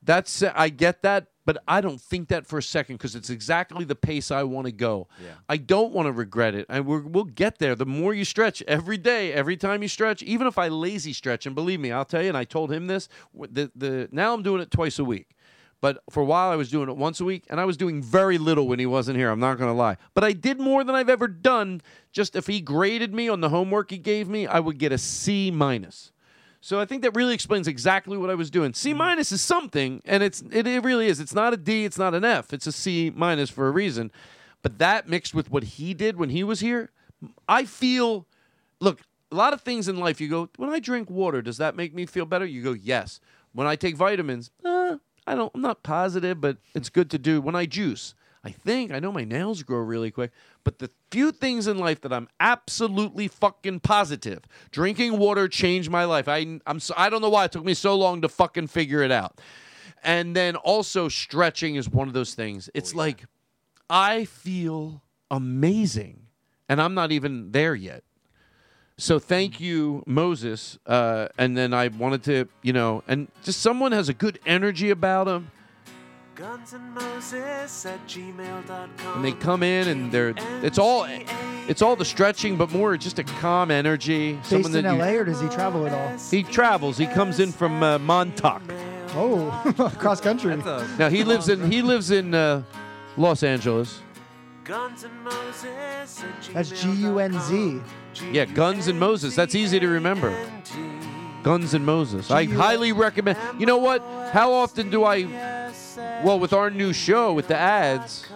That's 0.03 0.41
I 0.43 0.69
get 0.69 1.03
that, 1.03 1.27
but 1.45 1.61
I 1.67 1.79
don't 1.79 2.01
think 2.01 2.29
that 2.29 2.47
for 2.47 2.57
a 2.57 2.63
second 2.63 2.95
because 2.95 3.15
it's 3.15 3.29
exactly 3.29 3.85
the 3.85 3.95
pace 3.95 4.31
I 4.31 4.41
want 4.43 4.65
to 4.65 4.71
go. 4.71 5.07
Yeah. 5.23 5.33
I 5.47 5.57
don't 5.57 5.93
want 5.93 6.07
to 6.07 6.11
regret 6.11 6.55
it. 6.55 6.65
And 6.69 6.88
we're, 6.88 7.01
we'll 7.01 7.23
get 7.25 7.59
there. 7.59 7.75
The 7.75 7.85
more 7.85 8.11
you 8.15 8.25
stretch 8.25 8.63
every 8.63 8.97
day, 8.97 9.31
every 9.31 9.57
time 9.57 9.83
you 9.83 9.88
stretch, 9.88 10.23
even 10.23 10.47
if 10.47 10.57
I 10.57 10.69
lazy 10.69 11.13
stretch, 11.13 11.45
and 11.45 11.53
believe 11.53 11.79
me, 11.79 11.91
I'll 11.91 12.03
tell 12.05 12.23
you, 12.23 12.29
and 12.29 12.38
I 12.38 12.45
told 12.45 12.71
him 12.71 12.88
this. 12.88 13.09
The 13.33 13.71
the 13.75 14.09
now 14.11 14.33
I'm 14.33 14.41
doing 14.41 14.59
it 14.61 14.71
twice 14.71 14.97
a 14.97 15.03
week. 15.03 15.35
But 15.82 16.03
for 16.12 16.22
a 16.22 16.26
while, 16.26 16.52
I 16.52 16.56
was 16.56 16.70
doing 16.70 16.90
it 16.90 16.95
once 16.95 17.20
a 17.20 17.26
week, 17.26 17.45
and 17.49 17.60
I 17.60 17.66
was 17.66 17.76
doing 17.76 18.03
very 18.03 18.38
little 18.38 18.68
when 18.68 18.78
he 18.78 18.86
wasn't 18.86 19.18
here. 19.18 19.32
I'm 19.32 19.40
not 19.40 19.58
going 19.58 19.70
to 19.70 19.74
lie. 19.78 19.98
But 20.14 20.24
I 20.24 20.32
did 20.32 20.60
more 20.60 20.84
than 20.84 20.94
I've 20.94 21.10
ever 21.10 21.28
done. 21.28 21.82
Just 22.12 22.36
if 22.36 22.45
he 22.45 22.62
graded 22.62 23.14
me 23.14 23.28
on 23.28 23.41
the 23.41 23.49
homework 23.49 23.90
he 23.90 23.98
gave 23.98 24.30
me, 24.30 24.45
I 24.45 24.60
would 24.60 24.78
get 24.78 24.91
a 24.91 24.99
C 24.99 25.49
minus. 25.49 26.12
So 26.64 26.80
I 26.80 26.86
think 26.86 27.02
that 27.02 27.16
really 27.16 27.34
explains 27.34 27.68
exactly 27.68 28.16
what 28.16 28.30
I 28.30 28.36
was 28.36 28.52
doing. 28.52 28.76
C 28.76 28.94
minus 28.94 29.32
is 29.32 29.41
something, 29.41 30.03
and 30.06 30.22
it's 30.22 30.44
it, 30.52 30.68
it 30.68 30.84
really 30.84 31.08
is. 31.08 31.20
It's 31.20 31.34
not 31.34 31.53
a 31.53 31.58
D, 31.58 31.84
it's 31.86 31.98
not 31.98 32.14
an 32.14 32.24
F. 32.24 32.53
It's 32.53 32.68
a 32.68 32.72
C 32.72 33.12
minus 33.14 33.49
for 33.49 33.68
a 33.68 33.72
reason. 33.72 34.12
But 34.62 34.78
that 34.78 35.10
mixed 35.10 35.34
with 35.34 35.49
what 35.49 35.64
he 35.64 35.95
did 35.95 36.18
when 36.18 36.30
he 36.30 36.44
was 36.44 36.60
here, 36.60 36.91
I 37.48 37.66
feel. 37.66 38.28
Look, 38.80 39.02
a 39.32 39.36
lot 39.36 39.53
of 39.53 39.62
things 39.62 39.88
in 39.88 39.98
life. 39.98 40.22
You 40.22 40.30
go 40.30 40.49
when 40.58 40.70
I 40.70 40.80
drink 40.80 41.10
water, 41.10 41.41
does 41.41 41.58
that 41.58 41.76
make 41.76 41.95
me 41.95 42.06
feel 42.06 42.26
better? 42.26 42.45
You 42.45 42.62
go 42.62 42.74
yes. 42.74 43.20
When 43.53 43.66
I 43.66 43.76
take 43.76 43.95
vitamins, 43.95 44.52
uh, 44.64 44.98
I 45.32 45.36
don't. 45.36 45.52
I'm 45.56 45.62
not 45.62 45.82
positive, 45.82 46.41
but 46.41 46.58
it's 46.76 46.90
good 46.90 47.10
to 47.12 47.18
do. 47.18 47.40
When 47.40 47.56
I 47.56 47.66
juice, 47.66 48.16
I 48.44 48.49
think 48.49 48.91
I 48.91 48.99
know 48.99 49.14
my 49.14 49.24
nails 49.24 49.64
grow 49.64 49.80
really 49.80 50.12
quick. 50.12 50.32
But 50.66 50.80
the 50.80 50.90
few 51.10 51.32
things 51.32 51.68
in 51.68 51.78
life 51.78 52.02
that 52.02 52.12
I'm 52.12 52.28
absolutely 52.41 53.30
fucking 53.30 53.80
positive, 53.80 54.41
drinking 54.72 55.18
water 55.18 55.48
changed 55.48 55.90
my 55.90 56.03
life. 56.03 56.28
I 56.28 56.60
I'm 56.68 56.82
so, 56.82 56.94
I 56.98 57.10
don't 57.10 57.22
know 57.22 57.30
why 57.30 57.45
it 57.45 57.53
took 57.53 57.64
me 57.64 57.74
so 57.74 57.95
long 57.95 58.22
to 58.24 58.28
fucking 58.28 58.68
figure 58.68 59.02
it 59.03 59.12
out. 59.12 59.40
And 60.03 60.36
then 60.36 60.58
also 60.58 61.08
stretching 61.08 61.76
is 61.76 61.88
one 61.88 62.10
of 62.10 62.14
those 62.14 62.34
things. 62.34 62.70
It's 62.74 62.94
oh, 62.94 62.98
like 62.98 63.24
I 63.90 64.26
feel 64.26 65.02
amazing, 65.30 66.24
and 66.68 66.82
I'm 66.82 66.94
not 66.94 67.14
even 67.14 67.53
there 67.53 67.74
yet. 67.74 68.03
So 69.02 69.18
thank 69.18 69.60
you, 69.60 70.03
Moses. 70.06 70.78
Uh, 70.86 71.28
and 71.36 71.57
then 71.57 71.73
I 71.73 71.88
wanted 71.88 72.23
to, 72.26 72.48
you 72.61 72.72
know, 72.72 73.03
and 73.07 73.30
just 73.41 73.60
someone 73.60 73.94
has 73.94 74.10
a 74.10 74.14
good 74.14 74.38
energy 74.45 74.91
about 74.91 75.23
them, 75.23 75.49
Guns 76.36 76.73
and 76.73 76.94
Moses 76.94 77.84
at 77.88 78.07
gmail.com. 78.07 79.15
and 79.15 79.26
they 79.26 79.32
come 79.32 79.64
in 79.64 79.88
and 79.88 80.11
they're 80.11 80.36
it's 80.61 80.78
all 80.78 81.07
it's 81.68 81.82
all 81.82 81.95
the 81.95 82.06
stretching, 82.06 82.57
but 82.57 82.72
more 82.72 82.95
just 82.95 83.18
a 83.18 83.23
calm 83.23 83.72
energy. 83.72 84.34
Based 84.48 84.68
in 84.68 84.72
that 84.84 84.84
you- 84.84 84.99
LA, 84.99 85.14
or 85.15 85.26
does 85.26 85.41
he 85.41 85.49
travel 85.49 85.88
at 85.88 85.94
all? 85.94 86.18
He 86.19 86.44
travels. 86.44 86.95
He 86.95 87.07
comes 87.07 87.40
in 87.40 87.52
from 87.52 87.82
uh, 87.82 87.98
Montauk. 87.98 88.61
Oh, 89.15 89.95
cross 89.98 90.22
country. 90.22 90.56
Now 90.99 91.10
he 91.10 91.23
lives 91.23 91.49
in 91.49 91.72
he 91.72 91.82
lives 91.82 92.11
in 92.11 92.36
uh, 92.36 92.61
Los 93.18 93.41
Angeles. 93.41 93.99
Guns 94.63 95.03
and 95.03 95.23
Moses. 95.23 96.23
at 96.23 96.53
That's 96.53 96.81
G 96.81 96.91
U 96.91 97.19
N 97.19 97.39
Z. 97.39 97.81
Yeah, 98.31 98.45
Guns 98.45 98.88
and 98.88 98.99
Moses. 98.99 99.35
That's 99.35 99.55
easy 99.55 99.79
to 99.79 99.88
remember. 99.88 100.35
Guns 101.43 101.73
and 101.73 101.85
Moses. 101.85 102.29
I 102.29 102.45
highly 102.45 102.91
recommend. 102.91 103.38
You 103.59 103.65
know 103.65 103.77
what? 103.77 104.01
How 104.31 104.53
often 104.53 104.89
do 104.89 105.03
I? 105.03 105.23
Well, 106.23 106.39
with 106.39 106.53
our 106.53 106.69
new 106.69 106.93
show 106.93 107.33
with 107.33 107.47
the 107.47 107.57
ads, 107.57 108.27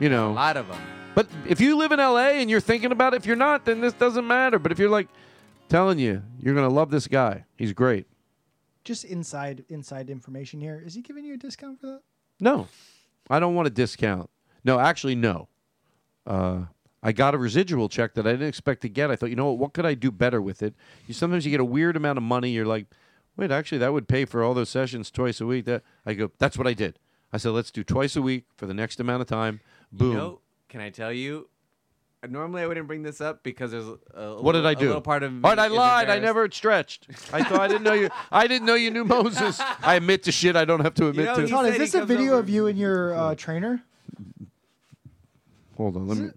you 0.00 0.08
know, 0.08 0.32
a 0.32 0.32
lot 0.32 0.56
of 0.56 0.66
them. 0.68 0.80
But 1.14 1.28
if 1.46 1.60
you 1.60 1.76
live 1.76 1.92
in 1.92 1.98
LA 1.98 2.38
and 2.38 2.50
you're 2.50 2.60
thinking 2.60 2.92
about 2.92 3.14
it, 3.14 3.18
if 3.18 3.26
you're 3.26 3.36
not, 3.36 3.64
then 3.64 3.80
this 3.80 3.92
doesn't 3.92 4.26
matter. 4.26 4.58
But 4.58 4.72
if 4.72 4.78
you're 4.78 4.90
like 4.90 5.08
telling 5.68 5.98
you, 5.98 6.22
you're 6.40 6.54
gonna 6.54 6.68
love 6.68 6.90
this 6.90 7.06
guy. 7.06 7.44
He's 7.56 7.72
great. 7.72 8.06
Just 8.84 9.04
inside 9.04 9.64
inside 9.68 10.10
information 10.10 10.60
here. 10.60 10.82
Is 10.84 10.94
he 10.94 11.02
giving 11.02 11.24
you 11.24 11.34
a 11.34 11.36
discount 11.36 11.80
for 11.80 11.86
that? 11.86 12.00
No, 12.40 12.68
I 13.30 13.40
don't 13.40 13.54
want 13.54 13.66
a 13.68 13.70
discount. 13.70 14.30
No, 14.64 14.78
actually, 14.78 15.14
no. 15.14 15.48
Uh, 16.26 16.64
I 17.02 17.12
got 17.12 17.34
a 17.34 17.38
residual 17.38 17.88
check 17.88 18.14
that 18.14 18.26
I 18.26 18.32
didn't 18.32 18.48
expect 18.48 18.82
to 18.82 18.88
get. 18.88 19.10
I 19.10 19.16
thought, 19.16 19.30
you 19.30 19.36
know 19.36 19.46
what? 19.46 19.58
What 19.58 19.72
could 19.72 19.86
I 19.86 19.94
do 19.94 20.10
better 20.10 20.42
with 20.42 20.62
it? 20.62 20.74
You 21.06 21.14
sometimes 21.14 21.44
you 21.44 21.50
get 21.50 21.60
a 21.60 21.64
weird 21.64 21.96
amount 21.96 22.18
of 22.18 22.24
money. 22.24 22.50
You're 22.50 22.66
like, 22.66 22.86
wait, 23.36 23.50
actually, 23.50 23.78
that 23.78 23.92
would 23.92 24.08
pay 24.08 24.24
for 24.24 24.42
all 24.42 24.54
those 24.54 24.68
sessions 24.68 25.10
twice 25.10 25.40
a 25.40 25.46
week. 25.46 25.64
That 25.66 25.82
I 26.04 26.14
go, 26.14 26.30
that's 26.38 26.58
what 26.58 26.66
I 26.66 26.74
did. 26.74 26.98
I 27.32 27.36
said, 27.36 27.50
let's 27.50 27.70
do 27.70 27.84
twice 27.84 28.16
a 28.16 28.22
week 28.22 28.46
for 28.56 28.66
the 28.66 28.74
next 28.74 29.00
amount 29.00 29.20
of 29.20 29.28
time. 29.28 29.60
Boom. 29.92 30.12
You 30.12 30.16
know, 30.16 30.40
can 30.68 30.80
I 30.80 30.90
tell 30.90 31.12
you? 31.12 31.48
Normally, 32.26 32.62
I 32.62 32.66
wouldn't 32.66 32.88
bring 32.88 33.02
this 33.04 33.20
up 33.20 33.44
because 33.44 33.70
there's 33.70 33.86
a, 33.86 33.96
a 34.20 34.42
what 34.42 34.52
did 34.52 34.66
I 34.66 34.70
I 34.70 34.72
a 34.72 34.74
do? 34.74 34.86
little 34.86 35.00
part 35.00 35.22
of 35.22 35.32
All 35.44 35.54
right, 35.54 35.70
me 35.70 35.76
I 35.76 35.78
lied. 35.78 36.10
I 36.10 36.18
never 36.18 36.50
stretched. 36.50 37.06
I 37.32 37.44
thought 37.44 37.60
I 37.60 37.68
didn't 37.68 37.84
know 37.84 37.92
you. 37.92 38.10
I 38.32 38.48
didn't 38.48 38.66
know 38.66 38.74
you 38.74 38.90
knew 38.90 39.04
Moses. 39.16 39.60
I 39.82 39.94
admit 39.94 40.24
to 40.24 40.32
shit 40.32 40.56
I 40.56 40.64
don't 40.64 40.80
have 40.80 40.94
to 40.94 41.08
admit 41.08 41.32
to. 41.36 41.46
Todd, 41.46 41.66
is 41.66 41.78
this 41.78 41.94
a 41.94 42.04
video 42.04 42.36
of 42.36 42.48
you 42.48 42.66
and 42.66 42.76
your 42.76 43.14
uh, 43.14 43.34
trainer? 43.36 43.82
Hold 45.76 45.96
on, 45.96 46.08
let 46.08 46.18
me. 46.18 46.30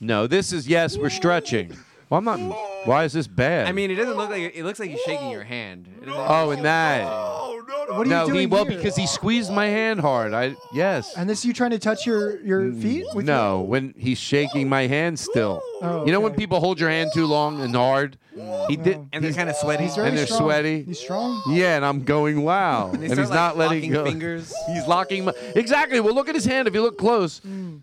No, 0.00 0.28
this 0.28 0.52
is 0.52 0.68
yes. 0.68 0.96
We're 0.96 1.10
stretching. 1.10 1.76
Well, 2.12 2.18
I'm 2.18 2.24
not. 2.26 2.40
Why 2.84 3.04
is 3.04 3.14
this 3.14 3.26
bad? 3.26 3.66
I 3.66 3.72
mean, 3.72 3.90
it 3.90 3.94
doesn't 3.94 4.18
look 4.18 4.28
like 4.28 4.54
it 4.54 4.64
looks 4.64 4.78
like 4.78 4.90
he's 4.90 5.00
shaking 5.00 5.30
your 5.30 5.44
hand. 5.44 5.88
It 6.02 6.04
doesn't- 6.04 6.20
oh, 6.20 6.50
and 6.50 6.62
that. 6.62 7.04
What 7.06 8.06
are 8.06 8.10
no, 8.10 8.26
you 8.26 8.26
he 8.26 8.32
doing 8.40 8.50
well 8.50 8.66
here? 8.66 8.76
because 8.76 8.94
he 8.96 9.06
squeezed 9.06 9.50
my 9.50 9.64
hand 9.64 9.98
hard. 9.98 10.34
I 10.34 10.54
yes. 10.74 11.16
And 11.16 11.28
this 11.28 11.42
you 11.42 11.54
trying 11.54 11.70
to 11.70 11.78
touch 11.78 12.06
your 12.06 12.38
your 12.44 12.60
mm, 12.64 12.82
feet? 12.82 13.06
With 13.14 13.24
no, 13.24 13.62
when 13.62 13.94
he's 13.96 14.18
shaking 14.18 14.68
my 14.68 14.86
hand 14.88 15.18
still. 15.18 15.62
Oh, 15.80 16.04
you 16.04 16.12
know 16.12 16.20
when 16.20 16.32
okay. 16.32 16.40
people 16.40 16.60
hold 16.60 16.78
your 16.78 16.90
hand 16.90 17.12
too 17.14 17.24
long 17.24 17.62
and 17.62 17.74
hard? 17.74 18.18
Mm, 18.36 18.68
he 18.68 18.76
did, 18.76 19.08
And 19.14 19.24
they're 19.24 19.32
kinda 19.32 19.54
sweaty. 19.54 19.84
He's 19.84 19.94
very 19.94 20.08
and 20.08 20.18
they're 20.18 20.26
strong. 20.26 20.42
sweaty. 20.42 20.82
He's 20.82 21.00
strong. 21.00 21.42
Yeah, 21.48 21.76
and 21.76 21.84
I'm 21.84 22.04
going 22.04 22.42
wow, 22.42 22.90
And 22.92 23.00
they 23.02 23.06
and 23.06 23.14
start, 23.14 23.20
he's 23.20 23.30
like, 23.30 23.36
not 23.36 23.56
letting 23.56 23.78
locking 23.80 23.92
go. 23.92 24.04
fingers. 24.04 24.52
He's 24.66 24.86
locking 24.86 25.24
my 25.24 25.32
exactly. 25.56 25.98
Well, 26.00 26.14
look 26.14 26.28
at 26.28 26.34
his 26.34 26.44
hand. 26.44 26.68
If 26.68 26.74
you 26.74 26.82
look 26.82 26.98
close, 26.98 27.40
mm. 27.40 27.80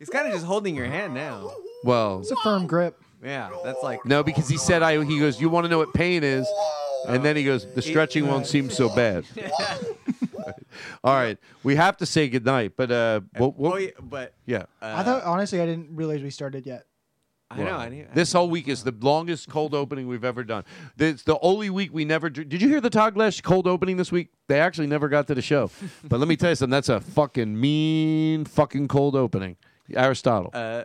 He's 0.00 0.10
kind 0.10 0.26
of 0.26 0.32
just 0.32 0.46
holding 0.46 0.74
your 0.74 0.86
hand 0.86 1.14
now. 1.14 1.52
well, 1.84 2.18
It's 2.18 2.32
a 2.32 2.36
firm 2.42 2.66
grip. 2.66 3.00
Yeah, 3.22 3.50
that's 3.64 3.82
like 3.82 4.04
no, 4.04 4.22
because 4.22 4.48
he 4.48 4.56
said 4.56 4.82
I. 4.82 5.02
He 5.04 5.18
goes, 5.18 5.40
you 5.40 5.48
want 5.48 5.64
to 5.64 5.68
know 5.68 5.78
what 5.78 5.94
pain 5.94 6.24
is, 6.24 6.46
and 7.06 7.24
then 7.24 7.36
he 7.36 7.44
goes, 7.44 7.66
the 7.74 7.82
stretching 7.82 8.26
won't 8.26 8.46
seem 8.46 8.68
so 8.70 8.88
bad. 8.94 9.24
All 11.04 11.14
right, 11.14 11.38
we 11.62 11.76
have 11.76 11.96
to 11.98 12.06
say 12.06 12.28
goodnight, 12.28 12.72
but 12.76 12.90
uh, 12.90 13.20
what, 13.36 13.56
what, 13.58 13.72
Oh, 13.74 13.76
yeah, 13.76 13.90
but 14.00 14.34
yeah. 14.46 14.64
I 14.80 15.02
thought 15.02 15.22
honestly 15.24 15.60
I 15.60 15.66
didn't 15.66 15.94
realize 15.94 16.22
we 16.22 16.30
started 16.30 16.66
yet. 16.66 16.84
I 17.50 17.58
know. 17.58 17.76
I 17.76 17.88
need, 17.90 18.06
This 18.14 18.32
whole 18.32 18.48
week 18.48 18.66
is 18.66 18.82
the 18.82 18.94
longest 19.00 19.48
cold 19.50 19.74
opening 19.74 20.08
we've 20.08 20.24
ever 20.24 20.42
done. 20.42 20.64
It's 20.98 21.22
the 21.22 21.38
only 21.40 21.68
week 21.68 21.92
we 21.92 22.04
never. 22.06 22.30
dr- 22.30 22.48
Did 22.48 22.62
you 22.62 22.68
hear 22.68 22.80
the 22.80 22.88
Todd 22.88 23.12
Glass 23.14 23.40
cold 23.42 23.66
opening 23.66 23.98
this 23.98 24.10
week? 24.10 24.28
They 24.48 24.58
actually 24.58 24.86
never 24.86 25.08
got 25.08 25.26
to 25.26 25.34
the 25.34 25.42
show. 25.42 25.70
but 26.08 26.18
let 26.18 26.28
me 26.28 26.36
tell 26.36 26.48
you 26.50 26.56
something. 26.56 26.70
That's 26.70 26.88
a 26.88 27.00
fucking 27.00 27.60
mean 27.60 28.46
fucking 28.46 28.88
cold 28.88 29.14
opening. 29.16 29.56
Aristotle. 29.94 30.50
Uh, 30.54 30.84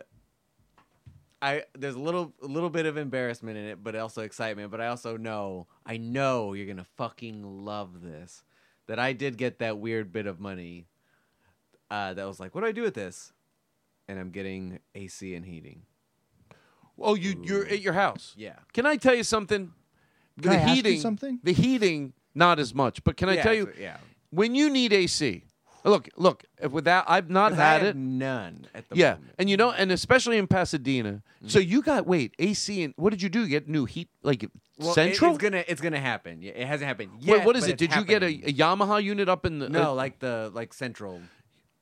I 1.42 1.64
there's 1.78 1.96
a 1.96 2.00
little 2.00 2.34
a 2.42 2.48
little 2.48 2.70
bit 2.70 2.86
of 2.86 2.98
embarrassment 2.98 3.58
in 3.58 3.66
it, 3.66 3.84
but 3.84 3.96
also 3.96 4.22
excitement. 4.24 4.72
But 4.72 4.82
I 4.82 4.88
also 4.88 5.18
know 5.18 5.68
I 5.86 5.98
know 5.98 6.54
you're 6.54 6.66
gonna 6.68 6.88
fucking 6.98 7.44
love 7.66 8.02
this. 8.02 8.44
That 8.88 9.00
I 9.00 9.14
did 9.14 9.38
get 9.38 9.60
that 9.60 9.78
weird 9.80 10.12
bit 10.14 10.28
of 10.28 10.40
money. 10.40 10.88
Uh, 11.92 12.14
that 12.14 12.26
was 12.26 12.40
like, 12.40 12.56
what 12.56 12.62
do 12.62 12.68
I 12.68 12.72
do 12.72 12.82
with 12.82 12.94
this? 12.94 13.34
And 14.08 14.18
I'm 14.20 14.30
getting 14.32 14.80
AC 14.96 15.36
and 15.36 15.46
heating. 15.46 15.84
oh, 17.00 17.16
you 17.16 17.40
you're 17.44 17.66
at 17.66 17.82
your 17.82 17.94
house. 17.94 18.34
Yeah. 18.38 18.56
Can 18.74 18.86
I 18.86 18.96
tell 18.96 19.14
you 19.16 19.24
something? 19.24 19.72
Can 20.42 20.52
the 20.52 20.58
I 20.58 20.62
ask 20.62 20.70
you 20.70 20.76
heating. 20.76 21.02
something? 21.02 21.40
The 21.44 21.54
heating, 21.54 22.14
not 22.34 22.60
as 22.60 22.74
much. 22.74 23.04
But 23.04 23.18
can 23.18 23.28
I 23.30 23.36
Yeah, 23.36 23.44
tell 23.44 23.54
you? 23.54 23.66
so- 23.66 23.80
yeah. 23.80 23.98
When 24.30 24.56
you 24.56 24.70
need 24.70 24.92
AC, 24.94 25.44
look, 25.90 26.10
look. 26.18 26.44
If 26.62 26.72
without, 26.72 27.06
I've 27.08 27.30
not 27.30 27.54
had 27.54 27.82
have 27.82 27.84
it. 27.90 27.96
None 27.96 28.68
at 28.74 28.88
the 28.90 28.96
yeah, 28.96 29.14
moment. 29.14 29.34
and 29.40 29.50
you 29.50 29.58
know, 29.58 29.72
and 29.72 29.92
especially 29.92 30.38
in 30.38 30.48
Pasadena. 30.48 31.22
So 31.48 31.60
you 31.60 31.82
got 31.82 32.06
wait 32.06 32.34
AC 32.40 32.84
and 32.84 32.94
what 32.98 33.12
did 33.12 33.22
you 33.22 33.30
do? 33.30 33.42
You 33.42 33.48
get 33.48 33.68
new 33.70 33.86
heat 33.86 34.10
like 34.24 34.46
Well, 34.80 34.92
it- 34.92 34.94
central? 34.94 35.32
it's 35.32 35.42
gonna 35.42 35.64
it's 35.68 35.82
gonna 35.82 36.00
happen. 36.00 36.42
Yeah, 36.42 36.52
It 36.52 36.68
hasn't 36.68 36.88
happened 36.88 37.12
yet. 37.20 37.38
Wait, 37.40 37.46
what 37.46 37.56
is 37.56 37.68
it? 37.68 37.78
Did 37.78 37.96
you 37.96 38.04
get 38.04 38.24
a, 38.24 38.28
a 38.28 38.54
Yamaha 38.54 39.04
unit 39.04 39.30
up 39.30 39.46
in 39.46 39.60
the? 39.60 39.70
No, 39.70 39.92
uh, 39.92 39.94
like 39.94 40.20
the 40.20 40.52
like 40.54 40.74
central. 40.74 41.22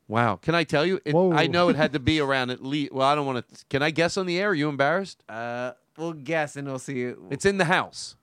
wow. 0.07 0.35
Can 0.35 0.55
I 0.55 0.63
tell 0.63 0.85
you? 0.85 0.99
It. 1.05 1.15
I 1.15 1.47
know 1.47 1.69
it 1.69 1.75
had 1.75 1.93
to 1.93 1.99
be 1.99 2.19
around 2.19 2.49
at 2.51 2.63
least. 2.63 2.91
Well, 2.91 3.07
I 3.07 3.15
don't 3.15 3.25
want 3.25 3.47
to. 3.47 3.65
Can 3.69 3.81
I 3.81 3.91
guess 3.91 4.17
on 4.17 4.25
the 4.25 4.37
air? 4.39 4.49
Are 4.49 4.53
you 4.55 4.69
embarrassed? 4.69 5.23
Uh, 5.29 5.71
we'll 5.97 6.13
guess 6.13 6.55
and 6.55 6.67
we'll 6.67 6.79
see. 6.79 7.13
It's 7.29 7.45
in 7.45 7.57
the 7.57 7.65
house. 7.65 8.15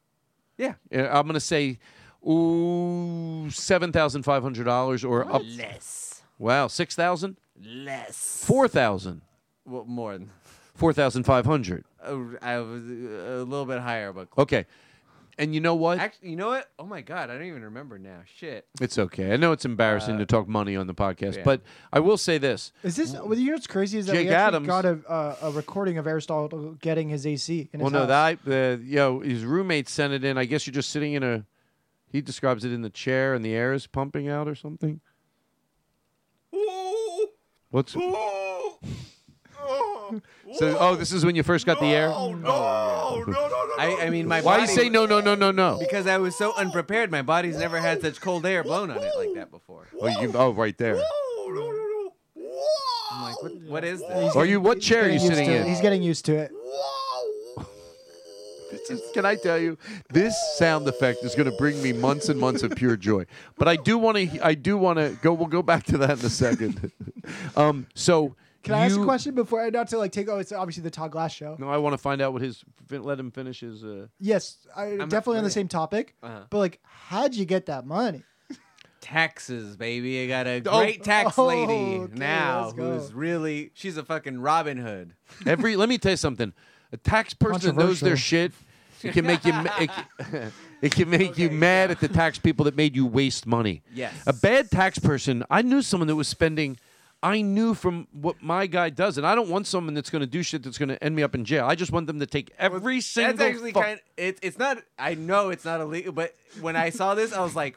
Yeah. 0.59 0.75
I'm 0.93 1.27
gonna 1.27 1.41
say, 1.41 1.79
ooh, 2.29 3.51
seven 3.51 3.93
thousand 3.93 4.23
five 4.23 4.43
hundred 4.43 4.65
dollars 4.65 5.05
or 5.05 5.25
up. 5.33 5.43
less. 5.57 6.23
Wow, 6.39 6.67
six 6.67 6.95
thousand, 6.95 7.37
Less. 7.63 8.43
four 8.45 8.67
thousand, 8.69 9.23
Well, 9.65 9.85
more 9.85 10.13
than. 10.15 10.31
four 10.75 10.93
thousand 10.93 11.25
five 11.25 11.47
hundred. 11.47 11.85
Uh, 12.05 12.19
I 12.41 12.59
was 12.59 12.83
uh, 12.83 13.43
a 13.43 13.45
little 13.45 13.67
bit 13.67 13.81
higher, 13.81 14.13
but 14.13 14.27
Okay, 14.37 14.67
and 15.39 15.55
you 15.55 15.61
know 15.61 15.77
what? 15.77 16.01
actually, 16.01 16.31
you 16.31 16.37
know 16.37 16.49
what? 16.49 16.69
Oh 16.81 16.85
my 16.87 17.01
god, 17.01 17.31
I 17.31 17.35
don't 17.35 17.47
even 17.47 17.63
remember 17.63 17.97
now. 17.99 18.23
Shit. 18.35 18.67
It's 18.81 18.99
okay. 18.99 19.33
I 19.33 19.37
know 19.37 19.53
it's 19.53 19.65
embarrassing 19.65 20.19
to 20.19 20.27
talk 20.27 20.49
money 20.49 20.75
on 20.75 20.89
the 20.89 20.95
podcast, 20.95 21.37
yeah. 21.37 21.43
but 21.45 21.61
I 21.93 22.01
will 22.01 22.17
say 22.17 22.39
this. 22.39 22.73
Is 22.83 22.97
this? 22.97 23.13
Well, 23.13 23.35
you 23.39 23.47
know 23.49 23.53
what's 23.53 23.69
crazy 23.69 23.99
is 23.99 24.07
that 24.07 24.15
Jake 24.15 24.29
we 24.29 24.35
actually 24.35 24.57
Adams- 24.57 24.67
got 24.67 24.85
a, 24.85 24.99
uh, 25.09 25.37
a 25.43 25.51
recording 25.53 25.99
of 25.99 26.09
Aristotle 26.09 26.73
getting 26.81 27.09
his 27.09 27.25
AC. 27.25 27.69
In 27.73 27.79
his 27.79 27.85
Well, 27.85 27.93
no, 27.93 28.13
house. 28.13 28.39
that 28.47 28.79
uh, 28.81 28.83
you 28.83 28.97
know, 28.97 29.21
his 29.21 29.45
roommate 29.45 29.89
sent 29.89 30.13
it 30.13 30.25
in. 30.25 30.37
I 30.39 30.45
guess 30.47 30.67
you're 30.67 30.75
just 30.75 30.91
sitting 30.91 31.13
in 31.13 31.23
a. 31.23 31.45
He 32.13 32.21
describes 32.21 32.65
it 32.65 32.73
in 32.73 32.83
the 32.83 32.91
chair, 32.91 33.33
and 33.33 33.43
the 33.43 33.55
air 33.55 33.73
is 33.73 33.87
pumping 33.87 34.29
out 34.29 34.47
or 34.47 34.55
something. 34.55 35.01
What's 37.71 37.93
so? 37.95 38.01
Oh, 40.79 40.95
this 40.95 41.11
is 41.11 41.25
when 41.25 41.35
you 41.35 41.43
first 41.43 41.65
got 41.65 41.81
the 41.81 41.87
air. 41.87 42.11
Oh 42.11 42.35
no, 42.35 43.25
no, 43.27 43.33
no, 43.33 43.49
no. 43.49 43.75
I, 43.79 43.97
I 44.03 44.11
mean, 44.11 44.29
my 44.29 44.43
Why 44.43 44.59
body, 44.59 44.71
you 44.71 44.77
say 44.77 44.89
no, 44.91 45.07
no, 45.07 45.23
no, 45.23 45.35
no, 45.35 45.51
no? 45.51 45.79
Because 45.81 46.07
I 46.07 46.19
was 46.19 46.37
so 46.37 46.53
unprepared. 46.55 47.11
My 47.11 47.23
body's 47.23 47.57
never 47.57 47.81
had 47.81 48.03
such 48.03 48.21
cold 48.21 48.45
air 48.45 48.63
blown 48.63 48.91
on 48.91 48.99
it 48.99 49.13
like 49.17 49.33
that 49.37 49.51
before. 49.51 49.89
Oh, 49.99 50.09
you, 50.09 50.31
oh, 50.35 50.51
right 50.51 50.77
there. 50.77 51.03
I'm 53.11 53.23
like, 53.23 53.43
what, 53.43 53.53
what 53.63 53.85
is 53.85 54.01
this? 54.01 54.37
Are 54.37 54.45
you? 54.45 54.61
What 54.61 54.83
chair 54.83 55.05
are 55.05 55.07
you 55.07 55.15
used 55.15 55.29
sitting 55.29 55.49
to 55.49 55.55
it. 55.55 55.61
in? 55.63 55.67
He's 55.67 55.81
getting 55.81 56.03
used 56.03 56.27
to 56.27 56.37
it. 56.37 56.53
This 58.89 59.01
Can 59.13 59.25
I 59.25 59.37
tell 59.37 59.59
you, 59.59 59.79
this 60.11 60.37
sound 60.57 60.87
effect 60.89 61.25
is 61.25 61.35
going 61.35 61.51
to 61.51 61.57
bring 61.57 61.83
me 61.83 61.93
months 61.93 62.29
and 62.29 62.39
months 62.39 62.63
of 62.63 62.75
pure 62.75 62.97
joy. 62.97 63.27
But 63.57 63.69
I 63.69 63.77
do 63.77 63.99
want 63.99 64.17
to. 64.19 64.47
I 64.47 64.55
do 64.55 64.77
want 64.77 64.99
to 64.99 65.17
go. 65.23 65.33
We'll 65.33 65.47
go 65.47 65.63
back 65.63 65.85
to 65.85 65.99
that 65.99 66.21
in 66.21 66.27
a 66.27 66.31
second. 66.31 66.93
um. 67.57 67.87
So. 67.95 68.37
Can 68.63 68.75
I 68.75 68.85
ask 68.85 68.97
a 68.97 69.03
question 69.03 69.35
before 69.35 69.61
I 69.61 69.71
not 69.71 69.89
to 69.89 69.99
like 69.99 70.13
take? 70.13 70.29
Oh, 70.29 70.39
it's 70.39 70.53
obviously 70.53 70.85
the 70.85 70.91
Todd 70.91 71.11
Glass 71.11 71.33
show. 71.33 71.57
No, 71.59 71.69
I 71.69 71.79
want 71.79 71.95
to 71.95 71.99
find 71.99 72.23
out 72.23 72.33
what 72.33 72.43
his. 72.43 72.65
Let 72.91 73.19
him 73.19 73.33
finish 73.33 73.59
his. 73.61 73.83
Uh, 73.83 74.07
Yes, 74.21 74.59
I, 74.77 74.91
not- 74.91 75.09
definitely 75.09 75.39
on 75.39 75.45
the 75.45 75.51
yeah. 75.51 75.55
same 75.55 75.69
topic. 75.69 76.15
Uh-huh. 76.23 76.45
But 76.49 76.59
like, 76.59 76.81
how'd 76.85 77.35
you 77.35 77.45
get 77.45 77.67
that 77.67 77.87
money? 77.87 78.23
Taxes, 79.01 79.77
baby. 79.77 80.23
I 80.23 80.29
got 80.29 80.47
a 80.47 80.63
Oh, 80.67 80.79
great 80.79 81.03
tax 81.03 81.37
oh, 81.37 81.47
lady 81.47 82.03
okay, 82.03 82.15
now 82.15 82.71
who's 82.71 83.13
really. 83.13 83.73
She's 83.75 83.97
a 83.97 84.05
fucking 84.05 84.41
Robin 84.41 84.77
Hood. 84.79 85.15
Every 85.45 85.75
let 85.75 85.89
me 85.89 85.99
tell 85.99 86.13
you 86.13 86.17
something. 86.17 86.53
A 86.93 86.97
tax 86.97 87.35
person 87.35 87.75
that 87.75 87.83
knows 87.85 87.99
their 88.01 88.17
shit. 88.17 88.53
It 89.05 89.13
can 89.13 89.27
make 89.27 89.45
you. 89.45 89.53
ma- 89.53 89.77
It, 89.81 89.91
can- 89.91 90.53
it 90.83 90.95
can 90.95 91.11
make 91.11 91.39
you 91.39 91.51
mad 91.51 91.91
at 91.91 92.01
the 92.01 92.09
tax 92.09 92.39
people 92.39 92.65
that 92.67 92.77
made 92.77 92.95
you 92.97 93.07
waste 93.07 93.47
money. 93.47 93.83
Yes. 93.95 94.15
A 94.27 94.33
bad 94.33 94.71
tax 94.71 94.99
person. 94.99 95.45
I 95.51 95.63
knew 95.63 95.83
someone 95.83 96.09
that 96.09 96.17
was 96.17 96.29
spending. 96.29 96.77
I 97.25 97.41
knew 97.41 97.75
from 97.75 98.09
what 98.11 98.43
my 98.43 98.67
guy 98.67 98.91
does, 98.91 99.17
and 99.17 99.25
I 99.25 99.37
don't 99.37 99.49
want 99.49 99.69
someone 99.69 99.95
that's 99.95 100.11
going 100.11 100.23
to 100.23 100.27
do 100.27 100.43
shit 100.43 100.65
that's 100.65 100.77
going 100.77 100.89
to 100.89 101.03
end 101.05 101.15
me 101.15 101.23
up 101.23 101.37
in 101.37 101.45
jail. 101.45 101.67
I 101.67 101.77
just 101.77 101.93
want 101.93 102.09
them 102.09 102.19
to 102.19 102.27
take 102.27 102.51
every 102.59 103.01
single. 103.01 103.37
That's 103.37 103.51
actually 103.55 103.71
fuck- 103.73 103.85
kind. 103.85 104.01
It's 104.17 104.41
it's 104.43 104.59
not. 104.59 104.79
I 104.99 105.15
know 105.15 105.51
it's 105.51 105.65
not 105.65 105.81
illegal, 105.81 106.13
but 106.13 106.35
when 106.61 106.75
I 106.75 106.91
saw 106.91 107.15
this, 107.15 107.33
I 107.33 107.41
was 107.45 107.55
like, 107.55 107.77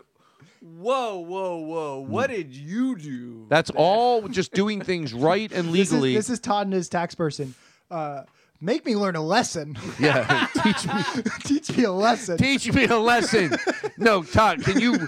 "Whoa, 0.62 1.20
whoa, 1.20 1.58
whoa! 1.58 2.00
What 2.00 2.32
did 2.32 2.56
you 2.56 2.96
do?" 2.98 3.46
That's 3.50 3.70
all 3.76 4.28
just 4.28 4.52
doing 4.52 4.82
things 4.82 5.14
right 5.14 5.52
and 5.52 5.70
This 5.70 5.88
is, 5.90 5.94
legally. 5.94 6.16
this 6.16 6.30
is 6.32 6.40
Todd 6.40 6.66
and 6.66 6.74
his 6.74 6.90
tax 6.90 7.14
person. 7.14 7.54
Uh, 7.92 8.24
Make 8.62 8.86
me 8.86 8.96
learn 8.96 9.16
a 9.16 9.22
lesson. 9.22 9.78
Yeah, 10.00 10.48
teach 10.64 10.88
me. 10.88 11.24
Teach 11.44 11.78
me 11.78 11.84
a 11.84 11.92
lesson. 11.92 12.38
Teach 12.38 12.72
me 12.74 12.86
a 12.86 12.98
lesson. 12.98 13.52
No, 13.98 14.24
Todd, 14.24 14.64
can 14.64 14.80
you, 14.80 15.06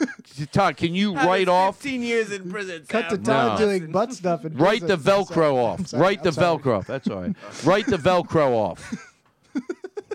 Todd, 0.52 0.76
can 0.78 0.94
you 0.94 1.15
write 1.15 1.48
off? 1.48 1.78
15 1.78 2.03
years 2.03 2.32
in 2.32 2.52
prison. 2.52 2.84
Cut 2.88 3.10
to 3.10 3.15
Sam. 3.15 3.24
Todd 3.24 3.60
No. 3.60 3.65
doing 3.65 3.91
butt 3.91 4.14
stuff. 4.14 4.44
In 4.45 4.56
Write 4.57 4.82
the 4.82 4.98
prison. 4.98 5.11
I'm. 5.14 5.26
Velcro 5.26 5.53
off. 5.56 5.94
Write 5.94 6.24
the 6.24 6.32
Velcro 6.32 6.80
off. 6.80 6.88
That's 6.88 7.07
all 7.10 7.22
right. 7.22 7.36
Write 7.65 7.86
the 7.88 7.98
Velcro 7.98 8.52
off. 8.52 9.14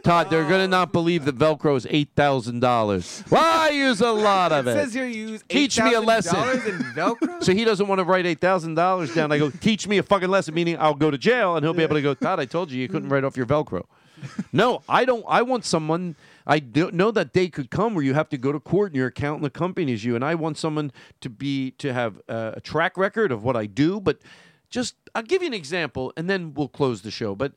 Todd, 0.03 0.31
they're 0.31 0.49
gonna 0.49 0.69
not 0.69 0.93
believe 0.93 1.25
that 1.27 1.37
Velcro 1.39 1.77
is 1.77 1.87
eight 1.91 2.11
thousand 2.17 2.61
dollars. 2.61 3.23
Well, 3.31 3.43
I 3.43 3.71
use 3.71 4.01
a 4.01 4.11
lot 4.11 4.53
of 4.53 4.67
It 4.67 4.71
it. 4.71 4.75
says 4.75 4.95
here 4.95 5.07
you 5.07 5.29
use 5.29 5.45
Teach 5.49 5.81
me 5.81 5.95
a 5.95 6.01
lesson. 6.01 6.35
$8,000 6.37 6.67
in 6.69 6.79
Velcro. 6.95 7.43
So 7.43 7.53
he 7.53 7.65
doesn't 7.65 7.87
want 7.89 7.99
to 7.99 8.05
write 8.05 8.27
eight 8.27 8.41
thousand 8.41 8.75
dollars 8.75 9.15
down. 9.15 9.33
I 9.33 9.39
go, 9.39 9.51
teach 9.51 9.87
me 9.89 9.99
a 9.99 10.03
fucking 10.03 10.29
lesson, 10.29 10.55
meaning 10.55 10.77
I'll 10.79 10.95
go 10.95 11.11
to 11.11 11.19
jail, 11.19 11.57
and 11.57 11.65
he'll 11.65 11.75
be 11.75 11.83
able 11.83 11.97
to 11.97 12.03
go. 12.03 12.15
Todd, 12.15 12.39
I 12.41 12.45
told 12.45 12.71
you 12.71 12.81
you 12.81 12.89
couldn't 12.89 13.09
write 13.09 13.25
off 13.25 13.37
your 13.37 13.47
Velcro. 13.47 13.85
No, 14.53 14.83
I 14.89 15.05
don't. 15.05 15.25
I 15.29 15.43
want 15.43 15.65
someone. 15.65 16.15
I 16.47 16.61
don't 16.61 16.95
know 16.95 17.11
that 17.11 17.33
day 17.33 17.49
could 17.49 17.71
come 17.71 17.95
where 17.95 18.05
you 18.05 18.15
have 18.15 18.29
to 18.31 18.39
go 18.39 18.53
to 18.53 18.61
court 18.61 18.91
and 18.93 18.97
your 18.97 19.09
accountant 19.09 19.47
accompanies 19.47 20.05
you, 20.05 20.15
and 20.15 20.25
I 20.25 20.35
want 20.37 20.59
someone 20.59 20.93
to 21.23 21.29
be 21.31 21.73
to 21.73 21.93
have 21.93 22.21
uh, 22.29 22.53
a 22.55 22.61
track 22.61 22.97
record 22.97 23.33
of 23.33 23.43
what 23.43 23.57
I 23.57 23.67
do. 23.67 24.01
But 24.01 24.19
just, 24.71 24.95
I'll 25.15 25.23
give 25.25 25.43
you 25.43 25.49
an 25.49 25.55
example, 25.55 26.13
and 26.17 26.31
then 26.31 26.55
we'll 26.55 26.69
close 26.69 27.03
the 27.03 27.11
show. 27.11 27.35
But 27.35 27.53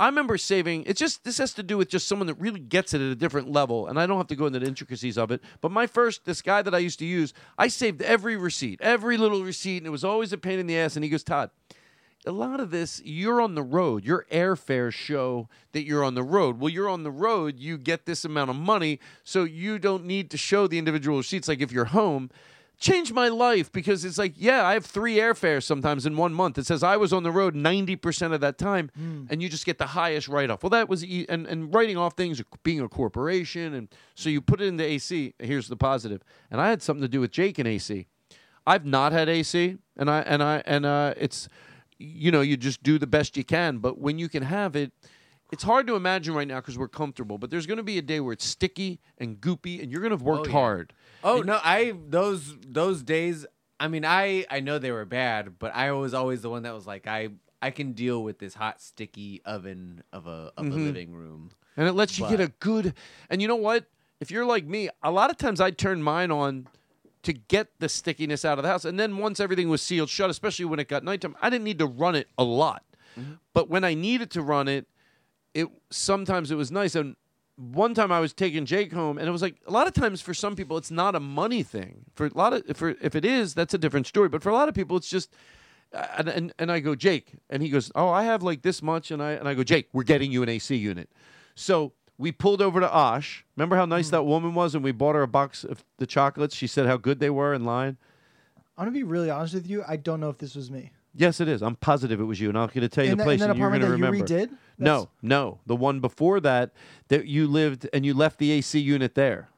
I 0.00 0.06
remember 0.06 0.38
saving. 0.38 0.84
It's 0.86 1.00
just 1.00 1.24
this 1.24 1.38
has 1.38 1.52
to 1.54 1.62
do 1.62 1.76
with 1.76 1.88
just 1.88 2.06
someone 2.06 2.28
that 2.28 2.34
really 2.34 2.60
gets 2.60 2.94
it 2.94 3.00
at 3.00 3.10
a 3.10 3.16
different 3.16 3.50
level, 3.50 3.88
and 3.88 3.98
I 3.98 4.06
don't 4.06 4.16
have 4.16 4.28
to 4.28 4.36
go 4.36 4.46
into 4.46 4.60
the 4.60 4.66
intricacies 4.66 5.18
of 5.18 5.32
it. 5.32 5.42
But 5.60 5.72
my 5.72 5.88
first, 5.88 6.24
this 6.24 6.40
guy 6.40 6.62
that 6.62 6.74
I 6.74 6.78
used 6.78 7.00
to 7.00 7.04
use, 7.04 7.34
I 7.56 7.66
saved 7.66 8.00
every 8.02 8.36
receipt, 8.36 8.80
every 8.80 9.16
little 9.16 9.42
receipt, 9.42 9.78
and 9.78 9.86
it 9.86 9.90
was 9.90 10.04
always 10.04 10.32
a 10.32 10.38
pain 10.38 10.60
in 10.60 10.68
the 10.68 10.78
ass. 10.78 10.94
And 10.94 11.02
he 11.02 11.10
goes, 11.10 11.24
Todd, 11.24 11.50
a 12.26 12.30
lot 12.30 12.60
of 12.60 12.70
this, 12.70 13.02
you're 13.04 13.40
on 13.40 13.56
the 13.56 13.62
road. 13.62 14.04
Your 14.04 14.26
airfares 14.30 14.92
show 14.92 15.48
that 15.72 15.84
you're 15.84 16.04
on 16.04 16.14
the 16.14 16.22
road. 16.22 16.60
Well, 16.60 16.68
you're 16.68 16.88
on 16.88 17.02
the 17.02 17.10
road, 17.10 17.58
you 17.58 17.76
get 17.76 18.06
this 18.06 18.24
amount 18.24 18.50
of 18.50 18.56
money, 18.56 19.00
so 19.24 19.44
you 19.44 19.80
don't 19.80 20.04
need 20.04 20.30
to 20.30 20.36
show 20.36 20.68
the 20.68 20.78
individual 20.78 21.18
receipts. 21.18 21.48
Like 21.48 21.60
if 21.60 21.72
you're 21.72 21.86
home, 21.86 22.30
changed 22.78 23.12
my 23.12 23.28
life 23.28 23.72
because 23.72 24.04
it's 24.04 24.18
like, 24.18 24.34
yeah, 24.36 24.64
I 24.64 24.74
have 24.74 24.86
three 24.86 25.16
airfares 25.16 25.64
sometimes 25.64 26.06
in 26.06 26.16
one 26.16 26.32
month. 26.32 26.58
It 26.58 26.66
says 26.66 26.82
I 26.82 26.96
was 26.96 27.12
on 27.12 27.22
the 27.24 27.30
road 27.32 27.54
90% 27.54 28.32
of 28.32 28.40
that 28.40 28.56
time, 28.58 28.90
and 29.30 29.42
you 29.42 29.48
just 29.48 29.66
get 29.66 29.78
the 29.78 29.86
highest 29.88 30.28
write 30.28 30.50
off. 30.50 30.62
Well, 30.62 30.70
that 30.70 30.88
was, 30.88 31.04
e- 31.04 31.26
and, 31.28 31.46
and 31.46 31.74
writing 31.74 31.96
off 31.96 32.14
things, 32.14 32.42
being 32.62 32.80
a 32.80 32.88
corporation, 32.88 33.74
and 33.74 33.88
so 34.14 34.28
you 34.30 34.40
put 34.40 34.60
it 34.60 34.66
into 34.66 34.84
AC. 34.84 35.34
Here's 35.38 35.68
the 35.68 35.76
positive. 35.76 36.22
And 36.50 36.60
I 36.60 36.68
had 36.70 36.82
something 36.82 37.02
to 37.02 37.08
do 37.08 37.20
with 37.20 37.32
Jake 37.32 37.58
and 37.58 37.66
AC. 37.66 38.06
I've 38.66 38.84
not 38.84 39.12
had 39.12 39.28
AC, 39.28 39.78
and 39.96 40.10
I 40.10 40.20
and 40.20 40.42
I 40.42 40.62
and 40.66 40.84
uh, 40.86 41.14
it's 41.16 41.48
you 41.98 42.30
know 42.30 42.42
you 42.42 42.56
just 42.56 42.82
do 42.82 42.98
the 42.98 43.06
best 43.06 43.36
you 43.36 43.42
can. 43.44 43.78
But 43.78 43.98
when 43.98 44.18
you 44.18 44.28
can 44.28 44.42
have 44.42 44.76
it, 44.76 44.92
it's 45.50 45.62
hard 45.62 45.86
to 45.86 45.96
imagine 45.96 46.34
right 46.34 46.46
now 46.48 46.56
because 46.56 46.78
we're 46.78 46.88
comfortable. 46.88 47.38
But 47.38 47.50
there's 47.50 47.66
going 47.66 47.78
to 47.78 47.82
be 47.82 47.98
a 47.98 48.02
day 48.02 48.20
where 48.20 48.32
it's 48.32 48.44
sticky 48.44 49.00
and 49.18 49.40
goopy, 49.40 49.82
and 49.82 49.90
you're 49.90 50.00
going 50.00 50.10
to 50.10 50.16
have 50.16 50.22
worked 50.22 50.46
yeah. 50.46 50.52
hard. 50.52 50.92
Oh 51.24 51.38
And- 51.38 51.46
no, 51.46 51.60
I 51.62 51.94
those 52.08 52.56
those 52.66 53.02
days. 53.02 53.46
I 53.80 53.88
mean, 53.88 54.04
I 54.04 54.44
I 54.50 54.60
know 54.60 54.78
they 54.78 54.90
were 54.92 55.04
bad, 55.04 55.58
but 55.58 55.74
I 55.74 55.92
was 55.92 56.12
always 56.14 56.42
the 56.42 56.50
one 56.50 56.62
that 56.64 56.74
was 56.74 56.86
like, 56.86 57.06
I 57.06 57.28
I 57.62 57.70
can 57.70 57.92
deal 57.92 58.22
with 58.22 58.38
this 58.38 58.54
hot, 58.54 58.80
sticky 58.80 59.40
oven 59.44 60.02
of 60.12 60.26
a 60.26 60.52
of 60.56 60.66
Mhm. 60.66 60.72
a 60.72 60.76
living 60.76 61.12
room. 61.12 61.50
and 61.76 61.86
it 61.86 61.92
lets 61.92 62.18
you 62.18 62.28
get 62.28 62.40
a 62.40 62.48
good. 62.60 62.92
And 63.30 63.40
you 63.40 63.46
know 63.46 63.54
what? 63.56 63.86
If 64.20 64.32
you're 64.32 64.44
like 64.44 64.64
me, 64.66 64.88
a 65.02 65.12
lot 65.12 65.30
of 65.30 65.36
times 65.36 65.60
I 65.60 65.70
turn 65.70 66.02
mine 66.02 66.32
on 66.32 66.66
to 67.22 67.32
get 67.32 67.68
the 67.78 67.88
stickiness 67.88 68.44
out 68.44 68.58
of 68.58 68.64
the 68.64 68.68
house, 68.68 68.84
and 68.84 68.98
then 68.98 69.16
once 69.18 69.38
everything 69.38 69.68
was 69.68 69.80
sealed 69.80 70.08
shut, 70.08 70.28
especially 70.28 70.64
when 70.64 70.80
it 70.80 70.88
got 70.88 71.04
nighttime, 71.04 71.36
I 71.40 71.50
didn't 71.50 71.64
need 71.64 71.78
to 71.78 71.86
run 71.86 72.16
it 72.16 72.26
a 72.36 72.42
lot. 72.44 72.82
But 73.54 73.68
when 73.68 73.82
I 73.84 73.94
needed 73.94 74.30
to 74.32 74.42
run 74.42 74.66
it, 74.68 74.86
it 75.60 75.68
sometimes 75.90 76.50
it 76.50 76.56
was 76.56 76.70
nice. 76.70 76.94
And 76.94 77.16
one 77.56 77.92
time 77.94 78.10
I 78.12 78.20
was 78.20 78.32
taking 78.32 78.64
Jake 78.66 78.92
home, 78.92 79.18
and 79.18 79.26
it 79.28 79.32
was 79.32 79.42
like 79.42 79.56
a 79.66 79.72
lot 79.78 79.86
of 79.86 79.92
times 79.92 80.20
for 80.20 80.34
some 80.34 80.54
people 80.56 80.76
it's 80.76 80.90
not 80.90 81.14
a 81.14 81.20
money 81.20 81.62
thing. 81.62 82.04
For 82.14 82.26
a 82.26 82.30
lot 82.34 82.52
of 82.52 82.76
for 82.76 82.90
if 83.08 83.14
it 83.14 83.24
is, 83.24 83.54
that's 83.54 83.74
a 83.74 83.78
different 83.78 84.06
story. 84.06 84.28
But 84.28 84.42
for 84.42 84.50
a 84.50 84.54
lot 84.54 84.68
of 84.68 84.74
people, 84.74 84.96
it's 84.96 85.10
just. 85.10 85.28
uh, 85.92 86.06
And, 86.18 86.28
and 86.28 86.52
and 86.60 86.68
I 86.76 86.80
go 86.80 86.94
Jake, 86.94 87.26
and 87.50 87.62
he 87.62 87.68
goes, 87.70 87.90
oh, 87.94 88.08
I 88.20 88.22
have 88.30 88.42
like 88.50 88.60
this 88.62 88.82
much, 88.82 89.10
and 89.10 89.20
I 89.22 89.32
and 89.40 89.48
I 89.48 89.54
go 89.54 89.64
Jake, 89.64 89.86
we're 89.94 90.04
getting 90.14 90.30
you 90.32 90.42
an 90.42 90.48
AC 90.48 90.76
unit. 90.76 91.08
So 91.54 91.92
we 92.18 92.30
pulled 92.32 92.60
over 92.60 92.78
to 92.80 92.90
Osh. 92.92 93.44
Remember 93.56 93.76
how 93.76 93.86
nice 93.86 94.10
that 94.10 94.24
woman 94.24 94.52
was, 94.54 94.74
and 94.74 94.84
we 94.84 94.92
bought 94.92 95.14
her 95.14 95.22
a 95.22 95.28
box 95.40 95.64
of 95.64 95.84
the 95.96 96.06
chocolates. 96.06 96.54
She 96.54 96.66
said 96.66 96.86
how 96.86 96.96
good 96.98 97.18
they 97.20 97.30
were 97.30 97.54
in 97.54 97.64
line. 97.64 97.96
I'm 98.76 98.84
gonna 98.84 98.90
be 98.92 99.02
really 99.02 99.30
honest 99.30 99.54
with 99.54 99.66
you. 99.70 99.82
I 99.88 99.96
don't 99.96 100.20
know 100.20 100.30
if 100.30 100.38
this 100.38 100.54
was 100.54 100.70
me. 100.70 100.92
Yes, 101.18 101.40
it 101.40 101.48
is. 101.48 101.62
I'm 101.62 101.74
positive 101.76 102.20
it 102.20 102.24
was 102.24 102.40
you, 102.40 102.48
and 102.48 102.56
I'm 102.56 102.68
going 102.68 102.80
to 102.80 102.88
tell 102.88 103.04
you 103.04 103.10
In 103.12 103.18
the 103.18 103.24
that- 103.24 103.30
in 103.30 103.38
place, 103.38 103.40
that 103.40 103.50
and 103.50 103.58
you're 103.58 103.68
going 103.70 103.80
to 103.80 103.86
that 103.88 103.98
you 103.98 104.04
remember. 104.04 104.24
redid? 104.24 104.50
No, 104.78 105.08
no, 105.20 105.58
the 105.66 105.74
one 105.74 105.98
before 106.00 106.38
that 106.40 106.70
that 107.08 107.26
you 107.26 107.48
lived 107.48 107.88
and 107.92 108.06
you 108.06 108.14
left 108.14 108.38
the 108.38 108.52
AC 108.52 108.78
unit 108.78 109.14
there. 109.16 109.48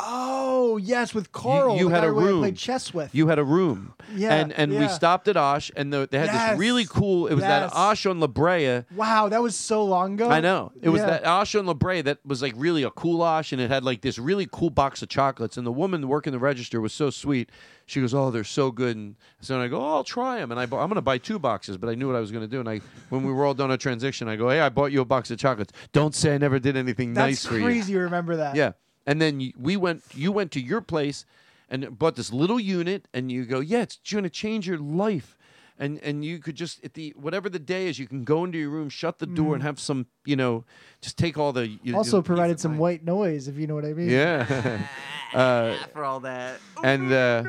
Oh 0.00 0.76
yes, 0.76 1.12
with 1.12 1.32
Carl. 1.32 1.76
you 1.76 1.88
the 1.88 1.94
had 1.94 2.04
a 2.04 2.12
room. 2.12 2.38
played 2.40 2.56
chess 2.56 2.94
with. 2.94 3.12
You 3.14 3.26
had 3.28 3.38
a 3.40 3.44
room. 3.44 3.94
Yeah, 4.14 4.32
and 4.34 4.52
and 4.52 4.78
we 4.78 4.86
stopped 4.88 5.26
at 5.26 5.36
Osh, 5.36 5.72
and 5.74 5.92
the, 5.92 6.08
they 6.10 6.18
had 6.18 6.26
Yes, 6.26 6.50
this 6.50 6.58
really 6.58 6.84
cool. 6.84 7.26
It 7.26 7.34
was 7.34 7.42
yes. 7.42 7.70
that 7.72 7.76
Osh 7.76 8.06
on 8.06 8.20
La 8.20 8.28
Brea. 8.28 8.84
Wow, 8.94 9.28
that 9.28 9.42
was 9.42 9.56
so 9.56 9.84
long 9.84 10.14
ago. 10.14 10.30
I 10.30 10.40
know. 10.40 10.70
It 10.80 10.90
was 10.90 11.00
Yeah. 11.00 11.06
that 11.10 11.26
Osh 11.26 11.54
on 11.56 11.66
La 11.66 11.74
Brea 11.74 12.00
that 12.02 12.18
was 12.24 12.42
like 12.42 12.52
really 12.56 12.84
a 12.84 12.90
cool 12.90 13.22
Osh, 13.22 13.52
and 13.52 13.60
it 13.60 13.70
had 13.70 13.82
like 13.82 14.02
this 14.02 14.18
really 14.20 14.46
cool 14.50 14.70
box 14.70 15.02
of 15.02 15.08
chocolates. 15.08 15.56
And 15.56 15.66
the 15.66 15.72
woman 15.72 16.06
working 16.06 16.32
the 16.32 16.38
register 16.38 16.80
was 16.80 16.92
so 16.92 17.10
sweet. 17.10 17.50
She 17.86 18.00
goes, 18.00 18.14
"Oh, 18.14 18.30
they're 18.30 18.44
so 18.44 18.70
good." 18.70 18.96
And 18.96 19.16
so 19.40 19.60
I 19.60 19.66
go, 19.66 19.80
"Oh, 19.80 19.96
I'll 19.96 20.04
try 20.04 20.38
them." 20.38 20.52
And 20.52 20.60
I 20.60 20.66
bought, 20.66 20.80
I'm 20.82 20.88
going 20.88 20.94
to 20.96 21.02
buy 21.02 21.18
two 21.18 21.38
boxes, 21.40 21.76
but 21.76 21.88
I 21.90 21.94
knew 21.96 22.06
what 22.06 22.14
I 22.16 22.20
was 22.20 22.30
going 22.30 22.44
to 22.44 22.48
do. 22.48 22.60
And 22.60 22.68
I, 22.68 22.80
when 23.08 23.24
we 23.24 23.32
were 23.32 23.44
all 23.44 23.54
done 23.54 23.70
our 23.72 23.76
transition, 23.76 24.28
I 24.28 24.36
go, 24.36 24.48
"Hey, 24.48 24.60
I 24.60 24.68
bought 24.68 24.92
you 24.92 25.00
a 25.00 25.04
box 25.04 25.30
of 25.32 25.38
chocolates. 25.38 25.72
Don't 25.92 26.14
say 26.14 26.34
I 26.34 26.38
never 26.38 26.58
did 26.60 26.76
anything 26.76 27.14
That's 27.14 27.26
nice 27.26 27.44
for 27.46 27.54
you." 27.54 27.60
That's 27.64 27.66
crazy. 27.74 27.92
You 27.94 28.00
remember 28.00 28.36
that? 28.36 28.54
Yeah. 28.54 28.72
And 29.08 29.22
then 29.22 29.40
you, 29.40 29.52
we 29.58 29.74
went. 29.78 30.02
You 30.14 30.30
went 30.32 30.52
to 30.52 30.60
your 30.60 30.82
place 30.82 31.24
and 31.70 31.98
bought 31.98 32.14
this 32.16 32.30
little 32.30 32.60
unit, 32.60 33.08
and 33.14 33.32
you 33.32 33.46
go, 33.46 33.60
"Yeah, 33.60 33.80
it's 33.80 33.98
going 34.12 34.24
to 34.24 34.30
change 34.30 34.68
your 34.68 34.76
life." 34.78 35.38
And 35.78 35.98
and 36.02 36.22
you 36.24 36.40
could 36.40 36.56
just 36.56 36.84
at 36.84 36.92
the 36.92 37.14
whatever 37.16 37.48
the 37.48 37.58
day 37.58 37.86
is, 37.88 37.98
you 37.98 38.06
can 38.06 38.22
go 38.24 38.44
into 38.44 38.58
your 38.58 38.68
room, 38.68 38.90
shut 38.90 39.18
the 39.18 39.24
door, 39.26 39.54
and 39.54 39.62
Mm. 39.62 39.66
have 39.66 39.80
some, 39.80 40.06
you 40.26 40.36
know, 40.36 40.64
just 41.00 41.16
take 41.16 41.38
all 41.38 41.54
the. 41.54 41.68
You, 41.82 41.96
Also 41.96 42.18
you- 42.18 42.22
provided 42.22 42.60
some 42.60 42.76
white 42.76 43.02
noise, 43.02 43.48
if 43.48 43.56
you 43.56 43.66
know 43.66 43.76
what 43.76 43.86
I 43.86 43.94
mean. 43.94 44.10
yeah. 44.10 44.44
uh, 45.34 45.74
For 45.94 46.04
all 46.04 46.20
that. 46.20 46.60
and 46.84 47.10
uh, 47.10 47.44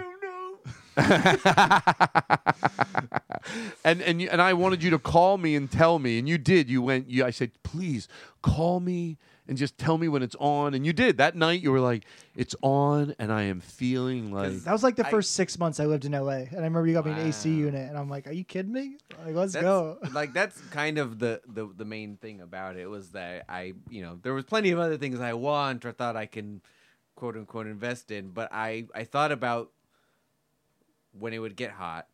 and 3.84 4.02
and 4.02 4.22
you, 4.22 4.30
and 4.30 4.42
I 4.42 4.54
wanted 4.54 4.84
you 4.84 4.90
to 4.92 5.00
call 5.00 5.38
me 5.38 5.56
and 5.56 5.70
tell 5.72 6.00
me, 6.00 6.20
and 6.20 6.28
you 6.30 6.38
did. 6.38 6.70
You 6.70 6.82
went. 6.82 7.10
You, 7.10 7.26
I 7.26 7.32
said, 7.32 7.52
please 7.64 8.08
call 8.42 8.80
me 8.80 9.18
and 9.50 9.58
just 9.58 9.80
tell 9.80 9.98
me 9.98 10.08
when 10.08 10.22
it's 10.22 10.36
on, 10.40 10.76
and 10.76 10.86
you 10.86 10.94
did. 10.94 11.18
That 11.18 11.36
night, 11.36 11.62
you 11.62 11.72
were 11.72 11.80
like, 11.80 12.06
it's 12.36 12.56
on, 12.62 13.16
and 13.18 13.34
I 13.34 13.44
am 13.44 13.62
feeling 13.62 14.32
like. 14.32 14.52
That 14.60 14.72
was 14.72 14.84
like 14.84 14.96
the 14.96 15.04
first 15.06 15.32
six 15.32 15.58
months 15.58 15.80
I 15.80 15.86
lived 15.86 16.06
in 16.06 16.12
LA, 16.12 16.46
and 16.52 16.60
I 16.60 16.64
remember 16.66 16.86
you 16.86 16.94
got 16.94 17.08
me 17.08 17.14
an 17.14 17.28
AC 17.28 17.50
unit, 17.50 17.90
and 17.90 17.98
I'm 17.98 18.10
like, 18.10 18.28
"Are 18.28 18.32
you 18.32 18.44
kidding 18.44 18.72
me? 18.72 18.98
Like, 19.26 19.34
let's 19.34 19.54
That's- 19.54 19.68
go." 19.68 19.98
like 20.14 20.34
that's 20.34 20.62
kind 20.70 21.00
of 21.00 21.18
the, 21.18 21.42
the 21.48 21.68
the 21.76 21.84
main 21.84 22.18
thing 22.18 22.42
about 22.42 22.78
it 22.78 22.88
was 22.88 23.10
that 23.10 23.46
I 23.50 23.74
you 23.90 24.04
know 24.04 24.20
there 24.22 24.36
was 24.36 24.46
plenty 24.46 24.70
of 24.70 24.78
other 24.78 24.98
things 24.98 25.20
I 25.20 25.34
want 25.34 25.84
or 25.84 25.92
thought 25.92 26.16
I 26.16 26.28
can 26.28 26.62
quote 27.16 27.36
unquote 27.36 27.66
invest 27.66 28.12
in, 28.12 28.30
but 28.30 28.50
I 28.52 28.86
I 28.94 29.04
thought 29.04 29.32
about 29.32 29.72
when 31.18 31.34
it 31.34 31.40
would 31.40 31.56
get 31.56 31.72
hot, 31.72 32.08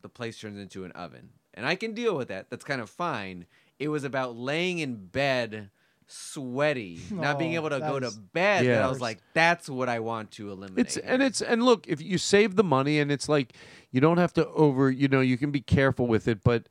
the 0.00 0.08
place 0.08 0.40
turns 0.40 0.58
into 0.58 0.84
an 0.84 0.92
oven, 0.92 1.28
and 1.52 1.66
I 1.66 1.74
can 1.74 1.92
deal 1.92 2.16
with 2.16 2.28
that. 2.28 2.48
That's 2.48 2.64
kind 2.64 2.80
of 2.80 2.88
fine. 2.88 3.44
It 3.78 3.88
was 3.88 4.02
about 4.02 4.34
laying 4.34 4.78
in 4.78 4.96
bed 4.96 5.68
sweaty, 6.10 7.00
not 7.10 7.38
being 7.38 7.52
Oh, 7.52 7.60
able 7.60 7.70
to 7.70 7.78
that 7.78 7.88
go 7.90 8.00
to 8.00 8.10
bed. 8.32 8.64
Yeah. 8.64 8.74
That 8.76 8.84
I 8.84 8.88
was 8.88 9.00
like, 9.00 9.18
that's 9.34 9.68
what 9.68 9.88
I 9.88 10.00
want 10.00 10.30
to 10.32 10.50
eliminate. 10.50 10.86
It's 10.86 10.96
and 10.96 11.22
it's 11.22 11.40
and 11.42 11.62
look, 11.62 11.86
if 11.88 12.00
you 12.02 12.18
save 12.18 12.56
the 12.56 12.64
money, 12.64 12.98
and 13.00 13.10
it's 13.12 13.28
like 13.28 13.54
you 13.90 14.00
don't 14.00 14.18
have 14.18 14.32
to 14.34 14.46
over, 14.48 14.90
you 14.90 15.08
know, 15.08 15.20
you 15.20 15.36
can 15.38 15.50
be 15.50 15.60
careful 15.60 16.06
with 16.06 16.28
it, 16.28 16.42
but. 16.44 16.68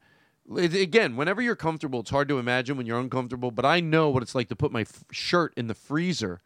it- 0.58 0.74
Again, 0.74 1.16
whenever 1.16 1.42
you're 1.44 1.56
comfortable, 1.56 2.00
it's 2.00 2.10
hard 2.10 2.28
to 2.30 2.40
imagine 2.40 2.76
when 2.76 2.88
you're 2.88 3.00
uncomfortable. 3.00 3.52
But 3.52 3.66
I 3.66 3.80
know 3.82 4.10
what 4.10 4.24
it's 4.24 4.34
like 4.34 4.48
to 4.50 4.56
put 4.56 4.72
my 4.72 4.82
f- 4.82 5.04
shirt 5.12 5.54
in 5.56 5.68
the 5.68 5.76
freezer 5.76 6.42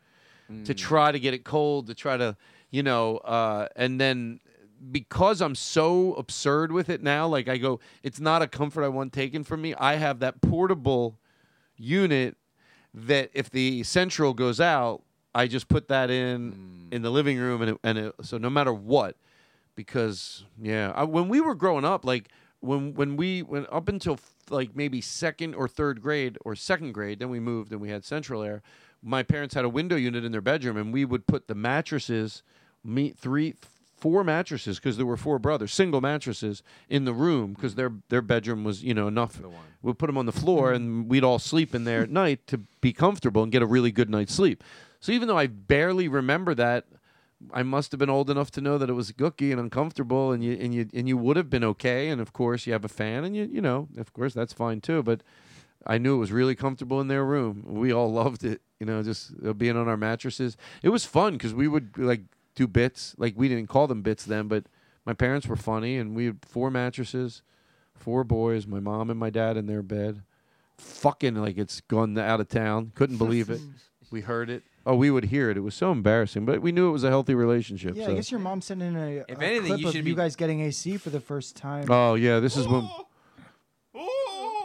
to 0.66 0.74
try 0.74 1.12
to 1.14 1.20
get 1.20 1.34
it 1.34 1.44
cold, 1.46 1.88
to 1.88 1.96
try 1.96 2.18
to, 2.18 2.36
you 2.70 2.84
know, 2.84 3.18
uh, 3.20 3.70
and 3.78 4.00
then 4.02 4.40
because 4.92 5.42
I'm 5.42 5.56
so 5.56 6.14
absurd 6.16 6.72
with 6.74 6.90
it 6.90 7.02
now, 7.02 7.26
like 7.28 7.48
I 7.48 7.58
go, 7.58 7.80
it's 8.04 8.20
not 8.20 8.42
a 8.42 8.48
comfort 8.48 8.84
I 8.84 8.90
want 8.90 9.14
taken 9.14 9.44
from 9.46 9.62
me. 9.62 9.74
I 9.76 9.96
have 9.96 10.20
that 10.20 10.42
portable 10.42 11.18
unit 11.78 12.36
that 12.94 13.30
if 13.34 13.50
the 13.50 13.84
central 13.84 14.34
goes 14.34 14.60
out, 14.60 15.02
I 15.36 15.48
just 15.48 15.68
put 15.68 15.88
that 15.88 16.10
in 16.10 16.52
hmm. 16.52 16.94
in 16.94 17.02
the 17.02 17.10
living 17.10 17.38
room, 17.38 17.62
and 17.62 17.72
it, 17.72 17.78
and 17.84 17.98
it, 17.98 18.16
so 18.22 18.38
no 18.38 18.50
matter 18.50 18.74
what, 18.74 19.16
because 19.76 20.46
yeah, 20.62 20.92
I, 20.96 21.04
when 21.04 21.28
we 21.28 21.42
were 21.42 21.56
growing 21.56 21.86
up, 21.86 22.06
like 22.06 22.30
when 22.60 22.94
when 22.94 23.18
we 23.18 23.42
went 23.42 23.68
up 23.72 23.90
until 23.90 24.20
like 24.50 24.76
maybe 24.76 25.02
second 25.02 25.56
or 25.56 25.68
third 25.68 26.02
grade 26.02 26.38
or 26.46 26.56
second 26.56 26.94
grade, 26.94 27.20
then 27.20 27.30
we 27.30 27.40
moved 27.40 27.72
and 27.72 27.82
we 27.82 27.90
had 27.90 28.06
central 28.06 28.44
air. 28.44 28.62
My 29.02 29.24
parents 29.24 29.54
had 29.56 29.66
a 29.66 29.70
window 29.70 29.96
unit 29.96 30.24
in 30.24 30.32
their 30.32 30.42
bedroom, 30.42 30.78
and 30.78 30.94
we 30.94 31.04
would 31.04 31.28
put 31.28 31.48
the 31.48 31.56
mattresses, 31.56 32.44
me 32.84 33.10
three, 33.10 33.56
four 34.04 34.22
mattresses 34.26 34.80
because 34.80 34.98
there 34.98 35.06
were 35.06 35.16
four 35.16 35.40
brothers, 35.40 35.74
single 35.74 36.02
mattresses 36.02 36.62
in 36.90 37.06
the 37.06 37.14
room 37.14 37.54
because 37.54 37.76
their 37.76 37.94
their 38.10 38.22
bedroom 38.22 38.66
was 38.66 38.84
you 38.84 38.94
know 38.94 39.08
enough. 39.08 39.40
We'd 39.82 39.98
put 39.98 40.08
them 40.08 40.18
on 40.18 40.26
the 40.26 40.34
floor 40.34 40.74
and 40.74 41.10
we'd 41.10 41.24
all 41.24 41.40
sleep 41.40 41.74
in 41.74 41.86
there 41.86 42.02
at 42.02 42.10
night 42.10 42.46
to 42.48 42.58
be 42.82 42.92
comfortable 42.92 43.44
and 43.44 43.50
get 43.50 43.62
a 43.62 43.66
really 43.66 43.94
good 43.94 44.10
night's 44.10 44.34
sleep. 44.34 44.62
So 45.00 45.14
even 45.14 45.30
though 45.30 45.38
I 45.38 45.48
barely 45.48 46.10
remember 46.10 46.54
that, 46.56 46.84
I 47.54 47.64
must 47.64 47.94
have 47.94 48.00
been 48.00 48.10
old 48.10 48.30
enough 48.30 48.52
to 48.52 48.62
know 48.62 48.78
that 48.78 48.90
it 48.90 48.94
was 48.94 49.14
gooky 49.14 49.52
and 49.52 49.60
uncomfortable, 49.62 50.34
and 50.34 50.44
you 50.44 50.58
and 50.60 50.74
you 50.76 50.90
and 50.94 51.08
you 51.08 51.18
would 51.18 51.38
have 51.38 51.50
been 51.50 51.64
okay. 51.64 52.10
And 52.10 52.20
of 52.20 52.34
course, 52.34 52.68
you 52.68 52.74
have 52.74 52.84
a 52.84 52.90
fan, 52.90 53.24
and 53.24 53.34
you 53.34 53.46
you 53.50 53.62
know, 53.62 53.88
of 53.98 54.12
course, 54.12 54.34
that's 54.34 54.52
fine 54.52 54.82
too. 54.82 55.02
But 55.02 55.24
I 55.88 55.98
knew 55.98 56.16
it 56.16 56.20
was 56.20 56.34
really 56.34 56.56
comfortable 56.56 57.00
in 57.00 57.08
their 57.08 57.24
room. 57.24 57.64
We 57.66 57.94
all 57.94 58.12
loved 58.12 58.44
it, 58.44 58.60
you 58.82 58.86
know, 58.86 59.02
just 59.02 59.32
uh, 59.46 59.54
being 59.54 59.78
on 59.78 59.88
our 59.88 59.98
mattresses. 59.98 60.58
It 60.82 60.90
was 60.90 61.06
fun 61.06 61.34
because 61.34 61.54
we 61.54 61.70
would 61.70 61.98
like 61.98 62.24
do 62.56 62.68
bits. 62.68 63.16
Like 63.18 63.34
we 63.36 63.48
didn't 63.48 63.68
call 63.68 63.88
them 63.88 64.02
bits 64.02 64.26
then, 64.26 64.48
but 64.48 64.66
my 65.06 65.14
parents 65.14 65.48
were 65.48 65.56
funny, 65.56 65.98
and 65.98 66.16
we 66.16 66.26
had 66.28 66.40
four 66.44 66.70
mattresses, 66.72 67.42
four 67.94 68.24
boys, 68.24 68.66
my 68.68 68.80
mom 68.80 69.10
and 69.10 69.20
my 69.20 69.30
dad 69.30 69.58
in 69.58 69.66
their 69.66 69.82
bed, 69.82 70.24
fucking 70.78 71.36
like 71.36 71.58
it's 71.58 71.82
gone 71.82 72.18
out 72.18 72.40
of 72.40 72.48
town. 72.50 72.92
Couldn't 72.96 73.18
believe 73.18 73.50
it. 73.50 73.62
We 74.12 74.22
heard 74.22 74.52
it. 74.52 74.62
Oh, 74.86 74.96
we 74.96 75.10
would 75.10 75.26
hear 75.26 75.50
it. 75.50 75.58
It 75.58 75.62
was 75.62 75.74
so 75.74 75.92
embarrassing, 75.92 76.46
but 76.46 76.62
we 76.62 76.72
knew 76.72 76.88
it 76.88 76.92
was 76.92 77.04
a 77.04 77.10
healthy 77.10 77.34
relationship. 77.34 77.96
Yeah, 77.96 78.06
so. 78.06 78.12
I 78.12 78.16
guess 78.16 78.30
your 78.30 78.40
mom 78.40 78.62
sent 78.62 78.84
in 78.84 78.96
a, 78.96 79.24
If 79.28 79.40
a 79.40 79.44
anything, 79.44 79.68
clip 79.68 79.80
you 79.80 79.88
of 79.88 79.94
should 79.94 80.06
you 80.06 80.14
be- 80.14 80.18
guys 80.22 80.36
getting 80.36 80.62
AC 80.62 80.98
for 80.98 81.10
the 81.10 81.20
first 81.20 81.56
time. 81.56 81.88
Oh 81.90 82.14
yeah, 82.14 82.40
this 82.40 82.56
is 82.56 82.68
when. 82.68 82.88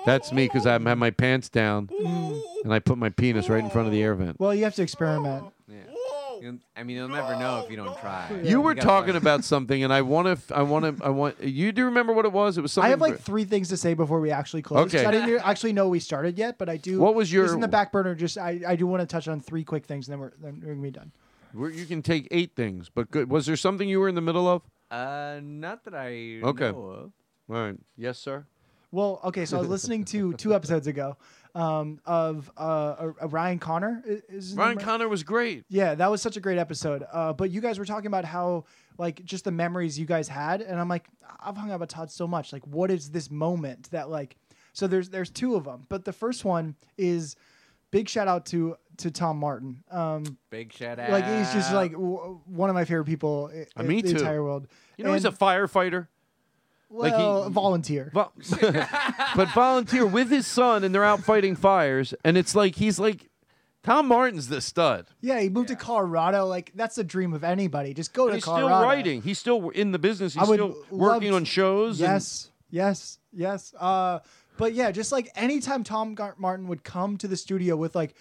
That's 0.05 0.33
me 0.33 0.47
because 0.47 0.67
I 0.67 0.73
had 0.73 0.83
my 0.83 1.11
pants 1.11 1.49
down, 1.49 1.87
mm. 1.87 2.43
and 2.65 2.75
I 2.75 2.79
put 2.79 2.99
my 2.99 3.09
penis 3.09 3.49
right 3.49 3.63
in 3.63 3.71
front 3.71 3.87
of 3.89 3.93
the 3.93 4.03
air 4.03 4.15
vent. 4.15 4.39
Well, 4.39 4.55
you 4.55 4.65
have 4.65 4.75
to 4.75 4.83
experiment. 4.83 5.45
You'll- 6.43 6.59
I 6.77 6.83
mean, 6.83 6.97
you'll 6.97 7.09
never 7.09 7.37
know 7.39 7.63
if 7.65 7.71
you 7.71 7.77
don't 7.77 7.99
try. 8.01 8.31
You 8.43 8.61
were 8.61 8.75
gotta 8.75 8.87
talking 8.87 9.13
find- 9.15 9.23
about 9.23 9.45
something, 9.45 9.83
and 9.83 9.93
I 9.93 10.03
want 10.03 10.47
to. 10.49 10.55
I 10.57 10.63
want 10.63 10.99
to. 10.99 11.05
I 11.05 11.09
want. 11.11 11.43
You 11.43 11.73
do 11.73 11.85
remember 11.87 12.13
what 12.13 12.25
it 12.25 12.33
was? 12.33 12.59
It 12.59 12.63
was 12.63 12.73
something. 12.73 12.87
I 12.87 12.91
have 12.91 13.01
like 13.01 13.19
three 13.21 13.45
things 13.45 13.69
to 13.71 13.77
say 13.77 13.95
before 13.95 14.21
we 14.21 14.31
actually 14.31 14.63
close. 14.63 14.95
Okay. 14.95 15.05
I 15.05 15.11
didn't 15.11 15.41
actually 15.45 15.73
know 15.73 15.89
we 15.89 16.01
started 16.01 16.39
yet, 16.39 16.59
but 16.59 16.69
I 16.69 16.77
do. 16.77 17.01
What 17.01 17.15
was 17.15 17.33
your- 17.33 17.45
It's 17.45 17.53
in 17.55 17.61
the 17.61 17.69
back 17.69 17.93
burner. 17.93 18.15
Just 18.15 18.39
I, 18.39 18.61
I 18.67 18.77
do 18.77 18.87
want 18.87 19.01
to 19.01 19.07
touch 19.07 19.29
on 19.29 19.41
three 19.41 19.65
quick 19.65 19.87
things, 19.87 20.09
and 20.09 20.13
then 20.15 20.21
we're 20.21 20.33
then 20.43 20.61
we're 20.65 20.73
gonna 20.75 20.83
be 20.83 20.91
done. 20.91 21.13
Where 21.53 21.71
you 21.71 21.87
can 21.87 22.03
take 22.03 22.29
eight 22.31 22.55
things, 22.55 22.91
but 22.95 23.11
good. 23.11 23.31
Was 23.31 23.47
there 23.47 23.57
something 23.57 23.89
you 23.89 24.01
were 24.01 24.09
in 24.09 24.15
the 24.15 24.21
middle 24.21 24.47
of? 24.47 24.63
Uh, 24.91 25.41
not 25.43 25.85
that 25.85 25.95
I 25.95 26.41
Okay. 26.43 26.71
know 26.71 26.87
of. 26.89 27.13
All 27.51 27.57
right. 27.67 27.77
Yes, 27.97 28.19
sir. 28.19 28.45
Well, 28.91 29.21
okay, 29.25 29.45
so 29.45 29.59
I 29.59 29.61
was 29.61 29.69
listening 29.69 30.05
to 30.07 30.33
two 30.35 30.55
episodes 30.55 30.87
ago 30.87 31.17
um, 31.59 32.01
of 32.07 32.51
uh, 32.57 32.61
uh, 33.21 33.29
Ryan 33.29 33.59
Connor. 33.59 34.03
i- 34.09 34.23
Is 34.33 34.55
Ryan 34.55 34.77
right? 34.77 34.85
Connor 34.85 35.09
was 35.09 35.23
great. 35.23 35.65
Yeah, 35.69 35.95
that 35.95 36.11
was 36.11 36.23
such 36.23 36.37
a 36.37 36.41
great 36.41 36.59
episode. 36.59 37.05
Uh, 37.13 37.33
but 37.33 37.51
you 37.51 37.61
guys 37.61 37.79
were 37.79 37.85
talking 37.85 38.07
about 38.07 38.25
how 38.25 38.65
like 38.99 39.25
just 39.25 39.45
the 39.45 39.51
memories 39.51 39.99
you 39.99 40.07
guys 40.07 40.29
had, 40.29 40.61
and 40.63 40.79
I'm 40.81 40.89
like, 40.89 41.07
I've 41.41 41.57
hung 41.57 41.71
out 41.71 41.81
with 41.81 41.89
Todd 41.91 42.11
so 42.11 42.27
much. 42.27 42.53
Like, 42.53 42.67
what 42.67 42.91
is 42.91 43.11
this 43.11 43.31
moment 43.31 43.91
that 43.91 44.09
like? 44.11 44.37
So 44.73 44.87
there's 44.87 45.09
there's 45.11 45.31
two 45.31 45.57
of 45.57 45.65
them, 45.65 45.87
but 45.89 46.05
the 46.05 46.13
first 46.13 46.45
one 46.45 46.77
is 46.97 47.35
big 47.91 48.09
shout 48.09 48.29
out 48.29 48.47
to 48.47 48.77
to 48.99 49.11
Tom 49.11 49.39
Martin. 49.39 49.83
Um, 49.91 50.39
Big 50.51 50.73
shout 50.73 50.99
out. 50.99 51.11
like 51.11 51.25
he's 51.25 51.53
just 51.53 51.73
like 51.73 51.93
w- 51.93 52.41
one 52.47 52.69
of 52.71 52.75
my 52.75 52.85
favorite 52.85 53.07
people 53.07 53.51
i- 53.53 53.61
Uh, 53.79 53.83
in 53.83 53.89
me 53.89 54.03
the 54.03 54.11
too. 54.13 54.19
entire 54.19 54.43
world. 54.43 54.67
You 54.97 55.05
know, 55.05 55.13
he's 55.15 55.25
a 55.25 55.29
And- 55.29 56.09
firefighter. 56.91 56.99
Like 56.99 57.13
he- 57.15 57.19
well, 57.23 57.51
volunteer. 57.51 58.11
Vo- 58.15 58.33
but 59.37 59.49
volunteer 59.55 60.07
with 60.07 60.31
his 60.31 60.47
son, 60.47 60.85
and 60.85 60.95
they're 60.95 61.05
out 61.05 61.21
fighting 61.25 61.57
fires, 61.57 62.15
and 62.25 62.37
it's 62.37 62.55
like 62.55 62.77
he's 62.77 62.99
like 62.99 63.29
Tom 63.83 64.07
Martin's 64.09 64.49
the 64.49 64.61
stud. 64.61 65.07
Yeah, 65.21 65.41
he 65.41 65.49
moved 65.49 65.69
to 65.69 65.77
Colorado. 65.77 66.47
Like 66.47 66.73
that's 66.75 66.97
the 66.97 67.05
dream 67.05 67.33
of 67.33 67.45
anybody. 67.45 67.95
Just 67.95 68.13
go 68.13 68.25
And 68.25 68.33
to 68.33 68.37
he's 68.37 68.45
Colorado. 68.45 68.69
still 68.79 68.83
writing. 68.89 69.23
He's 69.23 69.39
still 69.39 69.69
in 69.71 69.93
the 69.93 69.99
business. 69.99 70.35
He's 70.35 70.43
I 70.43 70.47
would 70.49 70.57
still 70.59 70.77
working 70.91 71.31
love 71.33 71.37
on 71.43 71.45
shows. 71.45 72.01
and- 72.01 72.11
Yes, 72.13 72.51
yes, 72.71 73.19
yes. 73.33 73.75
Uh, 73.79 74.19
but 74.57 74.73
yeah, 74.75 74.91
just 74.91 75.13
like 75.13 75.31
anytime 75.37 75.85
Tom 75.85 76.17
Martin 76.37 76.67
would 76.69 76.83
come 76.83 77.17
to 77.19 77.29
the 77.29 77.37
studio 77.37 77.77
with 77.77 77.95
like 77.95 78.15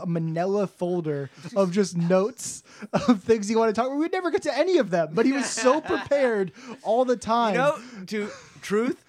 a 0.00 0.06
manila 0.06 0.66
folder 0.66 1.30
of 1.56 1.72
just 1.72 1.96
notes 2.16 2.62
of 2.92 3.22
things 3.22 3.48
he 3.48 3.56
wanted 3.56 3.74
to 3.74 3.80
talk 3.80 3.88
about, 3.88 3.98
we'd 3.98 4.12
never 4.12 4.30
get 4.30 4.42
to 4.42 4.56
any 4.56 4.78
of 4.78 4.90
them. 4.90 5.10
But 5.12 5.26
he 5.26 5.32
was 5.32 5.46
so 5.46 5.80
prepared 5.94 6.52
all 6.82 7.04
the 7.04 7.16
time. 7.16 7.54
You 7.54 7.58
know, 7.58 7.78
to 8.06 8.30
truth, 8.62 9.04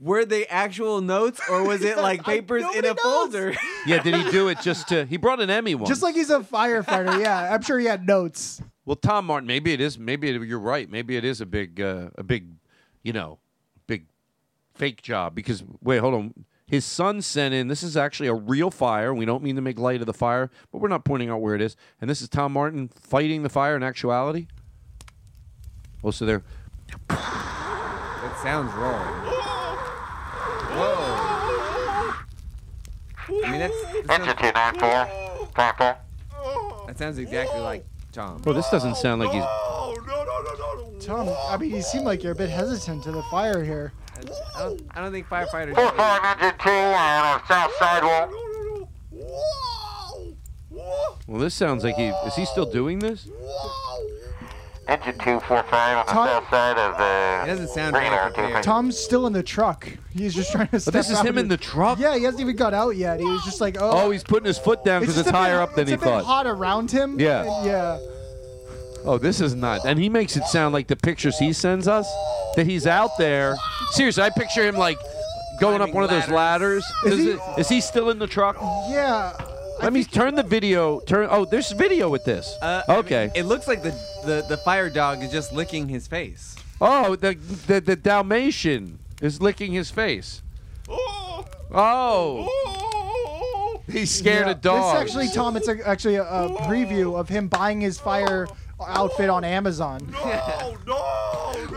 were 0.00 0.24
they 0.24 0.46
actual 0.46 1.00
notes 1.00 1.40
or 1.50 1.64
was 1.64 1.82
it 1.82 1.96
like 2.08 2.24
papers 2.24 2.64
in 2.74 2.84
a 2.84 2.94
folder? 2.94 3.54
yeah, 3.86 4.02
did 4.02 4.14
he 4.14 4.30
do 4.30 4.48
it 4.48 4.60
just 4.60 4.88
to? 4.88 5.04
He 5.04 5.16
brought 5.16 5.40
an 5.40 5.50
Emmy 5.50 5.74
one. 5.74 5.86
just 5.88 6.02
like 6.02 6.14
he's 6.14 6.30
a 6.30 6.40
firefighter. 6.40 7.20
Yeah, 7.20 7.52
I'm 7.52 7.62
sure 7.62 7.78
he 7.78 7.86
had 7.86 8.06
notes. 8.06 8.62
Well, 8.86 8.96
Tom 8.96 9.26
Martin, 9.26 9.46
maybe 9.46 9.72
it 9.72 9.80
is. 9.80 9.98
Maybe 9.98 10.30
it, 10.30 10.42
you're 10.42 10.58
right. 10.58 10.90
Maybe 10.90 11.16
it 11.16 11.24
is 11.24 11.40
a 11.40 11.46
big, 11.46 11.80
uh, 11.80 12.08
a 12.16 12.22
big, 12.24 12.48
you 13.02 13.12
know, 13.12 13.38
big 13.86 14.06
fake 14.74 15.02
job. 15.02 15.34
Because 15.34 15.62
wait, 15.82 15.98
hold 15.98 16.14
on. 16.14 16.34
His 16.70 16.84
son 16.84 17.20
sent 17.20 17.52
in. 17.52 17.66
This 17.66 17.82
is 17.82 17.96
actually 17.96 18.28
a 18.28 18.34
real 18.34 18.70
fire. 18.70 19.12
We 19.12 19.24
don't 19.24 19.42
mean 19.42 19.56
to 19.56 19.62
make 19.62 19.76
light 19.76 20.00
of 20.00 20.06
the 20.06 20.14
fire, 20.14 20.52
but 20.70 20.80
we're 20.80 20.86
not 20.86 21.04
pointing 21.04 21.28
out 21.28 21.40
where 21.40 21.56
it 21.56 21.60
is. 21.60 21.74
And 22.00 22.08
this 22.08 22.22
is 22.22 22.28
Tom 22.28 22.52
Martin 22.52 22.86
fighting 22.88 23.42
the 23.42 23.48
fire 23.48 23.74
in 23.74 23.82
actuality. 23.82 24.46
Oh, 26.04 26.12
so 26.12 26.24
they're 26.24 26.44
It 27.10 28.36
sounds 28.40 28.72
wrong. 28.74 29.26
Whoa. 30.76 32.14
I 33.44 33.50
mean, 33.50 33.58
that's. 33.58 33.82
That 34.06 34.22
sounds, 34.22 35.20
that 36.86 36.98
sounds 36.98 37.18
exactly 37.18 37.60
like 37.60 37.84
Tom. 38.12 38.42
Well, 38.44 38.54
this 38.54 38.70
doesn't 38.70 38.96
sound 38.96 39.20
like 39.20 39.32
he's. 39.32 39.42
Tom, 41.00 41.28
I 41.48 41.56
mean, 41.56 41.70
you 41.74 41.82
seem 41.82 42.04
like 42.04 42.22
you're 42.22 42.32
a 42.32 42.36
bit 42.36 42.50
hesitant 42.50 43.02
to 43.04 43.12
the 43.12 43.22
fire 43.24 43.64
here. 43.64 43.92
I 44.16 44.60
don't, 44.60 44.82
I 44.90 45.00
don't 45.00 45.12
think 45.12 45.26
firefighters. 45.28 45.74
Four 45.74 45.90
five 45.92 46.22
engine 46.36 46.58
two 46.62 46.70
on 46.70 47.40
a 47.40 47.42
south 47.48 47.72
sidewalk. 47.78 48.32
Well, 51.26 51.40
this 51.40 51.54
sounds 51.54 51.84
like 51.84 51.96
he 51.96 52.06
is. 52.08 52.34
He 52.34 52.44
still 52.44 52.66
doing 52.66 52.98
this? 52.98 53.28
Engine 54.88 55.16
two 55.18 55.40
four 55.40 55.62
five 55.64 55.98
on 55.98 56.06
the 56.06 56.12
Tom- 56.12 56.26
south 56.26 56.50
side 56.50 56.76
of 56.78 56.96
the. 56.98 57.44
It 57.44 57.54
doesn't 57.54 57.68
sound 57.68 57.92
Green 57.94 58.06
very 58.06 58.16
Arrow 58.16 58.32
prepared. 58.32 58.62
Tom's 58.64 58.98
still 58.98 59.26
in 59.26 59.32
the 59.32 59.42
truck. 59.42 59.88
He's 60.10 60.34
just 60.34 60.50
trying 60.50 60.66
to. 60.68 60.76
Oh, 60.76 60.78
step 60.78 60.92
this 60.94 61.10
is 61.10 61.16
out 61.18 61.26
him 61.26 61.38
in 61.38 61.48
the 61.48 61.56
truck? 61.56 61.98
Yeah, 61.98 62.16
he 62.16 62.24
hasn't 62.24 62.40
even 62.40 62.56
got 62.56 62.74
out 62.74 62.96
yet. 62.96 63.20
He 63.20 63.24
was 63.26 63.44
just 63.44 63.60
like, 63.60 63.76
oh. 63.80 63.90
Oh, 63.92 64.10
he's 64.10 64.24
putting 64.24 64.46
his 64.46 64.58
foot 64.58 64.84
down 64.84 65.00
because 65.00 65.14
just 65.14 65.28
it's, 65.28 65.30
a 65.30 65.32
bit- 65.32 65.38
higher 65.38 65.60
up 65.60 65.74
than 65.74 65.86
he 65.86 65.94
it's 65.94 66.02
he 66.02 66.08
a 66.08 66.12
bit 66.12 66.22
thought. 66.22 66.24
hot 66.24 66.46
around 66.46 66.90
him. 66.90 67.18
Yeah. 67.20 67.44
and 67.44 67.66
yeah. 67.66 67.98
Oh, 69.04 69.18
this 69.18 69.40
is 69.40 69.54
not. 69.54 69.84
And 69.86 69.98
he 69.98 70.08
makes 70.08 70.36
it 70.36 70.44
sound 70.44 70.72
like 70.74 70.86
the 70.86 70.96
pictures 70.96 71.38
he 71.38 71.52
sends 71.52 71.88
us 71.88 72.10
that 72.56 72.66
he's 72.66 72.86
out 72.86 73.10
there. 73.18 73.56
Seriously, 73.92 74.22
I 74.22 74.30
picture 74.30 74.66
him 74.66 74.76
like 74.76 74.98
going 75.60 75.80
up 75.80 75.92
one 75.92 76.04
of 76.04 76.10
those 76.10 76.28
ladders. 76.28 76.84
Is 77.06 77.12
Is, 77.14 77.18
he- 77.24 77.30
it, 77.30 77.40
is 77.58 77.68
he 77.68 77.80
still 77.80 78.10
in 78.10 78.18
the 78.18 78.26
truck? 78.26 78.56
Yeah. 78.88 79.32
Let 79.82 79.94
me 79.94 80.04
turn 80.04 80.34
the 80.34 80.42
video. 80.42 81.00
Turn. 81.00 81.26
Oh, 81.30 81.46
there's 81.46 81.72
video 81.72 82.10
with 82.10 82.24
this. 82.26 82.54
Uh, 82.60 82.82
I 82.86 82.90
mean, 82.92 82.98
okay. 83.00 83.30
it 83.34 83.44
looks 83.44 83.66
like 83.66 83.82
the, 83.82 83.90
the, 84.26 84.44
the 84.46 84.58
fire 84.58 84.90
dog 84.90 85.22
is 85.22 85.32
just 85.32 85.54
licking 85.54 85.88
his 85.88 86.06
face. 86.06 86.54
oh, 86.82 87.16
the, 87.16 87.34
the 87.66 87.80
the 87.80 87.96
Dalmatian 87.96 88.98
is 89.22 89.40
licking 89.40 89.72
his 89.72 89.90
face. 89.90 90.42
Oh. 90.88 91.46
Oh. 91.72 93.80
He's 93.90 94.10
scared 94.10 94.46
Yeah. 94.46 94.52
of 94.52 94.60
dogs. 94.60 94.92
This 94.92 95.02
actually, 95.16 95.34
Tom, 95.34 95.56
it's 95.56 95.68
a, 95.68 95.88
actually 95.88 96.16
a, 96.16 96.24
a 96.24 96.48
preview 96.62 97.18
of 97.18 97.28
him 97.28 97.48
buying 97.48 97.80
his 97.80 97.98
fire 97.98 98.46
outfit 98.86 99.28
on 99.30 99.44
Amazon. 99.44 100.00
No 100.12 100.76
no. 100.86 100.96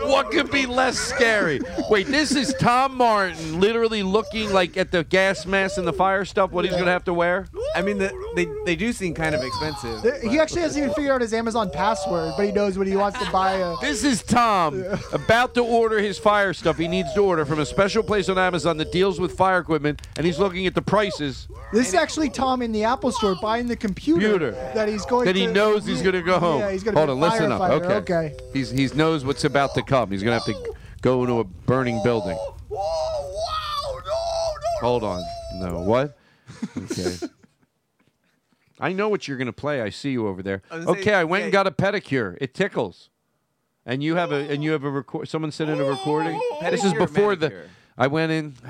What 0.06 0.30
could 0.30 0.50
be 0.50 0.66
less 0.66 0.98
scary? 0.98 1.60
Wait, 1.88 2.06
this 2.08 2.34
is 2.34 2.54
Tom 2.58 2.96
Martin 2.96 3.60
literally 3.60 4.02
looking 4.02 4.52
like 4.52 4.76
at 4.76 4.90
the 4.90 5.04
gas 5.04 5.46
mask 5.46 5.78
and 5.78 5.86
the 5.86 5.92
fire 5.92 6.24
stuff. 6.24 6.50
What 6.50 6.64
he's 6.64 6.74
gonna 6.76 6.90
have 6.90 7.04
to 7.04 7.14
wear? 7.14 7.46
I 7.76 7.82
mean, 7.82 7.98
the, 7.98 8.12
they 8.36 8.46
they 8.64 8.76
do 8.76 8.92
seem 8.92 9.14
kind 9.14 9.34
of 9.34 9.42
expensive. 9.42 10.02
Th- 10.02 10.22
He 10.30 10.38
actually 10.38 10.62
hasn't 10.62 10.82
even 10.82 10.94
figured 10.94 11.12
out 11.12 11.20
his 11.20 11.32
Amazon 11.32 11.70
password, 11.70 12.34
but 12.36 12.44
he 12.46 12.52
knows 12.52 12.76
what 12.76 12.86
he 12.86 12.96
wants 12.96 13.18
to 13.24 13.30
buy 13.30 13.52
a. 13.54 13.76
This 13.80 14.04
is 14.04 14.22
Tom 14.22 14.84
about 15.12 15.54
to 15.54 15.62
order 15.62 15.98
his 16.00 16.18
fire 16.18 16.52
stuff. 16.52 16.76
He 16.76 16.88
needs 16.88 17.12
to 17.14 17.20
order 17.20 17.44
from 17.44 17.58
a 17.60 17.66
special 17.66 18.02
place 18.02 18.28
on 18.28 18.36
Amazon 18.38 18.76
that 18.78 18.92
deals 18.92 19.20
with 19.20 19.32
fire 19.36 19.58
equipment, 19.58 20.02
and 20.16 20.26
he's 20.26 20.38
looking 20.38 20.66
at 20.66 20.74
the 20.74 20.82
prices 20.82 21.48
This 21.72 21.88
is 21.88 21.94
actually 21.94 22.30
Tom 22.30 22.62
in 22.62 22.72
the 22.72 22.84
Apple 22.84 23.12
Store 23.12 23.36
buying 23.40 23.68
the 23.68 23.76
computer, 23.76 24.20
Computer. 24.20 24.50
that 24.74 24.88
he's 24.88 25.04
going. 25.06 25.24
that 25.26 25.36
he 25.36 25.46
to, 25.46 25.52
knows 25.52 25.86
he's 25.86 26.02
gonna 26.02 26.22
go 26.22 26.38
home. 26.38 26.60
Yeah, 26.60 26.70
he's 26.72 26.82
gonna 26.94 27.06
Hold 27.12 27.22
on, 27.22 27.30
listen 27.30 27.52
up. 27.52 27.60
Okay. 27.60 27.94
Okay. 27.94 28.36
He's 28.52 28.70
he's 28.70 28.94
knows 28.94 29.24
what's 29.24 29.44
about 29.44 29.74
to 29.74 29.82
come. 29.82 30.10
He's 30.10 30.22
gonna 30.22 30.34
have 30.38 30.44
to 30.46 30.74
go 31.02 31.22
into 31.22 31.40
a 31.40 31.44
burning 31.44 32.02
building. 32.02 32.38
Hold 34.80 35.04
on. 35.04 35.22
No. 35.54 35.80
What? 35.80 36.16
Okay. 36.76 37.16
I 38.80 38.92
know 38.92 39.08
what 39.08 39.28
you're 39.28 39.38
gonna 39.38 39.52
play. 39.52 39.80
I 39.80 39.90
see 39.90 40.10
you 40.10 40.26
over 40.26 40.42
there. 40.42 40.62
I 40.70 40.76
Okay, 40.78 41.04
say, 41.04 41.14
I 41.14 41.24
went 41.24 41.44
and 41.44 41.52
got 41.52 41.66
a 41.66 41.70
pedicure. 41.70 42.36
It 42.40 42.54
tickles. 42.54 43.08
And 43.86 44.02
you 44.02 44.16
have 44.16 44.32
a 44.32 44.50
and 44.50 44.64
you 44.64 44.72
have 44.72 44.84
a 44.84 44.90
record. 44.90 45.28
Someone 45.28 45.50
sent 45.52 45.70
in 45.70 45.80
a 45.80 45.84
recording. 45.84 46.40
This 46.62 46.84
is 46.84 46.92
Pedicure 46.92 46.96
or 46.96 47.06
before 47.06 47.36
the. 47.36 47.62
I 47.96 48.06
went 48.08 48.32
in. 48.32 48.54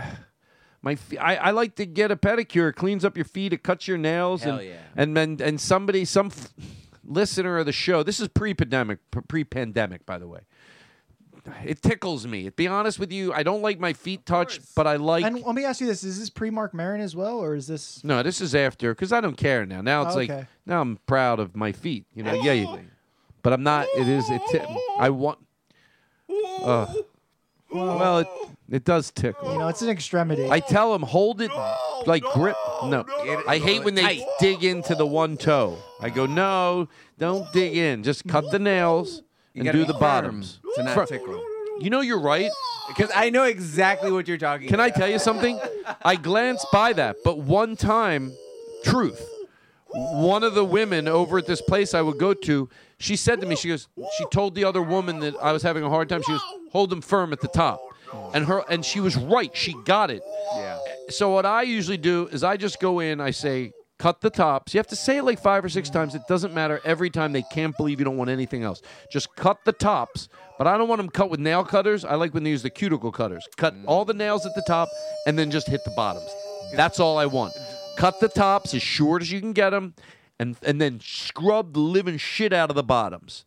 My 0.83 0.97
fe- 0.97 1.17
I, 1.17 1.37
I 1.37 1.51
like 1.53 1.77
to 1.77 1.87
get 1.87 2.11
a 2.11 2.17
pedicure. 2.17 2.69
It 2.69 2.75
cleans 2.75 3.07
up 3.07 3.17
your 3.17 3.25
feet. 3.25 3.55
It 3.55 3.63
cuts 3.63 3.89
your 3.89 3.97
nails. 3.97 4.43
Hell 4.43 4.59
and, 4.59 4.69
yeah. 4.69 4.75
And 4.95 5.17
then 5.17 5.39
and 5.41 5.59
somebody 5.59 6.05
some. 6.05 6.27
f- 6.27 6.53
listener 7.07 7.59
of 7.59 7.67
the 7.67 7.73
show, 7.73 8.03
this 8.03 8.21
is 8.21 8.29
pre-pandemic, 8.29 8.99
pre-pandemic, 9.29 10.05
by 10.07 10.19
the 10.19 10.27
way. 10.29 10.41
It 11.63 11.83
tickles 11.83 12.27
me. 12.27 12.45
To 12.45 12.51
be 12.53 12.67
honest 12.67 12.99
with 12.99 13.13
you, 13.13 13.31
I 13.35 13.43
don't 13.43 13.61
like 13.61 13.79
my 13.79 13.93
feet 13.93 14.25
touched, 14.25 14.63
but 14.75 14.87
I 14.87 14.97
like. 14.97 15.25
and 15.27 15.43
let 15.43 15.55
me 15.55 15.65
ask 15.67 15.79
you 15.79 15.87
this: 15.87 16.03
Is 16.03 16.19
this 16.19 16.31
pre 16.31 16.49
Marc 16.49 16.73
Maron 16.73 17.03
as 17.03 17.15
well, 17.15 17.39
or 17.39 17.55
is 17.55 17.67
this? 17.67 18.03
No, 18.03 18.23
this 18.23 18.41
is 18.41 18.55
after 18.55 18.95
because 18.95 19.13
I 19.13 19.21
don't 19.21 19.37
care 19.37 19.67
now. 19.67 19.83
Now 19.83 20.07
it's 20.07 20.15
Oh, 20.15 20.19
like 20.21 20.31
okay. 20.31 20.47
now 20.65 20.81
I'm 20.81 20.97
proud 21.07 21.41
of 21.41 21.55
my 21.55 21.71
feet. 21.73 22.07
You 22.15 22.23
know, 22.23 22.33
yeah, 22.33 22.53
you, 22.55 22.79
but 23.43 23.53
I'm 23.53 23.63
not. 23.63 23.87
It 23.95 24.09
is. 24.09 24.25
It. 24.31 24.41
T- 24.51 24.61
I 24.99 25.11
want. 25.11 25.39
Uh, 26.63 26.87
well, 27.71 28.19
it 28.21 28.29
it 28.71 28.85
does 28.85 29.11
tickle. 29.11 29.53
You 29.53 29.59
know, 29.59 29.69
it's 29.69 29.83
an 29.83 29.91
extremity. 29.91 30.49
I 30.51 30.61
tell 30.61 30.95
him 30.95 31.03
hold 31.03 31.43
it 31.43 31.51
like 32.07 32.23
grip. 32.33 32.57
No, 32.85 33.05
I 33.47 33.59
hate 33.59 33.85
when 33.85 33.95
they 33.97 34.27
dig 34.41 34.65
into 34.65 34.95
the 34.95 35.07
one 35.07 35.37
toe. 35.37 35.77
I 36.05 36.11
go 36.11 36.27
no, 36.27 36.89
don't 37.19 37.51
dig 37.55 37.75
in. 37.79 38.03
Just 38.03 38.29
cut 38.29 38.51
the 38.51 38.59
nails 38.59 39.23
You 39.55 39.61
and 39.61 39.65
gotta 39.65 39.79
do 39.79 39.85
be 39.85 39.87
the 39.87 39.95
firm 39.95 40.01
bottoms 40.01 40.61
to 40.75 40.83
not 40.83 40.95
Fir- 40.95 41.07
tickle. 41.07 41.43
You 41.81 41.89
know 41.89 42.03
you're 42.03 42.21
right. 42.21 42.51
Because 42.89 43.11
I 43.15 43.31
know 43.31 43.45
exactly 43.45 44.13
what 44.13 44.29
you're 44.29 44.37
talking 44.37 44.69
Can 44.69 44.81
I 44.81 44.91
tell 44.91 45.09
you 45.09 45.19
something? 45.19 45.59
I 46.05 46.17
glanced 46.17 46.67
by 46.71 46.93
that, 46.93 47.17
but 47.25 47.39
one 47.39 47.75
time, 47.75 48.35
truth. 48.85 49.27
One 49.87 50.43
of 50.45 50.55
the 50.55 50.65
women 50.65 51.09
over 51.09 51.39
at 51.39 51.47
this 51.47 51.63
place 51.63 51.95
I 51.95 52.03
would 52.03 52.19
go 52.19 52.35
to, 52.35 52.69
she 52.99 53.17
said 53.17 53.41
to 53.41 53.47
me, 53.47 53.57
she 53.57 53.69
goes, 53.69 53.89
she 54.19 54.27
told 54.27 54.55
the 54.55 54.65
other 54.67 54.83
woman 54.83 55.21
that 55.21 55.35
I 55.41 55.53
was 55.53 55.63
having 55.63 55.85
a 55.85 55.89
hard 55.89 56.11
time. 56.11 56.21
She 56.23 56.33
goes, 56.33 56.43
hold 56.71 56.91
them 56.91 57.01
firm 57.01 57.33
at 57.33 57.41
the 57.41 57.49
top, 57.49 57.81
and 58.35 58.45
her 58.45 58.63
and 58.69 58.85
she 58.85 59.01
was 59.01 59.17
right. 59.17 59.57
She 59.57 59.75
got 59.85 60.11
it. 60.11 60.23
Yeah. 60.55 60.79
So 61.09 61.31
what 61.31 61.47
I 61.47 61.63
usually 61.63 61.97
do 61.97 62.29
is 62.31 62.45
I 62.45 62.59
just 62.59 62.79
go 62.79 63.01
in, 63.01 63.21
I 63.21 63.31
say, 63.31 63.73
cut 63.99 64.21
the 64.21 64.31
tops. 64.31 64.75
You 64.75 64.79
have 64.79 64.87
to 64.89 64.97
say 64.97 65.19
it 65.19 65.25
like 65.25 65.41
five 65.41 65.65
or 65.65 65.69
six 65.69 65.91
times. 65.91 66.15
It 66.15 66.23
doesn't 66.29 66.55
matter. 66.55 66.81
Every 66.85 67.11
time 67.11 67.33
they 67.33 67.43
can't 67.43 67.77
believe 67.77 67.99
you 67.99 68.05
don't 68.05 68.17
want 68.17 68.31
anything 68.31 68.63
else. 68.63 68.83
Just 69.11 69.35
cut 69.37 69.59
the 69.65 69.73
tops. 69.73 70.29
But 70.59 70.67
I 70.67 70.77
don't 70.77 70.89
want 70.89 71.01
them 71.01 71.09
cut 71.09 71.31
with 71.31 71.41
nail 71.41 71.65
cutters. 71.65 72.05
I 72.05 72.15
like 72.15 72.35
when 72.35 72.45
they 72.45 72.51
use 72.51 72.63
the 72.63 72.71
cuticle 72.71 73.13
cutters. 73.13 73.49
Cut 73.57 73.75
all 73.87 74.05
the 74.05 74.15
nails 74.15 74.47
at 74.47 74.55
the 74.55 74.63
top 74.67 74.89
and 75.27 75.39
then 75.39 75.51
just 75.51 75.69
hit 75.69 75.85
the 75.85 75.93
bottoms. 75.97 76.29
That's 76.75 77.01
all 77.01 77.19
I 77.19 77.27
want. 77.27 77.55
Cut 77.97 78.21
the 78.21 78.29
tops 78.29 78.75
as 78.75 78.83
short 78.83 79.23
as 79.23 79.31
you 79.31 79.41
can 79.41 79.53
get 79.53 79.71
them 79.71 79.95
and, 80.39 80.57
and 80.63 80.81
then 80.81 81.01
scrub 81.01 81.73
the 81.73 81.81
living 81.81 82.19
shit 82.19 82.53
out 82.53 82.71
of 82.71 82.77
the 82.77 82.83
bottoms. 82.83 83.45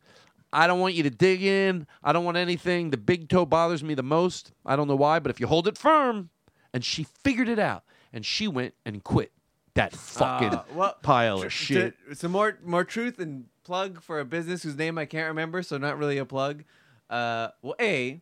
I 0.53 0.65
don't 0.67 0.79
want 0.79 0.93
you 0.93 1.03
to 1.03 1.09
dig 1.09 1.43
in. 1.43 1.87
I 2.03 2.13
don't 2.13 2.23
want 2.23 2.37
anything. 2.37 2.89
The 2.89 2.97
big 2.97 3.27
toe 3.27 3.45
bothers 3.45 3.83
me 3.83 3.93
the 3.93 4.03
most. 4.03 4.53
I 4.65 4.75
don't 4.75 4.87
know 4.87 4.95
why, 4.95 5.19
but 5.19 5.29
if 5.29 5.39
you 5.39 5.47
hold 5.47 5.67
it 5.67 5.77
firm, 5.77 6.29
and 6.73 6.83
she 6.83 7.05
figured 7.23 7.49
it 7.49 7.59
out, 7.59 7.83
and 8.13 8.25
she 8.25 8.47
went 8.47 8.73
and 8.85 9.03
quit 9.03 9.31
that 9.77 9.93
fucking 9.93 10.49
Uh, 10.53 10.63
well, 10.73 10.95
pile 11.01 11.41
of 11.41 11.51
shit. 11.53 11.95
to- 12.09 12.15
some 12.15 12.31
more 12.31 12.57
more 12.63 12.83
truth 12.83 13.19
and 13.19 13.45
plug 13.63 14.01
for 14.01 14.19
a 14.19 14.25
business 14.25 14.63
whose 14.63 14.75
name 14.75 14.97
I 14.97 15.05
can't 15.05 15.27
remember, 15.27 15.63
so 15.63 15.77
not 15.77 15.97
really 15.97 16.17
a 16.17 16.25
plug. 16.25 16.63
Uh, 17.09 17.49
well, 17.61 17.75
a 17.79 18.21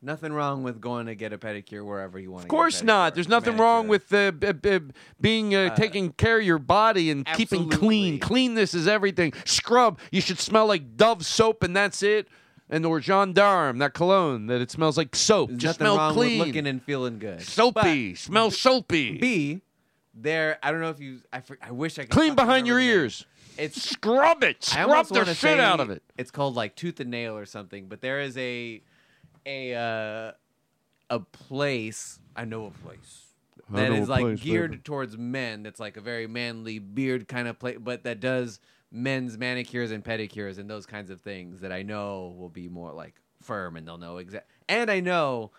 nothing 0.00 0.32
wrong 0.32 0.62
with 0.62 0.80
going 0.80 1.06
to 1.06 1.14
get 1.16 1.32
a 1.32 1.38
pedicure 1.38 1.84
wherever 1.84 2.18
you 2.20 2.30
want. 2.30 2.44
Of 2.44 2.48
course 2.48 2.82
not. 2.84 3.14
There's 3.14 3.28
nothing 3.28 3.56
wrong 3.56 3.88
with 3.88 4.12
uh, 4.14 4.30
b- 4.30 4.52
b- 4.52 4.78
being 5.20 5.54
uh, 5.56 5.70
Uh, 5.72 5.74
taking 5.74 6.12
care 6.12 6.38
of 6.38 6.44
your 6.46 6.58
body 6.60 7.10
and 7.10 7.26
keeping 7.34 7.68
clean. 7.68 8.20
Cleanness 8.20 8.74
is 8.74 8.86
everything. 8.86 9.32
Scrub. 9.44 9.98
You 10.12 10.20
should 10.20 10.38
smell 10.38 10.66
like 10.66 10.96
Dove 10.96 11.24
soap, 11.26 11.62
and 11.64 11.74
that's 11.74 12.02
it. 12.02 12.28
And 12.70 12.84
or 12.84 13.00
gendarme, 13.00 13.78
that 13.78 13.94
cologne 13.94 14.46
that 14.48 14.60
it 14.60 14.70
smells 14.70 14.98
like 14.98 15.16
soap. 15.16 15.50
Just 15.56 15.80
nothing 15.80 15.86
smell 15.86 15.96
wrong 15.96 16.12
clean. 16.12 16.38
with 16.38 16.48
looking 16.48 16.66
and 16.66 16.82
feeling 16.82 17.18
good. 17.18 17.40
soapy. 17.40 18.14
smell 18.14 18.50
soapy. 18.50 19.16
B, 19.18 19.62
there. 20.22 20.58
I 20.62 20.70
don't 20.70 20.80
know 20.80 20.90
if 20.90 21.00
you. 21.00 21.20
I, 21.32 21.42
I 21.62 21.70
wish 21.70 21.98
I 21.98 22.02
could 22.02 22.10
Clean 22.10 22.34
behind 22.34 22.66
your 22.66 22.78
ears. 22.78 23.26
It's 23.56 23.82
scrub 23.82 24.44
it. 24.44 24.62
Scrub 24.64 25.08
the 25.08 25.34
shit 25.34 25.58
out 25.58 25.80
of 25.80 25.90
it. 25.90 26.02
It's 26.16 26.30
called 26.30 26.54
like 26.54 26.76
tooth 26.76 27.00
and 27.00 27.10
nail 27.10 27.36
or 27.36 27.46
something. 27.46 27.88
But 27.88 28.00
there 28.00 28.20
is 28.20 28.36
a 28.36 28.82
a 29.46 29.74
uh, 29.74 30.32
a 31.10 31.20
place. 31.20 32.18
I 32.36 32.44
know 32.44 32.66
a 32.66 32.70
place 32.70 33.28
I 33.72 33.80
that 33.80 33.92
is 33.92 34.08
like 34.08 34.22
place, 34.22 34.40
geared 34.40 34.70
baby. 34.72 34.82
towards 34.82 35.18
men. 35.18 35.62
That's 35.62 35.80
like 35.80 35.96
a 35.96 36.00
very 36.00 36.26
manly 36.26 36.78
beard 36.78 37.28
kind 37.28 37.48
of 37.48 37.58
place, 37.58 37.78
but 37.80 38.04
that 38.04 38.20
does 38.20 38.60
men's 38.90 39.36
manicures 39.36 39.90
and 39.90 40.02
pedicures 40.02 40.58
and 40.58 40.70
those 40.70 40.86
kinds 40.86 41.10
of 41.10 41.20
things 41.20 41.60
that 41.60 41.72
I 41.72 41.82
know 41.82 42.34
will 42.38 42.48
be 42.48 42.68
more 42.68 42.92
like 42.92 43.20
firm 43.42 43.76
and 43.76 43.86
they'll 43.86 43.98
know 43.98 44.16
exact. 44.18 44.50
And 44.68 44.90
I 44.90 45.00
know 45.00 45.50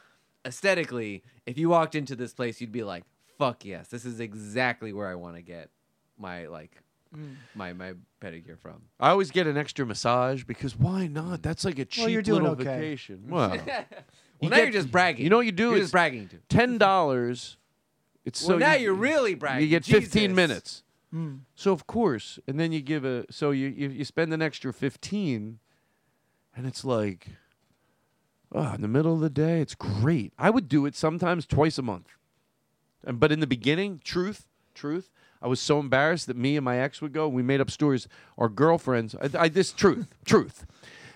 aesthetically, 0.45 1.23
if 1.45 1.57
you 1.57 1.69
walked 1.69 1.95
into 1.95 2.15
this 2.15 2.33
place, 2.33 2.59
you'd 2.59 2.71
be 2.71 2.83
like, 2.83 3.03
"Fuck 3.39 3.65
yes, 3.65 3.87
this 3.87 4.05
is 4.05 4.19
exactly 4.19 4.93
where 4.93 5.07
I 5.07 5.15
want 5.15 5.35
to 5.37 5.41
get 5.41 5.71
my 6.17 6.45
like." 6.45 6.77
Mm. 7.15 7.37
My 7.55 7.73
my 7.73 7.93
pedicure 8.21 8.59
from. 8.59 8.83
I 8.99 9.09
always 9.09 9.31
get 9.31 9.47
an 9.47 9.57
extra 9.57 9.83
massage 9.83 10.43
because 10.43 10.77
why 10.77 11.07
not? 11.07 11.41
That's 11.41 11.65
like 11.65 11.79
a 11.79 11.85
cheap 11.85 12.03
Well, 12.03 12.09
you're 12.11 12.21
doing 12.21 12.43
little 12.43 12.53
okay. 12.53 12.65
vacation. 12.65 13.23
Well, 13.27 13.57
Well, 14.41 14.51
now 14.51 14.57
you're 14.57 14.71
just 14.71 14.91
bragging. 14.91 15.23
You 15.23 15.29
know 15.29 15.37
what 15.37 15.45
you 15.45 15.51
do? 15.51 15.69
You're 15.69 15.77
is 15.77 15.81
just 15.85 15.91
bragging 15.91 16.27
to. 16.29 16.37
ten 16.49 16.77
dollars. 16.77 17.57
It's 18.25 18.41
Well, 18.41 18.57
so 18.57 18.57
now 18.59 18.73
you, 18.73 18.83
you're 18.85 18.93
really 18.93 19.33
bragging. 19.35 19.63
You 19.63 19.69
get 19.69 19.85
fifteen 19.85 20.35
minutes. 20.35 20.83
Mm. 21.13 21.39
So 21.55 21.71
of 21.71 21.87
course, 21.87 22.37
and 22.47 22.59
then 22.59 22.71
you 22.71 22.81
give 22.81 23.03
a 23.03 23.25
so 23.31 23.51
you 23.51 23.67
you, 23.67 23.89
you 23.89 24.05
spend 24.05 24.31
an 24.33 24.41
extra 24.41 24.71
fifteen, 24.71 25.59
and 26.55 26.67
it's 26.67 26.85
like, 26.85 27.29
oh, 28.53 28.73
in 28.75 28.81
the 28.81 28.87
middle 28.87 29.15
of 29.15 29.19
the 29.21 29.29
day, 29.29 29.61
it's 29.61 29.75
great. 29.75 30.33
I 30.37 30.51
would 30.51 30.69
do 30.69 30.85
it 30.85 30.95
sometimes 30.95 31.45
twice 31.47 31.77
a 31.77 31.81
month, 31.81 32.09
and 32.09 32.18
but 33.03 33.31
in 33.31 33.39
the 33.39 33.47
beginning, 33.47 34.01
truth, 34.03 34.47
truth, 34.73 35.09
I 35.41 35.47
was 35.47 35.59
so 35.59 35.79
embarrassed 35.79 36.27
that 36.27 36.35
me 36.35 36.57
and 36.57 36.65
my 36.65 36.77
ex 36.77 37.01
would 37.01 37.13
go. 37.13 37.27
We 37.27 37.43
made 37.43 37.61
up 37.61 37.71
stories. 37.71 38.07
Our 38.37 38.49
girlfriends, 38.49 39.15
I, 39.15 39.29
I 39.43 39.47
this 39.47 39.71
truth, 39.71 40.13
truth. 40.25 40.65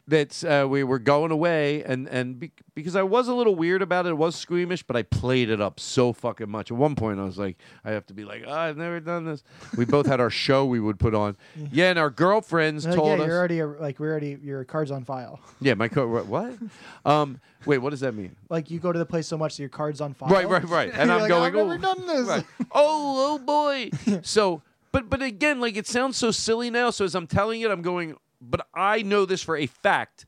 That 0.10 0.44
uh, 0.44 0.68
we 0.68 0.84
were 0.84 1.00
going 1.00 1.32
away, 1.32 1.82
and 1.82 2.10
and 2.10 2.38
be, 2.38 2.52
because 2.76 2.98
I 2.98 3.04
was 3.04 3.30
a 3.30 3.34
little 3.34 3.56
weird 3.56 3.82
about 3.82 4.06
it, 4.06 4.10
it 4.10 4.18
was 4.18 4.36
squeamish, 4.36 4.84
but 4.84 4.98
I 4.98 5.04
played 5.04 5.50
it 5.50 5.62
up 5.62 5.80
so 5.80 6.12
fucking 6.12 6.50
much. 6.50 6.72
At 6.72 6.78
one 6.78 6.94
point, 6.96 7.22
I 7.22 7.24
was 7.24 7.38
like, 7.38 7.56
I 7.86 7.92
have 7.92 8.06
to 8.08 8.14
be 8.14 8.26
like, 8.26 8.44
oh, 8.46 8.52
I've 8.52 8.76
never 8.76 9.00
done 9.00 9.24
this. 9.24 9.46
We 9.78 9.86
both 9.86 10.06
had 10.06 10.20
our 10.20 10.30
show 10.46 10.66
we 10.66 10.82
would 10.82 11.00
put 11.00 11.16
on, 11.16 11.38
yeah, 11.72 11.90
and 11.90 11.98
our 11.98 12.10
girlfriends 12.10 12.86
Like, 12.86 12.96
told 12.96 13.18
yeah, 13.18 13.24
us, 13.24 13.28
you're 13.30 13.38
already 13.38 13.64
like 13.64 13.98
we're 13.98 14.12
already 14.12 14.38
your 14.44 14.66
cards 14.66 14.92
on 14.92 15.06
file. 15.06 15.40
yeah, 15.62 15.74
my 15.76 15.88
co- 15.88 16.06
what? 16.26 16.54
um, 17.06 17.40
wait, 17.66 17.78
what 17.78 17.92
does 17.92 18.02
that 18.02 18.14
mean? 18.14 18.36
Like 18.50 18.70
you 18.70 18.80
go 18.80 18.92
to 18.92 19.00
the 19.00 19.06
place 19.06 19.26
so 19.28 19.38
much 19.38 19.56
that 19.56 19.64
your 19.64 19.70
cards 19.70 20.02
on 20.02 20.14
file. 20.16 20.28
Right, 20.28 20.50
right, 20.50 20.68
right. 20.68 20.92
And 20.94 21.08
You're 21.10 21.16
I'm 21.16 21.22
like, 21.22 21.30
going, 21.30 21.44
I've 21.46 21.54
never 21.54 21.76
"Oh." 21.76 21.78
done 21.96 22.08
this. 22.08 22.28
Right. 22.28 22.46
Oh, 22.74 23.36
oh 23.36 23.40
boy. 23.40 24.20
so, 24.22 24.64
but 24.92 25.10
but 25.10 25.22
again, 25.22 25.62
like 25.62 25.78
it 25.78 25.88
sounds 25.88 26.18
so 26.18 26.30
silly 26.32 26.70
now. 26.70 26.90
So 26.90 27.06
as 27.06 27.16
I'm 27.16 27.26
telling 27.26 27.62
it, 27.62 27.72
I'm 27.72 27.82
going, 27.82 28.18
but 28.50 28.68
I 28.74 29.02
know 29.02 29.26
this 29.26 29.42
for 29.42 29.56
a 29.58 29.66
fact. 29.68 30.26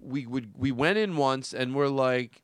We 0.00 0.26
would 0.26 0.52
we 0.56 0.70
went 0.72 0.98
in 0.98 1.16
once 1.16 1.52
and 1.52 1.74
we're 1.74 1.88
like, 1.88 2.42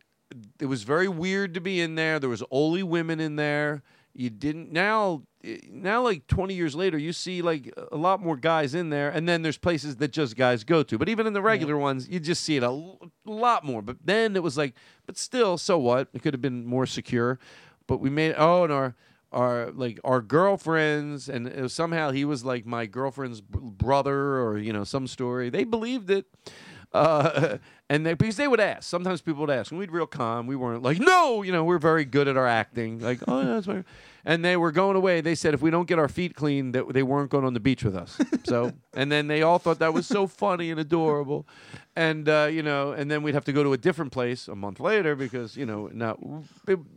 it 0.60 0.66
was 0.66 0.82
very 0.84 1.08
weird 1.08 1.54
to 1.54 1.60
be 1.60 1.80
in 1.80 1.94
there. 1.94 2.18
There 2.18 2.30
was 2.30 2.42
only 2.50 2.82
women 2.82 3.20
in 3.20 3.36
there. 3.36 3.82
You 4.14 4.30
didn't 4.30 4.72
now 4.72 5.22
now 5.70 6.02
like 6.02 6.26
20 6.26 6.52
years 6.54 6.74
later 6.74 6.98
you 6.98 7.12
see 7.14 7.40
like 7.40 7.72
a 7.92 7.96
lot 7.96 8.20
more 8.20 8.36
guys 8.36 8.74
in 8.74 8.90
there 8.90 9.08
and 9.08 9.26
then 9.26 9.40
there's 9.40 9.56
places 9.56 9.96
that 9.96 10.10
just 10.12 10.36
guys 10.36 10.64
go 10.64 10.82
to 10.82 10.98
but 10.98 11.08
even 11.08 11.26
in 11.26 11.32
the 11.32 11.40
regular 11.40 11.78
ones 11.78 12.06
you 12.10 12.20
just 12.20 12.44
see 12.44 12.56
it 12.58 12.62
a 12.62 12.66
l- 12.66 13.00
lot 13.24 13.64
more 13.64 13.80
but 13.80 13.96
then 14.04 14.36
it 14.36 14.42
was 14.42 14.58
like 14.58 14.74
but 15.06 15.16
still 15.16 15.56
so 15.56 15.78
what 15.78 16.08
it 16.12 16.20
could 16.20 16.34
have 16.34 16.42
been 16.42 16.66
more 16.66 16.84
secure 16.84 17.38
but 17.86 18.00
we 18.00 18.10
made 18.10 18.34
oh 18.36 18.64
and 18.64 18.72
our 18.72 18.94
our 19.32 19.70
like 19.70 20.00
our 20.04 20.20
girlfriends 20.20 21.28
and 21.28 21.70
somehow 21.70 22.10
he 22.10 22.24
was 22.24 22.44
like 22.44 22.66
my 22.66 22.86
girlfriend's 22.86 23.40
brother 23.40 24.38
or 24.40 24.58
you 24.58 24.72
know 24.72 24.84
some 24.84 25.06
story. 25.06 25.50
They 25.50 25.64
believed 25.64 26.10
it 26.10 26.26
uh, 26.92 27.58
and 27.88 28.04
they, 28.04 28.14
because 28.14 28.36
they 28.36 28.48
would 28.48 28.58
ask. 28.58 28.82
Sometimes 28.82 29.20
people 29.20 29.42
would 29.42 29.50
ask 29.50 29.70
and 29.70 29.78
we'd 29.78 29.92
real 29.92 30.06
calm. 30.06 30.48
We 30.48 30.56
weren't 30.56 30.82
like 30.82 30.98
no! 30.98 31.42
You 31.42 31.52
know 31.52 31.62
we're 31.62 31.78
very 31.78 32.04
good 32.04 32.26
at 32.26 32.36
our 32.36 32.46
acting. 32.46 32.98
Like 32.98 33.20
oh 33.28 33.40
yeah, 33.40 33.54
that's 33.54 33.66
my 33.68 33.84
and 34.24 34.44
they 34.44 34.56
were 34.56 34.72
going 34.72 34.96
away. 34.96 35.20
They 35.20 35.36
said 35.36 35.54
if 35.54 35.62
we 35.62 35.70
don't 35.70 35.86
get 35.86 35.98
our 35.98 36.08
feet 36.08 36.34
clean 36.34 36.72
that 36.72 36.92
they 36.92 37.02
weren't 37.02 37.30
going 37.30 37.44
on 37.44 37.54
the 37.54 37.60
beach 37.60 37.84
with 37.84 37.94
us. 37.94 38.18
So 38.44 38.72
and 38.94 39.10
then 39.10 39.28
they 39.28 39.42
all 39.42 39.58
thought 39.58 39.78
that 39.78 39.94
was 39.94 40.06
so 40.06 40.26
funny 40.26 40.70
and 40.72 40.80
adorable. 40.80 41.46
And 41.94 42.28
uh, 42.28 42.48
you 42.50 42.62
know 42.62 42.90
and 42.90 43.08
then 43.08 43.22
we'd 43.22 43.34
have 43.34 43.44
to 43.44 43.52
go 43.52 43.62
to 43.62 43.72
a 43.72 43.78
different 43.78 44.10
place 44.10 44.48
a 44.48 44.56
month 44.56 44.80
later 44.80 45.14
because 45.14 45.56
you 45.56 45.66
know 45.66 45.88
now 45.92 46.18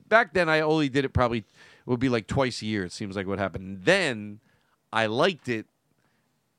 back 0.08 0.34
then 0.34 0.50
i 0.50 0.60
only 0.60 0.90
did 0.90 1.06
it 1.06 1.10
probably 1.10 1.44
it 1.86 1.90
would 1.90 2.00
be 2.00 2.10
like 2.10 2.28
twice 2.28 2.62
a 2.62 2.66
year 2.66 2.84
it 2.86 2.92
seems 2.92 3.16
like 3.16 3.28
what 3.28 3.40
happened 3.40 3.82
then 3.84 4.40
i 4.92 5.06
liked 5.06 5.48
it 5.50 5.66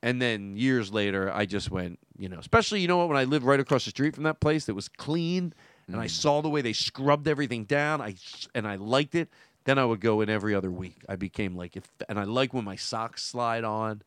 and 0.03 0.21
then 0.21 0.55
years 0.55 0.93
later, 0.93 1.33
I 1.33 1.47
just 1.47 1.71
went, 1.71 1.99
you 2.19 2.29
know, 2.29 2.39
especially, 2.39 2.81
you 2.83 2.89
know 2.89 2.99
what, 2.99 3.09
when 3.09 3.17
I 3.17 3.25
lived 3.25 3.43
right 3.43 3.59
across 3.59 3.87
the 3.87 3.91
street 3.91 4.15
from 4.15 4.25
that 4.25 4.39
place 4.39 4.67
that 4.67 4.75
was 4.75 4.87
clean 4.87 5.55
and 5.89 5.99
I 5.99 6.09
saw 6.09 6.43
the 6.43 6.51
way 6.51 6.61
they 6.61 6.75
scrubbed 6.75 7.27
everything 7.27 7.65
down, 7.65 8.03
I 8.03 8.17
and 8.55 8.69
I 8.69 8.77
liked 8.77 9.15
it, 9.15 9.31
then 9.65 9.79
I 9.79 9.87
would 9.87 10.01
go 10.03 10.21
in 10.21 10.29
every 10.29 10.55
other 10.55 10.71
week. 10.71 11.03
I 11.09 11.17
became 11.17 11.57
like, 11.57 11.75
if, 11.75 11.85
and 12.07 12.19
I 12.21 12.25
like 12.25 12.53
when 12.53 12.65
my 12.65 12.77
socks 12.77 13.23
slide 13.23 13.65
on. 13.65 14.03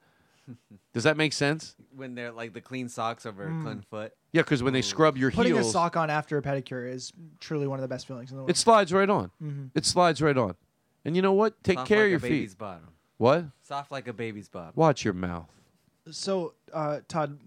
Does 0.94 1.04
that 1.04 1.18
make 1.18 1.34
sense? 1.34 1.76
When 1.96 2.14
they're 2.14 2.32
like 2.32 2.54
the 2.54 2.62
clean 2.62 2.90
socks 2.90 3.26
over 3.26 3.48
Mm. 3.48 3.60
a 3.60 3.64
clean 3.64 3.82
foot. 3.90 4.14
Yeah, 4.34 4.44
because 4.44 4.62
when 4.62 4.74
they 4.74 4.84
scrub 4.84 5.18
your 5.18 5.32
heel 5.32 5.38
Putting 5.38 5.56
heels, 5.56 5.70
a 5.70 5.72
sock 5.72 5.98
on 5.98 6.12
after 6.12 6.38
a 6.38 6.44
pedicure 6.44 6.88
is 6.88 7.12
truly 7.40 7.66
one 7.66 7.80
of 7.80 7.82
the 7.82 7.88
best 7.88 8.06
feelings 8.06 8.30
in 8.30 8.38
the 8.38 8.44
world. 8.44 8.52
it 8.52 8.58
slides 8.58 8.94
right 8.94 9.10
on. 9.10 9.32
Mhm. 9.44 9.72
It 9.74 9.84
slides 9.84 10.22
right 10.22 10.38
on. 10.38 10.54
And 11.08 11.16
you 11.16 11.22
know 11.22 11.32
what? 11.34 11.64
Take 11.64 11.78
Soft 11.78 11.88
care 11.88 12.00
like 12.00 12.06
of 12.06 12.10
your 12.12 12.18
a 12.18 12.22
baby's 12.22 12.52
feet. 12.52 12.58
bottom. 12.60 12.90
What? 13.18 13.46
Soft 13.64 13.92
like 13.94 14.08
a 14.10 14.14
baby's 14.14 14.50
bottom. 14.50 14.74
Watch 14.76 15.04
your 15.06 15.14
mouth. 15.14 15.50
So, 16.12 16.54
uh, 16.74 17.00
Todd, 17.08 17.40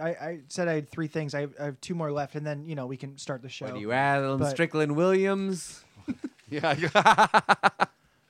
I, 0.00 0.08
I 0.10 0.38
said 0.48 0.68
I 0.68 0.74
had 0.74 0.88
three 0.88 1.08
things. 1.08 1.34
I 1.34 1.40
have, 1.40 1.54
I 1.60 1.64
have 1.64 1.80
two 1.80 1.94
more 1.96 2.12
left, 2.12 2.36
and 2.36 2.46
then 2.46 2.64
you 2.64 2.76
know 2.76 2.86
we 2.86 2.96
can 2.96 3.18
start 3.18 3.42
the 3.42 3.48
show. 3.48 3.66
What 3.66 3.74
do 3.74 3.80
you 3.80 3.92
Adam 3.92 4.38
But- 4.38 4.50
Strickland 4.50 4.96
Williams? 4.96 5.84
yeah. 6.50 6.74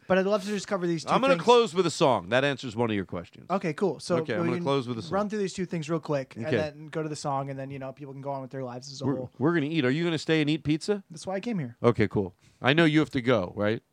But 0.07 0.19
I'd 0.19 0.27
love 0.27 0.43
to 0.43 0.49
just 0.49 0.67
cover 0.67 0.89
these 0.89 1.05
two. 1.05 1.13
I'm 1.13 1.21
going 1.21 1.31
to 1.31 1.37
things. 1.37 1.45
close 1.45 1.73
with 1.73 1.87
a 1.87 1.91
song. 1.91 2.31
That 2.31 2.43
answers 2.43 2.75
one 2.75 2.91
of 2.91 2.97
your 2.97 3.05
questions. 3.05 3.47
Okay, 3.49 3.73
cool. 3.73 4.01
So 4.01 4.17
okay, 4.17 4.35
I'm 4.35 4.41
we 4.41 4.47
going 4.49 4.51
to 4.55 4.57
can 4.57 4.65
close 4.65 4.89
with 4.89 4.99
a 4.99 5.03
song. 5.03 5.13
Run 5.13 5.29
through 5.29 5.39
these 5.39 5.53
two 5.53 5.67
things 5.67 5.89
real 5.89 6.01
quick, 6.01 6.35
Okay. 6.37 6.47
and 6.47 6.59
then 6.59 6.89
go 6.89 7.01
to 7.01 7.09
the 7.09 7.15
song, 7.15 7.49
and 7.49 7.57
then 7.57 7.71
you 7.71 7.79
know 7.79 7.93
people 7.93 8.13
can 8.13 8.21
go 8.21 8.33
on 8.33 8.43
with 8.43 8.51
their 8.51 8.65
lives 8.65 8.91
as 8.91 9.01
a 9.03 9.07
We're, 9.07 9.15
whole. 9.15 9.31
we're 9.39 9.53
going 9.53 9.63
to 9.63 9.69
eat. 9.69 9.85
Are 9.85 9.91
you 9.93 10.03
going 10.03 10.11
to 10.11 10.19
stay 10.19 10.41
and 10.41 10.51
eat 10.51 10.65
pizza? 10.65 11.05
That's 11.13 11.29
why 11.29 11.37
I 11.37 11.41
came 11.41 11.61
here. 11.61 11.77
Okay, 11.81 12.09
cool. 12.09 12.35
I 12.61 12.73
know 12.73 12.87
you 12.87 12.99
have 12.99 13.11
to 13.11 13.23
go, 13.23 13.53
right? 13.55 13.85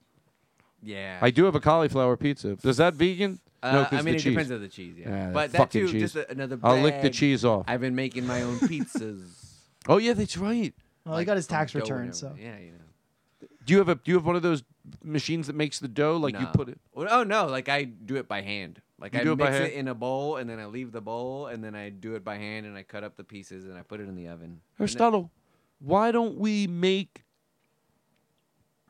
Yeah. 0.83 1.17
I 1.21 1.31
do 1.31 1.45
have 1.45 1.55
a 1.55 1.59
cauliflower 1.59 2.15
pizza. 2.17 2.57
Is 2.63 2.77
that 2.77 2.93
vegan? 2.93 3.39
Uh, 3.63 3.71
no, 3.71 3.81
I 3.81 3.85
'cause 3.85 3.91
mean, 4.05 4.05
the 4.05 4.09
it 4.11 4.13
cheese. 4.21 4.23
depends 4.33 4.51
on 4.51 4.61
the 4.61 4.67
cheese, 4.67 4.95
yeah. 4.99 5.09
that 5.09 5.33
but 5.33 5.51
that 5.51 5.57
fucking 5.57 5.87
too, 5.87 5.91
cheese. 5.91 6.01
just 6.13 6.15
a- 6.15 6.29
another 6.31 6.59
I'll 6.61 6.79
lick 6.81 7.01
the 7.01 7.09
bag. 7.09 7.13
cheese 7.13 7.43
off. 7.43 7.65
I've 7.67 7.81
been 7.81 7.95
making 7.95 8.27
my 8.27 8.43
own 8.43 8.57
pizzas. 8.59 9.55
Oh 9.87 9.97
yeah, 9.97 10.13
that's 10.13 10.37
right. 10.37 10.73
Well, 11.05 11.17
he 11.17 11.25
got 11.25 11.37
his 11.37 11.47
from 11.47 11.55
tax 11.57 11.71
dough 11.73 11.79
return, 11.79 12.13
so 12.13 12.27
everything. 12.27 12.45
Yeah, 12.51 12.59
you 12.59 12.71
know. 12.73 13.47
Do 13.65 13.73
you 13.73 13.79
have 13.79 13.89
a 13.89 13.95
Do 13.95 14.01
you 14.11 14.13
have 14.15 14.25
one 14.25 14.35
of 14.35 14.43
those 14.43 14.63
machines 15.03 15.47
that 15.47 15.55
makes 15.55 15.79
the 15.79 15.87
dough? 15.87 16.17
Like 16.17 16.35
you 16.35 16.41
No. 16.41 16.51
put 16.53 16.69
it. 16.69 16.79
Well, 16.93 17.07
oh 17.09 17.23
no, 17.23 17.47
like 17.47 17.67
I 17.67 17.83
do 17.85 18.15
it 18.17 18.27
by 18.27 18.41
hand. 18.41 18.79
Like 18.99 19.13
You 19.13 19.19
I 19.21 19.23
do 19.23 19.31
it 19.33 19.35
by 19.37 19.45
mix 19.45 19.57
hand? 19.57 19.71
it 19.71 19.75
in 19.75 19.87
a 19.87 19.95
bowl, 19.95 20.37
and 20.37 20.47
then 20.49 20.59
I 20.59 20.65
leave 20.67 20.91
the 20.91 21.01
bowl, 21.01 21.47
and 21.47 21.63
then 21.63 21.73
I 21.75 21.89
do 21.89 22.13
it 22.15 22.23
by 22.23 22.35
hand, 22.37 22.65
and 22.67 22.77
I 22.77 22.83
cut 22.83 23.03
up 23.03 23.15
the 23.17 23.23
pieces, 23.23 23.65
and 23.65 23.75
I 23.77 23.81
put 23.81 23.99
it 23.99 24.07
in 24.07 24.15
the 24.15 24.27
oven. 24.27 24.43
And 24.45 24.51
then- 24.53 24.61
Aristotle, 24.79 25.31
why 25.79 26.11
don't 26.11 26.37
we 26.37 26.67
make 26.67 27.23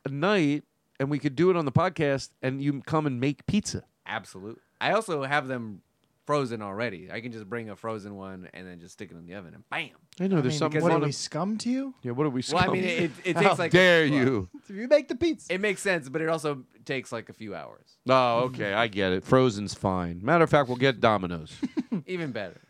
a 0.05 0.09
night 0.09 0.63
and 0.99 1.09
we 1.09 1.19
could 1.19 1.35
do 1.35 1.49
it 1.49 1.55
on 1.55 1.65
the 1.65 1.71
podcast 1.71 2.29
and 2.41 2.61
you 2.61 2.81
come 2.81 3.05
and 3.05 3.19
make 3.19 3.45
pizza? 3.45 3.83
Absolutely. 4.05 4.61
I 4.79 4.91
also 4.91 5.23
have 5.23 5.47
them 5.47 5.81
frozen 6.27 6.61
already. 6.61 7.09
I 7.11 7.21
can 7.21 7.31
just 7.31 7.49
bring 7.49 7.69
a 7.69 7.75
frozen 7.75 8.15
one 8.15 8.49
and 8.53 8.67
then 8.67 8.79
just 8.79 8.93
stick 8.93 9.09
it 9.09 9.17
in 9.17 9.25
the 9.25 9.33
oven, 9.33 9.55
and 9.55 9.67
bam. 9.69 9.89
I 10.19 10.27
know 10.27 10.37
I 10.37 10.41
there's 10.41 10.53
mean, 10.53 10.59
something. 10.59 10.81
What 10.81 10.91
are 10.91 10.99
we 10.99 11.11
scum 11.11 11.57
to 11.59 11.69
you? 11.69 11.95
yeah, 12.03 12.11
what 12.11 12.27
are 12.27 12.29
we? 12.29 12.43
Well, 12.51 12.63
I 12.63 12.67
mean, 12.67 12.83
it, 12.83 13.03
it, 13.03 13.11
it 13.23 13.35
How 13.37 13.41
takes 13.41 13.59
like 13.59 13.71
dare 13.71 14.07
well, 14.07 14.19
you? 14.19 14.49
You 14.67 14.87
make 14.87 15.07
the 15.07 15.15
pizza. 15.15 15.53
It 15.53 15.61
makes 15.61 15.81
sense, 15.81 16.09
but 16.09 16.21
it 16.21 16.29
also 16.29 16.63
takes 16.85 17.11
like 17.11 17.29
a 17.29 17.33
few 17.33 17.55
hours. 17.55 17.85
Oh, 18.09 18.43
okay, 18.45 18.73
I 18.73 18.87
get 18.87 19.11
it. 19.11 19.25
Frozen's 19.25 19.73
fine. 19.73 20.21
Matter 20.23 20.45
of 20.45 20.49
fact, 20.49 20.69
we'll 20.69 20.77
get 20.77 21.01
Domino's. 21.01 21.53
Even 22.07 22.31
better. 22.31 22.61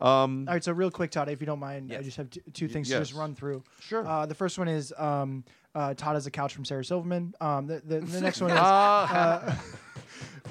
Um, 0.00 0.46
All 0.48 0.54
right, 0.54 0.64
so 0.64 0.72
real 0.72 0.90
quick, 0.90 1.10
Todd, 1.10 1.28
if 1.28 1.40
you 1.40 1.46
don't 1.46 1.58
mind, 1.58 1.92
I 1.92 2.00
just 2.00 2.16
have 2.16 2.30
t- 2.30 2.40
two 2.54 2.66
things 2.66 2.88
to 2.88 2.94
yes. 2.94 3.08
just 3.08 3.18
run 3.18 3.34
through. 3.34 3.62
Sure. 3.80 4.06
Uh, 4.06 4.24
the 4.24 4.34
first 4.34 4.58
one 4.58 4.68
is 4.68 4.94
um, 4.96 5.44
uh, 5.74 5.94
Todd 5.94 6.14
has 6.14 6.26
a 6.26 6.30
couch 6.30 6.54
from 6.54 6.64
Sarah 6.64 6.84
Silverman. 6.84 7.34
Um, 7.40 7.66
the, 7.66 7.80
the, 7.84 8.00
the 8.00 8.20
next 8.20 8.40
one 8.40 8.50
is. 8.50 8.56
Ah. 8.60 9.60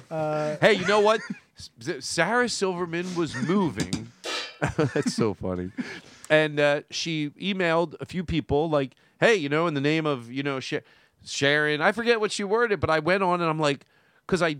uh, 0.09 0.13
uh, 0.13 0.57
hey, 0.61 0.73
you 0.73 0.85
know 0.87 0.99
what? 1.01 1.21
S- 1.57 2.05
Sarah 2.05 2.49
Silverman 2.49 3.13
was 3.15 3.35
moving. 3.35 4.11
That's 4.77 5.13
so 5.13 5.33
funny. 5.33 5.71
And 6.29 6.59
uh, 6.59 6.81
she 6.89 7.29
emailed 7.31 7.95
a 7.99 8.05
few 8.05 8.23
people 8.23 8.69
like, 8.69 8.93
"Hey, 9.19 9.35
you 9.35 9.49
know, 9.49 9.67
in 9.67 9.73
the 9.73 9.81
name 9.81 10.05
of 10.05 10.31
you 10.31 10.43
know 10.43 10.59
Sha- 10.59 10.79
Sharon, 11.25 11.81
I 11.81 11.91
forget 11.91 12.19
what 12.19 12.31
she 12.31 12.43
worded, 12.43 12.79
but 12.79 12.89
I 12.89 12.99
went 12.99 13.23
on 13.23 13.41
and 13.41 13.49
I'm 13.49 13.59
like, 13.59 13.85
because 14.25 14.41
I." 14.41 14.57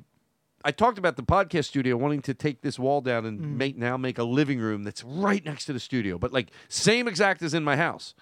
I 0.65 0.72
talked 0.72 0.98
about 0.98 1.15
the 1.15 1.23
podcast 1.23 1.68
studio 1.68 1.95
wanting 1.95 2.22
to 2.23 2.34
take 2.34 2.60
this 2.64 2.77
wall 2.77 2.99
down 2.99 3.26
and 3.26 3.40
Mm. 3.40 3.56
make 3.56 3.77
now 3.77 3.95
make 3.95 4.18
a 4.18 4.26
living 4.26 4.60
room 4.60 4.84
that's 4.84 5.06
right 5.06 5.44
next 5.45 5.64
to 5.68 5.73
the 5.73 5.80
studio, 5.80 6.18
but 6.18 6.34
like 6.34 6.52
same 6.68 7.07
exact 7.07 7.41
as 7.41 7.53
in 7.53 7.64
my 7.64 7.77
house. 7.77 8.14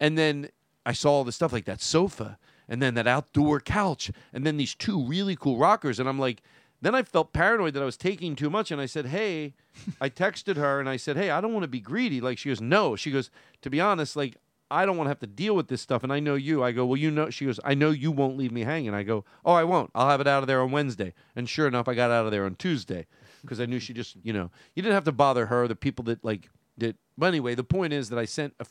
And 0.00 0.16
then 0.16 0.48
I 0.86 0.92
saw 0.92 1.10
all 1.12 1.24
the 1.24 1.32
stuff 1.32 1.52
like 1.52 1.64
that 1.64 1.82
sofa 1.82 2.38
and 2.68 2.80
then 2.80 2.94
that 2.94 3.06
outdoor 3.06 3.60
couch 3.60 4.10
and 4.32 4.46
then 4.46 4.56
these 4.56 4.74
two 4.74 5.04
really 5.04 5.36
cool 5.36 5.58
rockers. 5.58 5.98
And 5.98 6.08
I'm 6.08 6.18
like, 6.18 6.42
then 6.80 6.94
I 6.94 7.02
felt 7.02 7.32
paranoid 7.32 7.74
that 7.74 7.82
I 7.82 7.86
was 7.86 7.96
taking 7.96 8.36
too 8.36 8.48
much. 8.48 8.70
And 8.70 8.80
I 8.80 8.86
said, 8.86 9.06
Hey, 9.06 9.54
I 10.00 10.08
texted 10.08 10.56
her 10.56 10.78
and 10.78 10.88
I 10.88 10.96
said, 10.96 11.16
Hey, 11.16 11.30
I 11.30 11.40
don't 11.40 11.52
want 11.52 11.64
to 11.64 11.68
be 11.68 11.80
greedy. 11.80 12.20
Like 12.20 12.38
she 12.38 12.48
goes, 12.48 12.60
No. 12.60 12.96
She 12.96 13.10
goes, 13.10 13.30
To 13.62 13.70
be 13.70 13.80
honest, 13.80 14.14
like 14.14 14.36
I 14.70 14.84
don't 14.86 14.96
want 14.96 15.06
to 15.06 15.10
have 15.10 15.20
to 15.20 15.26
deal 15.26 15.54
with 15.54 15.68
this 15.68 15.80
stuff. 15.82 16.02
And 16.02 16.12
I 16.12 16.20
know 16.20 16.34
you. 16.34 16.62
I 16.62 16.72
go, 16.72 16.86
Well, 16.86 16.96
you 16.96 17.10
know, 17.10 17.30
she 17.30 17.46
goes, 17.46 17.58
I 17.64 17.74
know 17.74 17.90
you 17.90 18.12
won't 18.12 18.36
leave 18.36 18.52
me 18.52 18.62
hanging. 18.62 18.94
I 18.94 19.02
go, 19.02 19.24
Oh, 19.44 19.52
I 19.52 19.64
won't. 19.64 19.90
I'll 19.94 20.08
have 20.08 20.20
it 20.20 20.28
out 20.28 20.42
of 20.42 20.46
there 20.46 20.60
on 20.60 20.70
Wednesday. 20.70 21.14
And 21.34 21.48
sure 21.48 21.66
enough, 21.66 21.88
I 21.88 21.94
got 21.94 22.10
out 22.10 22.26
of 22.26 22.30
there 22.30 22.44
on 22.44 22.54
Tuesday 22.54 23.06
because 23.42 23.60
I 23.60 23.66
knew 23.66 23.80
she 23.80 23.92
just, 23.92 24.16
you 24.22 24.32
know, 24.32 24.50
you 24.74 24.82
didn't 24.82 24.94
have 24.94 25.04
to 25.04 25.12
bother 25.12 25.46
her. 25.46 25.66
The 25.66 25.76
people 25.76 26.04
that 26.04 26.24
like 26.24 26.48
did. 26.78 26.96
But 27.16 27.26
anyway, 27.26 27.54
the 27.54 27.64
point 27.64 27.92
is 27.92 28.10
that 28.10 28.18
I 28.18 28.26
sent 28.26 28.54
a, 28.60 28.66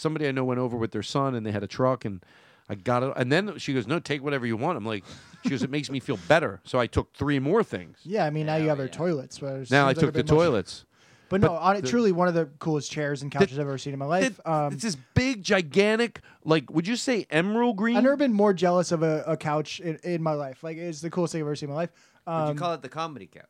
somebody 0.00 0.26
I 0.28 0.32
know 0.32 0.44
went 0.44 0.60
over 0.60 0.76
with 0.76 0.90
their 0.92 1.02
son 1.02 1.34
and 1.34 1.44
they 1.46 1.52
had 1.52 1.62
a 1.62 1.66
truck 1.68 2.04
and 2.04 2.24
I 2.68 2.74
got 2.74 3.02
it. 3.02 3.12
And 3.16 3.30
then 3.30 3.58
she 3.58 3.72
goes, 3.74 3.86
No, 3.86 3.98
take 3.98 4.22
whatever 4.22 4.46
you 4.46 4.56
want. 4.56 4.76
I'm 4.78 4.84
like, 4.86 5.04
She 5.44 5.50
goes, 5.50 5.62
It 5.62 5.70
makes 5.70 5.90
me 5.90 6.00
feel 6.00 6.18
better. 6.28 6.60
So 6.64 6.78
I 6.78 6.86
took 6.86 7.12
three 7.14 7.38
more 7.38 7.62
things. 7.62 7.98
yeah, 8.04 8.24
I 8.24 8.30
mean, 8.30 8.46
now 8.46 8.56
you 8.56 8.68
have 8.68 8.80
our 8.80 8.88
toilets. 8.88 9.40
where 9.40 9.64
Now 9.70 9.86
I 9.86 9.92
seems 9.92 9.96
like 9.96 9.96
took 9.98 10.14
the 10.14 10.22
toilets. 10.22 10.84
But 11.28 11.40
no, 11.42 11.52
on 11.54 11.76
it, 11.76 11.82
the- 11.82 11.88
truly 11.88 12.10
one 12.10 12.26
of 12.26 12.34
the 12.34 12.46
coolest 12.58 12.90
chairs 12.90 13.22
and 13.22 13.30
couches 13.30 13.56
I've 13.56 13.66
ever 13.66 13.78
seen 13.78 13.92
in 13.92 14.00
my 14.00 14.04
life. 14.06 14.40
Um, 14.44 14.72
It's 14.72 14.82
this 14.82 14.96
big, 15.14 15.44
gigantic, 15.44 16.22
like, 16.44 16.68
would 16.72 16.88
you 16.88 16.96
say 16.96 17.24
emerald 17.30 17.76
green? 17.76 17.96
I've 17.96 18.02
never 18.02 18.16
been 18.16 18.32
more 18.32 18.52
jealous 18.52 18.90
of 18.90 19.04
a, 19.04 19.22
a 19.28 19.36
couch 19.36 19.78
in, 19.78 19.96
in 20.02 20.22
my 20.24 20.32
life. 20.32 20.64
Like, 20.64 20.76
it's 20.76 21.00
the 21.00 21.08
coolest 21.10 21.30
thing 21.32 21.42
I've 21.42 21.46
ever 21.46 21.54
seen 21.54 21.68
in 21.68 21.74
my 21.74 21.82
life. 21.82 21.90
Would 22.26 22.32
Um, 22.32 22.48
you 22.48 22.54
call 22.58 22.74
it 22.74 22.82
the 22.82 22.88
comedy 22.88 23.26
couch? 23.26 23.44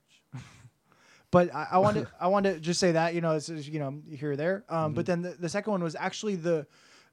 But 1.30 1.54
I, 1.54 1.68
I 1.72 1.78
wanted 1.78 2.06
I 2.20 2.28
wanted 2.28 2.54
to 2.54 2.60
just 2.60 2.80
say 2.80 2.92
that 2.92 3.14
you 3.14 3.20
know 3.20 3.34
this 3.34 3.48
is 3.48 3.68
you 3.68 3.78
know 3.78 4.00
here 4.10 4.32
or 4.32 4.36
there. 4.36 4.64
Um, 4.68 4.78
Mm-hmm. 4.78 4.94
But 4.94 5.06
then 5.06 5.22
the, 5.22 5.30
the 5.30 5.48
second 5.48 5.70
one 5.72 5.82
was 5.82 5.94
actually 5.94 6.36
the 6.36 6.66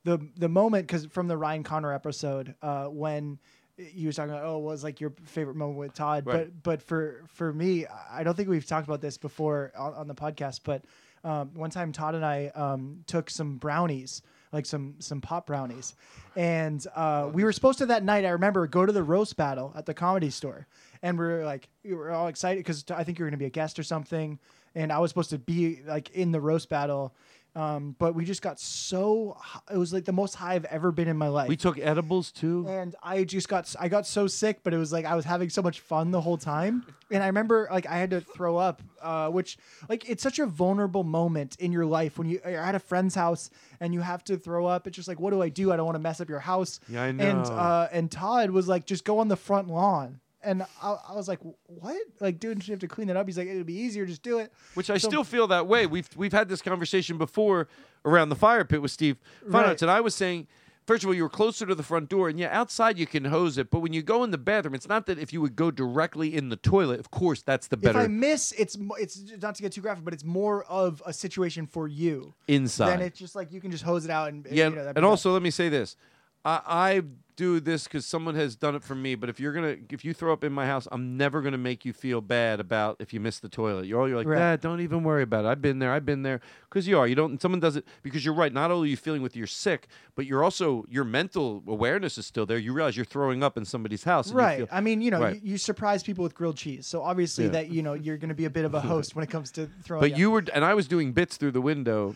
the 0.03 0.19
the 0.37 0.49
moment 0.49 0.87
because 0.87 1.05
from 1.07 1.27
the 1.27 1.37
Ryan 1.37 1.63
Connor 1.63 1.93
episode 1.93 2.55
uh, 2.61 2.85
when 2.85 3.39
he 3.77 4.07
was 4.07 4.15
talking 4.15 4.31
about 4.31 4.43
oh 4.43 4.57
what 4.57 4.71
was 4.71 4.83
like 4.83 4.99
your 4.99 5.13
favorite 5.25 5.55
moment 5.55 5.77
with 5.79 5.93
Todd. 5.93 6.25
Right. 6.25 6.49
But 6.63 6.63
but 6.63 6.81
for 6.81 7.23
for 7.27 7.53
me 7.53 7.85
I 8.11 8.23
don't 8.23 8.35
think 8.35 8.49
we've 8.49 8.65
talked 8.65 8.87
about 8.87 9.01
this 9.01 9.17
before 9.17 9.71
on, 9.77 9.93
on 9.93 10.07
the 10.07 10.15
podcast. 10.15 10.61
But 10.63 10.83
um, 11.23 11.51
one 11.53 11.69
time 11.69 11.91
Todd 11.91 12.15
and 12.15 12.25
I 12.25 12.47
um, 12.55 13.03
took 13.05 13.29
some 13.29 13.57
brownies 13.57 14.21
like 14.53 14.65
some 14.65 14.95
some 14.99 15.19
pop 15.19 15.45
brownies 15.45 15.93
and 16.35 16.85
uh, 16.95 17.29
we 17.33 17.43
were 17.43 17.51
supposed 17.51 17.79
to 17.79 17.85
that 17.85 18.03
night 18.03 18.23
i 18.23 18.29
remember 18.29 18.65
go 18.65 18.85
to 18.85 18.93
the 18.93 19.03
roast 19.03 19.35
battle 19.35 19.73
at 19.75 19.85
the 19.85 19.93
comedy 19.93 20.29
store 20.29 20.67
and 21.01 21.17
we 21.19 21.25
are 21.25 21.45
like 21.45 21.69
we 21.83 21.93
were 21.93 22.11
all 22.11 22.27
excited 22.27 22.59
because 22.63 22.83
i 22.95 23.03
think 23.03 23.17
you 23.19 23.25
were 23.25 23.29
going 23.29 23.37
to 23.39 23.43
be 23.43 23.45
a 23.45 23.49
guest 23.49 23.77
or 23.79 23.83
something 23.83 24.39
and 24.75 24.91
i 24.91 24.99
was 24.99 25.09
supposed 25.11 25.29
to 25.31 25.37
be 25.39 25.81
like 25.85 26.09
in 26.11 26.31
the 26.31 26.39
roast 26.41 26.69
battle 26.69 27.13
um, 27.55 27.95
but 27.97 28.13
we 28.13 28.23
just 28.23 28.43
got 28.43 28.59
so 28.59 29.35
it 29.73 29.77
was 29.77 29.91
like 29.91 30.05
the 30.05 30.11
most 30.11 30.35
high 30.35 30.53
i've 30.53 30.65
ever 30.65 30.91
been 30.91 31.07
in 31.07 31.17
my 31.17 31.27
life 31.27 31.49
We 31.49 31.55
took 31.57 31.79
edibles 31.79 32.31
too. 32.31 32.67
and 32.69 32.95
I 33.01 33.23
just 33.23 33.49
got 33.49 33.73
I 33.79 33.87
got 33.87 34.05
so 34.05 34.27
sick, 34.27 34.59
but 34.63 34.75
it 34.75 34.77
was 34.77 34.93
like 34.93 35.05
I 35.05 35.15
was 35.15 35.25
having 35.25 35.49
so 35.49 35.63
much 35.63 35.79
fun 35.79 36.11
the 36.11 36.21
whole 36.21 36.37
time. 36.37 36.85
And 37.09 37.23
I 37.23 37.25
remember 37.27 37.67
like 37.71 37.87
I 37.87 37.97
had 37.97 38.11
to 38.11 38.21
throw 38.21 38.57
up, 38.57 38.83
uh, 39.01 39.29
which 39.29 39.57
like 39.89 40.07
it's 40.07 40.21
such 40.21 40.37
a 40.37 40.45
vulnerable 40.45 41.03
moment 41.03 41.55
in 41.59 41.71
your 41.71 41.87
life 41.87 42.19
when 42.19 42.29
you 42.29 42.39
are 42.45 42.51
at 42.51 42.75
a 42.75 42.79
friend's 42.79 43.15
house 43.15 43.49
and 43.79 43.91
you 43.91 44.01
have 44.01 44.23
to 44.25 44.37
throw 44.37 44.67
up. 44.67 44.85
It's 44.85 44.95
just 44.95 45.07
like, 45.07 45.19
what 45.19 45.31
do 45.31 45.41
I 45.41 45.49
do? 45.49 45.71
I 45.71 45.77
don't 45.77 45.85
want 45.87 45.95
to 45.95 45.99
mess 45.99 46.21
up 46.21 46.29
your 46.29 46.41
house. 46.41 46.79
Yeah, 46.87 47.01
I 47.03 47.07
And 47.07 47.17
know. 47.19 47.25
uh, 47.55 47.87
and 47.91 48.11
Todd 48.11 48.51
was 48.51 48.67
like, 48.67 48.85
just 48.85 49.03
go 49.03 49.17
on 49.17 49.29
the 49.29 49.37
front 49.37 49.67
lawn. 49.67 50.19
And 50.47 50.63
I, 50.81 50.95
I 51.09 51.13
was 51.15 51.27
like, 51.27 51.39
what? 51.65 51.97
Like, 52.19 52.39
dude, 52.39 52.65
you 52.67 52.71
have 52.71 52.79
to 52.79 52.87
clean 52.87 53.09
it 53.09 53.17
up. 53.17 53.25
He's 53.27 53.37
like, 53.37 53.47
it'd 53.47 53.65
be 53.65 53.73
easier, 53.73 54.05
just 54.05 54.21
do 54.23 54.39
it. 54.39 54.51
Which 54.75 54.89
I 54.89 54.97
So- 54.97 55.09
still 55.09 55.23
feel 55.23 55.47
that 55.47 55.67
way. 55.67 55.85
We've 55.85 56.09
we've 56.15 56.31
had 56.33 56.47
this 56.49 56.61
conversation 56.61 57.17
before 57.17 57.67
around 58.05 58.29
the 58.29 58.35
fire 58.35 58.63
pit 58.63 58.81
with 58.81 58.91
Steve 58.91 59.17
Fun 59.51 59.63
Right. 59.65 59.81
And 59.81 59.91
I 59.91 59.99
was 59.99 60.15
saying, 60.15 60.47
first 60.85 61.03
of 61.03 61.09
all, 61.09 61.13
you 61.13 61.23
were 61.23 61.29
closer 61.29 61.65
to 61.65 61.75
the 61.75 61.83
front 61.83 62.07
door, 62.07 62.29
and 62.29 62.39
yeah, 62.39 62.47
outside 62.57 62.97
you 62.97 63.05
can 63.05 63.25
hose 63.25 63.57
it, 63.57 63.69
but 63.69 63.79
when 63.81 63.91
you 63.91 64.01
go 64.01 64.23
in 64.23 64.31
the 64.31 64.37
bathroom, 64.37 64.73
it's 64.73 64.87
not 64.87 65.05
that 65.07 65.19
if 65.19 65.33
you 65.33 65.41
would 65.41 65.57
go 65.57 65.69
directly 65.69 66.33
in 66.33 66.47
the 66.47 66.55
toilet. 66.55 67.01
Of 67.01 67.11
course, 67.11 67.41
that's 67.41 67.67
the 67.67 67.75
better 67.75 67.99
If 67.99 68.05
I 68.05 68.07
miss, 68.07 68.53
it's 68.57 68.77
it's 68.97 69.21
not 69.41 69.55
to 69.55 69.61
get 69.61 69.73
too 69.73 69.81
graphic, 69.81 70.05
but 70.05 70.13
it's 70.13 70.23
more 70.23 70.63
of 70.63 71.03
a 71.05 71.11
situation 71.11 71.67
for 71.67 71.89
you. 71.89 72.33
inside. 72.47 72.87
Then 72.91 73.01
it's 73.01 73.19
just 73.19 73.35
like 73.35 73.51
you 73.51 73.59
can 73.59 73.71
just 73.71 73.83
hose 73.83 74.05
it 74.05 74.11
out 74.11 74.29
and 74.29 74.45
yeah, 74.49 74.69
You 74.69 74.75
know, 74.75 74.93
and 74.95 75.03
also 75.03 75.33
let 75.33 75.41
me 75.41 75.51
say 75.51 75.67
this: 75.67 75.97
I, 76.45 76.61
I 76.65 77.01
do 77.37 77.59
this 77.61 77.85
because 77.85 78.05
someone 78.05 78.35
has 78.35 78.55
done 78.57 78.75
it 78.75 78.83
for 78.83 78.95
me. 78.95 79.15
But 79.15 79.29
if 79.29 79.39
you're 79.39 79.53
gonna, 79.53 79.77
if 79.89 80.03
you 80.03 80.13
throw 80.13 80.33
up 80.33 80.43
in 80.43 80.51
my 80.51 80.65
house, 80.65 80.87
I'm 80.91 81.15
never 81.15 81.41
gonna 81.41 81.57
make 81.57 81.85
you 81.85 81.93
feel 81.93 82.19
bad 82.19 82.59
about 82.59 82.97
if 82.99 83.13
you 83.13 83.19
miss 83.21 83.39
the 83.39 83.47
toilet. 83.47 83.85
You're 83.85 84.01
all 84.01 84.07
you're 84.09 84.17
like, 84.17 84.27
Right. 84.27 84.39
Dad, 84.39 84.61
don't 84.61 84.81
even 84.81 85.03
worry 85.03 85.23
about 85.23 85.45
it. 85.45 85.47
I've 85.47 85.61
been 85.61 85.79
there. 85.79 85.93
I've 85.93 86.05
been 86.05 86.23
there. 86.23 86.41
Because 86.69 86.87
you 86.87 86.97
are. 86.99 87.07
You 87.07 87.15
don't. 87.15 87.41
Someone 87.41 87.61
does 87.61 87.77
it 87.77 87.85
because 88.03 88.25
you're 88.25 88.33
right. 88.33 88.51
Not 88.51 88.71
only 88.71 88.87
are 88.87 88.91
you 88.91 88.97
feeling 88.97 89.21
with 89.21 89.35
you're 89.35 89.47
sick, 89.47 89.87
but 90.15 90.25
you're 90.25 90.43
also 90.43 90.83
your 90.89 91.05
mental 91.05 91.63
awareness 91.67 92.17
is 92.17 92.25
still 92.25 92.45
there. 92.45 92.57
You 92.57 92.73
realize 92.73 92.97
you're 92.97 93.05
throwing 93.05 93.43
up 93.43 93.55
in 93.57 93.63
somebody's 93.63 94.03
house. 94.03 94.27
and 94.27 94.33
you 94.33 94.39
Right. 94.39 94.57
feel- 94.57 94.67
I 94.71 94.81
mean, 94.81 95.01
you 95.01 95.11
know, 95.11 95.21
Right. 95.21 95.35
you, 95.41 95.51
you 95.51 95.57
surprise 95.57 96.03
people 96.03 96.23
with 96.23 96.33
grilled 96.35 96.57
cheese. 96.57 96.87
So 96.87 97.01
obviously 97.03 97.45
Yeah. 97.45 97.51
that, 97.51 97.69
you 97.69 97.83
know, 97.83 97.93
you're 97.93 98.17
going 98.17 98.29
to 98.29 98.35
be 98.35 98.45
a 98.45 98.49
bit 98.49 98.65
of 98.65 98.73
a 98.73 98.81
host 98.93 99.15
when 99.15 99.23
it 99.23 99.29
comes 99.29 99.51
to 99.51 99.69
throwing 99.83 100.01
But 100.01 100.13
up. 100.13 100.17
you 100.17 100.31
were, 100.31 100.43
and 100.53 100.65
I 100.65 100.73
was 100.73 100.87
doing 100.87 101.13
bits 101.13 101.37
through 101.37 101.51
the 101.51 101.61
window. 101.61 102.15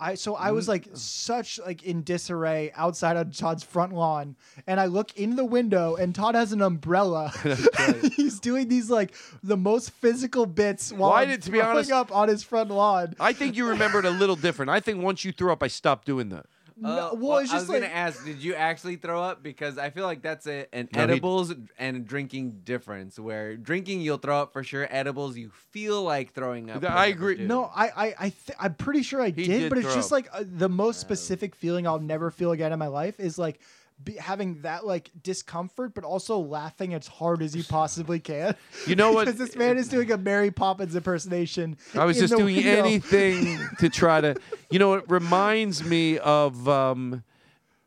I 0.00 0.14
so 0.16 0.34
I 0.34 0.50
was 0.50 0.66
like 0.66 0.88
such 0.94 1.60
like 1.64 1.84
in 1.84 2.02
disarray 2.02 2.72
outside 2.74 3.16
on 3.16 3.30
Todd's 3.30 3.62
front 3.62 3.92
lawn, 3.92 4.34
and 4.66 4.78
I 4.80 4.86
look 4.86 5.16
in 5.16 5.36
the 5.36 5.44
window, 5.44 5.96
and 5.96 6.14
Todd 6.14 6.34
has 6.34 6.52
an 6.52 6.62
umbrella. 6.62 7.32
He's 8.16 8.40
doing 8.40 8.68
these 8.68 8.90
like 8.90 9.14
the 9.42 9.56
most 9.56 9.90
physical 9.90 10.46
bits 10.46 10.92
while 10.92 11.10
Why 11.10 11.22
I'm 11.22 11.28
did- 11.28 11.42
to 11.42 11.50
be 11.50 11.58
throwing 11.58 11.76
honest- 11.76 11.92
up 11.92 12.14
on 12.14 12.28
his 12.28 12.42
front 12.42 12.70
lawn. 12.70 13.14
I 13.20 13.32
think 13.32 13.56
you 13.56 13.68
remembered 13.68 14.04
a 14.04 14.10
little 14.10 14.36
different. 14.36 14.70
I 14.70 14.80
think 14.80 15.02
once 15.02 15.24
you 15.24 15.32
threw 15.32 15.52
up, 15.52 15.62
I 15.62 15.68
stopped 15.68 16.06
doing 16.06 16.28
that. 16.30 16.46
Uh, 16.82 17.10
well, 17.12 17.36
it's 17.36 17.50
I 17.50 17.56
just 17.56 17.68
was 17.68 17.78
gonna 17.78 17.92
ask, 17.92 18.24
did 18.24 18.42
you 18.42 18.54
actually 18.54 18.96
throw 18.96 19.22
up? 19.22 19.42
Because 19.42 19.76
I 19.76 19.90
feel 19.90 20.04
like 20.06 20.22
that's 20.22 20.46
a, 20.46 20.66
an 20.74 20.88
No, 20.94 20.98
he- 21.00 21.12
edibles 21.12 21.52
and 21.78 22.06
drinking 22.06 22.60
difference. 22.64 23.18
Where 23.18 23.54
drinking 23.58 24.00
you'll 24.00 24.16
throw 24.16 24.40
up 24.40 24.54
for 24.54 24.64
sure. 24.64 24.88
Edibles 24.90 25.36
you 25.36 25.50
feel 25.72 26.02
like 26.02 26.32
throwing 26.32 26.70
up. 26.70 26.82
I 26.82 27.08
agree. 27.08 27.36
do. 27.36 27.46
No, 27.46 27.64
I, 27.74 27.88
I, 27.88 28.06
I 28.18 28.28
th- 28.30 28.56
I'm 28.58 28.72
pretty 28.76 29.02
sure 29.02 29.20
I 29.20 29.28
did, 29.28 29.46
did 29.46 29.68
but 29.68 29.76
it's 29.76 29.94
just 29.94 30.08
up. 30.08 30.12
like 30.12 30.28
uh, 30.32 30.42
the 30.46 30.70
most 30.70 31.00
specific 31.00 31.54
feeling 31.54 31.86
I'll 31.86 32.00
never 32.00 32.30
feel 32.30 32.52
again 32.52 32.72
in 32.72 32.78
my 32.78 32.86
life 32.86 33.20
is 33.20 33.38
like 33.38 33.60
be, 34.02 34.14
having 34.14 34.62
that 34.62 34.86
like 34.86 35.10
discomfort, 35.22 35.94
but 35.94 36.04
also 36.04 36.38
laughing 36.38 36.94
as 36.94 37.06
hard 37.06 37.42
as 37.42 37.52
he 37.52 37.62
possibly 37.62 38.20
can. 38.20 38.54
You 38.86 38.96
know 38.96 39.12
what? 39.12 39.20
Because 39.30 39.38
this 39.38 39.56
man 39.56 39.76
is 39.76 39.88
doing 39.88 40.10
a 40.10 40.16
Mary 40.16 40.50
Poppins 40.50 40.96
impersonation. 40.96 41.76
I 41.94 42.04
was 42.04 42.18
just 42.18 42.36
doing 42.36 42.56
window. 42.56 42.84
anything 42.84 43.58
to 43.78 43.88
try 43.88 44.20
to, 44.20 44.34
you 44.70 44.78
know, 44.78 44.94
it 44.94 45.04
reminds 45.08 45.84
me 45.84 46.18
of, 46.18 46.68
um, 46.68 47.22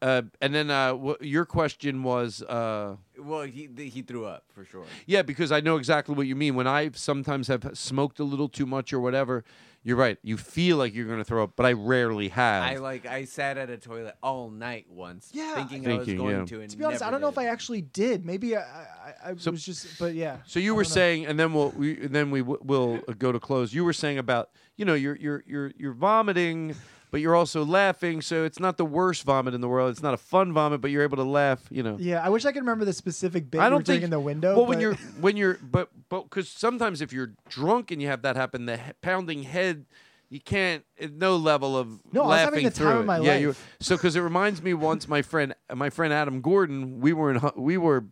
uh, 0.04 0.22
and 0.42 0.54
then 0.54 0.70
uh, 0.70 0.94
wh- 0.96 1.22
your 1.24 1.46
question 1.46 2.04
was, 2.04 2.42
uh, 2.44 2.98
Well, 3.18 3.44
he 3.44 3.70
he 3.78 4.02
threw 4.02 4.26
up 4.26 4.44
for 4.54 4.66
sure. 4.66 4.86
yeah, 5.08 5.22
because 5.24 5.52
I 5.52 5.60
know 5.62 5.78
exactly 5.78 6.14
what 6.16 6.28
you 6.28 6.36
mean. 6.36 6.56
When 6.56 6.68
I 6.68 6.92
sometimes 6.94 7.48
have 7.48 7.72
smoked 7.74 8.20
a 8.20 8.24
little 8.24 8.50
too 8.50 8.66
much 8.66 8.92
or 8.94 9.00
whatever, 9.00 9.44
you're 9.86 9.98
right. 9.98 10.18
You 10.24 10.38
feel 10.38 10.78
like 10.78 10.94
you're 10.94 11.06
going 11.08 11.20
to 11.20 11.24
throw 11.26 11.44
up, 11.44 11.52
but 11.56 11.66
I 11.66 11.74
rarely 11.74 12.30
have. 12.30 12.64
I 12.64 12.76
like 12.78 13.06
I 13.06 13.26
sat 13.26 13.58
at 13.58 13.70
a 13.70 13.78
toilet 13.78 14.16
all 14.24 14.50
night 14.50 14.86
once, 14.90 15.30
Yeah, 15.34 15.56
thinking, 15.56 15.86
I 15.90 15.98
was 15.98 16.06
Thinking, 16.08 16.24
going 16.26 16.38
yeah. 16.40 16.46
to. 16.46 16.62
And 16.62 16.70
To 16.72 16.78
be 16.78 16.84
honest, 16.86 17.02
I 17.04 17.10
don't 17.12 17.20
know 17.22 17.28
did. 17.32 17.34
if 17.34 17.38
I 17.40 17.46
actually 17.48 17.82
did. 17.82 18.26
Maybe 18.26 18.56
I, 18.56 18.62
I, 18.62 19.14
I 19.32 19.36
So- 19.38 19.52
was 19.52 19.66
just, 19.66 20.00
but 20.00 20.14
yeah. 20.16 20.38
So 20.46 20.60
you 20.60 20.74
I 20.74 20.78
were 20.78 20.84
don't 20.84 20.90
know. 20.92 20.94
saying, 20.96 21.26
and 21.28 21.40
then 21.40 21.54
we'll 21.54 21.70
we, 21.72 21.96
then 21.96 22.32
we 22.32 22.40
w- 22.40 22.60
will 22.64 23.00
go 23.18 23.32
to 23.32 23.40
close. 23.40 23.74
You 23.74 23.84
were 23.86 23.94
saying 23.94 24.18
about 24.20 24.50
you 24.78 24.86
know 24.86 24.94
you're 24.96 25.18
you're 25.18 25.44
you're 25.46 25.72
you're 25.78 25.94
vomiting, 25.94 26.76
but 27.14 27.22
you're 27.22 27.36
also 27.36 27.64
laughing. 27.64 28.22
So 28.22 28.44
it's 28.44 28.60
not 28.60 28.78
the 28.78 28.86
worst 28.86 29.24
vomit 29.24 29.54
in 29.54 29.62
the 29.62 29.68
world. 29.70 29.92
It's 29.92 30.02
not 30.02 30.16
a 30.16 30.18
fun 30.18 30.52
vomit, 30.52 30.82
but 30.82 30.90
you're 30.90 31.04
able 31.04 31.18
to 31.18 31.24
laugh. 31.24 31.62
You 31.70 31.84
know. 31.84 31.96
Yeah, 32.00 32.26
I 32.26 32.30
wish 32.30 32.44
I 32.44 32.52
could 32.52 32.62
remember 32.64 32.86
the 32.86 32.92
specific 32.92 33.52
bit 33.52 33.62
I 33.62 33.70
don't 33.70 33.86
think 33.86 34.02
in 34.04 34.10
the 34.10 34.20
window. 34.20 34.56
Well, 34.56 34.66
when 34.66 34.80
you're 34.80 34.96
when 35.22 35.38
you're 35.38 35.60
but 35.62 35.90
but 36.10 36.24
because 36.24 36.50
sometimes 36.50 37.02
if 37.02 37.14
you're 37.14 37.34
drunk 37.48 37.92
and 37.92 38.02
you 38.02 38.08
have 38.08 38.24
that 38.24 38.36
happen, 38.36 38.66
the 38.66 38.78
he- 38.78 38.94
pounding 39.02 39.44
head. 39.44 39.86
You 40.30 40.40
can't. 40.40 40.84
uh, 41.00 41.10
No 41.16 41.36
level 41.36 41.78
of 41.78 42.02
No, 42.12 42.24
I 42.24 42.26
was 42.26 42.40
having 42.40 42.54
laughing 42.54 42.64
the 42.66 42.72
through 42.72 42.88
time 42.88 42.98
it. 42.98 43.00
of 43.02 43.06
my 43.06 43.20
yeah, 43.20 43.38
you 43.38 43.56
so 43.80 43.96
because 43.96 44.16
it 44.16 44.22
reminds 44.22 44.64
me 44.64 44.74
once 44.74 45.08
my 45.08 45.22
friend, 45.22 45.54
my 45.76 45.92
friend 45.92 46.12
Adam 46.12 46.42
Gordon. 46.42 47.00
We 47.00 47.14
were 47.14 47.30
in. 47.30 47.40
We 47.56 47.78
were 47.78 48.06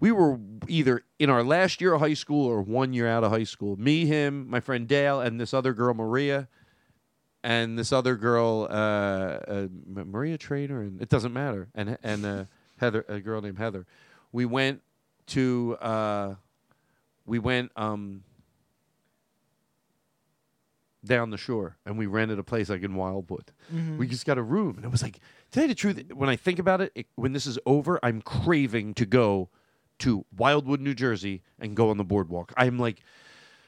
we 0.00 0.10
were 0.12 0.38
either 0.66 1.02
in 1.18 1.28
our 1.28 1.44
last 1.44 1.82
year 1.82 1.92
of 1.92 2.00
high 2.00 2.14
school 2.14 2.46
or 2.46 2.62
one 2.62 2.94
year 2.94 3.06
out 3.06 3.22
of 3.22 3.30
high 3.32 3.44
school. 3.44 3.76
Me, 3.76 4.06
him, 4.06 4.48
my 4.48 4.60
friend 4.60 4.88
Dale, 4.88 5.20
and 5.20 5.38
this 5.38 5.52
other 5.52 5.74
girl 5.74 5.92
Maria, 5.92 6.48
and 7.44 7.78
this 7.78 7.92
other 7.92 8.16
girl 8.16 8.66
uh, 8.70 8.74
uh, 8.74 9.66
Maria 9.86 10.38
Trainer, 10.38 10.80
and 10.80 11.00
it 11.00 11.08
doesn't 11.10 11.32
matter, 11.32 11.68
and 11.74 11.96
and 12.02 12.24
uh, 12.26 12.44
Heather, 12.78 13.04
a 13.08 13.20
girl 13.20 13.40
named 13.42 13.58
Heather. 13.58 13.86
We 14.32 14.46
went 14.46 14.80
to 15.28 15.76
uh, 15.80 16.34
we 17.26 17.38
went 17.38 17.70
um, 17.76 18.24
down 21.04 21.30
the 21.30 21.36
shore, 21.36 21.76
and 21.84 21.98
we 21.98 22.06
rented 22.06 22.38
a 22.38 22.42
place 22.42 22.70
like 22.70 22.82
in 22.82 22.94
Wildwood. 22.94 23.52
Mhm. 23.72 23.98
We 23.98 24.08
just 24.08 24.24
got 24.24 24.38
a 24.38 24.42
room, 24.42 24.76
and 24.76 24.84
it 24.84 24.90
was 24.90 25.02
like, 25.02 25.20
tell 25.50 25.64
you 25.64 25.68
the 25.68 25.74
truth, 25.74 26.02
when 26.14 26.28
I 26.30 26.36
think 26.36 26.58
about 26.58 26.80
it, 26.80 26.92
it, 26.94 27.06
when 27.14 27.32
this 27.34 27.46
is 27.46 27.58
over, 27.66 28.00
I'm 28.02 28.22
craving 28.22 28.94
to 28.94 29.06
go 29.06 29.50
to 29.98 30.24
Wildwood, 30.36 30.80
New 30.80 30.94
Jersey, 30.94 31.42
and 31.60 31.76
go 31.76 31.90
on 31.90 31.98
the 31.98 32.04
boardwalk. 32.04 32.52
I'm 32.56 32.78
like, 32.78 33.02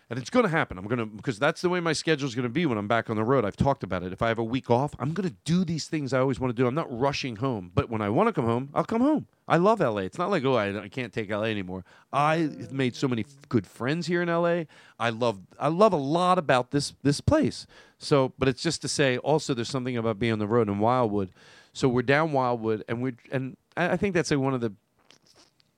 and 0.09 0.18
it's 0.18 0.31
going 0.31 0.44
to 0.44 0.51
happen. 0.51 0.78
I'm 0.78 0.86
going 0.86 0.99
to 0.99 1.07
because 1.07 1.39
that's 1.39 1.60
the 1.60 1.68
way 1.68 1.81
my 1.81 1.93
schedule 1.93 2.28
is 2.28 2.35
going 2.35 2.44
to 2.44 2.49
be 2.49 2.65
when 2.65 2.78
I'm 2.78 2.86
back 2.86 3.10
on 3.10 3.17
the 3.17 3.25
road. 3.25 3.44
I've 3.44 3.57
talked 3.57 3.83
about 3.83 4.02
it. 4.02 4.12
If 4.12 4.23
I 4.23 4.28
have 4.28 4.39
a 4.39 4.44
week 4.44 4.70
off, 4.70 4.94
I'm 4.99 5.12
going 5.12 5.28
to 5.28 5.35
do 5.44 5.65
these 5.65 5.86
things 5.86 6.12
I 6.12 6.20
always 6.20 6.39
want 6.39 6.55
to 6.55 6.62
do. 6.62 6.67
I'm 6.67 6.75
not 6.75 6.86
rushing 6.97 7.36
home, 7.36 7.73
but 7.75 7.91
when 7.91 8.01
I 8.01 8.09
want 8.09 8.28
to 8.28 8.33
come 8.33 8.44
home, 8.44 8.70
I'll 8.73 8.85
come 8.85 9.01
home. 9.01 9.26
I 9.49 9.57
love 9.57 9.81
LA. 9.81 10.02
It's 10.02 10.18
not 10.18 10.31
like 10.31 10.44
oh 10.44 10.55
I, 10.55 10.85
I 10.85 10.89
can't 10.89 11.12
take 11.12 11.31
LA 11.31 11.44
anymore. 11.44 11.85
I 12.12 12.51
made 12.70 12.94
so 12.94 13.09
many 13.09 13.23
f- 13.23 13.49
good 13.49 13.67
friends 13.67 14.07
here 14.07 14.23
in 14.23 14.28
LA. 14.28 14.65
I 14.99 15.10
love 15.10 15.41
I 15.59 15.68
love 15.68 15.93
a 15.93 15.99
lot 15.99 16.39
about 16.39 16.70
this 16.70 16.94
this 17.02 17.20
place. 17.20 17.67
So, 17.99 18.33
but 18.39 18.49
it's 18.49 18.62
just 18.62 18.83
to 18.83 18.89
say 18.89 19.18
also 19.18 19.55
there's 19.55 19.70
something 19.70 19.97
about 19.97 20.18
being 20.18 20.33
on 20.33 20.39
the 20.39 20.47
road 20.47 20.68
in 20.68 20.78
Wildwood. 20.78 21.31
So 21.73 21.89
we're 21.89 22.02
down 22.02 22.33
Wildwood, 22.33 22.85
and 22.89 23.02
we 23.02 23.15
and 23.33 23.57
I 23.76 23.97
think 23.97 24.15
that's 24.15 24.31
like 24.31 24.41
one 24.41 24.55
of 24.55 24.60
the 24.60 24.73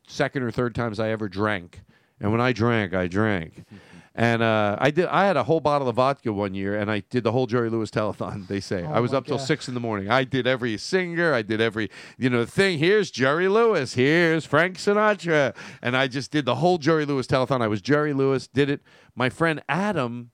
second 0.07 0.43
or 0.43 0.51
third 0.51 0.75
times 0.75 1.01
I 1.01 1.11
ever 1.11 1.29
drank. 1.29 1.81
And 2.21 2.33
when 2.33 2.41
I 2.41 2.53
drank, 2.53 2.95
I 2.95 3.07
drank. 3.07 3.61
Mm-hmm. 3.61 3.77
And 4.15 4.43
uh, 4.43 4.77
I 4.81 4.91
did. 4.91 5.07
I 5.07 5.27
had 5.27 5.37
a 5.37 5.45
whole 5.45 5.61
bottle 5.61 5.89
of 5.89 5.97
vodka 5.97 6.33
one 6.33 6.55
year, 6.55 6.77
and 6.77 6.91
I 6.91 7.01
did 7.11 7.23
the 7.25 7.33
whole 7.33 7.47
Jerry 7.47 7.71
Lewis 7.71 7.91
telethon. 7.91 8.49
They 8.49 8.61
say 8.61 8.85
I 8.85 8.99
Oh 8.99 9.03
was 9.03 9.13
my 9.13 9.19
up 9.19 9.27
till 9.27 9.39
six 9.39 9.69
in 9.69 9.75
the 9.75 9.81
morning. 9.81 10.11
I 10.11 10.25
did 10.25 10.47
every 10.47 10.77
singer. 10.77 11.33
I 11.33 11.43
did 11.43 11.61
every 11.61 11.91
you 12.19 12.29
know 12.29 12.45
thing. 12.45 12.79
Here's 12.79 13.11
Jerry 13.11 13.49
Lewis. 13.49 13.95
Here's 13.95 14.45
Frank 14.45 14.77
Sinatra. 14.79 15.55
And 15.83 15.97
I 15.97 16.09
just 16.09 16.31
did 16.31 16.47
the 16.47 16.57
whole 16.57 16.79
Jerry 16.79 17.05
Lewis 17.05 17.27
telethon. 17.27 17.61
I 17.61 17.69
was 17.69 17.81
Jerry 17.81 18.13
Lewis. 18.13 18.49
Did 18.49 18.71
it. 18.71 18.81
My 19.15 19.31
friend 19.31 19.63
Adam 19.69 20.31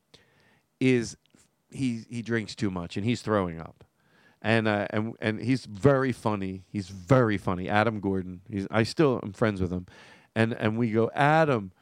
is 0.81 1.17
he 1.71 2.05
he 2.09 2.23
drinks 2.23 2.55
too 2.55 2.71
much 2.71 2.97
and 2.97 3.05
he's 3.05 3.21
throwing 3.23 3.61
up. 3.61 3.85
And 4.41 4.69
uh, 4.69 4.87
and 4.91 5.15
and 5.21 5.41
he's 5.41 5.65
very 5.65 6.13
funny. 6.13 6.65
He's 6.69 6.89
very 6.89 7.39
funny. 7.39 7.69
Adam 7.69 8.01
Gordon. 8.01 8.43
He's 8.49 8.67
I 8.71 8.83
still 8.83 9.21
am 9.23 9.33
friends 9.33 9.61
with 9.61 9.73
him. 9.73 9.87
And 10.35 10.53
and 10.53 10.79
we 10.79 10.91
go, 10.91 11.11
Adam, 11.15 11.73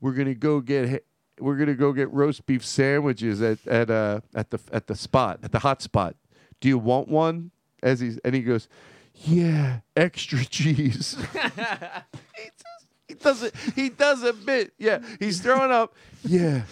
we're 0.00 0.12
gonna 0.12 0.34
go 0.34 0.60
get 0.60 1.04
we're 1.40 1.56
gonna 1.56 1.74
go 1.74 1.92
get 1.92 2.12
roast 2.12 2.46
beef 2.46 2.64
sandwiches 2.64 3.40
at 3.42 3.66
at 3.66 3.90
uh 3.90 4.20
at 4.34 4.50
the 4.50 4.60
at 4.72 4.86
the 4.86 4.94
spot 4.94 5.40
at 5.42 5.52
the 5.52 5.60
hot 5.60 5.82
spot. 5.82 6.16
Do 6.60 6.68
you 6.68 6.78
want 6.78 7.08
one? 7.08 7.50
As 7.82 8.00
he's 8.00 8.18
and 8.18 8.34
he 8.34 8.42
goes, 8.42 8.68
yeah, 9.14 9.80
extra 9.96 10.44
cheese. 10.44 11.16
he 13.08 13.14
does 13.14 13.42
it. 13.42 13.54
He 13.74 13.88
does 13.88 14.22
a 14.22 14.32
bit. 14.32 14.72
Yeah, 14.78 15.00
he's 15.18 15.40
throwing 15.40 15.70
up. 15.70 15.94
Yeah, 16.22 16.62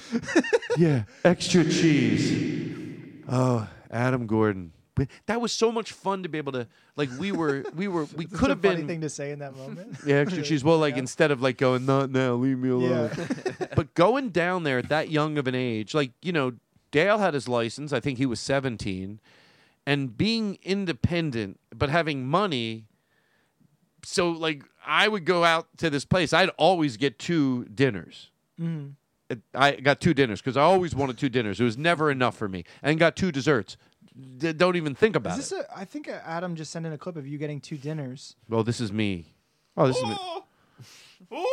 yeah, 0.77 1.05
extra 1.25 1.65
cheese. 1.65 3.25
Oh, 3.29 3.69
Adam 3.91 4.27
Gordon. 4.27 4.73
But 4.99 5.09
that 5.27 5.41
was 5.41 5.53
so 5.53 5.73
much 5.73 5.93
fun 5.93 6.23
to 6.25 6.29
be 6.29 6.37
able 6.39 6.53
to 6.53 6.67
like. 6.97 7.09
We 7.19 7.33
were, 7.33 7.65
we 7.75 7.89
were, 7.89 8.05
we 8.17 8.27
could 8.39 8.51
have 8.51 8.61
been. 8.61 8.87
thing 8.87 9.01
to 9.01 9.09
say 9.09 9.31
in 9.31 9.39
that 9.39 9.57
moment. 9.57 9.97
Yeah, 10.05 10.17
extra 10.17 10.43
cheese. 10.43 10.63
Well, 10.65 10.79
like 10.79 10.97
instead 10.97 11.31
of 11.31 11.41
like 11.41 11.57
going, 11.57 11.87
not 11.87 12.11
now, 12.11 12.35
leave 12.35 12.59
me 12.59 12.69
alone. 12.69 13.11
but 13.77 13.95
going 13.95 14.31
down 14.31 14.65
there 14.65 14.79
at 14.79 14.89
that 14.91 15.11
young 15.11 15.39
of 15.39 15.47
an 15.47 15.55
age, 15.55 15.95
like 15.95 16.11
you 16.21 16.33
know, 16.33 16.53
Dale 16.91 17.19
had 17.19 17.33
his 17.35 17.49
license. 17.49 17.93
I 17.93 18.01
think 18.01 18.19
he 18.19 18.27
was 18.27 18.41
seventeen, 18.41 19.21
and 19.87 20.19
being 20.19 20.59
independent 20.63 21.59
but 21.75 21.89
having 21.89 22.27
money. 22.27 22.85
So 24.05 24.31
like, 24.31 24.65
I 24.87 25.07
would 25.09 25.25
go 25.25 25.45
out 25.45 25.69
to 25.79 25.91
this 25.91 26.05
place. 26.05 26.33
I'd 26.33 26.51
always 26.51 26.97
get 26.97 27.19
two 27.19 27.65
dinners. 27.67 28.31
Mhm. 28.61 28.95
I 29.55 29.73
got 29.73 30.01
two 30.01 30.15
dinners 30.15 30.41
because 30.41 30.57
I 30.57 30.63
always 30.63 30.95
wanted 30.95 31.19
two 31.19 31.29
dinners. 31.29 31.61
It 31.61 31.65
was 31.65 31.77
never 31.77 32.11
enough 32.11 32.37
for 32.37 32.49
me, 32.49 32.65
and 32.83 32.99
got 32.99 33.15
two 33.15 33.31
desserts. 33.31 33.77
D- 34.39 34.53
don't 34.53 34.77
even 34.77 34.95
think 34.95 35.15
about 35.17 35.39
Is 35.39 35.53
it. 35.53 35.57
this 35.57 35.65
a, 35.67 35.79
I 35.79 35.85
think 35.85 36.09
uh, 36.09 36.19
Adam 36.25 36.57
just 36.57 36.73
sent 36.73 36.87
in 36.87 36.93
a 36.93 36.99
clip 36.99 37.17
of 37.17 37.27
you 37.27 37.39
getting 37.39 37.61
two 37.61 37.77
dinners. 37.77 38.35
well, 38.49 38.65
this 38.65 38.81
is 38.81 38.93
me. 38.93 39.27
Oh, 39.77 39.87
this 39.87 39.97
is 39.97 40.03
me. 40.05 40.17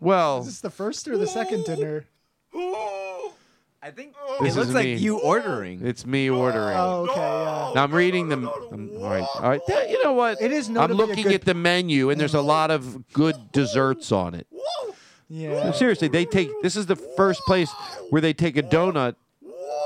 Well, 0.00 0.40
Is 0.40 0.46
this 0.46 0.60
the 0.60 0.70
first 0.70 1.08
or 1.08 1.18
the 1.18 1.26
second 1.26 1.64
dinner? 1.64 2.04
I 2.54 3.90
think 3.92 4.14
This 4.40 4.54
it 4.54 4.58
looks 4.58 4.68
is 4.68 4.74
like 4.74 4.84
me. 4.84 4.94
you 4.94 5.18
ordering. 5.20 5.84
It's 5.84 6.06
me 6.06 6.30
ordering. 6.30 6.76
Oh, 6.76 7.06
okay. 7.10 7.14
Yeah. 7.16 7.72
Now 7.74 7.82
I'm 7.84 7.92
reading 7.94 8.28
them. 8.28 8.48
I'm, 8.72 8.90
all 8.96 9.10
right, 9.10 9.26
all 9.34 9.42
right. 9.50 9.60
Yeah, 9.68 9.86
You 9.86 10.02
know 10.04 10.12
what? 10.12 10.40
It 10.40 10.52
is 10.52 10.68
I'm 10.68 10.74
notably 10.74 10.94
a 11.04 11.06
looking 11.06 11.24
good- 11.24 11.34
at 11.34 11.44
the 11.44 11.54
menu, 11.54 12.10
and 12.10 12.20
there's 12.20 12.34
a 12.34 12.40
lot 12.40 12.70
of 12.70 13.12
good 13.12 13.50
desserts 13.52 14.12
on 14.12 14.34
it. 14.34 14.46
Yeah. 15.28 15.64
No, 15.64 15.72
seriously, 15.72 16.08
they 16.08 16.24
take. 16.24 16.48
This 16.62 16.74
is 16.76 16.86
the 16.86 16.96
first 16.96 17.40
place 17.42 17.70
where 18.10 18.20
they 18.22 18.32
take 18.32 18.56
a 18.56 18.62
donut 18.62 19.16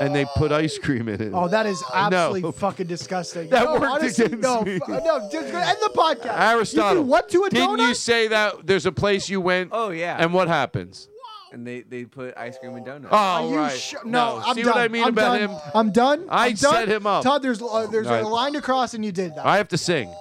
and 0.01 0.13
they 0.15 0.25
put 0.35 0.51
ice 0.51 0.77
cream 0.77 1.07
in 1.09 1.21
it. 1.21 1.31
Oh, 1.33 1.47
that 1.47 1.65
is 1.65 1.83
absolutely 1.93 2.41
No. 2.41 2.51
fucking 2.51 2.87
disgusting. 2.87 3.49
That 3.49 3.65
no, 3.65 3.73
worked 3.73 3.85
honestly, 3.85 4.25
against 4.25 4.41
no, 4.43 4.61
me. 4.63 4.75
f- 4.75 4.87
no, 4.87 5.29
just 5.31 5.53
end 5.53 5.77
the 5.81 5.91
podcast. 5.95 6.37
Aristotle, 6.39 6.97
You 6.97 7.03
do 7.03 7.09
what 7.09 7.29
to 7.29 7.43
a 7.45 7.49
didn't 7.49 7.69
donut? 7.79 7.87
you 7.89 7.93
say 7.93 8.27
that 8.29 8.65
there's 8.65 8.85
a 8.85 8.91
place 8.91 9.29
you 9.29 9.39
went? 9.41 9.69
Oh 9.71 9.89
yeah. 9.91 10.17
And 10.19 10.33
what 10.33 10.47
happens? 10.47 11.07
And 11.51 11.67
they 11.67 11.81
they 11.81 12.05
put 12.05 12.35
ice 12.35 12.57
cream 12.57 12.75
and 12.75 12.83
donuts. 12.85 13.09
Oh, 13.11 13.15
Are 13.17 13.47
you 13.49 13.55
right. 13.57 13.77
sh- 13.77 13.93
no, 14.05 14.41
I'm 14.43 14.55
see 14.55 14.63
done. 14.63 14.71
what 14.73 14.81
I 14.81 14.87
mean 14.87 15.03
I'm 15.03 15.09
about 15.09 15.37
done. 15.39 15.49
him? 15.49 15.57
I'm 15.75 15.91
done. 15.91 16.25
I 16.29 16.47
I'm 16.47 16.53
done. 16.55 16.73
set 16.73 16.89
him 16.89 17.05
up. 17.05 17.23
Todd, 17.23 17.43
there's 17.43 17.61
uh, 17.61 17.85
there's 17.91 18.07
All 18.07 18.13
right. 18.13 18.23
a 18.23 18.27
line 18.27 18.53
to 18.53 18.61
cross, 18.61 18.95
and 18.95 19.05
you 19.05 19.11
did 19.11 19.35
that. 19.35 19.45
I 19.45 19.57
have 19.57 19.67
to 19.67 19.77
sing. 19.77 20.11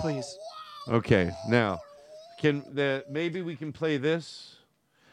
Please. 0.00 0.38
Okay, 0.88 1.30
now 1.48 1.80
can 2.40 2.64
the 2.72 3.04
maybe 3.10 3.42
we 3.42 3.56
can 3.56 3.72
play 3.72 3.98
this, 3.98 4.54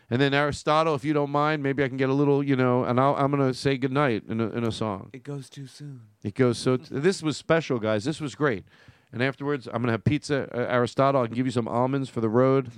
and 0.09 0.21
then 0.21 0.33
Aristotle, 0.33 0.93
if 0.93 1.03
you 1.03 1.13
don't 1.13 1.31
mind, 1.31 1.63
maybe 1.63 1.83
I 1.83 1.87
can 1.87 1.97
get 1.97 2.09
a 2.09 2.13
little, 2.13 2.43
you 2.43 2.55
know, 2.55 2.83
and 2.83 2.99
I'll, 2.99 3.15
I'm 3.15 3.31
gonna 3.31 3.53
say 3.53 3.77
goodnight 3.77 4.23
in 4.29 4.39
a, 4.39 4.49
in 4.49 4.63
a 4.63 4.71
song. 4.71 5.09
It 5.13 5.23
goes 5.23 5.49
too 5.49 5.65
soon. 5.65 6.01
It 6.23 6.35
goes 6.35 6.57
so. 6.57 6.77
this 6.77 7.23
was 7.23 7.37
special, 7.37 7.79
guys. 7.79 8.03
This 8.03 8.21
was 8.21 8.35
great. 8.35 8.65
And 9.11 9.23
afterwards, 9.23 9.67
I'm 9.67 9.81
gonna 9.81 9.93
have 9.93 10.03
pizza. 10.03 10.47
Uh, 10.53 10.71
Aristotle, 10.71 11.21
I 11.21 11.27
can 11.27 11.35
give 11.35 11.47
you 11.47 11.51
some 11.51 11.67
almonds 11.67 12.09
for 12.09 12.21
the 12.21 12.29
road. 12.29 12.69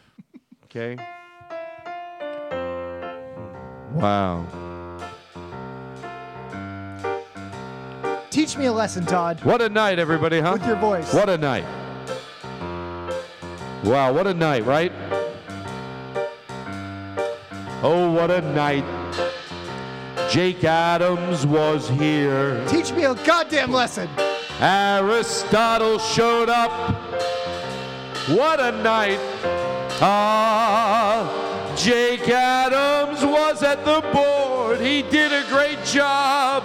okay. 0.64 0.96
Wow. 3.94 4.46
Teach 8.30 8.58
me 8.58 8.66
a 8.66 8.72
lesson, 8.72 9.06
Todd. 9.06 9.42
What 9.42 9.62
a 9.62 9.68
night, 9.70 9.98
everybody, 9.98 10.40
huh? 10.40 10.52
With 10.52 10.66
your 10.66 10.76
voice. 10.76 11.12
What 11.14 11.30
a 11.30 11.38
night. 11.38 11.64
Wow, 13.84 14.12
what 14.12 14.26
a 14.26 14.34
night, 14.34 14.66
right? 14.66 14.92
Oh, 17.80 18.10
what 18.10 18.32
a 18.32 18.40
night. 18.40 18.84
Jake 20.28 20.64
Adams 20.64 21.46
was 21.46 21.88
here. 21.88 22.66
Teach 22.66 22.92
me 22.92 23.04
a 23.04 23.14
goddamn 23.14 23.70
lesson. 23.72 24.08
Aristotle 24.60 26.00
showed 26.00 26.48
up. 26.48 26.72
What 28.28 28.58
a 28.58 28.72
night. 28.82 29.20
Ah, 30.00 31.72
Jake 31.76 32.28
Adams 32.28 33.24
was 33.24 33.62
at 33.62 33.84
the 33.84 34.00
board. 34.12 34.80
He 34.80 35.02
did 35.02 35.32
a 35.32 35.48
great 35.48 35.84
job. 35.84 36.64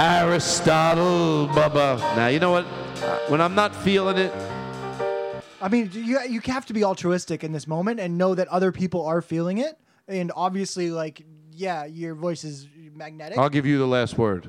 Aristotle, 0.00 1.46
Bubba. 1.48 1.98
Now, 2.16 2.28
you 2.28 2.40
know 2.40 2.52
what? 2.52 2.64
When 3.28 3.42
I'm 3.42 3.54
not 3.54 3.76
feeling 3.76 4.16
it, 4.16 4.32
I 5.60 5.68
mean, 5.68 5.90
you 5.92 6.18
you 6.22 6.40
have 6.46 6.64
to 6.66 6.72
be 6.72 6.82
altruistic 6.82 7.44
in 7.44 7.52
this 7.52 7.66
moment 7.66 8.00
and 8.00 8.16
know 8.16 8.34
that 8.34 8.48
other 8.48 8.72
people 8.72 9.04
are 9.04 9.20
feeling 9.20 9.58
it. 9.58 9.78
And 10.08 10.32
obviously, 10.34 10.90
like, 10.90 11.22
yeah, 11.52 11.84
your 11.84 12.14
voice 12.14 12.44
is 12.44 12.66
magnetic. 12.94 13.36
I'll 13.36 13.50
give 13.50 13.66
you 13.66 13.76
the 13.76 13.86
last 13.86 14.16
word. 14.16 14.48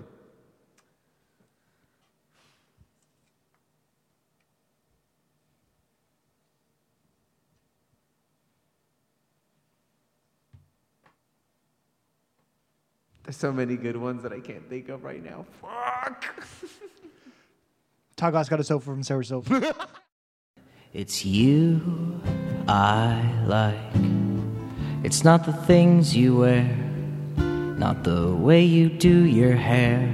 There's 13.32 13.40
so 13.40 13.54
many 13.54 13.78
good 13.78 13.96
ones 13.96 14.24
that 14.24 14.34
I 14.34 14.42
can't 14.42 14.68
think 14.68 14.90
of 14.90 15.06
right 15.06 15.24
now. 15.24 15.46
Fuck. 15.62 16.46
Todd 18.18 18.34
got 18.34 18.60
a 18.60 18.64
sofa 18.66 18.84
from 18.84 19.04
Sarah 19.04 19.24
Sofa. 19.24 19.74
It's 20.94 21.24
you 21.24 22.22
I 22.68 23.24
like. 23.48 23.96
It's 25.06 25.24
not 25.24 25.46
the 25.46 25.54
things 25.54 26.14
you 26.14 26.36
wear, 26.36 26.76
not 27.38 28.04
the 28.04 28.36
way 28.36 28.66
you 28.66 28.90
do 28.90 29.24
your 29.24 29.56
hair, 29.56 30.10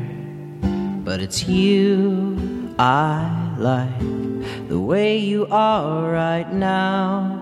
but 1.03 1.19
it's 1.19 1.47
you 1.47 2.75
I 2.77 3.55
like. 3.57 4.69
The 4.69 4.79
way 4.79 5.17
you 5.17 5.47
are 5.49 6.11
right 6.11 6.53
now, 6.53 7.41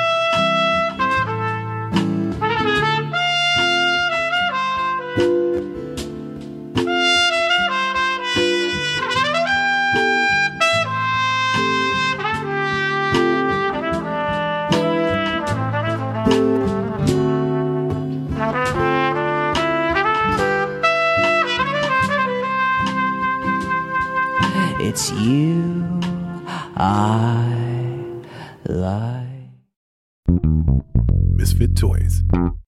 It's 24.93 25.09
you 25.11 26.01
I 26.75 28.03
like. 28.65 29.47
Misfit 30.27 31.77
Toys. 31.77 32.23